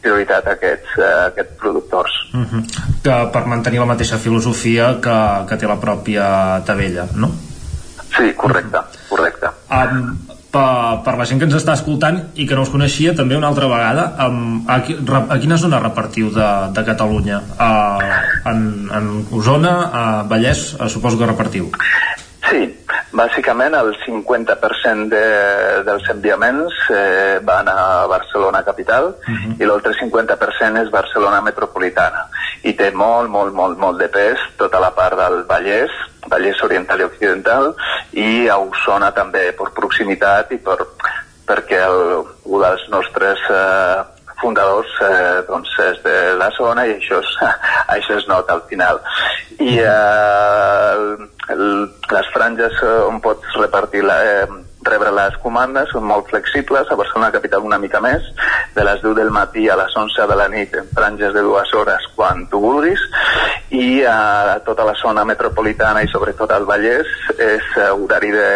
prioritat 0.00 0.46
a 0.46 0.52
aquests, 0.52 0.98
a 0.98 1.26
aquests 1.26 1.56
productors. 1.58 2.12
Uh 2.34 2.40
-huh. 2.40 2.62
que 3.02 3.30
per 3.32 3.44
mantenir 3.46 3.78
la 3.80 3.86
mateixa 3.86 4.18
filosofia 4.18 4.98
que, 5.00 5.46
que 5.48 5.56
té 5.56 5.66
la 5.66 5.80
pròpia 5.80 6.62
Tabella, 6.64 7.06
no? 7.14 7.30
Sí, 8.16 8.32
correcte, 8.34 8.78
correcte. 9.08 9.46
Um, 9.70 10.35
per, 10.52 11.02
per 11.04 11.14
la 11.18 11.26
gent 11.28 11.40
que 11.40 11.48
ens 11.48 11.56
està 11.58 11.74
escoltant 11.76 12.20
i 12.34 12.46
que 12.48 12.56
no 12.58 12.64
us 12.66 12.72
coneixia 12.72 13.14
també 13.18 13.36
una 13.38 13.50
altra 13.52 13.68
vegada 13.70 14.06
um, 14.26 14.62
a, 14.68 14.78
a 14.80 15.38
quina 15.42 15.58
zona 15.60 15.82
repartiu 15.82 16.30
de, 16.34 16.50
de 16.76 16.84
Catalunya? 16.86 17.40
Uh, 17.56 18.20
en, 18.52 18.62
en 18.94 19.10
Osona, 19.36 19.74
a 19.86 20.04
Vallès, 20.30 20.68
uh, 20.78 20.90
suposo 20.92 21.18
que 21.20 21.28
repartiu. 21.28 21.70
Sí, 22.46 22.60
bàsicament 23.16 23.74
el 23.74 23.88
50% 24.04 25.08
de, 25.10 25.22
dels 25.86 26.04
enviaments 26.12 26.76
eh, 26.94 27.38
van 27.42 27.66
a 27.72 28.06
Barcelona 28.06 28.62
capital 28.62 29.08
uh 29.08 29.34
-huh. 29.34 29.54
i 29.58 29.64
l'altre 29.66 29.92
50% 29.98 30.82
és 30.82 30.90
Barcelona 30.90 31.40
metropolitana. 31.40 32.28
I 32.62 32.74
té 32.74 32.90
molt, 32.90 33.28
molt, 33.30 33.52
molt, 33.52 33.78
molt 33.78 33.98
de 33.98 34.08
pes 34.08 34.38
tota 34.56 34.78
la 34.80 34.94
part 34.94 35.16
del 35.16 35.44
Vallès, 35.48 35.90
Vallès 36.28 36.62
Oriental 36.62 37.00
i 37.00 37.04
Occidental 37.04 37.74
i 38.12 38.48
a 38.48 38.58
Osona 38.58 39.10
també 39.12 39.52
per 39.52 39.72
proximitat 39.74 40.52
i 40.52 40.58
per, 40.58 40.78
perquè 41.46 41.80
el, 41.82 42.24
un 42.44 42.60
dels 42.62 42.88
nostres 42.88 43.38
eh, 43.50 44.02
fundadors 44.40 44.90
eh, 45.02 45.42
doncs 45.48 45.78
és 45.78 46.02
de 46.02 46.34
la 46.38 46.50
zona 46.50 46.86
i 46.86 46.94
això 46.96 47.18
es, 47.18 47.32
això 47.96 48.18
es 48.18 48.28
nota 48.28 48.52
al 48.52 48.62
final. 48.68 49.00
I 49.58 49.78
eh, 49.78 50.92
el, 50.92 51.28
el, 51.54 51.66
les 52.10 52.32
franges 52.34 52.82
on 53.06 53.20
pots 53.24 53.58
repartir 53.60 54.02
la, 54.04 54.18
eh, 54.24 54.46
rebre 54.86 55.10
les 55.14 55.36
comandes 55.42 55.90
són 55.92 56.06
molt 56.06 56.30
flexibles, 56.30 56.88
a 56.90 56.98
Barcelona 56.98 57.32
capital 57.34 57.66
una 57.66 57.78
mica 57.82 58.00
més, 58.04 58.24
de 58.76 58.84
les 58.86 59.02
10 59.02 59.16
del 59.18 59.32
matí 59.34 59.68
a 59.68 59.76
les 59.78 59.94
11 59.96 60.28
de 60.30 60.36
la 60.38 60.48
nit 60.52 60.74
en 60.78 60.88
franges 60.94 61.34
de 61.34 61.42
dues 61.44 61.72
hores 61.74 62.06
quan 62.16 62.46
tu 62.52 62.60
vulguis 62.62 63.02
i 63.74 64.04
a 64.06 64.60
tota 64.66 64.84
la 64.86 64.94
zona 65.00 65.24
metropolitana 65.26 66.04
i 66.04 66.10
sobretot 66.12 66.52
al 66.54 66.68
Vallès 66.68 67.08
és 67.42 67.72
horari 67.88 68.30
de, 68.34 68.50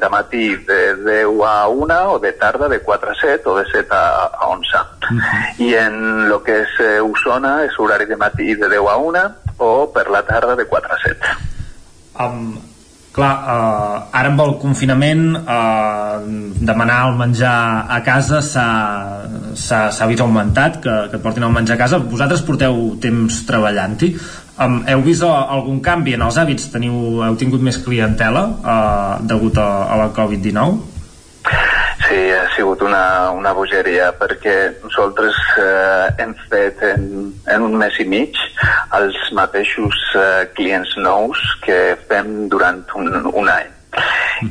de 0.00 0.10
matí 0.12 0.50
de 0.68 0.80
10 1.00 1.40
a 1.48 1.56
1 1.72 2.00
o 2.12 2.18
de 2.20 2.34
tarda 2.40 2.68
de 2.68 2.80
4 2.84 3.14
a 3.14 3.16
7 3.22 3.48
o 3.48 3.56
de 3.58 3.64
7 3.72 3.88
a, 3.96 4.04
a 4.40 4.50
11 4.52 4.76
uh 4.76 5.16
-huh. 5.16 5.64
i 5.64 5.74
en 5.74 6.28
lo 6.28 6.42
que 6.42 6.60
és 6.62 6.80
eh, 6.80 7.00
Osona 7.00 7.64
és 7.64 7.78
horari 7.78 8.06
de 8.06 8.16
matí 8.16 8.54
de 8.54 8.68
10 8.68 8.88
a 8.88 8.96
1 8.96 9.34
o 9.58 9.92
per 9.92 10.10
la 10.10 10.22
tarda 10.22 10.56
de 10.56 10.66
4 10.66 10.92
a 10.92 10.98
7 11.02 11.53
um, 12.20 12.54
clar, 13.14 13.34
eh, 13.54 14.18
ara 14.18 14.30
amb 14.32 14.42
el 14.44 14.54
confinament 14.62 15.24
eh, 15.38 16.16
demanar 16.66 17.00
el 17.08 17.18
menjar 17.18 17.56
a 17.88 18.00
casa 18.06 18.40
s'ha 18.42 20.08
vist 20.10 20.24
augmentat 20.24 20.80
que, 20.82 20.96
que 21.12 21.20
portin 21.22 21.46
el 21.46 21.54
menjar 21.54 21.78
a 21.78 21.82
casa. 21.84 22.02
Vosaltres 22.02 22.42
porteu 22.46 22.96
temps 23.02 23.44
treballant-hi. 23.48 24.14
Um, 24.54 24.82
heu 24.86 25.00
vist 25.02 25.24
algun 25.26 25.80
canvi 25.82 26.14
en 26.14 26.22
els 26.26 26.36
hàbits? 26.38 26.68
Teniu, 26.70 27.22
heu 27.26 27.38
tingut 27.38 27.62
més 27.62 27.78
clientela 27.82 28.48
eh, 28.58 29.14
degut 29.30 29.58
a, 29.62 29.70
a 29.94 30.02
la 30.04 30.10
Covid-19? 30.14 30.93
Sí, 31.44 32.30
ha 32.32 32.48
sigut 32.56 32.82
una, 32.82 33.30
una 33.36 33.52
bogeria 33.56 34.10
perquè 34.16 34.56
nosaltres 34.82 35.36
eh, 35.60 36.06
hem 36.22 36.34
fet 36.50 36.82
en, 36.88 37.06
en 37.52 37.66
un 37.68 37.76
mes 37.80 37.96
i 38.00 38.06
mig 38.08 38.40
els 38.98 39.18
mateixos 39.36 40.00
eh, 40.16 40.44
clients 40.56 40.96
nous 41.00 41.40
que 41.64 41.96
fem 42.08 42.48
durant 42.52 42.82
un, 43.00 43.10
un 43.32 43.50
any. 43.52 43.70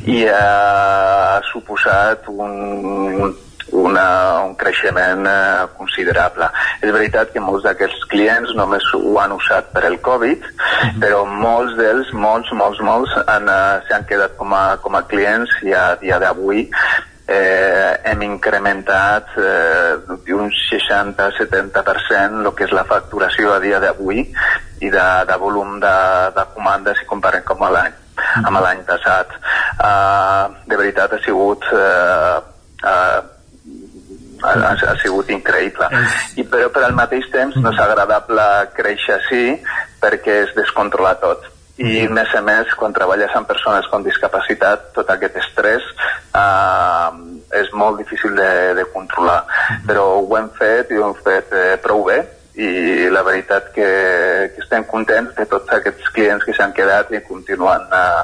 I 0.10 0.24
eh, 0.26 0.34
ha 0.34 1.42
suposat 1.52 2.30
un, 2.34 3.34
una, 3.74 4.08
un 4.46 4.56
creixement 4.60 5.26
eh, 5.30 5.68
considerable. 5.78 6.50
És 6.82 6.94
veritat 6.94 7.32
que 7.34 7.44
molts 7.44 7.66
d'aquests 7.68 8.06
clients 8.12 8.54
només 8.58 8.86
ho 8.98 9.16
han 9.22 9.34
usat 9.36 9.72
per 9.74 9.86
el 9.90 10.00
Covid, 10.02 10.44
uh 10.44 10.52
-huh. 10.52 11.00
però 11.02 11.24
molts 11.26 11.76
d'ells, 11.78 12.14
molts, 12.14 12.52
molts, 12.52 12.80
molts, 12.80 13.12
eh, 13.18 13.82
s'han 13.90 14.06
quedat 14.06 14.38
com 14.38 14.54
a, 14.54 14.78
com 14.78 14.96
a 14.96 15.08
clients 15.08 15.50
i 15.64 15.74
a 15.74 15.96
dia 15.96 16.20
d'avui 16.20 16.70
eh, 17.28 18.00
hem 18.04 18.22
incrementat 18.22 19.28
eh, 19.38 20.34
un 20.34 20.52
60-70% 20.52 22.46
el 22.46 22.54
que 22.56 22.66
és 22.68 22.72
la 22.76 22.84
facturació 22.84 23.54
a 23.54 23.60
dia 23.60 23.80
d'avui 23.80 24.26
i 24.84 24.90
de, 24.90 25.08
de 25.28 25.38
volum 25.40 25.80
de, 25.80 25.98
de 26.36 26.46
comandes 26.56 27.00
si 27.00 27.06
comparem 27.08 27.44
com 27.48 27.64
a 27.64 27.70
l'any 27.72 27.94
mm. 27.94 28.48
amb 28.48 28.60
l'any 28.60 28.84
passat. 28.88 29.32
Uh, 29.80 30.52
de 30.68 30.80
veritat 30.80 31.14
ha 31.16 31.22
sigut 31.24 31.66
uh, 31.72 32.42
uh, 32.84 33.20
ha, 34.44 34.74
ha 34.76 34.96
sigut 35.02 35.32
increïble. 35.34 35.88
I 36.38 36.46
però 36.50 36.70
per 36.74 36.86
al 36.88 36.96
mateix 36.98 37.30
temps 37.34 37.58
no 37.60 37.72
és 37.72 37.82
agradable 37.82 38.46
créixer 38.78 39.18
així 39.18 39.44
perquè 40.04 40.44
es 40.48 40.54
descontrola 40.58 41.16
tot. 41.22 41.50
I 41.82 42.04
a 42.06 42.10
més 42.14 42.30
a 42.38 42.42
més 42.46 42.70
quan 42.78 42.94
treballes 42.94 43.34
amb 43.34 43.48
persones 43.50 43.88
amb 43.90 44.06
discapacitat 44.06 44.92
tot 44.94 45.10
aquest 45.10 45.40
estrès 45.42 45.88
eh, 46.38 47.10
és 47.64 47.72
molt 47.74 47.98
difícil 47.98 48.36
de, 48.38 48.52
de 48.78 48.86
controlar. 48.94 49.42
Però 49.88 50.06
ho 50.22 50.38
hem 50.38 50.52
fet 50.60 50.94
i 50.94 51.00
ho 51.00 51.08
hem 51.10 51.18
fet 51.26 51.54
eh, 51.58 51.76
prou 51.82 52.06
bé. 52.12 52.22
I 52.54 53.10
la 53.10 53.24
veritat 53.26 53.72
que, 53.74 53.88
que 54.54 54.62
estem 54.62 54.84
contents 54.86 55.34
de 55.40 55.48
tots 55.50 55.74
aquests 55.74 56.12
clients 56.14 56.46
que 56.46 56.54
s'han 56.54 56.76
quedat 56.78 57.10
i 57.10 57.24
continuen 57.26 57.88
eh, 57.90 58.22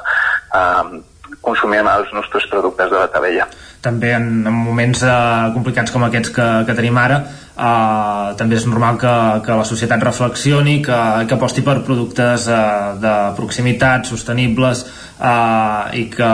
eh, 0.60 1.00
consumint 1.42 1.90
els 1.90 2.14
nostres 2.14 2.46
productes 2.52 2.90
de 2.92 2.98
la 3.00 3.10
tabella. 3.10 3.48
També 3.80 4.10
en, 4.12 4.26
en 4.44 4.52
moments 4.52 5.04
eh, 5.08 5.12
complicats 5.54 5.92
com 5.94 6.04
aquests 6.04 6.34
que, 6.36 6.48
que 6.68 6.76
tenim 6.76 6.98
ara 7.00 7.22
eh, 7.60 8.34
també 8.40 8.58
és 8.58 8.66
normal 8.68 8.98
que, 9.00 9.12
que 9.46 9.58
la 9.60 9.66
societat 9.68 10.02
reflexioni, 10.04 10.80
que, 10.84 10.98
que 11.28 11.36
aposti 11.36 11.64
per 11.66 11.78
productes 11.86 12.48
eh, 12.48 12.58
de 13.00 13.14
proximitat, 13.38 14.08
sostenibles 14.10 14.84
eh, 14.84 16.02
i, 16.02 16.06
que, 16.12 16.32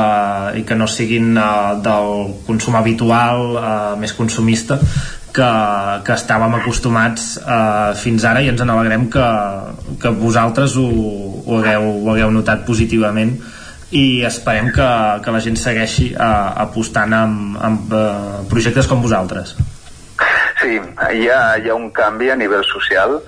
i 0.61 0.65
que 0.67 0.79
no 0.79 0.89
siguin 0.91 1.37
eh, 1.37 1.77
del 1.87 2.33
consum 2.49 2.79
habitual 2.81 3.47
eh, 3.61 3.69
més 4.03 4.17
consumista 4.17 4.81
que, 5.37 5.51
que 6.07 6.17
estàvem 6.17 6.57
acostumats 6.59 7.35
eh, 7.43 7.93
fins 8.01 8.25
ara 8.25 8.43
i 8.43 8.51
ens 8.53 8.63
en 8.65 8.73
alegrem 8.73 9.07
que, 9.13 9.27
que 10.03 10.15
vosaltres 10.17 10.79
ho, 10.81 10.87
ho, 11.45 11.61
hagueu, 11.61 11.91
ho 12.03 12.15
hagueu 12.15 12.33
notat 12.35 12.65
positivament 12.69 13.37
i 13.95 14.25
esperem 14.27 14.73
que, 14.75 14.89
que 15.23 15.35
la 15.35 15.41
gent 15.43 15.59
segueixi 15.61 16.11
uh, 16.15 16.57
apostant 16.67 17.13
amb, 17.15 17.59
amb 17.63 17.93
uh, 17.95 18.41
projectes 18.51 18.89
com 18.91 19.05
vosaltres. 19.05 19.55
Sí, 20.61 20.75
hi 20.81 21.29
ha, 21.31 21.41
hi 21.61 21.71
ha 21.71 21.77
un 21.77 21.91
canvi 21.95 22.33
a 22.33 22.39
nivell 22.39 22.65
social 22.67 23.21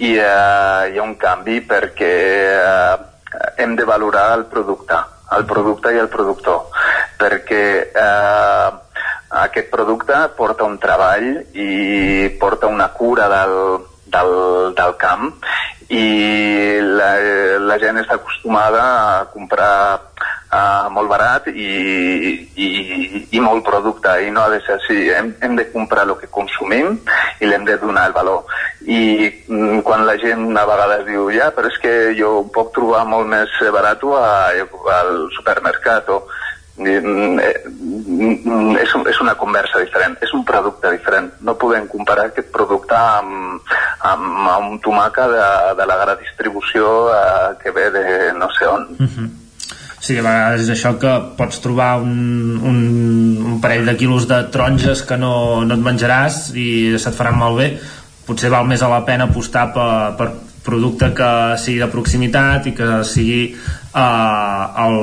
i 0.00 0.16
uh, 0.16 0.88
hi 0.90 0.98
ha 0.98 1.04
un 1.04 1.14
canvi 1.20 1.60
perquè 1.68 2.14
uh, 2.58 2.96
hem 3.60 3.76
de 3.78 3.86
valorar 3.86 4.32
el 4.38 4.46
producte, 4.50 4.98
el 5.36 5.46
producte 5.46 5.94
i 5.94 6.00
el 6.02 6.10
productor, 6.10 6.66
perquè 7.20 7.64
uh, 7.94 8.80
aquest 9.44 9.70
producte 9.70 10.16
porta 10.36 10.66
un 10.66 10.80
treball 10.82 11.28
i 11.54 12.30
porta 12.40 12.66
una 12.66 12.88
cura 12.96 13.28
del, 13.30 13.54
del, 14.14 14.34
del 14.78 14.96
camp 15.00 15.30
i 15.90 16.78
la, 16.86 17.10
la 17.66 17.76
gent 17.82 17.98
està 17.98 18.14
acostumada 18.20 18.82
a 18.84 19.24
comprar 19.32 19.74
uh, 19.98 20.86
molt 20.94 21.10
barat 21.10 21.48
i, 21.50 21.70
i, 22.54 22.68
i 23.34 23.42
molt 23.42 23.64
producte 23.66 24.12
i 24.22 24.30
no 24.30 24.44
ha 24.44 24.52
de 24.52 24.60
ser 24.66 24.76
així, 24.76 24.98
hem, 25.16 25.32
hem 25.42 25.56
de 25.58 25.66
comprar 25.72 26.06
el 26.06 26.14
que 26.20 26.30
consumim 26.30 26.94
i 27.40 27.50
l'hem 27.50 27.66
de 27.66 27.78
donar 27.82 28.06
el 28.10 28.14
valor. 28.14 28.46
I 28.86 29.00
mm, 29.48 29.80
quan 29.86 30.06
la 30.06 30.14
gent 30.22 30.46
a 30.54 30.66
vegades 30.68 31.06
diu 31.08 31.26
ja, 31.34 31.50
però 31.56 31.70
és 31.70 31.80
que 31.82 31.94
jo 32.18 32.44
puc 32.54 32.70
trobar 32.76 33.02
molt 33.10 33.26
més 33.34 33.58
barat 33.74 34.06
al 34.06 35.26
supermercat 35.34 36.14
o 36.14 36.22
és, 38.80 38.94
és 39.12 39.20
una 39.20 39.34
conversa 39.38 39.82
diferent, 39.82 40.16
és 40.22 40.32
un 40.36 40.44
producte 40.44 40.90
diferent. 40.94 41.30
No 41.46 41.58
podem 41.60 41.86
comparar 41.90 42.28
aquest 42.30 42.50
producte 42.54 42.96
amb, 42.96 43.60
amb, 44.12 44.48
amb 44.54 44.72
un 44.72 44.80
tomaca 44.84 45.28
de, 45.28 45.44
de 45.78 45.86
la 45.90 45.98
gran 46.04 46.18
distribució 46.22 47.10
eh, 47.14 47.50
que 47.62 47.70
ve 47.76 47.90
de 47.94 48.06
no 48.38 48.48
sé 48.56 48.66
on. 48.66 48.88
Mhm. 48.98 49.06
-huh. 49.06 49.30
Sí, 50.00 50.16
a 50.16 50.22
vegades 50.22 50.62
és 50.62 50.70
això 50.72 50.94
que 50.98 51.10
pots 51.36 51.60
trobar 51.60 52.00
un, 52.00 52.58
un, 52.64 52.78
un 53.52 53.60
parell 53.60 53.84
de 53.84 53.96
quilos 53.96 54.26
de 54.26 54.38
taronges 54.50 55.02
que 55.02 55.18
no, 55.20 55.62
no 55.64 55.74
et 55.74 55.80
menjaràs 55.80 56.56
i 56.56 56.96
se't 56.96 57.14
faran 57.14 57.36
malbé. 57.36 57.78
Potser 58.26 58.48
val 58.48 58.64
més 58.64 58.82
a 58.82 58.88
la 58.88 59.04
pena 59.04 59.24
apostar 59.28 59.72
per, 59.74 60.16
per 60.16 60.28
producte 60.70 61.10
que 61.18 61.30
sigui 61.60 61.82
de 61.82 61.90
proximitat 61.92 62.70
i 62.70 62.74
que 62.78 62.88
sigui 63.04 63.42
eh, 63.50 64.64
el, 64.86 64.98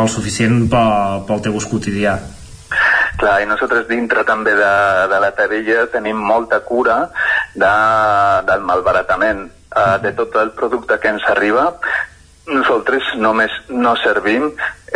el 0.00 0.12
suficient 0.12 0.66
pel, 0.72 1.24
pel 1.28 1.46
teu 1.46 1.60
ús 1.60 1.68
quotidià. 1.70 2.18
Clar, 3.20 3.40
i 3.44 3.48
nosaltres 3.48 3.88
dintre 3.90 4.24
també 4.24 4.54
de, 4.56 4.74
de 5.12 5.18
la 5.20 5.32
Tavella 5.36 5.86
tenim 5.92 6.20
molta 6.24 6.62
cura 6.64 7.02
de, 7.54 7.72
del 8.48 8.62
malbaratament 8.64 9.44
eh, 9.44 9.96
de 10.06 10.14
tot 10.16 10.38
el 10.40 10.54
producte 10.56 10.98
que 11.02 11.12
ens 11.12 11.26
arriba 11.28 11.68
nosaltres 12.50 13.12
només 13.20 13.52
no 13.68 13.94
servim 14.00 14.48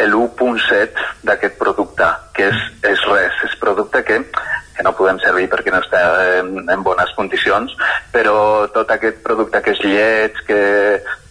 l'1.7 0.04 1.04
d'aquest 1.26 1.58
producte, 1.60 2.08
que 2.34 2.48
és, 2.50 2.62
és 2.90 3.04
res, 3.10 3.42
és 3.46 3.56
producte 3.60 4.02
que 4.06 4.20
que 4.76 4.82
no 4.86 4.94
podem 4.98 5.20
servir 5.22 5.48
perquè 5.52 5.72
no 5.72 5.80
està 5.82 6.00
en, 6.40 6.56
en 6.70 6.82
bones 6.86 7.12
condicions, 7.18 7.74
però 8.14 8.66
tot 8.74 8.90
aquest 8.90 9.22
producte 9.26 9.62
que 9.62 9.74
és 9.76 9.82
lleig, 9.84 10.40
que 10.48 10.60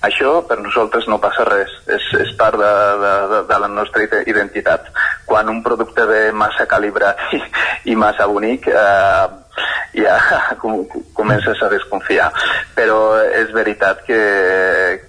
això 0.04 0.36
per 0.48 0.60
nosaltres 0.60 1.08
no 1.12 1.20
passa 1.24 1.46
res, 1.48 1.72
és, 1.88 2.08
és 2.20 2.34
part 2.40 2.60
de, 2.60 2.74
de, 3.04 3.42
de 3.50 3.60
la 3.64 3.72
nostra 3.72 4.08
identitat. 4.28 4.90
Quan 5.34 5.50
un 5.50 5.64
producte 5.66 6.06
ve 6.06 6.28
massa 6.30 6.68
calibrat 6.70 7.18
i, 7.34 7.40
i 7.90 7.96
massa 7.98 8.28
bonic, 8.30 8.68
eh, 8.70 9.24
ja 9.98 10.18
com, 10.62 10.86
comences 11.18 11.58
a 11.58 11.70
desconfiar. 11.74 12.30
Però 12.78 13.18
és 13.42 13.50
veritat 13.56 14.04
que, 14.06 14.22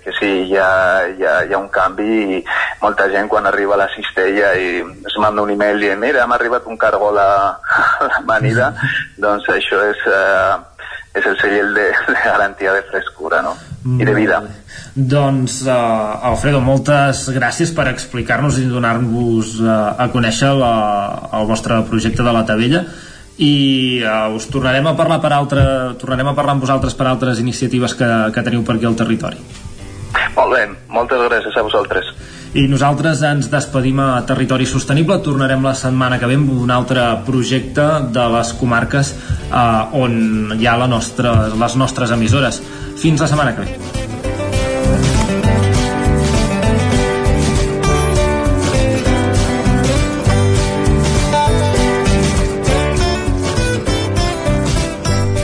que 0.01 0.17
sí, 0.17 0.33
hi 0.49 0.57
ha, 0.57 0.71
hi, 1.13 1.29
ha, 1.29 1.37
hi 1.45 1.53
ha 1.53 1.61
un 1.61 1.69
canvi 1.73 2.39
i 2.39 2.43
molta 2.81 3.11
gent 3.13 3.29
quan 3.29 3.53
arriba 3.53 3.77
a 3.77 3.83
la 3.85 3.91
cistella 3.93 4.55
i 4.57 4.81
es 4.81 5.21
manda 5.21 5.45
un 5.45 5.53
email 5.53 5.81
dient 5.81 6.01
mira, 6.01 6.25
m'ha 6.25 6.41
arribat 6.41 6.73
un 6.73 6.81
cargol 6.81 7.21
a, 7.21 7.31
a 8.01 8.13
l'amanida, 8.15 8.73
doncs 9.21 9.53
això 9.53 9.85
és, 9.93 10.09
uh, 10.09 10.74
és 11.15 11.27
el 11.31 11.37
segell 11.39 11.73
de, 11.77 11.87
de 12.11 12.19
garantia 12.25 12.75
de 12.75 12.83
frescura 12.91 13.41
no? 13.47 13.55
i 14.01 14.07
de 14.07 14.15
vida. 14.17 14.41
Doncs, 14.95 15.61
uh, 15.67 16.29
Alfredo, 16.31 16.61
moltes 16.65 17.27
gràcies 17.35 17.73
per 17.75 17.89
explicar-nos 17.91 18.61
i 18.63 18.69
donar-vos 18.71 19.57
uh, 19.63 19.95
a 19.99 20.09
conèixer 20.13 20.53
la, 20.59 20.75
el 21.41 21.51
vostre 21.51 21.83
projecte 21.91 22.27
de 22.27 22.35
la 22.35 22.45
Tavella 22.49 22.85
i 23.43 24.03
uh, 24.07 24.31
us 24.35 24.47
tornarem 24.51 24.87
a 24.87 24.95
parlar 24.99 25.21
per 25.23 25.33
altre, 25.35 25.63
tornarem 25.99 26.31
a 26.31 26.37
parlar 26.39 26.55
amb 26.55 26.67
vosaltres 26.67 26.95
per 26.99 27.09
altres 27.11 27.43
iniciatives 27.43 27.97
que, 27.99 28.11
que 28.35 28.47
teniu 28.47 28.63
per 28.67 28.79
aquí 28.79 28.91
al 28.91 28.99
territori. 28.99 29.43
Molt 30.35 30.55
bé, 30.55 30.65
moltes 30.89 31.21
gràcies 31.29 31.57
a 31.57 31.65
vosaltres. 31.67 32.09
I 32.55 32.69
nosaltres 32.71 33.19
ens 33.27 33.49
despedim 33.51 33.99
a 33.99 34.21
Territori 34.27 34.67
Sostenible. 34.71 35.19
Tornarem 35.27 35.65
la 35.67 35.75
setmana 35.75 36.21
que 36.23 36.29
ve 36.31 36.37
amb 36.39 36.53
un 36.55 36.71
altre 36.71 37.03
projecte 37.27 37.87
de 38.15 38.27
les 38.37 38.53
comarques 38.61 39.11
eh, 39.51 39.99
on 39.99 40.55
hi 40.55 40.69
ha 40.71 40.77
la 40.79 40.87
nostra, 40.87 41.35
les 41.51 41.75
nostres 41.75 42.15
emissores. 42.15 42.63
Fins 43.03 43.21
la 43.21 43.31
setmana 43.31 43.57
que 43.57 43.67
ve. 43.67 44.03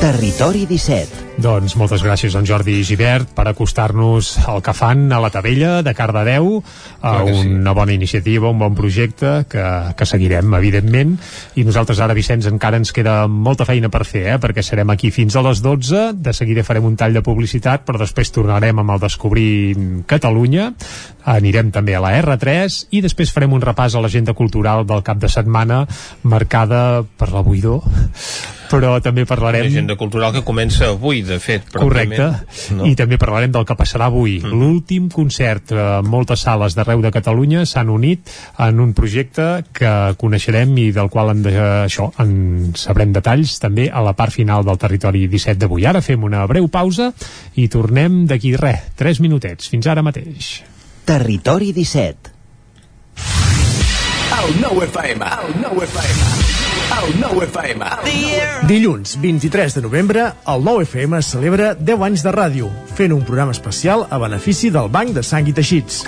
Territori 0.00 0.64
17 0.66 1.29
doncs 1.40 1.74
moltes 1.80 2.02
gràcies, 2.04 2.34
en 2.36 2.44
Jordi 2.48 2.76
i 2.80 2.84
Givert, 2.84 3.30
per 3.36 3.46
acostar-nos 3.48 4.32
al 4.50 4.60
que 4.64 4.74
fan 4.76 5.06
a 5.12 5.20
la 5.22 5.30
Tabella 5.32 5.80
de 5.82 5.94
Cardedeu, 5.96 6.60
a 7.00 7.12
una 7.24 7.72
sí. 7.72 7.76
bona 7.76 7.94
iniciativa, 7.94 8.50
un 8.50 8.60
bon 8.60 8.76
projecte 8.76 9.32
que, 9.50 9.64
que 9.96 10.08
seguirem, 10.08 10.52
evidentment, 10.58 11.16
i 11.56 11.64
nosaltres 11.64 12.02
ara, 12.04 12.16
Vicenç, 12.16 12.50
encara 12.50 12.80
ens 12.80 12.92
queda 12.96 13.24
molta 13.30 13.66
feina 13.68 13.90
per 13.92 14.04
fer, 14.08 14.26
eh? 14.34 14.38
perquè 14.42 14.64
serem 14.66 14.92
aquí 14.92 15.10
fins 15.14 15.36
a 15.36 15.44
les 15.46 15.64
12, 15.64 16.04
de 16.20 16.36
seguida 16.36 16.66
farem 16.66 16.86
un 16.90 16.98
tall 17.00 17.16
de 17.16 17.24
publicitat, 17.24 17.86
però 17.88 18.00
després 18.00 18.32
tornarem 18.36 18.84
amb 18.84 18.96
el 18.96 19.02
Descobrir 19.02 19.50
Catalunya, 20.10 20.70
anirem 21.24 21.72
també 21.74 21.96
a 21.96 22.04
la 22.04 22.14
R3 22.20 22.86
i 22.96 23.02
després 23.04 23.32
farem 23.32 23.52
un 23.56 23.64
repàs 23.64 23.96
a 23.96 24.04
l'agenda 24.04 24.36
cultural 24.36 24.86
del 24.88 25.04
cap 25.06 25.20
de 25.20 25.28
setmana 25.28 25.84
marcada 26.22 27.02
per 27.18 27.32
la 27.34 27.44
buidor 27.44 27.84
però 28.70 28.94
també 29.02 29.24
parlarem... 29.26 29.66
L'agenda 29.66 29.96
cultural 29.98 30.32
que 30.34 30.44
comença 30.46 30.92
avui, 30.94 31.24
de 31.30 31.38
fet. 31.42 31.68
Correcte, 31.72 32.26
no? 32.76 32.86
i 32.88 32.96
també 32.98 33.18
parlarem 33.20 33.52
del 33.54 33.66
que 33.68 33.76
passarà 33.78 34.10
avui. 34.10 34.38
Mm. 34.42 34.58
L'últim 34.60 35.08
concert, 35.12 35.72
eh, 35.72 35.86
moltes 36.06 36.44
sales 36.46 36.76
d'arreu 36.76 37.02
de 37.04 37.12
Catalunya 37.14 37.64
s'han 37.68 37.92
unit 37.92 38.30
en 38.58 38.82
un 38.82 38.92
projecte 38.96 39.48
que 39.76 39.92
coneixerem 40.20 40.76
i 40.82 40.90
del 40.96 41.10
qual 41.12 41.32
en 41.34 41.44
de, 41.46 41.54
això 41.86 42.10
en 42.22 42.74
sabrem 42.78 43.14
detalls 43.16 43.58
també 43.62 43.88
a 43.88 44.02
la 44.04 44.16
part 44.18 44.34
final 44.34 44.66
del 44.66 44.80
territori 44.80 45.26
17 45.30 45.58
d'avui. 45.62 45.86
Ara 45.86 46.02
fem 46.04 46.26
una 46.26 46.44
breu 46.50 46.68
pausa 46.68 47.12
i 47.56 47.68
tornem 47.72 48.24
d'aquí 48.30 48.56
res, 48.58 48.90
3 49.00 49.22
minutets. 49.24 49.70
Fins 49.70 49.88
ara 49.90 50.04
mateix. 50.06 50.60
Territori 51.06 51.72
17 51.74 52.36
El 54.40 54.60
nou 54.62 54.82
FM, 54.86 55.32
el 55.44 55.56
nou 55.64 55.82
FM 55.84 56.69
9 56.90 57.44
FM. 57.46 57.86
Dilluns 58.66 59.14
23 59.22 59.74
de 59.74 59.82
novembre, 59.82 60.24
el 60.46 60.64
9 60.64 60.82
FM 60.82 61.22
celebra 61.22 61.68
10 61.78 62.02
anys 62.02 62.24
de 62.26 62.32
ràdio, 62.34 62.70
fent 62.98 63.14
un 63.14 63.22
programa 63.22 63.54
especial 63.54 64.02
a 64.10 64.18
benefici 64.18 64.72
del 64.74 64.90
Banc 64.90 65.14
de 65.14 65.22
Sang 65.22 65.46
i 65.46 65.54
Teixits. 65.54 66.02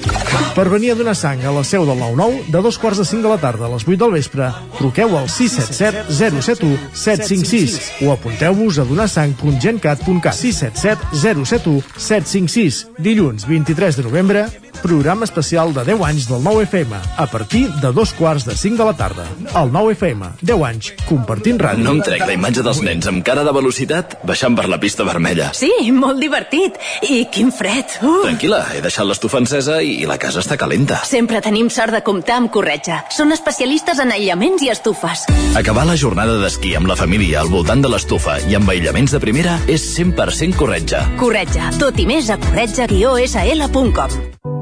Per 0.56 0.66
venir 0.72 0.90
a 0.92 0.96
donar 0.98 1.14
sang 1.14 1.44
a 1.46 1.52
la 1.54 1.62
seu 1.62 1.86
del 1.86 2.02
9-9, 2.02 2.50
de 2.50 2.64
dos 2.66 2.80
quarts 2.82 2.98
de 2.98 3.06
5 3.06 3.22
de 3.22 3.30
la 3.30 3.38
tarda 3.38 3.68
a 3.68 3.70
les 3.76 3.86
8 3.86 3.94
del 4.02 4.16
vespre, 4.18 4.50
truqueu 4.80 5.14
al 5.18 5.30
677 5.30 6.42
071 6.42 6.90
756 6.92 8.02
o 8.02 8.12
apunteu-vos 8.16 8.82
a 8.82 8.88
donarsang.gencat.cat 8.90 10.34
677 10.34 11.22
071 11.22 11.78
756. 11.94 12.82
Dilluns 12.98 13.46
23 13.46 14.02
de 14.02 14.08
novembre, 14.10 14.46
programa 14.82 15.24
especial 15.24 15.72
de 15.74 15.84
10 15.84 16.02
anys 16.06 16.28
del 16.28 16.42
9FM, 16.42 16.94
a 17.16 17.26
partir 17.26 17.68
de 17.82 17.92
dos 17.92 18.12
quarts 18.12 18.44
de 18.44 18.56
5 18.56 18.76
de 18.76 18.84
la 18.84 18.96
tarda. 18.96 19.26
El 19.54 19.70
9FM, 19.72 20.32
10 20.40 20.64
anys, 20.66 20.92
compartint 21.08 21.60
ràdio. 21.60 21.84
No 21.84 21.96
em 21.96 22.02
trec 22.02 22.24
la 22.26 22.34
imatge 22.34 22.64
dels 22.64 22.82
nens 22.82 23.06
amb 23.10 23.24
cara 23.26 23.44
de 23.44 23.54
velocitat 23.54 24.18
baixant 24.26 24.56
per 24.58 24.68
la 24.70 24.78
pista 24.82 25.06
vermella. 25.06 25.50
Sí, 25.54 25.70
molt 25.92 26.20
divertit. 26.22 26.78
I 27.08 27.24
quin 27.32 27.52
fred. 27.52 27.98
Uh. 28.02 28.22
Tranquil·la, 28.26 28.62
he 28.76 28.82
deixat 28.84 29.08
l'estufa 29.08 29.40
encesa 29.42 29.80
i, 29.82 30.02
la 30.08 30.18
casa 30.22 30.42
està 30.42 30.58
calenta. 30.60 31.02
Sempre 31.08 31.42
tenim 31.44 31.70
sort 31.70 31.94
de 31.94 32.02
comptar 32.06 32.38
amb 32.40 32.52
Corretja. 32.52 33.02
Són 33.14 33.34
especialistes 33.34 34.00
en 34.02 34.14
aïllaments 34.14 34.64
i 34.66 34.72
estufes. 34.72 35.26
Acabar 35.58 35.86
la 35.88 35.98
jornada 35.98 36.38
d'esquí 36.42 36.74
amb 36.78 36.90
la 36.90 36.98
família 36.98 37.42
al 37.42 37.52
voltant 37.52 37.84
de 37.84 37.90
l'estufa 37.92 38.38
i 38.48 38.56
amb 38.58 38.70
aïllaments 38.72 39.14
de 39.14 39.22
primera 39.22 39.58
és 39.66 39.84
100% 39.98 40.58
corretja. 40.58 41.06
Corretja. 41.20 41.72
Tot 41.80 41.98
i 41.98 42.08
més 42.08 42.30
a 42.32 42.38
corretja-sl.com. 42.42 44.61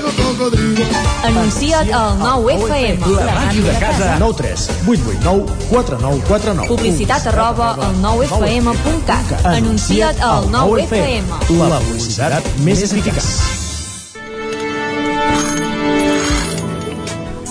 Anuncia't 1.31 1.87
al 1.95 2.17
9FM. 2.19 3.07
La 3.15 3.33
màquina 3.33 3.71
de 3.71 3.79
casa. 3.79 4.15
9 4.19 4.33
3 4.35 4.67
8 4.85 5.01
8 5.07 5.21
9 5.23 5.45
4 5.69 5.99
9 6.01 6.23
4 6.27 6.53
9. 6.59 6.67
Publicitat 6.67 7.27
arroba 7.31 7.69
al 7.79 7.95
9FM.cat. 8.03 9.45
Anuncia't 9.47 10.19
al 10.19 10.49
9FM. 10.51 11.31
La 11.55 11.79
publicitat 11.79 12.49
més 12.67 12.83
eficaç. 12.83 13.29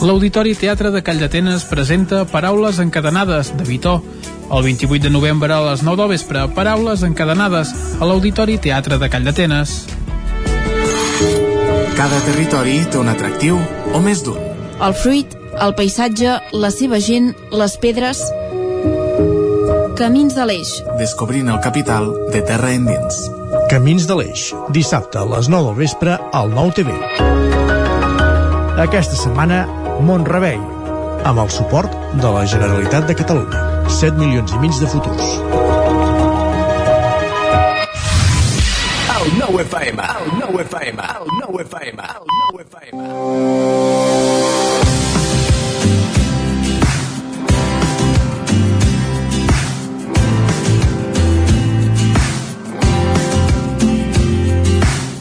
L'Auditori 0.05 0.53
Teatre 0.55 0.93
de 0.93 1.01
Call 1.05 1.25
d'Atenes 1.25 1.65
presenta 1.65 2.27
Paraules 2.29 2.83
encadenades, 2.85 3.55
de 3.57 3.65
Vitó. 3.65 4.03
El 4.53 4.63
28 4.65 5.05
de 5.09 5.11
novembre 5.11 5.57
a 5.57 5.63
les 5.71 5.83
9 5.83 6.03
del 6.03 6.13
vespre, 6.19 6.45
Paraules 6.53 7.03
encadenades, 7.07 7.73
a 7.97 8.05
l'Auditori 8.05 8.59
Teatre 8.59 9.01
de 9.01 9.09
Call 9.09 9.25
d'Atenes. 9.25 9.87
Cada 12.01 12.17
territori 12.25 12.79
té 12.89 12.97
un 12.97 13.11
atractiu 13.13 13.59
o 13.93 13.99
més 14.01 14.23
d'un. 14.25 14.39
El 14.81 14.95
fruit, 14.97 15.35
el 15.61 15.75
paisatge, 15.77 16.39
la 16.57 16.71
seva 16.73 16.97
gent, 16.97 17.35
les 17.53 17.75
pedres... 17.83 18.23
Camins 20.01 20.33
de 20.33 20.47
l'Eix. 20.49 20.71
Descobrint 20.97 21.51
el 21.53 21.61
capital 21.61 22.09
de 22.33 22.41
terra 22.49 22.71
endins. 22.73 23.19
Camins 23.69 24.09
de 24.09 24.17
l'Eix, 24.17 24.47
dissabte 24.73 25.21
a 25.21 25.27
les 25.29 25.53
9 25.53 25.69
del 25.69 25.77
vespre 25.83 26.17
al 26.33 26.49
9 26.57 26.73
TV. 26.81 26.97
Aquesta 28.81 29.21
setmana, 29.21 29.67
Montrebei, 30.01 30.57
amb 31.29 31.45
el 31.45 31.53
suport 31.53 31.93
de 32.17 32.33
la 32.33 32.47
Generalitat 32.49 33.13
de 33.13 33.21
Catalunya. 33.21 33.67
7 34.01 34.17
milions 34.17 34.57
i 34.57 34.65
mig 34.65 34.81
de 34.81 34.89
futurs. 34.89 35.80
9 39.53 39.63
FM, 39.63 40.03
el 40.03 40.39
9 40.39 40.63
FM, 40.63 41.03
el 41.03 41.27
9 41.49 41.63
FM, 41.65 42.03
el 42.03 42.25
9 42.53 42.67
FM. 42.71 43.03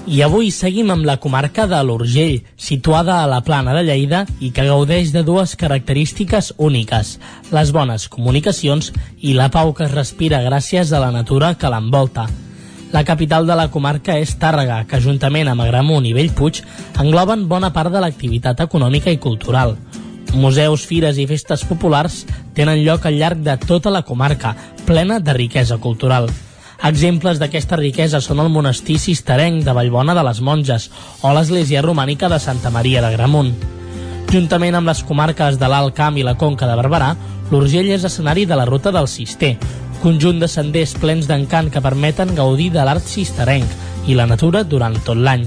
I 0.05 0.21
avui 0.21 0.51
seguim 0.51 0.91
amb 0.93 1.05
la 1.05 1.17
comarca 1.17 1.65
de 1.65 1.81
l'Urgell, 1.81 2.43
situada 2.55 3.23
a 3.23 3.27
la 3.27 3.41
plana 3.41 3.73
de 3.73 3.81
Lleida 3.87 4.27
i 4.39 4.51
que 4.51 4.67
gaudeix 4.67 5.09
de 5.15 5.23
dues 5.23 5.55
característiques 5.55 6.53
úniques, 6.57 7.17
les 7.49 7.73
bones 7.73 8.05
comunicacions 8.13 8.93
i 9.21 9.33
la 9.33 9.49
pau 9.49 9.73
que 9.73 9.89
es 9.89 9.95
respira 9.95 10.43
gràcies 10.45 10.93
a 10.93 11.01
la 11.01 11.09
natura 11.17 11.55
que 11.57 11.73
l'envolta. 11.73 12.27
La 12.91 13.03
capital 13.03 13.45
de 13.45 13.53
la 13.53 13.67
comarca 13.69 14.15
és 14.17 14.31
Tàrrega, 14.41 14.79
que 14.89 14.97
juntament 15.03 15.47
amb 15.51 15.61
Agramunt 15.61 16.07
i 16.09 16.13
Bellpuig 16.15 16.63
engloben 16.97 17.43
bona 17.47 17.69
part 17.69 17.93
de 17.93 18.01
l'activitat 18.01 18.63
econòmica 18.65 19.13
i 19.13 19.19
cultural. 19.21 19.75
Museus, 20.33 20.87
fires 20.89 21.19
i 21.21 21.27
festes 21.29 21.61
populars 21.69 22.23
tenen 22.57 22.81
lloc 22.81 23.05
al 23.05 23.19
llarg 23.21 23.43
de 23.45 23.53
tota 23.61 23.93
la 23.93 24.01
comarca, 24.01 24.55
plena 24.87 25.19
de 25.19 25.35
riquesa 25.37 25.77
cultural. 25.77 26.31
Exemples 26.89 27.37
d'aquesta 27.37 27.77
riquesa 27.77 28.21
són 28.25 28.41
el 28.41 28.49
monestir 28.49 28.97
cisterenc 28.97 29.61
de 29.67 29.75
Vallbona 29.77 30.15
de 30.17 30.23
les 30.25 30.39
Monges 30.41 30.89
o 31.21 31.33
l'església 31.35 31.83
romànica 31.85 32.29
de 32.31 32.39
Santa 32.41 32.71
Maria 32.73 33.03
de 33.05 33.11
Gramunt. 33.13 33.53
Juntament 34.33 34.79
amb 34.79 34.89
les 34.89 35.03
comarques 35.05 35.61
de 35.61 35.69
l'Alt 35.69 35.93
Camp 35.93 36.17
i 36.17 36.25
la 36.25 36.37
Conca 36.41 36.65
de 36.65 36.77
Barberà, 36.79 37.13
l'Urgell 37.51 37.93
és 37.93 38.05
escenari 38.09 38.47
de 38.49 38.57
la 38.57 38.65
Ruta 38.65 38.93
del 38.95 39.09
Cister, 39.09 39.57
conjunt 40.01 40.39
de 40.39 40.47
senders 40.47 40.93
plens 40.99 41.27
d'encant 41.27 41.69
que 41.71 41.83
permeten 41.83 42.35
gaudir 42.35 42.69
de 42.73 42.83
l'art 42.85 43.03
cisterenc 43.03 44.07
i 44.07 44.15
la 44.15 44.27
natura 44.27 44.63
durant 44.63 44.95
tot 45.05 45.17
l'any. 45.17 45.45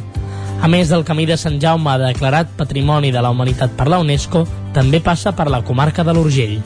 A 0.63 0.69
més, 0.71 0.93
el 0.95 1.03
Camí 1.03 1.25
de 1.27 1.37
Sant 1.41 1.59
Jaume, 1.59 1.97
declarat 1.99 2.53
Patrimoni 2.57 3.11
de 3.11 3.23
la 3.25 3.33
Humanitat 3.35 3.73
per 3.75 3.89
la 3.91 3.99
UNESCO, 3.99 4.45
també 4.73 5.01
passa 5.03 5.33
per 5.35 5.49
la 5.51 5.63
comarca 5.67 6.05
de 6.07 6.15
l'Urgell. 6.15 6.61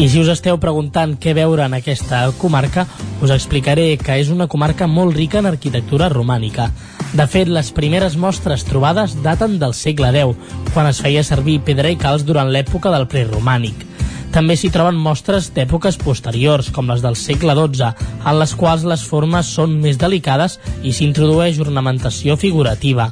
I 0.00 0.08
si 0.08 0.20
us 0.20 0.28
esteu 0.32 0.56
preguntant 0.60 1.14
què 1.20 1.34
veure 1.36 1.64
en 1.64 1.76
aquesta 1.76 2.22
comarca, 2.40 2.86
us 3.20 3.32
explicaré 3.32 3.94
que 4.00 4.16
és 4.20 4.30
una 4.32 4.48
comarca 4.48 4.86
molt 4.88 5.16
rica 5.16 5.40
en 5.40 5.48
arquitectura 5.48 6.08
romànica. 6.12 6.70
De 7.12 7.26
fet, 7.28 7.48
les 7.48 7.72
primeres 7.76 8.16
mostres 8.16 8.64
trobades 8.64 9.16
daten 9.24 9.58
del 9.60 9.74
segle 9.74 10.12
X, 10.12 10.56
quan 10.72 10.88
es 10.88 11.02
feia 11.04 11.24
servir 11.26 11.60
pedra 11.66 11.92
i 11.92 12.00
calç 12.00 12.24
durant 12.24 12.48
l'època 12.48 12.92
del 12.94 13.08
preromànic. 13.12 13.89
També 14.30 14.54
s'hi 14.54 14.70
troben 14.70 14.94
mostres 14.94 15.48
d'èpoques 15.56 15.96
posteriors, 15.98 16.68
com 16.70 16.86
les 16.90 17.02
del 17.02 17.16
segle 17.18 17.56
XII, 17.58 17.88
en 18.30 18.36
les 18.38 18.52
quals 18.54 18.84
les 18.86 19.02
formes 19.02 19.48
són 19.56 19.74
més 19.82 19.98
delicades 19.98 20.60
i 20.86 20.92
s'introdueix 20.94 21.58
ornamentació 21.64 22.36
figurativa. 22.38 23.08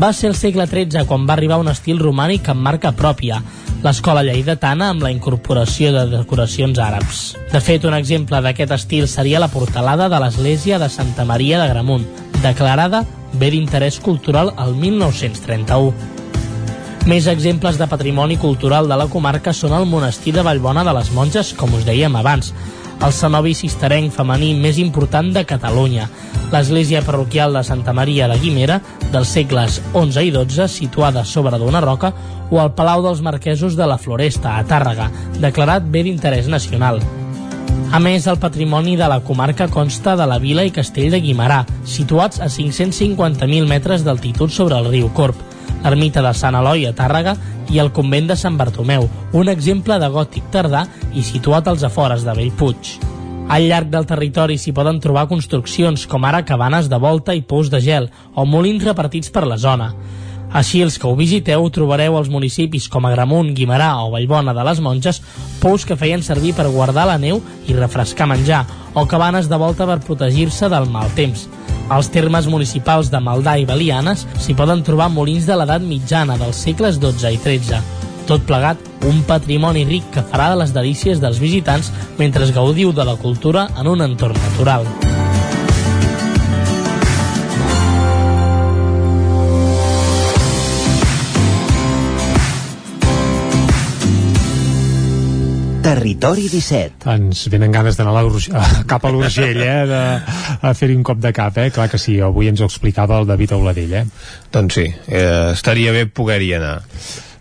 Va 0.00 0.10
ser 0.16 0.30
el 0.32 0.38
segle 0.38 0.64
XIII 0.70 1.04
quan 1.10 1.28
va 1.28 1.36
arribar 1.36 1.60
un 1.60 1.68
estil 1.68 2.00
romànic 2.00 2.48
amb 2.48 2.64
marca 2.64 2.94
pròpia, 2.96 3.42
l'escola 3.84 4.24
lleidatana 4.24 4.88
amb 4.94 5.04
la 5.04 5.12
incorporació 5.12 5.92
de 5.92 6.06
decoracions 6.14 6.80
àrabs. 6.80 7.20
De 7.52 7.60
fet, 7.60 7.84
un 7.84 7.94
exemple 7.98 8.40
d'aquest 8.40 8.72
estil 8.78 9.04
seria 9.12 9.42
la 9.44 9.52
portalada 9.52 10.08
de 10.08 10.22
l'església 10.24 10.80
de 10.80 10.88
Santa 10.88 11.28
Maria 11.28 11.60
de 11.60 11.68
Gramunt, 11.74 12.08
declarada 12.40 13.04
bé 13.36 13.52
d'interès 13.52 14.00
cultural 14.00 14.54
el 14.64 14.74
1931. 14.80 16.13
Més 17.04 17.26
exemples 17.28 17.76
de 17.76 17.84
patrimoni 17.84 18.38
cultural 18.40 18.86
de 18.88 18.96
la 18.96 19.04
comarca 19.12 19.52
són 19.52 19.74
el 19.76 19.84
monestir 19.84 20.32
de 20.32 20.42
Vallbona 20.46 20.80
de 20.88 20.94
les 20.96 21.10
Monges, 21.12 21.50
com 21.52 21.74
us 21.76 21.84
dèiem 21.84 22.16
abans, 22.16 22.54
el 23.04 23.12
cenobi 23.12 23.52
cisterenc 23.52 24.14
femení 24.14 24.54
més 24.56 24.78
important 24.80 25.28
de 25.34 25.42
Catalunya, 25.44 26.06
l'església 26.54 27.02
parroquial 27.04 27.52
de 27.58 27.64
Santa 27.68 27.92
Maria 27.92 28.30
de 28.32 28.40
Guimera 28.40 28.80
dels 29.12 29.34
segles 29.36 29.82
XI 29.92 30.24
i 30.30 30.32
XII, 30.32 30.68
situada 30.72 31.26
sobre 31.28 31.60
d'una 31.60 31.84
roca, 31.84 32.14
o 32.48 32.62
el 32.64 32.72
Palau 32.72 33.04
dels 33.04 33.20
Marquesos 33.20 33.76
de 33.76 33.84
la 33.84 34.00
Floresta, 34.00 34.56
a 34.56 34.64
Tàrrega, 34.64 35.10
declarat 35.44 35.84
bé 35.84 36.06
d'interès 36.08 36.48
nacional. 36.48 37.04
A 37.92 38.00
més, 38.00 38.24
el 38.26 38.40
patrimoni 38.40 38.96
de 38.96 39.12
la 39.12 39.20
comarca 39.20 39.68
consta 39.68 40.16
de 40.16 40.24
la 40.24 40.40
vila 40.40 40.64
i 40.64 40.72
castell 40.72 41.12
de 41.12 41.20
Guimarà, 41.20 41.66
situats 41.84 42.40
a 42.40 42.48
550.000 42.48 43.68
metres 43.68 44.08
d'altitud 44.08 44.48
sobre 44.48 44.80
el 44.80 44.88
riu 44.88 45.12
Corp, 45.12 45.50
l'ermita 45.84 46.22
de 46.24 46.32
Sant 46.34 46.56
Eloi 46.56 46.88
a 46.88 46.94
Tàrrega 46.96 47.36
i 47.70 47.78
el 47.78 47.92
convent 47.92 48.30
de 48.30 48.36
Sant 48.40 48.56
Bartomeu, 48.56 49.06
un 49.32 49.52
exemple 49.52 49.98
de 50.00 50.08
gòtic 50.08 50.48
tardà 50.50 50.86
i 51.12 51.22
situat 51.22 51.68
als 51.68 51.84
afores 51.84 52.24
de 52.24 52.34
Bellpuig. 52.34 52.96
Al 53.48 53.68
llarg 53.68 53.90
del 53.92 54.06
territori 54.08 54.56
s'hi 54.56 54.72
poden 54.72 54.98
trobar 55.04 55.28
construccions 55.28 56.06
com 56.08 56.24
ara 56.24 56.44
cabanes 56.48 56.88
de 56.88 56.98
volta 56.98 57.34
i 57.36 57.44
pous 57.44 57.68
de 57.70 57.80
gel 57.84 58.08
o 58.34 58.46
molins 58.48 58.84
repartits 58.84 59.30
per 59.30 59.44
la 59.46 59.60
zona. 59.60 59.92
Així, 60.54 60.80
els 60.86 60.96
que 61.02 61.08
ho 61.10 61.16
visiteu 61.18 61.66
trobareu 61.74 62.16
als 62.16 62.30
municipis 62.30 62.86
com 62.88 63.04
Agramunt, 63.08 63.50
Guimarà 63.58 63.90
o 64.04 64.12
Vallbona 64.12 64.54
de 64.54 64.64
les 64.64 64.80
Monges 64.80 65.20
pous 65.60 65.84
que 65.84 65.98
feien 65.98 66.22
servir 66.22 66.54
per 66.54 66.70
guardar 66.70 67.08
la 67.10 67.18
neu 67.18 67.42
i 67.66 67.74
refrescar 67.74 68.30
menjar, 68.30 68.62
o 68.94 69.04
cabanes 69.10 69.50
de 69.50 69.58
volta 69.58 69.88
per 69.90 69.98
protegir-se 70.06 70.70
del 70.70 70.86
mal 70.94 71.10
temps. 71.18 71.48
Als 71.88 72.08
termes 72.08 72.46
municipals 72.48 73.10
de 73.12 73.20
Maldà 73.20 73.58
i 73.60 73.66
Belianes 73.68 74.24
s'hi 74.40 74.56
poden 74.56 74.82
trobar 74.86 75.10
molins 75.12 75.44
de 75.48 75.56
l'edat 75.58 75.84
mitjana 75.84 76.38
dels 76.40 76.62
segles 76.66 77.00
XII 77.02 77.34
i 77.36 77.40
XIII. 77.44 77.80
Tot 78.24 78.46
plegat, 78.48 78.80
un 79.04 79.20
patrimoni 79.28 79.84
ric 79.84 80.06
que 80.14 80.24
farà 80.30 80.48
de 80.54 80.62
les 80.62 80.72
delícies 80.72 81.20
dels 81.20 81.42
visitants 81.42 81.92
mentre 82.18 82.48
es 82.48 82.54
gaudiu 82.56 82.92
de 82.92 83.04
la 83.04 83.18
cultura 83.20 83.68
en 83.76 83.92
un 83.92 84.08
entorn 84.08 84.40
natural. 84.48 84.88
Territori 95.84 96.46
17. 96.48 97.04
Ens 97.12 97.42
venen 97.52 97.74
ganes 97.74 97.98
d'anar 97.98 98.24
cap 98.88 99.04
a 99.04 99.10
l'Urgell, 99.12 99.60
eh, 99.60 99.82
de, 99.90 100.00
a 100.64 100.72
fer-hi 100.72 100.96
un 100.96 101.04
cop 101.04 101.20
de 101.20 101.32
cap, 101.36 101.58
eh? 101.60 101.68
Clar 101.74 101.90
que 101.92 102.00
sí, 102.00 102.16
avui 102.24 102.48
ens 102.48 102.62
ho 102.64 102.68
explicava 102.70 103.18
el 103.20 103.28
David 103.28 103.52
Auladell, 103.58 103.92
eh? 104.00 104.04
Doncs 104.54 104.80
sí, 104.80 104.86
eh, 104.88 105.52
estaria 105.52 105.92
bé 105.92 106.06
poder-hi 106.08 106.54
anar. 106.56 106.78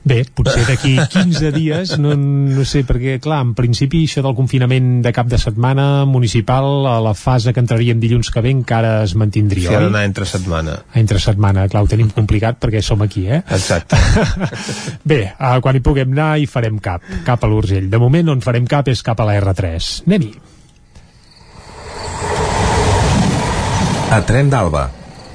Bé, 0.04 0.18
potser 0.36 0.66
d'aquí 0.68 0.98
15 1.00 1.52
dies, 1.56 1.94
no, 1.96 2.12
no 2.20 2.66
sé, 2.68 2.82
perquè, 2.84 3.14
clar, 3.24 3.38
en 3.46 3.54
principi 3.56 4.02
això 4.04 4.20
del 4.26 4.36
confinament 4.36 4.98
de 5.06 5.14
cap 5.16 5.30
de 5.32 5.38
setmana 5.40 6.04
municipal, 6.04 6.68
a 6.92 6.98
la 7.00 7.14
fase 7.16 7.54
que 7.56 7.62
entraríem 7.64 8.02
dilluns 8.04 8.28
que 8.34 8.44
ve 8.44 8.52
encara 8.52 8.98
es 9.06 9.14
mantindria, 9.16 9.70
Si 9.70 9.76
ha 9.76 9.80
oi? 9.80 9.86
d'anar 9.88 10.04
entre 10.04 10.28
setmana. 10.28 10.74
Entre 11.00 11.22
setmana, 11.24 11.70
clar, 11.72 11.86
ho 11.86 11.88
tenim 11.88 12.10
complicat 12.20 12.60
perquè 12.60 12.82
som 12.84 13.00
aquí, 13.06 13.30
eh? 13.32 13.40
Exacte. 13.48 13.96
Bé, 15.10 15.22
uh, 15.40 15.62
quan 15.64 15.80
hi 15.80 15.84
puguem 15.86 16.12
anar 16.12 16.34
hi 16.42 16.50
farem 16.52 16.82
cap, 16.84 17.00
cap 17.24 17.40
a 17.44 17.48
l'Urgell. 17.48 17.88
De 17.90 18.02
moment 18.02 18.34
on 18.36 18.44
farem 18.44 18.68
cap 18.68 18.92
és 18.92 19.02
cap 19.08 19.24
a 19.24 19.30
la 19.30 19.38
R3. 19.40 20.04
Anem-hi. 20.04 20.34
A 24.12 24.20
Tren 24.28 24.52
d'Alba. 24.52 24.84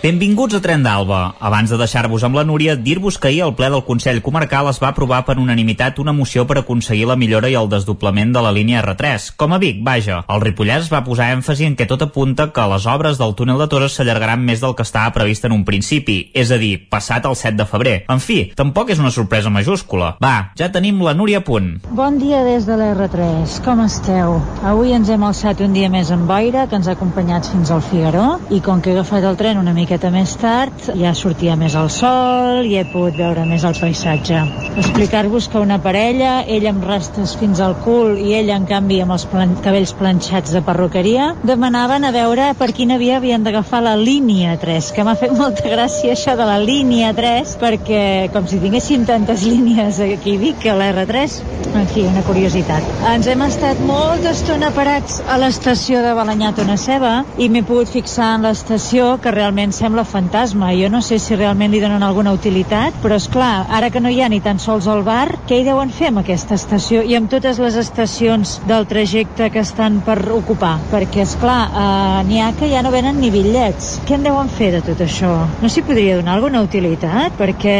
Benvinguts 0.00 0.56
a 0.56 0.62
Tren 0.64 0.80
d'Alba. 0.80 1.34
Abans 1.44 1.68
de 1.68 1.76
deixar-vos 1.76 2.22
amb 2.24 2.38
la 2.38 2.42
Núria, 2.48 2.72
dir-vos 2.72 3.18
que 3.20 3.28
ahir 3.28 3.42
el 3.44 3.50
ple 3.52 3.68
del 3.68 3.82
Consell 3.84 4.22
Comarcal 4.24 4.70
es 4.70 4.78
va 4.80 4.88
aprovar 4.94 5.18
per 5.26 5.34
unanimitat 5.36 5.98
una 6.00 6.14
moció 6.16 6.46
per 6.48 6.56
aconseguir 6.56 7.04
la 7.04 7.18
millora 7.20 7.50
i 7.52 7.56
el 7.60 7.68
desdoblament 7.68 8.32
de 8.32 8.40
la 8.40 8.52
línia 8.56 8.80
R3. 8.80 9.34
Com 9.36 9.52
a 9.52 9.58
Vic, 9.60 9.82
vaja. 9.84 10.22
El 10.32 10.40
Ripollès 10.40 10.88
va 10.88 11.02
posar 11.04 11.26
èmfasi 11.34 11.66
en 11.68 11.76
que 11.76 11.84
tot 11.90 12.00
apunta 12.06 12.46
que 12.48 12.64
les 12.72 12.86
obres 12.88 13.20
del 13.20 13.34
túnel 13.36 13.60
de 13.60 13.66
Torres 13.68 13.98
s'allargaran 13.98 14.40
més 14.40 14.62
del 14.64 14.72
que 14.78 14.86
estava 14.88 15.12
previst 15.12 15.44
en 15.44 15.52
un 15.58 15.66
principi, 15.68 16.16
és 16.32 16.48
a 16.48 16.56
dir, 16.56 16.88
passat 16.88 17.28
el 17.28 17.36
7 17.36 17.60
de 17.60 17.68
febrer. 17.68 17.94
En 18.08 18.24
fi, 18.24 18.38
tampoc 18.56 18.94
és 18.96 19.04
una 19.04 19.12
sorpresa 19.12 19.52
majúscula. 19.52 20.14
Va, 20.24 20.54
ja 20.56 20.70
tenim 20.72 21.04
la 21.04 21.12
Núria 21.12 21.42
a 21.42 21.44
punt. 21.44 21.74
Bon 21.92 22.16
dia 22.16 22.40
des 22.48 22.64
de 22.64 22.80
l'R3, 22.80 23.60
com 23.68 23.84
esteu? 23.84 24.38
Avui 24.64 24.96
ens 24.96 25.12
hem 25.12 25.28
alçat 25.28 25.60
un 25.60 25.76
dia 25.76 25.92
més 25.92 26.08
amb 26.08 26.24
boira 26.24 26.64
que 26.72 26.80
ens 26.80 26.88
ha 26.88 26.96
acompanyat 26.96 27.52
fins 27.52 27.68
al 27.68 27.84
Figaró 27.84 28.40
i 28.48 28.64
com 28.64 28.80
que 28.80 28.94
he 28.94 28.96
agafat 28.96 29.28
el 29.28 29.36
tren 29.36 29.60
una 29.60 29.76
miqueta 29.90 30.10
més 30.14 30.36
tard 30.38 30.84
ja 30.94 31.10
sortia 31.18 31.56
més 31.58 31.74
el 31.74 31.88
sol 31.90 32.60
i 32.62 32.76
he 32.78 32.84
pogut 32.92 33.16
veure 33.18 33.42
més 33.42 33.64
el 33.66 33.74
paisatge. 33.74 34.38
Explicar-vos 34.78 35.48
que 35.50 35.58
una 35.58 35.80
parella, 35.82 36.44
ell 36.46 36.68
amb 36.70 36.84
rastes 36.86 37.32
fins 37.40 37.58
al 37.58 37.74
cul 37.82 38.14
i 38.22 38.36
ell 38.38 38.52
en 38.54 38.68
canvi 38.70 39.00
amb 39.02 39.16
els 39.16 39.24
plan 39.32 39.56
cabells 39.64 39.90
planxats 39.98 40.54
de 40.54 40.62
perruqueria, 40.62 41.32
demanaven 41.42 42.06
a 42.06 42.12
veure 42.14 42.52
per 42.60 42.70
quina 42.76 43.00
via 43.02 43.16
havien 43.18 43.42
d'agafar 43.42 43.82
la 43.82 43.96
línia 43.98 44.54
3, 44.62 44.92
que 44.94 45.02
m'ha 45.02 45.16
fet 45.18 45.34
molta 45.34 45.66
gràcia 45.66 46.14
això 46.14 46.36
de 46.38 46.46
la 46.46 46.60
línia 46.62 47.10
3 47.18 47.56
perquè 47.58 48.04
com 48.30 48.46
si 48.46 48.62
tinguéssim 48.62 49.08
tantes 49.10 49.42
línies 49.42 49.98
aquí 50.06 50.38
a 50.38 50.44
Vic 50.44 50.62
que 50.62 50.70
a 50.70 50.78
la 50.78 50.92
R3 50.94 51.40
en 51.74 51.86
fi, 51.86 52.02
una 52.02 52.22
curiositat. 52.26 52.86
Ens 53.12 53.28
hem 53.30 53.42
estat 53.44 53.78
molta 53.86 54.32
estona 54.34 54.70
parats 54.74 55.20
a 55.30 55.36
l'estació 55.40 56.00
de 56.02 56.14
Balanyà 56.18 56.50
Tona 56.56 56.76
Ceba 56.80 57.12
i 57.38 57.46
m'he 57.52 57.62
pogut 57.66 57.90
fixar 57.92 58.32
en 58.36 58.46
l'estació 58.46 59.12
que 59.22 59.32
realment 59.34 59.74
sembla 59.80 60.04
fantasma. 60.04 60.70
Jo 60.76 60.90
no 60.92 61.02
sé 61.02 61.18
si 61.18 61.36
realment 61.36 61.72
li 61.72 61.80
donen 61.82 62.04
alguna 62.06 62.34
utilitat, 62.36 62.96
però 63.02 63.18
és 63.18 63.28
clar, 63.32 63.66
ara 63.68 63.90
que 63.90 64.00
no 64.00 64.12
hi 64.12 64.20
ha 64.22 64.28
ni 64.32 64.40
tan 64.44 64.60
sols 64.62 64.88
el 64.90 65.02
bar, 65.06 65.26
què 65.48 65.60
hi 65.60 65.66
deuen 65.66 65.90
fer 65.90 66.10
amb 66.12 66.22
aquesta 66.22 66.58
estació 66.58 67.02
i 67.02 67.16
amb 67.18 67.30
totes 67.32 67.58
les 67.62 67.78
estacions 67.80 68.58
del 68.68 68.86
trajecte 68.90 69.50
que 69.50 69.64
estan 69.64 70.00
per 70.06 70.18
ocupar? 70.36 70.76
Perquè, 70.92 71.24
és 71.26 71.34
clar, 71.40 71.60
eh, 71.70 72.22
n'hi 72.28 72.40
ha 72.44 72.52
que 72.58 72.70
ja 72.70 72.84
no 72.86 72.94
venen 72.94 73.20
ni 73.20 73.32
bitllets. 73.34 73.98
Què 74.06 74.18
en 74.18 74.28
deuen 74.28 74.52
fer 74.52 74.70
de 74.76 74.84
tot 74.86 75.00
això? 75.04 75.32
No 75.62 75.68
s'hi 75.72 75.84
podria 75.86 76.20
donar 76.20 76.36
alguna 76.36 76.62
utilitat? 76.62 77.36
Perquè 77.40 77.78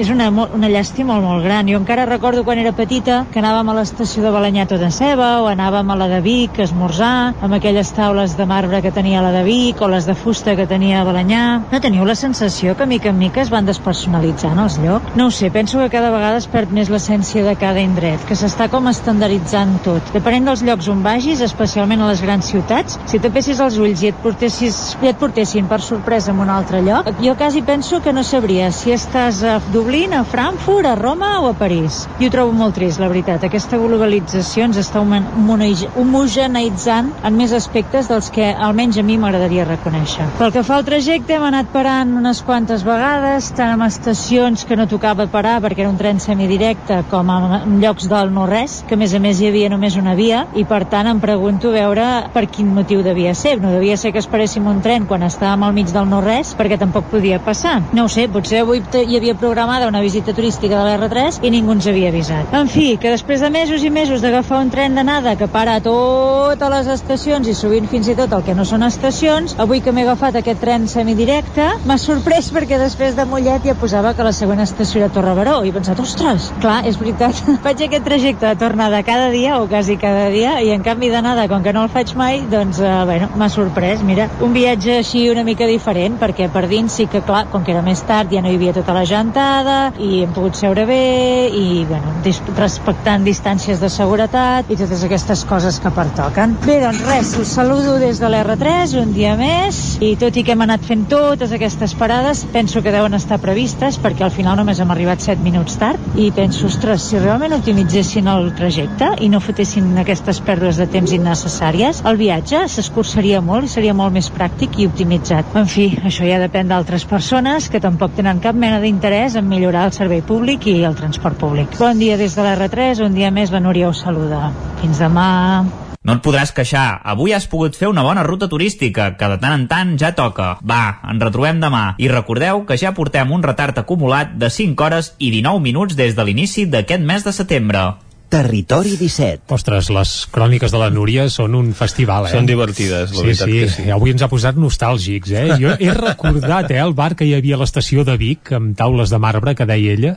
és 0.00 0.10
una, 0.10 0.30
una 0.30 0.72
llàstima 0.72 1.14
molt, 1.14 1.34
molt 1.34 1.44
gran. 1.44 1.68
Jo 1.68 1.78
encara 1.80 2.06
recordo 2.06 2.44
quan 2.44 2.60
era 2.62 2.72
petita 2.76 3.24
que 3.32 3.40
anàvem 3.40 3.70
a 3.70 3.74
l'estació 3.78 4.22
de 4.24 4.32
Balanyato 4.34 4.78
de 4.80 4.90
Ceba 4.94 5.30
o 5.42 5.48
anàvem 5.50 5.90
a 5.90 5.96
la 5.98 6.08
de 6.10 6.20
Vic 6.24 6.58
a 6.58 6.64
esmorzar 6.64 7.34
amb 7.42 7.56
aquelles 7.58 7.90
taules 7.96 8.36
de 8.38 8.46
marbre 8.46 8.80
que 8.82 8.92
tenia 8.94 9.22
la 9.24 9.32
de 9.34 9.42
Vic 9.46 9.82
o 9.82 9.90
les 9.90 10.06
de 10.06 10.14
fusta 10.14 10.56
que 10.56 10.68
tenia 10.70 11.00
a 11.02 11.08
Balanyà. 11.08 11.33
No 11.34 11.80
teniu 11.82 12.04
la 12.06 12.14
sensació 12.14 12.76
que 12.78 12.86
mica 12.86 13.08
en 13.10 13.18
mica 13.18 13.40
es 13.42 13.50
van 13.50 13.66
despersonalitzant 13.66 14.58
els 14.62 14.76
llocs? 14.82 15.16
No 15.18 15.26
ho 15.26 15.30
sé, 15.34 15.50
penso 15.50 15.80
que 15.80 15.90
cada 15.90 16.10
vegada 16.14 16.38
es 16.38 16.46
perd 16.50 16.70
més 16.74 16.90
l'essència 16.92 17.42
de 17.46 17.54
cada 17.58 17.82
indret, 17.82 18.22
que 18.28 18.36
s'està 18.38 18.68
com 18.70 18.86
estandarditzant 18.90 19.72
tot. 19.86 20.12
Depenent 20.14 20.46
dels 20.50 20.62
llocs 20.66 20.88
on 20.92 21.02
vagis, 21.04 21.42
especialment 21.44 22.04
a 22.04 22.10
les 22.12 22.22
grans 22.22 22.50
ciutats, 22.52 22.98
si 23.10 23.20
tapessis 23.22 23.60
els 23.64 23.78
ulls 23.82 24.04
i 24.04 24.12
et, 24.12 24.20
portessis, 24.22 24.78
i 25.02 25.10
et 25.10 25.18
portessin 25.18 25.66
per 25.70 25.80
sorpresa 25.82 26.30
en 26.30 26.42
un 26.44 26.52
altre 26.52 26.82
lloc, 26.86 27.10
jo 27.24 27.34
quasi 27.40 27.64
penso 27.66 28.00
que 28.04 28.12
no 28.12 28.22
sabria 28.22 28.70
si 28.72 28.94
estàs 28.94 29.42
a 29.42 29.56
Dublín, 29.72 30.14
a 30.14 30.22
Frankfurt, 30.24 30.86
a 30.86 30.94
Roma 31.00 31.32
o 31.40 31.50
a 31.50 31.54
París. 31.58 32.04
I 32.20 32.28
ho 32.28 32.34
trobo 32.34 32.54
molt 32.54 32.74
trist, 32.78 33.00
la 33.02 33.10
veritat. 33.10 33.44
Aquesta 33.48 33.80
globalització 33.80 34.68
ens 34.68 34.78
està 34.80 35.02
homogeneitzant 35.02 37.10
en 37.24 37.38
més 37.38 37.52
aspectes 37.56 38.10
dels 38.12 38.30
que 38.34 38.52
almenys 38.54 39.00
a 39.00 39.06
mi 39.06 39.18
m'agradaria 39.18 39.66
reconèixer. 39.68 40.28
Pel 40.38 40.54
que 40.54 40.64
fa 40.66 40.78
al 40.78 40.86
trajecte, 40.86 41.23
hem 41.30 41.44
anat 41.46 41.68
parant 41.72 42.10
unes 42.18 42.40
quantes 42.44 42.82
vegades, 42.84 43.48
tant 43.56 43.72
en 43.74 43.82
estacions 43.86 44.64
que 44.68 44.76
no 44.76 44.84
tocava 44.90 45.24
parar 45.32 45.56
perquè 45.64 45.84
era 45.84 45.90
un 45.90 45.96
tren 45.96 46.18
semidirecte, 46.20 46.98
com 47.10 47.30
en 47.32 47.78
llocs 47.80 48.08
del 48.10 48.32
no-res, 48.34 48.82
que 48.88 48.96
a 48.96 49.00
més 49.00 49.14
a 49.14 49.20
més 49.22 49.40
hi 49.40 49.48
havia 49.48 49.70
només 49.72 49.96
una 49.96 50.12
via, 50.18 50.44
i 50.54 50.66
per 50.68 50.82
tant 50.90 51.08
em 51.08 51.22
pregunto 51.22 51.72
veure 51.72 52.06
per 52.34 52.44
quin 52.52 52.68
motiu 52.76 53.02
devia 53.06 53.32
ser. 53.34 53.56
No 53.62 53.72
devia 53.72 53.96
ser 53.96 54.12
que 54.12 54.20
esperéssim 54.20 54.66
un 54.68 54.82
tren 54.84 55.06
quan 55.08 55.24
estàvem 55.24 55.64
al 55.64 55.72
mig 55.76 55.92
del 55.94 56.10
no-res, 56.10 56.52
perquè 56.58 56.78
tampoc 56.80 57.08
podia 57.12 57.40
passar. 57.40 57.78
No 57.96 58.04
ho 58.04 58.12
sé, 58.12 58.26
potser 58.28 58.60
avui 58.64 58.82
hi 58.84 59.16
havia 59.16 59.36
programada 59.38 59.88
una 59.88 60.02
visita 60.04 60.34
turística 60.36 60.76
de 60.76 60.84
l'R3 60.84 61.40
i 61.42 61.54
ningú 61.54 61.76
ens 61.78 61.88
havia 61.88 62.12
avisat. 62.12 62.52
En 62.52 62.68
fi, 62.68 62.98
que 63.00 63.14
després 63.14 63.40
de 63.40 63.52
mesos 63.54 63.84
i 63.84 63.90
mesos 63.90 64.20
d'agafar 64.20 64.60
un 64.60 64.74
tren 64.74 64.98
d'anada 64.98 65.36
que 65.40 65.48
para 65.48 65.78
a 65.78 65.84
totes 65.84 66.74
les 66.76 66.92
estacions 66.98 67.48
i 67.48 67.56
sovint 67.56 67.88
fins 67.88 68.12
i 68.12 68.18
tot 68.18 68.32
el 68.36 68.44
que 68.44 68.54
no 68.54 68.68
són 68.68 68.84
estacions, 68.84 69.56
avui 69.58 69.80
que 69.80 69.92
m'he 69.92 70.04
agafat 70.04 70.42
aquest 70.42 70.60
tren 70.60 70.88
semidirecte, 70.88 71.13
m'ha 71.14 71.94
sorprès 72.00 72.48
perquè 72.50 72.74
després 72.80 73.14
de 73.14 73.24
Mollet 73.28 73.62
ja 73.68 73.74
posava 73.78 74.14
que 74.18 74.24
la 74.26 74.32
següent 74.34 74.60
estació 74.64 75.02
era 75.02 75.12
Torrebaró. 75.14 75.60
I 75.62 75.70
he 75.70 75.74
pensat, 75.74 76.00
ostres, 76.02 76.48
clar, 76.62 76.80
és 76.88 76.98
veritat, 76.98 77.38
faig 77.64 77.84
aquest 77.86 78.04
trajecte 78.04 78.48
de 78.48 78.58
tornada 78.58 79.02
cada 79.06 79.28
dia 79.30 79.60
o 79.60 79.68
quasi 79.70 79.96
cada 80.00 80.26
dia 80.32 80.56
i 80.64 80.72
en 80.74 80.82
canvi 80.82 81.12
d'anada, 81.12 81.46
com 81.48 81.62
que 81.62 81.72
no 81.72 81.84
el 81.86 81.92
faig 81.94 82.14
mai, 82.18 82.40
doncs, 82.50 82.80
eh, 82.82 82.90
bueno, 83.06 83.28
m'ha 83.38 83.48
sorprès, 83.52 84.02
mira, 84.02 84.26
un 84.42 84.56
viatge 84.56 84.96
així 84.98 85.28
una 85.30 85.44
mica 85.46 85.68
diferent 85.70 86.18
perquè 86.18 86.48
per 86.50 86.64
dins 86.70 86.98
sí 86.98 87.06
que, 87.06 87.22
clar, 87.22 87.44
com 87.52 87.62
que 87.62 87.74
era 87.76 87.84
més 87.86 88.02
tard 88.08 88.32
ja 88.34 88.42
no 88.42 88.50
hi 88.50 88.58
havia 88.58 88.74
tota 88.74 88.96
la 88.96 89.04
gentada 89.06 89.78
i 90.02 90.24
hem 90.24 90.34
pogut 90.34 90.58
seure 90.58 90.86
bé 90.88 91.46
i, 91.54 91.84
bueno, 91.86 92.16
dis 92.26 92.42
respectant 92.58 93.22
distàncies 93.26 93.78
de 93.78 93.92
seguretat 93.92 94.70
i 94.70 94.80
totes 94.80 95.06
aquestes 95.06 95.46
coses 95.46 95.78
que 95.78 95.94
pertoquen. 95.94 96.58
Bé, 96.66 96.80
doncs 96.82 97.06
res, 97.06 97.34
us 97.38 97.54
saludo 97.54 98.00
des 98.02 98.18
de 98.18 98.34
l'R3 98.34 98.98
un 99.04 99.14
dia 99.14 99.38
més 99.38 99.82
i 100.02 100.14
tot 100.18 100.34
i 100.34 100.42
que 100.42 100.56
hem 100.56 100.66
anat 100.66 100.82
fent 100.82 101.03
totes 101.08 101.52
aquestes 101.52 101.94
parades, 101.94 102.44
penso 102.52 102.82
que 102.82 102.92
deuen 102.92 103.14
estar 103.16 103.38
previstes 103.42 103.98
perquè 104.02 104.24
al 104.26 104.32
final 104.34 104.58
només 104.58 104.80
hem 104.80 104.90
arribat 104.94 105.22
7 105.24 105.42
minuts 105.44 105.76
tard 105.80 106.18
i 106.20 106.30
penso, 106.34 106.66
ostres, 106.68 107.04
si 107.08 107.20
realment 107.20 107.54
optimitzessin 107.56 108.28
el 108.32 108.50
trajecte 108.58 109.10
i 109.24 109.28
no 109.32 109.42
fotessin 109.44 109.92
aquestes 110.02 110.40
pèrdues 110.44 110.80
de 110.80 110.88
temps 110.90 111.14
innecessàries, 111.16 112.02
el 112.08 112.20
viatge 112.20 112.64
s'escurçaria 112.72 113.42
molt 113.44 113.68
i 113.68 113.72
seria 113.74 113.94
molt 113.94 114.14
més 114.16 114.30
pràctic 114.34 114.80
i 114.80 114.88
optimitzat. 114.90 115.54
En 115.58 115.70
fi, 115.70 115.88
això 116.04 116.26
ja 116.28 116.40
depèn 116.42 116.72
d'altres 116.72 117.06
persones 117.10 117.70
que 117.70 117.82
tampoc 117.84 118.16
tenen 118.18 118.42
cap 118.44 118.56
mena 118.56 118.80
d'interès 118.82 119.38
en 119.40 119.48
millorar 119.48 119.86
el 119.90 119.96
servei 119.96 120.24
públic 120.24 120.68
i 120.72 120.80
el 120.84 120.98
transport 120.98 121.40
públic. 121.40 121.78
Bon 121.78 121.98
dia 121.98 122.18
des 122.20 122.36
de 122.36 122.44
l'R3, 122.44 123.04
un 123.04 123.16
dia 123.16 123.32
més 123.34 123.54
la 123.54 123.62
Núria 123.64 123.92
us 123.92 124.04
saluda. 124.04 124.50
Fins 124.82 125.02
demà. 125.04 125.83
No 126.04 126.18
et 126.18 126.20
podràs 126.20 126.50
queixar. 126.52 127.00
Avui 127.08 127.32
has 127.32 127.46
pogut 127.48 127.78
fer 127.80 127.88
una 127.88 128.02
bona 128.04 128.26
ruta 128.26 128.44
turística, 128.52 129.06
que 129.16 129.28
de 129.32 129.38
tant 129.40 129.54
en 129.56 129.62
tant 129.70 129.94
ja 130.00 130.10
toca. 130.12 130.50
Va, 130.60 131.00
ens 131.00 131.24
retrobem 131.24 131.62
demà. 131.64 131.84
I 131.96 132.10
recordeu 132.12 132.66
que 132.68 132.76
ja 132.76 132.92
portem 132.92 133.32
un 133.32 133.44
retard 133.46 133.80
acumulat 133.80 134.36
de 134.36 134.52
5 134.52 134.84
hores 134.84 135.14
i 135.16 135.32
19 135.32 135.64
minuts 135.64 135.96
des 135.96 136.12
de 136.12 136.26
l'inici 136.28 136.66
d'aquest 136.68 137.08
mes 137.08 137.24
de 137.24 137.32
setembre. 137.32 137.86
Territori 138.34 138.96
17. 138.98 139.46
Ostres, 139.54 139.88
les 139.94 140.12
cròniques 140.34 140.72
de 140.74 140.78
la 140.80 140.88
Núria 140.90 141.28
són 141.30 141.52
un 141.54 141.68
festival, 141.78 142.26
eh? 142.26 142.32
Són 142.32 142.48
divertides, 142.48 143.12
la 143.14 143.20
sí, 143.20 143.26
veritat 143.28 143.46
sí. 143.46 143.58
que 143.60 143.68
sí. 143.70 143.84
Avui 143.94 144.10
ens 144.10 144.24
ha 144.26 144.28
posat 144.32 144.58
nostàlgics, 144.58 145.30
eh? 145.38 145.44
Jo 145.60 145.76
he 145.78 145.92
recordat, 145.94 146.72
eh, 146.74 146.80
el 146.82 146.96
bar 146.98 147.12
que 147.14 147.28
hi 147.28 147.36
havia 147.36 147.54
a 147.54 147.60
l'estació 147.60 148.02
de 148.02 148.16
Vic, 148.18 148.50
amb 148.58 148.74
taules 148.74 149.12
de 149.14 149.20
marbre, 149.22 149.54
que 149.54 149.68
deia 149.70 149.94
ella, 149.94 150.16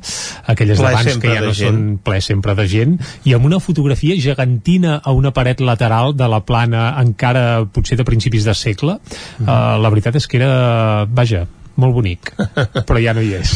aquelles 0.50 0.82
Ple 0.82 0.96
d'abans 0.96 1.22
que 1.22 1.36
ja 1.36 1.44
no 1.46 1.54
gent. 1.54 1.78
són 1.78 1.84
ple 2.10 2.18
sempre 2.26 2.58
de 2.58 2.66
gent, 2.72 2.98
i 3.30 3.38
amb 3.38 3.46
una 3.52 3.62
fotografia 3.62 4.18
gegantina 4.18 4.98
a 4.98 5.14
una 5.14 5.30
paret 5.38 5.62
lateral 5.62 6.18
de 6.18 6.32
la 6.34 6.42
plana, 6.42 6.88
encara 7.04 7.68
potser 7.70 8.00
de 8.02 8.08
principis 8.08 8.50
de 8.50 8.58
segle. 8.58 8.98
Mm. 9.38 9.46
Uh, 9.46 9.78
la 9.86 9.94
veritat 9.94 10.18
és 10.18 10.26
que 10.26 10.42
era, 10.42 11.06
vaja, 11.06 11.46
molt 11.78 11.94
bonic, 11.96 12.32
però 12.88 12.98
ja 13.02 13.14
no 13.14 13.22
hi 13.22 13.34
és. 13.38 13.52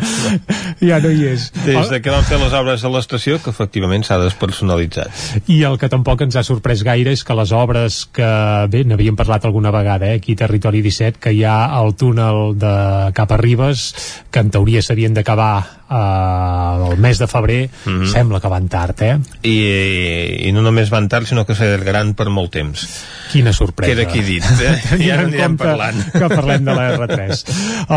ja 0.88 0.98
no 1.02 1.10
hi 1.10 1.26
és. 1.32 1.48
Des 1.64 1.90
de 1.90 2.00
que 2.02 2.12
van 2.12 2.24
fer 2.26 2.38
les 2.40 2.52
obres 2.56 2.84
a 2.86 2.90
l'estació, 2.92 3.38
que 3.42 3.50
efectivament 3.54 4.04
s'ha 4.06 4.18
despersonalitzat. 4.22 5.10
I 5.50 5.60
el 5.68 5.78
que 5.80 5.90
tampoc 5.92 6.22
ens 6.26 6.36
ha 6.38 6.44
sorprès 6.46 6.84
gaire 6.86 7.12
és 7.14 7.24
que 7.26 7.36
les 7.38 7.52
obres 7.56 8.02
que, 8.14 8.28
bé, 8.72 8.84
n'havíem 8.88 9.16
parlat 9.18 9.44
alguna 9.48 9.72
vegada, 9.74 10.12
eh, 10.12 10.20
aquí 10.20 10.34
a 10.38 10.42
Territori 10.44 10.82
17, 10.84 11.18
que 11.20 11.32
hi 11.34 11.44
ha 11.44 11.58
el 11.80 11.94
túnel 11.98 12.54
de 12.58 12.74
cap 13.16 13.32
a 13.34 13.40
Ribes, 13.40 13.88
que 14.30 14.42
en 14.44 14.50
teoria 14.54 14.82
s'havien 14.82 15.14
d'acabar 15.14 15.54
eh, 15.94 16.90
el 16.92 16.98
mes 16.98 17.18
de 17.20 17.26
febrer, 17.30 17.62
Mhm. 17.84 18.06
sembla 18.10 18.40
que 18.40 18.48
van 18.48 18.68
tard, 18.68 19.00
eh? 19.02 19.18
I, 19.42 20.48
I 20.48 20.52
no 20.52 20.62
només 20.62 20.90
van 20.90 21.08
tard, 21.08 21.26
sinó 21.28 21.44
que 21.46 21.54
s'allargaran 21.54 22.14
per 22.14 22.30
molt 22.30 22.50
temps. 22.54 22.86
Quina 23.32 23.52
sorpresa. 23.52 23.92
Queda 23.92 24.08
aquí 24.08 24.22
dit, 24.22 24.44
eh? 24.62 25.10
Ara 25.12 25.22
en 25.24 25.28
anirem 25.32 25.56
parlant. 25.60 26.00
que 26.12 26.28
parlem 26.30 26.64
de 26.64 26.74
la 26.74 26.88
R3. 26.96 27.23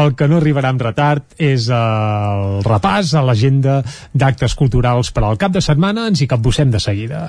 El 0.01 0.15
que 0.17 0.27
no 0.27 0.41
arribarà 0.41 0.73
amb 0.73 0.83
retard 0.89 1.37
és 1.37 1.69
el 1.73 2.61
repàs 2.67 3.13
a 3.17 3.25
l'agenda 3.25 3.81
d'actes 4.13 4.55
culturals 4.57 5.11
per 5.11 5.25
al 5.27 5.39
cap 5.41 5.55
de 5.55 5.63
setmana. 5.63 6.07
Ens 6.11 6.21
hi 6.21 6.29
capbussem 6.29 6.71
de 6.73 6.83
seguida. 6.83 7.27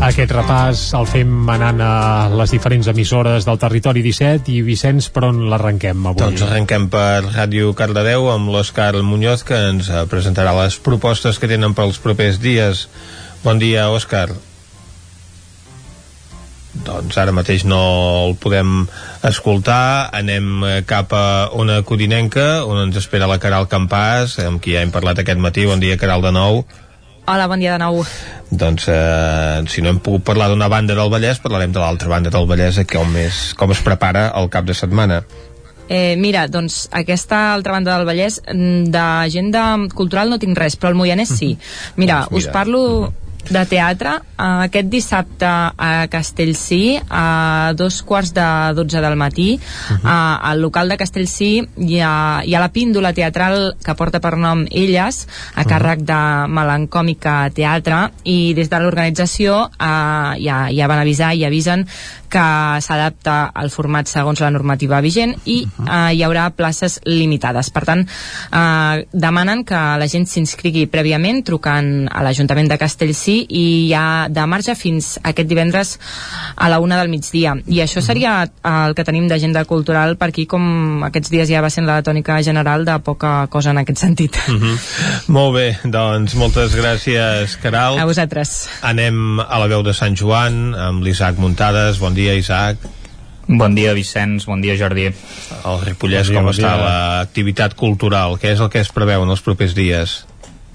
Aquest 0.00 0.30
repàs 0.32 0.80
el 0.96 1.04
fem 1.04 1.50
anant 1.52 1.80
a 1.84 1.92
les 2.32 2.54
diferents 2.54 2.88
emissores 2.88 3.44
del 3.44 3.58
territori 3.60 4.00
17 4.00 4.48
i 4.48 4.62
Vicenç, 4.64 5.10
per 5.12 5.26
on 5.28 5.42
l'arrenquem 5.52 6.08
avui? 6.08 6.22
Doncs 6.24 6.46
arrenquem 6.46 6.88
per 6.88 7.20
Ràdio 7.26 7.74
Cardedeu 7.76 8.30
amb 8.32 8.48
l'Òscar 8.48 8.94
Muñoz 9.04 9.44
que 9.44 9.60
ens 9.68 9.92
eh, 9.92 10.06
presentarà 10.08 10.56
les 10.56 10.80
propostes 10.80 11.36
que 11.36 11.50
tenen 11.52 11.76
pels 11.76 12.00
propers 12.00 12.40
dies. 12.40 12.86
Bon 13.44 13.60
dia, 13.60 13.90
Òscar. 13.92 14.30
Doncs 16.84 17.16
ara 17.20 17.32
mateix 17.36 17.64
no 17.68 17.80
el 18.26 18.36
podem 18.40 18.84
escoltar. 19.26 20.10
Anem 20.16 20.52
eh, 20.64 20.76
cap 20.88 21.12
a 21.16 21.24
una 21.56 21.80
codinenca 21.86 22.64
on 22.66 22.80
ens 22.86 23.00
espera 23.00 23.28
la 23.30 23.40
Caral 23.42 23.68
Campàs, 23.68 24.38
amb 24.46 24.62
qui 24.62 24.76
ja 24.76 24.84
hem 24.84 24.94
parlat 24.94 25.20
aquest 25.20 25.40
matí. 25.42 25.66
Bon 25.68 25.82
dia, 25.82 25.98
Caral, 26.00 26.24
de 26.24 26.32
nou. 26.36 26.64
Hola, 27.30 27.46
bon 27.46 27.60
dia 27.62 27.76
de 27.76 27.82
nou. 27.84 28.00
Doncs 28.50 28.88
eh, 28.90 29.60
si 29.70 29.84
no 29.84 29.92
hem 29.92 30.00
pogut 30.02 30.24
parlar 30.26 30.48
d'una 30.50 30.70
banda 30.72 30.96
del 30.98 31.12
Vallès, 31.12 31.38
parlarem 31.42 31.70
de 31.74 31.78
l'altra 31.82 32.10
banda 32.10 32.32
del 32.32 32.48
Vallès, 32.48 32.80
que 32.82 32.98
com, 32.98 33.12
és, 33.20 33.52
com 33.60 33.70
es 33.70 33.84
prepara 33.86 34.30
el 34.40 34.50
cap 34.50 34.66
de 34.66 34.74
setmana. 34.74 35.20
Eh, 35.90 36.14
mira, 36.16 36.46
doncs 36.46 36.84
aquesta 36.94 37.52
altra 37.52 37.74
banda 37.76 37.96
del 37.98 38.06
Vallès, 38.06 38.40
mm, 38.46 38.90
d'agenda 38.94 39.64
cultural 39.94 40.30
no 40.30 40.38
tinc 40.38 40.58
res, 40.58 40.78
però 40.78 40.94
el 40.94 40.98
Moianès 40.98 41.32
sí. 41.34 41.56
Mira, 41.96 42.24
Doncs 42.24 42.30
mira. 42.30 42.38
us 42.38 42.54
parlo 42.54 42.82
de 43.48 43.62
teatre. 43.68 44.18
Uh, 44.36 44.66
aquest 44.66 44.88
dissabte 44.92 45.48
a 45.48 46.06
Castellcí, 46.12 46.98
a 47.08 47.72
dos 47.76 48.02
quarts 48.06 48.34
de 48.36 48.46
dotze 48.76 49.00
del 49.00 49.16
matí, 49.16 49.54
uh 49.90 50.18
al 50.50 50.60
local 50.60 50.88
de 50.88 50.96
Castellcí 50.96 51.50
hi 51.78 51.98
ha, 52.00 52.42
hi 52.44 52.54
ha 52.54 52.60
la 52.60 52.70
píndola 52.72 53.12
teatral 53.12 53.74
que 53.84 53.94
porta 53.94 54.20
per 54.20 54.36
nom 54.36 54.64
Elles, 54.70 55.26
a 55.54 55.64
càrrec 55.64 56.02
de 56.06 56.20
Melancòmica 56.48 57.50
Teatre, 57.54 58.10
i 58.24 58.52
des 58.54 58.70
de 58.70 58.80
l'organització 58.80 59.66
uh, 59.68 60.32
ja, 60.40 60.66
ja 60.72 60.88
van 60.90 61.02
avisar 61.02 61.34
i 61.34 61.44
avisen 61.44 61.86
que 62.30 62.46
s'adapta 62.80 63.50
al 63.54 63.72
format 63.74 64.08
segons 64.08 64.40
la 64.40 64.52
normativa 64.54 65.00
vigent 65.02 65.34
i 65.50 65.58
uh, 65.66 66.10
hi 66.14 66.22
haurà 66.24 66.46
places 66.54 67.00
limitades. 67.06 67.70
Per 67.74 67.82
tant, 67.88 68.04
eh, 68.06 69.06
demanen 69.12 69.64
que 69.66 69.80
la 70.00 70.06
gent 70.10 70.26
s'inscrigui 70.28 70.86
prèviament 70.90 71.42
trucant 71.46 71.90
a 72.10 72.22
l'Ajuntament 72.24 72.70
de 72.70 72.78
Castellcí 72.80 73.29
i 73.48 73.64
hi 73.86 73.94
ha 73.94 74.28
de 74.28 74.44
marge 74.50 74.74
fins 74.78 75.12
aquest 75.22 75.48
divendres 75.48 75.96
a 76.56 76.68
la 76.72 76.80
una 76.82 76.98
del 77.00 77.10
migdia. 77.12 77.54
I 77.66 77.82
això 77.84 78.02
seria 78.04 78.34
el 78.46 78.94
que 78.98 79.06
tenim 79.06 79.28
d'agenda 79.30 79.64
cultural 79.68 80.16
per 80.20 80.30
aquí, 80.30 80.46
com 80.50 81.04
aquests 81.08 81.32
dies 81.32 81.48
ja 81.50 81.62
va 81.64 81.70
sent 81.72 81.88
la 81.88 82.00
tònica 82.06 82.40
general 82.46 82.84
de 82.88 82.98
poca 83.04 83.46
cosa 83.52 83.74
en 83.74 83.82
aquest 83.82 83.98
sentit. 83.98 84.36
Mm 84.48 84.60
-hmm. 84.60 84.76
Molt 85.28 85.54
bé, 85.54 85.78
doncs 85.84 86.34
moltes 86.34 86.74
gràcies, 86.74 87.56
Caral. 87.62 87.98
A 87.98 88.04
vosaltres. 88.04 88.68
Anem 88.82 89.40
a 89.40 89.58
la 89.58 89.66
veu 89.66 89.82
de 89.82 89.94
Sant 89.94 90.16
Joan 90.16 90.74
amb 90.74 91.02
l'Isaac 91.02 91.38
Muntades. 91.38 91.98
Bon 91.98 92.14
dia, 92.14 92.34
Isaac. 92.34 92.76
Bon 93.50 93.74
dia, 93.74 93.92
Vicenç, 93.92 94.46
bon 94.46 94.60
dia, 94.60 94.76
Jordi. 94.78 95.08
El 95.10 95.80
Ripollès, 95.82 96.28
Bon 96.28 96.34
dia, 96.34 96.38
com 96.38 96.44
bon 96.44 96.54
està 96.54 96.76
l'activitat 96.78 97.74
cultural? 97.74 98.38
Què 98.38 98.52
és 98.54 98.60
el 98.60 98.70
que 98.70 98.78
es 98.78 98.92
preveu 98.94 99.24
en 99.26 99.30
els 99.30 99.42
propers 99.42 99.74
dies? 99.74 100.20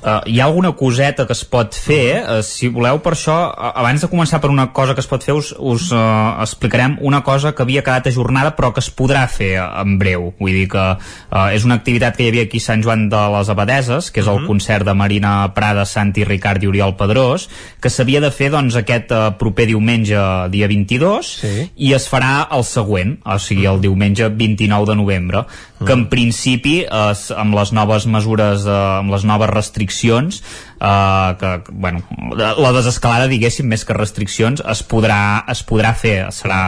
Uh, 0.06 0.20
hi 0.30 0.36
ha 0.38 0.46
alguna 0.46 0.70
coseta 0.78 1.24
que 1.26 1.34
es 1.34 1.40
pot 1.50 1.74
fer? 1.74 2.20
Uh, 2.22 2.44
si 2.46 2.68
voleu 2.70 3.00
per 3.02 3.16
això, 3.16 3.34
uh, 3.50 3.72
abans 3.82 4.04
de 4.04 4.10
començar 4.12 4.38
per 4.44 4.52
una 4.54 4.68
cosa 4.70 4.94
que 4.94 5.02
es 5.02 5.08
pot 5.10 5.24
fer 5.26 5.34
us, 5.34 5.48
us 5.58 5.88
uh, 5.90 6.36
explicarem 6.44 7.00
una 7.02 7.24
cosa 7.26 7.56
que 7.58 7.64
havia 7.66 7.82
quedat 7.82 8.12
ajornada 8.12 8.52
però 8.54 8.70
que 8.76 8.84
es 8.84 8.92
podrà 8.94 9.24
fer 9.26 9.56
uh, 9.58 9.72
en 9.82 9.96
breu. 9.98 10.28
Vull 10.38 10.54
dir 10.54 10.68
que 10.70 10.84
uh, 10.94 11.48
és 11.56 11.66
una 11.66 11.80
activitat 11.80 12.20
que 12.20 12.28
hi 12.28 12.30
havia 12.30 12.46
aquí 12.46 12.62
a 12.62 12.66
Sant 12.68 12.86
Joan 12.86 13.08
de 13.10 13.24
les 13.34 13.50
Abadeses 13.50 14.12
que 14.14 14.22
és 14.22 14.30
el 14.30 14.46
concert 14.46 14.86
de 14.86 14.94
Marina 14.94 15.34
Prada, 15.58 15.88
Santi 15.90 16.22
Ricard 16.30 16.62
i 16.62 16.70
Oriol 16.70 16.94
Pedrós 17.02 17.48
que 17.82 17.90
s'havia 17.90 18.22
de 18.22 18.30
fer 18.30 18.52
doncs 18.54 18.78
aquest 18.78 19.10
uh, 19.10 19.32
proper 19.42 19.66
diumenge 19.74 20.22
dia 20.54 20.70
22 20.70 21.34
Sí. 21.42 21.56
i 21.82 21.96
es 21.98 22.06
farà 22.12 22.46
el 22.54 22.62
següent, 22.64 23.18
o 23.26 23.40
sigui 23.42 23.66
el 23.66 23.82
diumenge 23.82 24.30
29 24.30 24.86
de 24.92 24.96
novembre 25.02 25.48
que 25.84 25.92
en 25.92 26.06
principi 26.12 26.76
es, 26.86 27.26
amb 27.36 27.56
les 27.58 27.74
noves 27.76 28.06
mesures 28.08 28.64
eh, 28.64 28.76
amb 29.02 29.12
les 29.12 29.26
noves 29.28 29.52
restriccions 29.52 30.40
eh, 30.80 31.32
que, 31.40 31.52
bueno, 31.72 32.04
la 32.36 32.72
desescalada 32.76 33.28
diguéssim 33.32 33.68
més 33.68 33.84
que 33.84 33.98
restriccions 33.98 34.64
es 34.64 34.84
podrà, 34.88 35.44
es 35.52 35.66
podrà 35.68 35.92
fer. 35.98 36.18
Serà 36.36 36.62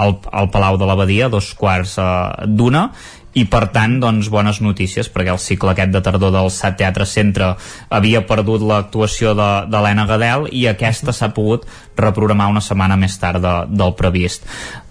al, 0.00 0.18
al 0.32 0.50
Palau 0.52 0.76
de 0.80 0.88
l'Abadia 0.88 1.30
dos 1.32 1.54
quarts 1.56 1.96
eh, 2.00 2.10
d'una. 2.46 2.90
I 3.30 3.44
per 3.46 3.68
tant, 3.70 3.92
doncs, 4.02 4.26
bones 4.26 4.58
notícies 4.58 5.06
perquè 5.14 5.30
el 5.30 5.38
cicle 5.38 5.70
aquest 5.70 5.92
de 5.94 6.00
tardor 6.02 6.32
del 6.34 6.48
SAT 6.50 6.80
Teatre 6.80 7.06
Centre 7.06 7.52
havia 7.94 8.24
perdut 8.26 8.64
l'actuació 8.66 9.36
l'Helena 9.38 10.08
Gadel 10.10 10.48
i 10.50 10.64
aquesta 10.66 11.14
s'ha 11.14 11.30
pogut 11.36 11.68
reprogramar 12.00 12.50
una 12.50 12.64
setmana 12.64 12.96
més 12.96 13.18
tard 13.20 13.42
de, 13.44 13.56
del 13.70 13.94
previst 13.98 14.46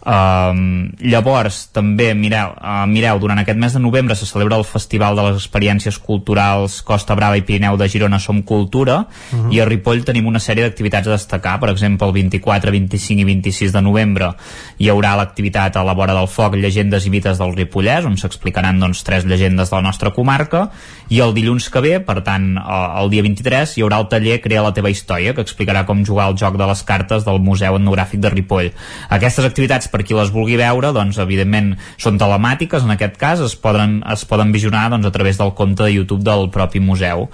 Um, 0.09 0.93
llavors, 1.03 1.65
també, 1.75 2.13
mireu, 2.15 2.53
uh, 2.55 2.85
mireu, 2.88 3.19
durant 3.19 3.41
aquest 3.41 3.57
mes 3.59 3.73
de 3.75 3.81
novembre 3.83 4.15
se 4.15 4.25
celebra 4.25 4.55
el 4.55 4.63
Festival 4.63 5.17
de 5.19 5.25
les 5.25 5.35
Experiències 5.41 5.97
Culturals 5.99 6.79
Costa 6.88 7.17
Brava 7.19 7.35
i 7.38 7.43
Pirineu 7.43 7.75
de 7.77 7.89
Girona 7.91 8.17
Som 8.17 8.41
Cultura 8.41 9.07
Mhm. 9.33 9.51
i 9.51 9.59
a 9.59 9.65
Ripoll 9.65 10.05
tenim 10.05 10.25
una 10.25 10.39
sèrie 10.39 10.63
d'activitats 10.63 11.07
a 11.07 11.11
destacar, 11.11 11.59
per 11.59 11.69
exemple 11.69 12.07
el 12.07 12.13
24, 12.13 12.71
25 12.71 13.19
i 13.19 13.25
26 13.25 13.73
de 13.73 13.81
novembre 13.81 14.33
hi 14.79 14.88
haurà 14.88 15.17
l'activitat 15.17 15.75
a 15.75 15.83
la 15.83 15.93
vora 15.93 16.13
del 16.13 16.27
foc 16.27 16.55
Llegendes 16.55 17.05
i 17.05 17.09
mites 17.09 17.38
del 17.38 17.53
Ripollès 17.53 18.05
on 18.05 18.15
s'explicaran 18.15 18.79
doncs, 18.79 19.03
tres 19.03 19.25
llegendes 19.25 19.69
de 19.69 19.75
la 19.75 19.81
nostra 19.81 20.11
comarca 20.11 20.71
i 21.09 21.19
el 21.19 21.33
dilluns 21.33 21.69
que 21.69 21.81
ve, 21.81 21.99
per 21.99 22.23
tant 22.23 22.57
eh, 22.57 23.01
el 23.01 23.09
dia 23.09 23.21
23, 23.21 23.77
hi 23.77 23.81
haurà 23.81 23.99
el 23.99 24.07
taller 24.07 24.41
Crea 24.41 24.61
la 24.63 24.73
teva 24.73 24.89
història, 24.89 25.33
que 25.33 25.41
explicarà 25.41 25.85
com 25.85 26.05
jugar 26.05 26.27
al 26.27 26.38
joc 26.38 26.55
de 26.55 26.65
les 26.65 26.83
cartes 26.83 26.98
del 27.07 27.39
Museu 27.43 27.77
Etnogràfic 27.77 28.19
de 28.19 28.31
Ripoll. 28.33 28.71
Aquestes 29.09 29.45
activitats, 29.45 29.87
per 29.87 30.03
qui 30.03 30.17
les 30.17 30.31
vulgui 30.33 30.57
veure, 30.59 30.91
doncs 30.95 31.19
evidentment 31.21 31.75
són 31.97 32.19
telemàtiques, 32.19 32.83
en 32.83 32.95
aquest 32.95 33.17
cas 33.21 33.43
es 33.45 33.55
poden, 33.55 33.99
es 34.09 34.25
poden 34.25 34.51
visionar 34.51 34.89
doncs, 34.89 35.07
a 35.07 35.13
través 35.15 35.37
del 35.39 35.53
compte 35.57 35.83
de 35.83 35.93
YouTube 35.93 36.23
del 36.23 36.49
propi 36.49 36.79
museu. 36.79 37.29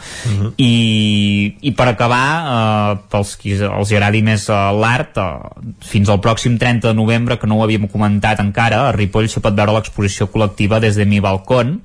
I, 0.57 1.55
i 1.61 1.71
per 1.77 1.89
acabar, 1.91 2.25
eh, 2.55 2.97
pels 3.11 3.35
qui 3.41 3.55
els 3.55 3.93
agradi 3.95 4.21
més 4.25 4.47
eh, 4.49 4.59
l'art, 4.75 5.17
eh, 5.17 5.75
fins 5.85 6.11
al 6.11 6.21
pròxim 6.23 6.59
30 6.61 6.89
de 6.89 6.95
novembre, 6.97 7.39
que 7.39 7.47
no 7.47 7.59
ho 7.59 7.65
havíem 7.65 7.87
comentat 7.91 8.41
encara, 8.43 8.85
a 8.89 8.95
Ripoll 8.95 9.29
se 9.31 9.41
pot 9.43 9.55
veure 9.55 9.75
l'exposició 9.75 10.29
col·lectiva 10.31 10.79
des 10.83 10.97
de 10.99 11.05
mi 11.09 11.21
balcón, 11.23 11.79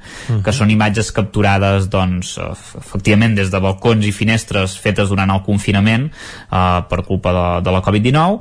que 0.45 0.53
són 0.55 0.71
imatges 0.73 1.11
capturades 1.15 1.89
doncs, 1.93 2.37
eh, 2.39 2.51
efectivament 2.81 3.37
des 3.39 3.51
de 3.53 3.61
balcons 3.63 4.07
i 4.07 4.13
finestres 4.15 4.77
fetes 4.81 5.11
durant 5.11 5.31
el 5.31 5.43
confinament 5.47 6.09
eh, 6.11 6.81
per 6.91 7.03
culpa 7.09 7.33
de, 7.37 7.47
de 7.67 7.70
la 7.73 7.83
Covid-19 7.83 8.41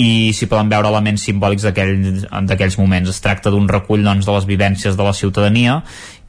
i 0.00 0.32
s'hi 0.32 0.46
poden 0.48 0.70
veure 0.72 0.88
elements 0.88 1.22
simbòlics 1.26 1.66
d'aquell- 1.66 2.24
d'aquells 2.48 2.78
moments. 2.78 3.10
Es 3.10 3.20
tracta 3.20 3.50
d'un 3.50 3.68
recull 3.68 4.02
doncs, 4.04 4.24
de 4.26 4.32
les 4.32 4.46
vivències 4.46 4.96
de 4.96 5.02
la 5.04 5.12
ciutadania 5.12 5.82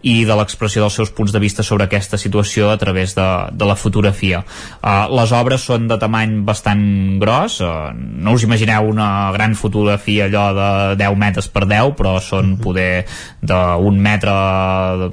i 0.07 0.23
de 0.25 0.35
l'expressió 0.37 0.81
dels 0.83 0.95
seus 0.97 1.11
punts 1.13 1.33
de 1.33 1.41
vista 1.41 1.63
sobre 1.63 1.85
aquesta 1.85 2.17
situació 2.17 2.71
a 2.71 2.77
través 2.81 3.13
de, 3.15 3.27
de 3.51 3.67
la 3.67 3.75
fotografia. 3.75 4.41
Uh, 4.81 5.05
les 5.13 5.33
obres 5.35 5.65
són 5.67 5.87
de 5.89 5.97
tamany 6.01 6.39
bastant 6.47 6.83
gros, 7.21 7.59
uh, 7.65 7.91
no 7.93 8.35
us 8.37 8.45
imagineu 8.47 8.89
una 8.89 9.31
gran 9.35 9.55
fotografia 9.55 10.27
allò 10.27 10.47
de 10.57 10.69
10 11.03 11.19
metres 11.21 11.49
per 11.53 11.67
10, 11.67 11.93
però 11.99 12.15
són 12.23 12.55
mhm. 12.55 12.61
poder 12.63 13.05
d'un 13.41 14.01
metre 14.01 14.33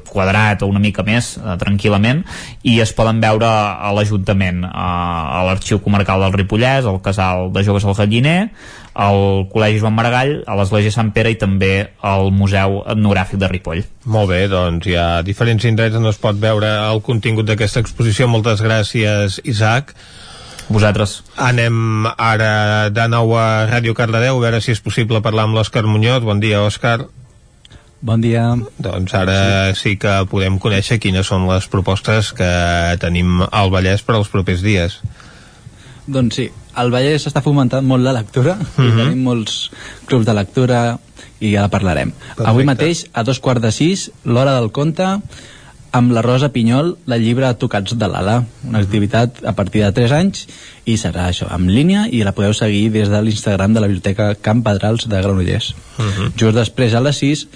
quadrat 0.08 0.62
o 0.64 0.70
una 0.70 0.82
mica 0.82 1.04
més, 1.06 1.34
uh, 1.38 1.56
tranquil·lament, 1.60 2.24
i 2.64 2.78
es 2.84 2.94
poden 2.96 3.20
veure 3.24 3.48
a 3.48 3.92
l'Ajuntament, 3.96 4.64
uh, 4.68 4.72
a 4.72 5.44
l'Arxiu 5.48 5.82
Comarcal 5.84 6.24
del 6.24 6.36
Ripollès, 6.40 6.88
al 6.88 7.02
Casal 7.04 7.52
de 7.52 7.64
Joves 7.66 7.86
al 7.88 7.96
Galliner, 7.98 8.38
al 8.98 9.46
Col·legi 9.52 9.78
Joan 9.78 9.94
Maragall, 9.94 10.40
a 10.42 10.56
l'Església 10.58 10.90
Sant 10.94 11.12
Pere 11.14 11.30
i 11.30 11.38
també 11.38 11.72
al 12.02 12.32
Museu 12.34 12.80
Etnogràfic 12.82 13.38
de 13.38 13.50
Ripoll. 13.50 13.84
Molt 14.10 14.32
bé, 14.32 14.40
doncs 14.50 14.88
hi 14.90 14.96
ha 14.98 15.22
diferents 15.26 15.66
indrets 15.70 15.98
on 15.98 16.08
es 16.10 16.18
pot 16.18 16.38
veure 16.42 16.72
el 16.88 17.02
contingut 17.06 17.46
d'aquesta 17.46 17.82
exposició. 17.84 18.26
Moltes 18.26 18.64
gràcies, 18.64 19.38
Isaac. 19.46 19.94
Vosaltres. 20.68 21.22
Anem 21.40 22.08
ara 22.10 22.90
de 22.92 23.06
nou 23.08 23.32
a 23.38 23.68
Ràdio 23.70 23.94
Cardedeu, 23.96 24.36
a 24.36 24.42
veure 24.42 24.60
si 24.60 24.74
és 24.74 24.82
possible 24.84 25.22
parlar 25.24 25.46
amb 25.46 25.56
l'Òscar 25.56 25.86
Muñoz. 25.86 26.26
Bon 26.26 26.42
dia, 26.42 26.60
Òscar. 26.66 27.06
Bon 28.00 28.20
dia. 28.20 28.50
Doncs 28.78 29.14
ara 29.14 29.38
sí. 29.74 29.80
sí 29.80 29.94
que 29.98 30.12
podem 30.30 30.58
conèixer 30.62 31.00
quines 31.02 31.26
són 31.26 31.48
les 31.48 31.70
propostes 31.70 32.34
que 32.36 32.50
tenim 33.02 33.42
al 33.46 33.72
Vallès 33.74 34.04
per 34.06 34.18
als 34.18 34.30
propers 34.30 34.62
dies. 34.62 35.00
Doncs 36.08 36.38
sí, 36.40 36.46
al 36.80 36.92
Vallès 36.94 37.26
s'està 37.26 37.42
fomentant 37.44 37.84
molt 37.84 38.04
la 38.04 38.14
lectura 38.16 38.56
uh 38.56 38.64
-huh. 38.64 38.84
i 38.84 38.88
mhm. 38.88 38.98
tenim 38.98 39.22
molts 39.24 39.70
clubs 40.06 40.26
de 40.26 40.34
lectura 40.34 40.98
i 41.40 41.52
ja 41.52 41.62
la 41.62 41.68
parlarem. 41.68 42.10
Perfecte. 42.10 42.50
Avui 42.50 42.64
mateix, 42.64 43.06
a 43.12 43.22
dos 43.22 43.38
quarts 43.38 43.62
de 43.62 43.72
sis, 43.72 44.10
l'hora 44.24 44.54
del 44.58 44.70
conte, 44.70 45.20
amb 45.92 46.12
la 46.12 46.22
Rosa 46.22 46.50
Pinyol, 46.52 46.96
la 47.06 47.16
llibre 47.16 47.52
Tocats 47.54 47.96
de 47.96 48.08
l'Ala, 48.08 48.44
una 48.68 48.78
activitat 48.78 49.40
a 49.44 49.52
partir 49.52 49.82
de 49.84 49.92
3 49.92 50.12
anys 50.12 50.46
i 50.84 50.96
serà 50.96 51.28
això, 51.28 51.48
en 51.54 51.70
línia 51.72 52.06
i 52.10 52.22
la 52.24 52.34
podeu 52.36 52.52
seguir 52.52 52.90
des 52.90 53.08
de 53.08 53.22
l'Instagram 53.22 53.72
de 53.74 53.80
la 53.80 53.86
Biblioteca 53.86 54.34
Camp 54.34 54.62
Pedrals 54.64 55.08
de 55.08 55.22
Granollers. 55.22 55.74
Uh 55.98 56.04
-huh. 56.04 56.32
Just 56.36 56.56
després, 56.56 56.94
a 56.94 57.00
les 57.00 57.16
6, 57.16 57.48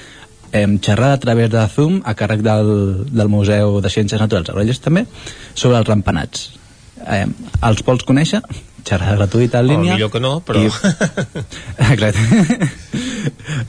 hem 0.53 0.79
xerrat 0.79 1.13
a 1.13 1.19
través 1.21 1.51
de 1.51 1.67
Zoom 1.69 2.03
a 2.05 2.15
càrrec 2.15 2.41
del, 2.41 3.07
del 3.11 3.29
Museu 3.29 3.81
de 3.81 3.89
Ciències 3.89 4.21
Naturals 4.21 4.47
de 4.47 4.53
Granollers 4.53 4.81
també 4.81 5.07
sobre 5.55 5.79
els 5.79 5.89
rampanats 5.89 6.62
eh, 7.07 7.27
els 7.63 7.83
vols 7.87 8.05
conèixer 8.09 8.43
xerrada 8.83 9.17
gratuïta 9.17 9.61
en 9.63 9.69
línia 9.71 9.93
oh, 9.93 9.97
millor 9.97 10.11
que 10.13 10.21
no, 10.23 10.33
però... 10.47 10.63
I... 10.63 10.71
exacte 11.93 12.71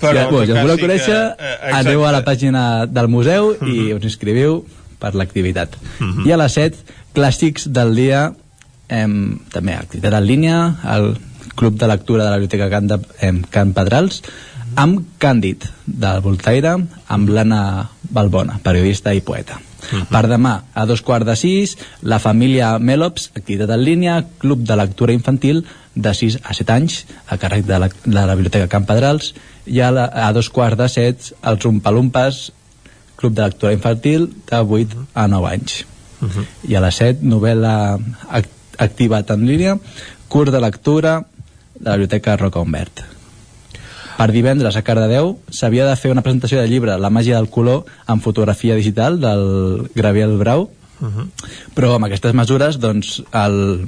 però, 0.01 0.13
ja, 0.17 0.27
bueno, 0.29 0.45
si 0.47 0.55
voleu 0.57 0.79
conèixer 0.81 1.17
que, 1.37 1.51
eh, 1.51 1.73
aneu 1.79 2.05
a 2.07 2.13
la 2.15 2.23
pàgina 2.25 2.63
del 2.89 3.09
museu 3.13 3.51
uh 3.51 3.57
-huh. 3.59 3.67
i 3.67 3.79
mhm. 3.93 3.97
us 3.97 4.03
inscriviu 4.09 4.63
per 4.99 5.13
l'activitat 5.15 5.77
mhm. 5.99 6.09
-huh. 6.09 6.27
i 6.27 6.31
a 6.31 6.37
les 6.37 6.53
7 6.53 6.77
clàssics 7.13 7.67
del 7.67 7.95
dia 7.95 8.33
em, 8.89 9.39
també 9.51 9.73
activitat 9.73 10.13
en 10.13 10.25
línia 10.25 10.75
el 10.95 11.17
Club 11.55 11.77
de 11.77 11.87
Lectura 11.87 12.23
de 12.23 12.29
la 12.29 12.37
Biblioteca 12.37 12.69
Can, 12.69 12.87
de, 12.87 12.99
em, 13.21 13.43
Can 13.49 13.73
Pedrals 13.73 14.23
amb 14.75 15.05
Càndid 15.19 15.69
del 15.85 16.21
Voltaire 16.21 16.77
amb 17.07 17.29
l'Anna 17.29 17.89
Balbona, 18.09 18.59
periodista 18.63 19.13
i 19.13 19.21
poeta 19.21 19.59
Uh 19.91 19.99
-huh. 19.99 20.05
Per 20.09 20.27
demà, 20.27 20.63
a 20.73 20.85
dos 20.85 21.01
quarts 21.01 21.25
de 21.25 21.35
sis, 21.35 21.77
la 22.01 22.19
família 22.19 22.79
Melops, 22.79 23.31
activitat 23.35 23.69
en 23.69 23.83
línia, 23.83 24.25
Club 24.37 24.59
de 24.59 24.75
Lectura 24.75 25.13
Infantil, 25.13 25.65
de 25.95 26.13
6 26.13 26.39
a 26.43 26.53
7 26.53 26.73
anys, 26.73 27.05
a 27.27 27.37
càrrec 27.37 27.65
de 27.65 27.79
la, 27.79 27.89
de 28.05 28.25
la 28.25 28.35
Biblioteca 28.35 28.67
Camp 28.67 28.85
Pedrals, 28.85 29.33
i 29.65 29.79
a, 29.79 29.91
la, 29.91 30.05
a 30.05 30.33
dos 30.33 30.49
quarts 30.49 30.77
de 30.77 30.89
set, 30.89 31.33
els 31.41 31.65
Umpalumpas, 31.65 32.51
Club 33.15 33.33
de 33.33 33.43
Lectura 33.43 33.73
Infantil, 33.73 34.33
de 34.49 34.57
8 34.57 35.07
a 35.13 35.27
9 35.27 35.47
anys. 35.47 35.85
Uh 36.21 36.29
-huh. 36.29 36.45
I 36.69 36.75
a 36.75 36.81
les 36.81 36.95
7, 36.95 37.21
novel·la 37.21 37.99
act 38.29 38.49
activat 38.77 39.31
en 39.31 39.45
línia, 39.47 39.77
curs 40.27 40.51
de 40.51 40.61
lectura 40.61 41.25
de 41.79 41.89
la 41.89 41.97
Biblioteca 41.97 42.37
Roca 42.37 42.59
Humbert. 42.59 43.03
Per 44.17 44.29
divendres 44.31 44.75
a 44.77 44.83
Cardedeu 44.85 45.37
s'havia 45.49 45.87
de 45.89 45.95
fer 45.97 46.11
una 46.13 46.21
presentació 46.21 46.61
de 46.61 46.69
llibre 46.69 46.99
La 47.01 47.09
màgia 47.09 47.39
del 47.39 47.49
color 47.49 47.83
en 48.09 48.21
fotografia 48.21 48.75
digital 48.77 49.19
del 49.19 49.89
Gabriel 49.95 50.37
Brau, 50.37 50.69
uh 51.01 51.07
-huh. 51.07 51.27
però 51.75 51.95
amb 51.95 52.05
aquestes 52.05 52.33
mesures 52.33 52.79
doncs, 52.79 53.23
el, 53.33 53.87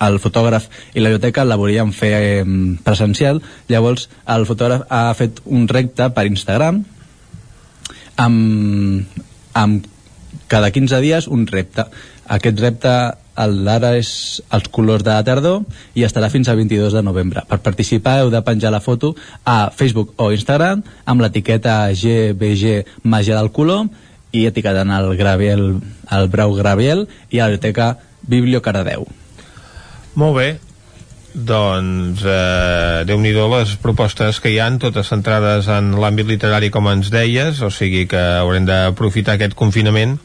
el 0.00 0.18
fotògraf 0.18 0.68
i 0.94 1.00
la 1.00 1.10
biblioteca 1.10 1.44
la 1.44 1.56
volien 1.56 1.92
fer 1.92 2.12
eh, 2.12 2.44
presencial, 2.84 3.42
llavors 3.68 4.08
el 4.26 4.46
fotògraf 4.46 4.86
ha 4.88 5.14
fet 5.14 5.40
un 5.44 5.68
repte 5.68 6.10
per 6.10 6.26
Instagram 6.26 6.84
amb, 8.16 9.06
amb 9.52 9.86
cada 10.48 10.70
15 10.70 11.00
dies 11.00 11.26
un 11.28 11.46
repte. 11.46 11.84
Aquest 12.26 12.60
repte 12.60 12.92
l'ara 13.48 13.94
és 13.98 14.10
els 14.52 14.68
colors 14.72 15.04
de 15.06 15.12
la 15.12 15.24
tardor 15.24 15.62
i 15.94 16.04
estarà 16.04 16.30
fins 16.32 16.48
al 16.48 16.58
22 16.60 16.96
de 16.96 17.02
novembre. 17.06 17.44
Per 17.48 17.60
participar 17.64 18.20
heu 18.20 18.30
de 18.32 18.42
penjar 18.44 18.72
la 18.74 18.82
foto 18.84 19.14
a 19.44 19.70
Facebook 19.70 20.14
o 20.20 20.30
Instagram 20.34 20.84
amb 21.04 21.24
l'etiqueta 21.24 21.82
GBG 21.92 22.84
Màgia 23.04 23.38
del 23.38 23.52
Color 23.54 23.88
i 24.32 24.46
etiquetant 24.46 24.90
el 24.94 25.16
Graviel, 25.18 25.80
el 26.10 26.28
Brau 26.30 26.54
Graviel 26.54 27.06
i 27.30 27.40
a 27.40 27.46
la 27.46 27.54
biblioteca 27.54 27.96
Biblio 28.30 28.60
Caradeu. 28.62 29.06
Molt 30.20 30.36
bé, 30.36 30.48
doncs 31.34 32.22
eh, 32.26 33.02
déu 33.06 33.20
nhi 33.22 33.32
les 33.32 33.76
propostes 33.82 34.40
que 34.42 34.50
hi 34.50 34.58
han 34.58 34.78
totes 34.82 35.10
centrades 35.12 35.68
en 35.70 35.94
l'àmbit 36.02 36.26
literari 36.26 36.70
com 36.70 36.88
ens 36.90 37.10
deies, 37.10 37.62
o 37.62 37.70
sigui 37.70 38.06
que 38.10 38.20
haurem 38.42 38.66
d'aprofitar 38.66 39.38
aquest 39.38 39.54
confinament 39.54 40.18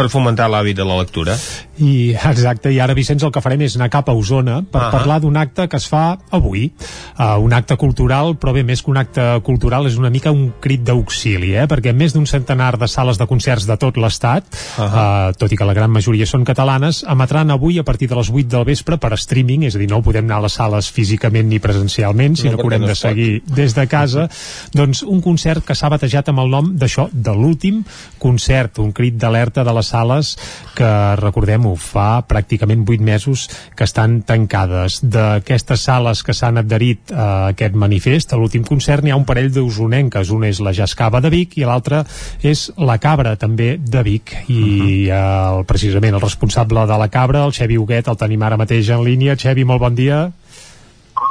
per 0.00 0.08
fomentar 0.08 0.48
l'hàbit 0.48 0.78
de 0.78 0.86
la 0.86 0.96
lectura. 0.96 1.34
I 1.80 2.12
exacte, 2.14 2.70
i 2.72 2.78
ara 2.80 2.94
Vicenç 2.96 3.24
el 3.24 3.32
que 3.32 3.40
farem 3.44 3.60
és 3.64 3.76
anar 3.76 3.90
cap 3.92 4.08
a 4.08 4.14
Osona 4.16 4.60
per 4.62 4.80
uh 4.80 4.84
-huh. 4.86 4.90
parlar 4.92 5.20
d'un 5.20 5.36
acte 5.36 5.68
que 5.68 5.76
es 5.76 5.86
fa 5.88 6.18
avui, 6.30 6.72
uh, 7.18 7.36
un 7.40 7.52
acte 7.52 7.76
cultural, 7.76 8.36
però 8.40 8.52
bé, 8.52 8.62
més 8.64 8.82
que 8.82 8.90
un 8.90 8.96
acte 8.96 9.40
cultural 9.42 9.86
és 9.86 9.96
una 9.96 10.10
mica 10.10 10.30
un 10.30 10.52
crit 10.60 10.82
d'auxili, 10.82 11.54
eh? 11.54 11.66
perquè 11.66 11.92
més 11.94 12.12
d'un 12.12 12.26
centenar 12.26 12.78
de 12.78 12.88
sales 12.88 13.18
de 13.18 13.26
concerts 13.26 13.66
de 13.66 13.76
tot 13.76 13.96
l'estat, 13.96 14.44
uh 14.78 14.84
-huh. 14.84 15.28
uh, 15.30 15.32
tot 15.36 15.52
i 15.52 15.56
que 15.56 15.64
la 15.64 15.74
gran 15.74 15.90
majoria 15.90 16.26
són 16.26 16.44
catalanes, 16.44 17.04
emetran 17.08 17.50
avui 17.50 17.78
a 17.78 17.82
partir 17.82 18.08
de 18.08 18.16
les 18.16 18.30
8 18.30 18.48
del 18.48 18.64
vespre 18.64 18.96
per 18.98 19.12
streaming, 19.12 19.64
és 19.64 19.74
a 19.74 19.78
dir, 19.78 19.90
no 19.90 20.02
podem 20.02 20.24
anar 20.24 20.36
a 20.36 20.40
les 20.42 20.52
sales 20.52 20.90
físicament 20.90 21.48
ni 21.48 21.58
presencialment, 21.58 22.36
sinó 22.36 22.52
no, 22.52 22.56
que 22.56 22.62
haurem 22.62 22.80
no 22.80 22.86
de 22.86 22.94
seguir 22.94 23.42
pot. 23.42 23.56
des 23.56 23.74
de 23.74 23.86
casa, 23.86 24.22
uh 24.22 24.28
-huh. 24.28 24.70
doncs 24.72 25.02
un 25.02 25.20
concert 25.20 25.64
que 25.64 25.74
s'ha 25.74 25.88
batejat 25.88 26.28
amb 26.28 26.38
el 26.38 26.48
nom 26.50 26.76
d'això, 26.76 27.08
de 27.12 27.30
l'últim 27.30 27.84
concert, 28.18 28.78
un 28.78 28.92
crit 28.92 29.14
d'alerta 29.16 29.64
de 29.64 29.72
les 29.72 29.89
sales 29.90 30.34
que, 30.78 30.90
recordem-ho, 31.20 31.74
fa 31.80 32.22
pràcticament 32.28 32.84
8 32.86 33.04
mesos 33.04 33.46
que 33.76 33.86
estan 33.88 34.20
tancades. 34.26 35.00
D'aquestes 35.02 35.86
sales 35.88 36.22
que 36.26 36.34
s'han 36.36 36.60
adherit 36.62 37.12
a 37.12 37.50
aquest 37.50 37.76
manifest, 37.78 38.32
a 38.32 38.40
l'últim 38.40 38.64
concert, 38.66 39.04
n'hi 39.04 39.14
ha 39.14 39.18
un 39.18 39.26
parell 39.28 39.50
d'usonenques. 39.54 40.30
Una 40.34 40.50
és 40.50 40.62
la 40.64 40.74
Jascava 40.76 41.22
de 41.24 41.32
Vic 41.32 41.58
i 41.60 41.66
l'altra 41.68 42.04
és 42.42 42.68
la 42.78 42.98
Cabra, 43.02 43.36
també 43.40 43.74
de 43.78 44.04
Vic. 44.06 44.36
I 44.48 44.60
uh 44.60 44.66
mhm. 44.66 44.86
-huh. 44.86 45.58
el, 45.58 45.64
precisament 45.64 46.14
el 46.14 46.20
responsable 46.20 46.86
de 46.86 46.98
la 46.98 47.08
Cabra, 47.08 47.44
el 47.44 47.52
Xevi 47.52 47.78
Huguet, 47.78 48.08
el 48.08 48.16
tenim 48.16 48.42
ara 48.42 48.56
mateix 48.56 48.88
en 48.88 49.04
línia. 49.04 49.36
Xevi, 49.36 49.64
molt 49.64 49.80
bon 49.80 49.94
dia. 49.94 50.30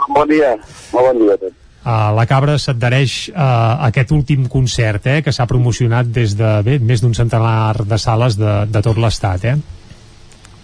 Bon 0.09 0.27
dia, 0.27 0.57
molt 0.93 1.05
bon 1.07 1.17
dia 1.19 1.33
a 1.33 1.38
tots. 1.38 1.58
Uh, 1.80 2.11
la 2.11 2.25
Cabra 2.27 2.58
s'adhereix 2.59 3.30
uh, 3.32 3.40
a 3.40 3.88
aquest 3.88 4.11
últim 4.11 4.49
concert 4.51 5.06
eh, 5.08 5.22
que 5.24 5.32
s'ha 5.32 5.48
promocionat 5.48 6.09
des 6.11 6.35
de 6.35 6.49
bé, 6.66 6.75
més 6.83 6.99
d'un 6.99 7.16
centenar 7.16 7.85
de 7.88 7.98
sales 7.98 8.35
de, 8.35 8.66
de 8.67 8.82
tot 8.83 8.99
l'estat. 8.99 9.45
Eh? 9.48 9.56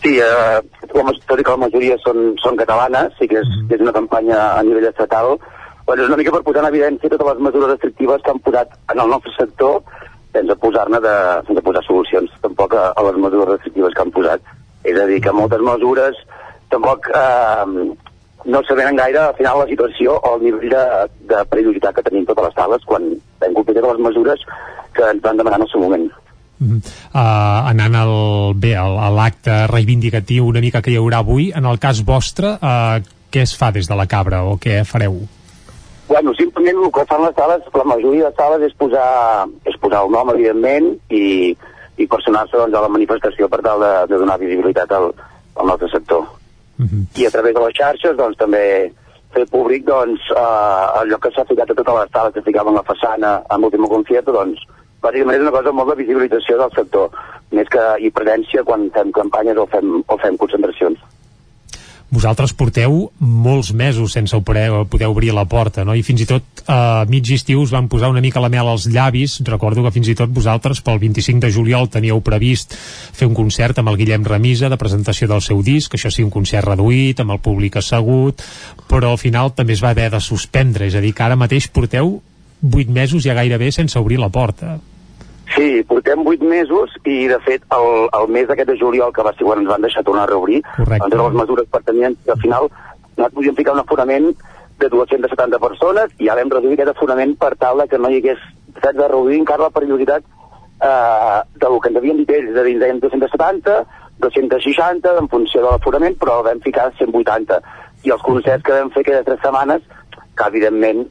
Sí, 0.03 0.17
eh, 0.19 0.59
tot 0.91 1.39
i 1.39 1.43
que 1.43 1.55
la 1.55 1.61
majoria 1.63 1.95
són, 2.03 2.33
són 2.43 2.59
catalanes, 2.59 3.15
sí 3.19 3.29
que 3.31 3.39
és, 3.39 3.47
mm. 3.47 3.69
que 3.69 3.79
és 3.79 3.85
una 3.85 3.95
campanya 3.95 4.41
a 4.57 4.63
nivell 4.67 4.89
estatal, 4.91 5.37
bueno, 5.87 6.03
és 6.03 6.11
una 6.11 6.19
mica 6.19 6.35
per 6.35 6.43
posar 6.43 6.65
en 6.65 6.69
evidència 6.73 7.09
totes 7.13 7.31
les 7.31 7.41
mesures 7.47 7.71
restrictives 7.71 8.21
que 8.25 8.33
han 8.35 8.43
posat 8.43 8.75
en 8.91 9.01
el 9.05 9.15
nostre 9.15 9.33
sector 9.37 9.79
sense 10.35 10.55
posar-ne 10.59 10.99
de, 10.99 11.15
sense 11.47 11.63
posar 11.63 11.83
solucions 11.85 12.31
tampoc 12.43 12.75
a, 12.75 12.89
a 12.91 13.05
les 13.07 13.19
mesures 13.23 13.53
restrictives 13.55 13.95
que 13.95 14.03
han 14.03 14.11
posat. 14.15 14.55
És 14.85 14.99
a 14.99 15.05
dir, 15.09 15.21
que 15.23 15.33
moltes 15.33 15.63
mesures 15.63 16.19
tampoc 16.73 17.07
eh, 17.07 17.65
no 18.45 18.61
sabem 18.67 18.95
gaire 18.97 19.19
al 19.19 19.35
final 19.37 19.59
la 19.59 19.69
situació 19.69 20.19
o 20.19 20.35
el 20.35 20.43
nivell 20.45 20.69
de, 20.75 20.83
de 21.31 21.41
periodicitat 21.49 21.95
que 21.97 22.05
tenim 22.05 22.27
totes 22.29 22.49
les 22.49 22.57
sales 22.59 22.85
quan 22.85 23.09
vam 23.41 23.57
complir 23.57 23.77
totes 23.79 23.95
les 23.95 24.05
mesures 24.07 24.45
que 24.95 25.09
ens 25.09 25.23
van 25.23 25.41
demanar 25.41 25.59
en 25.59 25.65
el 25.65 25.71
seu 25.71 25.81
moment. 25.81 26.05
Uh, 26.55 27.19
anant 27.67 27.97
al, 27.99 28.13
bé, 28.55 28.75
a 28.79 29.09
l'acte 29.11 29.65
reivindicatiu 29.71 30.47
una 30.47 30.63
mica 30.63 30.81
que 30.81 30.93
hi 30.93 30.99
haurà 31.01 31.19
avui, 31.25 31.49
en 31.51 31.67
el 31.67 31.81
cas 31.83 31.99
vostre, 32.07 32.55
uh, 32.61 33.01
què 33.33 33.43
es 33.43 33.55
fa 33.59 33.73
des 33.75 33.89
de 33.91 33.97
la 33.99 34.07
Cabra 34.07 34.45
o 34.47 34.55
què 34.61 34.83
fareu? 34.87 35.19
Bueno, 36.07 36.35
simplement 36.37 36.79
el 36.85 36.91
que 36.93 37.03
fan 37.09 37.25
les 37.25 37.35
sales, 37.35 37.65
la 37.73 37.87
majoria 37.89 38.29
de 38.29 38.37
sales 38.37 38.63
és 38.69 38.77
posar, 38.77 39.49
és 39.65 39.75
posar 39.81 40.05
el 40.05 40.13
nom, 40.13 40.29
evidentment, 40.35 40.93
i, 41.09 41.51
i 41.97 42.07
personar-se 42.07 42.55
doncs, 42.55 42.77
a 42.77 42.85
la 42.85 42.93
manifestació 42.93 43.49
per 43.51 43.63
tal 43.65 43.81
de, 43.81 43.93
de 44.13 44.21
donar 44.21 44.39
visibilitat 44.39 44.93
al, 44.95 45.11
al 45.57 45.73
nostre 45.73 45.89
sector. 45.91 46.27
-huh. 46.83 47.21
I 47.21 47.25
a 47.25 47.31
través 47.31 47.53
de 47.53 47.61
les 47.65 47.75
xarxes 47.79 48.17
doncs, 48.17 48.37
també 48.37 48.91
fer 49.33 49.45
públic 49.51 49.85
doncs, 49.85 50.21
eh, 50.31 51.01
allò 51.01 51.17
que 51.19 51.31
s'ha 51.31 51.45
ficat 51.45 51.71
a 51.71 51.75
totes 51.75 51.95
les 51.99 52.11
sales 52.11 52.33
que 52.33 52.47
ficaven 52.49 52.73
la 52.75 52.87
façana 52.91 53.41
amb 53.49 53.63
l'últim 53.63 53.87
concert 53.87 54.25
doncs, 54.25 54.59
bàsicament 55.01 55.37
és 55.37 55.45
una 55.47 55.57
cosa 55.57 55.71
molt 55.71 55.89
de 55.89 56.01
visibilització 56.03 56.57
del 56.57 56.71
sector, 56.75 57.09
més 57.51 57.67
que 57.69 57.83
i 57.99 58.09
presència 58.11 58.63
quan 58.63 58.89
fem 58.95 59.11
campanyes 59.11 59.57
o 59.57 59.65
fem, 59.65 60.03
o 60.07 60.17
fem 60.17 60.37
concentracions 60.37 60.99
vosaltres 62.15 62.53
porteu 62.55 63.09
molts 63.19 63.73
mesos 63.75 64.15
sense 64.15 64.37
poder, 64.47 64.69
poder 64.89 65.09
obrir 65.11 65.33
la 65.35 65.45
porta, 65.45 65.83
no? 65.85 65.95
I 65.95 66.03
fins 66.05 66.23
i 66.23 66.27
tot 66.29 66.63
a 66.65 66.77
eh, 67.03 67.09
mig 67.11 67.27
estiu 67.35 67.61
us 67.61 67.73
van 67.75 67.89
posar 67.91 68.09
una 68.13 68.23
mica 68.23 68.43
la 68.43 68.49
mel 68.49 68.69
als 68.71 68.87
llavis. 68.87 69.37
Recordo 69.45 69.83
que 69.83 69.93
fins 69.95 70.09
i 70.09 70.15
tot 70.17 70.31
vosaltres 70.33 70.81
pel 70.85 71.01
25 71.03 71.43
de 71.43 71.51
juliol 71.51 71.91
teníeu 71.91 72.23
previst 72.25 72.73
fer 72.77 73.27
un 73.27 73.35
concert 73.37 73.79
amb 73.81 73.91
el 73.91 73.99
Guillem 73.99 74.25
Remisa 74.25 74.71
de 74.71 74.79
presentació 74.79 75.27
del 75.31 75.43
seu 75.43 75.61
disc, 75.65 75.93
això 75.93 76.11
sí, 76.13 76.23
un 76.23 76.33
concert 76.33 76.67
reduït, 76.71 77.19
amb 77.21 77.35
el 77.35 77.43
públic 77.43 77.77
assegut, 77.81 78.41
però 78.89 79.13
al 79.13 79.21
final 79.21 79.53
també 79.53 79.75
es 79.75 79.83
va 79.83 79.91
haver 79.91 80.09
de 80.15 80.23
suspendre, 80.23 80.87
és 80.87 80.95
a 80.95 81.03
dir, 81.03 81.13
que 81.13 81.27
ara 81.27 81.37
mateix 81.39 81.67
porteu 81.67 82.19
8 82.65 82.89
mesos 82.89 83.23
ja 83.23 83.35
gairebé 83.37 83.71
sense 83.71 83.99
obrir 83.99 84.19
la 84.21 84.31
porta. 84.33 84.79
Sí, 85.53 85.83
portem 85.87 86.23
vuit 86.25 86.41
mesos 86.41 86.95
i, 87.05 87.27
de 87.29 87.37
fet, 87.45 87.63
el, 87.75 88.09
el 88.17 88.27
mes 88.33 88.49
aquest 88.49 88.71
de 88.71 88.77
juliol, 88.79 89.13
que 89.13 89.23
va 89.23 89.33
ser 89.35 89.45
quan 89.45 89.61
ens 89.61 89.69
van 89.69 89.85
deixar 89.85 90.03
tornar 90.03 90.25
a 90.25 90.31
reobrir, 90.31 90.63
Correcte. 90.75 90.97
amb 90.97 91.13
totes 91.13 91.25
les 91.27 91.39
mesures 91.41 91.71
pertanyents, 91.77 92.29
al 92.33 92.41
final 92.41 92.69
no 93.15 93.29
podíem 93.31 93.55
ficar 93.55 93.75
un 93.77 93.83
aforament 93.83 94.31
de 94.79 94.89
270 94.91 95.59
persones 95.63 96.15
i 96.19 96.27
ja 96.27 96.35
vam 96.35 96.49
reduir 96.51 96.75
aquest 96.75 96.91
aforament 96.91 97.37
per 97.39 97.53
tal 97.61 97.85
que 97.87 97.99
no 98.01 98.09
hi 98.11 98.17
hagués 98.19 98.41
fet 98.81 98.97
de 98.97 99.07
reduir 99.07 99.37
encara 99.39 99.69
la 99.69 99.75
perillositat 99.75 100.25
eh, 100.25 101.39
del 101.63 101.77
que 101.79 101.91
ens 101.91 101.99
havien 102.01 102.19
dit 102.19 102.33
ells, 102.35 102.51
de 102.57 102.65
dir, 102.67 102.75
deien 102.81 102.99
270, 102.99 103.77
260, 104.25 105.17
en 105.21 105.29
funció 105.31 105.61
de 105.61 105.69
l'aforament, 105.69 106.17
però 106.19 106.41
vam 106.43 106.59
ficar 106.63 106.89
180. 106.99 107.61
I 108.05 108.13
els 108.15 108.25
concerts 108.25 108.63
que 108.65 108.75
vam 108.75 108.91
fer 108.91 109.05
aquelles 109.05 109.25
tres 109.27 109.41
setmanes, 109.43 109.85
que 110.35 110.49
evidentment 110.51 111.05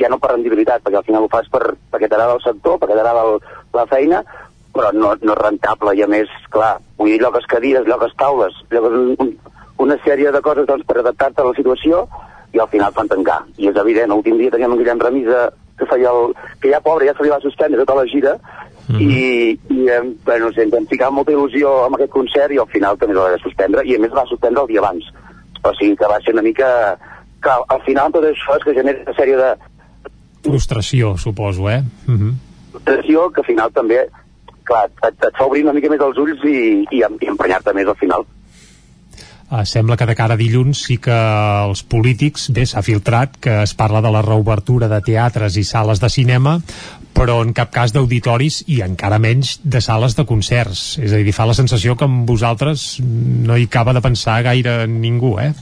ja 0.00 0.10
no 0.10 0.18
per 0.18 0.32
rendibilitat, 0.32 0.82
perquè 0.82 1.00
al 1.00 1.06
final 1.06 1.26
ho 1.26 1.30
fas 1.32 1.48
per, 1.52 1.62
perquè 1.92 2.08
t'agrada 2.08 2.38
el 2.38 2.44
sector, 2.44 2.78
perquè 2.80 2.96
t'agrada 2.98 3.38
la 3.76 3.86
feina, 3.90 4.22
però 4.72 4.90
no, 4.96 5.14
no 5.20 5.36
és 5.36 5.40
rentable, 5.40 5.94
i 5.96 6.02
a 6.02 6.08
més, 6.08 6.30
clar, 6.50 6.76
vull 6.98 7.12
dir, 7.12 7.20
llogues 7.22 7.46
cadires, 7.48 7.86
llogues 7.86 8.14
taules, 8.18 8.56
llogues 8.72 8.98
un, 8.98 9.14
un, 9.22 9.32
una 9.84 9.98
sèrie 10.04 10.32
de 10.32 10.42
coses 10.44 10.66
doncs, 10.68 10.86
per 10.88 11.00
adaptar-te 11.00 11.42
a 11.42 11.48
la 11.50 11.56
situació, 11.58 12.06
i 12.52 12.60
al 12.60 12.68
final 12.72 12.92
fan 12.92 13.08
tancar. 13.08 13.42
I 13.56 13.70
és 13.70 13.78
evident, 13.80 14.12
l'últim 14.12 14.40
dia 14.40 14.52
teníem 14.52 14.74
un 14.74 14.80
Guillem 14.80 15.00
Remisa 15.00 15.46
que 15.78 15.88
feia 15.88 16.10
el... 16.12 16.34
que 16.60 16.72
ja 16.72 16.82
pobre, 16.84 17.08
ja 17.08 17.14
se 17.16 17.24
li 17.24 17.32
va 17.32 17.40
suspendre 17.40 17.80
tota 17.84 18.02
la 18.02 18.08
gira, 18.10 18.36
Mm 18.88 18.98
i, 18.98 19.58
i 19.70 19.86
eh, 19.88 20.02
bueno, 20.24 20.46
no 20.46 20.52
sé, 20.52 20.64
ens 20.64 20.72
vam 20.74 20.86
ficar 20.90 21.10
molta 21.14 21.30
il·lusió 21.32 21.70
amb 21.84 21.96
aquest 21.96 22.10
concert 22.10 22.52
i 22.52 22.58
al 22.58 22.68
final 22.72 22.98
també 22.98 23.14
l'ha 23.14 23.28
de 23.36 23.38
suspendre 23.38 23.84
i 23.86 23.94
a 23.94 24.00
més 24.02 24.10
va 24.10 24.26
suspendre 24.26 24.64
el 24.64 24.70
dia 24.72 24.82
abans. 24.82 25.06
O 25.62 25.70
sigui 25.78 25.94
que 25.96 26.10
va 26.10 26.18
ser 26.24 26.34
una 26.34 26.42
mica 26.42 26.68
que 27.42 27.54
al 27.74 27.82
final 27.86 28.12
tot 28.14 28.26
això 28.28 28.56
és 28.58 28.66
que 28.66 28.74
genera 28.78 29.04
una 29.04 29.14
sèrie 29.18 29.38
de... 29.38 29.52
Frustració, 30.42 31.16
suposo, 31.18 31.70
eh? 31.70 31.82
Uh 32.08 32.14
-huh. 32.18 32.34
Frustració 32.72 33.30
que 33.30 33.40
al 33.40 33.46
final 33.46 33.72
també, 33.72 33.98
clar, 34.64 34.86
et, 35.08 35.14
et 35.26 35.34
fa 35.38 35.46
obrir 35.46 35.64
una 35.64 35.72
mica 35.72 35.90
més 35.90 36.00
els 36.00 36.18
ulls 36.18 36.44
i, 36.44 36.86
i, 36.90 37.02
i 37.20 37.28
emprenyar-te 37.28 37.74
més 37.74 37.86
al 37.86 37.96
final. 37.96 38.24
Uh, 39.52 39.66
sembla 39.68 39.98
que 40.00 40.06
de 40.06 40.14
cara 40.16 40.32
a 40.32 40.40
dilluns 40.40 40.86
sí 40.86 40.94
que 40.96 41.12
els 41.12 41.82
polítics, 41.82 42.46
bé, 42.56 42.64
s'ha 42.64 42.80
filtrat 42.80 43.34
que 43.36 43.62
es 43.62 43.74
parla 43.74 44.00
de 44.00 44.10
la 44.10 44.22
reobertura 44.22 44.88
de 44.88 45.00
teatres 45.04 45.58
i 45.60 45.64
sales 45.64 46.00
de 46.00 46.08
cinema, 46.08 46.54
però 47.12 47.42
en 47.44 47.52
cap 47.52 47.68
cas 47.70 47.92
d'auditoris 47.92 48.62
i 48.72 48.80
encara 48.80 49.18
menys 49.20 49.58
de 49.62 49.82
sales 49.84 50.16
de 50.16 50.24
concerts. 50.24 50.96
És 51.04 51.12
a 51.12 51.20
dir, 51.20 51.34
fa 51.36 51.44
la 51.44 51.58
sensació 51.58 51.98
que 52.00 52.08
amb 52.08 52.24
vosaltres 52.24 52.96
no 53.02 53.58
hi 53.60 53.68
acaba 53.68 53.92
de 53.92 54.00
pensar 54.00 54.42
gaire 54.42 54.86
ningú, 54.88 55.36
eh? 55.38 55.52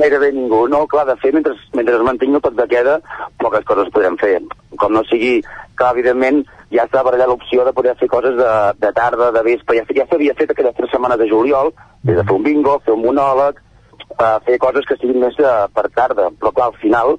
Gairebé 0.00 0.32
ningú. 0.32 0.64
No, 0.68 0.84
clar, 0.90 1.06
de 1.08 1.16
fer, 1.22 1.32
mentre, 1.34 1.54
mentre 1.76 1.96
es 1.96 2.06
mantingui 2.06 2.40
el 2.40 2.44
toc 2.44 2.56
de 2.58 2.66
queda, 2.70 2.98
poques 3.42 3.66
coses 3.68 3.92
podrem 3.94 4.16
fer. 4.20 4.38
Com 4.80 4.94
no 4.96 5.04
sigui, 5.08 5.38
que 5.78 5.90
evidentment 5.90 6.42
ja 6.74 6.86
està 6.86 7.02
allà 7.04 7.28
l'opció 7.28 7.64
de 7.66 7.74
poder 7.76 7.94
fer 8.00 8.08
coses 8.10 8.36
de, 8.38 8.54
de 8.82 8.92
tarda, 8.96 9.30
de 9.34 9.44
vespre. 9.46 9.78
Ja, 9.80 9.86
ja 10.00 10.08
s'havia 10.10 10.34
fet 10.38 10.54
aquelles 10.54 10.76
tres 10.78 10.90
setmanes 10.92 11.20
de 11.20 11.28
juliol, 11.30 11.74
des 12.02 12.18
de 12.18 12.24
fer 12.24 12.38
un 12.38 12.46
bingo, 12.46 12.80
fer 12.86 12.96
un 12.96 13.04
monòleg, 13.04 13.60
uh, 14.16 14.40
fer 14.46 14.58
coses 14.62 14.86
que 14.88 14.98
siguin 15.00 15.22
més 15.22 15.38
de, 15.38 15.54
per 15.74 15.88
tarda. 15.94 16.30
Però 16.40 16.54
clar, 16.54 16.72
al 16.72 16.80
final, 16.82 17.16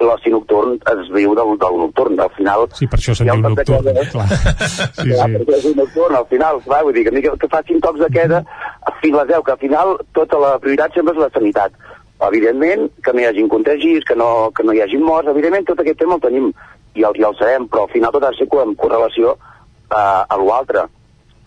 l'oci 0.00 0.32
nocturn 0.32 0.78
es 0.92 1.08
viu 1.12 1.34
del, 1.36 1.54
del 1.60 1.78
nocturn, 1.84 2.20
al 2.20 2.32
final... 2.36 2.66
Sí, 2.76 2.88
per 2.90 3.00
això 3.00 3.14
se'n 3.16 3.28
diu 3.30 3.42
nocturn, 3.44 3.88
queda, 3.90 4.06
clar. 4.12 4.28
Sí, 5.00 5.08
clar, 5.12 5.28
sí. 5.28 5.70
és 5.70 5.76
nocturn, 5.76 6.16
al 6.16 6.28
final, 6.32 6.60
clar, 6.66 6.82
vull 6.86 6.96
dir, 6.96 7.06
que, 7.08 7.24
que, 7.24 7.34
que 7.42 7.50
facin 7.52 7.82
tocs 7.84 8.00
de 8.04 8.10
queda 8.14 8.42
fins 9.02 9.16
a 9.16 9.22
les 9.22 9.32
10, 9.34 9.44
que 9.46 9.56
al 9.56 9.62
final 9.62 9.96
tota 10.16 10.40
la 10.40 10.54
prioritat 10.62 10.96
sempre 10.96 11.16
és 11.16 11.24
la 11.24 11.32
sanitat 11.36 11.76
evidentment, 12.26 12.88
que 13.02 13.12
no 13.12 13.22
hi 13.22 13.28
hagin 13.28 13.48
contagis, 13.48 14.04
que 14.04 14.16
no, 14.16 14.50
que 14.56 14.64
no 14.64 14.74
hi 14.74 14.82
hagin 14.84 15.02
morts, 15.02 15.30
evidentment 15.32 15.66
tot 15.68 15.80
aquest 15.80 15.98
tema 16.02 16.18
el 16.18 16.24
tenim 16.24 16.50
i 16.94 17.04
el, 17.06 17.16
i 17.16 17.26
el 17.26 17.36
sabem, 17.38 17.68
però 17.70 17.86
al 17.86 17.92
final 17.94 18.12
tot 18.12 18.26
ha 18.26 18.32
de 18.34 18.40
ser 18.40 18.48
en 18.62 18.74
correlació 18.78 19.34
uh, 19.36 20.22
a 20.26 20.38
l'altre. 20.40 20.86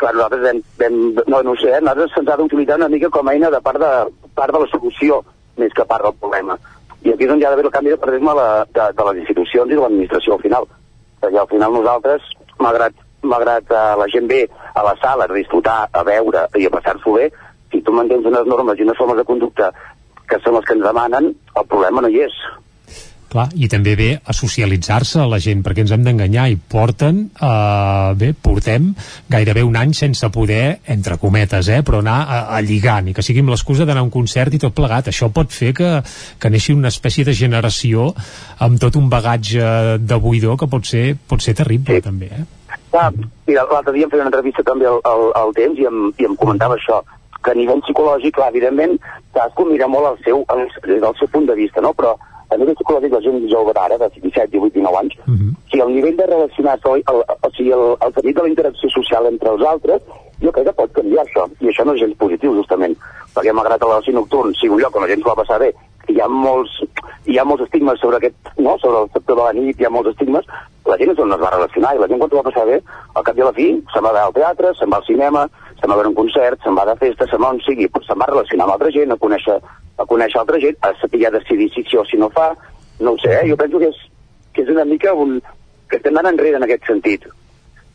Clar, 0.01 0.13
nosaltres 0.15 0.43
vam, 0.47 0.61
vam, 0.79 0.99
no, 1.27 1.41
no 1.49 1.55
sé, 1.61 1.69
eh, 1.69 1.81
nosaltres 1.81 2.15
se'ns 2.15 2.31
ha 2.31 2.37
d'utilitzar 2.39 2.79
una 2.81 2.89
mica 2.89 3.11
com 3.13 3.27
a 3.27 3.35
eina 3.35 3.51
de 3.53 3.61
part 3.61 3.79
de, 3.79 3.91
part 4.35 4.55
de 4.55 4.63
la 4.63 4.71
solució 4.71 5.21
més 5.61 5.73
que 5.75 5.85
part 5.85 6.07
del 6.07 6.17
problema. 6.19 6.57
I 7.03 7.13
aquí 7.13 7.27
és 7.27 7.33
on 7.33 7.41
hi 7.41 7.45
ha 7.45 7.51
d'haver 7.51 7.67
el 7.67 7.75
canvi 7.75 7.93
de 7.93 7.99
paradigma 8.01 8.33
de, 8.39 8.49
de, 8.73 8.89
de 8.97 9.07
les 9.09 9.23
institucions 9.25 9.71
i 9.71 9.75
de 9.75 9.81
l'administració 9.81 10.37
al 10.37 10.43
final. 10.43 10.67
Perquè 11.21 11.39
al 11.39 11.49
final 11.51 11.75
nosaltres, 11.75 12.29
malgrat, 12.63 12.95
malgrat 13.21 13.71
uh, 13.71 13.93
la 13.99 14.07
gent 14.11 14.29
ve 14.31 14.45
a 14.73 14.83
la 14.87 14.95
sala 15.03 15.27
a 15.27 15.33
disfrutar, 15.35 15.83
a 15.91 16.03
veure 16.07 16.47
i 16.59 16.65
a 16.65 16.73
passar-s'ho 16.73 17.17
bé, 17.19 17.29
si 17.73 17.81
tu 17.81 17.93
mantens 17.93 18.25
unes 18.29 18.47
normes 18.47 18.79
i 18.79 18.85
unes 18.85 18.97
formes 18.97 19.17
de 19.19 19.27
conducta 19.27 19.71
que 20.33 20.41
són 20.43 20.59
els 20.59 20.67
que 20.67 20.77
ens 20.77 20.85
demanen, 20.89 21.31
el 21.53 21.69
problema 21.69 22.03
no 22.03 22.11
hi 22.11 22.25
és. 22.25 22.43
Clar, 23.33 23.47
i 23.57 23.65
també 23.65 23.95
ve 23.97 24.07
a 24.13 24.33
socialitzar-se 24.37 25.23
a 25.23 25.25
la 25.25 25.39
gent, 25.41 25.63
perquè 25.65 25.81
ens 25.81 25.91
hem 25.95 26.03
d'enganyar 26.05 26.43
i 26.51 26.57
porten, 26.69 27.23
eh, 27.33 28.11
bé, 28.19 28.29
portem 28.37 28.91
gairebé 29.33 29.63
un 29.65 29.79
any 29.79 29.95
sense 29.97 30.29
poder, 30.29 30.83
entre 30.95 31.17
cometes, 31.17 31.71
eh, 31.73 31.79
però 31.81 32.03
anar 32.03 32.19
a, 32.27 32.41
a 32.53 32.59
lligant 32.61 33.09
i 33.09 33.15
que 33.17 33.25
sigui 33.25 33.41
amb 33.41 33.49
l'excusa 33.55 33.87
d'anar 33.89 34.03
a 34.03 34.05
un 34.05 34.13
concert 34.13 34.53
i 34.53 34.61
tot 34.61 34.75
plegat. 34.77 35.09
Això 35.09 35.31
pot 35.33 35.49
fer 35.49 35.71
que, 35.73 35.89
que 36.37 36.53
neixi 36.53 36.77
una 36.77 36.93
espècie 36.93 37.25
de 37.25 37.33
generació 37.33 38.11
amb 38.61 38.77
tot 38.83 39.01
un 39.01 39.09
bagatge 39.09 39.97
de 39.97 40.21
buidor 40.21 40.59
que 40.61 40.69
pot 40.69 40.85
ser, 40.85 41.15
pot 41.17 41.41
ser 41.41 41.57
terrible, 41.57 41.97
sí. 41.97 42.05
també, 42.05 42.29
eh? 42.29 42.45
Ah, 42.93 43.09
mira, 43.47 43.65
l'altre 43.65 43.95
dia 43.97 44.05
em 44.05 44.13
feia 44.13 44.21
una 44.21 44.29
entrevista 44.29 44.61
també 44.61 44.85
al, 44.85 45.01
al, 45.09 45.31
al 45.41 45.57
temps 45.57 45.81
i 45.81 45.89
em, 45.89 46.05
i 46.21 46.29
em 46.29 46.37
comentava 46.37 46.77
això 46.77 47.01
que 47.43 47.51
a 47.51 47.57
nivell 47.57 47.81
psicològic, 47.83 48.37
clar, 48.37 48.53
evidentment, 48.53 48.99
cadascú 49.33 49.65
mira 49.65 49.87
molt 49.87 50.11
el 50.11 50.21
seu, 50.23 50.45
el, 50.53 50.67
el 50.95 51.15
seu 51.19 51.27
punt 51.33 51.49
de 51.49 51.57
vista, 51.57 51.81
no? 51.81 51.93
però 51.97 52.15
a 52.53 52.57
nivell 52.57 52.77
psicològic 52.77 53.13
la 53.15 53.21
gent 53.25 53.45
jove 53.51 53.73
d'ara, 53.73 53.97
de 53.97 54.09
17, 54.15 54.51
18, 54.53 54.73
19 54.75 54.99
anys, 55.01 55.15
uh 55.17 55.33
-huh. 55.33 55.53
si 55.71 55.79
el 55.79 55.93
nivell 55.95 56.17
de 56.17 56.25
relacionar-se, 56.25 56.87
o, 56.89 56.95
el, 56.95 57.23
o 57.47 57.49
sigui, 57.55 57.71
el, 57.71 57.85
el 58.05 58.13
sentit 58.13 58.35
de 58.35 58.43
la 58.43 58.49
interacció 58.49 58.89
social 58.89 59.25
entre 59.25 59.49
els 59.49 59.63
altres, 59.73 60.01
jo 60.41 60.51
crec 60.51 60.65
que 60.67 60.73
pot 60.73 60.91
canviar 60.91 61.23
això, 61.25 61.47
i 61.59 61.67
això 61.67 61.85
no 61.85 61.93
és 61.93 62.01
gens 62.01 62.17
positiu, 62.17 62.53
justament, 62.53 62.95
perquè 63.35 63.53
malgrat 63.53 63.81
el 63.81 63.89
l'oci 63.89 64.11
nocturn 64.11 64.53
sigui 64.53 64.75
un 64.75 64.81
lloc 64.81 64.95
on 64.95 65.01
la 65.01 65.07
gent 65.07 65.21
s'ho 65.21 65.33
va 65.33 65.41
passar 65.41 65.59
bé, 65.59 65.73
hi 66.09 66.19
ha 66.19 66.27
molts, 66.27 66.71
hi 67.25 67.37
ha 67.37 67.45
molts 67.45 67.63
estigmes 67.63 67.99
sobre 67.99 68.17
aquest, 68.17 68.35
no? 68.57 68.77
sobre 68.77 69.03
el 69.03 69.09
sector 69.13 69.35
de 69.37 69.43
la 69.43 69.53
nit, 69.53 69.79
hi 69.79 69.85
ha 69.85 69.89
molts 69.89 70.09
estigmes, 70.09 70.45
la 70.85 70.97
gent 70.97 71.11
és 71.11 71.19
on 71.19 71.31
es 71.31 71.39
va 71.39 71.53
relacionar, 71.55 71.95
i 71.95 71.99
la 71.99 72.07
gent 72.07 72.19
quan 72.19 72.29
s'ho 72.29 72.41
va 72.41 72.49
passar 72.49 72.65
bé, 72.65 72.81
al 73.15 73.23
cap 73.23 73.37
i 73.37 73.41
a 73.41 73.45
la 73.45 73.53
fi, 73.53 73.67
se'n 73.93 74.03
va 74.03 74.11
al 74.21 74.33
teatre, 74.33 74.73
se'n 74.75 74.91
va 74.91 74.97
al 74.97 75.07
cinema, 75.07 75.47
se'n 75.79 75.89
va 75.89 75.97
veure 75.99 76.11
un 76.11 76.17
concert, 76.17 76.61
se'n 76.63 76.75
va 76.77 76.85
de 76.89 76.95
festa, 77.01 77.27
se'n 77.29 77.41
va 77.41 77.51
on 77.55 77.61
sigui, 77.65 77.89
però 77.91 78.05
se'n 78.05 78.19
va 78.21 78.29
relacionar 78.29 78.67
amb 78.67 78.75
altra 78.75 78.91
gent, 78.95 79.11
a 79.11 79.19
conèixer, 79.25 79.59
a 79.97 80.07
conèixer 80.09 80.39
altra 80.41 80.59
gent, 80.63 80.79
a 80.81 80.93
saber 81.01 81.31
decidir 81.37 81.69
si 81.73 81.83
sí 81.89 81.97
o 81.97 82.05
si 82.05 82.17
no 82.17 82.29
fa, 82.33 82.51
no 82.99 83.13
ho 83.13 83.21
sé, 83.21 83.33
eh? 83.39 83.47
jo 83.49 83.57
penso 83.57 83.79
que 83.79 83.89
és, 83.91 84.01
que 84.53 84.63
és 84.65 84.69
una 84.73 84.85
mica 84.85 85.13
un, 85.13 85.39
que 85.89 85.99
estem 86.01 86.17
anant 86.17 86.33
enrere 86.33 86.59
en 86.59 86.67
aquest 86.67 86.85
sentit. 86.89 87.25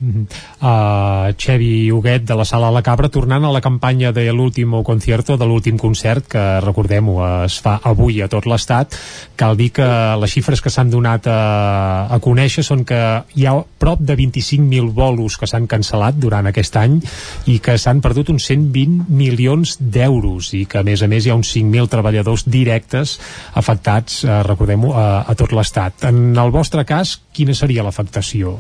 Uh 0.00 0.14
-huh. 0.14 0.26
uh, 0.62 1.34
Xevi 1.36 1.90
Huguet 1.90 2.22
de 2.22 2.34
la 2.36 2.44
Sala 2.44 2.68
a 2.68 2.70
la 2.70 2.82
Cabra 2.82 3.08
tornant 3.08 3.44
a 3.44 3.50
la 3.50 3.60
campanya 3.60 4.12
de 4.12 4.32
l'últim 4.32 4.82
concierto 4.84 5.36
de 5.36 5.44
l'últim 5.44 5.76
concert 5.76 6.24
que 6.28 6.60
recordem-ho 6.60 7.44
es 7.44 7.58
fa 7.58 7.80
avui 7.82 8.22
a 8.22 8.28
tot 8.28 8.46
l'estat 8.46 8.94
cal 9.34 9.56
dir 9.56 9.72
que 9.72 9.88
les 10.20 10.30
xifres 10.30 10.62
que 10.62 10.70
s'han 10.70 10.90
donat 10.90 11.26
a, 11.26 12.06
a 12.14 12.18
conèixer 12.20 12.62
són 12.62 12.84
que 12.84 13.24
hi 13.34 13.46
ha 13.46 13.58
prop 13.78 13.98
de 13.98 14.16
25.000 14.16 14.92
bolos 14.92 15.36
que 15.36 15.46
s'han 15.46 15.66
cancel·lat 15.66 16.14
durant 16.14 16.46
aquest 16.46 16.76
any 16.76 17.00
i 17.46 17.58
que 17.58 17.76
s'han 17.78 18.00
perdut 18.00 18.30
uns 18.30 18.46
120 18.46 19.06
milions 19.08 19.76
d'euros 19.80 20.54
i 20.54 20.64
que 20.66 20.78
a 20.78 20.86
més 20.86 21.02
a 21.02 21.08
més 21.08 21.26
hi 21.26 21.30
ha 21.30 21.38
uns 21.38 21.50
5.000 21.56 21.88
treballadors 21.88 22.46
directes 22.46 23.18
afectats, 23.54 24.24
uh, 24.24 24.42
recordem-ho, 24.46 24.94
a, 24.94 25.24
a 25.26 25.34
tot 25.34 25.52
l'estat. 25.52 26.04
En 26.04 26.36
el 26.38 26.50
vostre 26.54 26.84
cas, 26.84 27.18
quina 27.32 27.54
seria 27.54 27.82
l'afectació? 27.82 28.58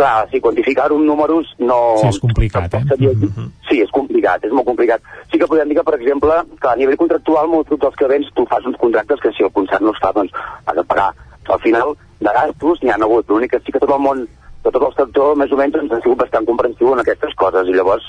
Clar, 0.00 0.28
si 0.30 0.40
quantificar-ho 0.40 0.96
en 0.96 1.06
números 1.06 1.46
no... 1.58 1.78
Sí, 2.00 2.08
és 2.08 2.18
complicat, 2.24 2.74
eh? 2.74 2.82
Seria... 2.88 3.12
Mm 3.12 3.32
-hmm. 3.34 3.48
Sí, 3.68 3.80
és 3.84 3.90
complicat, 3.90 4.44
és 4.44 4.52
molt 4.52 4.66
complicat. 4.66 5.00
Sí 5.30 5.38
que 5.38 5.46
podem 5.46 5.68
dir 5.68 5.76
que, 5.76 5.84
per 5.88 5.96
exemple, 5.98 6.32
que 6.60 6.68
a 6.68 6.76
nivell 6.76 6.96
contractual, 6.96 7.48
molts 7.48 7.70
dels 7.70 7.96
que 7.96 8.10
vens, 8.12 8.32
tu 8.34 8.46
fas 8.46 8.64
uns 8.64 8.76
contractes 8.76 9.20
que 9.20 9.32
si 9.32 9.42
el 9.42 9.52
concert 9.52 9.82
no 9.82 9.92
es 9.92 10.00
fa, 10.02 10.12
doncs 10.12 10.32
has 10.66 10.76
de 10.76 10.84
pagar. 10.84 11.12
Al 11.48 11.60
final, 11.60 11.88
de 12.20 12.30
gastos 12.38 12.82
n'hi 12.82 12.90
ha 12.90 12.94
hagut. 12.94 13.28
L'únic 13.28 13.50
que 13.50 13.60
sí 13.60 13.72
que 13.72 13.78
tot 13.78 13.90
el 13.90 14.00
món, 14.06 14.28
tot 14.62 14.74
el 14.76 14.94
sector, 14.96 15.36
més 15.36 15.52
o 15.52 15.56
menys, 15.56 15.74
ens 15.74 15.92
ha 15.92 16.00
sigut 16.00 16.18
bastant 16.18 16.46
comprensiu 16.46 16.92
en 16.92 17.00
aquestes 17.00 17.34
coses. 17.34 17.68
I 17.68 17.74
llavors, 17.74 18.04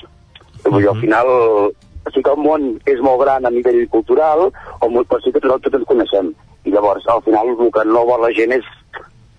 mm 0.65 0.71
-hmm. 0.71 0.89
al 0.89 0.99
final, 1.03 1.27
sí 2.13 2.23
que 2.23 2.31
el 2.31 2.41
món 2.47 2.61
és 2.85 2.99
molt 3.01 3.21
gran 3.21 3.45
a 3.45 3.49
nivell 3.49 3.87
cultural, 3.89 4.39
o 4.79 4.89
molt, 4.89 5.07
però 5.07 5.19
sí 5.23 5.31
que 5.31 5.39
tot, 5.39 5.61
tot 5.61 5.73
ens 5.73 5.87
coneixem. 5.91 6.33
I 6.63 6.69
llavors, 6.71 7.07
al 7.07 7.21
final, 7.21 7.47
el 7.47 7.71
que 7.71 7.85
no 7.85 8.05
vol 8.05 8.21
la 8.21 8.33
gent 8.37 8.51
és 8.51 8.65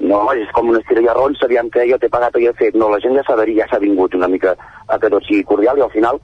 no, 0.02 0.18
és 0.34 0.50
com 0.56 0.68
una 0.72 0.80
estira 0.82 1.02
i 1.04 1.08
arrons, 1.08 1.38
sabíem 1.38 1.70
que 1.70 1.86
jo 1.86 1.98
t'he 2.00 2.10
pagat 2.10 2.34
o 2.36 2.42
jo 2.42 2.50
he 2.50 2.58
fet. 2.58 2.74
No, 2.78 2.90
la 2.90 2.98
gent 3.02 3.14
ja 3.14 3.22
s'ha 3.26 3.36
ja 3.54 3.66
s'ha 3.70 3.78
vingut 3.78 4.14
una 4.18 4.28
mica 4.28 4.56
a 4.88 4.98
que 4.98 5.10
tot 5.10 5.24
sigui 5.28 5.44
cordial 5.44 5.78
i 5.78 5.84
al 5.86 5.94
final 5.94 6.20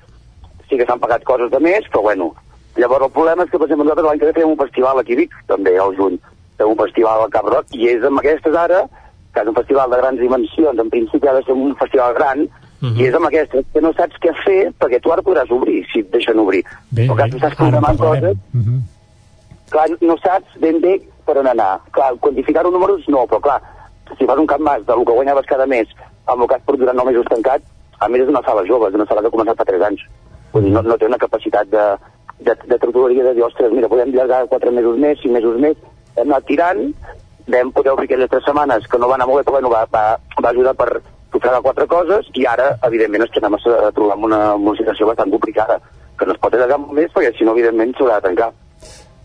sí 0.68 0.76
que 0.76 0.86
s'han 0.86 1.00
pagat 1.00 1.24
coses 1.24 1.50
de 1.50 1.60
més, 1.60 1.86
però 1.92 2.02
bueno. 2.02 2.32
Llavors 2.76 3.06
el 3.06 3.12
problema 3.14 3.44
és 3.44 3.50
que, 3.50 3.58
per 3.58 3.66
exemple, 3.66 3.86
nosaltres 3.86 4.06
l'any 4.06 4.18
que 4.20 4.26
ve 4.28 4.36
fem 4.36 4.50
un 4.50 4.58
festival 4.58 4.98
aquí 5.00 5.14
a 5.14 5.20
Vic, 5.22 5.34
també 5.48 5.76
al 5.78 5.96
juny. 5.96 6.18
Fem 6.58 6.70
un 6.70 6.78
festival 6.78 7.22
al 7.22 7.32
Cap 7.34 7.46
Roc, 7.50 7.72
i 7.74 7.88
és 7.90 8.04
amb 8.06 8.20
aquestes 8.20 8.54
ara, 8.54 8.84
que 9.34 9.42
és 9.42 9.50
un 9.50 9.56
festival 9.56 9.90
de 9.90 10.00
grans 10.02 10.20
dimensions, 10.20 10.82
en 10.84 10.90
principi 10.92 11.28
ha 11.28 11.34
de 11.38 11.42
ser 11.46 11.56
un 11.56 11.74
festival 11.80 12.14
gran, 12.14 12.44
uh 12.44 12.86
-huh. 12.86 12.96
i 12.98 13.06
és 13.06 13.14
amb 13.14 13.26
aquestes 13.26 13.64
que 13.72 13.80
no 13.80 13.92
saps 13.92 14.20
què 14.22 14.34
fer, 14.44 14.72
perquè 14.78 15.00
tu 15.00 15.12
ara 15.12 15.22
podràs 15.22 15.50
obrir, 15.50 15.84
si 15.92 16.00
et 16.00 16.10
deixen 16.10 16.38
obrir. 16.38 16.64
Bé, 16.90 17.06
Però 17.08 17.30
tu 17.30 17.36
estàs 17.36 17.56
programant 17.56 17.98
coses, 17.98 18.36
Uh 18.54 18.60
-huh. 18.60 18.80
clar, 19.70 19.88
no 20.00 20.16
saps 20.18 20.60
ben 20.60 20.80
bé 20.80 21.00
per 21.28 21.36
on 21.42 21.50
anar. 21.52 21.70
Clar, 21.94 22.14
quantificar-ho 22.24 22.72
números 22.74 23.06
no, 23.12 23.26
però 23.30 23.40
clar, 23.44 23.58
si 24.16 24.26
fas 24.28 24.40
un 24.40 24.48
cap 24.48 24.62
mas 24.64 24.86
del 24.88 25.04
que 25.04 25.16
guanyaves 25.18 25.48
cada 25.50 25.66
mes 25.68 25.90
amb 26.28 26.42
el 26.42 26.48
que 26.48 26.56
has 26.56 26.64
perdut 26.64 26.84
durant 26.84 26.98
9 27.00 27.12
mesos 27.12 27.28
tancat, 27.28 27.64
a 27.98 28.08
més 28.08 28.24
és 28.24 28.32
una 28.32 28.42
sala 28.46 28.64
jove, 28.68 28.88
és 28.88 28.96
una 28.96 29.06
sala 29.08 29.22
que 29.22 29.30
ha 29.30 29.36
començat 29.36 29.60
fa 29.60 29.68
3 29.68 29.84
anys. 29.90 30.04
Vull 30.52 30.66
dir, 30.66 30.72
no, 30.74 30.82
no 30.86 30.96
té 31.00 31.08
una 31.08 31.20
capacitat 31.20 31.70
de, 31.72 31.84
de, 32.40 32.56
de 32.72 32.78
trotureria 32.80 33.28
de 33.28 33.36
dir, 33.36 33.44
ostres, 33.46 33.72
mira, 33.74 33.90
podem 33.90 34.12
allargar 34.14 34.46
4 34.52 34.72
mesos 34.72 34.98
més, 35.00 35.20
5 35.24 35.34
mesos 35.34 35.60
més, 35.60 35.80
hem 36.16 36.28
anat 36.28 36.48
tirant, 36.48 36.82
vam 37.48 37.72
poder 37.72 37.94
obrir 37.94 38.10
aquelles 38.10 38.30
3 38.32 38.44
setmanes 38.44 38.88
que 38.88 39.00
no 39.00 39.08
va 39.10 39.16
anar 39.16 39.28
molt 39.28 39.40
bé, 39.40 39.46
però 39.48 39.58
bueno, 39.58 39.72
va, 39.72 39.84
va, 39.92 40.04
va 40.44 40.52
ajudar 40.52 40.76
per 40.78 40.90
sufragar 41.32 41.62
quatre 41.64 41.86
coses 41.88 42.28
i 42.34 42.46
ara, 42.48 42.70
evidentment, 42.88 43.24
ens 43.24 43.34
tornem 43.34 43.56
a 43.58 43.92
trobar 43.96 44.16
en 44.16 44.24
una, 44.28 44.40
una 44.56 44.76
situació 44.78 45.08
bastant 45.08 45.32
complicada, 45.34 45.80
que 46.18 46.26
no 46.26 46.34
es 46.34 46.40
pot 46.42 46.54
allargar 46.54 46.80
molt 46.82 46.96
més 46.96 47.12
perquè 47.14 47.34
si 47.36 47.46
no, 47.48 47.56
evidentment, 47.56 47.94
s'haurà 47.96 48.18
de 48.20 48.28
tancar. 48.28 48.52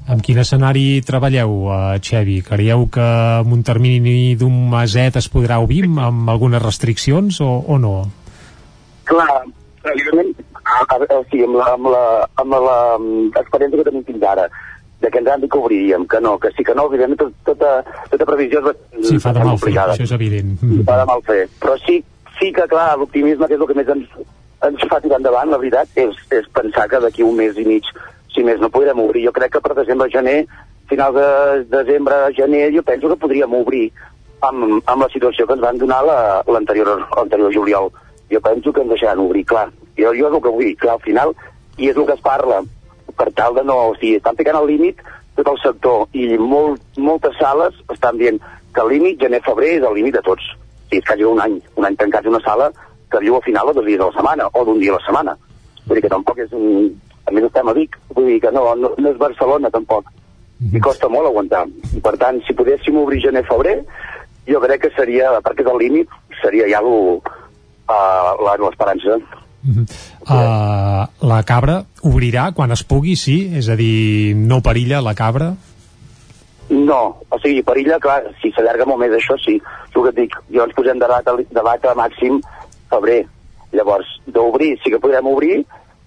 Amb 0.03 0.19
quin 0.19 0.39
escenari 0.41 0.99
treballeu, 1.07 1.51
uh, 1.71 1.75
Xevi? 2.03 2.41
Creieu 2.43 2.89
que 2.91 3.03
en 3.39 3.53
un 3.55 3.61
termini 3.63 4.35
d'un 4.35 4.55
meset 4.71 5.15
es 5.21 5.29
podrà 5.31 5.61
obrir 5.63 5.85
amb, 5.87 6.27
algunes 6.29 6.63
restriccions 6.63 7.39
o, 7.39 7.49
o 7.63 7.77
no? 7.79 7.93
Clar, 9.07 9.45
evidentment, 9.87 10.33
a, 10.59 10.81
a, 10.83 10.97
a, 10.97 11.21
sí, 11.31 11.39
amb 11.47 11.55
la, 11.55 11.69
amb 11.71 11.87
la, 11.93 12.03
amb 12.43 12.57
la 12.67 12.77
que 13.47 13.61
tenim 13.61 14.03
fins 14.03 14.27
ara, 14.27 14.49
de 15.03 15.11
que 15.11 15.19
ens 15.19 15.31
han 15.31 15.41
dit 15.43 15.51
que 15.51 15.59
obriríem, 15.59 16.05
que 16.07 16.19
no, 16.23 16.37
que 16.39 16.51
sí 16.55 16.63
que 16.63 16.75
no, 16.75 16.87
evidentment 16.91 17.19
tot, 17.23 17.33
tota, 17.51 17.73
tota 18.11 18.27
previsió 18.27 18.61
és 18.71 19.07
Sí, 19.09 19.19
fa 19.23 19.33
de 19.35 19.43
mal 19.43 19.59
fer, 19.59 19.75
això 19.83 20.07
és 20.07 20.15
evident. 20.15 20.55
Fa 20.87 20.99
de 21.01 21.07
mal 21.09 21.23
fer. 21.27 21.41
Però 21.63 21.75
sí, 21.83 21.99
sí 22.39 22.51
que, 22.55 22.67
clar, 22.71 22.93
l'optimisme, 22.99 23.47
que 23.47 23.55
és 23.55 23.63
el 23.63 23.71
que 23.71 23.79
més 23.79 23.91
ens, 23.95 24.15
ens 24.67 24.85
fa 24.91 24.99
tirar 25.03 25.19
endavant, 25.19 25.51
la 25.51 25.59
veritat, 25.63 25.91
és, 25.99 26.19
és 26.31 26.47
pensar 26.55 26.87
que 26.91 27.03
d'aquí 27.03 27.23
un 27.27 27.35
mes 27.39 27.59
i 27.59 27.67
mig, 27.67 27.87
si 28.33 28.43
més 28.43 28.59
no 28.59 28.69
podrem 28.69 28.99
obrir. 28.99 29.25
Jo 29.27 29.31
crec 29.31 29.51
que 29.53 29.61
per 29.61 29.75
desembre, 29.75 30.09
gener, 30.09 30.45
final 30.89 31.13
de 31.13 31.27
desembre, 31.69 32.15
gener, 32.35 32.71
jo 32.75 32.83
penso 32.83 33.09
que 33.09 33.15
podríem 33.21 33.53
obrir 33.53 33.91
amb, 34.41 34.81
amb 34.85 35.01
la 35.05 35.09
situació 35.13 35.47
que 35.47 35.53
ens 35.53 35.61
van 35.63 35.77
donar 35.77 36.03
la- 36.05 36.43
l'anterior 36.47 37.07
l'anterior 37.15 37.53
juliol. 37.53 37.91
Jo 38.31 38.41
penso 38.41 38.73
que 38.73 38.81
ens 38.81 38.89
deixaran 38.89 39.19
obrir, 39.19 39.45
clar. 39.45 39.69
Jo, 39.97 40.11
jo 40.17 40.27
és 40.27 40.33
el 40.33 40.41
que 40.41 40.49
vull, 40.49 40.75
clar, 40.77 40.95
al 40.95 41.01
final, 41.05 41.35
i 41.77 41.89
és 41.89 41.95
el 41.97 42.05
que 42.05 42.13
es 42.13 42.21
parla, 42.21 42.61
per 43.17 43.31
tal 43.33 43.53
de 43.55 43.63
no... 43.63 43.75
O 43.91 43.95
sigui, 43.95 44.15
estan 44.17 44.35
picant 44.35 44.55
al 44.57 44.67
límit 44.67 44.97
tot 45.35 45.47
el 45.49 45.57
sector 45.61 46.07
i 46.13 46.37
molt, 46.37 46.81
moltes 46.97 47.35
sales 47.39 47.73
estan 47.93 48.17
dient 48.17 48.39
que 48.73 48.81
el 48.81 48.89
límit 48.89 49.19
gener-febrer 49.21 49.77
és 49.79 49.83
el 49.85 49.93
límit 49.97 50.13
de 50.17 50.21
tots. 50.25 50.43
O 50.53 50.89
sigui, 50.89 50.99
és 51.01 51.05
quasi 51.07 51.23
un 51.25 51.39
any, 51.41 51.59
un 51.77 51.85
any 51.85 51.95
tancat 51.97 52.25
una 52.29 52.41
sala 52.41 52.71
que 53.09 53.19
viu 53.21 53.35
al 53.35 53.41
final 53.45 53.67
de 53.69 53.73
dos 53.73 53.85
dies 53.85 54.01
a 54.01 54.05
la 54.09 54.13
setmana 54.17 54.47
o 54.53 54.65
d'un 54.65 54.79
dia 54.79 54.91
a 54.93 54.97
la 54.97 55.05
setmana. 55.05 55.37
Vull 55.85 55.95
dir 55.97 56.03
que 56.05 56.09
tampoc 56.13 56.39
és 56.39 56.51
un... 56.53 56.91
A 57.27 57.31
més 57.31 57.45
estem 57.47 57.69
a 57.69 57.75
Vic, 57.77 57.95
vull 58.15 58.27
dir 58.31 58.39
que 58.43 58.51
no, 58.51 58.65
no, 58.75 58.93
no 58.97 59.11
és 59.11 59.19
Barcelona 59.21 59.71
tampoc. 59.73 60.09
I 60.63 60.79
costa 60.79 61.09
molt 61.11 61.27
aguantar. 61.27 61.65
I 61.95 62.01
per 62.03 62.15
tant, 62.19 62.39
si 62.47 62.55
poguéssim 62.55 62.95
obrir 62.99 63.21
gener-febrer, 63.25 63.77
jo 64.47 64.59
crec 64.63 64.85
que 64.85 64.91
seria, 64.95 65.31
a 65.31 65.41
part 65.43 65.57
que 65.57 65.65
és 65.65 65.71
el 65.71 65.79
límit, 65.81 66.11
seria 66.41 66.67
ja 66.71 66.81
lo, 66.83 67.19
uh, 67.19 68.57
l'esperança. 68.63 69.19
Uh, 69.63 71.03
la 71.23 71.43
cabra 71.47 71.83
obrirà 72.03 72.49
quan 72.55 72.75
es 72.75 72.83
pugui, 72.83 73.15
sí? 73.19 73.37
És 73.55 73.69
a 73.71 73.77
dir, 73.79 74.35
no 74.35 74.59
perilla 74.63 75.03
la 75.03 75.15
cabra? 75.15 75.53
No, 76.73 77.01
o 77.29 77.39
sigui, 77.39 77.63
perilla, 77.63 77.99
clar, 78.03 78.21
si 78.41 78.51
s'allarga 78.55 78.87
molt 78.87 79.03
més 79.03 79.15
això, 79.15 79.37
sí. 79.39 79.59
El 79.93 80.01
que 80.01 80.11
et 80.11 80.19
dic, 80.23 80.35
jo 80.51 80.65
ens 80.65 80.75
posem 80.75 80.99
de 80.99 81.07
data, 81.11 81.35
de 81.37 81.63
data 81.69 81.95
màxim 81.99 82.39
febrer. 82.91 83.23
Llavors, 83.73 84.09
d'obrir, 84.29 84.75
sí 84.83 84.91
que 84.93 85.01
podrem 85.01 85.27
obrir, 85.31 85.63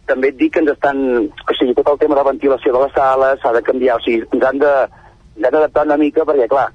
també 0.06 0.28
et 0.32 0.36
dic 0.38 0.52
que 0.54 0.60
ens 0.62 0.70
estan... 0.72 0.98
O 1.26 1.54
sigui, 1.58 1.74
tot 1.74 1.88
el 1.92 1.98
tema 1.98 2.16
de 2.18 2.24
ventilació 2.30 2.72
de 2.72 2.82
les 2.84 2.92
sales 2.96 3.40
s'ha 3.42 3.52
de 3.52 3.62
canviar, 3.62 3.96
o 3.98 4.04
sigui, 4.04 4.24
ens 4.32 4.44
han 4.48 4.58
de 4.62 4.72
ens 5.36 5.44
han 5.46 5.52
d'adaptar 5.52 5.84
una 5.84 5.96
mica 6.00 6.24
perquè, 6.24 6.46
clar, 6.48 6.68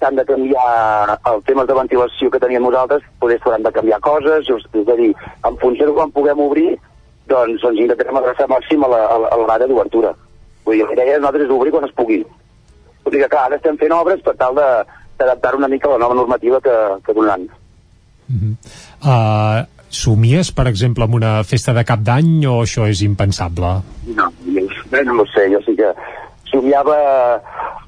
s'han 0.00 0.16
de 0.16 0.24
canviar 0.28 1.16
els 1.32 1.44
temes 1.48 1.66
de 1.66 1.74
ventilació 1.80 2.30
que 2.30 2.40
teníem 2.42 2.62
nosaltres, 2.62 3.02
poder 3.18 3.38
s'hauran 3.40 3.64
de 3.64 3.72
canviar 3.72 4.00
coses, 4.04 4.50
és 4.50 4.88
a 4.88 4.96
dir, 5.00 5.10
en 5.48 5.56
funció 5.62 5.88
de 5.88 5.96
quan 5.96 6.12
puguem 6.14 6.40
obrir, 6.44 6.76
doncs 7.26 7.64
ens 7.64 7.80
intentarem 7.80 8.20
adreçar 8.20 8.46
màxim 8.52 8.84
a 8.84 8.88
la- 8.92 9.06
a 9.06 9.18
la- 9.18 9.28
a 9.32 9.36
l'horari 9.40 9.68
d'obertura. 9.68 10.14
Vull 10.64 10.76
dir, 10.78 10.86
la 10.86 10.92
idea 10.92 11.14
de 11.14 11.20
nosaltres 11.20 11.44
és 11.48 11.50
obrir 11.56 11.72
quan 11.72 11.84
es 11.84 11.92
pugui. 11.92 12.20
Vull 13.04 13.14
dir 13.16 13.28
clar, 13.28 13.46
ara 13.46 13.56
estem 13.56 13.76
fent 13.78 13.92
obres 13.92 14.20
per 14.22 14.36
tal 14.36 14.54
d'adaptar 14.54 15.54
una 15.56 15.68
mica 15.68 15.88
a 15.88 15.92
la 15.92 15.98
nova 15.98 16.14
normativa 16.14 16.60
que, 16.60 16.76
que 17.04 17.12
donaran. 17.12 17.48
Uh, 19.04 19.64
somies, 19.96 20.50
per 20.54 20.66
exemple, 20.70 21.06
amb 21.06 21.16
una 21.18 21.36
festa 21.46 21.74
de 21.76 21.84
cap 21.86 22.02
d'any 22.04 22.44
o 22.50 22.60
això 22.64 22.88
és 22.90 23.02
impensable? 23.06 23.76
No, 24.18 24.28
no 24.50 25.22
ho 25.22 25.26
sé, 25.32 25.48
jo 25.52 25.60
sí 25.66 25.76
que 25.78 25.92
somiava 26.50 26.98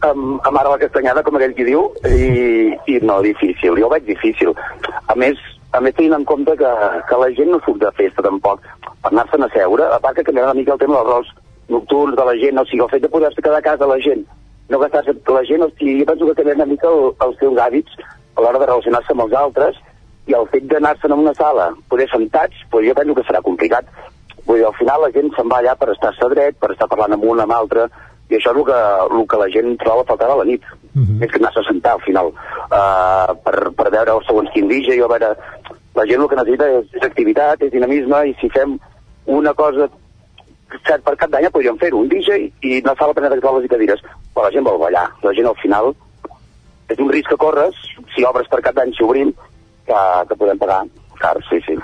amb, 0.06 0.40
amb 0.46 0.58
ara 0.58 0.72
la 0.72 0.80
castanyada, 0.80 1.22
com 1.26 1.36
aquell 1.38 1.54
qui 1.56 1.66
diu, 1.68 1.88
i, 2.08 2.72
i 2.92 2.98
no, 3.02 3.20
difícil, 3.24 3.78
jo 3.78 3.88
ho 3.88 3.92
veig 3.92 4.06
difícil. 4.08 4.54
A 5.06 5.16
més, 5.18 5.40
a 5.76 5.80
més 5.84 5.94
tenint 5.96 6.16
en 6.18 6.26
compte 6.28 6.56
que, 6.58 6.72
que 7.08 7.20
la 7.20 7.30
gent 7.38 7.52
no 7.52 7.60
surt 7.64 7.82
de 7.82 7.92
festa 7.98 8.24
tampoc, 8.26 8.64
per 8.84 9.12
anar-se'n 9.12 9.46
a 9.46 9.50
seure, 9.54 9.88
a 9.90 10.00
part 10.02 10.18
que 10.18 10.26
canviarà 10.26 10.52
una 10.52 10.60
mica 10.60 10.74
el 10.76 10.82
tema 10.82 10.98
dels 10.98 11.12
rols 11.12 11.32
nocturns 11.72 12.16
de 12.18 12.26
la 12.26 12.36
gent, 12.42 12.60
o 12.60 12.66
sigui, 12.66 12.84
el 12.84 12.92
fet 12.92 13.06
de 13.06 13.12
poder-se 13.12 13.42
quedar 13.42 13.60
a 13.60 13.68
casa 13.68 13.90
la 13.90 13.98
gent, 14.02 14.24
no 14.70 14.82
gastar-se 14.82 15.16
la 15.34 15.44
gent, 15.48 15.66
o 15.66 15.70
sigui, 15.74 16.00
jo 16.00 16.10
penso 16.10 16.28
que 16.28 16.38
canviarà 16.40 16.62
una 16.62 16.72
mica 16.72 16.90
el, 16.92 17.10
els 17.26 17.42
seus 17.42 17.60
hàbits 17.62 18.00
a 18.36 18.44
l'hora 18.44 18.62
de 18.62 18.70
relacionar-se 18.70 19.14
amb 19.14 19.26
els 19.26 19.36
altres, 19.40 19.78
i 20.26 20.34
el 20.34 20.48
fet 20.50 20.66
d'anar-se'n 20.70 21.14
a 21.14 21.18
una 21.20 21.34
sala, 21.34 21.70
poder 21.90 22.08
sentats, 22.10 22.64
doncs 22.70 22.88
jo 22.88 22.94
penso 22.98 23.14
que 23.14 23.24
serà 23.28 23.42
complicat. 23.42 23.86
Vull 24.46 24.60
dir, 24.60 24.66
al 24.66 24.74
final 24.78 25.02
la 25.02 25.12
gent 25.14 25.30
se'n 25.34 25.48
va 25.50 25.60
allà 25.62 25.76
per 25.78 25.92
estar-se 25.92 26.28
dret, 26.34 26.58
per 26.58 26.72
estar 26.74 26.88
parlant 26.90 27.14
amb 27.16 27.26
un 27.30 27.42
amb 27.42 27.54
altre, 27.54 27.86
i 28.26 28.34
això 28.34 28.50
és 28.50 28.58
el 28.58 28.64
que, 28.66 28.80
el 29.06 29.26
que 29.30 29.38
la 29.38 29.48
gent 29.54 29.76
troba 29.82 30.02
a 30.02 30.08
faltar 30.08 30.30
a 30.30 30.38
la 30.40 30.44
nit, 30.44 30.62
mm 30.94 31.02
-hmm. 31.02 31.18
més 31.20 31.30
que 31.30 31.38
anar-se 31.38 31.60
a 31.60 31.68
sentar 31.68 31.92
al 31.92 32.02
final, 32.02 32.26
uh, 32.26 33.34
per, 33.44 33.70
per 33.78 33.90
veure 33.90 34.18
segons 34.26 34.50
quin 34.52 34.68
DJ, 34.68 35.00
o 35.02 35.04
a 35.04 35.18
veure... 35.18 35.36
La 35.96 36.04
gent 36.04 36.20
el 36.20 36.28
que 36.28 36.36
necessita 36.36 36.66
és, 36.68 36.86
és 36.92 37.02
activitat, 37.02 37.62
és 37.62 37.72
dinamisme, 37.72 38.28
i 38.28 38.34
si 38.38 38.50
fem 38.50 38.78
una 39.24 39.54
cosa 39.54 39.88
cert 40.86 41.02
per 41.04 41.16
cap 41.16 41.30
d'any 41.30 41.48
podríem 41.50 41.78
fer-ho, 41.78 41.98
un 41.98 42.08
DJ 42.08 42.52
i 42.60 42.82
una 42.84 42.94
sala 42.98 43.14
plena 43.14 43.30
de 43.34 43.40
taules 43.40 43.64
i 43.64 43.68
cadires, 43.68 44.02
però 44.34 44.44
la 44.44 44.52
gent 44.54 44.66
vol 44.66 44.78
ballar, 44.78 45.06
la 45.22 45.32
gent 45.32 45.46
al 45.46 45.56
final 45.62 45.94
és 46.88 46.98
un 46.98 47.10
risc 47.10 47.30
que 47.30 47.36
corres, 47.36 47.74
si 48.14 48.24
obres 48.24 48.48
per 48.48 48.60
cap 48.60 48.74
d'any, 48.74 48.92
si 48.94 49.04
obrim, 49.06 49.32
que, 49.86 50.04
que 50.28 50.38
podem 50.38 50.58
pagar 50.58 50.84
car, 51.20 51.36
sí, 51.48 51.60
sí. 51.66 51.76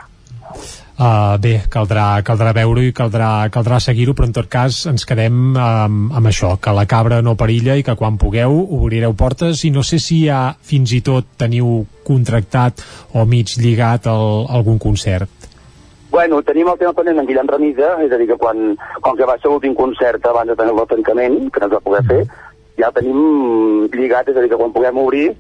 Uh, 1.03 1.35
bé, 1.41 1.55
caldrà, 1.73 2.21
caldrà 2.23 2.53
veure-ho 2.55 2.85
i 2.85 2.93
caldrà, 2.95 3.49
caldrà 3.51 3.79
seguir-ho, 3.81 4.13
però 4.15 4.29
en 4.29 4.35
tot 4.37 4.47
cas 4.53 4.83
ens 4.91 5.07
quedem 5.09 5.57
amb, 5.57 6.13
amb 6.15 6.29
això, 6.29 6.53
que 6.63 6.75
la 6.77 6.85
cabra 6.87 7.23
no 7.25 7.33
perilla 7.41 7.79
i 7.81 7.83
que 7.83 7.97
quan 7.99 8.19
pugueu 8.21 8.59
obrireu 8.77 9.17
portes 9.19 9.65
i 9.65 9.73
no 9.75 9.83
sé 9.83 9.99
si 9.99 10.21
ja 10.27 10.53
fins 10.63 10.93
i 10.93 11.01
tot 11.03 11.33
teniu 11.41 11.87
contractat 12.07 12.85
o 13.17 13.25
mig 13.27 13.57
lligat 13.59 14.07
el, 14.13 14.45
algun 14.53 14.79
concert. 14.79 15.49
Bueno, 16.13 16.43
tenim 16.45 16.69
el 16.69 16.77
tema 16.79 16.93
pendent 16.93 17.23
en 17.23 17.27
Guillem 17.27 17.49
Remisa, 17.49 17.95
és 18.05 18.13
a 18.13 18.19
dir, 18.21 18.29
que 18.29 18.37
quan, 18.39 18.75
com 19.01 19.17
que 19.17 19.27
va 19.27 19.39
ser 19.41 19.49
l'últim 19.49 19.75
concert 19.75 20.27
abans 20.29 20.53
de 20.53 20.59
tenir 20.61 20.77
el 20.77 20.91
tancament, 20.91 21.39
que 21.49 21.63
no 21.63 21.71
es 21.71 21.73
va 21.73 21.81
poder 21.87 22.03
fer, 22.11 22.21
ja 22.77 22.91
el 22.93 22.99
tenim 22.99 23.89
lligat, 23.97 24.29
és 24.29 24.37
a 24.37 24.45
dir, 24.45 24.53
que 24.53 24.61
quan 24.61 24.77
puguem 24.77 25.01
obrir, 25.01 25.31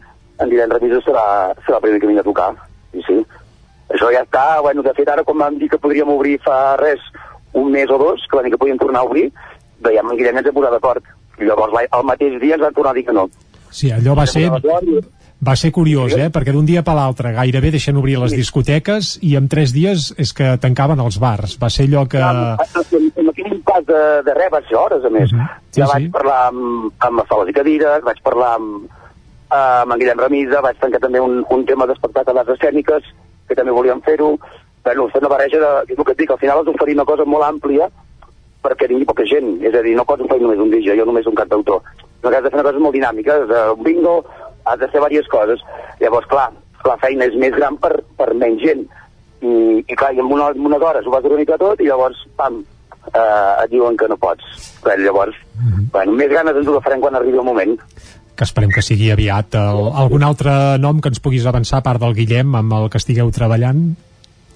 en 0.43 0.51
Guillem 0.51 0.75
Remisa 0.75 1.01
serà, 1.07 1.25
serà 1.67 1.79
el 1.79 1.87
primer 1.87 2.01
que 2.01 2.11
vingui 2.11 2.23
a 2.23 2.27
tocar. 2.27 2.51
Sí, 2.93 3.05
sí. 3.07 3.19
Això 3.93 4.11
ja 4.13 4.23
està, 4.25 4.61
bueno, 4.65 4.85
de 4.85 4.95
fet 4.97 5.09
ara 5.13 5.25
quan 5.25 5.39
vam 5.39 5.59
dir 5.61 5.69
que 5.73 5.81
podríem 5.81 6.09
obrir 6.13 6.39
fa 6.45 6.77
res, 6.81 7.01
un 7.53 7.71
mes 7.73 7.91
o 7.91 7.99
dos, 8.01 8.25
que 8.29 8.39
van 8.39 8.47
dir 8.47 8.55
que 8.55 8.61
podíem 8.61 8.81
tornar 8.81 9.03
a 9.03 9.09
obrir, 9.09 9.31
veiem 9.85 10.13
en 10.13 10.21
Guillem 10.21 10.39
ens 10.41 10.49
hem 10.49 10.57
posat 10.57 10.77
d'acord. 10.77 11.09
I 11.41 11.49
llavors 11.49 11.75
el 11.83 12.07
mateix 12.09 12.39
dia 12.41 12.57
ens 12.57 12.65
van 12.65 12.77
tornar 12.77 12.95
a 12.95 12.99
dir 12.99 13.05
que 13.09 13.17
no. 13.17 13.27
Sí, 13.73 13.91
allò 13.93 14.15
va 14.17 14.27
ser, 14.29 14.49
va 15.43 15.55
ser 15.57 15.73
curiós, 15.73 16.13
eh? 16.15 16.29
perquè 16.33 16.53
d'un 16.55 16.67
dia 16.69 16.85
per 16.87 16.95
l'altre 16.95 17.33
gairebé 17.35 17.73
deixen 17.75 17.97
obrir 18.01 18.19
les 18.21 18.35
discoteques 18.37 19.17
i 19.27 19.35
en 19.41 19.49
tres 19.53 19.73
dies 19.75 20.11
és 20.21 20.33
que 20.37 20.55
tancaven 20.63 21.01
els 21.03 21.19
bars. 21.21 21.57
Va 21.61 21.71
ser 21.73 21.89
allò 21.89 22.05
que... 22.09 22.21
En, 22.21 23.31
aquell 23.33 23.57
pas 23.67 23.85
de, 23.89 24.03
de 24.29 24.37
res 24.37 24.53
va 24.53 24.61
ser 24.69 24.79
hores, 24.79 25.05
a 25.05 25.11
més. 25.11 25.33
Uh 25.33 25.41
-huh. 25.41 25.49
Sí, 25.71 25.81
ja 25.81 25.87
sí. 25.87 25.93
vaig 25.93 26.11
parlar 26.13 26.41
amb, 26.53 26.93
amb 26.99 27.19
les 27.19 27.29
sales 27.29 27.49
i 27.49 27.57
cadires, 27.59 28.05
vaig 28.05 28.23
parlar 28.23 28.55
amb, 28.61 28.91
amb 29.53 29.93
en 29.93 30.01
Guillem 30.01 30.21
Remisa, 30.23 30.63
vaig 30.65 30.79
tancar 30.81 31.01
també 31.03 31.21
un, 31.21 31.43
un 31.51 31.65
tema 31.69 31.87
d'espectacles 31.87 32.55
escèniques, 32.57 33.09
que 33.49 33.57
també 33.59 33.75
volíem 33.75 34.01
fer-ho. 34.07 34.37
Bueno, 34.85 35.09
fer 35.13 35.21
una 35.23 35.33
barreja 35.35 35.61
de... 35.63 35.73
És 35.93 35.99
el 35.99 36.05
que 36.05 36.15
et 36.17 36.23
dic, 36.23 36.33
al 36.33 36.41
final 36.41 36.61
has 36.61 36.67
d'oferir 36.67 36.97
una 36.97 37.09
cosa 37.09 37.27
molt 37.29 37.47
àmplia 37.47 37.91
perquè 38.63 38.89
vingui 38.89 39.07
poca 39.09 39.27
gent. 39.29 39.57
És 39.67 39.75
a 39.75 39.83
dir, 39.85 39.95
no 39.99 40.07
pots 40.09 40.25
oferir 40.25 40.47
només 40.47 40.63
un 40.63 40.71
DJ, 40.73 40.97
jo 40.99 41.07
només 41.09 41.27
un 41.29 41.39
cantautor. 41.39 41.83
No, 42.23 42.31
has 42.31 42.45
de 42.45 42.51
fer 42.51 42.59
una 42.59 42.67
cosa 42.69 42.83
molt 42.83 42.95
dinàmica, 42.97 43.39
de 43.51 43.63
un 43.75 43.83
bingo, 43.87 44.17
has 44.65 44.79
de 44.79 44.89
fer 44.89 45.01
diverses 45.01 45.31
coses. 45.31 45.65
Llavors, 46.01 46.29
clar, 46.31 46.51
la 46.87 46.99
feina 47.03 47.27
és 47.29 47.39
més 47.39 47.55
gran 47.57 47.79
per, 47.83 47.97
per 48.19 48.31
menys 48.39 48.63
gent. 48.63 48.87
I, 49.43 49.83
i 49.83 49.99
clar, 49.99 50.13
i 50.15 50.23
en, 50.23 50.31
una, 50.31 50.53
en 50.55 50.71
unes 50.71 50.87
hores 50.87 51.07
ho 51.07 51.15
vas 51.15 51.27
organitzar 51.27 51.59
tot 51.59 51.83
i 51.83 51.89
llavors, 51.89 52.21
pam, 52.39 52.61
eh, 53.11 53.65
et 53.65 53.71
diuen 53.75 53.99
que 53.99 54.09
no 54.11 54.19
pots. 54.23 54.47
Bé, 54.85 54.97
llavors, 55.03 55.35
mm 55.59 55.69
-hmm. 55.69 55.91
bueno, 55.93 56.13
més 56.13 56.31
ganes 56.31 56.57
ens 56.57 56.69
ho 56.69 56.81
farem 56.81 57.01
quan 57.01 57.15
arribi 57.17 57.39
el 57.39 57.51
moment. 57.51 57.79
Que 58.37 58.47
esperem 58.49 58.71
que 58.73 58.85
sigui 58.85 59.11
aviat. 59.13 59.55
El, 59.59 59.91
algun 60.05 60.25
altre 60.25 60.79
nom 60.81 61.03
que 61.03 61.13
ens 61.13 61.21
puguis 61.21 61.45
avançar, 61.47 61.83
a 61.83 61.87
part 61.87 62.01
del 62.01 62.17
Guillem, 62.17 62.55
amb 62.59 62.73
el 62.79 62.89
que 62.93 63.01
estigueu 63.03 63.31
treballant? 63.35 63.93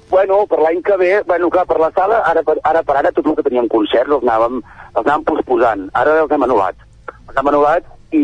Bueno, 0.09 0.45
per 0.47 0.61
l'any 0.63 0.81
que 0.87 0.97
ve, 1.01 1.11
bueno, 1.27 1.51
clar, 1.51 1.67
per 1.67 1.81
la 1.83 1.91
sala, 1.95 2.21
ara 2.31 2.43
per 2.47 2.57
ara, 2.63 2.83
per 2.87 2.97
ara 3.01 3.11
tot 3.13 3.27
el 3.27 3.35
que 3.37 3.45
teníem 3.49 3.67
concerts 3.69 4.13
els 4.15 4.23
anàvem, 4.23 4.61
els 4.93 5.03
anàvem 5.03 5.27
posposant. 5.33 5.89
Ara 5.99 6.21
els 6.23 6.33
hem 6.33 6.47
anul·lat. 6.47 6.87
Els 7.27 7.41
hem 7.41 7.51
anul·lat 7.53 7.91
i, 8.15 8.23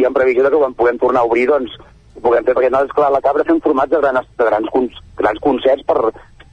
i 0.00 0.04
en 0.08 0.16
previsió 0.16 0.50
que 0.50 0.58
quan 0.58 0.74
puguem 0.74 0.98
tornar 0.98 1.22
a 1.22 1.30
obrir, 1.30 1.46
doncs, 1.52 1.78
ho 2.16 2.24
puguem 2.24 2.44
fer, 2.44 2.56
perquè 2.56 2.72
nosaltres, 2.72 2.96
clar, 2.98 3.12
la 3.14 3.22
Cabra 3.24 3.46
fem 3.46 3.62
formats 3.62 3.94
de 3.94 4.02
grans, 4.02 4.28
de 4.42 4.50
grans, 4.50 5.00
grans 5.22 5.42
concerts 5.46 5.86
per, 5.86 5.98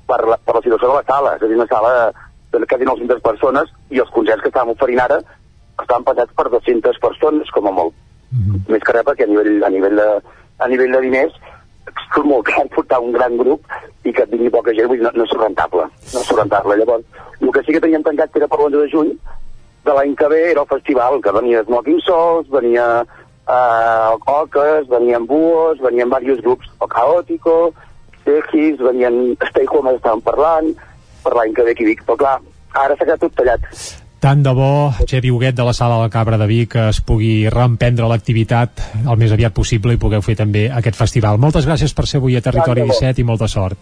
per, 0.08 0.22
la, 0.30 0.38
per 0.38 0.60
la 0.60 0.64
situació 0.64 0.94
de 0.94 0.96
la 1.00 1.06
sala. 1.10 1.36
És 1.36 1.44
a 1.44 1.50
dir, 1.50 1.58
una 1.58 1.70
sala 1.74 1.94
de 2.54 2.66
quasi 2.70 2.88
900 2.88 3.24
persones 3.26 3.74
i 3.92 4.00
els 4.04 4.14
concerts 4.14 4.46
que 4.46 4.54
estàvem 4.54 4.76
oferint 4.78 5.02
ara 5.04 5.20
estaven 5.82 6.06
passats 6.06 6.38
per 6.38 6.48
200 6.54 7.02
persones, 7.02 7.50
com 7.54 7.68
a 7.70 7.74
molt. 7.82 7.98
Mm 8.32 8.44
-hmm. 8.44 8.72
Més 8.74 8.84
que 8.84 8.94
res 8.94 9.06
perquè 9.06 9.24
a 9.24 9.28
nivell, 9.28 9.64
a 9.64 9.70
nivell, 9.70 9.96
de, 9.96 10.10
a 10.60 10.68
nivell 10.68 10.92
de 10.92 11.02
diners 11.02 11.34
és 11.88 12.24
molt 12.24 12.46
gran 12.46 12.68
portar 12.68 13.00
un 13.00 13.12
gran 13.12 13.38
grup 13.38 13.62
i 14.04 14.14
que 14.14 14.26
vingui 14.26 14.50
poca 14.50 14.74
gent, 14.74 14.88
vull 14.88 14.98
dir, 14.98 15.06
no, 15.06 15.12
no 15.14 15.24
és 15.24 15.38
rentable. 15.40 15.88
No 16.14 16.20
és 16.20 16.32
rentable. 16.32 16.78
Llavors, 16.78 17.06
el 17.42 17.52
que 17.52 17.64
sí 17.64 17.72
que 17.74 17.80
teníem 17.80 18.04
tancat 18.04 18.32
que 18.32 18.40
era 18.40 18.48
per 18.48 18.60
l'11 18.60 18.82
de 18.84 18.90
juny 18.92 19.12
de 19.88 19.94
l'any 19.94 20.16
que 20.16 20.28
ve 20.28 20.42
era 20.52 20.62
el 20.62 20.68
festival, 20.68 21.22
que 21.22 21.32
venia 21.32 21.64
Smoking 21.64 22.02
Souls, 22.02 22.50
venia 22.50 23.06
eh, 23.48 24.12
Oques, 24.26 24.88
venien 24.90 25.26
Buos, 25.26 25.80
venien 25.80 26.10
diversos 26.10 26.44
grups, 26.44 26.68
el 26.82 26.90
Caótico, 26.90 27.74
Tegis, 28.26 28.82
venien 28.84 29.38
Stay 29.48 29.68
Home, 29.72 29.96
estàvem 29.96 30.24
parlant, 30.26 30.74
per 31.24 31.34
l'any 31.38 31.56
que 31.56 31.64
ve 31.64 31.76
aquí 31.76 31.88
Vic, 31.88 32.04
però 32.08 32.20
clar, 32.20 32.36
ara 32.74 32.96
s'ha 32.96 33.06
quedat 33.06 33.24
tot 33.24 33.40
tallat. 33.40 33.72
Tant 34.18 34.42
de 34.42 34.50
bo, 34.50 34.90
Xevi 35.06 35.30
Huguet 35.30 35.54
de 35.54 35.66
la 35.66 35.74
Sala 35.78 36.00
de 36.00 36.08
la 36.08 36.10
Cabra 36.10 36.40
de 36.42 36.48
Vic 36.50 36.74
es 36.82 37.04
pugui 37.06 37.46
reemprendre 37.54 38.08
l'activitat 38.10 38.82
el 39.04 39.20
més 39.22 39.34
aviat 39.36 39.54
possible 39.54 39.94
i 39.94 40.00
pugueu 40.02 40.24
fer 40.26 40.34
també 40.40 40.64
aquest 40.74 40.98
festival. 40.98 41.38
Moltes 41.38 41.68
gràcies 41.70 41.94
per 41.94 42.08
ser 42.10 42.18
avui 42.18 42.38
a 42.38 42.42
Territori 42.42 42.88
17 42.90 43.22
i 43.22 43.28
molta 43.28 43.46
sort. 43.52 43.78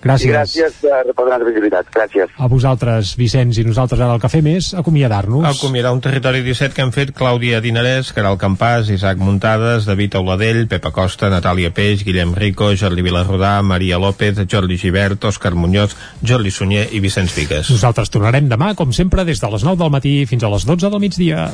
Gràcies. 0.00 0.30
I 0.30 0.32
gràcies 0.32 0.76
per, 0.80 1.12
per 1.12 1.26
donar 1.26 1.40
visibilitat. 1.44 1.90
Gràcies. 1.92 2.32
A 2.40 2.48
vosaltres, 2.48 3.12
Vicenç, 3.20 3.60
i 3.60 3.64
nosaltres 3.66 4.00
ara 4.00 4.16
el 4.16 4.22
que 4.22 4.30
fem 4.32 4.48
és 4.54 4.70
acomiadar-nos. 4.78 5.44
Acomiadar 5.50 5.92
un 5.92 6.00
territori 6.04 6.40
17 6.46 6.76
que 6.76 6.84
han 6.84 6.94
fet 6.94 7.12
Clàudia 7.16 7.60
Dinarès, 7.64 8.14
Caral 8.16 8.38
Campàs, 8.40 8.88
Isaac 8.94 9.20
Muntades, 9.20 9.84
David 9.88 10.16
Auladell, 10.20 10.64
Pepa 10.72 10.92
Costa, 10.96 11.30
Natàlia 11.32 11.72
Peix, 11.76 12.04
Guillem 12.06 12.34
Rico, 12.38 12.72
Jordi 12.72 13.04
Vilarrodà, 13.04 13.58
Maria 13.62 14.00
López, 14.00 14.40
Jordi 14.48 14.80
Givert, 14.80 15.28
Òscar 15.28 15.54
Muñoz, 15.54 15.96
Jordi 16.24 16.50
Sunyer 16.50 16.88
i 16.92 17.04
Vicenç 17.04 17.36
Vigues. 17.36 17.70
Nosaltres 17.70 18.12
tornarem 18.12 18.48
demà, 18.48 18.72
com 18.78 18.94
sempre, 18.96 19.26
des 19.28 19.42
de 19.42 19.52
les 19.52 19.66
9 19.68 19.84
del 19.84 19.92
matí 19.92 20.14
fins 20.30 20.44
a 20.44 20.52
les 20.52 20.64
12 20.68 20.88
del 20.88 21.02
migdia. 21.04 21.50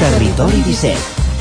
Territori 0.00 0.60
17 0.68 1.33